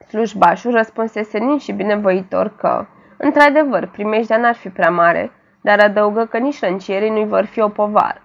Slujbașul 0.08 0.72
răspunse 0.72 1.24
senin 1.24 1.58
și 1.58 1.72
binevoitor 1.72 2.56
că, 2.56 2.86
într-adevăr, 3.18 3.88
primejdea 3.88 4.38
n-ar 4.38 4.56
fi 4.56 4.70
prea 4.70 4.90
mare, 4.90 5.32
dar 5.62 5.80
adăugă 5.80 6.26
că 6.26 6.38
nici 6.38 6.62
lăncierii 6.62 7.10
nu-i 7.10 7.28
vor 7.28 7.46
fi 7.46 7.60
o 7.62 7.70
povară. 7.70 8.22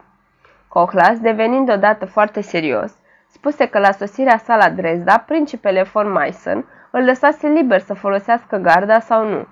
Cohlas, 0.68 1.18
devenind 1.18 1.70
odată 1.72 2.06
foarte 2.06 2.40
serios, 2.40 2.92
spuse 3.28 3.66
că 3.66 3.78
la 3.78 3.90
sosirea 3.90 4.36
sa 4.36 4.56
la 4.56 4.70
Dresda, 4.70 5.18
principele 5.18 5.82
von 5.82 6.12
Meissen 6.12 6.64
îl 6.90 7.04
lăsase 7.04 7.48
liber 7.48 7.80
să 7.80 7.94
folosească 7.94 8.56
garda 8.56 9.00
sau 9.00 9.28
nu. 9.28 9.46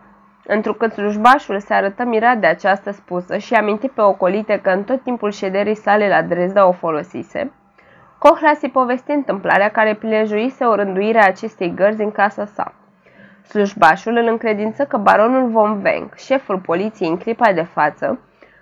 Întrucât 0.46 0.92
slujbașul 0.92 1.60
se 1.60 1.74
arătă 1.74 2.04
mirat 2.04 2.38
de 2.38 2.46
această 2.46 2.90
spusă 2.90 3.36
și 3.36 3.54
aminti 3.54 3.88
pe 3.88 4.00
ocolite 4.00 4.60
că 4.60 4.70
în 4.70 4.84
tot 4.84 5.02
timpul 5.02 5.30
șederii 5.30 5.74
sale 5.74 6.08
la 6.08 6.22
Dresda 6.22 6.66
o 6.66 6.72
folosise, 6.72 7.52
Cohlas 8.28 8.62
îi 8.62 8.70
povesti 8.70 9.10
întâmplarea 9.10 9.70
care 9.70 9.94
prilejuise 9.94 10.64
o 10.64 10.74
rânduire 10.74 11.22
a 11.22 11.26
acestei 11.26 11.74
gărzi 11.74 12.02
în 12.02 12.10
casa 12.10 12.44
sa. 12.44 12.74
Slujbașul 13.48 14.16
îl 14.16 14.26
încredință 14.26 14.84
că 14.84 14.96
baronul 14.96 15.48
von 15.48 15.80
Wenck, 15.84 16.14
șeful 16.16 16.58
poliției 16.58 17.08
în 17.08 17.16
clipa 17.16 17.52
de 17.52 17.62
față, 17.62 18.20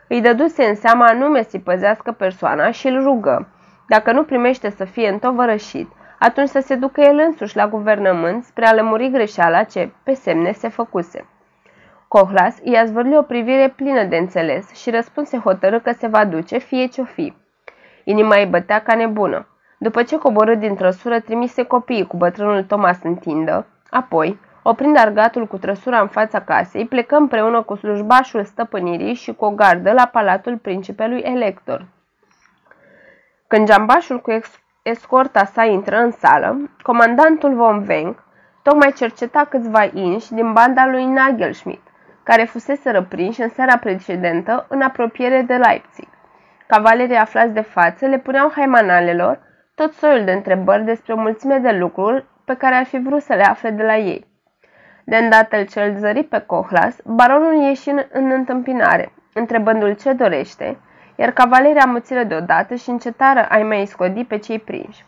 îi 0.08 0.20
dăduse 0.20 0.64
în 0.64 0.74
seama 0.74 1.06
anume 1.06 1.42
să-i 1.42 1.60
păzească 1.60 2.12
persoana 2.12 2.70
și 2.70 2.86
îl 2.86 3.02
rugă, 3.02 3.48
dacă 3.88 4.12
nu 4.12 4.24
primește 4.24 4.70
să 4.70 4.84
fie 4.84 5.08
întovărășit, 5.08 5.88
atunci 6.18 6.48
să 6.48 6.60
se 6.60 6.74
ducă 6.74 7.00
el 7.00 7.18
însuși 7.26 7.56
la 7.56 7.68
guvernământ 7.68 8.44
spre 8.44 8.66
a 8.66 8.74
lămuri 8.74 9.10
greșeala 9.10 9.62
ce, 9.62 9.92
pe 10.02 10.14
semne, 10.14 10.52
se 10.52 10.68
făcuse. 10.68 11.28
Cohlas 12.08 12.58
i-a 12.62 12.84
zvârlit 12.84 13.16
o 13.16 13.22
privire 13.22 13.72
plină 13.76 14.04
de 14.04 14.16
înțeles 14.16 14.74
și 14.74 14.90
răspunse 14.90 15.38
hotărât 15.38 15.82
că 15.82 15.92
se 15.92 16.06
va 16.06 16.24
duce, 16.24 16.58
fie 16.58 16.86
ce-o 16.86 17.04
fi. 17.04 17.34
Inima 18.04 18.38
îi 18.38 18.46
bătea 18.46 18.82
ca 18.82 18.94
nebună. 18.94 19.46
După 19.82 20.02
ce 20.02 20.18
coborât 20.18 20.58
din 20.58 20.74
trăsură, 20.74 21.20
trimise 21.20 21.62
copiii 21.62 22.06
cu 22.06 22.16
bătrânul 22.16 22.62
Thomas 22.62 22.98
în 23.02 23.14
tindă, 23.14 23.66
apoi, 23.90 24.38
oprind 24.62 24.96
argatul 24.96 25.46
cu 25.46 25.58
trăsura 25.58 26.00
în 26.00 26.06
fața 26.06 26.40
casei, 26.40 26.86
plecă 26.86 27.16
împreună 27.16 27.62
cu 27.62 27.74
slujbașul 27.74 28.44
stăpânirii 28.44 29.14
și 29.14 29.32
cu 29.32 29.44
o 29.44 29.50
gardă 29.50 29.92
la 29.92 30.06
palatul 30.06 30.56
principelui 30.56 31.20
elector. 31.20 31.86
Când 33.46 33.70
jambașul 33.70 34.20
cu 34.20 34.40
escorta 34.82 35.44
sa 35.44 35.64
intră 35.64 35.96
în 35.96 36.10
sală, 36.10 36.70
comandantul 36.82 37.54
von 37.54 37.84
Wenck 37.88 38.24
tocmai 38.62 38.92
cerceta 38.92 39.44
câțiva 39.44 39.84
inși 39.92 40.32
din 40.32 40.52
banda 40.52 40.86
lui 40.86 41.04
Nagelschmidt, 41.04 41.86
care 42.22 42.44
fusese 42.44 42.90
răprinși 42.90 43.42
în 43.42 43.48
seara 43.48 43.76
precedentă 43.76 44.66
în 44.68 44.80
apropiere 44.80 45.42
de 45.42 45.54
Leipzig. 45.54 46.08
Cavalerii 46.66 47.16
aflați 47.16 47.52
de 47.52 47.60
față 47.60 48.06
le 48.06 48.18
puneau 48.18 48.52
haimanalelor 48.54 49.50
tot 49.82 49.92
soiul 49.92 50.24
de 50.24 50.32
întrebări 50.32 50.84
despre 50.84 51.12
o 51.12 51.16
mulțime 51.16 51.58
de 51.58 51.70
lucruri 51.70 52.24
pe 52.44 52.54
care 52.56 52.74
ar 52.74 52.84
fi 52.84 52.98
vrut 52.98 53.22
să 53.22 53.34
le 53.34 53.42
afle 53.42 53.70
de 53.70 53.82
la 53.82 53.96
ei. 53.96 54.26
De 55.04 55.16
îndată 55.16 55.62
ce 55.62 55.82
îl 55.82 55.96
zări 55.96 56.22
pe 56.22 56.38
Cohlas, 56.38 56.96
baronul 57.04 57.62
ieși 57.62 57.88
în, 57.88 58.02
în 58.12 58.30
întâmpinare, 58.30 59.12
întrebându-l 59.34 59.94
ce 59.94 60.12
dorește, 60.12 60.78
iar 61.16 61.30
cavalerii 61.30 61.80
amuțiră 61.80 62.24
deodată 62.24 62.74
și 62.74 62.90
încetară 62.90 63.46
a-i 63.48 63.62
mai 63.62 63.86
scodi 63.86 64.24
pe 64.24 64.38
cei 64.38 64.58
prinși. 64.58 65.04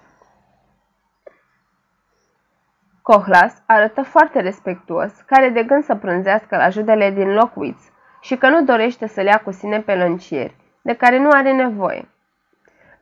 Cohlas 3.02 3.62
arătă 3.66 4.02
foarte 4.02 4.40
respectuos, 4.40 5.12
care 5.26 5.48
de 5.48 5.62
gând 5.62 5.84
să 5.84 5.94
prânzească 5.94 6.56
la 6.56 6.68
judele 6.68 7.10
din 7.10 7.34
Lockwitz 7.34 7.90
și 8.20 8.36
că 8.36 8.48
nu 8.48 8.62
dorește 8.62 9.06
să 9.06 9.20
le 9.20 9.28
ia 9.28 9.38
cu 9.38 9.50
sine 9.50 9.80
pe 9.80 9.94
lăncieri, 9.94 10.56
de 10.82 10.92
care 10.92 11.18
nu 11.18 11.30
are 11.30 11.52
nevoie. 11.52 12.08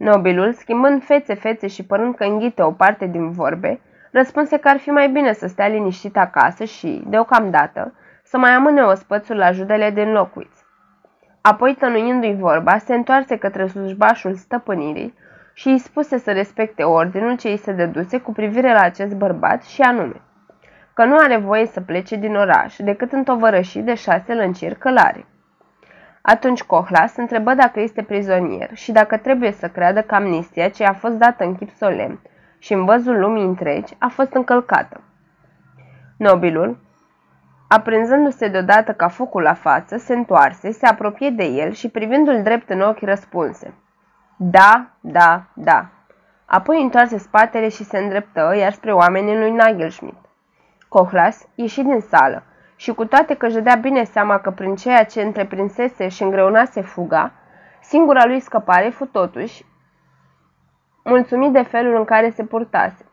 Nobilul, 0.02 0.52
schimbând 0.52 1.04
fețe-fețe 1.04 1.66
și 1.66 1.84
părând 1.84 2.14
că 2.14 2.24
înghite 2.24 2.62
o 2.62 2.70
parte 2.70 3.06
din 3.06 3.30
vorbe, 3.30 3.80
răspunse 4.10 4.56
că 4.56 4.68
ar 4.68 4.78
fi 4.78 4.90
mai 4.90 5.08
bine 5.08 5.32
să 5.32 5.46
stea 5.46 5.68
liniștit 5.68 6.16
acasă 6.16 6.64
și, 6.64 7.02
deocamdată, 7.06 7.94
să 8.22 8.38
mai 8.38 8.50
amâne 8.50 8.82
ospățul 8.82 9.36
la 9.36 9.50
judele 9.50 9.90
din 9.90 10.12
Lockwitz. 10.12 10.64
Apoi, 11.40 11.74
tănuindu-i 11.74 12.34
vorba, 12.34 12.78
se 12.78 12.94
întoarse 12.94 13.36
către 13.36 13.66
slujbașul 13.66 14.34
stăpânirii 14.34 15.14
și 15.52 15.68
îi 15.68 15.78
spuse 15.78 16.18
să 16.18 16.32
respecte 16.32 16.82
ordinul 16.82 17.36
ce 17.36 17.48
îi 17.48 17.56
se 17.56 17.72
dăduse 17.72 18.18
cu 18.18 18.32
privire 18.32 18.72
la 18.72 18.80
acest 18.80 19.14
bărbat 19.14 19.62
și 19.62 19.80
anume 19.80 20.20
că 20.94 21.04
nu 21.04 21.16
are 21.16 21.36
voie 21.36 21.66
să 21.66 21.80
plece 21.80 22.16
din 22.16 22.34
oraș 22.34 22.76
decât 22.76 23.12
în 23.12 23.24
tovărășii 23.24 23.82
de 23.82 23.94
șase 23.94 24.34
lănciri 24.34 24.78
călare. 24.78 25.26
Atunci 26.22 26.62
Cohlas 26.62 27.16
întrebă 27.16 27.54
dacă 27.54 27.80
este 27.80 28.02
prizonier 28.02 28.74
și 28.74 28.92
dacă 28.92 29.16
trebuie 29.16 29.52
să 29.52 29.68
creadă 29.68 30.02
că 30.02 30.14
amnistia 30.14 30.68
ce 30.68 30.84
a 30.84 30.92
fost 30.92 31.14
dată 31.14 31.44
în 31.44 31.54
chip 31.54 31.70
solemn 31.70 32.20
și 32.58 32.72
în 32.72 32.84
văzul 32.84 33.18
lumii 33.18 33.44
întregi 33.44 33.94
a 33.98 34.08
fost 34.08 34.32
încălcată. 34.32 35.00
Nobilul, 36.16 36.78
aprinzându-se 37.68 38.48
deodată 38.48 38.92
ca 38.92 39.08
focul 39.08 39.42
la 39.42 39.54
față, 39.54 39.96
se 39.96 40.14
întoarse, 40.14 40.70
se 40.70 40.86
apropie 40.86 41.30
de 41.30 41.44
el 41.44 41.72
și 41.72 41.88
privându-l 41.88 42.42
drept 42.42 42.70
în 42.70 42.80
ochi 42.80 43.00
răspunse. 43.00 43.74
Da, 44.36 44.86
da, 45.00 45.42
da. 45.54 45.86
Apoi 46.44 46.82
întoarse 46.82 47.18
spatele 47.18 47.68
și 47.68 47.84
se 47.84 47.98
îndreptă, 47.98 48.54
iar 48.56 48.72
spre 48.72 48.92
oamenii 48.92 49.38
lui 49.38 49.50
Nagelschmidt. 49.50 50.24
Cohlas 50.88 51.46
ieși 51.54 51.82
din 51.82 52.00
sală 52.00 52.42
și 52.82 52.92
cu 52.92 53.04
toate 53.04 53.34
că 53.34 53.46
își 53.46 53.54
dădea 53.54 53.74
bine 53.74 54.04
seama 54.04 54.38
că 54.38 54.50
prin 54.50 54.74
ceea 54.74 55.04
ce 55.04 55.22
întreprinsese 55.22 56.08
și 56.08 56.22
îngreunase 56.22 56.80
fuga, 56.80 57.32
singura 57.80 58.26
lui 58.26 58.40
scăpare 58.40 58.88
fu 58.88 59.04
totuși 59.04 59.64
mulțumit 61.04 61.52
de 61.52 61.62
felul 61.62 61.96
în 61.96 62.04
care 62.04 62.30
se 62.30 62.44
purtase. 62.44 63.04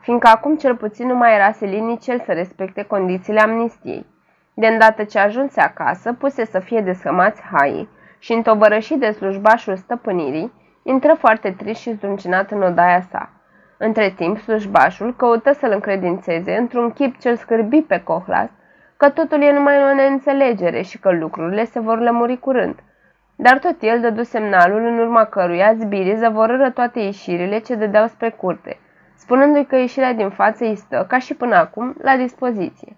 fiindcă 0.00 0.28
acum 0.28 0.56
cel 0.56 0.76
puțin 0.76 1.06
nu 1.06 1.14
mai 1.14 1.34
era 1.34 1.52
Selin 1.52 1.84
nici 1.84 2.06
el 2.06 2.20
să 2.20 2.32
respecte 2.32 2.82
condițiile 2.82 3.40
amnistiei. 3.40 4.06
De 4.54 4.66
îndată 4.66 5.04
ce 5.04 5.18
ajunse 5.18 5.60
acasă, 5.60 6.12
puse 6.12 6.44
să 6.44 6.58
fie 6.58 6.80
descămați 6.80 7.42
haii 7.42 7.88
și 8.18 8.32
întovărășit 8.32 8.98
de 8.98 9.10
slujbașul 9.10 9.76
stăpânirii, 9.76 10.52
intră 10.82 11.14
foarte 11.18 11.50
trist 11.50 11.80
și 11.80 11.92
zdruncinat 11.92 12.50
în 12.50 12.62
odaia 12.62 13.00
sa. 13.00 13.30
Între 13.78 14.10
timp, 14.10 14.38
slujbașul 14.38 15.14
căută 15.16 15.52
să-l 15.52 15.70
încredințeze 15.70 16.56
într-un 16.56 16.90
chip 16.90 17.18
ce-l 17.18 17.36
scârbi 17.36 17.80
pe 17.80 18.00
Cohlas, 18.00 18.50
că 18.96 19.10
totul 19.10 19.42
e 19.42 19.52
numai 19.52 19.82
o 19.82 19.94
neînțelegere 19.94 20.82
și 20.82 20.98
că 20.98 21.12
lucrurile 21.12 21.64
se 21.64 21.80
vor 21.80 22.00
lămuri 22.00 22.38
curând. 22.38 22.78
Dar 23.36 23.58
tot 23.58 23.76
el 23.80 24.00
dădu 24.00 24.22
semnalul 24.22 24.84
în 24.84 24.98
urma 24.98 25.24
căruia 25.24 25.74
zbirii 25.74 26.16
zăvorără 26.16 26.70
toate 26.70 27.00
ieșirile 27.00 27.58
ce 27.58 27.74
dădeau 27.74 28.06
spre 28.06 28.30
curte, 28.30 28.78
spunându-i 29.16 29.66
că 29.66 29.76
ieșirea 29.76 30.12
din 30.12 30.30
față 30.30 30.64
îi 30.64 30.76
stă, 30.76 31.04
ca 31.08 31.18
și 31.18 31.34
până 31.34 31.56
acum, 31.56 31.96
la 32.02 32.16
dispoziție. 32.16 32.96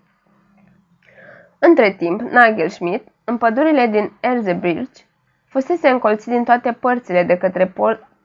Între 1.58 1.90
timp, 1.90 2.20
Nagelschmidt, 2.20 3.08
în 3.24 3.36
pădurile 3.36 3.86
din 3.86 4.12
Erzebrilch, 4.20 4.98
fusese 5.48 5.88
încolțit 5.88 6.32
din 6.32 6.44
toate 6.44 6.72
părțile 6.72 7.22
de 7.22 7.36
către 7.36 7.72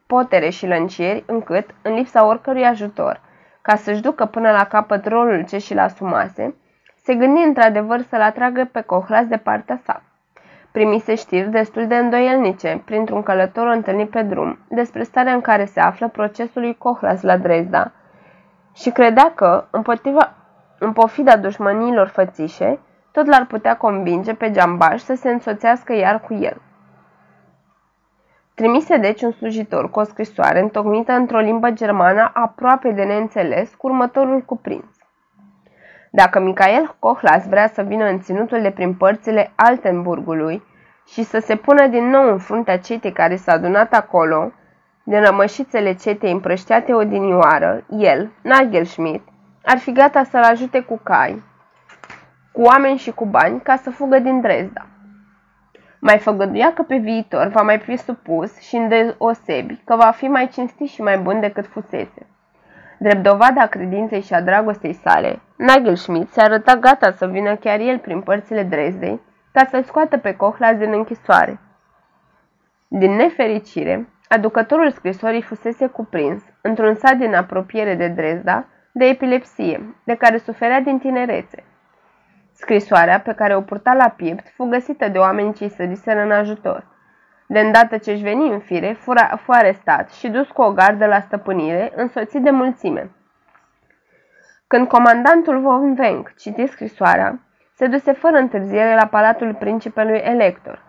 potere 0.08 0.50
și 0.50 0.68
lăncieri, 0.68 1.24
încât, 1.28 1.70
în 1.82 1.94
lipsa 1.94 2.26
oricărui 2.26 2.66
ajutor, 2.66 3.22
ca 3.62 3.76
să-și 3.76 4.02
ducă 4.02 4.26
până 4.26 4.52
la 4.52 4.64
capăt 4.64 5.08
rolul 5.08 5.46
ce 5.46 5.58
și-l 5.58 5.80
asumase, 5.80 6.56
se 7.04 7.16
gândi 7.16 7.42
într-adevăr 7.42 8.02
să-l 8.02 8.22
atragă 8.22 8.70
pe 8.72 8.82
Cohlas 8.82 9.26
de 9.26 9.38
partea 9.38 9.80
sa. 9.84 10.02
Primise 10.72 11.16
știri 11.16 11.50
destul 11.50 11.88
de 11.88 11.96
îndoielnice, 11.96 12.82
printr-un 12.86 13.24
călător 13.24 13.68
întâlnit 13.68 14.10
pe 14.10 14.22
drum, 14.22 14.60
despre 14.70 15.04
starea 15.04 15.34
în 15.34 15.42
care 15.42 15.66
se 15.66 15.80
află 15.80 16.08
procesul 16.08 16.62
lui 16.62 16.78
Cohlas 16.78 17.22
la 17.22 17.38
Dresda 17.38 17.92
și 18.74 18.90
credea 18.90 19.32
că, 19.36 19.66
împotriva, 19.70 20.34
în 20.80 20.94
pofida 20.94 21.38
dușmăniilor 21.38 22.08
fățișe, 22.08 22.80
tot 23.12 23.26
l-ar 23.26 23.46
putea 23.46 23.78
convinge 23.78 24.34
pe 24.34 24.52
Giambaș 24.52 25.02
să 25.02 25.14
se 25.16 25.30
însoțească 25.30 25.94
iar 25.94 26.20
cu 26.22 26.34
el. 26.34 26.62
Trimise 28.56 28.98
deci 28.98 29.22
un 29.22 29.32
slujitor 29.32 29.90
cu 29.90 30.00
o 30.00 30.04
scrisoare 30.04 30.60
întocmită 30.60 31.12
într-o 31.12 31.40
limbă 31.40 31.72
germană 31.72 32.32
aproape 32.34 32.92
de 32.92 33.04
neînțeles 33.04 33.76
cu 33.76 33.88
următorul 33.88 34.42
cuprins. 34.42 34.93
Dacă 36.16 36.40
Michael 36.40 36.96
Cohlas 37.00 37.48
vrea 37.48 37.68
să 37.68 37.82
vină 37.82 38.06
în 38.06 38.20
ținutul 38.20 38.62
de 38.62 38.72
prin 38.72 38.94
părțile 38.94 39.52
Altenburgului 39.56 40.64
și 41.08 41.24
să 41.24 41.40
se 41.40 41.56
pună 41.56 41.88
din 41.88 42.10
nou 42.10 42.32
în 42.32 42.38
fruntea 42.38 42.80
cetei 42.80 43.12
care 43.12 43.36
s-a 43.36 43.52
adunat 43.52 43.94
acolo, 43.94 44.52
de 45.04 45.18
rămășițele 45.18 45.94
cetei 45.94 46.32
împrășteate 46.32 46.94
odinioară, 46.94 47.84
el, 47.90 48.32
Nagelschmidt, 48.42 49.28
ar 49.66 49.78
fi 49.78 49.92
gata 49.92 50.24
să-l 50.24 50.44
ajute 50.44 50.80
cu 50.80 51.00
cai, 51.04 51.44
cu 52.52 52.62
oameni 52.62 52.98
și 52.98 53.12
cu 53.12 53.26
bani 53.26 53.62
ca 53.62 53.76
să 53.76 53.90
fugă 53.90 54.20
din 54.20 54.42
Dresda. 54.42 54.86
Mai 56.00 56.18
făgăduia 56.18 56.74
că 56.74 56.82
pe 56.82 56.98
viitor 56.98 57.48
va 57.48 57.62
mai 57.62 57.80
fi 57.80 57.96
supus 57.98 58.60
și 58.60 58.76
îndeosebi 58.76 59.82
că 59.86 59.96
va 59.96 60.12
fi 60.12 60.28
mai 60.28 60.48
cinstit 60.48 60.90
și 60.90 61.02
mai 61.02 61.18
bun 61.18 61.40
decât 61.40 61.68
fusese. 61.68 62.28
Drept 62.98 63.24
dovada 63.24 63.66
credinței 63.66 64.22
și 64.22 64.34
a 64.34 64.42
dragostei 64.42 64.94
sale, 64.94 65.42
Nagelschmidt 65.56 66.32
se 66.32 66.42
arăta 66.42 66.76
gata 66.76 67.12
să 67.12 67.28
vină 67.28 67.56
chiar 67.56 67.80
el 67.80 68.00
prin 68.00 68.22
părțile 68.22 68.64
Dresdei 68.64 69.22
ca 69.52 69.66
să-l 69.70 69.84
scoată 69.84 70.18
pe 70.18 70.36
Cohlas 70.36 70.78
din 70.78 70.94
închisoare. 70.94 71.60
Din 72.88 73.12
nefericire, 73.12 74.10
aducătorul 74.28 74.92
scrisorii 74.92 75.42
fusese 75.42 75.88
cuprins, 75.88 76.44
într-un 76.62 76.96
sat 76.96 77.16
din 77.18 77.34
apropiere 77.34 77.96
de 77.96 78.08
Dresda, 78.08 78.66
de 78.92 79.06
epilepsie, 79.06 79.96
de 80.04 80.16
care 80.16 80.38
suferea 80.38 80.80
din 80.80 81.00
tinerețe. 81.00 81.64
Scrisoarea 82.54 83.20
pe 83.20 83.34
care 83.34 83.56
o 83.56 83.62
purta 83.62 83.94
la 83.94 84.10
piept 84.10 84.50
fu 84.56 84.64
găsită 84.64 85.08
de 85.08 85.18
oameni 85.18 85.54
ce 85.54 85.64
îi 85.64 85.70
săriseră 85.70 86.22
în 86.22 86.32
ajutor. 86.32 86.93
De 87.54 87.60
îndată 87.60 87.98
ce 87.98 88.12
își 88.12 88.24
veni 88.24 88.50
în 88.50 88.60
fire, 88.60 88.94
fura, 89.00 89.40
fu 89.44 89.52
arestat 89.52 90.12
și 90.12 90.30
dus 90.30 90.48
cu 90.48 90.62
o 90.62 90.72
gardă 90.72 91.06
la 91.06 91.20
stăpânire, 91.20 91.92
însoțit 91.96 92.42
de 92.42 92.50
mulțime. 92.50 93.12
Când 94.68 94.88
comandantul 94.88 95.62
Von 95.62 95.96
Wenck 96.00 96.36
citi 96.36 96.68
scrisoarea, 96.68 97.40
se 97.76 97.88
duse 97.88 98.12
fără 98.12 98.38
întârziere 98.38 98.96
la 98.96 99.06
palatul 99.06 99.54
principelui 99.54 100.18
elector. 100.18 100.82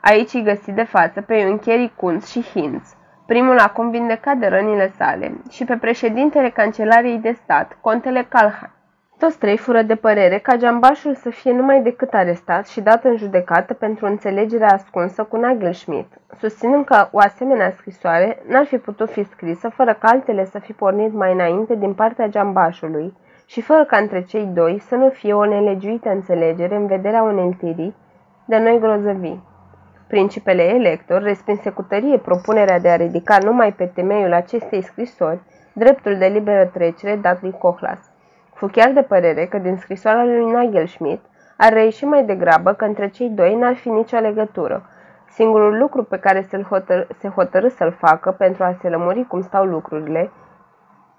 Aici 0.00 0.32
îi 0.32 0.42
găsi 0.42 0.72
de 0.72 0.82
față 0.82 1.20
pe 1.20 1.34
iuncherii 1.34 1.92
Kunz 1.96 2.26
și 2.26 2.42
Hinz, 2.42 2.96
primul 3.26 3.58
a 3.58 3.72
vindecat 3.90 4.36
de 4.36 4.46
rănile 4.46 4.92
sale, 4.96 5.32
și 5.50 5.64
pe 5.64 5.76
președintele 5.76 6.50
Cancelariei 6.50 7.18
de 7.18 7.32
stat, 7.32 7.78
contele 7.80 8.26
Calhan. 8.28 8.81
Toți 9.22 9.38
trei 9.38 9.56
fură 9.56 9.82
de 9.82 9.94
părere 9.94 10.38
ca 10.38 10.56
geambașul 10.56 11.14
să 11.14 11.30
fie 11.30 11.52
numai 11.52 11.82
decât 11.82 12.14
arestat 12.14 12.66
și 12.66 12.80
dat 12.80 13.04
în 13.04 13.16
judecată 13.16 13.74
pentru 13.74 14.06
înțelegerea 14.06 14.68
ascunsă 14.68 15.22
cu 15.22 15.36
Nagelschmidt, 15.36 16.12
susținând 16.38 16.84
că 16.84 17.08
o 17.12 17.18
asemenea 17.18 17.70
scrisoare 17.70 18.42
n-ar 18.48 18.64
fi 18.64 18.78
putut 18.78 19.10
fi 19.10 19.24
scrisă 19.24 19.68
fără 19.68 19.92
ca 19.94 20.08
altele 20.08 20.44
să 20.44 20.58
fi 20.58 20.72
pornit 20.72 21.12
mai 21.12 21.32
înainte 21.32 21.74
din 21.74 21.94
partea 21.94 22.26
geambașului 22.26 23.16
și 23.46 23.60
fără 23.60 23.84
ca 23.84 23.96
între 23.96 24.22
cei 24.22 24.44
doi 24.44 24.78
să 24.78 24.94
nu 24.94 25.08
fie 25.08 25.32
o 25.32 25.44
nelegiuită 25.44 26.08
înțelegere 26.08 26.76
în 26.76 26.86
vederea 26.86 27.22
uneltirii 27.22 27.94
de 28.44 28.58
noi 28.58 28.78
grozăvii. 28.78 29.42
Principele 30.06 30.62
elector 30.62 31.22
respinse 31.22 31.70
cu 31.70 31.82
tărie 31.82 32.18
propunerea 32.18 32.78
de 32.78 32.88
a 32.88 32.96
ridica 32.96 33.38
numai 33.42 33.72
pe 33.72 33.84
temeiul 33.94 34.32
acestei 34.32 34.82
scrisori 34.82 35.40
dreptul 35.72 36.16
de 36.18 36.26
liberă 36.26 36.64
trecere 36.64 37.16
dat 37.16 37.42
lui 37.42 37.52
Cohlas. 37.58 38.11
Fu 38.62 38.68
chiar 38.68 38.90
de 38.92 39.02
părere 39.02 39.46
că 39.46 39.58
din 39.58 39.76
scrisoarea 39.76 40.24
lui 40.24 40.44
Nigel 40.44 40.86
Schmidt 40.86 41.24
ar 41.56 41.72
reieși 41.72 42.04
mai 42.04 42.24
degrabă 42.24 42.72
că 42.72 42.84
între 42.84 43.08
cei 43.08 43.28
doi 43.28 43.54
n-ar 43.54 43.74
fi 43.74 43.88
nicio 43.88 44.18
legătură. 44.18 44.82
Singurul 45.28 45.78
lucru 45.78 46.02
pe 46.02 46.18
care 46.18 46.42
se, 46.42 46.62
hotăr- 46.62 47.06
se 47.18 47.28
hotărâ 47.28 47.68
să-l 47.68 47.92
facă 47.98 48.30
pentru 48.30 48.64
a 48.64 48.76
se 48.80 48.88
lămuri 48.88 49.26
cum 49.26 49.40
stau 49.40 49.64
lucrurile, 49.64 50.30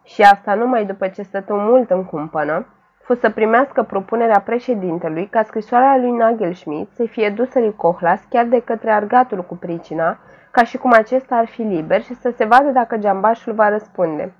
și 0.03 0.22
asta 0.22 0.53
numai 0.53 0.85
după 0.85 1.07
ce 1.07 1.22
stătu 1.22 1.53
mult 1.53 1.89
în 1.89 2.05
cumpănă, 2.05 2.65
fu 3.01 3.13
să 3.13 3.30
primească 3.30 3.83
propunerea 3.83 4.39
președintelui 4.39 5.27
ca 5.27 5.43
scrisoarea 5.43 5.97
lui 5.97 6.11
Nagel 6.11 6.53
Schmidt 6.53 6.91
să 6.91 7.05
fie 7.05 7.30
dusă 7.30 7.59
lui 7.59 7.75
Cohlas 7.75 8.22
chiar 8.30 8.45
de 8.45 8.59
către 8.59 8.91
argatul 8.91 9.43
cu 9.43 9.55
pricina, 9.55 10.17
ca 10.51 10.63
și 10.63 10.77
cum 10.77 10.91
acesta 10.91 11.35
ar 11.35 11.45
fi 11.45 11.61
liber 11.61 12.01
și 12.01 12.13
să 12.13 12.33
se 12.35 12.45
vadă 12.45 12.69
dacă 12.69 12.97
geambașul 12.97 13.53
va 13.53 13.69
răspunde. 13.69 14.33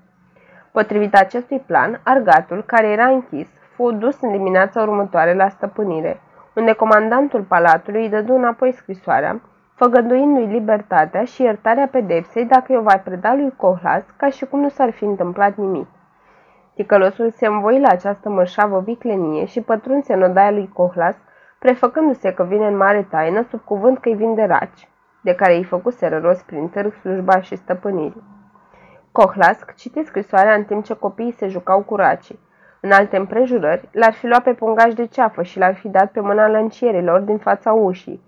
Potrivit 0.74 1.14
acestui 1.14 1.58
plan, 1.58 2.00
argatul, 2.04 2.62
care 2.66 2.86
era 2.86 3.06
închis, 3.06 3.48
fu 3.74 3.90
dus 3.90 4.20
în 4.20 4.30
dimineața 4.30 4.82
următoare 4.82 5.34
la 5.34 5.48
stăpânire, 5.48 6.20
unde 6.54 6.72
comandantul 6.72 7.42
palatului 7.42 8.02
îi 8.02 8.08
dădu 8.08 8.34
înapoi 8.34 8.72
scrisoarea, 8.72 9.40
făgăduindu-i 9.74 10.46
libertatea 10.46 11.24
și 11.24 11.42
iertarea 11.42 11.88
pedepsei 11.90 12.44
dacă 12.44 12.72
i-o 12.72 12.82
va 12.82 12.98
preda 12.98 13.34
lui 13.34 13.52
Cohlas, 13.56 14.04
ca 14.16 14.28
și 14.28 14.44
cum 14.44 14.60
nu 14.60 14.68
s-ar 14.68 14.90
fi 14.90 15.04
întâmplat 15.04 15.56
nimic. 15.56 15.86
Ticălosul 16.74 17.30
se 17.30 17.46
învoi 17.46 17.80
la 17.80 17.88
această 17.88 18.28
mărșavă 18.28 18.80
viclenie 18.80 19.44
și 19.44 19.60
pătrunse 19.60 20.12
în 20.12 20.22
odaia 20.22 20.50
lui 20.50 20.70
Cohlas, 20.72 21.16
prefăcându-se 21.58 22.32
că 22.32 22.42
vine 22.42 22.66
în 22.66 22.76
mare 22.76 23.06
taină 23.10 23.42
sub 23.42 23.60
cuvânt 23.64 23.98
că-i 23.98 24.14
vinde 24.14 24.44
raci, 24.44 24.88
de 25.20 25.34
care 25.34 25.54
îi 25.54 25.64
făcuseră 25.64 26.18
rost 26.18 26.42
prin 26.42 26.68
târg 26.68 26.92
slujba 26.92 27.40
și 27.40 27.56
stăpânirii. 27.56 28.32
Cohlasc 29.20 29.74
citi 29.74 30.04
scrisoarea 30.04 30.54
în 30.54 30.64
timp 30.64 30.84
ce 30.84 30.94
copiii 30.94 31.32
se 31.32 31.48
jucau 31.48 31.82
cu 31.82 31.96
racii. 31.96 32.38
În 32.80 32.92
alte 32.92 33.16
împrejurări, 33.16 33.88
l-ar 33.92 34.12
fi 34.12 34.26
luat 34.26 34.42
pe 34.42 34.52
pungaj 34.52 34.92
de 34.92 35.06
ceafă 35.06 35.42
și 35.42 35.58
l-ar 35.58 35.74
fi 35.74 35.88
dat 35.88 36.10
pe 36.10 36.20
mâna 36.20 36.48
lăncierilor 36.48 37.20
din 37.20 37.38
fața 37.38 37.72
ușii. 37.72 38.22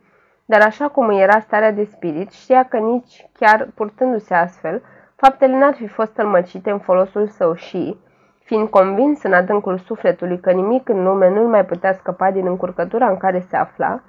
Dar 0.44 0.60
așa 0.60 0.88
cum 0.88 1.08
îi 1.08 1.20
era 1.20 1.40
starea 1.40 1.72
de 1.72 1.84
spirit, 1.84 2.30
știa 2.30 2.64
că 2.64 2.76
nici 2.76 3.28
chiar 3.32 3.68
purtându-se 3.74 4.34
astfel, 4.34 4.82
faptele 5.16 5.58
n-ar 5.58 5.74
fi 5.74 5.86
fost 5.86 6.12
tălmăcite 6.12 6.70
în 6.70 6.78
folosul 6.78 7.26
său 7.26 7.54
și, 7.54 7.96
fiind 8.44 8.68
convins 8.68 9.22
în 9.22 9.32
adâncul 9.32 9.78
sufletului 9.78 10.40
că 10.40 10.50
nimic 10.50 10.88
în 10.88 11.04
lume 11.04 11.30
nu-l 11.30 11.48
mai 11.48 11.64
putea 11.64 11.92
scăpa 11.92 12.30
din 12.30 12.46
încurcătura 12.46 13.08
în 13.08 13.16
care 13.16 13.44
se 13.48 13.56
afla, 13.56 14.00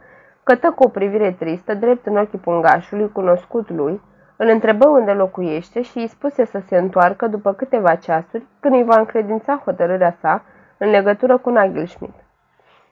cătă 0.44 0.72
cu 0.72 0.84
o 0.84 0.90
privire 0.90 1.32
tristă 1.32 1.74
drept 1.74 2.06
în 2.06 2.18
ochii 2.18 2.40
pungașului 2.40 3.12
cunoscut 3.12 3.70
lui, 3.70 4.02
îl 4.38 4.48
întrebă 4.48 4.88
unde 4.88 5.12
locuiește 5.12 5.82
și 5.82 5.98
îi 5.98 6.08
spuse 6.08 6.46
să 6.46 6.60
se 6.60 6.78
întoarcă 6.78 7.28
după 7.28 7.54
câteva 7.54 7.96
ceasuri, 7.96 8.46
când 8.60 8.74
îi 8.74 8.84
va 8.84 8.98
încredința 8.98 9.62
hotărârea 9.66 10.12
sa 10.20 10.44
în 10.78 10.90
legătură 10.90 11.38
cu 11.38 11.50
Nagelschmidt. 11.50 12.16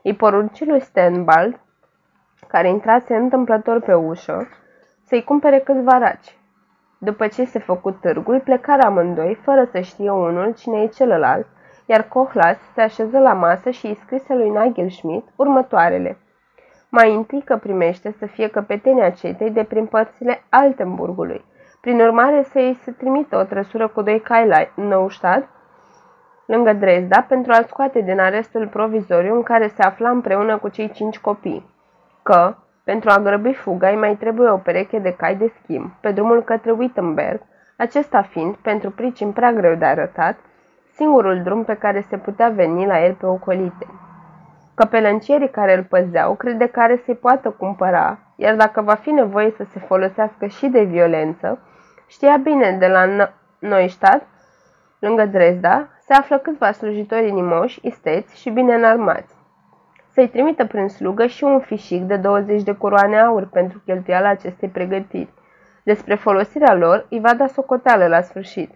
Îi 0.04 0.16
porunci 0.16 0.66
lui 0.66 0.80
Stenbald, 0.80 1.60
care 2.48 2.70
intrase 2.70 3.16
întâmplător 3.16 3.82
pe 3.82 3.94
ușă, 3.94 4.48
să-i 5.04 5.24
cumpere 5.24 5.60
câțiva 5.60 5.98
raci. 5.98 6.38
După 6.98 7.28
ce 7.28 7.46
se 7.46 7.60
făcu 7.60 7.92
târgul, 7.92 8.40
plecară 8.40 8.82
amândoi, 8.86 9.36
fără 9.36 9.68
să 9.72 9.80
știe 9.80 10.10
unul 10.10 10.54
cine 10.54 10.82
e 10.82 10.88
celălalt, 10.88 11.48
iar 11.86 12.08
Cohlas 12.08 12.58
se 12.74 12.82
așeză 12.82 13.20
la 13.20 13.34
masă 13.34 13.70
și 13.70 13.86
îi 13.86 13.96
scrise 13.96 14.34
lui 14.34 14.50
Nagelschmidt 14.50 15.28
următoarele– 15.36 16.18
mai 16.98 17.16
întâi 17.16 17.42
că 17.42 17.58
primește 17.58 18.12
să 18.20 18.26
fie 18.26 18.48
căpetenia 18.48 19.10
cetei 19.10 19.52
de 19.52 19.64
prin 19.64 19.86
părțile 19.86 20.44
Altenburgului. 20.50 21.46
Prin 21.82 22.00
urmare, 22.00 22.44
să 22.44 22.58
îi 22.60 22.80
se 22.84 22.92
trimită 22.92 23.38
o 23.38 23.44
trăsură 23.44 23.88
cu 23.88 24.02
doi 24.02 24.20
cai 24.20 24.48
la 24.48 24.84
Neustadt 24.84 25.48
lângă 26.46 26.74
Dresda, 26.74 27.22
pentru 27.22 27.52
a-l 27.52 27.64
scoate 27.64 28.02
din 28.02 28.20
arestul 28.20 28.68
provizoriu 28.68 29.36
în 29.36 29.44
care 29.44 29.68
se 29.68 29.82
afla 29.82 30.10
împreună 30.10 30.58
cu 30.58 30.68
cei 30.70 30.92
cinci 30.92 31.20
copii. 31.20 31.70
Că, 32.24 32.56
pentru 32.84 33.10
a 33.10 33.20
grăbi 33.20 33.54
fuga, 33.54 33.90
îi 33.90 33.96
mai 33.96 34.16
trebuie 34.16 34.50
o 34.50 34.58
pereche 34.58 35.00
de 35.00 35.14
cai 35.14 35.36
de 35.36 35.54
schimb, 35.62 35.92
pe 36.02 36.12
drumul 36.12 36.44
către 36.44 36.72
Wittenberg, 36.72 37.42
acesta 37.78 38.22
fiind, 38.22 38.56
pentru 38.56 38.92
pricini 38.92 39.34
prea 39.34 39.52
greu 39.52 39.76
de 39.76 39.86
arătat, 39.86 40.38
singurul 40.94 41.42
drum 41.44 41.64
pe 41.64 41.76
care 41.76 42.02
se 42.02 42.18
putea 42.18 42.50
veni 42.50 42.86
la 42.86 43.04
el 43.06 43.14
pe 43.14 43.26
ocolite. 43.26 43.86
Căpelăncierii 44.76 45.50
care 45.50 45.76
îl 45.76 45.84
păzeau 45.84 46.36
crede 46.36 46.68
care 46.68 47.02
se 47.06 47.14
poată 47.14 47.50
cumpăra, 47.50 48.20
iar 48.36 48.56
dacă 48.56 48.82
va 48.82 48.96
fi 48.96 49.10
nevoie 49.10 49.54
să 49.58 49.64
se 49.64 49.80
folosească 49.80 50.46
și 50.46 50.68
de 50.68 50.84
violență, 50.84 51.60
știa 52.08 52.38
bine 52.38 52.72
de 52.80 52.88
la 52.88 53.30
Neustadt, 53.60 54.26
lângă 55.00 55.26
Dresda, 55.26 55.88
se 56.00 56.14
află 56.14 56.38
câțiva 56.38 56.72
slujitori 56.72 57.28
inimoși, 57.28 57.80
isteți 57.82 58.40
și 58.40 58.50
bine 58.50 58.74
înarmați. 58.74 59.36
Să-i 60.12 60.30
trimită 60.30 60.66
prin 60.66 60.88
slugă 60.88 61.26
și 61.26 61.44
un 61.44 61.60
fișic 61.60 62.02
de 62.04 62.16
20 62.16 62.64
de 62.64 62.76
coroane 62.76 63.20
aur 63.20 63.48
pentru 63.48 63.82
cheltuiala 63.86 64.30
acestei 64.30 64.70
pregătiri. 64.70 65.34
Despre 65.84 66.16
folosirea 66.16 66.74
lor 66.74 67.06
îi 67.10 67.20
va 67.20 67.34
da 67.34 67.48
socoteală 67.48 68.08
la 68.08 68.22
sfârșit. 68.22 68.72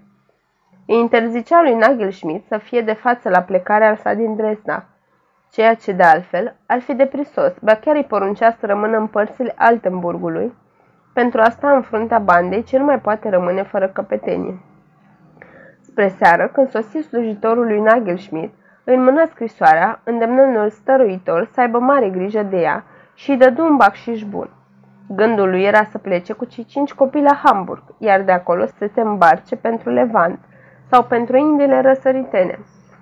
Îi 0.87 0.95
interzicea 0.95 1.61
lui 1.61 1.73
Nagelschmidt 1.73 2.47
să 2.47 2.57
fie 2.57 2.81
de 2.81 2.93
față 2.93 3.29
la 3.29 3.41
plecarea 3.41 3.95
sa 3.95 4.13
din 4.13 4.35
Dresda, 4.35 4.85
ceea 5.51 5.73
ce 5.73 5.91
de 5.91 6.03
altfel 6.03 6.55
ar 6.65 6.79
fi 6.79 6.93
deprisos, 6.93 7.53
ba 7.61 7.75
chiar 7.75 7.95
îi 7.95 8.03
poruncea 8.03 8.51
să 8.51 8.65
rămână 8.65 8.97
în 8.97 9.07
părțile 9.07 9.53
Altenburgului, 9.57 10.53
pentru 11.13 11.41
a 11.41 11.49
sta 11.49 11.71
în 11.71 11.81
fruntea 11.81 12.19
bandei 12.19 12.63
ce 12.63 12.77
nu 12.77 12.83
mai 12.83 12.99
poate 12.99 13.29
rămâne 13.29 13.63
fără 13.63 13.87
căpetenie. 13.87 14.59
Spre 15.81 16.07
seară, 16.07 16.47
când 16.47 16.69
sosi 16.69 16.97
slujitorul 16.97 17.65
lui 17.65 17.79
Nagelschmidt, 17.79 18.53
îi 18.83 18.97
mână 18.97 19.25
scrisoarea, 19.25 20.01
îndemnându-l 20.03 20.69
stăruitor 20.69 21.49
să 21.53 21.61
aibă 21.61 21.79
mare 21.79 22.09
grijă 22.09 22.43
de 22.43 22.57
ea 22.57 22.83
și 23.13 23.29
îi 23.29 23.37
dădu 23.37 23.63
un 23.63 23.75
bacșiș 23.75 24.23
bun. 24.23 24.49
Gândul 25.07 25.49
lui 25.49 25.63
era 25.63 25.83
să 25.83 25.97
plece 25.97 26.33
cu 26.33 26.45
cei 26.45 26.63
cinci 26.63 26.93
copii 26.93 27.21
la 27.21 27.41
Hamburg, 27.43 27.83
iar 27.97 28.21
de 28.21 28.31
acolo 28.31 28.65
să 28.65 28.89
se 28.93 29.01
îmbarce 29.01 29.55
pentru 29.55 29.89
Levant 29.89 30.39
sau 30.89 31.03
pentru 31.03 31.37
Indiile 31.37 31.81
răsăritene 31.81 32.59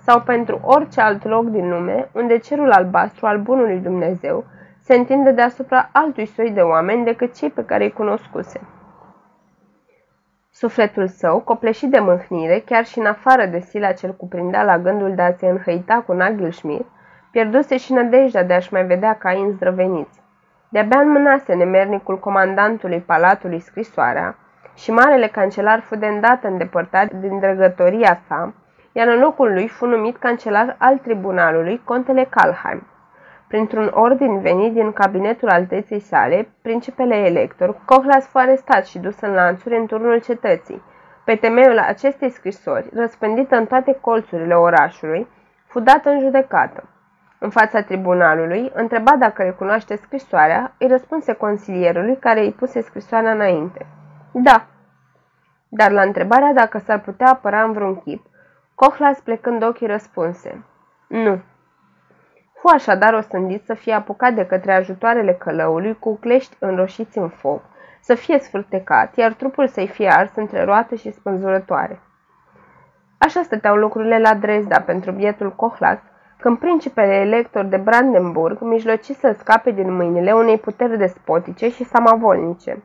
sau 0.07 0.21
pentru 0.21 0.59
orice 0.63 1.01
alt 1.01 1.23
loc 1.25 1.45
din 1.45 1.69
lume 1.69 2.09
unde 2.11 2.37
cerul 2.37 2.71
albastru 2.71 3.25
al 3.25 3.37
bunului 3.37 3.79
Dumnezeu 3.79 4.45
se 4.79 4.95
întinde 4.95 5.31
deasupra 5.31 5.89
altui 5.91 6.25
soi 6.25 6.51
de 6.51 6.61
oameni 6.61 7.03
decât 7.03 7.35
cei 7.35 7.49
pe 7.49 7.65
care 7.65 7.83
îi 7.83 7.91
cunoscuse. 7.91 8.61
Sufletul 10.51 11.07
său, 11.07 11.39
copleșit 11.39 11.89
de 11.89 11.99
mâhnire, 11.99 12.59
chiar 12.65 12.85
și 12.85 12.99
în 12.99 13.05
afară 13.05 13.45
de 13.45 13.59
sila 13.59 13.91
ce-l 13.91 14.15
cuprindea 14.15 14.63
la 14.63 14.79
gândul 14.79 15.15
de 15.15 15.21
a 15.21 15.31
se 15.31 15.47
înhăita 15.47 16.03
cu 16.05 16.13
Nagelschmidt, 16.13 16.85
pierduse 17.31 17.77
și 17.77 17.93
nădejdea 17.93 18.43
de 18.43 18.53
a-și 18.53 18.73
mai 18.73 18.85
vedea 18.85 19.13
caini 19.13 19.51
zdrăveniți. 19.51 20.21
De-abia 20.69 20.99
înmânase 20.99 21.53
nemernicul 21.53 22.19
comandantului 22.19 22.99
palatului 22.99 23.59
scrisoarea 23.59 24.35
și 24.75 24.91
marele 24.91 25.27
cancelar 25.27 25.79
fu 25.79 25.95
de 25.95 26.07
îndată 26.07 26.47
îndepărtat 26.47 27.13
din 27.13 27.39
drăgătoria 27.39 28.19
sa, 28.27 28.53
iar 28.97 29.07
în 29.07 29.19
locul 29.19 29.53
lui 29.53 29.67
fu 29.67 29.85
numit 29.85 30.17
cancelar 30.17 30.75
al 30.79 30.97
tribunalului, 30.97 31.81
contele 31.83 32.27
Kalheim. 32.29 32.87
Printr-un 33.47 33.91
ordin 33.93 34.39
venit 34.39 34.73
din 34.73 34.91
cabinetul 34.91 35.49
alteței 35.49 35.99
sale, 35.99 36.49
principele 36.61 37.15
elector, 37.15 37.77
Cohlas 37.85 38.27
fu 38.27 38.37
arestat 38.37 38.85
și 38.85 38.99
dus 38.99 39.21
în 39.21 39.33
lanțuri 39.33 39.77
în 39.77 39.85
turnul 39.85 40.19
cetății. 40.19 40.81
Pe 41.25 41.35
temeiul 41.35 41.77
acestei 41.77 42.29
scrisori, 42.29 42.89
răspândită 42.93 43.55
în 43.55 43.65
toate 43.65 43.97
colțurile 44.01 44.53
orașului, 44.53 45.27
fu 45.67 45.79
dată 45.79 46.09
în 46.09 46.19
judecată. 46.19 46.83
În 47.39 47.49
fața 47.49 47.81
tribunalului, 47.81 48.71
întreba 48.73 49.15
dacă 49.19 49.43
recunoaște 49.43 49.95
scrisoarea, 49.95 50.73
îi 50.79 50.87
răspunse 50.87 51.33
consilierului 51.33 52.17
care 52.17 52.39
îi 52.39 52.51
puse 52.51 52.81
scrisoarea 52.81 53.31
înainte. 53.31 53.85
Da. 54.31 54.65
Dar 55.69 55.91
la 55.91 56.01
întrebarea 56.01 56.53
dacă 56.53 56.77
s-ar 56.77 56.99
putea 56.99 57.27
apăra 57.27 57.63
în 57.63 57.71
vreun 57.71 57.95
chip, 57.95 58.25
Cohlas 58.83 59.19
plecând 59.19 59.63
ochii 59.63 59.87
răspunse. 59.87 60.63
Nu. 61.07 61.39
Fu 62.53 62.67
așadar 62.67 63.13
osândit 63.13 63.65
să 63.65 63.73
fie 63.73 63.93
apucat 63.93 64.33
de 64.33 64.45
către 64.45 64.73
ajutoarele 64.73 65.33
călăului 65.33 65.97
cu 65.99 66.15
clești 66.15 66.55
înroșiți 66.59 67.17
în 67.17 67.29
foc, 67.29 67.61
să 68.01 68.15
fie 68.15 68.39
sfârtecat, 68.39 69.15
iar 69.15 69.33
trupul 69.33 69.67
să-i 69.67 69.87
fie 69.87 70.09
ars 70.09 70.35
între 70.35 70.63
roată 70.63 70.95
și 70.95 71.11
spânzurătoare. 71.11 71.99
Așa 73.17 73.41
stăteau 73.41 73.75
lucrurile 73.75 74.19
la 74.19 74.33
Dresda 74.33 74.81
pentru 74.81 75.11
bietul 75.11 75.55
Cohlas, 75.55 75.99
când 76.39 76.57
principele 76.57 77.13
elector 77.13 77.65
de 77.65 77.77
Brandenburg 77.77 78.61
mijloci 78.61 79.05
să 79.05 79.35
scape 79.37 79.71
din 79.71 79.93
mâinile 79.93 80.31
unei 80.31 80.57
puteri 80.57 80.97
despotice 80.97 81.69
și 81.69 81.83
samavolnice. 81.83 82.83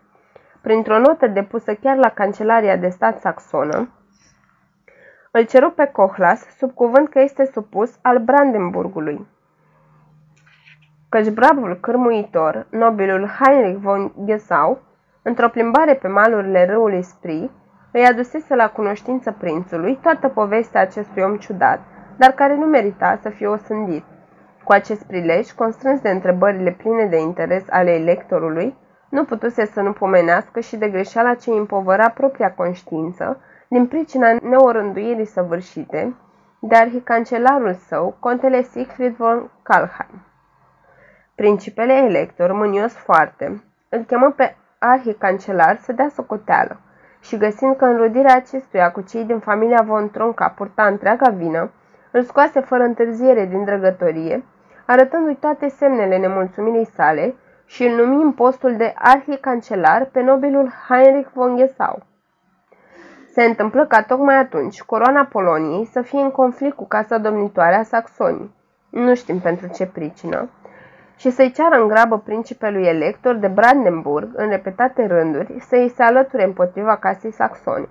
Printr-o 0.60 0.98
notă 0.98 1.26
depusă 1.26 1.74
chiar 1.74 1.96
la 1.96 2.08
Cancelaria 2.08 2.76
de 2.76 2.88
stat 2.88 3.20
saxonă, 3.20 3.88
îl 5.34 5.44
ceru 5.44 5.70
pe 5.70 5.86
Cohlas 5.86 6.46
sub 6.56 6.74
cuvânt 6.74 7.08
că 7.08 7.20
este 7.20 7.44
supus 7.44 7.98
al 8.02 8.18
Brandenburgului. 8.18 9.26
Căci 11.08 11.30
bravul 11.30 11.78
cârmuitor, 11.80 12.66
nobilul 12.70 13.26
Heinrich 13.26 13.78
von 13.80 14.12
Gesau, 14.24 14.80
într-o 15.22 15.48
plimbare 15.48 15.94
pe 15.94 16.08
malurile 16.08 16.66
râului 16.66 17.02
Spree, 17.02 17.50
îi 17.92 18.04
adusese 18.04 18.54
la 18.54 18.70
cunoștință 18.70 19.36
prințului 19.38 19.98
toată 20.02 20.28
povestea 20.28 20.80
acestui 20.80 21.22
om 21.22 21.36
ciudat, 21.36 21.80
dar 22.16 22.30
care 22.30 22.54
nu 22.54 22.66
merita 22.66 23.18
să 23.22 23.28
fie 23.28 23.46
osândit. 23.46 24.04
Cu 24.64 24.72
acest 24.72 25.06
prilej, 25.06 25.50
constrâns 25.50 26.00
de 26.00 26.10
întrebările 26.10 26.70
pline 26.70 27.06
de 27.06 27.20
interes 27.20 27.64
ale 27.70 27.90
electorului, 27.90 28.76
nu 29.08 29.24
putuse 29.24 29.64
să 29.64 29.80
nu 29.80 29.92
pomenească 29.92 30.60
și 30.60 30.76
de 30.76 30.88
greșeala 30.88 31.34
ce 31.34 31.50
îi 31.50 31.58
împovăra 31.58 32.08
propria 32.08 32.52
conștiință, 32.52 33.40
din 33.72 33.86
pricina 33.86 34.36
neorânduirii 34.42 35.24
săvârșite 35.24 36.14
de 36.58 36.74
arhicancelarul 36.76 37.74
său, 37.74 38.16
contele 38.18 38.62
Siegfried 38.62 39.14
von 39.16 39.50
Kalheim. 39.62 40.22
Principele 41.34 41.92
elector, 41.92 42.52
mânios 42.52 42.92
foarte, 42.92 43.64
îl 43.88 44.02
chemă 44.02 44.30
pe 44.36 44.56
arhicancelar 44.78 45.76
să 45.76 45.92
dea 45.92 46.08
socoteală 46.08 46.80
și 47.20 47.36
găsind 47.36 47.76
că 47.76 47.84
înrudirea 47.84 48.34
acestuia 48.34 48.90
cu 48.90 49.00
cei 49.00 49.24
din 49.24 49.38
familia 49.38 49.82
von 49.86 50.10
Tronca 50.10 50.48
purta 50.48 50.86
întreaga 50.86 51.30
vină, 51.30 51.70
îl 52.10 52.22
scoase 52.22 52.60
fără 52.60 52.82
întârziere 52.82 53.44
din 53.44 53.64
drăgătorie, 53.64 54.44
arătându-i 54.86 55.34
toate 55.34 55.68
semnele 55.68 56.18
nemulțumirii 56.18 56.90
sale 56.94 57.34
și 57.64 57.84
îl 57.84 58.06
numi 58.06 58.22
în 58.22 58.32
postul 58.32 58.76
de 58.76 58.92
arhicancelar 58.96 60.04
pe 60.04 60.20
nobilul 60.20 60.72
Heinrich 60.88 61.30
von 61.34 61.56
Gesau. 61.56 62.10
Se 63.34 63.42
întâmplă 63.42 63.86
ca 63.86 64.02
tocmai 64.02 64.36
atunci 64.36 64.82
coroana 64.82 65.24
Poloniei 65.24 65.86
să 65.86 66.02
fie 66.02 66.20
în 66.20 66.30
conflict 66.30 66.76
cu 66.76 66.86
casa 66.86 67.18
domnitoare 67.18 67.74
a 67.74 67.82
Saxonii. 67.82 68.54
Nu 68.90 69.14
știm 69.14 69.38
pentru 69.38 69.68
ce 69.74 69.86
pricină. 69.86 70.48
Și 71.16 71.30
să-i 71.30 71.52
ceară 71.52 71.80
în 71.80 71.88
grabă 71.88 72.18
principelui 72.18 72.86
elector 72.86 73.34
de 73.34 73.48
Brandenburg, 73.48 74.30
în 74.34 74.48
repetate 74.48 75.06
rânduri, 75.06 75.56
să 75.60 75.76
îi 75.76 75.88
se 75.88 76.02
alăture 76.02 76.44
împotriva 76.44 76.96
casei 76.96 77.32
saxoni. 77.32 77.88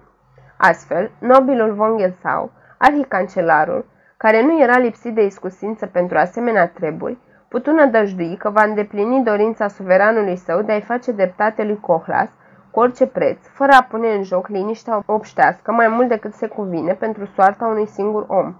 Astfel, 0.57 1.11
nobilul 1.19 1.73
von 1.73 1.97
Gelsau, 1.97 2.51
arhicancelarul, 2.77 3.85
care 4.17 4.43
nu 4.43 4.61
era 4.61 4.77
lipsit 4.77 5.15
de 5.15 5.25
iscusință 5.25 5.85
pentru 5.85 6.17
asemenea 6.17 6.67
treburi, 6.67 7.17
putu 7.47 7.71
nădăjdui 7.71 8.35
că 8.35 8.49
va 8.49 8.63
îndeplini 8.63 9.23
dorința 9.23 9.67
suveranului 9.67 10.35
său 10.35 10.61
de 10.61 10.71
a-i 10.71 10.81
face 10.81 11.11
dreptate 11.11 11.63
lui 11.63 11.79
Cohlas 11.79 12.29
cu 12.71 12.79
orice 12.79 13.07
preț, 13.07 13.47
fără 13.47 13.71
a 13.71 13.83
pune 13.83 14.13
în 14.13 14.23
joc 14.23 14.47
liniștea 14.47 15.03
obștească 15.05 15.71
mai 15.71 15.87
mult 15.87 16.07
decât 16.07 16.33
se 16.33 16.47
cuvine 16.47 16.93
pentru 16.93 17.25
soarta 17.25 17.65
unui 17.65 17.87
singur 17.87 18.25
om. 18.27 18.55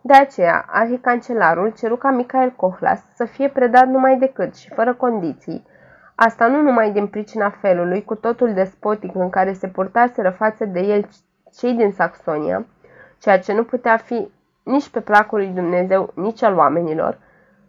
De 0.00 0.14
aceea, 0.14 0.64
arhicancelarul 0.68 1.72
ceru 1.76 1.96
ca 1.96 2.10
Michael 2.10 2.50
Cohlas 2.56 3.02
să 3.14 3.24
fie 3.24 3.48
predat 3.48 3.86
numai 3.88 4.18
decât 4.18 4.56
și 4.56 4.72
fără 4.74 4.94
condiții, 4.94 5.66
asta 6.14 6.46
nu 6.46 6.62
numai 6.62 6.92
din 6.92 7.06
pricina 7.06 7.50
felului 7.50 8.04
cu 8.04 8.14
totul 8.14 8.52
despotic 8.52 9.14
în 9.14 9.30
care 9.30 9.52
se 9.52 9.68
purtaseră 9.68 10.30
față 10.30 10.64
de 10.64 10.80
el 10.80 11.08
cei 11.58 11.74
din 11.74 11.90
Saxonia, 11.90 12.66
ceea 13.18 13.38
ce 13.38 13.52
nu 13.52 13.64
putea 13.64 13.96
fi 13.96 14.28
nici 14.62 14.88
pe 14.88 15.00
placul 15.00 15.38
lui 15.38 15.46
Dumnezeu, 15.48 16.12
nici 16.14 16.42
al 16.42 16.56
oamenilor, 16.56 17.18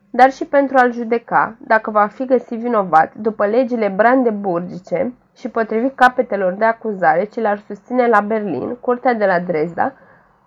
dar 0.10 0.32
și 0.32 0.46
pentru 0.46 0.78
a-l 0.78 0.92
judeca, 0.92 1.56
dacă 1.60 1.92
va 1.92 2.08
fi 2.08 2.26
găsit 2.26 2.60
vinovat, 2.60 3.16
după 3.16 3.46
legile 3.46 3.88
brandeburgice 3.88 5.14
și 5.40 5.50
potrivit 5.50 5.96
capetelor 5.96 6.54
de 6.54 6.66
acuzare 6.66 7.24
ce 7.24 7.40
le-ar 7.40 7.58
susține 7.58 8.08
la 8.08 8.22
Berlin, 8.22 8.76
curtea 8.76 9.14
de 9.14 9.26
la 9.26 9.40
Dresda, 9.40 9.94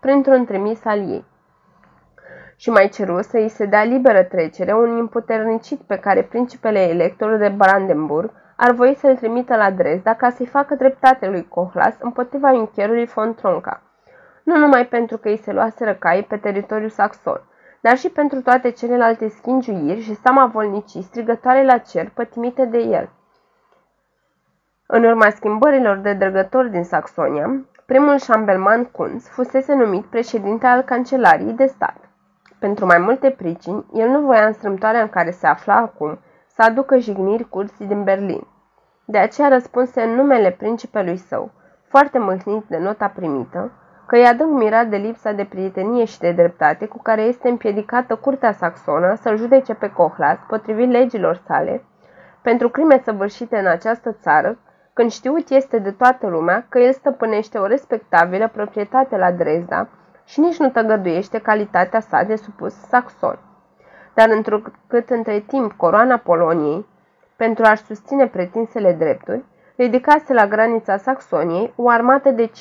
printr-un 0.00 0.44
trimis 0.44 0.84
al 0.84 0.98
ei. 0.98 1.24
Și 2.56 2.70
mai 2.70 2.88
ceru 2.88 3.22
să 3.22 3.36
îi 3.36 3.48
se 3.48 3.66
dea 3.66 3.84
liberă 3.84 4.22
trecere 4.22 4.74
un 4.74 4.96
imputernicit 4.96 5.80
pe 5.80 5.98
care 5.98 6.22
principele 6.22 6.80
electorul 6.80 7.38
de 7.38 7.48
Brandenburg 7.48 8.30
ar 8.56 8.70
voi 8.70 8.94
să-l 8.94 9.16
trimită 9.16 9.56
la 9.56 9.70
Dresda 9.70 10.14
ca 10.14 10.30
să-i 10.30 10.46
facă 10.46 10.74
dreptate 10.74 11.28
lui 11.28 11.48
Cohlas 11.48 11.94
împotriva 12.00 12.50
închierului 12.50 13.04
von 13.04 13.34
Tronca. 13.34 13.82
nu 14.44 14.56
numai 14.56 14.86
pentru 14.86 15.16
că 15.18 15.28
îi 15.28 15.36
se 15.36 15.52
luaseră 15.52 15.94
cai 15.94 16.22
pe 16.28 16.36
teritoriul 16.36 16.88
saxon, 16.88 17.40
dar 17.80 17.96
și 17.96 18.08
pentru 18.08 18.42
toate 18.42 18.70
celelalte 18.70 19.28
schingiuiri 19.28 20.00
și 20.00 20.14
samavolnicii 20.14 21.02
strigătoare 21.02 21.64
la 21.64 21.78
cer 21.78 22.10
pătimite 22.14 22.64
de 22.64 22.78
el. 22.78 23.10
În 24.94 25.04
urma 25.04 25.30
schimbărilor 25.30 25.96
de 25.96 26.12
drăgători 26.12 26.70
din 26.70 26.84
Saxonia, 26.84 27.64
primul 27.86 28.18
șambelman 28.18 28.84
Kunz 28.84 29.28
fusese 29.28 29.74
numit 29.74 30.04
președinte 30.04 30.66
al 30.66 30.82
Cancelariei 30.82 31.52
de 31.52 31.66
stat. 31.66 31.96
Pentru 32.58 32.86
mai 32.86 32.98
multe 32.98 33.30
pricini, 33.30 33.86
el 33.92 34.08
nu 34.08 34.20
voia 34.20 34.46
în 34.46 34.52
strâmtoarea 34.52 35.00
în 35.00 35.08
care 35.08 35.30
se 35.30 35.46
afla 35.46 35.74
acum 35.74 36.18
să 36.46 36.62
aducă 36.62 36.96
jigniri 36.96 37.48
curții 37.48 37.86
din 37.86 38.04
Berlin. 38.04 38.46
De 39.04 39.18
aceea 39.18 39.48
răspunse 39.48 40.02
în 40.02 40.10
numele 40.14 40.50
principelui 40.50 41.16
său, 41.16 41.50
foarte 41.88 42.18
mâhnit 42.18 42.64
de 42.68 42.78
nota 42.78 43.08
primită, 43.08 43.72
că 44.06 44.16
e 44.16 44.26
adânc 44.26 44.58
mirat 44.58 44.86
de 44.86 44.96
lipsa 44.96 45.32
de 45.32 45.44
prietenie 45.44 46.04
și 46.04 46.18
de 46.18 46.32
dreptate 46.32 46.86
cu 46.86 47.02
care 47.02 47.22
este 47.22 47.48
împiedicată 47.48 48.14
curtea 48.14 48.52
saxonă 48.52 49.14
să-l 49.14 49.36
judece 49.36 49.74
pe 49.74 49.90
Cohlas, 49.90 50.38
potrivit 50.48 50.90
legilor 50.90 51.40
sale, 51.46 51.84
pentru 52.42 52.68
crime 52.68 53.00
săvârșite 53.04 53.58
în 53.58 53.66
această 53.66 54.12
țară, 54.12 54.58
când 54.92 55.10
știut 55.10 55.50
este 55.50 55.78
de 55.78 55.90
toată 55.90 56.26
lumea 56.26 56.66
că 56.68 56.78
el 56.78 56.92
stăpânește 56.92 57.58
o 57.58 57.66
respectabilă 57.66 58.48
proprietate 58.48 59.16
la 59.16 59.32
Dresda 59.32 59.88
și 60.24 60.40
nici 60.40 60.58
nu 60.58 60.70
tăgăduiește 60.70 61.38
calitatea 61.38 62.00
sa 62.00 62.22
de 62.22 62.36
supus 62.36 62.74
saxon. 62.74 63.38
Dar 64.14 64.28
întrucât 64.28 65.10
între 65.10 65.38
timp 65.38 65.72
coroana 65.72 66.16
Poloniei, 66.16 66.86
pentru 67.36 67.64
a-și 67.64 67.84
susține 67.84 68.26
pretinsele 68.26 68.92
drepturi, 68.92 69.44
ridicase 69.76 70.32
la 70.32 70.46
granița 70.46 70.96
Saxoniei 70.96 71.72
o 71.76 71.88
armată 71.88 72.30
de 72.30 72.46
5.000 72.46 72.52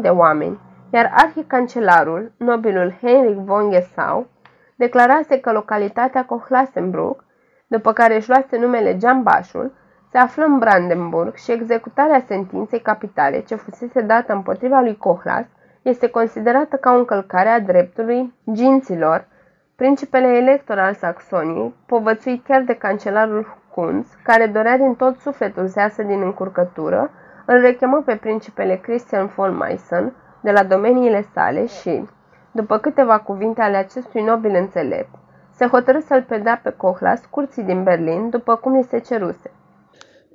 de 0.00 0.08
oameni, 0.08 0.60
iar 0.90 1.12
arhicancelarul, 1.14 2.32
nobilul 2.36 2.94
Heinrich 3.00 3.40
von 3.44 3.70
Gesau, 3.70 4.26
declarase 4.76 5.40
că 5.40 5.52
localitatea 5.52 6.24
Kohlassenbruck, 6.24 7.24
după 7.66 7.92
care 7.92 8.16
își 8.16 8.28
luase 8.28 8.58
numele 8.58 8.96
Giambașul, 8.96 9.72
se 10.10 10.18
află 10.18 10.44
în 10.44 10.58
Brandenburg 10.58 11.34
și 11.34 11.52
executarea 11.52 12.24
sentinței 12.26 12.80
capitale 12.80 13.40
ce 13.40 13.54
fusese 13.54 14.00
dată 14.00 14.32
împotriva 14.32 14.80
lui 14.80 14.96
Kohlas 14.96 15.46
este 15.82 16.08
considerată 16.08 16.76
ca 16.76 16.92
o 16.92 16.98
încălcare 16.98 17.48
a 17.48 17.60
dreptului 17.60 18.34
ginților, 18.52 19.26
principele 19.76 20.26
elector 20.26 20.78
al 20.78 20.94
Saxoniei, 20.94 21.74
povățuit 21.86 22.44
chiar 22.44 22.62
de 22.62 22.74
cancelarul 22.74 23.56
Kunz, 23.74 24.06
care 24.22 24.46
dorea 24.46 24.76
din 24.76 24.94
tot 24.94 25.16
sufletul 25.16 25.66
să 25.66 25.80
iasă 25.80 26.02
din 26.02 26.22
încurcătură, 26.22 27.10
îl 27.44 27.60
rechemă 27.60 28.02
pe 28.06 28.16
principele 28.16 28.76
Christian 28.76 29.26
von 29.26 29.56
Meissen 29.56 30.12
de 30.40 30.50
la 30.50 30.62
domeniile 30.62 31.24
sale 31.34 31.66
și, 31.66 32.08
după 32.50 32.78
câteva 32.78 33.18
cuvinte 33.18 33.60
ale 33.60 33.76
acestui 33.76 34.22
nobil 34.22 34.54
înțelept, 34.54 35.14
se 35.50 35.66
hotărâ 35.66 36.00
să-l 36.00 36.22
predea 36.22 36.60
pe 36.62 36.70
Kohlas 36.70 37.26
curții 37.30 37.62
din 37.62 37.82
Berlin, 37.82 38.30
după 38.30 38.56
cum 38.56 38.72
li 38.72 38.82
se 38.82 38.98
ceruse. 38.98 39.50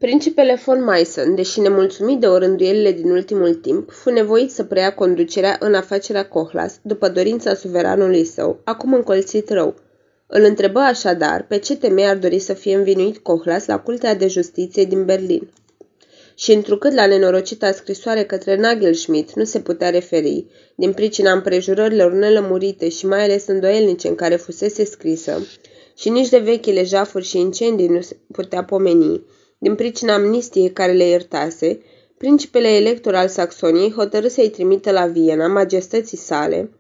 Principele 0.04 0.62
von 0.66 0.84
Meissen, 0.84 1.36
deși 1.36 1.60
nemulțumit 1.60 2.20
de 2.20 2.28
orânduielile 2.28 2.92
din 2.92 3.10
ultimul 3.10 3.54
timp, 3.54 3.92
fu 3.92 4.10
nevoit 4.10 4.52
să 4.52 4.64
preia 4.64 4.94
conducerea 4.94 5.58
în 5.60 5.74
afacerea 5.74 6.28
Cohlas, 6.28 6.80
după 6.82 7.10
dorința 7.10 7.54
suveranului 7.54 8.26
său, 8.26 8.60
acum 8.64 8.94
încolțit 8.94 9.50
rău. 9.50 9.76
Îl 10.28 10.44
întrebă 10.44 10.80
așadar 10.80 11.46
pe 11.48 11.58
ce 11.58 11.76
temei 11.76 12.06
ar 12.06 12.18
dori 12.18 12.40
să 12.40 12.54
fie 12.54 12.76
învinuit 12.76 13.18
Cohlas 13.18 13.66
la 13.66 13.80
Curtea 13.80 14.16
de 14.16 14.28
Justiție 14.28 14.84
din 14.84 15.06
Berlin. 15.06 15.50
Și 16.36 16.54
întrucât 16.54 16.94
la 16.94 17.06
nenorocita 17.06 17.72
scrisoare 17.72 18.24
către 18.24 18.56
Nagelschmidt 18.56 19.34
nu 19.34 19.44
se 19.44 19.60
putea 19.60 19.90
referi, 19.90 20.46
din 20.76 20.94
pricina 20.94 21.32
împrejurărilor 21.32 22.12
nelămurite 22.12 22.90
și 22.90 23.06
mai 23.06 23.24
ales 23.24 23.48
îndoielnice 23.48 24.08
în 24.08 24.16
care 24.16 24.36
fusese 24.36 24.84
scrisă, 24.84 25.48
și 25.98 26.10
nici 26.10 26.30
de 26.30 26.38
vechile 26.38 26.84
jafuri 26.84 27.26
și 27.26 27.40
incendii 27.40 27.88
nu 27.88 28.02
se 28.02 28.18
putea 28.32 28.64
pomeni, 28.64 29.22
din 29.64 29.76
pricina 29.76 30.14
amnistiei 30.14 30.72
care 30.72 30.92
le 30.92 31.04
iertase, 31.04 31.80
principele 32.18 32.68
elector 32.68 33.16
al 33.16 33.28
Saxoniei 33.28 33.92
hotărâ 33.92 34.28
să-i 34.28 34.50
trimită 34.50 34.92
la 34.92 35.06
Viena 35.06 35.48
majestății 35.48 36.18
sale, 36.18 36.72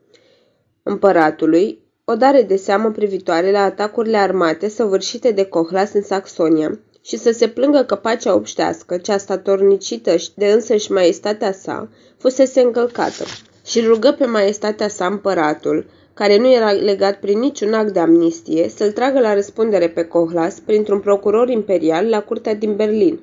împăratului, 0.84 1.80
o 2.06 2.16
dare 2.16 2.42
de 2.42 2.56
seamă 2.56 2.92
privitoare 2.92 3.52
la 3.52 3.64
atacurile 3.64 4.18
armate 4.18 4.68
săvârșite 4.68 5.32
de 5.32 5.44
Cohlas 5.44 5.94
în 5.94 6.02
Saxonia 6.02 6.80
și 7.02 7.18
să 7.18 7.32
se 7.32 7.48
plângă 7.48 7.84
că 7.84 7.96
pacea 7.96 8.34
obștească, 8.34 8.98
cea 8.98 9.18
statornicită 9.18 10.16
de 10.36 10.46
însăși 10.46 10.92
maestatea 10.92 11.52
sa, 11.52 11.90
fusese 12.18 12.62
încălcată 12.62 13.24
și 13.66 13.80
rugă 13.82 14.12
pe 14.12 14.26
maestatea 14.26 14.88
sa 14.88 15.06
împăratul 15.06 15.86
care 16.14 16.38
nu 16.38 16.52
era 16.52 16.72
legat 16.72 17.20
prin 17.20 17.40
niciun 17.40 17.74
act 17.74 17.94
de 17.94 18.00
amnistie, 18.00 18.70
să-l 18.70 18.92
tragă 18.92 19.20
la 19.20 19.34
răspundere 19.34 19.90
pe 19.90 20.04
Cohlas 20.04 20.60
printr-un 20.60 21.00
procuror 21.00 21.50
imperial 21.50 22.10
la 22.10 22.22
curtea 22.22 22.56
din 22.56 22.76
Berlin. 22.76 23.20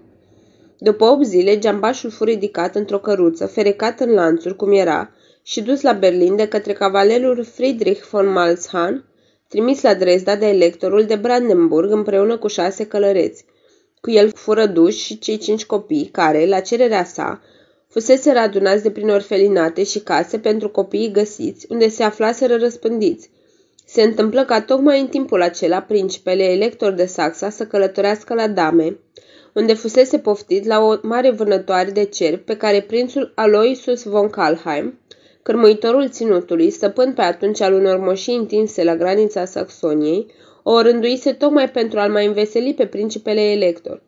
După 0.78 1.04
8 1.04 1.24
zile, 1.24 1.58
geambașul 1.58 2.10
fu 2.10 2.24
ridicat 2.24 2.74
într-o 2.74 2.98
căruță, 2.98 3.46
ferecat 3.46 4.00
în 4.00 4.10
lanțuri, 4.10 4.56
cum 4.56 4.72
era, 4.72 5.10
și 5.42 5.62
dus 5.62 5.80
la 5.80 5.92
Berlin 5.92 6.36
de 6.36 6.48
către 6.48 6.72
cavalerul 6.72 7.44
Friedrich 7.44 8.02
von 8.10 8.32
Malzahn, 8.32 9.04
trimis 9.48 9.82
la 9.82 9.94
Dresda 9.94 10.36
de 10.36 10.46
electorul 10.46 11.04
de 11.04 11.16
Brandenburg 11.16 11.90
împreună 11.90 12.36
cu 12.36 12.46
șase 12.46 12.86
călăreți. 12.86 13.44
Cu 14.00 14.10
el 14.10 14.30
fură 14.34 14.66
duși 14.66 15.04
și 15.04 15.18
cei 15.18 15.38
cinci 15.38 15.64
copii 15.64 16.08
care, 16.12 16.46
la 16.46 16.60
cererea 16.60 17.04
sa, 17.04 17.40
Fusese 17.92 18.30
adunați 18.30 18.82
de 18.82 18.90
prin 18.90 19.08
orfelinate 19.08 19.84
și 19.84 19.98
case 19.98 20.38
pentru 20.38 20.68
copiii 20.68 21.10
găsiți, 21.10 21.66
unde 21.68 21.88
se 21.88 22.02
aflaseră 22.02 22.56
răspândiți. 22.56 23.30
Se 23.86 24.02
întâmplă 24.02 24.44
ca 24.44 24.60
tocmai 24.60 25.00
în 25.00 25.06
timpul 25.06 25.42
acela 25.42 25.80
principele 25.80 26.42
elector 26.42 26.92
de 26.92 27.06
Saxa 27.06 27.50
să 27.50 27.66
călătorească 27.66 28.34
la 28.34 28.48
Dame, 28.48 28.98
unde 29.52 29.74
fusese 29.74 30.18
poftit 30.18 30.66
la 30.66 30.80
o 30.80 30.96
mare 31.02 31.30
vânătoare 31.30 31.90
de 31.90 32.04
cer 32.04 32.38
pe 32.38 32.56
care 32.56 32.80
prințul 32.80 33.32
Aloysius 33.34 34.02
von 34.02 34.28
Kalheim, 34.28 34.98
cărmuitorul 35.42 36.08
ținutului, 36.08 36.70
stăpân 36.70 37.12
pe 37.12 37.22
atunci 37.22 37.60
al 37.60 37.72
unor 37.72 37.98
moșii 37.98 38.36
întinse 38.36 38.84
la 38.84 38.96
granița 38.96 39.44
Saxoniei, 39.44 40.26
o 40.62 40.80
rânduise 40.80 41.32
tocmai 41.32 41.70
pentru 41.70 41.98
a-l 41.98 42.10
mai 42.10 42.26
înveseli 42.26 42.74
pe 42.74 42.86
principele 42.86 43.40
elector. 43.40 44.02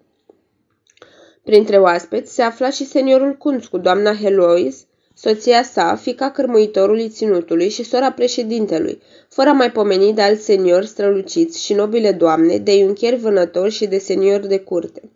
Printre 1.44 1.78
oaspeți 1.78 2.34
se 2.34 2.42
afla 2.42 2.70
și 2.70 2.84
seniorul 2.86 3.36
Kunz 3.36 3.66
cu 3.66 3.78
doamna 3.78 4.14
Helois, 4.14 4.86
soția 5.14 5.62
sa, 5.62 5.94
fica 5.94 6.30
cărmuitorului 6.30 7.08
ținutului 7.08 7.68
și 7.68 7.84
sora 7.84 8.12
președintelui, 8.12 9.00
fără 9.28 9.48
a 9.48 9.52
mai 9.52 9.72
pomeni 9.72 10.12
de 10.12 10.22
alți 10.22 10.44
seniori 10.44 10.86
străluciți 10.86 11.64
și 11.64 11.74
nobile 11.74 12.12
doamne, 12.12 12.58
de 12.58 12.76
iuncheri 12.76 13.16
vânători 13.16 13.70
și 13.70 13.86
de 13.86 13.98
seniori 13.98 14.48
de 14.48 14.58
curte. 14.58 15.10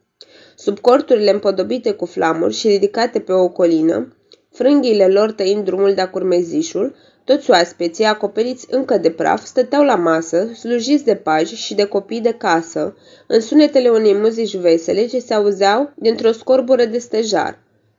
Sub 0.57 0.79
corturile 0.79 1.31
împodobite 1.31 1.93
cu 1.93 2.07
flamuri 2.07 2.55
și 2.55 2.69
ridicate 2.69 3.21
pe 3.21 3.33
o 3.33 3.49
colină, 3.49 4.17
frânghiile 4.53 5.07
lor 5.09 5.33
tăind 5.33 5.65
drumul 5.65 5.95
de-a 5.95 6.11
curmezișul, 6.11 6.95
toți 7.27 7.51
oaspeții, 7.51 8.05
acoperiți 8.05 8.67
încă 8.71 8.99
de 8.99 9.11
praf, 9.11 9.45
stăteau 9.45 9.85
la 9.85 9.95
masă, 9.95 10.49
slujiți 10.55 11.05
de 11.05 11.15
paji 11.15 11.55
și 11.55 11.75
de 11.75 11.85
copii 11.85 12.21
de 12.21 12.33
casă, 12.33 12.97
în 13.27 13.41
sunetele 13.41 13.89
unei 13.89 14.15
muzici 14.15 14.57
vesele 14.57 15.07
ce 15.07 15.19
se 15.19 15.35
auzeau 15.35 15.93
dintr-o 15.95 16.33
scorbură 16.33 16.85
de 16.85 16.99
stejar. 16.99 17.59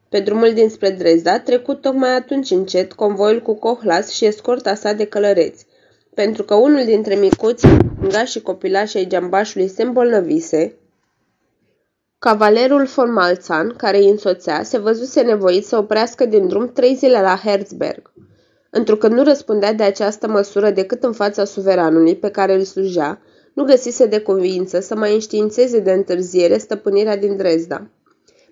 Pe 0.10 0.20
drumul 0.20 0.54
dinspre 0.54 0.90
Dresda 0.90 1.40
trecut 1.40 1.82
tocmai 1.82 2.16
atunci 2.16 2.52
încet 2.52 2.94
convoiul 2.94 3.42
cu 3.42 3.54
Cohlas 3.54 4.10
și 4.10 4.26
escorta 4.26 4.76
sa 4.76 4.94
de 4.94 5.06
călăreți, 5.06 5.66
pentru 6.14 6.44
că 6.44 6.56
unul 6.56 6.86
dintre 6.86 7.16
micuții, 7.16 7.78
și 8.26 8.42
copilași 8.42 8.98
ai 8.98 9.08
geambașului 9.08 9.68
se 9.68 9.84
îmbolnăvise, 9.84 10.76
Cavalerul 12.20 12.86
von 12.86 13.14
Malzan, 13.14 13.74
care 13.78 13.98
îi 13.98 14.10
însoțea, 14.10 14.64
se 14.64 14.78
văzuse 14.78 15.22
nevoit 15.22 15.66
să 15.66 15.78
oprească 15.78 16.26
din 16.26 16.48
drum 16.48 16.72
trei 16.72 16.96
zile 16.96 17.22
la 17.22 17.40
Herzberg 17.44 18.12
întrucât 18.78 19.12
nu 19.12 19.24
răspundea 19.24 19.74
de 19.74 19.84
această 19.84 20.28
măsură 20.28 20.70
decât 20.70 21.04
în 21.04 21.12
fața 21.12 21.44
suveranului 21.44 22.16
pe 22.16 22.30
care 22.30 22.54
îl 22.54 22.64
slujea, 22.64 23.22
nu 23.54 23.64
găsise 23.64 24.06
de 24.06 24.20
convință 24.20 24.80
să 24.80 24.96
mai 24.96 25.14
înștiințeze 25.14 25.80
de 25.80 25.92
întârziere 25.92 26.58
stăpânirea 26.58 27.18
din 27.18 27.38
Dresda. 27.38 27.88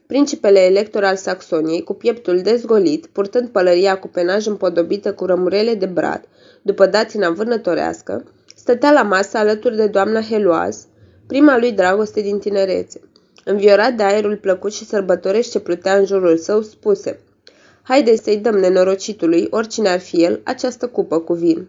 Principele 0.08 0.60
elector 0.60 1.04
al 1.04 1.16
Saxoniei, 1.16 1.84
cu 1.84 1.94
pieptul 1.94 2.42
dezgolit, 2.42 3.06
purtând 3.06 3.48
pălăria 3.48 4.00
cu 4.00 4.08
penaj 4.08 4.46
împodobită 4.46 5.14
cu 5.14 5.26
rămurele 5.26 5.74
de 5.74 5.86
brad, 5.86 6.22
după 6.62 6.86
datina 6.86 7.30
vânătorească, 7.30 8.24
stătea 8.56 8.92
la 8.92 9.02
masă 9.02 9.38
alături 9.38 9.76
de 9.76 9.88
doamna 9.88 10.22
Heloaz, 10.22 10.86
prima 11.28 11.58
lui 11.58 11.72
dragoste 11.72 12.22
din 12.22 12.40
tinerețe. 12.40 13.00
Înviorat 13.44 13.94
de 13.94 14.04
aerul 14.04 14.38
plăcut 14.38 14.74
și 14.74 14.86
sărbătorești 14.86 15.52
ce 15.52 15.60
plutea 15.60 15.98
în 15.98 16.06
jurul 16.06 16.38
său, 16.38 16.62
spuse– 16.62 17.20
Haideți 17.88 18.24
să-i 18.24 18.38
dăm 18.38 18.56
nenorocitului, 18.56 19.48
oricine 19.50 19.90
ar 19.90 20.00
fi 20.00 20.24
el, 20.24 20.42
această 20.44 20.88
cupă 20.88 21.20
cu 21.20 21.34
vin. 21.34 21.68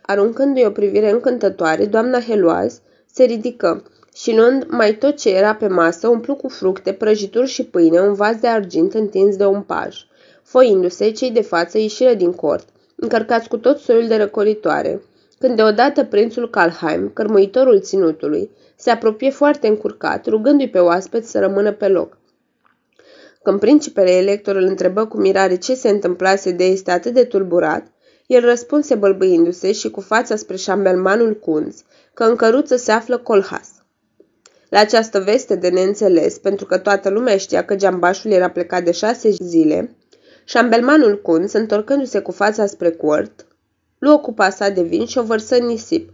Aruncându-i 0.00 0.64
o 0.64 0.70
privire 0.70 1.10
încântătoare, 1.10 1.86
doamna 1.86 2.20
Heloaz 2.20 2.80
se 3.12 3.24
ridică 3.24 3.82
și 4.14 4.36
luând 4.36 4.66
mai 4.68 4.94
tot 4.94 5.16
ce 5.16 5.36
era 5.36 5.54
pe 5.54 5.66
masă, 5.66 6.08
umplu 6.08 6.34
cu 6.34 6.48
fructe, 6.48 6.92
prăjituri 6.92 7.46
și 7.48 7.64
pâine 7.64 8.00
un 8.00 8.14
vas 8.14 8.36
de 8.36 8.46
argint 8.46 8.94
întins 8.94 9.36
de 9.36 9.44
un 9.44 9.60
paj. 9.60 9.96
Foindu-se, 10.42 11.10
cei 11.10 11.30
de 11.30 11.42
față 11.42 11.78
ieșiră 11.78 12.14
din 12.14 12.32
cort, 12.32 12.68
încărcați 12.96 13.48
cu 13.48 13.56
tot 13.56 13.78
soiul 13.78 14.06
de 14.06 14.16
răcoritoare, 14.16 15.02
când 15.38 15.56
deodată 15.56 16.04
prințul 16.04 16.50
Calheim, 16.50 17.10
cărmuitorul 17.14 17.80
ținutului, 17.80 18.50
se 18.76 18.90
apropie 18.90 19.30
foarte 19.30 19.66
încurcat, 19.66 20.26
rugându-i 20.26 20.70
pe 20.70 20.78
oaspeți 20.78 21.30
să 21.30 21.38
rămână 21.38 21.72
pe 21.72 21.88
loc. 21.88 22.20
Când 23.42 23.60
principele 23.60 24.10
elector 24.10 24.56
îl 24.56 24.64
întrebă 24.64 25.06
cu 25.06 25.16
mirare 25.16 25.56
ce 25.56 25.74
se 25.74 25.88
întâmplase 25.88 26.50
de 26.50 26.64
este 26.64 26.90
atât 26.90 27.14
de 27.14 27.24
tulburat, 27.24 27.86
el 28.26 28.40
răspunse 28.40 28.94
bălbâindu-se 28.94 29.72
și 29.72 29.90
cu 29.90 30.00
fața 30.00 30.36
spre 30.36 30.56
șambelmanul 30.56 31.38
Kunz 31.38 31.82
că 32.14 32.24
în 32.24 32.36
căruță 32.36 32.76
se 32.76 32.92
află 32.92 33.18
Colhas. 33.18 33.68
La 34.68 34.78
această 34.78 35.20
veste 35.20 35.54
de 35.54 35.68
neînțeles, 35.68 36.38
pentru 36.38 36.66
că 36.66 36.78
toată 36.78 37.08
lumea 37.08 37.36
știa 37.36 37.64
că 37.64 37.76
geambașul 37.76 38.30
era 38.30 38.50
plecat 38.50 38.84
de 38.84 38.90
șase 38.90 39.30
zile, 39.30 39.96
șambelmanul 40.44 41.20
Kunz, 41.20 41.52
întorcându-se 41.52 42.20
cu 42.20 42.32
fața 42.32 42.66
spre 42.66 42.90
court, 42.90 43.46
luă 43.98 44.18
cupa 44.18 44.50
sa 44.50 44.68
de 44.68 44.82
vin 44.82 45.06
și 45.06 45.18
o 45.18 45.22
vărsă 45.22 45.56
în 45.56 45.66
nisip. 45.66 46.10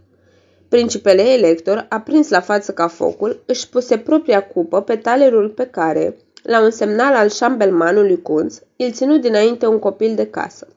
Principele 0.69 1.21
elector, 1.21 1.85
aprins 1.89 2.29
la 2.29 2.39
față 2.39 2.71
ca 2.71 2.87
focul, 2.87 3.43
își 3.45 3.69
puse 3.69 3.97
propria 3.97 4.47
cupă 4.47 4.81
pe 4.81 4.95
talerul 4.95 5.49
pe 5.49 5.65
care, 5.65 6.17
la 6.43 6.61
un 6.61 6.69
semnal 6.69 7.15
al 7.15 7.29
șambelmanului 7.29 8.21
Kunz, 8.21 8.61
îl 8.77 8.91
ținu 8.91 9.17
dinainte 9.17 9.65
un 9.65 9.79
copil 9.79 10.15
de 10.15 10.25
casă. 10.25 10.67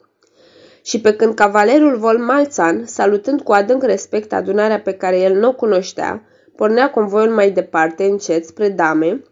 Și 0.83 1.01
pe 1.01 1.15
când 1.15 1.35
cavalerul 1.35 1.97
Vol 1.97 2.19
Malțan, 2.19 2.87
salutând 2.87 3.41
cu 3.41 3.53
adânc 3.53 3.83
respect 3.83 4.33
adunarea 4.33 4.81
pe 4.81 4.93
care 4.93 5.21
el 5.21 5.35
nu 5.35 5.49
o 5.49 5.53
cunoștea, 5.53 6.23
pornea 6.57 6.91
convoiul 6.91 7.33
mai 7.33 7.51
departe, 7.51 8.05
încet, 8.05 8.45
spre 8.45 8.69
dame, 8.69 9.23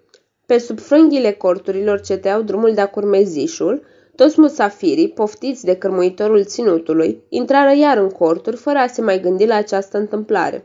pe 0.47 0.59
sub 0.59 0.79
frânghiile 0.79 1.33
corturilor 1.33 2.01
ceteau 2.01 2.43
drumul 2.43 2.75
de-a 2.75 2.87
curmezișul, 2.87 3.83
toți 4.17 4.41
musafirii, 4.41 5.09
poftiți 5.09 5.65
de 5.65 5.77
cărmuitorul 5.77 6.45
ținutului, 6.45 7.23
intrară 7.29 7.75
iar 7.75 7.97
în 7.97 8.09
corturi 8.09 8.57
fără 8.57 8.79
a 8.79 8.87
se 8.87 9.01
mai 9.01 9.21
gândi 9.21 9.47
la 9.47 9.55
această 9.55 9.99
întâmplare. 9.99 10.65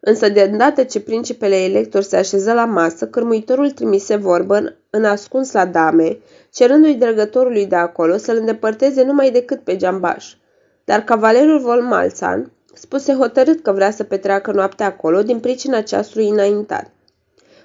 Însă 0.00 0.28
de 0.28 0.40
îndată 0.40 0.84
ce 0.84 1.00
principele 1.00 1.56
elector 1.56 2.02
se 2.02 2.16
așeză 2.16 2.52
la 2.52 2.64
masă, 2.64 3.06
cărmuitorul 3.06 3.70
trimise 3.70 4.16
vorbă 4.16 4.76
în 4.90 5.04
ascuns 5.04 5.52
la 5.52 5.66
dame, 5.66 6.18
cerându-i 6.52 6.94
dregătorului 6.94 7.66
de 7.66 7.76
acolo 7.76 8.16
să-l 8.16 8.36
îndepărteze 8.36 9.02
numai 9.02 9.30
decât 9.30 9.60
pe 9.60 9.76
geambaș. 9.76 10.34
Dar 10.84 11.00
cavalerul 11.00 11.60
Vol 11.60 11.82
Malțan 11.82 12.52
spuse 12.74 13.12
hotărât 13.12 13.62
că 13.62 13.72
vrea 13.72 13.90
să 13.90 14.04
petreacă 14.04 14.52
noaptea 14.52 14.86
acolo 14.86 15.22
din 15.22 15.40
pricina 15.40 15.80
ceasului 15.80 16.28
înaintat. 16.28 16.90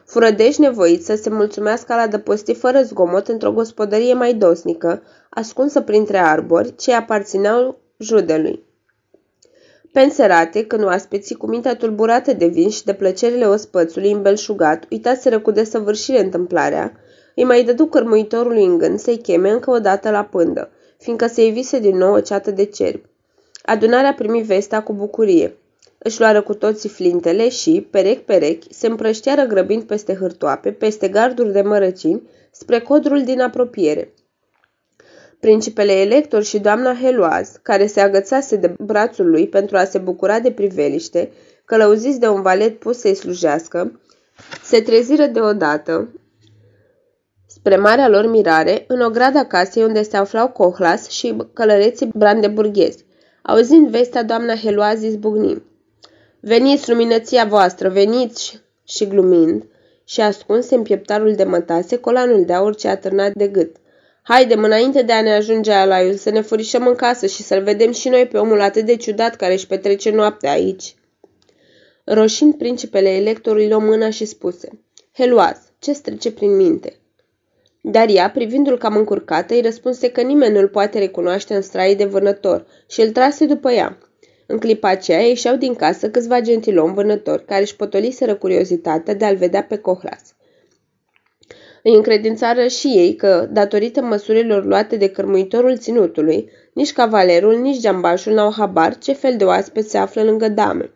Furădeș 0.06 0.58
nevoit 0.58 1.04
să 1.04 1.16
se 1.16 1.30
mulțumească 1.30 1.94
la 1.94 2.08
dăposti 2.08 2.54
fără 2.54 2.82
zgomot 2.82 3.28
într-o 3.28 3.52
gospodărie 3.52 4.14
mai 4.14 4.34
dosnică, 4.34 5.02
ascunsă 5.30 5.82
printre 5.82 6.18
arbori, 6.18 6.76
ce 6.76 6.94
aparțineau 6.94 7.78
judelui. 7.98 8.65
Penserate, 9.96 10.66
când 10.66 10.84
oaspeții 10.84 11.36
cu 11.36 11.48
mintea 11.48 11.76
tulburată 11.76 12.34
de 12.34 12.46
vin 12.46 12.70
și 12.70 12.84
de 12.84 12.94
plăcerile 12.94 13.46
ospățului 13.46 14.12
îmbelșugat, 14.12 14.86
uitaseră 14.90 15.40
cu 15.40 15.52
desăvârșire 15.52 16.24
întâmplarea, 16.24 17.00
îi 17.36 17.44
mai 17.44 17.64
dădu 17.64 17.86
cărmuitorului 17.86 18.66
în 18.66 18.78
gând 18.78 19.00
să-i 19.00 19.18
cheme 19.18 19.50
încă 19.50 19.72
o 19.72 19.80
dată 19.80 20.10
la 20.10 20.24
pândă, 20.24 20.70
fiindcă 20.98 21.28
se 21.28 21.46
evise 21.46 21.80
din 21.80 21.98
nou 21.98 22.14
o 22.14 22.20
ceată 22.20 22.52
de 22.52 22.66
cerbi. 22.66 23.10
Adunarea 23.66 24.14
primi 24.14 24.42
vestea 24.42 24.84
cu 24.84 24.94
bucurie. 24.94 25.58
Își 25.98 26.20
luară 26.20 26.42
cu 26.42 26.54
toții 26.54 26.90
flintele 26.90 27.50
și, 27.50 27.88
perechi-perechi, 27.90 28.74
se 28.74 28.88
împrășteară 28.88 29.44
grăbind 29.44 29.84
peste 29.84 30.16
hârtoape, 30.16 30.72
peste 30.72 31.08
garduri 31.08 31.52
de 31.52 31.62
mărăcini, 31.62 32.30
spre 32.52 32.80
codrul 32.80 33.24
din 33.24 33.42
apropiere. 33.42 34.14
Principele 35.46 35.92
elector 35.92 36.44
și 36.44 36.60
doamna 36.60 36.96
Heloaz, 37.02 37.60
care 37.62 37.88
se 37.88 38.00
agățase 38.00 38.56
de 38.56 38.74
brațul 38.80 39.30
lui 39.30 39.48
pentru 39.48 39.78
a 39.78 39.84
se 39.84 39.98
bucura 39.98 40.40
de 40.40 40.52
priveliște, 40.52 41.32
călăuziți 41.66 42.20
de 42.20 42.28
un 42.28 42.42
valet 42.42 42.80
pus 42.80 43.00
să-i 43.00 43.16
slujească, 43.16 44.00
se 44.64 44.82
treziră 44.82 45.26
deodată, 45.26 46.10
spre 47.48 47.76
marea 47.76 48.08
lor 48.08 48.28
mirare, 48.30 48.84
în 48.88 49.02
ograda 49.02 49.46
casei 49.46 49.84
unde 49.84 50.04
se 50.04 50.18
aflau 50.18 50.48
Cohlas 50.50 51.10
și 51.10 51.36
călăreții 51.54 52.12
brandeburghezi. 52.14 53.06
Auzind 53.42 53.90
vestea, 53.90 54.24
doamna 54.24 54.56
Heloaz 54.56 55.04
izbucni. 55.04 55.64
Veniți, 56.40 56.90
luminăția 56.90 57.46
voastră, 57.46 57.90
veniți! 57.90 58.62
Și 58.88 59.08
glumind, 59.08 59.64
și 60.06 60.22
ascunse 60.22 60.76
în 60.76 60.82
pieptarul 60.82 61.36
de 61.36 61.44
mătase 61.44 61.98
colanul 61.98 62.46
de 62.46 62.54
aur 62.54 62.76
ce 62.76 62.88
a 62.88 62.98
târnat 62.98 63.34
de 63.34 63.48
gât. 63.48 63.76
Haidem, 64.28 64.64
înainte 64.64 65.02
de 65.02 65.12
a 65.12 65.22
ne 65.22 65.34
ajunge 65.34 65.72
alaiul, 65.72 66.16
să 66.16 66.30
ne 66.30 66.42
furișăm 66.42 66.88
în 66.88 66.96
casă 66.96 67.28
și 67.28 67.44
să-l 67.44 67.64
vedem 67.64 67.92
și 67.92 68.10
noi 68.10 68.28
pe 68.28 68.38
omul 68.38 68.62
atât 68.62 68.86
de 68.86 68.96
ciudat 68.96 69.36
care 69.36 69.54
își 69.54 69.68
petrece 69.68 70.10
noaptea 70.10 70.52
aici. 70.52 70.96
Roșind 72.04 72.54
principele 72.54 73.10
electorului 73.10 73.72
o 73.72 73.80
mâna 73.80 74.10
și 74.10 74.26
spuse, 74.26 74.70
Heluaz, 75.14 75.58
ce 75.80 75.92
trece 75.92 76.32
prin 76.32 76.56
minte? 76.56 76.94
Dar 77.82 78.10
ea, 78.10 78.30
privindu-l 78.30 78.78
cam 78.78 78.96
încurcată, 78.96 79.54
îi 79.54 79.62
răspunse 79.62 80.10
că 80.10 80.22
nimeni 80.22 80.54
nu-l 80.54 80.68
poate 80.68 81.00
recunoaște 81.00 81.56
în 81.56 81.62
straie 81.62 81.96
de 81.96 82.06
vânător 82.06 82.66
și 82.88 83.02
îl 83.02 83.10
trase 83.10 83.46
după 83.46 83.72
ea. 83.72 83.98
În 84.46 84.58
clipa 84.58 84.90
aceea 84.90 85.22
ieșeau 85.22 85.56
din 85.56 85.76
casă 85.76 86.10
câțiva 86.10 86.42
gentilom 86.42 86.94
vânători 86.94 87.46
care 87.46 87.62
își 87.62 87.76
potoliseră 87.76 88.36
curiozitatea 88.36 89.14
de 89.14 89.26
a-l 89.26 89.36
vedea 89.36 89.64
pe 89.64 89.78
Cohlas. 89.78 90.35
Îi 91.88 91.96
încredințară 91.96 92.68
și 92.68 92.88
ei 92.88 93.16
că, 93.16 93.48
datorită 93.52 94.02
măsurilor 94.02 94.66
luate 94.66 94.96
de 94.96 95.10
cărmuitorul 95.10 95.78
ținutului, 95.78 96.50
nici 96.74 96.94
cavalerul, 96.94 97.56
nici 97.60 97.80
geambașul 97.80 98.34
n-au 98.34 98.52
habar 98.52 98.98
ce 98.98 99.14
fel 99.14 99.38
de 99.38 99.44
oaspeți 99.44 99.90
se 99.90 99.98
află 99.98 100.24
lângă 100.24 100.50
dame. 100.50 100.92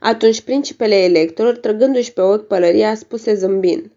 Atunci 0.00 0.40
principele 0.40 0.94
elector, 0.94 1.56
trăgându-și 1.56 2.12
pe 2.12 2.20
ochi 2.20 2.46
pălăria, 2.46 2.94
spuse 2.94 3.34
zâmbind. 3.34 3.90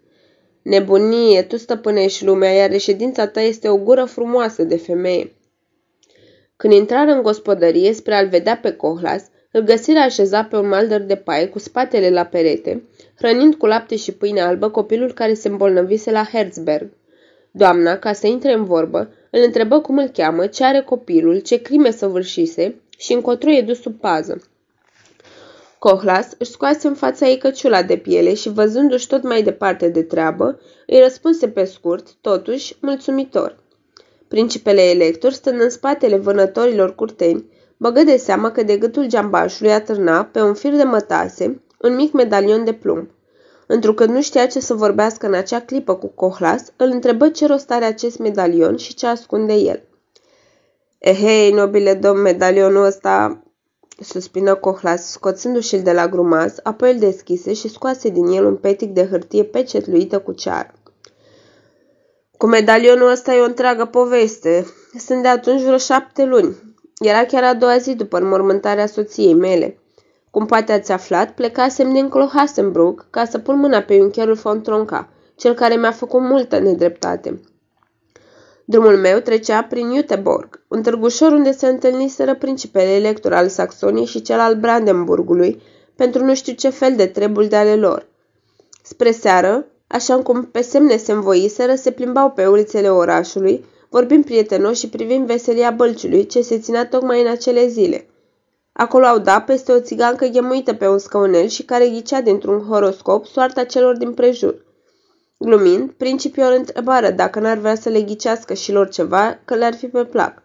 Nebunie, 0.61 1.41
tu 1.41 1.57
stăpânești 1.57 2.25
lumea, 2.25 2.51
iar 2.51 2.69
reședința 2.69 3.27
ta 3.27 3.41
este 3.41 3.69
o 3.69 3.77
gură 3.77 4.05
frumoasă 4.05 4.63
de 4.63 4.77
femeie. 4.77 5.35
Când 6.55 6.73
intrară 6.73 7.11
în 7.11 7.21
gospodărie 7.21 7.93
spre 7.93 8.13
a-l 8.15 8.27
vedea 8.27 8.57
pe 8.57 8.71
Cohlas, 8.71 9.23
îl 9.51 9.61
găsiră 9.61 9.99
așezat 9.99 10.47
pe 10.47 10.55
un 10.55 10.67
maldăr 10.67 11.01
de 11.01 11.15
paie 11.15 11.47
cu 11.47 11.59
spatele 11.59 12.09
la 12.09 12.23
perete, 12.23 12.83
hrănind 13.21 13.55
cu 13.55 13.65
lapte 13.65 13.95
și 13.95 14.11
pâine 14.11 14.41
albă 14.41 14.69
copilul 14.69 15.13
care 15.13 15.33
se 15.33 15.47
îmbolnăvise 15.47 16.11
la 16.11 16.23
Herzberg. 16.23 16.89
Doamna, 17.51 17.97
ca 17.97 18.13
să 18.13 18.27
intre 18.27 18.53
în 18.53 18.63
vorbă, 18.63 19.13
îl 19.29 19.41
întrebă 19.45 19.79
cum 19.79 19.97
îl 19.97 20.07
cheamă, 20.07 20.47
ce 20.47 20.63
are 20.63 20.81
copilul, 20.81 21.39
ce 21.39 21.61
crime 21.61 21.91
săvârșise 21.91 22.75
și 22.97 23.13
încotro 23.13 23.51
e 23.51 23.61
dus 23.61 23.81
sub 23.81 23.99
pază. 23.99 24.41
Cohlas 25.79 26.29
își 26.37 26.51
scoase 26.51 26.87
în 26.87 26.93
fața 26.93 27.27
ei 27.27 27.37
căciula 27.37 27.83
de 27.83 27.97
piele 27.97 28.33
și, 28.33 28.49
văzându-și 28.49 29.07
tot 29.07 29.23
mai 29.23 29.43
departe 29.43 29.89
de 29.89 30.03
treabă, 30.03 30.59
îi 30.87 30.99
răspunse 30.99 31.47
pe 31.47 31.63
scurt, 31.63 32.07
totuși, 32.21 32.75
mulțumitor. 32.79 33.57
Principele 34.27 34.81
elector, 34.81 35.31
stând 35.31 35.61
în 35.61 35.69
spatele 35.69 36.17
vânătorilor 36.17 36.95
curteni, 36.95 37.45
băgă 37.77 38.03
de 38.03 38.17
seamă 38.17 38.49
că 38.49 38.63
de 38.63 38.77
gâtul 38.77 39.07
geambașului 39.07 39.71
atârna, 39.71 40.23
pe 40.23 40.41
un 40.41 40.53
fir 40.53 40.75
de 40.75 40.83
mătase, 40.83 41.61
un 41.81 41.95
mic 41.95 42.11
medalion 42.11 42.63
de 42.63 42.73
plumb. 42.73 43.09
Întrucât 43.67 44.09
nu 44.09 44.21
știa 44.21 44.45
ce 44.47 44.59
să 44.59 44.73
vorbească 44.73 45.25
în 45.25 45.33
acea 45.33 45.61
clipă 45.61 45.95
cu 45.95 46.07
Cohlas, 46.07 46.63
îl 46.75 46.89
întrebă 46.89 47.29
ce 47.29 47.47
rost 47.47 47.71
are 47.71 47.85
acest 47.85 48.17
medalion 48.17 48.75
și 48.77 48.93
ce 48.93 49.07
ascunde 49.07 49.53
el. 49.53 49.83
Ehei, 50.97 51.47
eh, 51.47 51.53
nobile 51.53 51.93
domn, 51.93 52.21
medalionul 52.21 52.85
ăsta 52.85 53.43
suspină 53.99 54.55
Cohlas, 54.55 55.11
scoțându-și-l 55.11 55.81
de 55.81 55.91
la 55.91 56.07
grumaz, 56.07 56.55
apoi 56.63 56.91
îl 56.93 56.99
deschise 56.99 57.53
și 57.53 57.69
scoase 57.69 58.09
din 58.09 58.25
el 58.25 58.45
un 58.45 58.55
petic 58.55 58.93
de 58.93 59.07
hârtie 59.07 59.43
pecetluită 59.43 60.19
cu 60.19 60.31
cear. 60.31 60.73
Cu 62.37 62.47
medalionul 62.47 63.11
ăsta 63.11 63.33
e 63.33 63.39
o 63.39 63.45
întreagă 63.45 63.85
poveste. 63.85 64.65
Sunt 64.97 65.21
de 65.21 65.27
atunci 65.27 65.61
vreo 65.61 65.77
șapte 65.77 66.25
luni. 66.25 66.55
Era 66.99 67.25
chiar 67.25 67.43
a 67.43 67.53
doua 67.53 67.77
zi 67.77 67.95
după 67.95 68.17
înmormântarea 68.17 68.85
soției 68.85 69.33
mele. 69.33 69.80
Cum 70.31 70.45
poate 70.45 70.71
ați 70.71 70.91
aflat, 70.91 71.31
plecasem 71.31 71.93
din 71.93 72.09
Clohasenbrook 72.09 73.05
ca 73.09 73.25
să 73.25 73.39
pun 73.39 73.59
mâna 73.59 73.79
pe 73.79 73.99
unchiorul 74.01 74.33
von 74.33 74.61
Tronca, 74.61 75.09
cel 75.35 75.53
care 75.53 75.75
mi-a 75.75 75.91
făcut 75.91 76.21
multă 76.21 76.59
nedreptate. 76.59 77.41
Drumul 78.65 78.97
meu 78.97 79.19
trecea 79.19 79.63
prin 79.63 79.95
Juteborg, 79.95 80.61
un 80.67 80.81
târgușor 80.81 81.31
unde 81.31 81.51
se 81.51 81.67
întâlniseră 81.67 82.35
principele 82.35 82.89
elector 82.89 83.33
al 83.33 83.47
Saxoniei 83.47 84.05
și 84.05 84.21
cel 84.21 84.39
al 84.39 84.55
Brandenburgului, 84.55 85.61
pentru 85.95 86.25
nu 86.25 86.35
știu 86.35 86.53
ce 86.53 86.69
fel 86.69 86.95
de 86.95 87.05
treburi 87.05 87.47
de 87.47 87.55
ale 87.55 87.75
lor. 87.75 88.07
Spre 88.83 89.11
seară, 89.11 89.65
așa 89.87 90.17
cum 90.17 90.43
pe 90.43 90.61
semne 90.61 90.97
se 90.97 91.11
învoiseră, 91.11 91.75
se 91.75 91.91
plimbau 91.91 92.29
pe 92.29 92.45
ulițele 92.45 92.89
orașului, 92.89 93.65
vorbind 93.89 94.25
prietenos 94.25 94.79
și 94.79 94.89
privind 94.89 95.25
veselia 95.25 95.71
bălciului 95.71 96.25
ce 96.25 96.41
se 96.41 96.59
ținea 96.59 96.87
tocmai 96.87 97.21
în 97.21 97.27
acele 97.27 97.67
zile. 97.67 98.05
Acolo 98.73 99.05
au 99.05 99.19
dat 99.19 99.45
peste 99.45 99.71
o 99.71 99.79
țigancă 99.79 100.25
ghemuită 100.25 100.73
pe 100.73 100.87
un 100.87 100.97
scăunel 100.97 101.47
și 101.47 101.63
care 101.63 101.89
ghicea 101.89 102.21
dintr-un 102.21 102.59
horoscop 102.67 103.25
soarta 103.25 103.63
celor 103.63 103.97
din 103.97 104.13
prejur. 104.13 104.65
Glumind, 105.37 105.91
principiul 105.91 106.53
întrebară 106.57 107.09
dacă 107.09 107.39
n-ar 107.39 107.57
vrea 107.57 107.75
să 107.75 107.89
le 107.89 108.01
ghicească 108.01 108.53
și 108.53 108.71
lor 108.71 108.89
ceva, 108.89 109.39
că 109.45 109.55
le-ar 109.55 109.73
fi 109.73 109.87
pe 109.87 110.05
plac. 110.05 110.43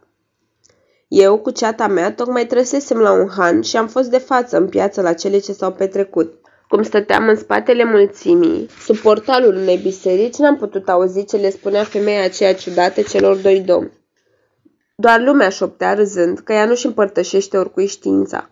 Eu, 1.08 1.38
cu 1.38 1.50
ceata 1.50 1.86
mea, 1.86 2.12
tocmai 2.12 2.46
trăsesem 2.46 2.98
la 2.98 3.12
un 3.12 3.28
han 3.28 3.62
și 3.62 3.76
am 3.76 3.88
fost 3.88 4.10
de 4.10 4.18
față 4.18 4.56
în 4.56 4.68
piață 4.68 5.00
la 5.00 5.12
cele 5.12 5.38
ce 5.38 5.52
s-au 5.52 5.72
petrecut. 5.72 6.40
Cum 6.68 6.82
stăteam 6.82 7.28
în 7.28 7.36
spatele 7.36 7.84
mulțimii, 7.84 8.68
sub 8.84 8.96
portalul 8.96 9.54
unei 9.54 9.76
biserici, 9.76 10.36
n-am 10.36 10.56
putut 10.56 10.88
auzi 10.88 11.24
ce 11.24 11.36
le 11.36 11.50
spunea 11.50 11.84
femeia 11.84 12.24
aceea 12.24 12.54
ciudată 12.54 13.02
celor 13.02 13.36
doi 13.36 13.60
domni. 13.60 13.92
Doar 14.98 15.20
lumea 15.20 15.48
șoptea 15.48 15.94
râzând 15.94 16.38
că 16.38 16.52
ea 16.52 16.64
nu-și 16.64 16.86
împărtășește 16.86 17.56
oricui 17.56 17.86
știința. 17.86 18.50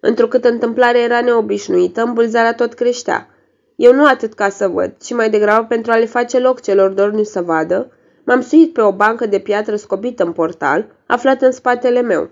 Întrucât 0.00 0.44
întâmplarea 0.44 1.00
era 1.00 1.20
neobișnuită, 1.20 2.02
îmbulzarea 2.02 2.54
tot 2.54 2.74
creștea. 2.74 3.28
Eu 3.76 3.92
nu 3.94 4.06
atât 4.06 4.34
ca 4.34 4.48
să 4.48 4.68
văd, 4.68 4.94
ci 5.02 5.12
mai 5.12 5.30
degrabă 5.30 5.66
pentru 5.66 5.92
a 5.92 5.96
le 5.96 6.04
face 6.04 6.38
loc 6.38 6.60
celor 6.60 6.90
dorni 6.90 7.24
să 7.24 7.42
vadă, 7.42 7.92
m-am 8.24 8.40
suit 8.40 8.72
pe 8.72 8.80
o 8.80 8.92
bancă 8.92 9.26
de 9.26 9.38
piatră 9.38 9.76
scobită 9.76 10.24
în 10.24 10.32
portal, 10.32 10.86
aflat 11.06 11.42
în 11.42 11.52
spatele 11.52 12.00
meu. 12.00 12.30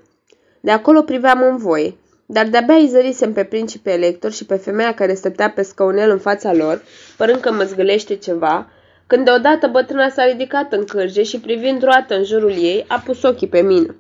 De 0.61 0.71
acolo 0.71 1.03
priveam 1.03 1.43
în 1.43 1.57
voie, 1.57 1.95
dar 2.27 2.49
de-abia 2.49 2.77
izărisem 2.77 3.33
pe 3.33 3.45
principe 3.45 3.91
elector 3.93 4.33
și 4.33 4.47
pe 4.47 4.57
femeia 4.57 4.95
care 4.95 5.15
stătea 5.15 5.51
pe 5.51 5.63
scaunel 5.63 6.11
în 6.11 6.19
fața 6.19 6.53
lor, 6.53 6.83
părând 7.17 7.41
că 7.41 7.53
mă 7.53 7.63
zgâlește 7.63 8.17
ceva, 8.17 8.71
când 9.07 9.25
deodată 9.25 9.67
bătrâna 9.67 10.09
s-a 10.09 10.25
ridicat 10.25 10.73
în 10.73 10.85
cârje 10.85 11.23
și 11.23 11.41
privind 11.41 11.83
roată 11.83 12.15
în 12.15 12.25
jurul 12.25 12.51
ei, 12.51 12.85
a 12.89 13.03
pus 13.07 13.23
ochii 13.23 13.49
pe 13.49 13.61
mine. 13.61 13.97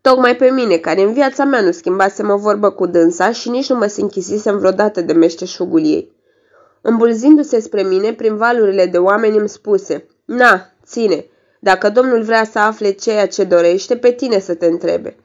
Tocmai 0.00 0.36
pe 0.36 0.50
mine, 0.50 0.76
care 0.76 1.02
în 1.02 1.12
viața 1.12 1.44
mea 1.44 1.60
nu 1.60 1.70
schimbasem 1.70 2.30
o 2.30 2.36
vorbă 2.36 2.70
cu 2.70 2.86
dânsa 2.86 3.32
și 3.32 3.48
nici 3.48 3.68
nu 3.68 3.76
mă 3.76 3.86
sinchisisem 3.86 4.58
vreodată 4.58 5.00
de 5.00 5.12
meșteșugul 5.12 5.84
ei. 5.84 6.12
Îmbulzindu-se 6.80 7.60
spre 7.60 7.82
mine, 7.82 8.12
prin 8.12 8.36
valurile 8.36 8.86
de 8.86 8.98
oameni 8.98 9.36
îmi 9.36 9.48
spuse, 9.48 10.06
Na, 10.24 10.72
ține, 10.86 11.26
dacă 11.60 11.90
domnul 11.90 12.22
vrea 12.22 12.44
să 12.44 12.58
afle 12.58 12.90
ceea 12.90 13.26
ce 13.26 13.44
dorește, 13.44 13.96
pe 13.96 14.10
tine 14.10 14.38
să 14.38 14.54
te 14.54 14.66
întrebe. 14.66 15.16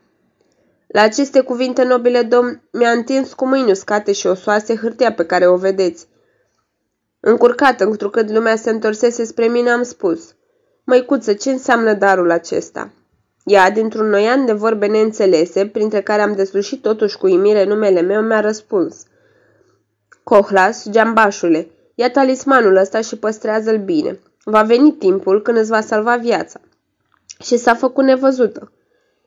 La 0.88 1.02
aceste 1.02 1.42
cuvinte, 1.42 1.84
nobile 1.84 2.22
domn, 2.22 2.62
mi-a 2.72 2.92
întins 2.92 3.34
cu 3.34 3.48
mâini 3.48 3.72
uscate 3.72 4.12
și 4.12 4.28
osoase 4.28 4.76
hârtia 4.76 5.12
pe 5.12 5.26
care 5.26 5.48
o 5.48 5.56
vedeți. 5.56 6.08
Încurcată, 7.20 7.84
întrucât 7.84 8.30
lumea 8.30 8.56
se 8.56 8.70
întorsese 8.70 9.24
spre 9.24 9.48
mine, 9.48 9.70
am 9.70 9.84
spus, 9.84 10.36
Măicuță, 10.84 11.34
ce 11.34 11.52
înseamnă 11.52 11.94
darul 11.94 12.32
acesta?" 12.32 12.92
Ea, 13.46 13.72
dintr-un 13.72 14.10
noian 14.10 14.46
de 14.46 14.54
vorbe 14.54 14.86
neînțelese, 14.86 15.68
printre 15.68 16.02
care 16.02 16.22
am 16.22 16.34
deslușit 16.34 16.82
totuși 16.82 17.18
cu 17.18 17.28
imire 17.28 17.66
numele 17.66 18.02
meu, 18.02 18.22
mi-a 18.22 18.40
răspuns. 18.40 19.06
Cohlas, 20.24 20.90
geambașule, 20.90 21.68
ia 21.96 22.12
talismanul 22.12 22.76
ăsta 22.76 23.02
și 23.02 23.18
păstrează-l 23.18 23.78
bine. 23.78 24.20
Va 24.44 24.62
veni 24.62 24.92
timpul 24.92 25.42
când 25.42 25.58
îți 25.58 25.70
va 25.70 25.82
salva 25.82 26.16
viața. 26.16 26.60
Și 27.44 27.58
s-a 27.58 27.74
făcut 27.74 28.04
nevăzută. 28.04 28.72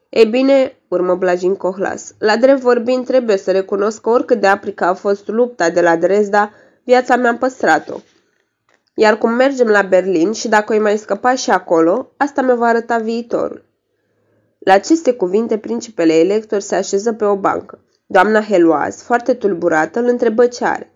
Ei 0.09 0.27
bine, 0.27 0.77
urmă 0.89 1.15
Blajin 1.15 1.55
Cohlas, 1.55 2.15
la 2.19 2.37
drept 2.37 2.61
vorbind 2.61 3.07
trebuie 3.07 3.37
să 3.37 3.51
recunosc 3.51 4.01
că 4.01 4.09
oricât 4.09 4.41
de 4.41 4.47
aprică 4.47 4.85
a 4.85 4.95
fost 4.95 5.29
lupta 5.29 5.71
de 5.71 5.81
la 5.81 5.97
Dresda, 5.97 6.53
viața 6.85 7.17
mi-am 7.17 7.39
păstrat-o. 7.39 8.01
Iar 8.95 9.19
cum 9.19 9.31
mergem 9.31 9.67
la 9.67 9.83
Berlin 9.83 10.33
și 10.33 10.49
dacă 10.49 10.75
o 10.75 10.81
mai 10.81 10.99
scăpa 10.99 11.35
și 11.35 11.51
acolo, 11.51 12.13
asta 12.17 12.43
mi 12.43 12.57
va 12.57 12.67
arăta 12.67 12.99
viitorul. 12.99 13.65
La 14.59 14.73
aceste 14.73 15.13
cuvinte, 15.13 15.59
principele 15.59 16.13
elector 16.13 16.61
se 16.61 16.75
așeză 16.75 17.13
pe 17.13 17.25
o 17.25 17.37
bancă. 17.37 17.79
Doamna 18.07 18.43
Heloaz, 18.43 19.03
foarte 19.03 19.35
tulburată, 19.35 19.99
îl 19.99 20.07
întrebă 20.07 20.47
ce 20.47 20.65
are. 20.65 20.93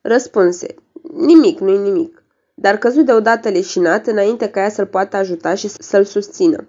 Răspunse, 0.00 0.74
nimic, 1.12 1.58
nu-i 1.58 1.78
nimic, 1.78 2.22
dar 2.54 2.76
căzut 2.76 3.06
deodată 3.06 3.48
leșinat 3.48 4.06
înainte 4.06 4.48
ca 4.48 4.60
ea 4.60 4.68
să-l 4.68 4.86
poată 4.86 5.16
ajuta 5.16 5.54
și 5.54 5.68
să-l 5.68 6.04
susțină. 6.04 6.66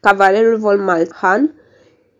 Cavalerul 0.00 0.56
Volmalhan, 0.56 1.54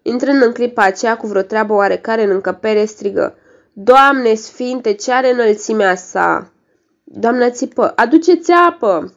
intrând 0.02 0.42
în 0.42 0.52
clipa 0.52 0.82
aceea 0.82 1.16
cu 1.16 1.26
vreo 1.26 1.42
treabă 1.42 1.72
oarecare 1.72 2.22
în 2.22 2.30
încăpere, 2.30 2.84
strigă, 2.84 3.34
Doamne 3.76 4.34
sfinte, 4.34 4.92
ce 4.92 5.12
are 5.12 5.30
înălțimea 5.30 5.94
sa? 5.94 6.52
Doamna 7.04 7.50
țipă, 7.50 7.92
aduceți 7.96 8.50
apă! 8.68 9.12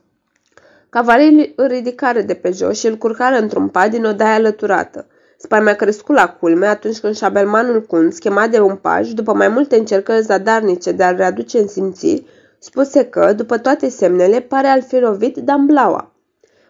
Cavalerii 0.90 1.54
îl 1.56 1.68
ridicară 1.68 2.22
de 2.22 2.34
pe 2.34 2.52
jos 2.52 2.80
și 2.80 2.88
îl 2.88 2.96
curcară 2.96 3.38
într-un 3.38 3.68
pad 3.68 3.92
din 3.92 4.06
odaia 4.06 4.34
alăturată. 4.34 5.08
Spaimea 5.38 5.76
crescut 5.76 6.16
la 6.16 6.30
culme 6.30 6.66
atunci 6.66 7.00
când 7.00 7.16
șabelmanul 7.16 7.82
Cun, 7.82 8.12
schemat 8.12 8.50
de 8.50 8.60
un 8.60 8.76
paj, 8.76 9.10
după 9.10 9.34
mai 9.34 9.48
multe 9.48 9.78
încercări 9.78 10.22
zadarnice 10.24 10.92
de 10.92 11.04
a-l 11.04 11.16
readuce 11.16 11.60
în 11.60 11.68
simțiri, 11.68 12.26
spuse 12.60 13.06
că, 13.06 13.34
după 13.34 13.58
toate 13.58 13.90
semnele, 13.90 14.40
pare 14.40 14.68
al 14.68 14.82
fi 14.82 15.00
lovit 15.00 15.38
Damblaua. 15.38 16.12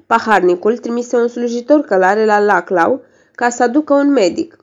Paharnicul 0.06 0.78
trimise 0.78 1.16
un 1.16 1.28
slujitor 1.28 1.82
călare 1.82 2.26
la 2.26 2.40
Laclau 2.40 3.02
ca 3.36 3.50
să 3.50 3.64
aducă 3.64 3.94
un 3.94 4.12
medic. 4.12 4.58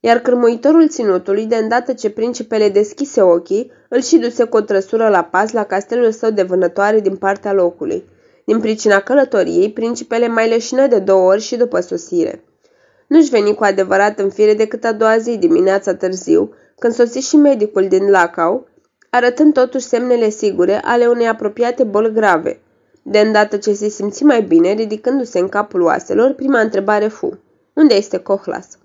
Iar 0.00 0.18
cârmuitorul 0.18 0.88
ținutului, 0.88 1.46
de 1.46 1.56
îndată 1.56 1.92
ce 1.92 2.10
principele 2.10 2.68
deschise 2.68 3.22
ochii, 3.22 3.70
îl 3.88 4.00
și 4.00 4.16
duse 4.16 4.44
cu 4.44 4.56
o 4.56 4.60
trăsură 4.60 5.08
la 5.08 5.22
pas 5.22 5.52
la 5.52 5.64
castelul 5.64 6.10
său 6.10 6.30
de 6.30 6.42
vânătoare 6.42 7.00
din 7.00 7.16
partea 7.16 7.52
locului. 7.52 8.04
Din 8.44 8.60
pricina 8.60 9.00
călătoriei, 9.00 9.72
principele 9.72 10.28
mai 10.28 10.48
leșină 10.48 10.86
de 10.86 10.98
două 10.98 11.30
ori 11.30 11.40
și 11.40 11.56
după 11.56 11.80
sosire. 11.80 12.44
Nu-și 13.06 13.30
veni 13.30 13.54
cu 13.54 13.64
adevărat 13.64 14.18
în 14.18 14.30
fire 14.30 14.54
decât 14.54 14.84
a 14.84 14.92
doua 14.92 15.18
zi 15.18 15.36
dimineața 15.36 15.94
târziu, 15.94 16.54
când 16.78 16.92
sosi 16.92 17.18
și 17.18 17.36
medicul 17.36 17.88
din 17.88 18.10
Lacau, 18.10 18.66
arătând 19.10 19.52
totuși 19.52 19.86
semnele 19.86 20.28
sigure 20.28 20.80
ale 20.84 21.06
unei 21.06 21.28
apropiate 21.28 21.84
boli 21.84 22.12
grave. 22.12 22.60
De 23.02 23.18
îndată 23.18 23.56
ce 23.56 23.72
se 23.72 23.88
simți 23.88 24.24
mai 24.24 24.42
bine, 24.42 24.72
ridicându-se 24.72 25.38
în 25.38 25.48
capul 25.48 25.82
oaselor, 25.82 26.32
prima 26.32 26.60
întrebare 26.60 27.08
fu, 27.08 27.38
unde 27.74 27.94
este 27.94 28.18
Cohlas? 28.18 28.78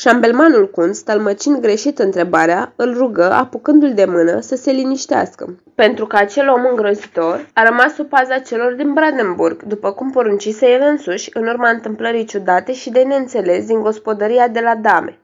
Șambelmanul 0.00 0.70
Kunz, 0.70 1.00
tălmăcind 1.00 1.60
greșit 1.60 1.98
întrebarea, 1.98 2.72
îl 2.76 2.94
rugă, 2.96 3.32
apucându-l 3.32 3.94
de 3.94 4.04
mână, 4.04 4.40
să 4.40 4.56
se 4.56 4.70
liniștească. 4.70 5.58
Pentru 5.74 6.06
că 6.06 6.16
acel 6.16 6.48
om 6.48 6.66
îngrozitor 6.70 7.50
a 7.54 7.64
rămas 7.68 7.94
sub 7.94 8.08
paza 8.08 8.38
celor 8.38 8.72
din 8.72 8.92
Brandenburg, 8.92 9.62
după 9.62 9.92
cum 9.92 10.10
poruncise 10.10 10.70
el 10.70 10.80
însuși, 10.90 11.30
în 11.32 11.46
urma 11.46 11.68
întâmplării 11.68 12.24
ciudate 12.24 12.72
și 12.72 12.90
de 12.90 13.02
neînțeles 13.02 13.66
din 13.66 13.80
gospodăria 13.80 14.48
de 14.48 14.60
la 14.60 14.74
dame. 14.74 15.18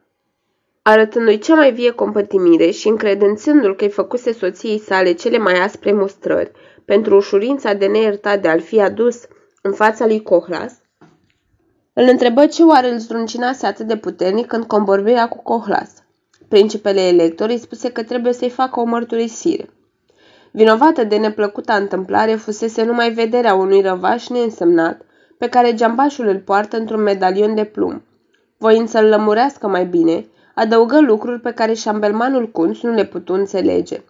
Arătându-i 0.83 1.39
cea 1.39 1.55
mai 1.55 1.73
vie 1.73 1.91
compătimire 1.91 2.71
și 2.71 2.89
încredințându-l 2.89 3.77
că-i 3.77 3.89
făcuse 3.91 4.33
soției 4.33 4.79
sale 4.79 5.13
cele 5.13 5.39
mai 5.39 5.61
aspre 5.61 5.93
mustrări, 5.93 6.51
pentru 6.85 7.17
ușurința 7.17 7.73
de 7.73 7.87
neiertat 7.87 8.41
de 8.43 8.49
a-l 8.49 8.61
fi 8.61 8.81
adus 8.81 9.27
în 9.63 9.73
fața 9.73 10.07
lui 10.07 10.23
Cohlas, 10.23 10.73
îl 11.99 12.09
întrebă 12.11 12.47
ce 12.47 12.63
oare 12.63 12.91
îl 12.91 12.99
zdruncinase 12.99 13.67
atât 13.67 13.87
de 13.87 13.97
puternic 13.97 14.47
când 14.47 14.65
convorbea 14.65 15.29
cu 15.29 15.43
Cohlas. 15.43 15.91
Principele 16.49 17.01
elector 17.01 17.49
îi 17.49 17.59
spuse 17.59 17.91
că 17.91 18.03
trebuie 18.03 18.33
să-i 18.33 18.51
facă 18.51 18.81
o 18.81 18.85
mărturisire. 18.85 19.71
Vinovată 20.51 21.05
de 21.05 21.17
neplăcuta 21.17 21.75
întâmplare 21.75 22.35
fusese 22.35 22.85
numai 22.85 23.11
vederea 23.11 23.55
unui 23.55 23.81
răvaș 23.81 24.29
neînsemnat 24.29 25.01
pe 25.39 25.49
care 25.49 25.75
geambașul 25.75 26.27
îl 26.27 26.39
poartă 26.39 26.77
într-un 26.77 27.03
medalion 27.03 27.55
de 27.55 27.65
plumb. 27.65 28.03
Voind 28.59 28.89
să-l 28.89 29.05
lămurească 29.05 29.69
mai 29.69 29.85
bine, 29.85 30.27
adăugă 30.55 31.01
lucruri 31.01 31.41
pe 31.41 31.53
care 31.53 31.73
șambelmanul 31.73 32.51
Kunz 32.51 32.81
nu 32.81 32.93
le 32.93 33.05
putu 33.05 33.33
înțelege. 33.33 34.03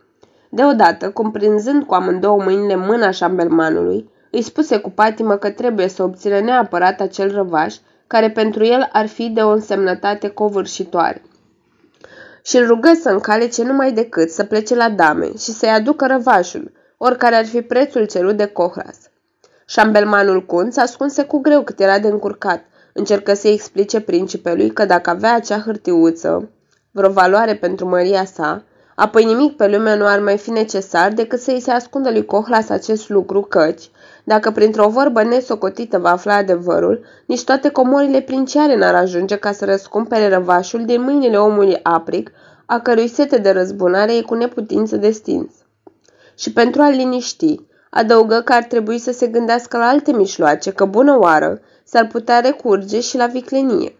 Deodată, 0.48 1.10
cumprinzând 1.10 1.84
cu 1.84 1.94
amândouă 1.94 2.42
mâinile 2.42 2.76
mâna 2.76 3.10
șambelmanului, 3.10 4.10
îi 4.36 4.42
spuse 4.42 4.78
cu 4.78 4.90
patimă 4.90 5.36
că 5.36 5.50
trebuie 5.50 5.88
să 5.88 6.02
obțină 6.02 6.40
neapărat 6.40 7.00
acel 7.00 7.32
răvaș, 7.32 7.74
care 8.06 8.30
pentru 8.30 8.64
el 8.64 8.88
ar 8.92 9.06
fi 9.06 9.28
de 9.28 9.40
o 9.40 9.48
însemnătate 9.48 10.28
covârșitoare. 10.28 11.22
Și 12.42 12.56
îl 12.56 12.66
rugă 12.66 12.92
să 13.00 13.08
încalece 13.08 13.62
numai 13.62 13.92
decât 13.92 14.30
să 14.30 14.44
plece 14.44 14.74
la 14.74 14.90
dame 14.90 15.26
și 15.26 15.50
să-i 15.50 15.68
aducă 15.68 16.06
răvașul, 16.06 16.72
oricare 16.96 17.34
ar 17.34 17.44
fi 17.44 17.62
prețul 17.62 18.06
cerut 18.06 18.36
de 18.36 18.46
Cohras. 18.46 18.96
Șambelmanul 19.66 20.46
Cunț 20.46 20.76
ascunse 20.76 21.24
cu 21.24 21.38
greu 21.38 21.62
cât 21.62 21.80
era 21.80 21.98
de 21.98 22.08
încurcat, 22.08 22.64
încercă 22.92 23.34
să-i 23.34 23.52
explice 23.52 24.00
principelui 24.00 24.70
că 24.70 24.84
dacă 24.84 25.10
avea 25.10 25.34
acea 25.34 25.58
hârtiuță, 25.58 26.50
vreo 26.90 27.10
valoare 27.10 27.54
pentru 27.54 27.88
măria 27.88 28.24
sa, 28.24 28.62
apoi 28.94 29.24
nimic 29.24 29.56
pe 29.56 29.66
lume 29.68 29.96
nu 29.96 30.06
ar 30.06 30.20
mai 30.20 30.38
fi 30.38 30.50
necesar 30.50 31.12
decât 31.12 31.40
să-i 31.40 31.60
se 31.60 31.70
ascundă 31.70 32.10
lui 32.10 32.24
Cohlas 32.24 32.68
acest 32.68 33.08
lucru 33.08 33.40
căci, 33.40 33.90
dacă 34.28 34.50
printr-o 34.50 34.88
vorbă 34.88 35.22
nesocotită 35.22 35.98
va 35.98 36.10
afla 36.10 36.34
adevărul, 36.34 37.04
nici 37.26 37.44
toate 37.44 37.68
comorile 37.68 38.20
princiare 38.20 38.76
n-ar 38.76 38.94
ajunge 38.94 39.36
ca 39.36 39.52
să 39.52 39.64
răscumpere 39.64 40.28
răvașul 40.28 40.84
din 40.84 41.02
mâinile 41.02 41.36
omului 41.36 41.78
apric, 41.82 42.30
a 42.64 42.80
cărui 42.80 43.08
sete 43.08 43.38
de 43.38 43.50
răzbunare 43.50 44.16
e 44.16 44.22
cu 44.22 44.34
neputință 44.34 44.96
de 44.96 45.10
stins. 45.10 45.50
Și 46.38 46.52
pentru 46.52 46.82
a-l 46.82 46.92
liniști, 46.92 47.54
adăugă 47.90 48.40
că 48.40 48.52
ar 48.52 48.62
trebui 48.62 48.98
să 48.98 49.12
se 49.12 49.26
gândească 49.26 49.76
la 49.76 49.88
alte 49.88 50.12
mișloace, 50.12 50.72
că 50.72 50.84
bună 50.84 51.18
oară 51.18 51.60
s-ar 51.84 52.06
putea 52.06 52.40
recurge 52.40 53.00
și 53.00 53.16
la 53.16 53.26
viclenie. 53.26 53.96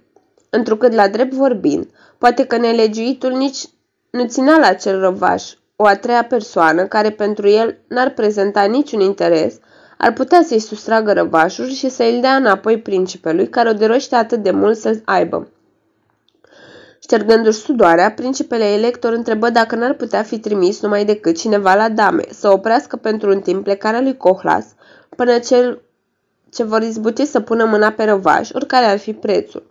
Întrucât 0.51 0.93
la 0.93 1.09
drept 1.09 1.33
vorbind, 1.33 1.89
poate 2.19 2.45
că 2.47 2.57
nelegiuitul 2.57 3.33
nici 3.33 3.65
nu 4.11 4.27
ținea 4.27 4.59
la 4.59 4.67
acel 4.67 5.01
răvaș, 5.01 5.53
o 5.77 5.85
a 5.85 5.95
treia 5.97 6.25
persoană 6.25 6.85
care 6.87 7.11
pentru 7.11 7.49
el 7.49 7.79
n-ar 7.89 8.11
prezenta 8.11 8.63
niciun 8.63 9.01
interes, 9.01 9.59
ar 9.97 10.13
putea 10.13 10.43
să-i 10.43 10.59
sustragă 10.59 11.13
răvașul 11.13 11.69
și 11.69 11.89
să 11.89 12.03
îl 12.03 12.21
dea 12.21 12.35
înapoi 12.35 12.79
principelui 12.79 13.49
care 13.49 13.69
o 13.69 13.73
deroște 13.73 14.15
atât 14.15 14.43
de 14.43 14.51
mult 14.51 14.77
să-l 14.77 15.03
aibă. 15.05 15.49
Ștergându-și 17.03 17.59
sudoarea, 17.59 18.11
principele 18.11 18.65
elector 18.65 19.13
întrebă 19.13 19.51
dacă 19.51 19.77
n-ar 19.77 19.93
putea 19.93 20.23
fi 20.23 20.39
trimis 20.39 20.81
numai 20.81 21.05
decât 21.05 21.37
cineva 21.37 21.75
la 21.75 21.89
dame, 21.89 22.25
să 22.31 22.49
oprească 22.49 22.97
pentru 22.97 23.31
un 23.31 23.41
timp 23.41 23.65
plecarea 23.65 24.01
lui 24.01 24.17
Cohlas, 24.17 24.67
până 25.17 25.39
cel 25.39 25.81
ce 26.53 26.65
vor 26.65 26.83
izbuti 26.83 27.25
să 27.25 27.41
pună 27.41 27.65
mâna 27.65 27.91
pe 27.91 28.05
răvaș, 28.05 28.51
oricare 28.53 28.85
ar 28.85 28.99
fi 28.99 29.13
prețul. 29.13 29.63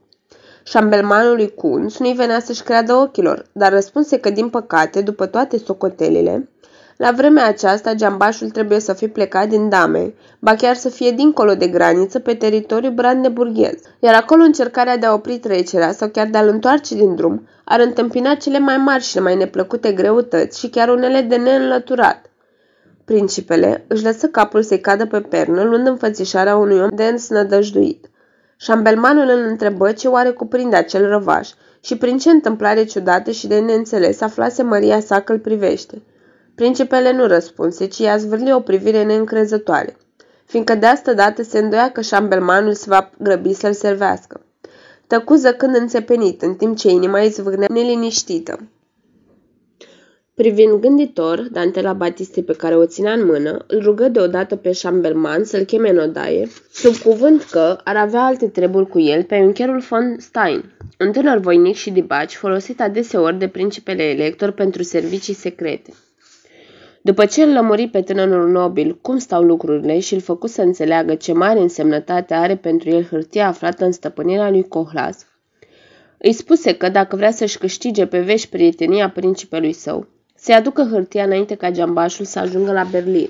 Șambelmanului 0.64 1.54
Kunz 1.54 1.98
nu-i 1.98 2.14
venea 2.14 2.40
să-și 2.40 2.64
creadă 2.64 2.94
ochilor, 2.94 3.46
dar 3.52 3.72
răspunse 3.72 4.20
că, 4.20 4.30
din 4.30 4.50
păcate, 4.50 5.02
după 5.02 5.26
toate 5.26 5.58
socotelile, 5.58 6.50
la 6.98 7.12
vremea 7.12 7.48
aceasta, 7.48 7.94
geambașul 7.94 8.50
trebuie 8.50 8.80
să 8.80 8.94
fie 8.94 9.08
plecat 9.08 9.48
din 9.48 9.70
Dame, 9.70 10.14
ba 10.40 10.56
chiar 10.56 10.76
să 10.76 10.90
fie 10.90 11.12
dincolo 11.12 11.56
de 11.56 11.68
graniță 11.68 12.20
pe 12.20 12.34
teritoriul 12.34 12.94
brandeburghez, 12.94 13.82
iar 14.00 14.16
acolo 14.16 14.44
încercarea 14.44 14.98
de 14.98 15.06
a 15.06 15.14
opri 15.14 15.38
trecerea 15.38 15.92
sau 15.92 16.08
chiar 16.08 16.28
de 16.28 16.38
a-l 16.38 16.48
întoarce 16.48 16.96
din 16.96 17.16
drum 17.16 17.48
ar 17.64 17.80
întâmpina 17.80 18.34
cele 18.34 18.60
mai 18.60 18.78
mari 18.78 19.04
și 19.04 19.20
mai 19.20 19.36
neplăcute 19.36 19.92
greutăți 19.92 20.60
și 20.60 20.70
chiar 20.70 20.90
unele 20.90 21.22
de 21.22 21.36
neînlăturat. 21.36 22.30
Principele 23.06 23.86
își 23.88 24.04
lăsă 24.04 24.28
capul 24.28 24.62
să-i 24.62 24.80
cadă 24.80 25.06
pe 25.06 25.22
pernă, 25.22 25.64
luând 25.64 25.88
înfățișarea 25.88 26.56
unui 26.56 26.80
om 26.80 26.90
de 26.94 27.04
însnădăjduit. 27.04 28.10
Șambelmanul 28.58 29.30
îl 29.30 29.46
întrebă 29.50 29.92
ce 29.92 30.08
oare 30.08 30.30
cuprinde 30.30 30.76
acel 30.76 31.08
răvaș 31.08 31.50
și 31.80 31.98
prin 31.98 32.18
ce 32.18 32.30
întâmplare 32.30 32.84
ciudată 32.84 33.32
și 33.32 33.48
de 33.48 33.60
neînțeles 33.60 34.22
aflase 34.22 34.64
Maria 34.64 35.00
sa 35.00 35.20
că 35.20 35.32
îl 35.32 35.40
privește. 35.40 36.02
Principele 36.56 37.12
nu 37.12 37.26
răspunse, 37.26 37.86
ci 37.86 37.98
i-a 37.98 38.18
zvârli 38.18 38.54
o 38.54 38.60
privire 38.60 39.04
neîncrezătoare, 39.04 39.98
fiindcă 40.46 40.76
de 40.76 40.86
asta 40.86 41.14
dată 41.14 41.44
se 41.44 41.60
îndoia 41.60 41.92
că 41.92 42.02
șambelmanul 42.02 42.74
se 42.74 42.86
va 42.88 43.12
grăbi 43.18 43.54
să-l 43.54 43.74
servească. 43.74 44.46
Tăcu 45.08 45.36
zăcând 45.36 45.76
înțepenit, 45.76 46.42
în 46.42 46.56
timp 46.56 46.78
ce 46.78 46.90
inima 46.90 47.22
îi 47.22 47.30
zvârnea 47.30 47.68
neliniștită. 47.72 48.60
Privind 50.36 50.80
gânditor, 50.80 51.48
Dantela 51.52 51.94
Batiste 51.94 52.42
pe 52.42 52.54
care 52.54 52.76
o 52.76 52.86
ținea 52.86 53.14
în 53.14 53.26
mână, 53.26 53.66
îl 53.68 53.82
rugă 53.82 54.08
deodată 54.08 54.56
pe 54.56 54.72
șambelman 54.72 55.44
să-l 55.44 55.64
cheme 55.64 55.90
în 55.90 55.98
odaie, 55.98 56.48
sub 56.72 56.96
cuvânt 56.96 57.44
că 57.44 57.78
ar 57.84 57.96
avea 57.96 58.22
alte 58.22 58.48
treburi 58.48 58.88
cu 58.88 59.00
el 59.00 59.24
pe 59.24 59.36
uncherul 59.36 59.80
von 59.80 60.16
Stein, 60.20 60.64
un 61.00 61.12
tânăr 61.12 61.38
voinic 61.38 61.76
și 61.76 61.92
dibaci 61.92 62.36
folosit 62.36 62.82
adeseori 62.82 63.38
de 63.38 63.48
principele 63.48 64.04
elector 64.04 64.52
pentru 64.52 64.84
servicii 64.84 65.34
secrete. 65.34 65.94
După 67.06 67.26
ce 67.26 67.44
îl 67.44 67.54
lămuri 67.54 67.88
pe 67.88 68.02
tânărul 68.02 68.50
nobil 68.50 68.98
cum 69.02 69.18
stau 69.18 69.44
lucrurile 69.44 70.00
și 70.00 70.14
îl 70.14 70.20
făcu 70.20 70.48
să 70.48 70.62
înțeleagă 70.62 71.16
ce 71.16 71.34
mare 71.34 71.60
însemnătate 71.60 72.34
are 72.34 72.56
pentru 72.56 72.90
el 72.90 73.04
hârtia 73.04 73.48
aflată 73.48 73.86
în 73.86 73.92
stăpânirea 73.92 74.50
lui 74.50 74.68
Cohlas, 74.68 75.26
îi 76.18 76.34
spuse 76.34 76.74
că 76.74 76.90
dacă 76.90 77.16
vrea 77.16 77.32
să-și 77.32 77.58
câștige 77.58 78.06
pe 78.06 78.20
vești 78.20 78.50
prietenia 78.50 79.10
principelui 79.10 79.74
său, 79.74 80.08
să-i 80.36 80.54
aducă 80.54 80.88
hârtia 80.92 81.24
înainte 81.24 81.56
ca 81.56 81.72
geambașul 81.72 82.26
să 82.26 82.40
ajungă 82.40 82.72
la 82.72 82.84
Berlin. 82.92 83.30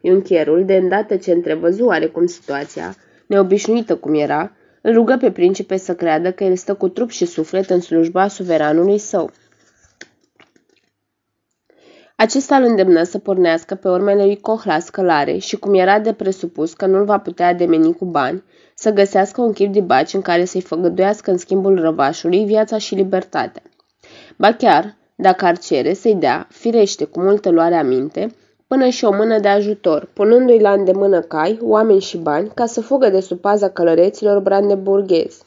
Iuncherul, 0.00 0.64
de 0.64 0.74
îndată 0.74 1.16
ce 1.16 1.32
întrevăzu 1.32 1.84
oarecum 1.84 2.26
situația, 2.26 2.94
neobișnuită 3.26 3.96
cum 3.96 4.14
era, 4.14 4.52
îl 4.80 4.92
rugă 4.92 5.16
pe 5.20 5.30
principe 5.30 5.76
să 5.76 5.94
creadă 5.94 6.32
că 6.32 6.44
el 6.44 6.56
stă 6.56 6.74
cu 6.74 6.88
trup 6.88 7.10
și 7.10 7.26
suflet 7.26 7.70
în 7.70 7.80
slujba 7.80 8.28
suveranului 8.28 8.98
său. 8.98 9.30
Acesta 12.22 12.56
îl 12.56 12.64
îndemnă 12.64 13.02
să 13.02 13.18
pornească 13.18 13.74
pe 13.74 13.88
urmele 13.88 14.24
lui 14.24 14.40
Cohlas 14.40 14.88
călare 14.88 15.36
și, 15.36 15.56
cum 15.56 15.74
era 15.74 15.98
de 15.98 16.12
presupus 16.12 16.72
că 16.72 16.86
nu-l 16.86 17.04
va 17.04 17.18
putea 17.18 17.46
ademeni 17.46 17.94
cu 17.94 18.04
bani, 18.04 18.42
să 18.74 18.90
găsească 18.90 19.40
un 19.40 19.52
chip 19.52 19.72
de 19.72 19.80
baci 19.80 20.14
în 20.14 20.22
care 20.22 20.44
să-i 20.44 20.60
făgăduiască 20.60 21.30
în 21.30 21.36
schimbul 21.36 21.80
răvașului 21.80 22.44
viața 22.44 22.78
și 22.78 22.94
libertatea. 22.94 23.62
Ba 24.36 24.52
chiar, 24.52 24.96
dacă 25.14 25.44
ar 25.44 25.58
cere, 25.58 25.92
să-i 25.92 26.14
dea, 26.14 26.46
firește 26.50 27.04
cu 27.04 27.20
multă 27.20 27.50
luare 27.50 27.74
aminte, 27.74 28.34
până 28.66 28.88
și 28.88 29.04
o 29.04 29.14
mână 29.14 29.38
de 29.38 29.48
ajutor, 29.48 30.08
punându-i 30.12 30.60
la 30.60 30.72
îndemână 30.72 31.20
cai, 31.20 31.58
oameni 31.62 32.00
și 32.00 32.16
bani, 32.16 32.50
ca 32.54 32.66
să 32.66 32.80
fugă 32.80 33.08
de 33.08 33.20
sub 33.20 33.38
paza 33.40 33.68
călăreților 33.68 34.40
brandeburghezi. 34.40 35.42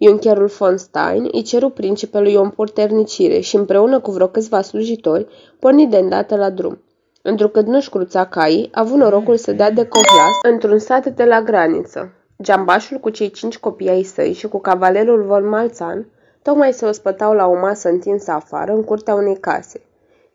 Juncherul 0.00 0.46
von 0.46 0.76
Stein 0.76 1.28
îi 1.32 1.42
ceru 1.42 1.68
principelui 1.68 2.34
o 2.34 2.42
împuternicire 2.42 3.40
și 3.40 3.56
împreună 3.56 4.00
cu 4.00 4.10
vreo 4.10 4.28
câțiva 4.28 4.60
slujitori 4.60 5.26
porni 5.58 5.86
de 5.86 5.96
îndată 5.96 6.36
la 6.36 6.50
drum. 6.50 6.82
Întrucât 7.22 7.66
nu-și 7.66 7.90
cruța 7.90 8.26
caii, 8.26 8.68
a 8.72 8.80
avut 8.80 8.98
norocul 8.98 9.36
să 9.36 9.52
dea 9.52 9.70
de 9.70 9.86
covlas 9.86 10.52
într-un 10.52 10.78
sat 10.78 11.06
de 11.06 11.24
la 11.24 11.42
graniță. 11.42 12.12
Geambașul 12.42 12.98
cu 12.98 13.10
cei 13.10 13.30
cinci 13.30 13.58
copii 13.58 13.88
ai 13.88 14.02
săi 14.02 14.32
și 14.32 14.48
cu 14.48 14.58
cavalerul 14.58 15.22
von 15.22 15.48
Malțan 15.48 16.06
tocmai 16.42 16.72
se 16.72 16.86
ospătau 16.86 17.32
la 17.32 17.46
o 17.46 17.58
masă 17.58 17.88
întinsă 17.88 18.30
afară, 18.30 18.72
în 18.72 18.84
curtea 18.84 19.14
unei 19.14 19.36
case. 19.36 19.80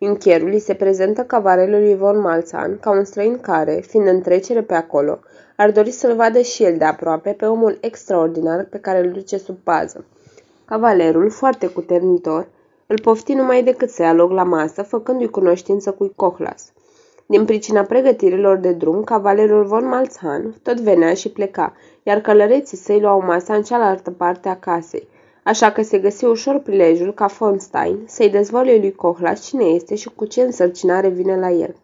Juncherul 0.02 0.52
îi 0.52 0.60
se 0.60 0.74
prezentă 0.74 1.22
cavalerului 1.22 1.96
von 1.96 2.20
Malțan 2.20 2.78
ca 2.80 2.92
un 2.92 3.04
străin 3.04 3.40
care, 3.40 3.84
fiind 3.88 4.08
în 4.08 4.22
trecere 4.22 4.62
pe 4.62 4.74
acolo, 4.74 5.20
ar 5.56 5.72
dori 5.72 5.92
să-l 5.92 6.16
vadă 6.16 6.42
și 6.42 6.64
el 6.64 6.78
de 6.78 6.86
aproape 6.86 7.32
pe 7.32 7.46
omul 7.46 7.78
extraordinar 7.82 8.64
pe 8.64 8.78
care 8.78 9.00
îl 9.00 9.12
duce 9.12 9.38
sub 9.38 9.58
pază. 9.64 10.06
Cavalerul, 10.66 11.30
foarte 11.30 11.68
cuternitor, 11.68 12.48
îl 12.88 13.00
pofti 13.02 13.34
numai 13.34 13.64
decât 13.64 13.90
să 13.90 14.02
ia 14.02 14.14
loc 14.14 14.32
la 14.32 14.44
masă, 14.44 14.84
făcându-i 14.84 15.30
cunoștință 15.30 15.92
cu 15.92 16.12
Cohlas. 16.16 16.72
Din 17.26 17.46
pricina 17.46 17.82
pregătirilor 17.82 18.58
de 18.58 18.72
drum, 18.72 19.04
cavalerul 19.04 19.66
von 19.66 19.88
Malzhan 19.88 20.56
tot 20.64 20.80
venea 20.80 21.14
și 21.14 21.30
pleca, 21.30 21.74
iar 22.04 22.20
călăreții 22.20 22.78
săi 22.78 23.00
luau 23.00 23.24
masa 23.26 23.56
în 23.56 23.64
cealaltă 23.64 24.12
parte 24.12 24.50
a 24.50 24.60
casei, 24.60 25.08
așa 25.44 25.72
că 25.72 25.82
se 25.82 26.00
găsi 26.00 26.26
ușor 26.26 26.60
prilejul 26.60 27.14
ca 27.14 27.26
von 27.26 27.60
Stein 27.60 28.00
să-i 28.06 28.30
dezvăluie 28.30 28.78
lui 28.78 28.92
Cohlas 28.92 29.46
cine 29.46 29.64
este 29.64 29.96
și 29.96 30.10
cu 30.16 30.26
ce 30.26 30.42
însărcinare 30.42 31.08
vine 31.08 31.40
la 31.40 31.52
el. 31.52 31.76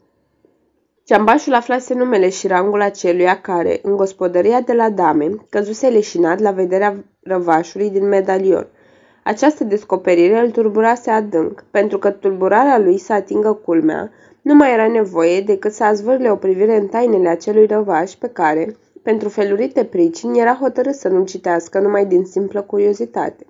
Ceambașul 1.10 1.54
aflase 1.54 1.94
numele 1.94 2.30
și 2.30 2.48
rangul 2.48 2.82
aceluia 2.82 3.42
care, 3.42 3.80
în 3.84 3.96
gospodăria 3.96 4.62
de 4.62 4.74
la 4.74 4.90
dame, 4.90 5.30
căzuse 5.50 5.88
leșinat 5.88 6.40
la 6.40 6.52
vederea 6.52 7.04
răvașului 7.24 7.90
din 7.90 8.08
medalion. 8.08 8.68
Această 9.24 9.64
descoperire 9.64 10.40
îl 10.40 10.52
turburase 10.52 11.10
adânc, 11.10 11.64
pentru 11.72 11.98
că 11.98 12.10
tulburarea 12.10 12.80
lui 12.80 12.98
să 12.98 13.14
atingă 13.14 13.54
culmea, 13.66 14.12
nu 14.42 14.56
mai 14.56 14.74
era 14.74 14.88
nevoie 14.88 15.42
decât 15.42 15.72
să 15.72 15.84
azvârle 15.84 16.32
o 16.32 16.36
privire 16.36 16.76
în 16.76 16.88
tainele 16.88 17.30
acelui 17.30 17.66
răvaș 17.66 18.12
pe 18.12 18.28
care, 18.28 18.76
pentru 19.04 19.30
felurite 19.30 19.84
pricini, 19.84 20.40
era 20.40 20.58
hotărât 20.62 20.96
să 20.96 21.08
nu 21.08 21.26
citească 21.26 21.80
numai 21.80 22.06
din 22.06 22.26
simplă 22.26 22.62
curiozitate. 22.62 23.46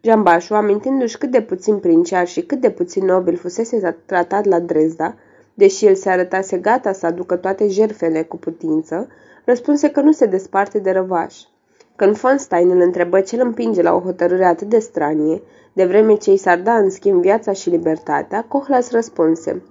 Jambașul, 0.00 0.56
amintindu-și 0.56 1.18
cât 1.18 1.30
de 1.30 1.42
puțin 1.42 1.78
princiar 1.78 2.26
și 2.26 2.40
cât 2.40 2.60
de 2.60 2.70
puțin 2.70 3.04
nobil 3.04 3.36
fusese 3.36 3.96
tratat 4.06 4.44
la 4.44 4.58
Dresda, 4.58 5.14
Deși 5.60 5.86
el 5.86 5.94
se 5.94 6.10
arătase 6.10 6.56
gata 6.56 6.92
să 6.92 7.06
aducă 7.06 7.36
toate 7.36 7.68
jerfele 7.68 8.22
cu 8.22 8.36
putință, 8.36 9.08
răspunse 9.44 9.90
că 9.90 10.00
nu 10.00 10.12
se 10.12 10.26
desparte 10.26 10.78
de 10.78 10.90
răvaș. 10.90 11.34
Când 11.96 12.16
von 12.16 12.38
Stein 12.38 12.70
îl 12.70 12.80
întrebă 12.80 13.20
ce 13.20 13.36
îl 13.36 13.46
împinge 13.46 13.82
la 13.82 13.94
o 13.94 14.00
hotărâre 14.00 14.44
atât 14.44 14.68
de 14.68 14.78
stranie, 14.78 15.42
de 15.72 15.84
vreme 15.84 16.14
ce 16.14 16.32
i 16.32 16.36
s-ar 16.36 16.58
da 16.58 16.72
în 16.76 16.90
schimb 16.90 17.20
viața 17.20 17.52
și 17.52 17.70
libertatea, 17.70 18.44
Cohlas 18.48 18.90
răspunse 18.90 19.62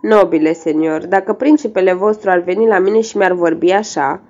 Nobile, 0.00 0.52
senior, 0.52 1.06
dacă 1.06 1.32
principele 1.32 1.92
vostru 1.92 2.30
ar 2.30 2.38
veni 2.38 2.66
la 2.66 2.78
mine 2.78 3.00
și 3.00 3.16
mi-ar 3.16 3.32
vorbi 3.32 3.70
așa, 3.70 4.20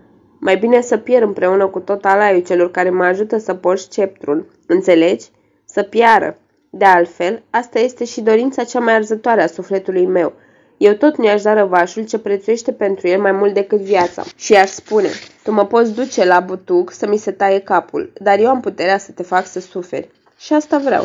mai 0.40 0.56
bine 0.56 0.80
să 0.80 0.96
pierd 0.96 1.24
împreună 1.24 1.66
cu 1.66 1.80
tot 1.80 2.04
alaiul 2.04 2.42
celor 2.42 2.70
care 2.70 2.90
mă 2.90 3.04
ajută 3.04 3.38
să 3.38 3.54
porți 3.54 3.82
sceptrul. 3.82 4.46
Înțelegi? 4.66 5.30
Să 5.64 5.82
piară. 5.82 6.36
De 6.70 6.84
altfel, 6.84 7.42
asta 7.50 7.78
este 7.78 8.04
și 8.04 8.20
dorința 8.20 8.64
cea 8.64 8.80
mai 8.80 8.94
arzătoare 8.94 9.42
a 9.42 9.46
sufletului 9.46 10.06
meu– 10.06 10.32
eu 10.76 10.92
tot 10.92 11.16
nu 11.16 11.24
i-aș 11.24 11.42
da 11.42 11.54
răvașul 11.54 12.06
ce 12.06 12.18
prețuiește 12.18 12.72
pentru 12.72 13.08
el 13.08 13.20
mai 13.20 13.32
mult 13.32 13.54
decât 13.54 13.80
viața. 13.80 14.22
Și 14.36 14.52
i-aș 14.52 14.68
spune, 14.68 15.08
tu 15.42 15.52
mă 15.52 15.66
poți 15.66 15.94
duce 15.94 16.24
la 16.24 16.40
butuc 16.40 16.92
să 16.92 17.06
mi 17.06 17.16
se 17.16 17.30
taie 17.30 17.58
capul, 17.58 18.12
dar 18.20 18.38
eu 18.38 18.48
am 18.48 18.60
puterea 18.60 18.98
să 18.98 19.12
te 19.12 19.22
fac 19.22 19.46
să 19.46 19.60
suferi. 19.60 20.10
Și 20.38 20.52
asta 20.52 20.78
vreau. 20.78 21.04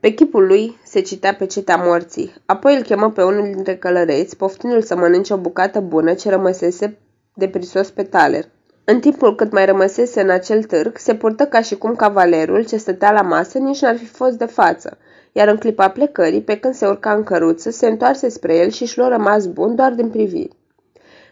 Pe 0.00 0.10
chipul 0.10 0.46
lui 0.46 0.78
se 0.84 1.00
citea 1.00 1.34
pe 1.34 1.46
cetea 1.46 1.76
morții. 1.76 2.34
Apoi 2.46 2.76
îl 2.76 2.82
chemă 2.82 3.10
pe 3.10 3.22
unul 3.22 3.52
dintre 3.52 3.76
călăreți, 3.76 4.36
poftindu-l 4.36 4.82
să 4.82 4.96
mănânce 4.96 5.32
o 5.32 5.36
bucată 5.36 5.80
bună 5.80 6.14
ce 6.14 6.30
rămăsese 6.30 6.98
de 7.34 7.48
prisos 7.48 7.90
pe 7.90 8.02
taler. 8.02 8.44
În 8.84 9.00
timpul 9.00 9.34
cât 9.34 9.52
mai 9.52 9.66
rămăsese 9.66 10.20
în 10.20 10.30
acel 10.30 10.62
târg, 10.62 10.98
se 10.98 11.14
purtă 11.14 11.44
ca 11.44 11.60
și 11.60 11.76
cum 11.76 11.94
cavalerul 11.94 12.66
ce 12.66 12.76
stătea 12.76 13.12
la 13.12 13.22
masă 13.22 13.58
nici 13.58 13.80
n-ar 13.80 13.96
fi 13.96 14.06
fost 14.06 14.38
de 14.38 14.44
față– 14.44 14.96
iar 15.32 15.48
în 15.48 15.56
clipa 15.56 15.88
plecării, 15.88 16.42
pe 16.42 16.56
când 16.56 16.74
se 16.74 16.86
urca 16.86 17.12
în 17.12 17.22
căruță, 17.22 17.70
se 17.70 17.86
întoarse 17.86 18.28
spre 18.28 18.56
el 18.56 18.70
și 18.70 18.84
și-l 18.84 19.08
rămas 19.08 19.46
bun 19.46 19.74
doar 19.74 19.92
din 19.92 20.08
priviri. 20.08 20.58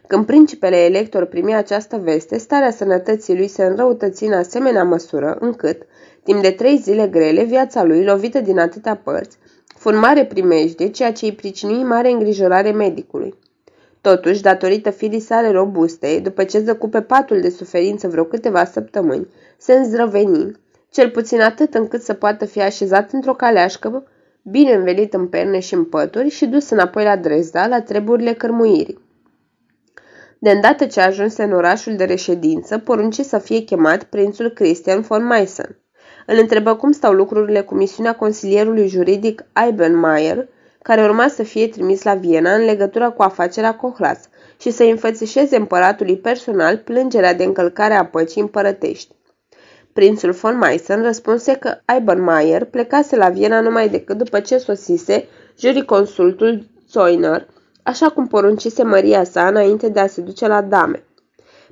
Când 0.07 0.27
principele 0.27 0.77
elector 0.77 1.25
primi 1.25 1.55
această 1.55 1.97
veste, 1.97 2.39
starea 2.39 2.71
sănătății 2.71 3.37
lui 3.37 3.49
se 3.49 3.65
înrăutăți 3.65 4.25
în 4.25 4.33
asemenea 4.33 4.85
măsură 4.85 5.37
încât, 5.41 5.83
timp 6.23 6.43
de 6.43 6.51
trei 6.51 6.77
zile 6.77 7.07
grele, 7.07 7.45
viața 7.45 7.85
lui, 7.85 8.05
lovită 8.05 8.41
din 8.41 8.59
atâtea 8.59 8.97
părți, 8.97 9.37
fu 9.67 9.89
în 9.89 9.99
mare 9.99 10.25
primejde, 10.25 10.89
ceea 10.89 11.13
ce 11.13 11.25
îi 11.25 11.33
pricinui 11.33 11.83
mare 11.83 12.11
îngrijorare 12.11 12.71
medicului. 12.71 13.35
Totuși, 14.01 14.43
datorită 14.43 14.91
firii 14.91 15.21
sale 15.21 15.51
robuste, 15.51 16.21
după 16.23 16.45
ce 16.45 16.59
zăcu 16.59 16.89
pe 16.89 17.01
patul 17.01 17.41
de 17.41 17.51
suferință 17.51 18.09
vreo 18.09 18.25
câteva 18.25 18.65
săptămâni, 18.65 19.29
se 19.57 19.73
înzdrăveni, 19.73 20.57
cel 20.99 21.11
puțin 21.11 21.41
atât 21.41 21.75
încât 21.75 22.03
să 22.03 22.13
poată 22.13 22.45
fi 22.45 22.61
așezat 22.61 23.13
într-o 23.13 23.35
caleașcă, 23.35 24.07
bine 24.43 24.73
învelit 24.73 25.15
în 25.15 25.27
perne 25.29 25.59
și 25.59 25.75
în 25.75 25.85
pături 25.85 26.29
și 26.29 26.47
dus 26.47 26.71
înapoi 26.71 27.05
la 27.05 27.17
Dresda, 27.17 27.67
la 27.67 27.81
treburile 27.81 28.33
cărmuirii. 28.33 28.99
De 30.39 30.51
îndată 30.51 30.87
ce 30.87 31.01
ajunse 31.01 31.43
în 31.43 31.53
orașul 31.53 31.97
de 31.97 32.05
reședință, 32.05 32.79
porunci 32.79 33.21
să 33.21 33.39
fie 33.39 33.61
chemat 33.61 34.03
prințul 34.03 34.49
Christian 34.49 35.01
von 35.01 35.27
Meissen. 35.27 35.79
Îl 36.27 36.39
întrebă 36.39 36.75
cum 36.75 36.93
stau 36.93 37.13
lucrurile 37.13 37.61
cu 37.61 37.75
misiunea 37.75 38.15
consilierului 38.15 38.89
juridic 38.89 39.45
Eibenmayer, 39.65 40.49
care 40.83 41.03
urma 41.03 41.29
să 41.29 41.43
fie 41.43 41.69
trimis 41.69 42.03
la 42.03 42.15
Viena 42.15 42.55
în 42.55 42.65
legătură 42.65 43.11
cu 43.11 43.23
afacerea 43.23 43.75
Cohlas 43.75 44.29
și 44.61 44.71
să 44.71 44.83
înfățișeze 44.83 45.57
împăratului 45.57 46.17
personal 46.17 46.79
plângerea 46.79 47.35
de 47.35 47.45
încălcare 47.45 47.95
a 47.95 48.05
păcii 48.05 48.41
împărătești. 48.41 49.17
Prințul 49.99 50.33
von 50.33 50.59
Meissen 50.59 51.03
răspunse 51.03 51.55
că 51.55 51.79
Eibenmayer 51.85 52.65
plecase 52.65 53.17
la 53.17 53.29
Viena 53.29 53.61
numai 53.61 53.89
decât 53.89 54.17
după 54.17 54.41
ce 54.41 54.59
sosise 54.59 55.29
juriconsultul 55.59 56.67
Zoiner, 56.89 57.47
așa 57.83 58.09
cum 58.09 58.27
poruncise 58.27 58.83
Maria 58.83 59.25
sa 59.25 59.47
înainte 59.47 59.89
de 59.89 60.01
a 60.01 60.07
se 60.07 60.21
duce 60.21 60.47
la 60.47 60.63
dame. 60.63 61.05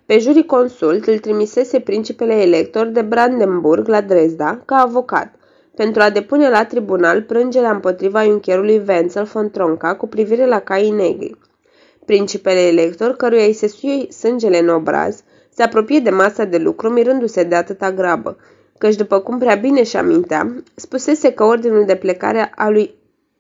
Pe 0.07 0.19
juriconsult 0.19 1.07
îl 1.07 1.19
trimisese 1.19 1.81
principele 1.81 2.35
elector 2.35 2.87
de 2.87 3.03
Brandenburg 3.03 3.89
la 3.89 4.01
Dresda 4.01 4.63
ca 4.65 4.77
avocat, 4.77 5.35
pentru 5.75 6.03
a 6.03 6.11
depune 6.11 6.49
la 6.49 6.65
tribunal 6.65 7.23
plângerea 7.23 7.71
împotriva 7.71 8.23
iuncherului 8.23 8.83
Wenzel 8.89 9.25
von 9.25 9.51
Tronca 9.51 9.95
cu 9.95 10.07
privire 10.07 10.47
la 10.47 10.61
caii 10.61 10.91
negri. 10.91 11.39
Principele 12.05 12.61
elector, 12.61 13.17
căruia 13.17 13.45
îi 13.45 13.53
se 13.53 13.69
suie 13.69 14.07
sângele 14.11 14.59
în 14.59 14.69
obraz, 14.69 15.23
se 15.57 15.63
apropie 15.63 16.01
de 16.01 16.11
masa 16.11 16.45
de 16.45 16.57
lucru 16.57 16.91
mirându-se 16.91 17.43
de 17.43 17.55
atâta 17.55 17.93
grabă, 17.93 18.37
căci 18.79 18.95
după 18.95 19.19
cum 19.21 19.39
prea 19.39 19.55
bine 19.55 19.83
și 19.83 19.97
amintea, 19.97 20.55
spusese 20.75 21.33
că 21.33 21.45
ordinul 21.45 21.85
de 21.85 21.95
plecare 21.95 22.53
a 22.57 22.69
lui 22.69 22.95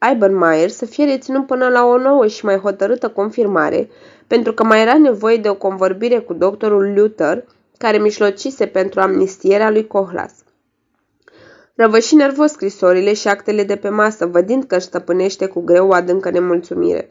Eibenmayer 0.08 0.68
să 0.68 0.86
fie 0.86 1.04
reținut 1.04 1.46
până 1.46 1.68
la 1.68 1.84
o 1.84 1.98
nouă 1.98 2.26
și 2.26 2.44
mai 2.44 2.56
hotărâtă 2.56 3.08
confirmare, 3.08 3.88
pentru 4.26 4.52
că 4.52 4.64
mai 4.64 4.82
era 4.82 4.98
nevoie 4.98 5.36
de 5.36 5.48
o 5.48 5.54
convorbire 5.54 6.18
cu 6.18 6.32
doctorul 6.34 6.92
Luther, 6.94 7.44
care 7.78 7.98
mișlocise 7.98 8.66
pentru 8.66 9.00
amnistierea 9.00 9.70
lui 9.70 9.86
Cohlas. 9.86 10.32
Răvăși 11.74 12.14
nervos 12.14 12.50
scrisorile 12.50 13.12
și 13.14 13.28
actele 13.28 13.64
de 13.64 13.76
pe 13.76 13.88
masă, 13.88 14.26
vădind 14.26 14.64
că 14.64 14.76
își 14.76 14.84
stăpânește 14.84 15.46
cu 15.46 15.60
greu 15.60 15.88
o 15.88 15.92
adâncă 15.92 16.30
nemulțumire. 16.30 17.08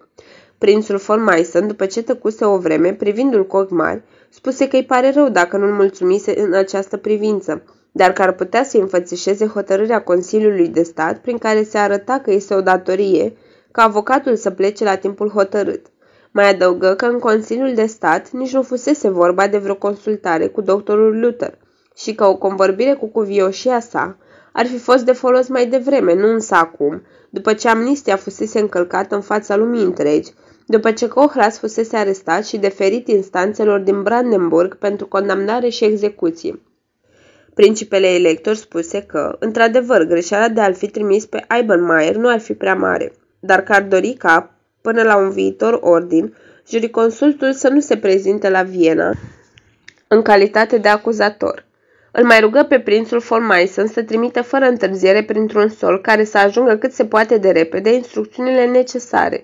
Prințul 0.57 0.97
von 0.97 1.23
Meissen, 1.23 1.67
după 1.67 1.85
ce 1.85 2.01
tăcuse 2.01 2.45
o 2.45 2.57
vreme, 2.57 2.93
privindu-l 2.93 3.47
cu 3.47 3.57
ochi 3.57 3.69
mari, 3.69 4.03
spuse 4.35 4.67
că 4.67 4.75
îi 4.75 4.85
pare 4.85 5.11
rău 5.11 5.29
dacă 5.29 5.57
nu-l 5.57 5.73
mulțumise 5.73 6.39
în 6.39 6.53
această 6.53 6.97
privință, 6.97 7.63
dar 7.91 8.13
că 8.13 8.21
ar 8.21 8.31
putea 8.31 8.63
să 8.63 8.77
înfățișeze 8.77 9.45
hotărârea 9.47 10.03
Consiliului 10.03 10.67
de 10.67 10.83
Stat 10.83 11.17
prin 11.17 11.37
care 11.37 11.63
se 11.63 11.77
arăta 11.77 12.19
că 12.19 12.31
este 12.31 12.53
o 12.53 12.61
datorie 12.61 13.37
ca 13.71 13.83
avocatul 13.83 14.35
să 14.35 14.49
plece 14.49 14.83
la 14.83 14.95
timpul 14.95 15.29
hotărât. 15.29 15.85
Mai 16.31 16.49
adăugă 16.49 16.93
că 16.93 17.05
în 17.05 17.19
Consiliul 17.19 17.73
de 17.73 17.85
Stat 17.85 18.31
nici 18.31 18.53
nu 18.53 18.61
fusese 18.61 19.09
vorba 19.09 19.47
de 19.47 19.57
vreo 19.57 19.75
consultare 19.75 20.47
cu 20.47 20.61
doctorul 20.61 21.19
Luther 21.19 21.57
și 21.97 22.15
că 22.15 22.25
o 22.25 22.35
convorbire 22.35 22.93
cu 22.93 23.07
cuvioșia 23.07 23.79
sa 23.79 24.17
ar 24.51 24.65
fi 24.65 24.77
fost 24.77 25.03
de 25.05 25.11
folos 25.11 25.47
mai 25.47 25.67
devreme, 25.67 26.13
nu 26.13 26.27
însă 26.27 26.55
acum, 26.55 27.01
după 27.29 27.53
ce 27.53 27.67
amnistia 27.67 28.15
fusese 28.15 28.59
încălcată 28.59 29.15
în 29.15 29.21
fața 29.21 29.55
lumii 29.55 29.83
întregi, 29.83 30.33
după 30.65 30.91
ce 30.91 31.07
Cohras 31.07 31.59
fusese 31.59 31.95
arestat 31.97 32.45
și 32.45 32.57
deferit 32.57 33.07
instanțelor 33.07 33.79
din 33.79 34.03
Brandenburg 34.03 34.75
pentru 34.77 35.07
condamnare 35.07 35.69
și 35.69 35.83
execuție. 35.83 36.59
Principele 37.53 38.07
elector 38.07 38.55
spuse 38.55 39.01
că, 39.01 39.35
într-adevăr, 39.39 40.03
greșeala 40.03 40.49
de 40.49 40.61
a-l 40.61 40.73
fi 40.73 40.87
trimis 40.87 41.25
pe 41.25 41.45
Eibenmayer 41.55 42.15
nu 42.15 42.29
ar 42.29 42.39
fi 42.39 42.53
prea 42.53 42.75
mare, 42.75 43.13
dar 43.39 43.61
că 43.61 43.73
ar 43.73 43.83
dori 43.83 44.13
ca, 44.13 44.53
până 44.81 45.03
la 45.03 45.17
un 45.17 45.29
viitor 45.29 45.79
ordin, 45.81 46.35
juriconsultul 46.69 47.53
să 47.53 47.69
nu 47.69 47.79
se 47.79 47.97
prezinte 47.97 48.49
la 48.49 48.63
Viena 48.63 49.13
în 50.07 50.21
calitate 50.21 50.77
de 50.77 50.87
acuzator. 50.87 51.65
Îl 52.11 52.23
mai 52.23 52.39
rugă 52.39 52.65
pe 52.69 52.79
prințul 52.79 53.19
von 53.19 53.45
Meissen 53.45 53.87
să 53.87 54.03
trimită 54.03 54.41
fără 54.41 54.65
întârziere 54.65 55.23
printr-un 55.23 55.69
sol 55.69 56.01
care 56.01 56.23
să 56.23 56.37
ajungă 56.37 56.75
cât 56.75 56.91
se 56.91 57.05
poate 57.05 57.37
de 57.37 57.49
repede 57.51 57.93
instrucțiunile 57.93 58.65
necesare. 58.65 59.41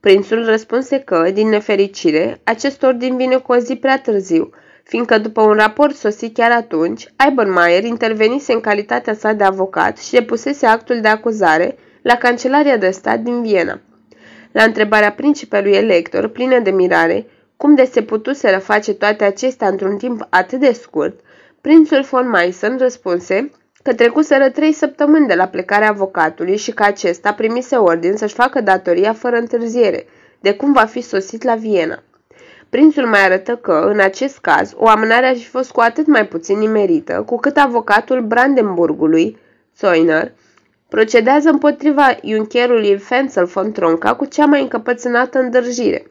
Prințul 0.00 0.44
răspunse 0.44 0.98
că, 0.98 1.30
din 1.32 1.48
nefericire, 1.48 2.40
acest 2.44 2.82
ordin 2.82 3.16
vine 3.16 3.36
cu 3.36 3.52
o 3.52 3.56
zi 3.56 3.76
prea 3.76 3.98
târziu, 3.98 4.50
fiindcă 4.82 5.18
după 5.18 5.40
un 5.40 5.52
raport 5.52 5.94
sosit 5.94 6.34
chiar 6.34 6.50
atunci, 6.50 7.06
Eibenmayer 7.26 7.84
intervenise 7.84 8.52
în 8.52 8.60
calitatea 8.60 9.14
sa 9.14 9.32
de 9.32 9.44
avocat 9.44 9.98
și 9.98 10.12
depusese 10.12 10.66
actul 10.66 11.00
de 11.00 11.08
acuzare 11.08 11.76
la 12.02 12.14
Cancelaria 12.16 12.76
de 12.76 12.90
Stat 12.90 13.18
din 13.18 13.42
Viena. 13.42 13.80
La 14.52 14.62
întrebarea 14.62 15.12
principelui 15.12 15.72
elector, 15.72 16.28
plină 16.28 16.58
de 16.58 16.70
mirare, 16.70 17.26
cum 17.56 17.74
de 17.74 17.84
se 17.84 18.02
putuseră 18.02 18.58
face 18.58 18.92
toate 18.94 19.24
acestea 19.24 19.68
într-un 19.68 19.96
timp 19.96 20.26
atât 20.30 20.60
de 20.60 20.72
scurt, 20.72 21.20
prințul 21.60 22.02
von 22.02 22.28
Meissen 22.28 22.78
răspunse 22.78 23.50
că 23.86 23.94
trecuseră 23.94 24.50
trei 24.50 24.72
săptămâni 24.72 25.26
de 25.26 25.34
la 25.34 25.46
plecarea 25.46 25.88
avocatului 25.88 26.56
și 26.56 26.72
că 26.72 26.82
acesta 26.82 27.32
primise 27.32 27.76
ordin 27.76 28.16
să-și 28.16 28.34
facă 28.34 28.60
datoria 28.60 29.12
fără 29.12 29.36
întârziere, 29.36 30.06
de 30.40 30.54
cum 30.54 30.72
va 30.72 30.84
fi 30.84 31.00
sosit 31.00 31.42
la 31.42 31.54
Viena. 31.54 32.02
Prințul 32.68 33.06
mai 33.06 33.24
arătă 33.24 33.56
că, 33.56 33.88
în 33.92 34.00
acest 34.00 34.38
caz, 34.38 34.72
o 34.76 34.88
amânare 34.88 35.26
ar 35.26 35.34
fi 35.36 35.46
fost 35.46 35.70
cu 35.70 35.80
atât 35.80 36.06
mai 36.06 36.26
puțin 36.26 36.58
nimerită, 36.58 37.22
cu 37.26 37.36
cât 37.36 37.56
avocatul 37.56 38.20
Brandenburgului, 38.20 39.38
Zoiner, 39.78 40.32
procedează 40.88 41.48
împotriva 41.48 42.16
iuncherului 42.20 42.98
Fenzel 42.98 43.44
von 43.44 43.72
Tronca 43.72 44.14
cu 44.14 44.24
cea 44.24 44.46
mai 44.46 44.62
încăpățânată 44.62 45.38
îndârjire. 45.38 46.06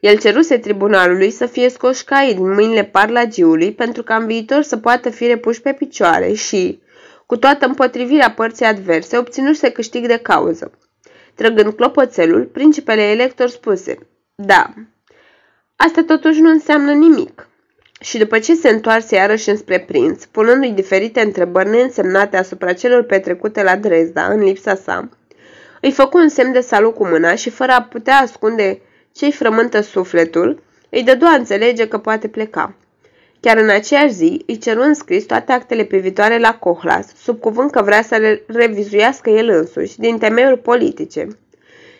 El 0.00 0.18
ceruse 0.18 0.58
tribunalului 0.58 1.30
să 1.30 1.46
fie 1.46 1.68
scoși 1.68 2.04
caii 2.04 2.34
din 2.34 2.52
mâinile 2.52 2.84
parlagiului 2.84 3.72
pentru 3.72 4.02
ca 4.02 4.16
în 4.16 4.26
viitor 4.26 4.62
să 4.62 4.76
poată 4.76 5.10
fi 5.10 5.26
repuși 5.26 5.60
pe 5.60 5.72
picioare 5.72 6.32
și, 6.32 6.82
cu 7.26 7.36
toată 7.36 7.66
împotrivirea 7.66 8.30
părții 8.30 8.64
adverse, 8.64 9.18
obținuse 9.18 9.70
câștig 9.70 10.06
de 10.06 10.16
cauză. 10.16 10.70
Trăgând 11.34 11.72
clopoțelul, 11.72 12.44
principele 12.44 13.02
elector 13.02 13.48
spuse, 13.48 13.98
Da, 14.34 14.74
asta 15.76 16.02
totuși 16.06 16.40
nu 16.40 16.50
înseamnă 16.50 16.92
nimic. 16.92 17.48
Și 18.00 18.18
după 18.18 18.38
ce 18.38 18.54
se 18.54 18.68
întoarse 18.68 19.14
iarăși 19.14 19.48
înspre 19.50 19.80
prinț, 19.80 20.24
punându-i 20.24 20.70
diferite 20.70 21.20
întrebări 21.20 21.68
neînsemnate 21.68 22.36
asupra 22.36 22.72
celor 22.72 23.02
petrecute 23.02 23.62
la 23.62 23.76
Dresda, 23.76 24.26
în 24.26 24.40
lipsa 24.44 24.74
sa, 24.74 25.08
îi 25.80 25.92
făcu 25.92 26.18
un 26.18 26.28
semn 26.28 26.52
de 26.52 26.60
salut 26.60 26.94
cu 26.94 27.06
mâna 27.06 27.34
și, 27.34 27.50
fără 27.50 27.72
a 27.72 27.82
putea 27.82 28.16
ascunde 28.16 28.80
ce-i 29.18 29.32
frământă 29.32 29.80
sufletul, 29.80 30.62
îi 30.90 31.02
dădu 31.02 31.24
a 31.24 31.34
înțelege 31.34 31.88
că 31.88 31.98
poate 31.98 32.28
pleca. 32.28 32.74
Chiar 33.40 33.56
în 33.56 33.68
aceeași 33.68 34.12
zi, 34.12 34.42
îi 34.46 34.58
ceru 34.58 34.80
înscris 34.80 35.24
toate 35.24 35.52
actele 35.52 35.84
privitoare 35.84 36.38
la 36.38 36.54
Cohlas, 36.54 37.06
sub 37.16 37.40
cuvânt 37.40 37.70
că 37.70 37.82
vrea 37.82 38.02
să 38.02 38.16
le 38.16 38.42
revizuiască 38.46 39.30
el 39.30 39.48
însuși, 39.48 39.98
din 39.98 40.18
temeiuri 40.18 40.58
politice. 40.60 41.28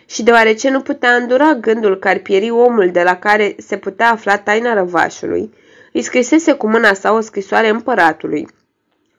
Și 0.05 0.23
deoarece 0.23 0.69
nu 0.69 0.81
putea 0.81 1.15
îndura 1.15 1.53
gândul 1.53 1.97
că 1.97 2.07
ar 2.07 2.17
pieri 2.17 2.49
omul 2.49 2.89
de 2.91 3.03
la 3.03 3.15
care 3.15 3.55
se 3.57 3.77
putea 3.77 4.11
afla 4.11 4.37
taina 4.37 4.73
răvașului, 4.73 5.53
îi 5.93 6.01
scrisese 6.01 6.53
cu 6.53 6.67
mâna 6.69 6.93
sa 6.93 7.13
o 7.13 7.19
scrisoare 7.19 7.69
împăratului, 7.69 8.47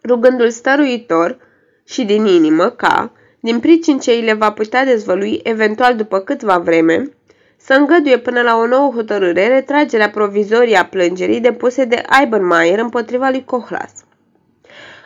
rugându-l 0.04 0.50
stăruitor 0.50 1.36
și 1.84 2.04
din 2.04 2.26
inimă 2.26 2.70
ca, 2.70 3.12
din 3.40 3.60
pricin 3.60 3.98
ce 3.98 4.10
îi 4.10 4.22
le 4.22 4.32
va 4.32 4.52
putea 4.52 4.84
dezvălui 4.84 5.40
eventual 5.42 5.96
după 5.96 6.18
câtva 6.18 6.58
vreme, 6.58 7.10
să 7.70 7.76
îngăduie 7.76 8.18
până 8.18 8.40
la 8.40 8.56
o 8.56 8.66
nouă 8.66 8.92
hotărâre 8.94 9.46
retragerea 9.46 10.10
provizorie 10.10 10.76
a 10.76 10.84
plângerii 10.84 11.40
depuse 11.40 11.84
de 11.84 12.02
Eibenmayer 12.20 12.78
împotriva 12.78 13.28
lui 13.28 13.44
Cohlas. 13.44 13.92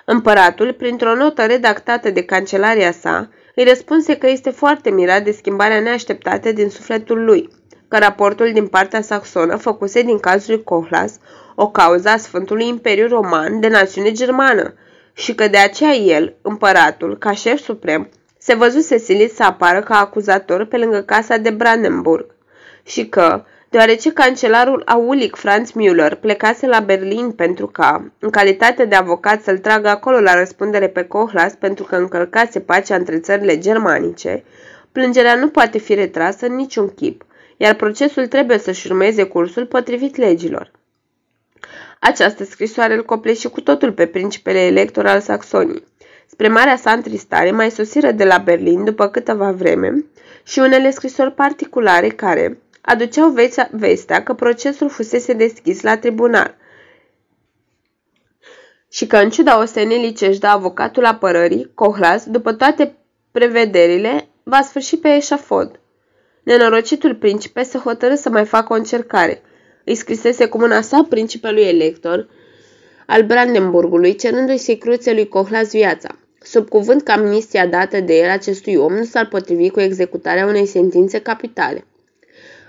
Împăratul, 0.04 0.72
printr-o 0.72 1.14
notă 1.14 1.42
redactată 1.42 2.10
de 2.10 2.22
cancelaria 2.22 2.92
sa, 2.92 3.28
îi 3.54 3.64
răspunse 3.64 4.16
că 4.16 4.28
este 4.28 4.50
foarte 4.50 4.90
mirat 4.90 5.22
de 5.24 5.30
schimbarea 5.30 5.80
neașteptată 5.80 6.52
din 6.52 6.68
sufletul 6.68 7.24
lui, 7.24 7.48
că 7.88 7.98
raportul 7.98 8.50
din 8.52 8.66
partea 8.66 9.00
saxonă 9.02 9.56
făcuse 9.56 10.02
din 10.02 10.18
cazul 10.18 10.54
lui 10.54 10.64
Cohlas 10.64 11.18
o 11.54 11.70
cauză 11.70 12.08
a 12.08 12.16
Sfântului 12.16 12.68
Imperiu 12.68 13.08
Roman 13.08 13.60
de 13.60 13.68
națiune 13.68 14.12
germană 14.12 14.74
și 15.12 15.34
că 15.34 15.48
de 15.48 15.58
aceea 15.58 15.94
el, 15.94 16.34
împăratul, 16.42 17.18
ca 17.18 17.32
șef 17.32 17.60
suprem, 17.60 18.08
se 18.38 18.54
văzuse 18.54 18.98
silit 18.98 19.34
să 19.34 19.42
apară 19.42 19.80
ca 19.80 19.98
acuzator 19.98 20.64
pe 20.64 20.76
lângă 20.76 21.00
casa 21.00 21.36
de 21.36 21.50
Brandenburg 21.50 22.33
și 22.84 23.08
că, 23.08 23.44
deoarece 23.68 24.12
cancelarul 24.12 24.82
aulic 24.86 25.36
Franz 25.36 25.70
Müller 25.72 26.20
plecase 26.20 26.66
la 26.66 26.80
Berlin 26.80 27.30
pentru 27.30 27.66
ca, 27.66 28.12
în 28.18 28.30
calitate 28.30 28.84
de 28.84 28.94
avocat, 28.94 29.42
să-l 29.42 29.58
tragă 29.58 29.88
acolo 29.88 30.20
la 30.20 30.34
răspundere 30.34 30.88
pe 30.88 31.02
Kohlas 31.04 31.54
pentru 31.54 31.84
că 31.84 31.96
încălcase 31.96 32.60
pacea 32.60 32.94
între 32.94 33.18
țările 33.18 33.58
germanice, 33.58 34.44
plângerea 34.92 35.34
nu 35.34 35.48
poate 35.48 35.78
fi 35.78 35.94
retrasă 35.94 36.46
în 36.46 36.54
niciun 36.54 36.88
chip, 36.94 37.24
iar 37.56 37.74
procesul 37.74 38.26
trebuie 38.26 38.58
să-și 38.58 38.86
urmeze 38.90 39.22
cursul 39.22 39.66
potrivit 39.66 40.16
legilor. 40.16 40.70
Această 42.00 42.44
scrisoare 42.44 42.94
îl 42.94 43.04
copleși 43.04 43.48
cu 43.48 43.60
totul 43.60 43.92
pe 43.92 44.06
principele 44.06 44.60
elector 44.60 45.06
al 45.06 45.20
Saxoniei. 45.20 45.84
Spre 46.26 46.48
marea 46.48 46.76
sa 46.76 46.90
întristare, 46.92 47.50
mai 47.50 47.70
sosiră 47.70 48.10
de 48.10 48.24
la 48.24 48.38
Berlin 48.38 48.84
după 48.84 49.08
câteva 49.08 49.50
vreme 49.50 50.04
și 50.42 50.58
unele 50.58 50.90
scrisori 50.90 51.32
particulare 51.32 52.08
care 52.08 52.58
aduceau 52.84 53.34
vestea 53.70 54.22
că 54.22 54.34
procesul 54.34 54.88
fusese 54.88 55.32
deschis 55.32 55.82
la 55.82 55.98
tribunal 55.98 56.56
și 58.94 59.06
că 59.06 59.16
în 59.16 59.30
ciuda 59.30 59.60
ostenelii 59.60 60.12
ce 60.12 60.26
își 60.26 60.38
dă 60.38 60.46
avocatul 60.46 61.04
apărării, 61.04 61.70
Cohlas, 61.74 62.24
după 62.24 62.52
toate 62.52 62.96
prevederile, 63.30 64.28
va 64.42 64.60
sfârși 64.62 64.96
pe 64.96 65.08
eșafod. 65.08 65.80
Nenorocitul 66.42 67.14
principe 67.14 67.62
se 67.62 67.78
hotărâ 67.78 68.14
să 68.14 68.30
mai 68.30 68.44
facă 68.44 68.72
o 68.72 68.76
încercare. 68.76 69.42
Îi 69.84 69.94
scrisese 69.94 70.46
cu 70.46 70.58
mâna 70.58 70.80
sa 70.80 71.06
principelui 71.08 71.62
elector 71.62 72.28
al 73.06 73.22
Brandenburgului, 73.22 74.14
cerându-i 74.14 74.56
să-i 74.56 74.78
cruțe 74.78 75.12
lui 75.12 75.28
Cohlas 75.28 75.70
viața. 75.70 76.08
Sub 76.40 76.68
cuvânt 76.68 77.02
că 77.02 77.12
amnistia 77.12 77.66
dată 77.66 78.00
de 78.00 78.18
el 78.18 78.30
acestui 78.30 78.74
om 78.76 78.92
nu 78.92 79.04
s-ar 79.04 79.28
potrivi 79.28 79.70
cu 79.70 79.80
executarea 79.80 80.46
unei 80.46 80.66
sentințe 80.66 81.20
capitale. 81.20 81.84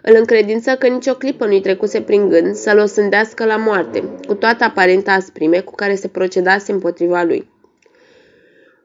Îl 0.08 0.16
încredință 0.16 0.76
că 0.76 0.88
nicio 0.88 1.14
clipă 1.14 1.46
nu-i 1.46 1.62
trecuse 1.62 2.02
prin 2.02 2.30
gând 2.30 2.56
să-l 2.56 2.78
osândească 2.78 3.46
la 3.46 3.56
moarte, 3.56 4.04
cu 4.28 4.34
toată 4.34 4.64
aparenta 4.64 5.12
asprime 5.12 5.60
cu 5.60 5.76
care 5.76 5.96
se 5.96 6.08
procedase 6.08 6.72
împotriva 6.72 7.24
lui. 7.24 7.50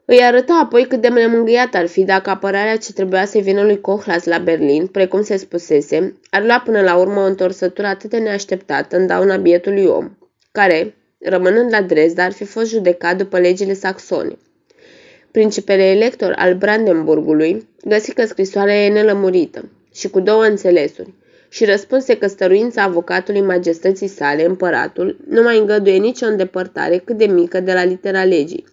Îi 0.05 0.23
arăta 0.23 0.59
apoi 0.63 0.85
cât 0.85 1.01
de 1.01 1.07
nemângâiat 1.07 1.75
ar 1.75 1.87
fi 1.87 2.03
dacă 2.03 2.29
apărarea 2.29 2.77
ce 2.77 2.93
trebuia 2.93 3.25
să 3.25 3.39
vină 3.39 3.63
lui 3.63 3.81
Cohlas 3.81 4.25
la 4.25 4.37
Berlin, 4.37 4.87
precum 4.87 5.23
se 5.23 5.37
spusese, 5.37 6.13
ar 6.29 6.43
lua 6.43 6.61
până 6.65 6.81
la 6.81 6.97
urmă 6.97 7.19
o 7.19 7.25
întorsătură 7.25 7.87
atât 7.87 8.09
de 8.09 8.17
neașteptată 8.17 8.97
în 8.97 9.07
dauna 9.07 9.35
bietului 9.35 9.85
om, 9.85 10.09
care, 10.51 10.95
rămânând 11.19 11.71
la 11.71 11.81
Dresda, 11.81 12.23
ar 12.23 12.31
fi 12.31 12.43
fost 12.43 12.69
judecat 12.69 13.17
după 13.17 13.39
legile 13.39 13.73
saxone. 13.73 14.37
Principele 15.31 15.83
elector 15.83 16.33
al 16.37 16.53
Brandenburgului 16.53 17.69
găsi 17.85 18.13
că 18.13 18.25
scrisoarea 18.25 18.85
e 18.85 18.89
nelămurită 18.89 19.69
și 20.01 20.09
cu 20.09 20.19
două 20.19 20.43
înțelesuri 20.43 21.13
și 21.49 21.65
răspunse 21.65 22.17
că 22.17 22.27
stăruința 22.27 22.83
avocatului 22.83 23.41
majestății 23.41 24.07
sale, 24.07 24.45
împăratul, 24.45 25.17
nu 25.27 25.41
mai 25.41 25.59
îngăduie 25.59 25.97
nicio 25.97 26.25
îndepărtare 26.25 26.97
cât 26.97 27.17
de 27.17 27.25
mică 27.25 27.59
de 27.59 27.73
la 27.73 27.83
litera 27.83 28.23
legii 28.23 28.65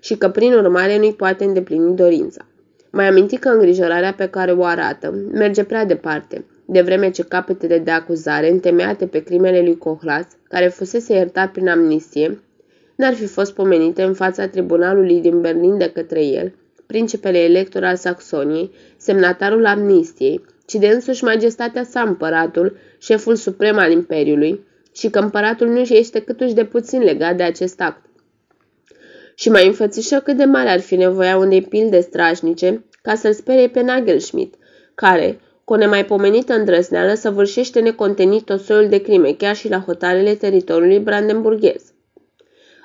și 0.00 0.16
că 0.16 0.28
prin 0.28 0.52
urmare 0.52 0.98
nu-i 0.98 1.14
poate 1.14 1.44
îndeplini 1.44 1.96
dorința. 1.96 2.46
Mai 2.90 3.08
aminti 3.08 3.36
că 3.36 3.48
îngrijorarea 3.48 4.12
pe 4.12 4.28
care 4.28 4.52
o 4.52 4.64
arată 4.64 5.14
merge 5.32 5.64
prea 5.64 5.84
departe, 5.84 6.44
de 6.64 6.80
vreme 6.80 7.10
ce 7.10 7.22
capetele 7.22 7.78
de 7.78 7.90
acuzare 7.90 8.50
întemeiate 8.50 9.06
pe 9.06 9.22
crimele 9.22 9.60
lui 9.60 9.78
Cohlas, 9.78 10.26
care 10.48 10.68
fusese 10.68 11.12
iertat 11.12 11.52
prin 11.52 11.68
amnistie, 11.68 12.42
n-ar 12.96 13.14
fi 13.14 13.26
fost 13.26 13.54
pomenite 13.54 14.02
în 14.02 14.14
fața 14.14 14.48
tribunalului 14.48 15.20
din 15.20 15.40
Berlin 15.40 15.78
de 15.78 15.90
către 15.90 16.24
el, 16.24 16.52
principele 16.86 17.38
elector 17.38 17.84
al 17.84 17.96
Saxoniei, 17.96 18.70
semnatarul 18.96 19.66
amnistiei, 19.66 20.44
ci 20.66 20.74
de 20.74 20.86
însuși 20.86 21.24
majestatea 21.24 21.84
sa 21.84 22.00
împăratul, 22.00 22.76
șeful 22.98 23.34
suprem 23.34 23.78
al 23.78 23.90
imperiului, 23.90 24.64
și 24.96 25.10
că 25.10 25.18
împăratul 25.18 25.68
nu 25.68 25.78
este 25.78 26.20
câtuși 26.20 26.54
de 26.54 26.64
puțin 26.64 27.02
legat 27.02 27.36
de 27.36 27.42
acest 27.42 27.80
act. 27.80 28.04
Și 29.34 29.48
mai 29.48 29.66
înfățișă 29.66 30.20
cât 30.20 30.36
de 30.36 30.44
mare 30.44 30.68
ar 30.68 30.80
fi 30.80 30.96
nevoia 30.96 31.36
unei 31.36 31.62
pilde 31.62 32.00
strașnice 32.00 32.84
ca 33.02 33.14
să-l 33.14 33.32
sperie 33.32 33.68
pe 33.68 33.80
Nagelschmidt, 33.80 34.54
care, 34.94 35.40
cu 35.64 35.72
o 35.72 35.76
nemaipomenită 35.76 36.54
îndrăzneală, 36.54 37.14
săvârșește 37.14 37.80
necontenit 37.80 38.48
o 38.48 38.56
soiul 38.56 38.88
de 38.88 38.98
crime 38.98 39.32
chiar 39.32 39.56
și 39.56 39.68
la 39.68 39.80
hotarele 39.80 40.34
teritoriului 40.34 40.98
brandenburghez. 40.98 41.82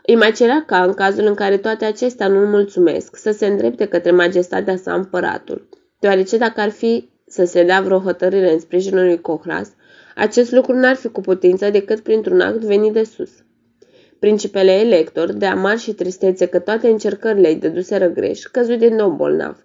Îi 0.06 0.16
mai 0.16 0.32
cerea 0.32 0.64
ca, 0.68 0.84
în 0.84 0.93
cazul 0.93 1.26
în 1.26 1.34
care 1.34 1.58
toate 1.58 1.85
acestea 1.85 2.27
nu-l 2.27 2.45
mulțumesc, 2.45 3.16
să 3.16 3.32
se 3.32 3.45
îndrepte 3.45 3.85
către 3.85 4.11
majestatea 4.11 4.77
sa 4.77 4.93
împăratul, 4.93 5.69
deoarece 6.00 6.38
dacă 6.38 6.61
ar 6.61 6.69
fi 6.69 7.10
să 7.32 7.45
se 7.45 7.64
dea 7.64 7.82
vreo 7.82 8.00
hotărâre 8.00 8.51
în 8.51 8.60
sprijinul 8.60 9.06
lui 9.06 9.22
Cohlas, 9.22 9.69
acest 10.16 10.51
lucru 10.51 10.74
n-ar 10.74 10.95
fi 10.95 11.08
cu 11.08 11.22
putință 11.22 11.69
decât 11.69 12.00
printr-un 12.00 12.40
act 12.40 12.60
venit 12.60 12.93
de 12.93 13.03
sus. 13.03 13.30
Principele 14.19 14.72
elector, 14.72 15.32
de 15.32 15.45
amar 15.45 15.77
și 15.77 15.93
tristețe 15.93 16.45
că 16.45 16.60
toate 16.60 16.88
încercările 16.88 17.48
îi 17.48 17.56
dăduseră 17.56 18.10
greș, 18.10 18.43
căzut 18.43 18.77
din 18.77 18.95
nou 18.95 19.10
bolnav. 19.10 19.58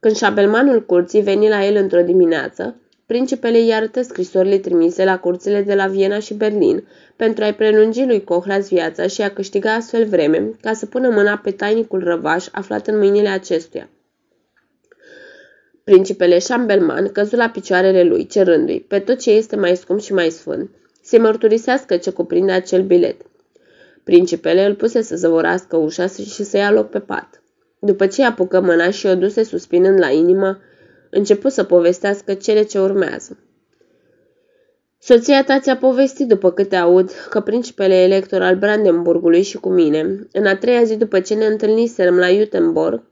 Când 0.00 0.16
șabelmanul 0.16 0.84
curții 0.84 1.22
veni 1.22 1.48
la 1.48 1.66
el 1.66 1.76
într-o 1.76 2.02
dimineață, 2.02 2.76
principele 3.06 3.60
i 3.60 3.72
arătă 3.72 4.02
scrisorile 4.02 4.58
trimise 4.58 5.04
la 5.04 5.18
curțile 5.18 5.62
de 5.62 5.74
la 5.74 5.86
Viena 5.86 6.18
și 6.18 6.34
Berlin 6.34 6.84
pentru 7.16 7.44
a-i 7.44 7.54
prelungi 7.54 8.04
lui 8.04 8.24
Cohlas 8.24 8.68
viața 8.68 9.06
și 9.06 9.22
a 9.22 9.30
câștiga 9.30 9.74
astfel 9.74 10.06
vreme 10.06 10.50
ca 10.60 10.72
să 10.72 10.86
pună 10.86 11.08
mâna 11.08 11.36
pe 11.36 11.50
tainicul 11.50 12.04
răvaș 12.04 12.46
aflat 12.52 12.86
în 12.86 12.98
mâinile 12.98 13.28
acestuia. 13.28 13.88
Principele 15.90 16.38
Șambelman 16.38 17.12
căzu 17.12 17.36
la 17.36 17.48
picioarele 17.48 18.02
lui, 18.02 18.26
cerându-i, 18.26 18.80
pe 18.80 18.98
tot 18.98 19.18
ce 19.18 19.30
este 19.30 19.56
mai 19.56 19.76
scump 19.76 20.00
și 20.00 20.12
mai 20.12 20.30
sfânt, 20.30 20.70
se 21.02 21.18
mărturisească 21.18 21.96
ce 21.96 22.10
cuprinde 22.10 22.52
acel 22.52 22.82
bilet. 22.82 23.16
Principele 24.04 24.64
îl 24.64 24.74
puse 24.74 25.02
să 25.02 25.16
zăvorască 25.16 25.76
ușa 25.76 26.06
și 26.06 26.44
să 26.44 26.56
ia 26.56 26.70
loc 26.70 26.88
pe 26.90 26.98
pat. 26.98 27.42
După 27.78 28.06
ce 28.06 28.24
apucă 28.24 28.60
mâna 28.60 28.90
și 28.90 29.06
o 29.06 29.14
duse 29.14 29.42
suspinând 29.42 29.98
la 29.98 30.08
inimă, 30.08 30.58
începu 31.10 31.48
să 31.48 31.64
povestească 31.64 32.34
cele 32.34 32.62
ce 32.62 32.78
urmează. 32.78 33.38
Soția 34.98 35.44
ta 35.44 35.58
ți-a 35.60 35.76
povestit 35.76 36.28
după 36.28 36.50
câte 36.50 36.76
aud 36.76 37.10
că 37.30 37.40
principele 37.40 37.94
elector 37.94 38.42
al 38.42 38.56
Brandenburgului 38.56 39.42
și 39.42 39.56
cu 39.56 39.68
mine, 39.68 40.26
în 40.32 40.46
a 40.46 40.56
treia 40.56 40.82
zi 40.82 40.96
după 40.96 41.20
ce 41.20 41.34
ne 41.34 41.46
întâlniserăm 41.46 42.16
la 42.16 42.28
Jutenborg, 42.28 43.02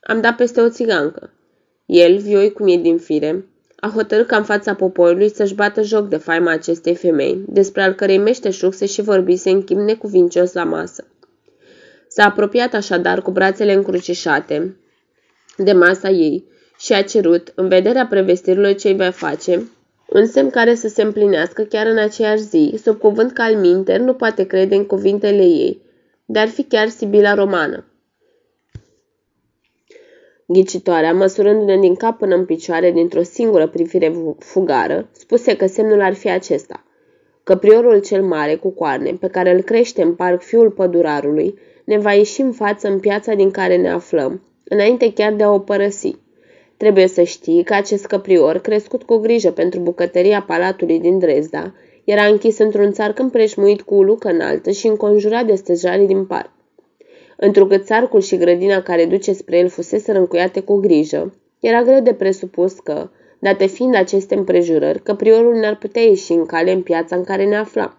am 0.00 0.20
dat 0.20 0.36
peste 0.36 0.60
o 0.60 0.68
țigancă. 0.68 1.32
El, 1.90 2.18
vioi 2.18 2.52
cum 2.52 2.68
e 2.68 2.76
din 2.76 2.98
fire, 2.98 3.44
a 3.76 3.90
hotărât 3.94 4.26
ca 4.26 4.36
în 4.36 4.44
fața 4.44 4.74
poporului 4.74 5.30
să-și 5.30 5.54
bată 5.54 5.82
joc 5.82 6.08
de 6.08 6.16
faima 6.16 6.50
acestei 6.50 6.94
femei, 6.94 7.44
despre 7.46 7.82
al 7.82 7.92
cărei 7.92 8.18
meșteșug 8.18 8.72
se 8.72 8.86
și 8.86 9.02
vorbise 9.02 9.50
în 9.50 9.62
chim 9.62 9.78
necuvincios 9.78 10.52
la 10.52 10.64
masă. 10.64 11.06
S-a 12.08 12.24
apropiat 12.24 12.74
așadar 12.74 13.22
cu 13.22 13.30
brațele 13.30 13.72
încrucișate 13.72 14.76
de 15.56 15.72
masa 15.72 16.08
ei 16.08 16.44
și 16.78 16.92
a 16.92 17.02
cerut, 17.02 17.52
în 17.54 17.68
vederea 17.68 18.06
prevestirilor 18.06 18.74
ce 18.74 18.88
îi 18.88 18.96
va 18.96 19.10
face, 19.10 19.68
un 20.08 20.26
semn 20.26 20.50
care 20.50 20.74
să 20.74 20.88
se 20.88 21.02
împlinească 21.02 21.62
chiar 21.62 21.86
în 21.86 21.98
aceeași 21.98 22.42
zi, 22.42 22.74
sub 22.82 22.98
cuvânt 22.98 23.32
că 23.32 23.42
al 23.42 23.56
minter 23.56 24.00
nu 24.00 24.14
poate 24.14 24.44
crede 24.44 24.74
în 24.74 24.86
cuvintele 24.86 25.42
ei, 25.42 25.82
dar 26.24 26.48
fi 26.48 26.62
chiar 26.62 26.88
Sibila 26.88 27.34
romană. 27.34 27.84
Ghicitoarea, 30.50 31.12
măsurându-ne 31.12 31.78
din 31.78 31.94
cap 31.94 32.18
până 32.18 32.34
în 32.34 32.44
picioare 32.44 32.90
dintr-o 32.90 33.22
singură 33.22 33.66
privire 33.66 34.12
fugară, 34.38 35.08
spuse 35.12 35.56
că 35.56 35.66
semnul 35.66 36.00
ar 36.00 36.14
fi 36.14 36.30
acesta. 36.30 36.84
Că 37.44 37.56
priorul 37.56 38.00
cel 38.00 38.22
mare 38.22 38.54
cu 38.54 38.68
coarne, 38.68 39.10
pe 39.20 39.26
care 39.26 39.54
îl 39.54 39.62
crește 39.62 40.02
în 40.02 40.14
parc 40.14 40.42
fiul 40.42 40.70
pădurarului, 40.70 41.58
ne 41.84 41.98
va 41.98 42.12
ieși 42.12 42.40
în 42.40 42.52
față 42.52 42.88
în 42.88 42.98
piața 42.98 43.34
din 43.34 43.50
care 43.50 43.76
ne 43.76 43.90
aflăm, 43.90 44.42
înainte 44.64 45.12
chiar 45.12 45.32
de 45.32 45.42
a 45.42 45.52
o 45.52 45.58
părăsi. 45.58 46.16
Trebuie 46.76 47.06
să 47.06 47.22
știi 47.22 47.62
că 47.62 47.74
acest 47.74 48.06
căprior, 48.06 48.58
crescut 48.58 49.02
cu 49.02 49.16
grijă 49.16 49.50
pentru 49.50 49.80
bucătăria 49.80 50.42
palatului 50.42 51.00
din 51.00 51.18
Dresda, 51.18 51.74
era 52.04 52.24
închis 52.24 52.58
într-un 52.58 52.92
țarc 52.92 53.18
împreșmuit 53.18 53.82
cu 53.82 53.94
o 53.94 54.02
lucă 54.02 54.28
înaltă 54.28 54.70
și 54.70 54.86
înconjurat 54.86 55.46
de 55.46 55.54
stejarii 55.54 56.06
din 56.06 56.24
parc. 56.24 56.50
Întrucât 57.40 57.84
țarcul 57.84 58.20
și 58.20 58.36
grădina 58.36 58.82
care 58.82 59.04
duce 59.04 59.32
spre 59.32 59.58
el 59.58 59.68
fusese 59.68 60.12
râncuiate 60.12 60.60
cu 60.60 60.76
grijă, 60.76 61.34
era 61.60 61.82
greu 61.82 62.00
de 62.00 62.12
presupus 62.12 62.72
că, 62.72 63.10
date 63.38 63.66
fiind 63.66 63.94
aceste 63.94 64.34
împrejurări, 64.34 65.02
că 65.02 65.14
priorul 65.14 65.54
ne-ar 65.54 65.76
putea 65.76 66.02
ieși 66.02 66.32
în 66.32 66.46
cale 66.46 66.72
în 66.72 66.82
piața 66.82 67.16
în 67.16 67.24
care 67.24 67.44
ne 67.44 67.56
aflam. 67.56 67.96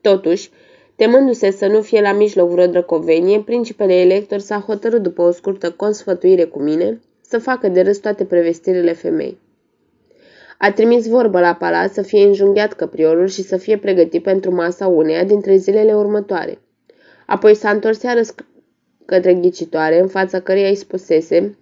Totuși, 0.00 0.50
temându-se 0.96 1.50
să 1.50 1.66
nu 1.66 1.80
fie 1.80 2.00
la 2.00 2.12
mijloc 2.12 2.48
vreo 2.48 2.66
drăcovenie, 2.66 3.40
principele 3.40 3.94
elector 3.94 4.38
s-a 4.38 4.64
hotărât 4.66 5.02
după 5.02 5.22
o 5.22 5.30
scurtă 5.30 5.70
consfătuire 5.70 6.44
cu 6.44 6.60
mine 6.60 7.00
să 7.20 7.38
facă 7.38 7.68
de 7.68 7.80
râs 7.80 7.98
toate 7.98 8.24
prevestirile 8.24 8.92
femei. 8.92 9.38
A 10.58 10.72
trimis 10.72 11.08
vorbă 11.08 11.40
la 11.40 11.54
palat 11.54 11.92
să 11.92 12.02
fie 12.02 12.26
înjunghiat 12.26 12.72
căpriorul 12.72 13.26
și 13.26 13.42
să 13.42 13.56
fie 13.56 13.76
pregătit 13.78 14.22
pentru 14.22 14.54
masa 14.54 14.86
uneia 14.86 15.24
dintre 15.24 15.56
zilele 15.56 15.94
următoare. 15.94 16.58
Apoi 17.26 17.54
s-a 17.54 17.70
întors 17.70 18.02
iară 18.02 18.20
către 19.08 19.34
ghicitoare, 19.34 20.00
în 20.00 20.08
fața 20.08 20.40
căreia 20.40 20.68
îi 20.68 20.74
spusese 20.74 21.58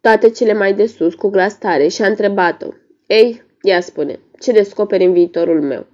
toate 0.00 0.30
cele 0.30 0.52
mai 0.52 0.74
de 0.74 0.86
sus 0.86 1.14
cu 1.14 1.28
glas 1.28 1.58
tare 1.58 1.88
și 1.88 2.02
a 2.02 2.06
întrebat-o. 2.06 2.66
Ei, 3.06 3.42
ea 3.62 3.80
spune, 3.80 4.18
ce 4.40 4.52
descoperi 4.52 5.04
în 5.04 5.12
viitorul 5.12 5.62
meu? 5.62 5.86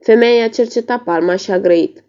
Femeia 0.00 0.44
a 0.44 0.48
cercetat 0.48 1.02
palma 1.02 1.36
și 1.36 1.50
a 1.50 1.58
grăit. 1.58 2.04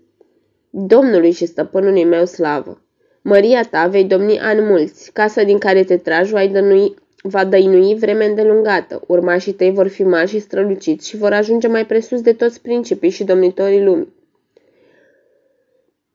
Domnului 0.70 1.32
și 1.32 1.46
stăpânului 1.46 2.04
meu 2.04 2.26
slavă, 2.26 2.82
Măria 3.22 3.64
ta 3.64 3.88
vei 3.88 4.04
domni 4.04 4.40
ani 4.40 4.62
mulți, 4.62 5.12
casa 5.12 5.44
din 5.44 5.58
care 5.58 5.84
te 5.84 5.98
tragi 5.98 6.34
o 6.34 6.38
ai 6.38 6.48
dănui 6.48 6.94
va 7.22 7.46
dăinui 7.46 7.96
vreme 7.96 8.26
îndelungată, 8.26 9.02
urmașii 9.08 9.54
tăi 9.54 9.72
vor 9.72 9.88
fi 9.88 10.04
mari 10.04 10.30
și 10.30 10.40
străluciți 10.40 11.10
și 11.10 11.18
vor 11.18 11.34
ajunge 11.34 11.68
mai 11.68 11.86
presus 11.86 12.22
de 12.22 12.34
toți 12.34 12.62
principii 12.62 13.10
și 13.10 13.24
domnitorii 13.24 13.84
lumii. 13.84 14.14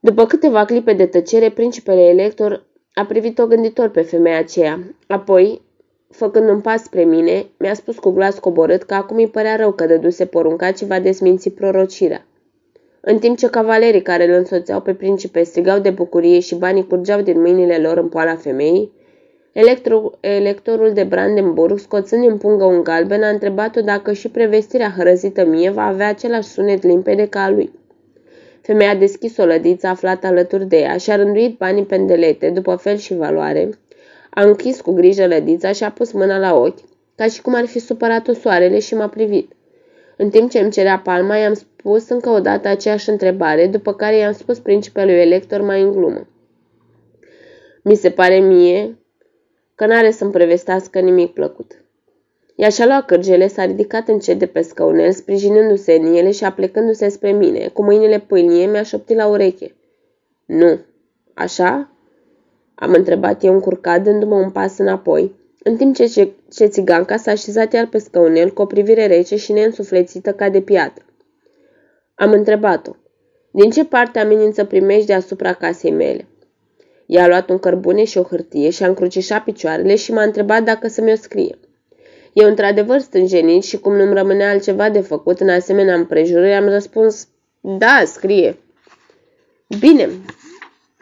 După 0.00 0.26
câteva 0.26 0.64
clipe 0.64 0.92
de 0.92 1.06
tăcere, 1.06 1.50
principele 1.50 2.00
elector 2.00 2.66
a 2.94 3.04
privit-o 3.04 3.46
gânditor 3.46 3.88
pe 3.88 4.02
femeia 4.02 4.38
aceea. 4.38 4.78
Apoi, 5.06 5.62
făcând 6.10 6.48
un 6.48 6.60
pas 6.60 6.82
spre 6.82 7.04
mine, 7.04 7.46
mi-a 7.58 7.74
spus 7.74 7.98
cu 7.98 8.10
glas 8.10 8.38
coborât 8.38 8.82
că 8.82 8.94
acum 8.94 9.16
îi 9.16 9.28
părea 9.28 9.56
rău 9.56 9.72
că 9.72 9.86
dăduse 9.86 10.26
porunca 10.26 10.70
ce 10.70 10.84
va 10.84 11.00
desminți 11.00 11.50
prorocirea. 11.50 12.26
În 13.00 13.18
timp 13.18 13.36
ce 13.36 13.48
cavalerii 13.48 14.02
care 14.02 14.28
îl 14.28 14.34
însoțeau 14.34 14.80
pe 14.80 14.94
principe 14.94 15.42
strigau 15.42 15.78
de 15.78 15.90
bucurie 15.90 16.40
și 16.40 16.54
banii 16.54 16.86
curgeau 16.86 17.20
din 17.20 17.40
mâinile 17.40 17.78
lor 17.78 17.96
în 17.96 18.08
poala 18.08 18.34
femeii, 18.34 18.92
electro, 19.52 20.10
electorul 20.20 20.92
de 20.92 21.04
Brandenburg, 21.04 21.78
scoțând 21.78 22.26
în 22.28 22.38
pungă 22.38 22.64
un 22.64 22.82
galben, 22.82 23.22
a 23.22 23.28
întrebat-o 23.28 23.80
dacă 23.80 24.12
și 24.12 24.28
prevestirea 24.28 24.94
hărăzită 24.96 25.44
mie 25.44 25.70
va 25.70 25.86
avea 25.86 26.08
același 26.08 26.48
sunet 26.48 26.82
limpede 26.82 27.26
ca 27.26 27.42
a 27.42 27.50
lui. 27.50 27.77
Femeia 28.68 28.90
a 28.90 28.94
deschis 28.94 29.36
o 29.36 29.44
lădiță 29.44 29.86
aflată 29.86 30.26
alături 30.26 30.66
de 30.66 30.76
ea 30.76 30.96
și 30.96 31.10
a 31.10 31.16
rânduit 31.16 31.58
banii 31.58 31.84
pendelete, 31.84 32.50
după 32.50 32.76
fel 32.76 32.96
și 32.96 33.14
valoare, 33.14 33.70
a 34.30 34.42
închis 34.42 34.80
cu 34.80 34.92
grijă 34.92 35.26
lădița 35.26 35.72
și 35.72 35.84
a 35.84 35.90
pus 35.90 36.12
mâna 36.12 36.38
la 36.38 36.54
ochi, 36.54 36.78
ca 37.14 37.26
și 37.26 37.42
cum 37.42 37.54
ar 37.54 37.66
fi 37.66 37.78
supărat-o 37.78 38.32
soarele 38.32 38.78
și 38.78 38.94
m-a 38.94 39.08
privit. 39.08 39.52
În 40.16 40.30
timp 40.30 40.50
ce 40.50 40.58
îmi 40.58 40.70
cerea 40.70 40.98
palma, 40.98 41.36
i-am 41.36 41.54
spus 41.54 42.08
încă 42.08 42.30
o 42.30 42.40
dată 42.40 42.68
aceeași 42.68 43.08
întrebare, 43.08 43.66
după 43.66 43.94
care 43.94 44.16
i-am 44.16 44.32
spus 44.32 44.58
principelui 44.58 45.20
elector 45.20 45.60
mai 45.60 45.82
în 45.82 45.92
glumă. 45.92 46.26
Mi 47.82 47.94
se 47.94 48.10
pare 48.10 48.38
mie 48.38 48.98
că 49.74 49.86
n-are 49.86 50.10
să-mi 50.10 50.32
prevestească 50.32 51.00
nimic 51.00 51.32
plăcut. 51.32 51.84
Ea 52.58 52.68
și-a 52.68 52.86
luat 52.86 53.06
cârgele, 53.06 53.48
s-a 53.48 53.64
ridicat 53.64 54.08
încet 54.08 54.38
de 54.38 54.46
pe 54.46 54.62
scăunel, 54.62 55.12
sprijinându-se 55.12 55.92
în 55.92 56.14
ele 56.14 56.30
și 56.30 56.44
aplecându-se 56.44 57.08
spre 57.08 57.30
mine. 57.30 57.68
Cu 57.68 57.82
mâinile 57.82 58.18
pâlnie 58.18 58.66
mi-a 58.66 58.82
șoptit 58.82 59.16
la 59.16 59.26
ureche. 59.26 59.74
Nu. 60.46 60.78
Așa? 61.34 61.90
Am 62.74 62.92
întrebat 62.92 63.44
eu 63.44 63.52
încurcat, 63.52 64.02
dându-mă 64.02 64.34
un 64.34 64.50
pas 64.50 64.78
înapoi, 64.78 65.34
în 65.62 65.76
timp 65.76 65.94
ce, 65.94 66.06
ce, 66.06 66.32
ce 66.52 66.66
țiganca 66.66 67.16
s-a 67.16 67.30
așezat 67.30 67.72
iar 67.72 67.86
pe 67.86 67.98
scăunel 67.98 68.50
cu 68.50 68.62
o 68.62 68.66
privire 68.66 69.06
rece 69.06 69.36
și 69.36 69.52
neînsuflețită 69.52 70.32
ca 70.32 70.48
de 70.48 70.60
piatră. 70.60 71.04
Am 72.14 72.30
întrebat-o. 72.30 72.96
Din 73.50 73.70
ce 73.70 73.84
parte 73.84 74.18
amenință 74.18 74.64
primești 74.64 75.06
deasupra 75.06 75.52
casei 75.52 75.92
mele? 75.92 76.26
Ea 77.06 77.22
a 77.22 77.28
luat 77.28 77.50
un 77.50 77.58
cărbune 77.58 78.04
și 78.04 78.18
o 78.18 78.22
hârtie 78.22 78.70
și 78.70 78.82
a 78.82 78.86
încrucișat 78.86 79.44
picioarele 79.44 79.94
și 79.94 80.12
m-a 80.12 80.22
întrebat 80.22 80.62
dacă 80.62 80.88
să 80.88 81.02
mi-o 81.02 81.16
scrie. 81.16 81.58
Eu 82.32 82.48
într-adevăr 82.48 82.98
stânjenit 82.98 83.62
și 83.62 83.78
cum 83.78 83.96
nu-mi 83.96 84.14
rămânea 84.14 84.50
altceva 84.50 84.90
de 84.90 85.00
făcut 85.00 85.40
în 85.40 85.48
asemenea 85.48 85.94
împrejurări, 85.94 86.54
am 86.54 86.68
răspuns, 86.68 87.28
da, 87.60 88.02
scrie. 88.04 88.58
Bine, 89.78 90.08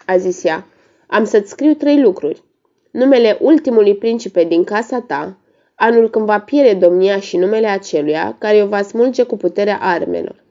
a 0.06 0.16
zis 0.16 0.44
ea, 0.44 0.66
am 1.06 1.24
să-ți 1.24 1.50
scriu 1.50 1.74
trei 1.74 2.00
lucruri. 2.00 2.42
Numele 2.90 3.38
ultimului 3.40 3.96
principe 3.96 4.44
din 4.44 4.64
casa 4.64 5.00
ta, 5.00 5.38
anul 5.74 6.10
când 6.10 6.24
va 6.26 6.40
pierde 6.40 6.86
domnia 6.86 7.20
și 7.20 7.36
numele 7.36 7.66
aceluia, 7.66 8.36
care 8.38 8.62
o 8.62 8.66
va 8.66 8.82
smulge 8.82 9.22
cu 9.22 9.36
puterea 9.36 9.78
armelor. 9.80 10.44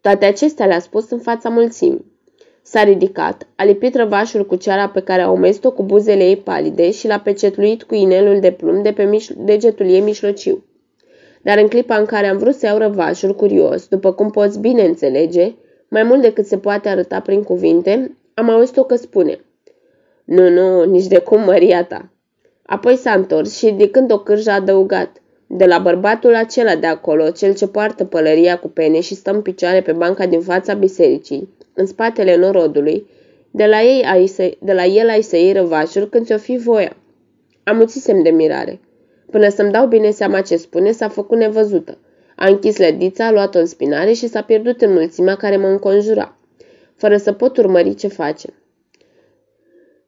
Toate 0.00 0.24
acestea 0.24 0.66
le-a 0.66 0.80
spus 0.80 1.10
în 1.10 1.18
fața 1.18 1.48
mulțimii. 1.48 2.15
S-a 2.76 2.82
ridicat, 2.84 3.46
a 3.54 3.64
lipit 3.64 3.94
răvașul 3.94 4.46
cu 4.46 4.56
ceara 4.56 4.88
pe 4.88 5.00
care 5.00 5.22
a 5.22 5.30
umes-o 5.30 5.70
cu 5.70 5.82
buzele 5.82 6.24
ei 6.24 6.36
palide 6.36 6.90
și 6.90 7.06
l-a 7.06 7.18
pecetluit 7.18 7.82
cu 7.82 7.94
inelul 7.94 8.40
de 8.40 8.50
plumb 8.50 8.82
de 8.82 8.92
pe 8.92 9.08
miș- 9.16 9.36
degetul 9.36 9.86
ei 9.86 10.00
mișlociu. 10.00 10.64
Dar 11.42 11.58
în 11.58 11.68
clipa 11.68 11.96
în 11.96 12.04
care 12.04 12.26
am 12.26 12.36
vrut 12.36 12.54
să 12.54 12.66
iau 12.66 12.78
răvașul 12.78 13.34
curios, 13.34 13.86
după 13.88 14.12
cum 14.12 14.30
poți 14.30 14.60
bine 14.60 14.82
înțelege, 14.82 15.54
mai 15.88 16.02
mult 16.02 16.22
decât 16.22 16.46
se 16.46 16.58
poate 16.58 16.88
arăta 16.88 17.20
prin 17.20 17.42
cuvinte, 17.42 18.16
am 18.34 18.50
auzit-o 18.50 18.82
că 18.82 18.96
spune 18.96 19.40
Nu, 20.24 20.48
nu, 20.48 20.84
nici 20.84 21.06
de 21.06 21.18
cum, 21.18 21.40
măria 21.40 21.84
ta. 21.84 22.08
Apoi 22.66 22.96
s-a 22.96 23.12
întors 23.12 23.56
și 23.56 23.66
ridicând 23.66 24.12
o 24.12 24.18
cârjă 24.18 24.50
a 24.50 24.54
adăugat 24.54 25.22
De 25.46 25.64
la 25.64 25.78
bărbatul 25.78 26.34
acela 26.34 26.76
de 26.76 26.86
acolo, 26.86 27.30
cel 27.30 27.54
ce 27.54 27.66
poartă 27.66 28.04
pălăria 28.04 28.58
cu 28.58 28.68
pene 28.68 29.00
și 29.00 29.14
stă 29.14 29.30
în 29.30 29.42
picioare 29.42 29.82
pe 29.82 29.92
banca 29.92 30.26
din 30.26 30.40
fața 30.40 30.74
bisericii, 30.74 31.54
în 31.76 31.86
spatele 31.86 32.36
norodului, 32.36 33.06
de 33.50 33.66
la, 33.66 33.82
ei 33.82 34.02
ai 34.02 34.26
să, 34.26 34.56
de 34.60 34.72
la 34.72 34.84
el 34.84 35.08
ai 35.08 35.22
să 35.22 35.36
iei 35.36 35.52
răvașul 35.52 36.08
când 36.08 36.26
ți-o 36.26 36.38
fi 36.38 36.56
voia. 36.56 36.96
Amuțisem 37.64 38.22
de 38.22 38.30
mirare. 38.30 38.80
Până 39.30 39.48
să-mi 39.48 39.70
dau 39.70 39.86
bine 39.86 40.10
seama 40.10 40.40
ce 40.40 40.56
spune, 40.56 40.90
s-a 40.90 41.08
făcut 41.08 41.38
nevăzută. 41.38 41.98
A 42.36 42.48
închis 42.48 42.78
lădița, 42.78 43.26
a 43.26 43.32
luat-o 43.32 43.58
în 43.58 43.66
spinare 43.66 44.12
și 44.12 44.28
s-a 44.28 44.42
pierdut 44.42 44.80
în 44.80 44.92
mulțimea 44.92 45.34
care 45.34 45.56
mă 45.56 45.66
înconjura, 45.66 46.36
fără 46.96 47.16
să 47.16 47.32
pot 47.32 47.56
urmări 47.56 47.94
ce 47.94 48.08
face. 48.08 48.48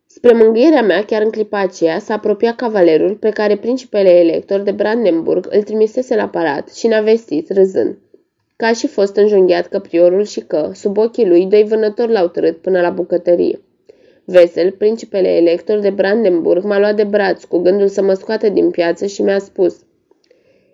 Spre 0.06 0.32
mângâierea 0.32 0.82
mea, 0.82 1.04
chiar 1.04 1.22
în 1.22 1.30
clipa 1.30 1.58
aceea, 1.58 1.98
s-a 1.98 2.14
apropiat 2.14 2.56
cavalerul 2.56 3.16
pe 3.16 3.30
care 3.30 3.56
principele 3.56 4.10
elector 4.10 4.60
de 4.60 4.70
Brandenburg 4.70 5.46
îl 5.50 5.62
trimisese 5.62 6.16
la 6.16 6.28
palat 6.28 6.72
și 6.72 6.86
ne-a 6.86 7.02
vestit, 7.02 7.50
râzând 7.50 7.96
că 8.58 8.64
a 8.64 8.72
și 8.72 8.86
fost 8.86 9.16
înjunghiat 9.16 9.66
căpriorul 9.66 10.24
și 10.24 10.40
că, 10.40 10.70
sub 10.74 10.96
ochii 10.96 11.28
lui, 11.28 11.46
doi 11.46 11.64
vânători 11.64 12.12
l-au 12.12 12.28
târât 12.28 12.56
până 12.56 12.80
la 12.80 12.90
bucătărie. 12.90 13.60
Vesel, 14.24 14.70
principele 14.70 15.28
elector 15.28 15.78
de 15.78 15.90
Brandenburg, 15.90 16.64
m-a 16.64 16.78
luat 16.78 16.96
de 16.96 17.04
braț 17.04 17.44
cu 17.44 17.58
gândul 17.58 17.88
să 17.88 18.02
mă 18.02 18.12
scoată 18.12 18.48
din 18.48 18.70
piață 18.70 19.06
și 19.06 19.22
mi-a 19.22 19.38
spus 19.38 19.76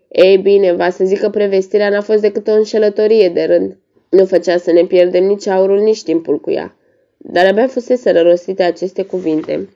Ei 0.08 0.38
bine, 0.38 0.72
va 0.72 0.90
să 0.90 1.04
zic 1.04 1.20
că 1.20 1.28
prevestirea 1.28 1.88
n-a 1.88 2.00
fost 2.00 2.20
decât 2.20 2.46
o 2.48 2.52
înșelătorie 2.52 3.28
de 3.28 3.42
rând. 3.42 3.76
Nu 4.08 4.24
făcea 4.24 4.56
să 4.56 4.72
ne 4.72 4.84
pierdem 4.84 5.24
nici 5.24 5.46
aurul, 5.46 5.80
nici 5.80 6.02
timpul 6.02 6.40
cu 6.40 6.50
ea. 6.50 6.76
Dar 7.16 7.46
abia 7.46 7.66
fusese 7.66 8.10
rostite 8.10 8.62
aceste 8.62 9.02
cuvinte, 9.02 9.68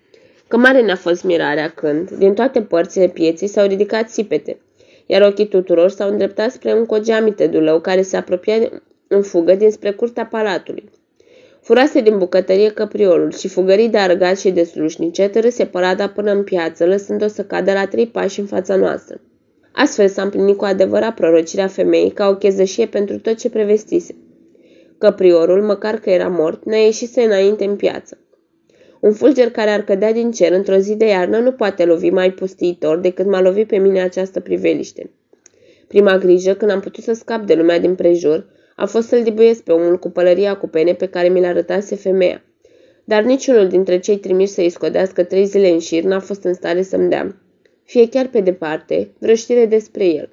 că 0.46 0.56
mare 0.56 0.82
ne-a 0.82 0.96
fost 0.96 1.24
mirarea 1.24 1.68
când, 1.68 2.10
din 2.10 2.34
toate 2.34 2.62
părțile 2.62 3.08
pieții, 3.08 3.46
s-au 3.46 3.66
ridicat 3.66 4.08
sipete– 4.08 4.58
iar 5.10 5.22
ochii 5.22 5.48
tuturor 5.48 5.90
s-au 5.90 6.10
îndreptat 6.10 6.50
spre 6.50 6.72
un 6.72 6.86
cogeamite 6.86 7.46
dulău 7.46 7.80
care 7.80 8.02
se 8.02 8.16
apropia 8.16 8.54
în 9.06 9.22
fugă 9.22 9.54
dinspre 9.54 9.90
curtea 9.90 10.26
palatului. 10.26 10.90
Furase 11.62 12.00
din 12.00 12.18
bucătărie 12.18 12.70
căpriolul 12.70 13.32
și 13.32 13.48
fugării 13.48 13.88
de 13.88 13.98
argat 13.98 14.38
și 14.38 14.50
de 14.50 14.62
slușnice 14.62 15.28
târâse 15.28 15.64
parada 15.64 16.08
până 16.08 16.30
în 16.30 16.44
piață, 16.44 16.86
lăsând-o 16.86 17.26
să 17.26 17.44
cadă 17.44 17.72
la 17.72 17.86
trei 17.86 18.06
pași 18.06 18.40
în 18.40 18.46
fața 18.46 18.76
noastră. 18.76 19.20
Astfel 19.72 20.08
s-a 20.08 20.22
împlinit 20.22 20.56
cu 20.56 20.64
adevărat 20.64 21.14
prorocirea 21.14 21.66
femeii 21.66 22.10
ca 22.10 22.28
o 22.28 22.34
chezășie 22.34 22.86
pentru 22.86 23.18
tot 23.18 23.36
ce 23.36 23.50
prevestise. 23.50 24.14
Căpriorul, 24.98 25.62
măcar 25.62 25.94
că 25.94 26.10
era 26.10 26.28
mort, 26.28 26.64
ne-a 26.64 26.84
ieșit 26.84 27.16
înainte 27.16 27.64
în 27.64 27.76
piață. 27.76 28.18
Un 29.00 29.12
fulger 29.12 29.50
care 29.50 29.70
ar 29.70 29.82
cădea 29.84 30.12
din 30.12 30.30
cer 30.30 30.52
într-o 30.52 30.76
zi 30.76 30.94
de 30.94 31.06
iarnă 31.06 31.38
nu 31.38 31.52
poate 31.52 31.84
lovi 31.84 32.10
mai 32.10 32.32
pustiitor 32.32 32.98
decât 32.98 33.26
m-a 33.26 33.40
lovit 33.40 33.66
pe 33.66 33.76
mine 33.76 34.00
această 34.00 34.40
priveliște. 34.40 35.10
Prima 35.86 36.18
grijă, 36.18 36.54
când 36.54 36.70
am 36.70 36.80
putut 36.80 37.04
să 37.04 37.12
scap 37.12 37.46
de 37.46 37.54
lumea 37.54 37.78
din 37.78 37.94
prejur, 37.94 38.46
a 38.76 38.86
fost 38.86 39.08
să-l 39.08 39.22
dibuiesc 39.22 39.62
pe 39.62 39.72
omul 39.72 39.98
cu 39.98 40.10
pălăria 40.10 40.56
cu 40.56 40.66
pene 40.66 40.94
pe 40.94 41.06
care 41.06 41.28
mi 41.28 41.40
l 41.40 41.44
arătase 41.44 41.94
femeia. 41.94 42.42
Dar 43.04 43.22
niciunul 43.22 43.68
dintre 43.68 43.98
cei 43.98 44.16
trimiși 44.18 44.52
să-i 44.52 44.70
scodească 44.70 45.22
trei 45.24 45.44
zile 45.44 45.68
în 45.68 45.78
șir 45.78 46.02
n-a 46.02 46.20
fost 46.20 46.44
în 46.44 46.54
stare 46.54 46.82
să-mi 46.82 47.08
dea, 47.08 47.36
fie 47.84 48.08
chiar 48.08 48.26
pe 48.26 48.40
departe, 48.40 49.10
vreo 49.18 49.34
știre 49.34 49.66
despre 49.66 50.04
el. 50.04 50.30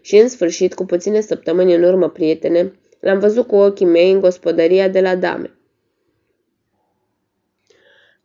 Și 0.00 0.16
în 0.16 0.28
sfârșit, 0.28 0.74
cu 0.74 0.84
puține 0.84 1.20
săptămâni 1.20 1.74
în 1.74 1.82
urmă, 1.82 2.08
prietene, 2.08 2.72
l-am 3.00 3.18
văzut 3.18 3.46
cu 3.46 3.54
ochii 3.54 3.86
mei 3.86 4.12
în 4.12 4.20
gospodăria 4.20 4.88
de 4.88 5.00
la 5.00 5.16
dame. 5.16 5.54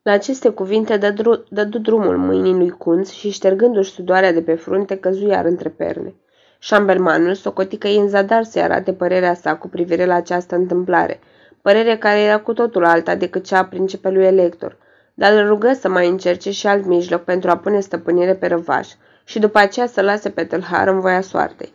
La 0.05 0.11
aceste 0.11 0.49
cuvinte 0.49 0.97
dădu, 0.97 1.43
dădu 1.49 1.77
drumul 1.77 2.17
mâinii 2.17 2.53
lui 2.53 2.69
Cunț 2.69 3.09
și 3.09 3.29
ștergându-și 3.29 3.91
sudoarea 3.91 4.33
de 4.33 4.41
pe 4.41 4.55
frunte 4.55 4.95
căzu 4.95 5.27
iar 5.27 5.45
între 5.45 5.69
perne. 5.69 6.13
Șambelmanul 6.59 7.33
socoti 7.33 7.77
că 7.77 7.87
e 7.87 7.99
în 7.99 8.07
zadar 8.07 8.43
să 8.43 8.59
arate 8.59 8.93
părerea 8.93 9.33
sa 9.33 9.55
cu 9.55 9.67
privire 9.67 10.05
la 10.05 10.13
această 10.13 10.55
întâmplare, 10.55 11.19
părere 11.61 11.97
care 11.97 12.19
era 12.19 12.39
cu 12.39 12.53
totul 12.53 12.85
alta 12.85 13.15
decât 13.15 13.43
cea 13.43 13.57
a 13.57 13.65
principelui 13.65 14.25
elector, 14.25 14.77
dar 15.13 15.33
îl 15.33 15.47
rugă 15.47 15.73
să 15.73 15.89
mai 15.89 16.07
încerce 16.09 16.51
și 16.51 16.67
alt 16.67 16.85
mijloc 16.85 17.21
pentru 17.23 17.49
a 17.49 17.57
pune 17.57 17.79
stăpânire 17.79 18.33
pe 18.33 18.47
răvaș 18.47 18.87
și 19.23 19.39
după 19.39 19.57
aceea 19.57 19.87
să 19.87 20.01
lase 20.01 20.29
pe 20.29 20.43
tâlhar 20.43 20.87
în 20.87 20.99
voia 20.99 21.21
soartei. 21.21 21.73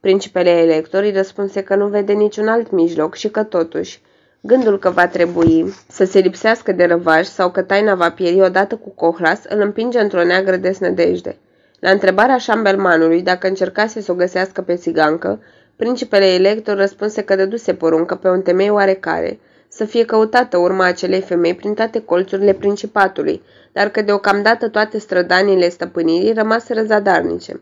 Principele 0.00 0.50
elector 0.50 1.02
îi 1.02 1.12
răspunse 1.12 1.62
că 1.62 1.74
nu 1.74 1.86
vede 1.86 2.12
niciun 2.12 2.48
alt 2.48 2.70
mijloc 2.70 3.14
și 3.14 3.28
că 3.28 3.42
totuși, 3.42 4.02
Gândul 4.44 4.78
că 4.78 4.90
va 4.90 5.06
trebui 5.06 5.74
să 5.88 6.04
se 6.04 6.18
lipsească 6.18 6.72
de 6.72 6.84
răvaj 6.84 7.26
sau 7.26 7.50
că 7.50 7.62
taina 7.62 7.94
va 7.94 8.10
pieri 8.10 8.40
odată 8.40 8.76
cu 8.76 8.90
Cohlas 8.90 9.40
îl 9.48 9.60
împinge 9.60 10.00
într-o 10.00 10.24
neagră 10.24 10.56
desnădejde. 10.56 11.36
La 11.80 11.90
întrebarea 11.90 12.38
șambelmanului 12.38 13.22
dacă 13.22 13.46
încercase 13.46 14.00
să 14.00 14.12
o 14.12 14.14
găsească 14.14 14.62
pe 14.62 14.74
țigancă, 14.74 15.40
principele 15.76 16.26
elector 16.26 16.76
răspunse 16.76 17.22
că 17.22 17.36
dăduse 17.36 17.74
poruncă 17.74 18.14
pe 18.14 18.28
un 18.28 18.42
temei 18.42 18.70
oarecare 18.70 19.38
să 19.38 19.52
să 19.68 19.84
fie 19.84 20.04
căutată 20.04 20.56
urma 20.56 20.84
acelei 20.84 21.20
femei 21.20 21.54
prin 21.54 21.74
toate 21.74 22.00
colțurile 22.00 22.52
principatului, 22.52 23.42
dar 23.72 23.88
că 23.88 24.02
deocamdată 24.02 24.68
toate 24.68 24.98
strădanile 24.98 25.68
stăpânirii 25.68 26.32
rămaseră 26.32 26.82
zadarnice. 26.82 27.60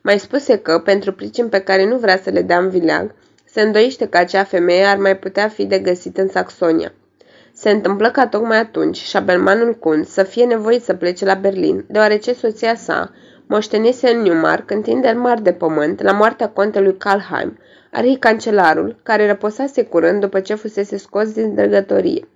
Mai 0.00 0.18
spuse 0.18 0.58
că, 0.58 0.78
pentru 0.78 1.12
pricini 1.12 1.48
pe 1.48 1.58
care 1.58 1.86
nu 1.88 1.96
vrea 1.96 2.20
să 2.22 2.30
le 2.30 2.42
dea 2.42 2.58
în 2.58 2.68
vileag, 2.68 3.14
se 3.56 3.62
îndoiește 3.62 4.06
că 4.06 4.16
acea 4.18 4.44
femeie 4.44 4.84
ar 4.84 4.96
mai 4.96 5.18
putea 5.18 5.48
fi 5.48 5.64
de 5.66 5.78
găsit 5.78 6.18
în 6.18 6.28
Saxonia. 6.28 6.92
Se 7.52 7.70
întâmplă 7.70 8.10
ca 8.10 8.26
tocmai 8.26 8.58
atunci 8.58 8.96
șabelmanul 8.96 9.74
Kunz 9.74 10.08
să 10.08 10.22
fie 10.22 10.44
nevoit 10.44 10.82
să 10.82 10.94
plece 10.94 11.24
la 11.24 11.34
Berlin, 11.34 11.84
deoarece 11.88 12.32
soția 12.32 12.74
sa 12.74 13.12
moștenise 13.46 14.08
în 14.08 14.22
Newmark 14.22 14.70
întinderi 14.70 15.16
mari 15.16 15.42
de 15.42 15.52
pământ 15.52 16.02
la 16.02 16.12
moartea 16.12 16.48
contelui 16.48 16.96
Kalheim, 16.96 17.58
arhi-cancelarul, 17.92 18.96
care 19.02 19.26
răposase 19.26 19.82
curând 19.84 20.20
după 20.20 20.40
ce 20.40 20.54
fusese 20.54 20.96
scos 20.96 21.32
din 21.32 21.54
drăgătorie. 21.54 22.28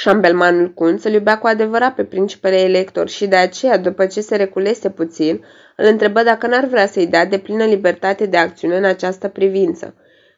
Șambelmanul 0.00 0.72
Kunz 0.74 1.04
îl 1.04 1.12
iubea 1.12 1.38
cu 1.38 1.46
adevărat 1.46 1.94
pe 1.94 2.04
principele 2.04 2.56
elector 2.60 3.08
și 3.08 3.26
de 3.26 3.36
aceea, 3.36 3.78
după 3.78 4.06
ce 4.06 4.20
se 4.20 4.36
reculese 4.36 4.90
puțin, 4.90 5.44
îl 5.76 5.86
întrebă 5.86 6.22
dacă 6.22 6.46
n-ar 6.46 6.64
vrea 6.64 6.86
să-i 6.86 7.06
dea 7.06 7.26
de 7.26 7.38
plină 7.38 7.64
libertate 7.64 8.26
de 8.26 8.36
acțiune 8.36 8.76
în 8.76 8.84
această 8.84 9.28
privință. 9.28 9.94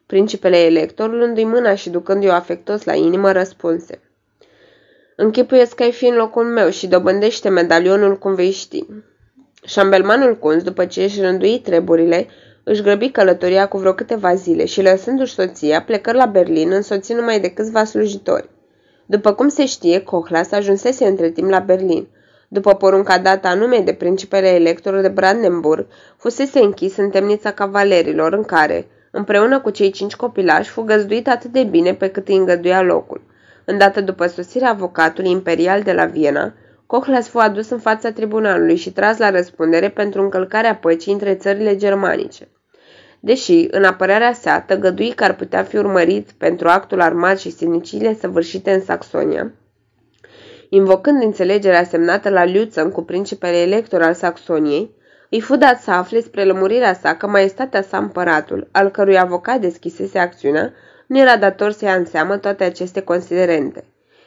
Principele 0.06 0.56
elector, 0.56 1.10
luându-i 1.10 1.44
mâna 1.44 1.74
și 1.74 1.90
ducându-i 1.90 2.28
o 2.28 2.32
afectos 2.32 2.84
la 2.84 2.94
inimă, 2.94 3.32
răspunse. 3.32 4.00
Închipuiesc 5.16 5.74
că 5.74 5.82
ai 5.82 5.92
fi 5.92 6.06
în 6.06 6.16
locul 6.16 6.44
meu 6.44 6.70
și 6.70 6.86
dobândește 6.86 7.48
medalionul 7.48 8.18
cum 8.18 8.34
vei 8.34 8.50
ști. 8.50 8.86
Șambelmanul 9.64 10.38
Kunz, 10.38 10.62
după 10.62 10.84
ce 10.84 11.02
își 11.02 11.20
rândui 11.20 11.58
treburile, 11.58 12.26
își 12.62 12.82
grăbi 12.82 13.10
călătoria 13.10 13.68
cu 13.68 13.78
vreo 13.78 13.92
câteva 13.92 14.34
zile 14.34 14.64
și, 14.64 14.82
lăsându-și 14.82 15.34
soția, 15.34 15.82
plecă 15.82 16.12
la 16.12 16.26
Berlin, 16.26 16.72
însoțit 16.72 17.16
numai 17.16 17.40
de 17.40 17.50
câțiva 17.50 17.84
slujitori. 17.84 18.51
După 19.14 19.32
cum 19.32 19.48
se 19.48 19.66
știe, 19.66 20.00
Cochlas 20.00 20.50
ajunsese 20.50 21.06
între 21.06 21.30
timp 21.30 21.50
la 21.50 21.58
Berlin. 21.58 22.06
După 22.48 22.74
porunca 22.74 23.18
dată 23.18 23.48
anume 23.48 23.78
de 23.78 23.92
principele 23.92 24.48
elector 24.48 25.00
de 25.00 25.08
Brandenburg, 25.08 25.86
fusese 26.16 26.58
închis 26.58 26.96
în 26.96 27.10
temnița 27.10 27.50
cavalerilor 27.50 28.32
în 28.32 28.42
care, 28.42 28.86
împreună 29.10 29.60
cu 29.60 29.70
cei 29.70 29.90
cinci 29.90 30.16
copilași, 30.16 30.70
fu 30.70 30.82
găzduit 30.82 31.28
atât 31.28 31.52
de 31.52 31.64
bine 31.64 31.94
pe 31.94 32.08
cât 32.08 32.28
îi 32.28 32.36
îngăduia 32.36 32.82
locul. 32.82 33.20
Îndată 33.64 34.00
după 34.00 34.26
sosirea 34.26 34.70
avocatului 34.70 35.30
imperial 35.30 35.82
de 35.82 35.92
la 35.92 36.04
Viena, 36.04 36.54
Cochlas 36.86 37.28
fu 37.28 37.38
adus 37.38 37.70
în 37.70 37.78
fața 37.78 38.12
tribunalului 38.12 38.76
și 38.76 38.92
tras 38.92 39.18
la 39.18 39.30
răspundere 39.30 39.88
pentru 39.88 40.22
încălcarea 40.22 40.74
păcii 40.74 41.12
între 41.12 41.34
țările 41.34 41.76
germanice. 41.76 42.48
Deși, 43.24 43.66
în 43.70 43.84
apărarea 43.84 44.32
sa, 44.32 44.60
tăgădui 44.60 45.10
că 45.10 45.24
ar 45.24 45.34
putea 45.34 45.62
fi 45.62 45.76
urmărit 45.76 46.30
pentru 46.38 46.68
actul 46.68 47.00
armat 47.00 47.38
și 47.38 47.50
sinicile 47.50 48.14
săvârșite 48.20 48.72
în 48.72 48.80
Saxonia, 48.80 49.52
invocând 50.68 51.22
înțelegerea 51.22 51.84
semnată 51.84 52.28
la 52.28 52.46
Lutzen 52.46 52.90
cu 52.90 53.02
principele 53.02 53.56
elector 53.56 54.02
al 54.02 54.14
Saxoniei, 54.14 54.94
îi 55.30 55.40
fu 55.40 55.56
dat 55.56 55.80
să 55.80 55.90
afle 55.90 56.20
spre 56.20 56.44
lămurirea 56.44 56.94
sa 56.94 57.14
că 57.14 57.26
maestatea 57.26 57.82
sa 57.82 57.98
împăratul, 57.98 58.68
al 58.70 58.88
cărui 58.88 59.18
avocat 59.18 59.60
deschisese 59.60 60.18
acțiunea, 60.18 60.72
nu 61.06 61.18
era 61.18 61.36
dator 61.36 61.70
să 61.70 61.84
ia 61.84 61.94
în 61.94 62.04
seamă 62.04 62.36
toate 62.36 62.64
aceste 62.64 63.00
considerente. 63.00 63.84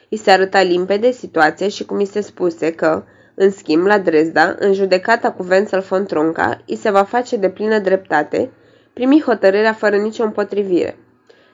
I 0.08 0.16
se 0.16 0.30
arăta 0.30 0.62
limpede 0.62 1.10
situația 1.10 1.68
și 1.68 1.84
cum 1.84 2.00
i 2.00 2.04
se 2.04 2.20
spuse 2.20 2.72
că, 2.72 3.04
în 3.34 3.50
schimb, 3.50 3.86
la 3.86 3.98
Dresda, 3.98 4.54
în 4.58 4.72
judecata 4.72 5.32
cu 5.32 5.46
Wenzel 5.50 5.80
von 5.80 6.06
Tronca, 6.06 6.60
îi 6.66 6.76
se 6.76 6.90
va 6.90 7.02
face 7.02 7.36
de 7.36 7.48
plină 7.48 7.78
dreptate, 7.78 8.50
primi 8.96 9.22
hotărârea 9.26 9.72
fără 9.72 9.96
nicio 9.96 10.24
împotrivire. 10.24 10.96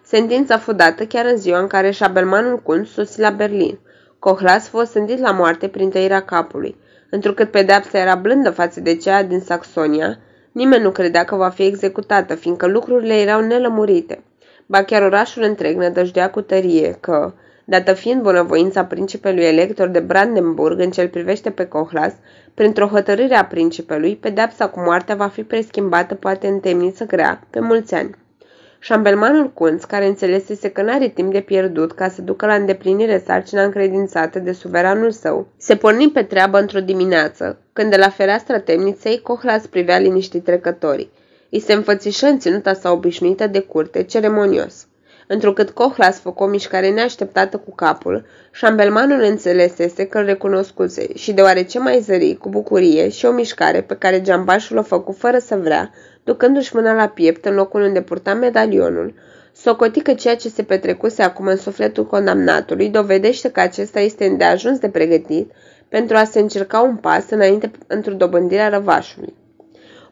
Sentința 0.03 0.59
fu 0.59 0.73
dată 0.73 1.05
chiar 1.05 1.25
în 1.25 1.37
ziua 1.37 1.59
în 1.59 1.67
care 1.67 1.91
șabelmanul 1.91 2.59
Kunz 2.59 2.89
sosi 2.89 3.21
la 3.21 3.31
Berlin. 3.31 3.79
Cohlas 4.19 4.69
fost 4.69 4.91
sândit 4.91 5.19
la 5.19 5.31
moarte 5.31 5.69
prin 5.69 5.91
tăirea 5.91 6.21
capului. 6.21 6.77
Întrucât 7.11 7.51
pedeapsa 7.51 7.99
era 7.99 8.15
blândă 8.15 8.51
față 8.51 8.81
de 8.81 8.97
cea 8.97 9.23
din 9.23 9.41
Saxonia, 9.41 10.19
nimeni 10.53 10.83
nu 10.83 10.91
credea 10.91 11.25
că 11.25 11.37
va 11.37 11.49
fi 11.49 11.62
executată, 11.62 12.35
fiindcă 12.35 12.67
lucrurile 12.67 13.15
erau 13.15 13.41
nelămurite. 13.41 14.23
Ba 14.67 14.83
chiar 14.83 15.03
orașul 15.03 15.43
întreg 15.43 15.77
nădăjdea 15.77 16.31
cu 16.31 16.41
tărie 16.41 16.97
că, 17.01 17.33
dată 17.65 17.93
fiind 17.93 18.23
bunăvoința 18.23 18.85
principelui 18.85 19.45
elector 19.45 19.89
de 19.89 20.01
Brandenburg 20.01 20.81
în 20.81 20.91
cel 20.91 21.09
privește 21.09 21.51
pe 21.51 21.65
Cohlas, 21.65 22.12
printr-o 22.55 22.87
hotărâre 22.87 23.35
a 23.35 23.45
principelui, 23.45 24.17
pedepsa 24.17 24.69
cu 24.69 24.81
moartea 24.81 25.15
va 25.15 25.29
fi 25.29 25.43
preschimbată 25.43 26.15
poate 26.15 26.47
în 26.47 26.61
temniță 26.61 27.05
grea, 27.05 27.47
pe 27.51 27.61
mulți 27.61 27.95
ani. 27.95 28.15
Șambelmanul 28.79 29.53
Kunz, 29.53 29.85
care 29.85 30.07
înțelesese 30.07 30.69
că 30.69 30.83
n-are 30.83 31.09
timp 31.09 31.33
de 31.33 31.41
pierdut 31.41 31.93
ca 31.93 32.09
să 32.09 32.23
ducă 32.23 32.47
la 32.47 32.55
îndeplinire 32.55 33.23
sarcina 33.27 33.63
încredințată 33.63 34.39
de 34.39 34.53
suveranul 34.53 35.11
său, 35.11 35.47
se 35.57 35.77
porni 35.77 36.11
pe 36.11 36.23
treabă 36.23 36.59
într-o 36.59 36.81
dimineață, 36.81 37.59
când 37.73 37.91
de 37.91 37.97
la 37.97 38.09
fereastra 38.09 38.59
temniței 38.59 39.21
Cohlas 39.21 39.67
privea 39.67 39.99
liniștit 39.99 40.45
trecătorii. 40.45 41.11
Îi 41.51 41.61
se 41.61 41.73
înfățișă 41.73 42.27
în 42.27 42.39
ținuta 42.39 42.73
sa 42.73 42.91
obișnuită 42.91 43.47
de 43.47 43.61
curte, 43.61 44.03
ceremonios. 44.03 44.87
Întrucât 45.26 45.70
Cohlas 45.70 46.20
făcu 46.20 46.42
o 46.42 46.47
mișcare 46.47 46.91
neașteptată 46.91 47.57
cu 47.57 47.75
capul, 47.75 48.25
șambelmanul 48.51 49.20
înțelesese 49.20 50.07
că 50.07 50.18
îl 50.18 50.25
recunoscuse 50.25 51.07
și 51.15 51.33
deoarece 51.33 51.78
mai 51.78 52.01
zări 52.01 52.34
cu 52.34 52.49
bucurie 52.49 53.09
și 53.09 53.26
o 53.26 53.33
mișcare 53.33 53.83
pe 53.83 53.97
care 53.97 54.20
geambașul 54.20 54.76
o 54.76 54.83
făcu 54.83 55.12
fără 55.12 55.39
să 55.39 55.57
vrea, 55.57 55.91
ducându-și 56.25 56.76
mâna 56.76 56.94
la 56.94 57.09
piept 57.09 57.44
în 57.44 57.55
locul 57.55 57.83
unde 57.83 58.02
purta 58.02 58.34
medalionul, 58.34 59.15
socoti 59.52 60.01
că 60.01 60.15
ceea 60.15 60.36
ce 60.36 60.49
se 60.49 60.62
petrecuse 60.62 61.23
acum 61.23 61.47
în 61.47 61.57
sufletul 61.57 62.07
condamnatului 62.07 62.89
dovedește 62.89 63.51
că 63.51 63.60
acesta 63.60 64.01
este 64.01 64.25
îndeajuns 64.25 64.78
de 64.78 64.89
pregătit 64.89 65.51
pentru 65.89 66.17
a 66.17 66.25
se 66.25 66.39
încerca 66.39 66.81
un 66.81 66.97
pas 66.97 67.31
înainte 67.31 67.70
într-o 67.86 68.12
dobândirea 68.12 68.68
răvașului 68.68 69.34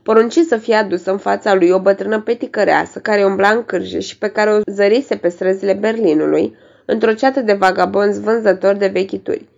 porunci 0.03 0.39
să 0.39 0.57
fie 0.57 0.75
adusă 0.75 1.11
în 1.11 1.19
fața 1.19 1.55
lui 1.55 1.71
o 1.71 1.81
bătrână 1.81 2.21
peticăreasă 2.21 2.99
care 2.99 3.25
umbla 3.25 3.49
în 3.49 3.65
cârje 3.65 4.01
și 4.01 4.19
pe 4.19 4.29
care 4.29 4.51
o 4.51 4.61
zărise 4.73 5.17
pe 5.17 5.29
străzile 5.29 5.73
Berlinului, 5.73 6.57
într-o 6.85 7.13
ceată 7.13 7.41
de 7.41 7.53
vagabonzi 7.53 8.21
vânzători 8.21 8.79
de 8.79 8.87
vechituri. 8.87 9.49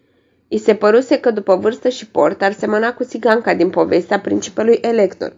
I 0.48 0.58
se 0.58 0.74
păruse 0.74 1.20
că 1.20 1.30
după 1.30 1.56
vârstă 1.56 1.88
și 1.88 2.06
port 2.06 2.42
ar 2.42 2.52
semăna 2.52 2.94
cu 2.94 3.04
țiganca 3.04 3.54
din 3.54 3.70
povestea 3.70 4.20
principelui 4.20 4.78
elector. 4.80 5.32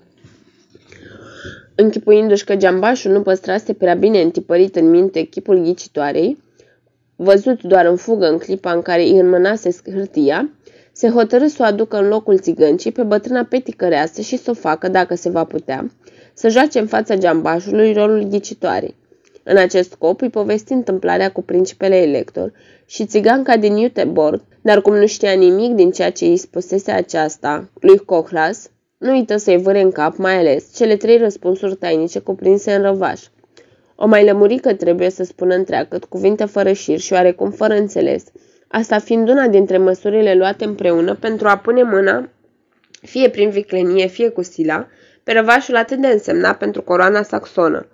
Închipuindu-și 1.75 2.45
că 2.45 2.57
geambașul 2.57 3.13
nu 3.13 3.23
păstrase 3.23 3.73
prea 3.73 3.95
bine 3.95 4.21
întipărit 4.21 4.77
în 4.77 4.91
minte 4.91 5.23
chipul 5.23 5.63
ghicitoarei, 5.63 6.43
văzut 7.17 7.63
doar 7.63 7.87
în 7.87 7.97
fugă 7.97 8.27
în 8.27 8.39
clipa 8.39 8.73
în 8.73 8.83
care 8.83 9.03
îi 9.03 9.19
înmânase 9.19 9.71
hârtia, 9.85 10.51
se 11.05 11.11
hotărâ 11.11 11.47
să 11.47 11.57
o 11.61 11.65
aducă 11.65 11.97
în 11.97 12.09
locul 12.09 12.39
țigăncii 12.39 12.93
pe 12.93 13.03
bătrâna 13.03 13.45
peticăreasă 13.45 14.21
și 14.21 14.37
să 14.37 14.51
o 14.51 14.55
facă, 14.55 14.89
dacă 14.89 15.15
se 15.15 15.29
va 15.29 15.45
putea, 15.45 15.91
să 16.35 16.49
joace 16.49 16.79
în 16.79 16.87
fața 16.87 17.17
geambașului 17.17 17.93
rolul 17.93 18.23
ghicitoarei. 18.23 18.95
În 19.43 19.57
acest 19.57 19.91
scop 19.91 20.21
îi 20.21 20.31
povesti 20.31 20.73
întâmplarea 20.73 21.33
cu 21.33 21.43
principele 21.43 21.97
elector 21.97 22.53
și 22.87 23.07
țiganca 23.07 23.57
din 23.57 23.77
Iuteborg, 23.77 24.41
dar 24.63 24.81
cum 24.81 24.97
nu 24.97 25.07
știa 25.07 25.33
nimic 25.33 25.75
din 25.75 25.91
ceea 25.91 26.11
ce 26.11 26.25
îi 26.25 26.37
spusese 26.37 26.91
aceasta 26.91 27.69
lui 27.81 27.99
Cochlas, 27.99 28.71
nu 28.99 29.11
uită 29.13 29.37
să-i 29.37 29.63
vâre 29.63 29.81
în 29.81 29.91
cap 29.91 30.17
mai 30.17 30.39
ales 30.39 30.75
cele 30.75 30.97
trei 30.97 31.19
răspunsuri 31.19 31.75
tainice 31.75 32.19
cuprinse 32.19 32.75
în 32.75 32.83
răvaș. 32.83 33.21
O 33.95 34.07
mai 34.07 34.25
lămuri 34.25 34.59
că 34.59 34.75
trebuie 34.75 35.11
să 35.11 35.25
spună 35.25 35.55
întreagăt 35.55 36.05
cuvinte 36.05 36.45
fără 36.45 36.73
șir 36.73 36.99
și 36.99 37.13
oarecum 37.13 37.51
fără 37.51 37.75
înțeles, 37.75 38.25
asta 38.75 38.99
fiind 38.99 39.29
una 39.29 39.47
dintre 39.47 39.79
măsurile 39.79 40.35
luate 40.35 40.65
împreună 40.65 41.15
pentru 41.15 41.49
a 41.49 41.57
pune 41.57 41.83
mâna, 41.83 42.29
fie 43.01 43.29
prin 43.31 43.51
viclenie, 43.51 44.07
fie 44.07 44.29
cu 44.29 44.43
sila, 44.43 44.87
pe 45.25 45.33
răvașul 45.33 45.77
atât 45.77 45.99
de 45.99 46.07
însemnat 46.07 46.59
pentru 46.59 46.83
coroana 46.83 47.23
saxonă. 47.23 47.87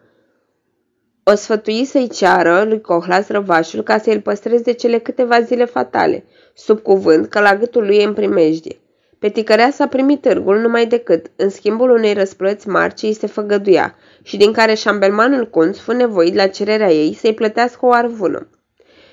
O 1.22 1.34
sfătui 1.34 1.84
să-i 1.84 2.08
ceară 2.08 2.64
lui 2.68 2.80
Cohlas 2.80 3.28
răvașul 3.28 3.82
ca 3.82 3.98
să-l 3.98 4.20
păstreze 4.20 4.72
cele 4.72 4.98
câteva 4.98 5.40
zile 5.40 5.64
fatale, 5.64 6.24
sub 6.54 6.80
cuvânt 6.80 7.28
că 7.28 7.40
la 7.40 7.56
gâtul 7.56 7.84
lui 7.84 7.96
e 7.96 8.04
în 8.04 8.14
primejdie. 8.14 8.80
Peticărea 9.18 9.70
s-a 9.70 9.86
primit 9.86 10.20
târgul 10.20 10.60
numai 10.60 10.86
decât, 10.86 11.26
în 11.36 11.50
schimbul 11.50 11.90
unei 11.90 12.12
răsplăți 12.12 12.68
mari 12.68 12.94
ce 12.94 13.06
îi 13.06 13.12
se 13.14 13.26
făgăduia 13.26 13.94
și 14.22 14.36
din 14.36 14.52
care 14.52 14.74
șambelmanul 14.74 15.50
Kunz 15.50 15.78
fu 15.78 15.92
nevoit 15.92 16.34
la 16.34 16.46
cererea 16.46 16.92
ei 16.92 17.14
să-i 17.14 17.34
plătească 17.34 17.86
o 17.86 17.92
arvună 17.92 18.48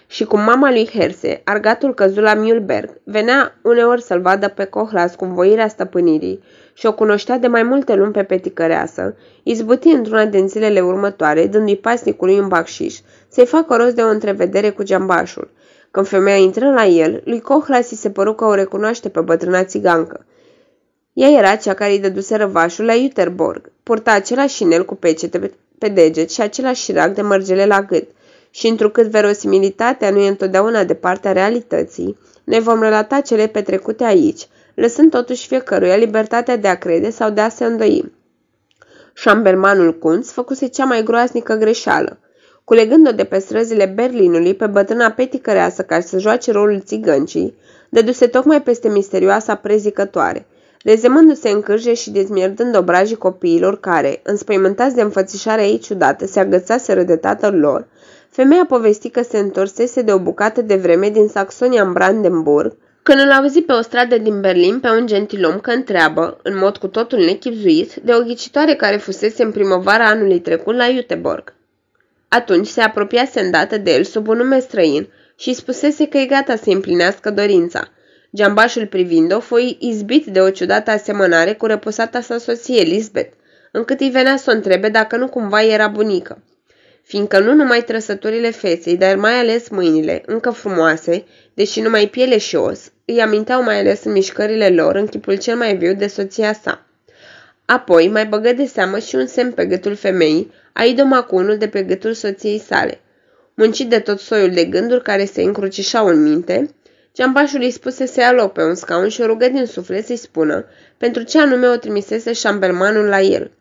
și 0.08 0.26
cum 0.26 0.40
mama 0.40 0.72
lui 0.72 0.90
Herse, 0.94 1.42
argatul 1.44 1.94
căzut 1.94 2.24
la 2.24 2.36
Mühlberg, 2.36 2.90
venea 3.04 3.58
uneori 3.62 4.02
să-l 4.02 4.22
vadă 4.22 4.48
pe 4.48 4.66
Cohlas 4.66 5.16
cu 5.16 5.26
voirea 5.26 5.68
stăpânirii 5.68 6.44
și 6.74 6.86
o 6.86 6.94
cunoștea 6.94 7.38
de 7.38 7.48
mai 7.48 7.64
multe 7.64 7.96
luni 7.96 8.12
pe 8.12 8.24
peticăreasă, 8.24 9.16
izbuti 9.44 9.88
într-una 9.88 10.26
din 10.26 10.48
zilele 10.48 10.80
următoare, 10.80 11.48
dându-i 11.48 11.76
pasnicului 11.76 12.40
un 12.40 12.48
bacșiș, 12.48 13.00
să-i 13.30 13.46
facă 13.46 13.76
rost 13.76 13.96
de 13.96 14.02
o 14.02 14.10
întrevedere 14.10 14.70
cu 14.70 14.84
geambașul. 14.84 15.50
Când 15.92 16.08
femeia 16.08 16.38
intră 16.38 16.72
la 16.72 16.86
el, 16.86 17.22
lui 17.26 17.42
Cohlas 17.42 17.88
se 17.88 18.10
păru 18.10 18.34
că 18.34 18.46
o 18.46 18.54
recunoaște 18.54 19.10
pe 19.10 19.20
bătrâna 19.20 19.64
țigancă. 19.64 20.26
Ea 21.14 21.30
era 21.30 21.56
cea 21.56 21.74
care 21.74 21.92
îi 21.92 22.00
dăduse 22.00 22.36
răvașul 22.36 22.86
la 22.86 22.94
Uterborg. 23.06 23.72
Purta 23.84 24.12
același 24.12 24.56
șinel 24.56 24.86
cu 24.86 24.96
pecete 24.96 25.52
pe 25.78 25.88
deget 25.88 26.32
și 26.32 26.42
același 26.42 26.84
șirac 26.84 27.14
de 27.14 27.22
mărgele 27.22 27.66
la 27.66 27.82
gât 27.82 28.08
Și 28.58 28.68
întrucât 28.68 29.08
verosimilitatea 29.08 30.10
nu 30.10 30.20
e 30.20 30.28
întotdeauna 30.28 30.84
de 30.84 30.94
partea 30.94 31.32
realității, 31.32 32.18
noi 32.44 32.60
vom 32.60 32.82
relata 32.82 33.22
cele 33.22 33.48
petrecute 33.48 34.04
aici, 34.04 34.48
lăsând 34.74 35.12
totuși 35.12 35.48
fiecăruia 35.48 35.96
libertatea 35.96 36.58
de 36.58 36.68
a 36.68 36.78
crede 36.78 37.10
sau 37.10 37.30
de 37.30 37.42
a 37.42 37.50
se 37.50 37.66
îndoi. 37.66 38.12
Șambelmanul 39.14 39.98
Kunz 39.98 40.30
făcuse 40.30 40.68
cea 40.68 40.86
mai 40.86 41.04
groaznică 41.04 41.54
greșeală. 41.54 42.20
Culegând-o 42.64 43.12
de 43.12 43.24
pe 43.24 43.40
străzile 43.40 43.86
Berlinului 43.86 44.54
pe 44.54 44.68
bătrâna 44.68 45.12
peticăreasă 45.12 45.82
care 45.82 46.02
să 46.02 46.20
joace 46.20 46.52
rolul 46.52 46.82
țigăncii, 46.86 47.58
dăduse 47.90 48.28
tocmai 48.28 48.62
peste 48.62 48.90
misterioasa 48.90 49.56
prezicătoare, 49.56 50.46
rezemându-se 50.84 51.50
în 51.50 51.62
cârje 51.62 51.94
și 51.94 52.12
dezmierdând 52.12 52.76
obrajii 52.76 53.16
copiilor 53.16 53.80
care, 53.80 54.20
înspăimântați 54.24 54.96
de 54.96 55.02
înfățișarea 55.02 55.66
ei 55.66 55.78
ciudată, 55.78 56.26
se 56.26 56.40
agățaseră 56.40 57.04
de 57.04 57.16
tatăl 57.16 57.56
lor, 57.60 57.88
femeia 58.38 58.66
povesti 58.66 59.10
că 59.10 59.22
se 59.22 59.38
întorsese 59.38 60.02
de 60.02 60.14
o 60.14 60.20
bucată 60.20 60.62
de 60.62 60.76
vreme 60.76 61.10
din 61.10 61.28
Saxonia 61.28 61.84
în 61.84 61.94
Brandenburg, 61.94 62.78
când 63.04 63.20
îl 63.20 63.32
auzi 63.32 63.62
pe 63.62 63.72
o 63.72 63.82
stradă 63.82 64.18
din 64.18 64.42
Berlin 64.42 64.80
pe 64.80 64.90
un 64.90 65.08
gentilom 65.08 65.60
că 65.60 65.72
întreabă, 65.72 66.40
în 66.44 66.58
mod 66.58 66.78
cu 66.78 66.88
totul 66.88 67.20
nechipzuit, 67.20 67.96
de 67.96 68.14
o 68.14 68.24
ghicitoare 68.24 68.74
care 68.74 68.98
fusese 68.98 69.44
în 69.44 69.52
primăvara 69.52 70.06
anului 70.06 70.40
trecut 70.40 70.76
la 70.76 70.86
Iuteborg. 70.86 71.54
Atunci 72.28 72.68
se 72.68 72.82
apropiase 72.82 73.40
îndată 73.40 73.78
de 73.78 73.92
el 73.94 74.04
sub 74.04 74.28
un 74.28 74.38
nume 74.38 74.60
străin 74.60 75.08
și 75.38 75.54
spusese 75.54 76.08
că 76.08 76.18
e 76.18 76.26
gata 76.26 76.56
să 76.56 76.70
împlinească 76.70 77.32
dorința. 77.32 77.88
Geambașul 78.36 78.86
privind-o, 78.86 79.40
foi 79.40 79.78
izbit 79.80 80.26
de 80.26 80.40
o 80.40 80.50
ciudată 80.50 80.92
asemănare 80.92 81.54
cu 81.54 81.66
răposata 81.66 82.22
sa 82.22 82.38
soție, 82.38 82.82
Lisbeth, 82.82 83.34
încât 83.72 84.00
îi 84.00 84.10
venea 84.10 84.38
să 84.38 84.52
o 84.52 84.56
întrebe 84.56 84.90
dacă 84.90 85.18
nu 85.18 85.28
cumva 85.28 85.64
era 85.64 85.88
bunică. 85.88 86.42
Fiindcă 87.08 87.40
nu 87.40 87.54
numai 87.54 87.84
trăsăturile 87.84 88.52
feței, 88.52 88.98
dar 88.98 89.16
mai 89.16 89.34
ales 89.34 89.70
mâinile, 89.70 90.24
încă 90.26 90.50
frumoase, 90.50 91.26
deși 91.54 91.82
numai 91.82 92.08
piele 92.08 92.38
și 92.38 92.56
os, 92.56 92.92
îi 93.06 93.22
aminteau 93.22 93.64
mai 93.64 93.80
ales 93.80 94.04
în 94.04 94.12
mișcările 94.12 94.70
lor 94.70 94.96
în 94.96 95.08
chipul 95.08 95.38
cel 95.38 95.56
mai 95.56 95.78
viu 95.78 95.94
de 95.94 96.08
soția 96.08 96.54
sa. 96.54 96.86
Apoi 97.66 98.08
mai 98.08 98.26
băgă 98.26 98.54
de 98.54 98.66
seamă 98.66 99.00
și 99.00 99.16
un 99.16 99.28
semn 99.28 99.52
pe 99.52 99.66
gâtul 99.66 99.96
femeii, 99.96 100.52
aidoma 100.74 101.22
cu 101.22 101.36
unul 101.36 101.58
de 101.58 101.68
pe 101.68 101.84
gâtul 101.84 102.14
soției 102.14 102.60
sale. 102.60 103.00
Muncit 103.54 103.90
de 103.90 104.00
tot 104.00 104.20
soiul 104.20 104.52
de 104.52 104.66
gânduri 104.66 105.04
care 105.04 105.26
se 105.26 105.42
încrucișau 105.42 106.08
în 106.08 106.24
minte, 106.24 106.70
Ceampașul 107.12 107.62
îi 107.62 107.72
spuse 107.72 108.06
să 108.06 108.20
ia 108.20 108.32
loc 108.32 108.52
pe 108.54 108.64
un 108.64 108.76
scaun 108.76 109.10
și 109.10 109.22
o 109.22 109.26
rugă 109.26 109.48
din 109.48 109.66
suflet 109.66 110.06
să-i 110.06 110.16
spună 110.16 110.66
pentru 110.98 111.22
ce 111.24 111.40
anume 111.40 111.68
o 111.68 111.76
trimisese 111.76 112.34
șambelmanul 112.34 113.06
la 113.06 113.22
el. 113.22 113.52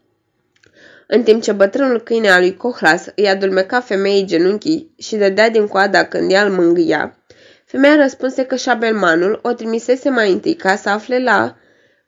În 1.07 1.23
timp 1.23 1.43
ce 1.43 1.52
bătrânul 1.52 2.01
câine 2.01 2.31
al 2.31 2.41
lui 2.41 2.57
Cohlas 2.57 3.07
îi 3.15 3.28
adulmeca 3.28 3.81
femeii 3.81 4.25
genunchii 4.25 4.94
și 4.99 5.17
dădea 5.17 5.51
din 5.51 5.67
coada 5.67 6.05
când 6.05 6.31
ea 6.31 6.43
îl 6.44 6.51
mângâia, 6.51 7.18
femeia 7.65 7.97
răspunse 7.97 8.44
că 8.44 8.57
șabelmanul 8.57 9.41
o 9.43 9.52
trimisese 9.52 10.10
mai 10.10 10.33
întâi 10.33 10.55
ca 10.55 10.76
să 10.76 10.89
afle 10.89 11.23
la 11.23 11.57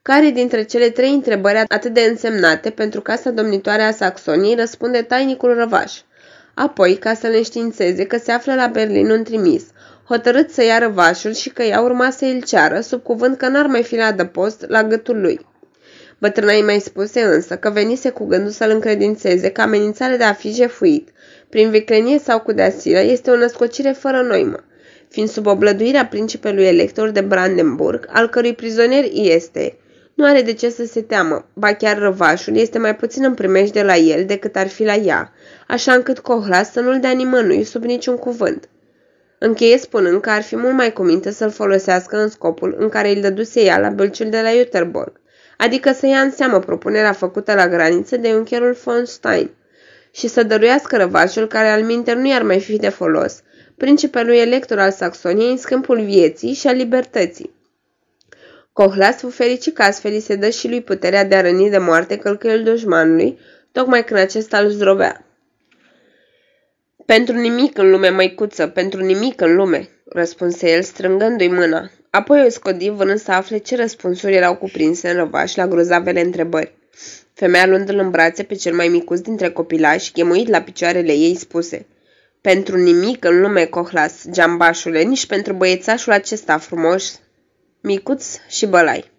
care 0.02 0.30
dintre 0.30 0.62
cele 0.62 0.90
trei 0.90 1.12
întrebări 1.12 1.64
atât 1.68 1.92
de 1.92 2.00
însemnate 2.00 2.70
pentru 2.70 3.00
casa 3.00 3.30
domnitoare 3.30 3.82
a 3.82 3.92
Saxoniei 3.92 4.54
răspunde 4.54 5.02
tainicul 5.02 5.54
răvaș. 5.54 5.92
Apoi, 6.54 6.96
ca 6.96 7.14
să 7.14 7.26
le 7.26 7.42
științeze 7.42 8.04
că 8.04 8.18
se 8.18 8.32
află 8.32 8.54
la 8.54 8.66
Berlin 8.66 9.10
un 9.10 9.22
trimis, 9.22 9.64
hotărât 10.04 10.50
să 10.50 10.64
ia 10.64 10.78
răvașul 10.78 11.32
și 11.32 11.48
că 11.48 11.62
ea 11.62 11.80
urma 11.80 12.10
să 12.10 12.24
îl 12.24 12.42
ceară, 12.42 12.80
sub 12.80 13.02
cuvânt 13.02 13.38
că 13.38 13.48
n-ar 13.48 13.66
mai 13.66 13.82
fi 13.82 13.96
la 13.96 14.04
adăpost 14.04 14.64
la 14.68 14.84
gâtul 14.84 15.20
lui. 15.20 15.46
Bătrâna 16.20 16.52
îi 16.52 16.62
mai 16.62 16.80
spuse 16.80 17.20
însă 17.20 17.56
că 17.56 17.70
venise 17.70 18.10
cu 18.10 18.24
gândul 18.26 18.50
să-l 18.50 18.70
încredințeze 18.70 19.50
că 19.50 19.60
amenințarea 19.60 20.16
de 20.16 20.24
a 20.24 20.32
fi 20.32 20.52
jefuit, 20.52 21.08
prin 21.48 21.70
viclenie 21.70 22.18
sau 22.18 22.40
cu 22.40 22.52
deasilă, 22.52 22.98
este 22.98 23.30
o 23.30 23.36
născocire 23.36 23.90
fără 23.90 24.22
noimă, 24.22 24.64
fiind 25.08 25.28
sub 25.28 25.46
oblăduirea 25.46 26.06
principelui 26.06 26.64
elector 26.64 27.10
de 27.10 27.20
Brandenburg, 27.20 28.08
al 28.12 28.28
cărui 28.28 28.54
prizonier 28.54 29.04
este, 29.12 29.76
nu 30.14 30.24
are 30.24 30.42
de 30.42 30.52
ce 30.52 30.70
să 30.70 30.84
se 30.84 31.02
teamă, 31.02 31.48
ba 31.54 31.74
chiar 31.74 31.98
răvașul 31.98 32.56
este 32.56 32.78
mai 32.78 32.96
puțin 32.96 33.24
în 33.24 33.34
primești 33.34 33.74
de 33.74 33.82
la 33.82 33.96
el 33.96 34.24
decât 34.24 34.56
ar 34.56 34.68
fi 34.68 34.84
la 34.84 34.94
ea, 34.94 35.32
așa 35.66 35.92
încât 35.92 36.18
Cohlas 36.18 36.72
să 36.72 36.80
nu-l 36.80 37.00
dea 37.00 37.12
nimănui 37.12 37.64
sub 37.64 37.84
niciun 37.84 38.16
cuvânt. 38.16 38.68
Încheie 39.38 39.78
spunând 39.78 40.20
că 40.20 40.30
ar 40.30 40.42
fi 40.42 40.56
mult 40.56 40.74
mai 40.74 40.92
cuminte 40.92 41.30
să-l 41.30 41.50
folosească 41.50 42.16
în 42.16 42.28
scopul 42.28 42.76
în 42.78 42.88
care 42.88 43.14
îl 43.14 43.20
dăduse 43.20 43.60
ea 43.60 43.78
la 43.78 43.88
bălciul 43.88 44.30
de 44.30 44.40
la 44.40 44.50
Jutterborg, 44.50 45.12
adică 45.60 45.92
să 45.92 46.06
ia 46.06 46.20
în 46.20 46.30
seamă 46.30 46.58
propunerea 46.58 47.12
făcută 47.12 47.54
la 47.54 47.68
graniță 47.68 48.16
de 48.16 48.32
uncherul 48.32 48.76
von 48.84 49.04
Stein 49.04 49.50
și 50.10 50.28
să 50.28 50.42
dăruiască 50.42 50.96
răvașul 50.96 51.46
care 51.46 51.68
al 51.68 51.82
minter 51.82 52.16
nu 52.16 52.28
i-ar 52.28 52.42
mai 52.42 52.60
fi 52.60 52.76
de 52.76 52.88
folos, 52.88 53.42
principelui 53.76 54.38
elector 54.38 54.78
al 54.78 54.90
Saxoniei 54.90 55.50
în 55.50 55.56
schimbul 55.56 56.00
vieții 56.00 56.52
și 56.52 56.66
a 56.66 56.72
libertății. 56.72 57.54
Cohlas 58.72 59.16
fu 59.20 59.30
fericit 59.30 59.74
că 59.74 59.82
astfel 59.82 60.20
se 60.20 60.36
dă 60.36 60.48
și 60.48 60.68
lui 60.68 60.82
puterea 60.82 61.24
de 61.24 61.34
a 61.34 61.40
răni 61.40 61.70
de 61.70 61.78
moarte 61.78 62.16
călcăiul 62.16 62.62
dușmanului, 62.62 63.38
tocmai 63.72 64.04
când 64.04 64.20
acesta 64.20 64.58
îl 64.58 64.68
zdrobea. 64.68 65.24
Pentru 67.06 67.34
nimic 67.34 67.78
în 67.78 67.90
lume, 67.90 68.08
măicuță, 68.08 68.66
pentru 68.66 69.00
nimic 69.00 69.40
în 69.40 69.54
lume, 69.54 69.88
răspunse 70.04 70.70
el, 70.70 70.82
strângându-i 70.82 71.48
mâna. 71.48 71.90
Apoi 72.10 72.44
o 72.46 72.48
scodi 72.48 72.88
vânând 72.88 73.18
să 73.18 73.32
afle 73.32 73.58
ce 73.58 73.76
răspunsuri 73.76 74.34
erau 74.34 74.56
cuprinse 74.56 75.08
în 75.08 75.16
răvaș 75.16 75.54
la 75.54 75.66
grozavele 75.66 76.20
întrebări. 76.20 76.74
Femeia 77.34 77.66
luându-l 77.66 77.98
în 77.98 78.10
brațe 78.10 78.42
pe 78.42 78.54
cel 78.54 78.74
mai 78.74 78.88
micus 78.88 79.20
dintre 79.20 79.50
copilași, 79.50 80.12
chemuit 80.12 80.48
la 80.48 80.62
picioarele 80.62 81.12
ei, 81.12 81.34
spuse 81.34 81.86
Pentru 82.40 82.76
nimic 82.76 83.24
în 83.24 83.40
lume, 83.40 83.64
Cohlas, 83.64 84.24
geambașule, 84.30 85.02
nici 85.02 85.26
pentru 85.26 85.52
băiețașul 85.52 86.12
acesta 86.12 86.58
frumos, 86.58 87.20
micuț 87.80 88.36
și 88.48 88.66
bălai. 88.66 89.10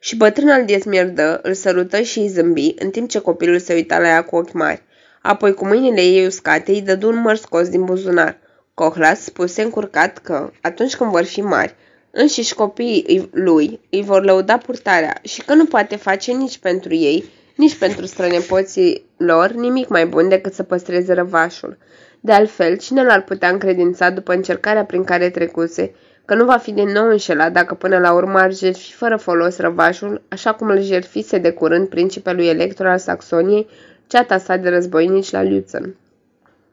Și 0.00 0.16
bătrâna 0.16 0.54
îl 0.54 0.64
dezmierdă, 0.64 1.40
îl 1.42 1.54
sărută 1.54 2.00
și 2.00 2.18
îi 2.18 2.28
zâmbi, 2.28 2.74
în 2.78 2.90
timp 2.90 3.08
ce 3.08 3.18
copilul 3.18 3.58
se 3.58 3.74
uita 3.74 3.98
la 3.98 4.08
ea 4.08 4.24
cu 4.24 4.36
ochi 4.36 4.52
mari. 4.52 4.82
Apoi, 5.22 5.54
cu 5.54 5.66
mâinile 5.66 6.00
ei 6.00 6.26
uscate, 6.26 6.70
îi 6.70 6.82
dădu 6.82 7.08
un 7.08 7.20
măr 7.20 7.36
scos 7.36 7.68
din 7.68 7.84
buzunar. 7.84 8.38
Cohlas 8.80 9.20
spuse 9.20 9.62
încurcat 9.62 10.18
că, 10.18 10.50
atunci 10.60 10.96
când 10.96 11.10
vor 11.10 11.24
fi 11.24 11.40
mari, 11.40 11.74
înșiși 12.10 12.54
copiii 12.54 13.28
lui 13.32 13.80
îi 13.90 14.02
vor 14.02 14.24
lăuda 14.24 14.58
purtarea 14.58 15.18
și 15.22 15.42
că 15.44 15.54
nu 15.54 15.64
poate 15.64 15.96
face 15.96 16.32
nici 16.32 16.58
pentru 16.58 16.94
ei, 16.94 17.24
nici 17.56 17.78
pentru 17.78 18.06
strănepoții 18.06 19.04
lor 19.16 19.50
nimic 19.50 19.88
mai 19.88 20.06
bun 20.06 20.28
decât 20.28 20.52
să 20.52 20.62
păstreze 20.62 21.12
răvașul. 21.12 21.78
De 22.20 22.32
altfel, 22.32 22.76
cine 22.76 23.04
l-ar 23.04 23.22
putea 23.22 23.48
încredința 23.48 24.10
după 24.10 24.32
încercarea 24.32 24.84
prin 24.84 25.04
care 25.04 25.30
trecuse, 25.30 25.94
că 26.24 26.34
nu 26.34 26.44
va 26.44 26.56
fi 26.56 26.72
din 26.72 26.88
nou 26.88 27.08
înșelat 27.08 27.52
dacă 27.52 27.74
până 27.74 27.98
la 27.98 28.12
urmă 28.12 28.38
ar 28.38 28.54
jertfi 28.54 28.92
fără 28.92 29.16
folos 29.16 29.56
răvașul, 29.56 30.22
așa 30.28 30.54
cum 30.54 30.68
îl 30.68 30.82
jertfise 30.82 31.38
de 31.38 31.50
curând 31.50 31.88
principelui 31.88 32.46
elector 32.46 32.86
al 32.86 32.98
Saxoniei, 32.98 33.68
ceata 34.06 34.38
sa 34.38 34.56
de 34.56 34.68
războinici 34.68 35.30
la 35.30 35.42
Lutzen. 35.42 35.94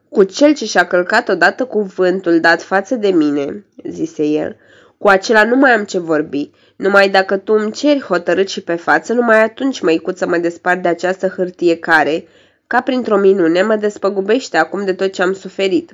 Cu 0.09 0.23
cel 0.23 0.53
ce 0.53 0.65
și-a 0.65 0.87
călcat 0.87 1.29
odată 1.29 1.65
cuvântul 1.65 2.39
dat 2.39 2.61
față 2.61 2.95
de 2.95 3.07
mine, 3.07 3.65
zise 3.83 4.25
el, 4.25 4.55
cu 4.97 5.07
acela 5.07 5.43
nu 5.43 5.55
mai 5.55 5.71
am 5.71 5.83
ce 5.83 5.99
vorbi. 5.99 6.51
Numai 6.75 7.09
dacă 7.09 7.37
tu 7.37 7.53
îmi 7.53 7.71
ceri 7.71 8.01
hotărât 8.01 8.47
și 8.47 8.61
pe 8.61 8.75
față, 8.75 9.13
numai 9.13 9.43
atunci, 9.43 9.79
măicuță, 9.79 10.27
mă 10.27 10.37
despart 10.37 10.81
de 10.81 10.87
această 10.87 11.27
hârtie 11.27 11.77
care, 11.77 12.27
ca 12.67 12.81
printr-o 12.81 13.17
minune, 13.17 13.61
mă 13.61 13.75
despăgubește 13.75 14.57
acum 14.57 14.85
de 14.85 14.93
tot 14.93 15.11
ce 15.11 15.21
am 15.21 15.33
suferit. 15.33 15.91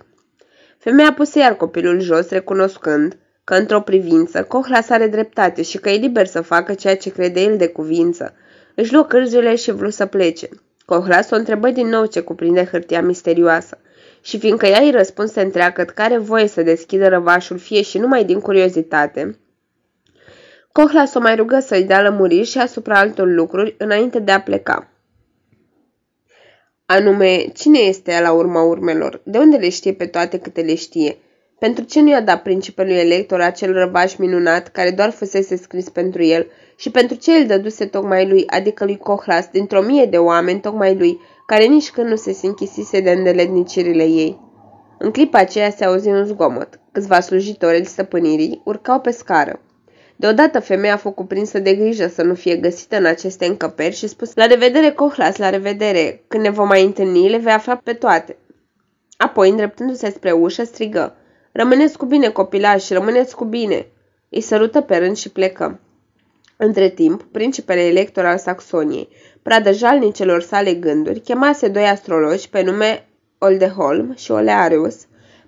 Femeia 0.78 1.14
puse 1.14 1.40
iar 1.40 1.56
copilul 1.56 2.00
jos, 2.00 2.30
recunoscând 2.30 3.18
că, 3.44 3.54
într-o 3.54 3.82
privință, 3.82 4.44
Cohlas 4.44 4.90
are 4.90 5.08
dreptate 5.08 5.62
și 5.62 5.78
că 5.78 5.90
e 5.90 5.98
liber 5.98 6.26
să 6.26 6.42
facă 6.42 6.74
ceea 6.74 6.98
ce 6.98 7.12
crede 7.12 7.42
el 7.42 7.58
de 7.58 7.68
cuvință. 7.68 8.34
Își 8.76 8.94
luă 8.94 9.04
cârzurile 9.04 9.56
și 9.56 9.72
vreau 9.72 9.92
să 9.92 10.06
plece. 10.06 10.50
Cohlas 10.86 11.30
o 11.30 11.36
întrebă 11.36 11.70
din 11.70 11.88
nou 11.88 12.06
ce 12.06 12.20
cuprinde 12.20 12.66
hârtia 12.66 13.02
misterioasă 13.02 13.78
și 14.24 14.40
fiindcă 14.40 14.66
ea 14.66 14.82
îi 14.82 14.92
răspunse 14.92 15.42
întreagă 15.42 15.84
că 15.84 16.02
are 16.02 16.18
voie 16.18 16.48
să 16.48 16.62
deschidă 16.62 17.08
răvașul 17.08 17.58
fie 17.58 17.82
și 17.82 17.98
numai 17.98 18.24
din 18.24 18.40
curiozitate, 18.40 19.38
Cohlas 20.74 21.14
o 21.14 21.20
mai 21.20 21.36
rugă 21.36 21.60
să-i 21.60 21.84
dea 21.84 22.02
lămuriri 22.02 22.46
și 22.46 22.58
asupra 22.58 23.00
altor 23.00 23.28
lucruri 23.28 23.76
înainte 23.78 24.20
de 24.20 24.32
a 24.32 24.42
pleca. 24.42 24.88
Anume, 26.86 27.46
cine 27.54 27.80
este 27.80 28.12
ea 28.12 28.22
la 28.22 28.32
urma 28.32 28.62
urmelor? 28.64 29.22
De 29.24 29.38
unde 29.38 29.58
le 29.58 29.70
știe 29.70 29.94
pe 29.94 30.06
toate 30.06 30.40
câte 30.40 30.62
le 30.62 30.76
știe? 30.76 31.18
Pentru 31.60 31.84
ce 31.84 32.02
nu 32.02 32.10
i-a 32.10 32.22
dat 32.22 32.42
principelui 32.42 32.96
elector 32.96 33.42
acel 33.42 33.74
răvaș 33.74 34.16
minunat 34.16 34.68
care 34.68 34.92
doar 34.92 35.10
fusese 35.10 35.56
scris 35.56 35.90
pentru 35.90 36.24
el 36.24 36.48
și 36.76 36.92
pentru 36.92 37.16
ce 37.16 37.32
îl 37.32 37.46
dăduse 37.46 37.86
tocmai 37.86 38.28
lui, 38.28 38.44
adică 38.48 38.86
lui 38.86 38.98
Cohlas, 38.98 39.48
dintr-o 39.52 39.82
mie 39.82 40.06
de 40.06 40.18
oameni 40.18 40.60
tocmai 40.60 40.96
lui, 40.96 41.20
care 41.46 41.66
nici 41.66 41.92
când 41.92 42.10
nu 42.10 42.16
se 42.16 42.38
închisise 42.42 43.00
de 43.00 43.12
îndeletnicirile 43.12 44.04
ei. 44.04 44.40
În 44.98 45.12
clipa 45.12 45.38
aceea 45.38 45.70
se 45.70 45.86
auzi 45.86 46.08
un 46.08 46.26
zgomot. 46.26 46.80
Câțiva 46.92 47.20
slujitori 47.20 47.76
al 47.76 47.84
stăpânirii 47.84 48.62
urcau 48.64 49.00
pe 49.00 49.12
scară. 49.12 49.60
Deodată 50.16 50.60
femeia 50.60 50.94
a 50.94 50.98
fost 50.98 51.16
cuprinsă 51.16 51.60
de 51.60 51.74
grijă 51.74 52.08
să 52.08 52.24
nu 52.24 52.34
fie 52.34 52.56
găsită 52.56 52.98
în 52.98 53.06
aceste 53.06 53.46
încăperi 53.46 53.96
și 53.96 54.08
spus 54.08 54.36
La 54.36 54.46
revedere, 54.46 54.92
Cohlas, 54.92 55.38
la 55.38 55.50
revedere! 55.50 56.24
Când 56.28 56.44
ne 56.44 56.50
vom 56.50 56.68
mai 56.68 56.84
întâlni, 56.84 57.30
le 57.30 57.38
vei 57.38 57.54
afla 57.54 57.76
pe 57.76 57.94
toate. 57.94 58.38
Apoi, 59.18 59.50
îndreptându-se 59.50 60.10
spre 60.10 60.32
ușă, 60.32 60.64
strigă. 60.64 61.16
Rămâneți 61.52 61.98
cu 61.98 62.06
bine, 62.06 62.30
copilași, 62.30 62.94
rămâneți 62.94 63.36
cu 63.36 63.46
bine! 63.46 63.88
Îi 64.30 64.42
sărută 64.42 64.82
pe 64.82 64.98
rând 64.98 65.16
și 65.16 65.30
plecă. 65.30 65.80
Între 66.58 66.90
timp, 66.90 67.24
principele 67.24 67.82
elector 67.82 68.26
al 68.26 68.38
Saxoniei, 68.38 69.10
pradă 69.44 69.72
jalnicelor 69.72 70.42
sale 70.42 70.74
gânduri, 70.74 71.20
chemase 71.20 71.68
doi 71.68 71.86
astrologi 71.88 72.50
pe 72.50 72.62
nume 72.62 73.08
Oldeholm 73.38 74.14
și 74.16 74.32
Olearius, 74.32 74.96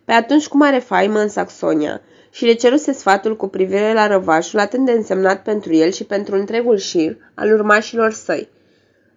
pe 0.06 0.12
atunci 0.12 0.48
cu 0.48 0.58
mare 0.58 0.80
faimă 0.80 1.20
în 1.20 1.28
Saxonia, 1.28 2.02
și 2.32 2.46
le 2.46 2.54
ceruse 2.54 2.92
sfatul 2.92 3.36
cu 3.36 3.48
privire 3.48 3.94
la 3.94 4.08
răvașul 4.08 4.60
atât 4.60 4.86
de 4.86 4.92
însemnat 4.92 5.44
pentru 5.44 5.74
el 5.74 5.92
și 5.92 6.04
pentru 6.04 6.36
întregul 6.36 6.78
șir 6.78 7.18
al 7.34 7.54
urmașilor 7.54 8.12
săi. 8.12 8.50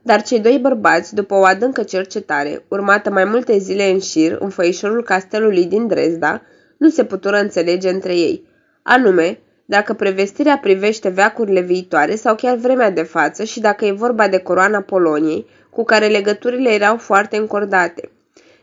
Dar 0.03 0.23
cei 0.23 0.41
doi 0.41 0.59
bărbați, 0.59 1.15
după 1.15 1.35
o 1.35 1.45
adâncă 1.45 1.83
cercetare, 1.83 2.65
urmată 2.69 3.11
mai 3.11 3.25
multe 3.25 3.59
zile 3.59 3.91
în 3.91 3.99
șir 3.99 4.37
în 4.41 4.49
făișorul 4.49 5.03
castelului 5.03 5.65
din 5.65 5.87
Dresda, 5.87 6.43
nu 6.77 6.89
se 6.89 7.05
putură 7.05 7.37
înțelege 7.37 7.89
între 7.89 8.15
ei. 8.17 8.47
Anume, 8.83 9.41
dacă 9.71 9.93
prevestirea 9.93 10.59
privește 10.59 11.09
veacurile 11.09 11.61
viitoare 11.61 12.15
sau 12.15 12.35
chiar 12.35 12.57
vremea 12.57 12.91
de 12.91 13.03
față 13.03 13.45
și 13.45 13.61
dacă 13.61 13.85
e 13.85 13.93
vorba 13.93 14.29
de 14.29 14.39
coroana 14.39 14.81
Poloniei, 14.81 15.47
cu 15.71 15.85
care 15.85 16.07
legăturile 16.07 16.71
erau 16.71 16.97
foarte 16.97 17.37
încordate. 17.37 18.11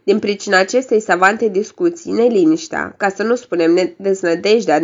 Din 0.03 0.19
pricina 0.19 0.59
acestei 0.59 0.99
savante 0.99 1.47
discuții, 1.47 2.11
neliniștea, 2.11 2.93
ca 2.97 3.09
să 3.09 3.23
nu 3.23 3.35
spunem 3.35 3.93
deznădejdea 3.97 4.79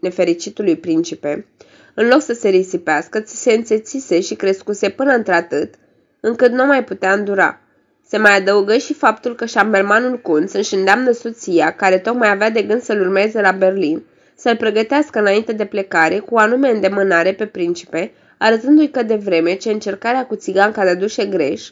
nefericitului 0.00 0.76
principe, 0.76 1.46
în 1.94 2.08
loc 2.08 2.22
să 2.22 2.32
se 2.32 2.48
risipească, 2.48 3.20
ți 3.20 3.36
se 3.36 3.52
înțețise 3.52 4.20
și 4.20 4.34
crescuse 4.34 4.88
până 4.88 5.12
într-atât, 5.12 5.74
încât 6.20 6.52
nu 6.52 6.66
mai 6.66 6.84
putea 6.84 7.12
îndura. 7.12 7.60
Se 8.06 8.16
mai 8.16 8.36
adăugă 8.36 8.76
și 8.76 8.94
faptul 8.94 9.34
că 9.34 9.46
șambermanul 9.46 10.18
Kunz 10.20 10.52
își 10.52 10.74
îndeamnă 10.74 11.10
soția, 11.10 11.70
care 11.70 11.98
tocmai 11.98 12.30
avea 12.30 12.50
de 12.50 12.62
gând 12.62 12.82
să-l 12.82 13.00
urmeze 13.00 13.40
la 13.40 13.52
Berlin, 13.52 14.02
să-l 14.36 14.56
pregătească 14.56 15.18
înainte 15.18 15.52
de 15.52 15.64
plecare 15.64 16.18
cu 16.18 16.36
anume 16.36 16.70
îndemânare 16.70 17.32
pe 17.32 17.46
principe, 17.46 18.12
arătându-i 18.38 18.90
că 18.90 19.02
de 19.02 19.14
vreme 19.14 19.54
ce 19.54 19.70
încercarea 19.70 20.26
cu 20.26 20.34
țiganca 20.34 20.84
dădușe 20.84 21.26
greș, 21.26 21.70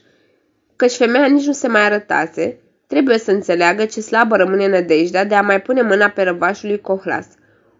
căci 0.77 0.97
femeia 0.97 1.27
nici 1.27 1.47
nu 1.47 1.53
se 1.53 1.69
mai 1.69 1.85
arătase, 1.85 2.59
trebuie 2.87 3.19
să 3.19 3.31
înțeleagă 3.31 3.85
ce 3.85 4.01
slabă 4.01 4.37
rămâne 4.37 4.69
nădejdea 4.69 5.25
de 5.25 5.35
a 5.35 5.43
mai 5.43 5.63
pune 5.63 5.83
mâna 5.83 6.09
pe 6.09 6.23
răvașul 6.23 6.69
lui 6.69 6.81
Cohlas. 6.81 7.27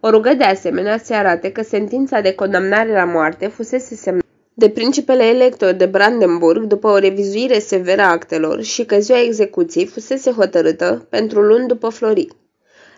O 0.01 0.11
rugă 0.11 0.35
de 0.35 0.45
asemenea 0.45 0.99
să 0.99 1.15
arate 1.15 1.53
că 1.53 1.63
sentința 1.63 2.21
de 2.21 2.33
condamnare 2.33 2.93
la 2.93 3.05
moarte 3.05 3.47
fusese 3.47 3.95
semnată 3.95 4.27
de 4.57 4.69
principele 4.69 5.25
elector 5.25 5.73
de 5.73 5.87
Brandenburg 5.87 6.63
după 6.63 6.89
o 6.89 6.99
revizuire 6.99 7.59
severă 7.59 8.03
a 8.03 8.11
actelor 8.11 8.63
și 8.63 8.85
că 8.85 8.99
ziua 8.99 9.23
execuției 9.23 9.87
fusese 9.87 10.31
hotărâtă 10.31 11.07
pentru 11.11 11.41
luni 11.41 11.67
după 11.67 11.89
florit. 11.89 12.33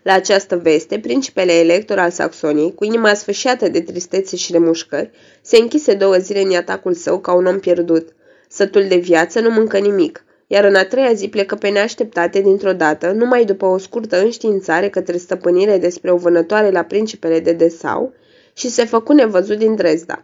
La 0.07 0.13
această 0.13 0.57
veste, 0.57 0.99
principele 0.99 1.53
elector 1.53 1.99
al 1.99 2.11
Saxoniei, 2.11 2.75
cu 2.75 2.85
inima 2.85 3.15
sfâșiată 3.15 3.69
de 3.69 3.81
tristețe 3.81 4.37
și 4.37 4.51
de 4.51 4.59
mușcări, 4.59 5.11
se 5.43 5.57
închise 5.57 5.95
două 5.95 6.17
zile 6.17 6.41
în 6.41 6.55
atacul 6.55 6.95
său 6.95 7.19
ca 7.19 7.35
un 7.35 7.47
om 7.47 7.59
pierdut. 7.59 8.09
Sătul 8.49 8.85
de 8.89 8.97
viață 8.97 9.41
nu 9.41 9.51
mâncă 9.51 9.79
nimic, 9.79 10.25
iar 10.47 10.65
în 10.65 10.75
a 10.75 10.85
treia 10.85 11.13
zi 11.13 11.29
plecă 11.29 11.55
pe 11.55 11.69
neașteptate 11.69 12.41
dintr-o 12.41 12.73
dată, 12.73 13.11
numai 13.11 13.45
după 13.45 13.67
o 13.67 13.79
scurtă 13.79 14.23
înștiințare 14.23 14.89
către 14.89 15.17
stăpânire 15.17 15.79
despre 15.79 16.11
o 16.11 16.17
vânătoare 16.17 16.71
la 16.71 16.83
principele 16.83 17.41
de 17.41 17.53
Desau 17.53 18.13
și 18.53 18.69
se 18.69 18.85
făcu 18.85 19.13
nevăzut 19.13 19.59
din 19.59 19.75
Dresda. 19.75 20.23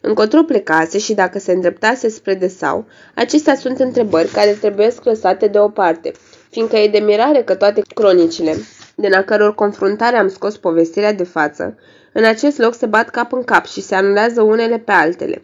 Încotro 0.00 0.42
plecase 0.42 0.98
și 0.98 1.14
dacă 1.14 1.38
se 1.38 1.52
îndreptase 1.52 2.08
spre 2.08 2.34
Desau, 2.34 2.86
acestea 3.14 3.54
sunt 3.54 3.78
întrebări 3.78 4.28
care 4.28 4.50
trebuie 4.50 4.92
lăsate 5.02 5.46
deoparte, 5.46 6.12
fiindcă 6.50 6.76
e 6.76 6.88
de 6.88 6.98
mirare 6.98 7.42
că 7.42 7.54
toate 7.54 7.82
cronicile, 7.94 8.56
din 8.94 9.14
a 9.14 9.22
căror 9.22 9.54
confruntare 9.54 10.16
am 10.16 10.28
scos 10.28 10.56
povestirea 10.56 11.12
de 11.12 11.24
față, 11.24 11.78
în 12.12 12.24
acest 12.24 12.58
loc 12.58 12.74
se 12.74 12.86
bat 12.86 13.10
cap 13.10 13.32
în 13.32 13.42
cap 13.42 13.66
și 13.66 13.80
se 13.80 13.94
anulează 13.94 14.42
unele 14.42 14.78
pe 14.78 14.92
altele. 14.92 15.42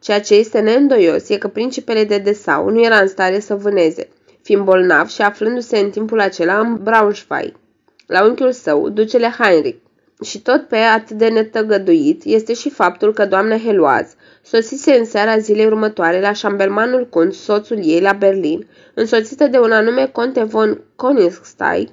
Ceea 0.00 0.20
ce 0.20 0.34
este 0.34 0.60
neîndoios 0.60 1.28
e 1.28 1.36
că 1.36 1.48
principele 1.48 2.04
de 2.04 2.18
Desau 2.18 2.68
nu 2.68 2.84
era 2.84 2.98
în 2.98 3.08
stare 3.08 3.40
să 3.40 3.54
vâneze, 3.54 4.08
fiind 4.42 4.64
bolnav 4.64 5.08
și 5.08 5.22
aflându-se 5.22 5.78
în 5.78 5.90
timpul 5.90 6.20
acela 6.20 6.58
în 6.58 6.78
Braunschweig, 6.82 7.54
la 8.06 8.24
unchiul 8.24 8.52
său, 8.52 8.88
ducele 8.88 9.34
Heinrich. 9.38 9.80
Și 10.24 10.40
tot 10.40 10.68
pe 10.68 10.76
atât 10.76 11.16
de 11.16 11.28
netăgăduit 11.28 12.22
este 12.24 12.54
și 12.54 12.70
faptul 12.70 13.12
că 13.12 13.26
doamna 13.26 13.58
Heloaz 13.58 14.14
sosise 14.42 14.92
în 14.92 15.04
seara 15.04 15.38
zilei 15.38 15.66
următoare 15.66 16.20
la 16.20 16.32
șambermanul 16.32 17.08
Kunz, 17.08 17.36
soțul 17.36 17.78
ei, 17.82 18.00
la 18.00 18.12
Berlin, 18.12 18.66
însoțită 18.94 19.46
de 19.46 19.58
un 19.58 19.72
anume 19.72 20.06
conte 20.06 20.42
von 20.42 20.80
Königstein, 20.96 21.88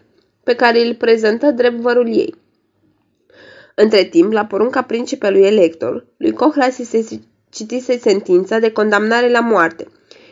pe 0.50 0.56
care 0.56 0.86
îl 0.86 0.94
prezentă 0.96 1.52
drept 1.52 1.76
vărul 1.76 2.08
ei. 2.08 2.36
Între 3.76 4.04
timp, 4.04 4.32
la 4.32 4.46
porunca 4.46 4.82
principelui 4.82 5.42
elector, 5.42 6.06
lui 6.18 6.32
Cohlas 6.32 6.76
se 6.76 7.20
citise 7.50 7.98
sentința 7.98 8.60
de 8.60 8.72
condamnare 8.72 9.30
la 9.30 9.40
moarte. 9.40 9.88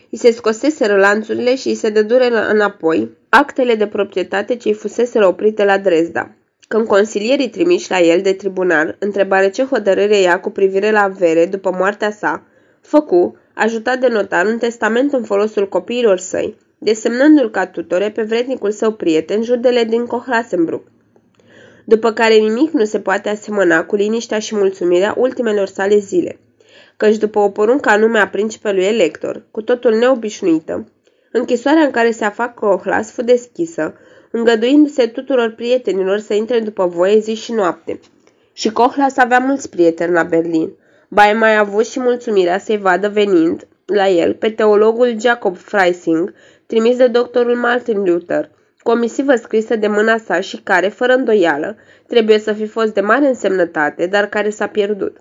I 0.09 0.17
se 0.17 0.31
scosese 0.31 0.95
lanțurile 0.95 1.55
și 1.55 1.67
îi 1.67 1.75
se 1.75 1.89
dădure 1.89 2.29
înapoi 2.49 3.11
actele 3.29 3.75
de 3.75 3.87
proprietate 3.87 4.55
ce 4.55 4.67
îi 4.67 4.73
fusese 4.73 5.23
oprite 5.23 5.65
la 5.65 5.77
Dresda. 5.77 6.31
Când 6.67 6.87
consilierii 6.87 7.49
trimiși 7.49 7.91
la 7.91 7.99
el 7.99 8.21
de 8.21 8.33
tribunal 8.33 8.95
întrebare 8.99 9.49
ce 9.49 9.63
hotărâre 9.63 10.19
ia 10.19 10.39
cu 10.39 10.49
privire 10.49 10.91
la 10.91 11.01
avere 11.01 11.45
după 11.45 11.75
moartea 11.77 12.11
sa, 12.11 12.43
făcu, 12.81 13.37
ajutat 13.53 13.99
de 13.99 14.07
notar, 14.07 14.45
un 14.45 14.57
testament 14.57 15.13
în 15.13 15.23
folosul 15.23 15.69
copiilor 15.69 16.17
săi, 16.17 16.57
desemnându-l 16.77 17.49
ca 17.49 17.67
tutore 17.67 18.11
pe 18.11 18.21
vrednicul 18.21 18.71
său 18.71 18.91
prieten, 18.91 19.43
judele 19.43 19.83
din 19.83 20.05
Cohlasenbruck. 20.05 20.87
După 21.85 22.11
care 22.11 22.33
nimic 22.33 22.71
nu 22.71 22.85
se 22.85 22.99
poate 22.99 23.29
asemăna 23.29 23.85
cu 23.85 23.95
liniștea 23.95 24.39
și 24.39 24.55
mulțumirea 24.55 25.13
ultimelor 25.17 25.67
sale 25.67 25.97
zile, 25.97 26.39
căci 26.97 27.17
după 27.17 27.39
o 27.39 27.49
poruncă 27.49 27.89
anume 27.89 28.19
a 28.19 28.27
principelui 28.27 28.83
elector, 28.83 29.43
cu 29.51 29.61
totul 29.61 29.93
neobișnuită, 29.93 30.87
închisoarea 31.31 31.83
în 31.83 31.91
care 31.91 32.11
se 32.11 32.25
afla 32.25 32.49
Cohlas 32.49 33.11
fu 33.11 33.21
deschisă, 33.21 33.93
îngăduindu-se 34.31 35.07
tuturor 35.07 35.53
prietenilor 35.55 36.19
să 36.19 36.33
intre 36.33 36.59
după 36.59 36.85
voie 36.85 37.19
zi 37.19 37.33
și 37.33 37.51
noapte. 37.51 37.99
Și 38.53 38.71
Cohlas 38.71 39.17
avea 39.17 39.39
mulți 39.39 39.69
prieteni 39.69 40.13
la 40.13 40.23
Berlin. 40.23 40.71
Ba 41.09 41.31
mai 41.31 41.57
avut 41.57 41.87
și 41.87 41.99
mulțumirea 41.99 42.57
să-i 42.57 42.77
vadă 42.77 43.09
venind 43.09 43.67
la 43.85 44.09
el 44.09 44.33
pe 44.33 44.49
teologul 44.49 45.19
Jacob 45.19 45.57
Freising, 45.57 46.33
trimis 46.67 46.97
de 46.97 47.07
doctorul 47.07 47.55
Martin 47.55 48.03
Luther, 48.03 48.49
cu 48.79 48.91
o 48.91 48.95
misivă 48.95 49.35
scrisă 49.35 49.75
de 49.75 49.87
mâna 49.87 50.17
sa 50.17 50.39
și 50.39 50.57
care, 50.57 50.87
fără 50.87 51.13
îndoială, 51.13 51.75
trebuie 52.07 52.39
să 52.39 52.53
fi 52.53 52.67
fost 52.67 52.93
de 52.93 53.01
mare 53.01 53.27
însemnătate, 53.27 54.05
dar 54.05 54.25
care 54.25 54.49
s-a 54.49 54.67
pierdut. 54.67 55.17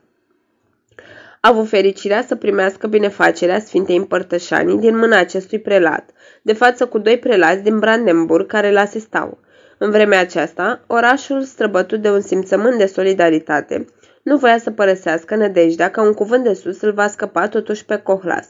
A 1.41 1.49
avut 1.49 1.69
fericirea 1.69 2.23
să 2.23 2.37
primească 2.37 2.87
binefacerea 2.87 3.59
Sfintei 3.59 3.97
Împărtășanii 3.97 4.79
din 4.79 4.97
mâna 4.97 5.19
acestui 5.19 5.59
prelat, 5.59 6.11
de 6.43 6.53
față 6.53 6.87
cu 6.87 6.99
doi 6.99 7.19
prelați 7.19 7.63
din 7.63 7.79
Brandenburg 7.79 8.47
care 8.47 8.69
îl 8.69 8.77
asistau. 8.77 9.39
În 9.79 9.91
vremea 9.91 10.21
aceasta, 10.21 10.85
orașul, 10.87 11.43
străbătut 11.43 12.03
de 12.03 12.11
un 12.11 12.21
simțământ 12.21 12.79
de 12.79 12.87
solidaritate, 12.87 13.87
nu 14.23 14.37
voia 14.37 14.59
să 14.59 14.71
părăsească 14.71 15.37
nădejdea 15.37 15.91
că 15.91 16.01
un 16.01 16.13
cuvânt 16.13 16.45
de 16.45 16.53
sus 16.53 16.81
îl 16.81 16.93
va 16.93 17.09
scăpa 17.09 17.49
totuși 17.49 17.85
pe 17.85 17.97
Cohlas. 17.97 18.49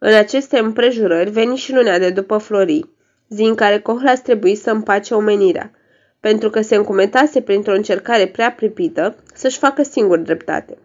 În 0.00 0.14
aceste 0.14 0.58
împrejurări 0.58 1.30
veni 1.30 1.56
și 1.56 1.74
lunea 1.74 1.98
de 1.98 2.10
după 2.10 2.38
Florii, 2.38 2.90
zi 3.28 3.42
în 3.42 3.54
care 3.54 3.78
Cohlas 3.78 4.20
trebuie 4.20 4.54
să 4.54 4.70
împace 4.70 5.14
omenirea, 5.14 5.70
pentru 6.20 6.50
că 6.50 6.60
se 6.60 6.74
încumetase 6.74 7.40
printr-o 7.40 7.74
încercare 7.74 8.26
prea 8.26 8.52
pripită 8.52 9.16
să-și 9.34 9.58
facă 9.58 9.82
singur 9.82 10.18
dreptate. 10.18 10.78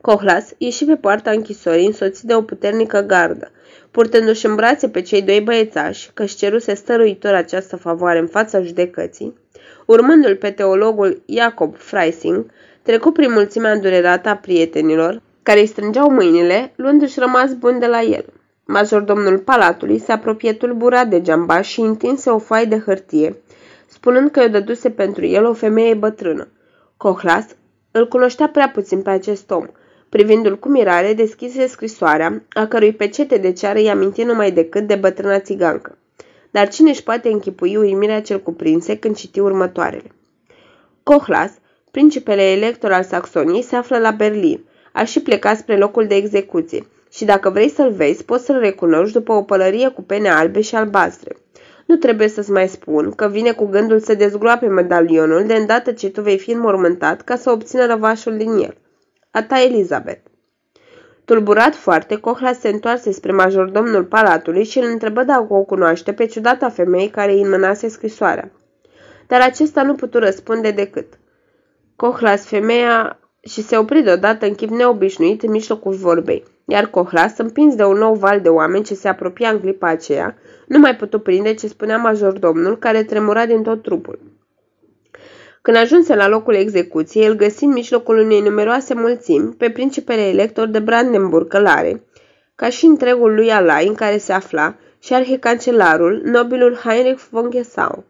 Cohlas 0.00 0.52
ieși 0.58 0.84
pe 0.84 0.96
poarta 0.96 1.30
închisorii 1.30 1.86
însoțit 1.86 2.22
de 2.22 2.34
o 2.34 2.42
puternică 2.42 3.00
gardă, 3.00 3.50
purtându-și 3.90 4.46
în 4.46 4.54
brațe 4.54 4.88
pe 4.88 5.00
cei 5.02 5.22
doi 5.22 5.40
băiețași, 5.40 6.10
că-și 6.14 6.36
ceruse 6.36 6.74
stăruitor 6.74 7.34
această 7.34 7.76
favoare 7.76 8.18
în 8.18 8.26
fața 8.26 8.62
judecății, 8.62 9.38
urmându-l 9.86 10.36
pe 10.36 10.50
teologul 10.50 11.22
Jacob 11.26 11.76
Freising, 11.76 12.46
trecu 12.82 13.10
prin 13.10 13.32
mulțimea 13.32 13.72
îndurerată 13.72 14.28
a 14.28 14.36
prietenilor, 14.36 15.22
care 15.42 15.60
îi 15.60 15.66
strângeau 15.66 16.10
mâinile, 16.10 16.72
luându-și 16.76 17.18
rămas 17.18 17.54
bun 17.54 17.78
de 17.78 17.86
la 17.86 18.02
el. 18.02 18.24
Majordomnul 18.66 19.38
palatului 19.38 19.98
se 19.98 20.12
apropie 20.12 20.52
tulburat 20.52 21.08
de 21.08 21.20
geamba 21.20 21.60
și 21.60 21.80
întinse 21.80 22.30
o 22.30 22.38
foaie 22.38 22.64
de 22.64 22.78
hârtie, 22.78 23.36
spunând 23.86 24.30
că 24.30 24.40
i-o 24.40 24.48
dăduse 24.48 24.90
pentru 24.90 25.24
el 25.24 25.44
o 25.44 25.52
femeie 25.52 25.94
bătrână. 25.94 26.48
Cohlas 26.96 27.46
îl 27.90 28.08
cunoștea 28.08 28.48
prea 28.48 28.68
puțin 28.68 29.02
pe 29.02 29.10
acest 29.10 29.50
om. 29.50 29.66
Privindu-l 30.08 30.58
cu 30.58 30.68
mirare, 30.68 31.14
deschise 31.14 31.66
scrisoarea, 31.66 32.42
a 32.52 32.66
cărui 32.66 32.92
pecete 32.92 33.36
de 33.36 33.52
ceară 33.52 33.78
i 33.78 33.88
aminti 33.88 34.22
numai 34.22 34.52
decât 34.52 34.86
de 34.86 34.94
bătrâna 34.94 35.38
țigancă. 35.38 35.98
Dar 36.50 36.68
cine 36.68 36.90
își 36.90 37.02
poate 37.02 37.28
închipui 37.28 37.76
uimirea 37.76 38.22
cel 38.22 38.40
cuprinse 38.40 38.98
când 38.98 39.16
citi 39.16 39.40
următoarele? 39.40 40.10
Cohlas, 41.02 41.52
principele 41.90 42.42
elector 42.42 42.92
al 42.92 43.02
Saxoniei, 43.02 43.62
se 43.62 43.76
află 43.76 43.98
la 43.98 44.10
Berlin. 44.10 44.64
A 44.92 45.04
și 45.04 45.20
plecat 45.20 45.56
spre 45.56 45.76
locul 45.76 46.06
de 46.06 46.14
execuție 46.14 46.86
și 47.14 47.24
dacă 47.24 47.50
vrei 47.50 47.68
să-l 47.68 47.90
vezi, 47.90 48.24
poți 48.24 48.44
să-l 48.44 48.58
recunoști 48.58 49.12
după 49.12 49.32
o 49.32 49.42
pălărie 49.42 49.88
cu 49.88 50.02
pene 50.02 50.28
albe 50.28 50.60
și 50.60 50.74
albastre. 50.74 51.36
Nu 51.86 51.96
trebuie 51.96 52.28
să-ți 52.28 52.50
mai 52.50 52.68
spun 52.68 53.10
că 53.10 53.28
vine 53.28 53.52
cu 53.52 53.66
gândul 53.66 54.00
să 54.00 54.14
dezgroape 54.14 54.66
medalionul 54.66 55.46
de 55.46 55.54
îndată 55.54 55.92
ce 55.92 56.10
tu 56.10 56.20
vei 56.20 56.38
fi 56.38 56.50
înmormântat 56.50 57.22
ca 57.22 57.36
să 57.36 57.50
obțină 57.50 57.86
răvașul 57.86 58.36
din 58.36 58.50
el. 58.50 58.76
A 59.30 59.42
ta, 59.42 59.62
Elizabeth. 59.62 60.20
Tulburat 61.24 61.74
foarte, 61.74 62.16
Cohla 62.16 62.52
se 62.52 62.68
întoarse 62.68 63.12
spre 63.12 63.32
majordomnul 63.32 64.04
palatului 64.04 64.64
și 64.64 64.78
îl 64.78 64.84
întrebă 64.84 65.22
dacă 65.22 65.46
o 65.54 65.62
cunoaște 65.62 66.12
pe 66.12 66.26
ciudata 66.26 66.68
femei 66.68 67.08
care 67.08 67.32
îi 67.32 67.42
înmânase 67.42 67.88
scrisoarea. 67.88 68.50
Dar 69.26 69.40
acesta 69.40 69.82
nu 69.82 69.94
putu 69.94 70.18
răspunde 70.18 70.70
decât. 70.70 71.18
Cohlas 71.96 72.46
femeia 72.46 73.18
și 73.40 73.62
se 73.62 73.76
opri 73.76 74.02
deodată 74.02 74.46
în 74.46 74.54
chip 74.54 74.70
neobișnuit 74.70 75.42
în 75.42 75.50
mijlocul 75.50 75.92
vorbei, 75.92 76.44
iar 76.64 76.86
Cohlas, 76.86 77.38
împins 77.38 77.74
de 77.74 77.84
un 77.84 77.98
nou 77.98 78.14
val 78.14 78.40
de 78.40 78.48
oameni 78.48 78.84
ce 78.84 78.94
se 78.94 79.08
apropia 79.08 79.48
în 79.48 79.60
clipa 79.60 79.88
aceea, 79.88 80.36
nu 80.66 80.78
mai 80.78 80.96
putu 80.96 81.18
prinde 81.18 81.54
ce 81.54 81.66
spunea 81.66 81.96
majordomnul, 81.96 82.78
care 82.78 83.02
tremura 83.02 83.46
din 83.46 83.62
tot 83.62 83.82
trupul. 83.82 84.18
Când 85.62 85.76
ajunse 85.76 86.14
la 86.14 86.28
locul 86.28 86.54
execuției, 86.54 87.24
el 87.24 87.36
găsi 87.36 87.64
în 87.64 87.72
mijlocul 87.72 88.18
unei 88.18 88.40
numeroase 88.40 88.94
mulțimi 88.94 89.54
pe 89.54 89.70
principele 89.70 90.20
elector 90.20 90.66
de 90.66 90.78
Brandenburg 90.78 91.48
călare, 91.48 92.02
ca 92.54 92.68
și 92.68 92.84
întregul 92.84 93.34
lui 93.34 93.50
alai 93.50 93.86
în 93.86 93.94
care 93.94 94.18
se 94.18 94.32
afla 94.32 94.76
și 94.98 95.14
arhicancelarul, 95.14 96.20
nobilul 96.24 96.74
Heinrich 96.74 97.22
von 97.30 97.50
Gesau. 97.50 98.04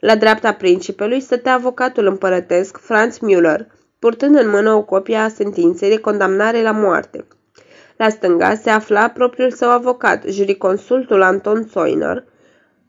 La 0.00 0.16
dreapta 0.16 0.52
principelui 0.52 1.20
stătea 1.20 1.54
avocatul 1.54 2.06
împărătesc 2.06 2.76
Franz 2.76 3.18
Müller, 3.18 3.66
purtând 3.98 4.36
în 4.36 4.48
mână 4.48 4.72
o 4.72 4.82
copie 4.82 5.16
a 5.16 5.28
sentinței 5.28 5.90
de 5.90 6.00
condamnare 6.00 6.62
la 6.62 6.70
moarte. 6.70 7.24
La 7.98 8.08
stânga 8.08 8.54
se 8.54 8.70
afla 8.70 9.08
propriul 9.08 9.50
său 9.50 9.70
avocat, 9.70 10.24
juriconsultul 10.28 11.22
Anton 11.22 11.68
Zoiner, 11.70 12.24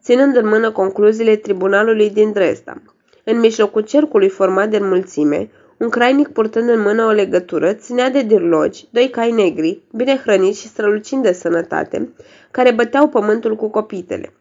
ținând 0.01 0.35
în 0.35 0.47
mână 0.47 0.71
concluziile 0.71 1.35
tribunalului 1.35 2.09
din 2.09 2.31
Dresda. 2.31 2.81
În 3.23 3.39
mijlocul 3.39 3.81
cercului 3.81 4.29
format 4.29 4.69
de 4.69 4.77
mulțime, 4.81 5.49
un 5.77 5.89
crainic 5.89 6.27
purtând 6.27 6.69
în 6.69 6.81
mână 6.81 7.05
o 7.05 7.11
legătură 7.11 7.73
ținea 7.73 8.09
de 8.09 8.21
dirlogi 8.21 8.87
doi 8.89 9.09
cai 9.09 9.31
negri, 9.31 9.81
bine 9.93 10.17
hrăniți 10.17 10.59
și 10.59 10.67
strălucind 10.67 11.23
de 11.23 11.31
sănătate, 11.31 12.09
care 12.51 12.71
băteau 12.71 13.07
pământul 13.07 13.55
cu 13.55 13.69
copitele 13.69 14.33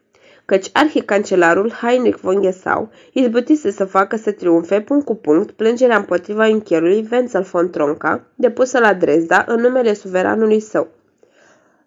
căci 0.51 0.71
arhicancelarul 0.73 1.71
Heinrich 1.71 2.19
von 2.21 2.41
Gesau 2.41 2.91
izbutise 3.13 3.71
să 3.71 3.85
facă 3.85 4.17
să 4.17 4.31
triumfe 4.33 4.81
punct 4.81 5.05
cu 5.05 5.15
punct 5.15 5.51
plângerea 5.51 5.97
împotriva 5.97 6.45
închierului 6.47 7.09
Wenzel 7.13 7.43
von 7.43 7.71
Tronca, 7.71 8.27
depusă 8.35 8.79
la 8.79 8.95
Dresda 8.95 9.45
în 9.47 9.61
numele 9.61 9.95
suveranului 9.95 10.61
său. 10.61 10.89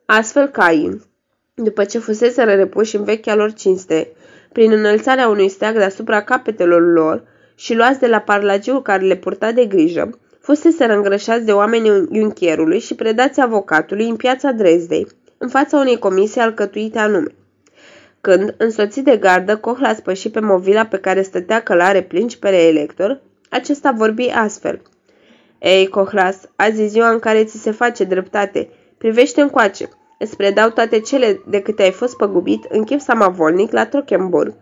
Astfel, 0.06 0.48
Cain, 0.48 1.01
după 1.53 1.83
ce 1.83 1.99
fusese 1.99 2.43
repuși 2.43 2.95
în 2.95 3.03
vechea 3.03 3.35
lor 3.35 3.53
cinste, 3.53 4.11
prin 4.51 4.72
înălțarea 4.72 5.27
unui 5.27 5.49
steag 5.49 5.75
deasupra 5.75 6.23
capetelor 6.23 6.93
lor 6.93 7.23
și 7.56 7.75
luați 7.75 7.99
de 7.99 8.07
la 8.07 8.19
parlagiul 8.19 8.81
care 8.81 9.06
le 9.06 9.15
purta 9.15 9.51
de 9.51 9.65
grijă, 9.65 10.19
fusese 10.41 10.85
îngrășați 10.85 11.45
de 11.45 11.51
oamenii 11.51 12.07
iunchierului 12.11 12.80
și 12.80 12.95
predați 12.95 13.41
avocatului 13.41 14.09
în 14.09 14.15
piața 14.15 14.51
Dresdei, 14.51 15.07
în 15.38 15.49
fața 15.49 15.77
unei 15.77 15.99
comisii 15.99 16.41
alcătuite 16.41 16.99
anume. 16.99 17.35
Când, 18.22 18.56
însoțit 18.58 19.03
de 19.03 19.17
gardă, 19.17 19.58
Koch 19.58 19.80
l-a 19.80 19.93
spășit 19.93 20.32
pe 20.32 20.40
movila 20.40 20.85
pe 20.85 20.98
care 20.98 21.22
stătea 21.22 21.61
călare 21.61 22.01
principele 22.01 22.58
elector, 22.58 23.22
acesta 23.50 23.91
vorbi 23.91 24.27
astfel. 24.30 24.82
Ei, 25.59 25.88
Cohlas, 25.88 26.38
azi 26.56 26.82
e 26.82 26.88
ziua 26.88 27.09
în 27.09 27.19
care 27.19 27.43
ți 27.43 27.61
se 27.61 27.72
face 27.72 28.03
dreptate. 28.03 28.69
Privește 28.98 29.41
încoace. 29.41 29.90
Îți 30.19 30.35
predau 30.35 30.69
toate 30.69 31.00
cele 31.00 31.41
de 31.48 31.61
câte 31.61 31.82
ai 31.82 31.91
fost 31.91 32.17
păgubit 32.17 32.66
în 32.69 32.83
chip 32.83 33.00
samavolnic 33.00 33.72
la 33.72 33.85
Trockenburg. 33.85 34.53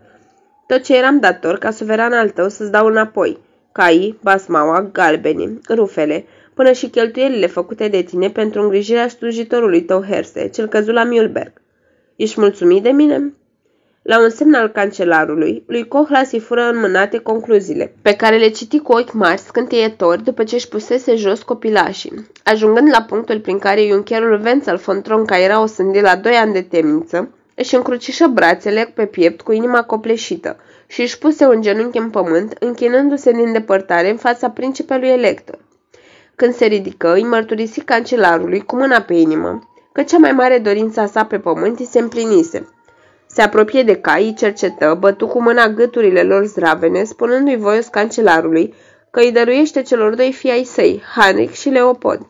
Tot 0.66 0.82
ce 0.82 0.96
eram 0.96 1.18
dator 1.18 1.58
ca 1.58 1.70
suveran 1.70 2.12
al 2.12 2.28
tău 2.28 2.48
să-ți 2.48 2.70
dau 2.70 2.86
înapoi. 2.86 3.38
Caii, 3.72 4.18
basmaua, 4.22 4.82
galbenii, 4.92 5.58
rufele, 5.68 6.24
până 6.54 6.72
și 6.72 6.88
cheltuielile 6.88 7.46
făcute 7.46 7.88
de 7.88 8.02
tine 8.02 8.30
pentru 8.30 8.62
îngrijirea 8.62 9.08
slujitorului 9.08 9.82
tău 9.82 10.02
Herse, 10.02 10.48
cel 10.48 10.66
căzut 10.66 10.94
la 10.94 11.08
Mühlberg. 11.08 11.52
Ești 12.16 12.40
mulțumit 12.40 12.82
de 12.82 12.90
mine?" 12.90 13.34
La 14.02 14.18
un 14.18 14.30
semn 14.30 14.54
al 14.54 14.68
cancelarului, 14.68 15.64
lui 15.66 15.88
Cohlas 15.88 16.32
îi 16.32 16.40
fură 16.40 16.62
înmânate 16.62 17.18
concluziile, 17.18 17.94
pe 18.02 18.14
care 18.14 18.36
le 18.36 18.48
citi 18.48 18.78
cu 18.78 18.92
ochi 18.92 19.12
mari, 19.12 19.40
scântietori, 19.40 20.24
după 20.24 20.44
ce 20.44 20.54
își 20.54 20.68
pusese 20.68 21.14
jos 21.14 21.42
copilașii. 21.42 22.26
Ajungând 22.44 22.88
la 22.90 23.02
punctul 23.02 23.40
prin 23.40 23.58
care 23.58 23.82
iuncherul 23.82 24.40
Wenzel 24.44 24.76
von 24.76 25.02
Tronca 25.02 25.38
era 25.38 25.60
osândit 25.60 26.02
la 26.02 26.16
doi 26.16 26.32
ani 26.32 26.52
de 26.52 26.62
temniță, 26.62 27.34
își 27.54 27.74
încrucișă 27.74 28.26
brațele 28.26 28.92
pe 28.94 29.06
piept 29.06 29.40
cu 29.40 29.52
inima 29.52 29.82
copleșită 29.82 30.56
și 30.86 31.00
își 31.00 31.18
puse 31.18 31.46
un 31.46 31.62
genunchi 31.62 31.98
în 31.98 32.10
pământ, 32.10 32.56
închinându-se 32.60 33.32
din 33.32 33.52
depărtare 33.52 34.10
în 34.10 34.16
fața 34.16 34.50
principelui 34.50 35.08
elector. 35.08 35.58
Când 36.34 36.54
se 36.54 36.64
ridică, 36.64 37.12
îi 37.12 37.24
mărturisi 37.24 37.80
cancelarului 37.80 38.60
cu 38.60 38.76
mâna 38.76 39.00
pe 39.00 39.14
inimă 39.14 39.68
că 39.92 40.02
cea 40.02 40.18
mai 40.18 40.32
mare 40.32 40.58
dorință 40.58 41.00
a 41.00 41.06
sa 41.06 41.24
pe 41.24 41.38
pământ 41.38 41.78
îi 41.78 41.86
se 41.86 41.98
împlinise– 41.98 42.66
se 43.32 43.42
apropie 43.42 43.82
de 43.82 43.94
cai, 43.94 44.24
îi 44.24 44.34
cercetă, 44.34 44.96
bătu 44.98 45.26
cu 45.26 45.42
mâna 45.42 45.68
gâturile 45.68 46.22
lor 46.22 46.44
zdravene, 46.44 47.04
spunându-i 47.04 47.56
voios 47.56 47.86
cancelarului 47.86 48.74
că 49.10 49.20
îi 49.20 49.32
dăruiește 49.32 49.82
celor 49.82 50.14
doi 50.14 50.32
fii 50.32 50.50
ai 50.50 50.64
săi, 50.64 51.02
Heinrich 51.16 51.52
și 51.52 51.68
Leopold. 51.68 52.26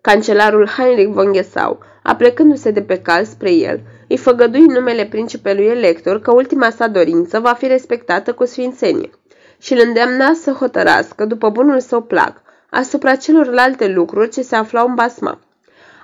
Cancelarul 0.00 0.68
Heinrich 0.68 1.12
von 1.12 1.32
Gesau, 1.32 1.78
aplecându-se 2.02 2.70
de 2.70 2.82
pe 2.82 2.98
cal 2.98 3.24
spre 3.24 3.52
el, 3.52 3.80
îi 4.08 4.16
făgădui 4.16 4.64
numele 4.64 5.04
principelui 5.04 5.66
elector 5.66 6.20
că 6.20 6.32
ultima 6.32 6.70
sa 6.70 6.86
dorință 6.86 7.40
va 7.40 7.52
fi 7.52 7.66
respectată 7.66 8.32
cu 8.32 8.44
sfințenie 8.44 9.10
și 9.58 9.72
îl 9.72 9.80
îndeamna 9.84 10.32
să 10.34 10.50
hotărască, 10.50 11.24
după 11.24 11.48
bunul 11.48 11.80
său 11.80 12.02
plac, 12.02 12.42
asupra 12.70 13.14
celorlalte 13.14 13.88
lucruri 13.88 14.30
ce 14.30 14.42
se 14.42 14.56
aflau 14.56 14.86
în 14.86 14.94
basma. 14.94 15.38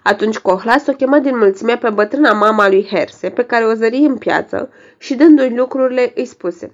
Atunci 0.09 0.39
Cohlas 0.39 0.87
o 0.87 0.93
chemă 0.93 1.19
din 1.19 1.39
mulțime 1.39 1.77
pe 1.77 1.91
bătrâna 1.91 2.33
mama 2.33 2.69
lui 2.69 2.87
Herse, 2.87 3.31
pe 3.31 3.45
care 3.45 3.65
o 3.65 3.75
zări 3.75 3.97
în 3.97 4.17
piață 4.17 4.71
și 4.99 5.15
dându-i 5.15 5.55
lucrurile 5.55 6.13
îi 6.15 6.25
spuse 6.25 6.73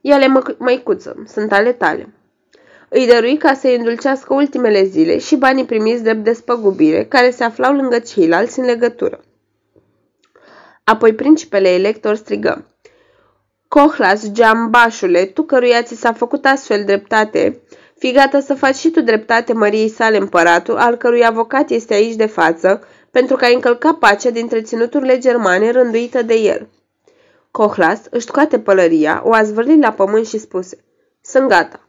Ia-le, 0.00 0.26
măicuță, 0.58 1.24
sunt 1.26 1.52
ale 1.52 1.72
tale. 1.72 2.14
Îi 2.88 3.06
dărui 3.06 3.36
ca 3.36 3.54
să-i 3.54 3.76
îndulcească 3.76 4.34
ultimele 4.34 4.84
zile 4.84 5.18
și 5.18 5.36
banii 5.36 5.64
primiți 5.64 6.02
de 6.02 6.12
despăgubire, 6.12 7.04
care 7.04 7.30
se 7.30 7.44
aflau 7.44 7.74
lângă 7.74 7.98
ceilalți 7.98 8.58
în 8.58 8.64
legătură. 8.64 9.20
Apoi 10.84 11.14
principele 11.14 11.68
elector 11.68 12.14
strigă. 12.14 12.66
Cohlas, 13.68 14.30
geambașule, 14.32 15.24
tu 15.24 15.42
căruia 15.42 15.82
ți 15.82 15.96
s-a 15.96 16.12
făcut 16.12 16.44
astfel 16.44 16.84
dreptate, 16.84 17.60
Fii 17.98 18.12
gata 18.12 18.40
să 18.40 18.54
faci 18.54 18.76
și 18.76 18.90
tu 18.90 19.00
dreptate 19.00 19.52
măriei 19.52 19.88
sale 19.88 20.16
împăratul, 20.16 20.76
al 20.76 20.96
cărui 20.96 21.24
avocat 21.24 21.70
este 21.70 21.94
aici 21.94 22.14
de 22.14 22.26
față, 22.26 22.80
pentru 23.10 23.36
că 23.36 23.44
ai 23.44 23.54
încălcat 23.54 23.94
pacea 23.94 24.30
dintre 24.30 24.62
ținuturile 24.62 25.18
germane 25.18 25.70
rânduită 25.70 26.22
de 26.22 26.34
el. 26.34 26.68
Cohlas 27.50 28.00
își 28.10 28.26
scoate 28.26 28.58
pălăria, 28.58 29.22
o 29.24 29.32
a 29.32 29.42
zvârlit 29.42 29.82
la 29.82 29.92
pământ 29.92 30.26
și 30.26 30.38
spuse, 30.38 30.84
Sunt 31.20 31.48
gata. 31.48 31.88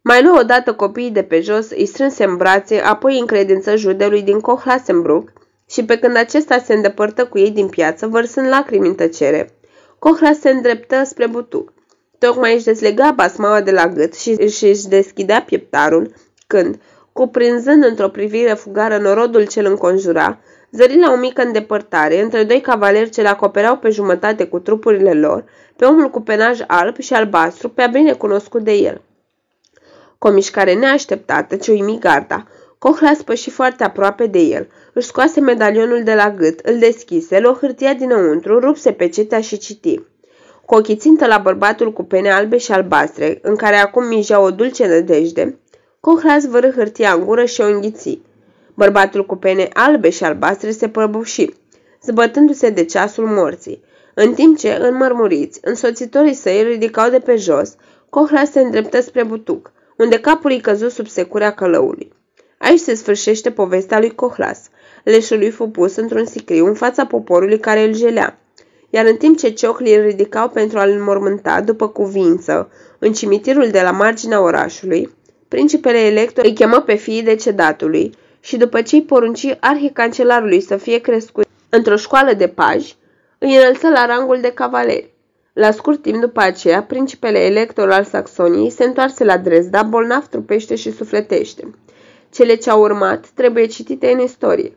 Mai 0.00 0.22
luă 0.22 0.38
odată 0.38 0.74
copiii 0.74 1.10
de 1.10 1.22
pe 1.22 1.40
jos, 1.40 1.70
îi 1.70 1.86
strânse 1.86 2.24
în 2.24 2.36
brațe, 2.36 2.80
apoi 2.80 3.18
în 3.18 3.26
credință 3.26 3.76
judelui 3.76 4.22
din 4.22 4.40
Cohlasenbruck 4.40 5.32
și 5.68 5.84
pe 5.84 5.98
când 5.98 6.16
acesta 6.16 6.58
se 6.58 6.74
îndepărtă 6.74 7.26
cu 7.26 7.38
ei 7.38 7.50
din 7.50 7.68
piață, 7.68 8.06
vărsând 8.06 8.48
lacrimi 8.48 8.88
în 8.88 8.94
tăcere, 8.94 9.54
Cohlas 9.98 10.38
se 10.38 10.50
îndreptă 10.50 11.04
spre 11.04 11.26
butuc. 11.26 11.73
Tocmai 12.24 12.54
își 12.54 12.64
deslega 12.64 13.10
basmaua 13.10 13.60
de 13.60 13.70
la 13.70 13.88
gât 13.88 14.14
și 14.14 14.36
își 14.38 14.88
deschidea 14.88 15.42
pieptarul, 15.42 16.14
când, 16.46 16.80
cuprinzând 17.12 17.84
într-o 17.84 18.08
privire 18.08 18.54
fugară 18.54 18.98
norodul 18.98 19.46
ce 19.46 19.60
îl 19.60 19.66
înconjura, 19.66 20.38
zări 20.70 20.98
la 20.98 21.12
o 21.12 21.16
mică 21.16 21.42
îndepărtare, 21.42 22.22
între 22.22 22.44
doi 22.44 22.60
cavaleri 22.60 23.10
ce 23.10 23.22
le 23.22 23.28
acopereau 23.28 23.76
pe 23.76 23.90
jumătate 23.90 24.46
cu 24.46 24.58
trupurile 24.58 25.12
lor, 25.12 25.44
pe 25.76 25.84
omul 25.84 26.10
cu 26.10 26.20
penaj 26.20 26.60
alb 26.66 26.98
și 26.98 27.14
albastru, 27.14 27.68
pe 27.68 27.88
bine 27.92 28.12
cunoscut 28.12 28.62
de 28.62 28.72
el. 28.72 29.00
Cu 30.18 30.26
o 30.26 30.30
mișcare 30.30 30.74
neașteptată 30.74 31.56
ce 31.56 31.70
uimi 31.70 31.98
garda, 32.00 32.46
Cohla 32.78 33.12
spăși 33.14 33.50
foarte 33.50 33.84
aproape 33.84 34.26
de 34.26 34.38
el, 34.38 34.68
își 34.92 35.06
scoase 35.06 35.40
medalionul 35.40 36.02
de 36.02 36.14
la 36.14 36.30
gât, 36.30 36.58
îl 36.58 36.78
deschise, 36.78 37.40
luă 37.40 37.56
hârtia 37.60 37.94
dinăuntru, 37.94 38.58
rupse 38.58 38.92
pe 38.92 39.08
cetea 39.08 39.40
și 39.40 39.58
citi 39.58 40.00
cu 40.66 40.74
ochii 40.74 40.96
țintă 40.96 41.26
la 41.26 41.38
bărbatul 41.38 41.92
cu 41.92 42.04
pene 42.04 42.30
albe 42.30 42.56
și 42.56 42.72
albastre, 42.72 43.38
în 43.42 43.56
care 43.56 43.76
acum 43.76 44.06
mijea 44.06 44.40
o 44.40 44.50
dulce 44.50 44.86
nădejde, 44.86 45.58
Cohlas 46.00 46.46
vără 46.46 46.70
hârtia 46.70 47.12
în 47.12 47.24
gură 47.24 47.44
și 47.44 47.60
o 47.60 47.64
înghiți. 47.64 48.20
Bărbatul 48.74 49.26
cu 49.26 49.36
pene 49.36 49.68
albe 49.72 50.10
și 50.10 50.24
albastre 50.24 50.70
se 50.70 50.88
prăbuși, 50.88 51.48
zbătându-se 52.02 52.70
de 52.70 52.84
ceasul 52.84 53.26
morții. 53.26 53.82
În 54.14 54.34
timp 54.34 54.58
ce, 54.58 54.78
înmărmuriți, 54.80 55.60
însoțitorii 55.62 56.34
săi 56.34 56.62
ridicau 56.62 57.10
de 57.10 57.18
pe 57.18 57.36
jos, 57.36 57.76
Cohlas 58.10 58.50
se 58.50 58.60
îndreptă 58.60 59.00
spre 59.00 59.22
butuc, 59.22 59.72
unde 59.96 60.20
capul 60.20 60.50
îi 60.50 60.60
căzut 60.60 60.90
sub 60.90 61.06
securea 61.06 61.52
călăului. 61.52 62.12
Aici 62.58 62.80
se 62.80 62.94
sfârșește 62.94 63.50
povestea 63.50 63.98
lui 63.98 64.14
Cohlas. 64.14 64.60
Leșul 65.04 65.38
lui 65.38 65.50
fu 65.50 65.68
pus 65.68 65.96
într-un 65.96 66.24
sicriu 66.24 66.66
în 66.66 66.74
fața 66.74 67.06
poporului 67.06 67.58
care 67.58 67.84
îl 67.84 67.94
jelea 67.94 68.38
iar 68.94 69.06
în 69.06 69.16
timp 69.16 69.38
ce 69.38 69.48
cioclii 69.50 69.94
îl 69.94 70.02
ridicau 70.02 70.48
pentru 70.48 70.78
a-l 70.78 70.90
înmormânta 70.90 71.60
după 71.60 71.88
cuvință 71.88 72.70
în 72.98 73.12
cimitirul 73.12 73.68
de 73.68 73.80
la 73.80 73.90
marginea 73.90 74.42
orașului, 74.42 75.10
principele 75.48 75.98
elector 75.98 76.44
îi 76.44 76.52
chemă 76.52 76.80
pe 76.80 76.94
fiii 76.94 77.22
decedatului 77.22 78.14
și 78.40 78.56
după 78.56 78.82
ce 78.82 78.94
îi 78.94 79.02
porunci 79.02 79.56
arhicancelarului 79.60 80.60
să 80.60 80.76
fie 80.76 80.98
crescut 80.98 81.46
într-o 81.68 81.96
școală 81.96 82.32
de 82.32 82.48
paji, 82.48 82.94
îi 83.38 83.56
înălță 83.56 83.88
la 83.88 84.06
rangul 84.06 84.38
de 84.40 84.52
cavaleri. 84.52 85.14
La 85.52 85.70
scurt 85.70 86.02
timp 86.02 86.20
după 86.20 86.40
aceea, 86.40 86.82
principele 86.82 87.38
elector 87.38 87.90
al 87.90 88.04
Saxoniei 88.04 88.70
se 88.70 88.84
întoarse 88.84 89.24
la 89.24 89.36
Dresda, 89.36 89.82
bolnav 89.82 90.26
trupește 90.26 90.74
și 90.74 90.92
sufletește. 90.92 91.70
Cele 92.30 92.54
ce 92.54 92.70
au 92.70 92.80
urmat 92.80 93.26
trebuie 93.34 93.66
citite 93.66 94.10
în 94.10 94.18
istorie. 94.20 94.72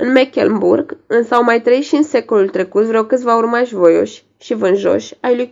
În 0.00 0.12
Mecklenburg, 0.12 0.96
însă 1.06 1.34
au 1.34 1.42
mai 1.42 1.60
trăit 1.62 1.84
și 1.84 1.94
în 1.94 2.02
secolul 2.02 2.48
trecut 2.48 2.84
vreo 2.84 3.04
câțiva 3.04 3.36
urmași 3.36 3.74
voioși 3.74 4.24
și 4.40 4.54
vânjoși 4.54 5.14
ai 5.20 5.36
lui 5.36 5.50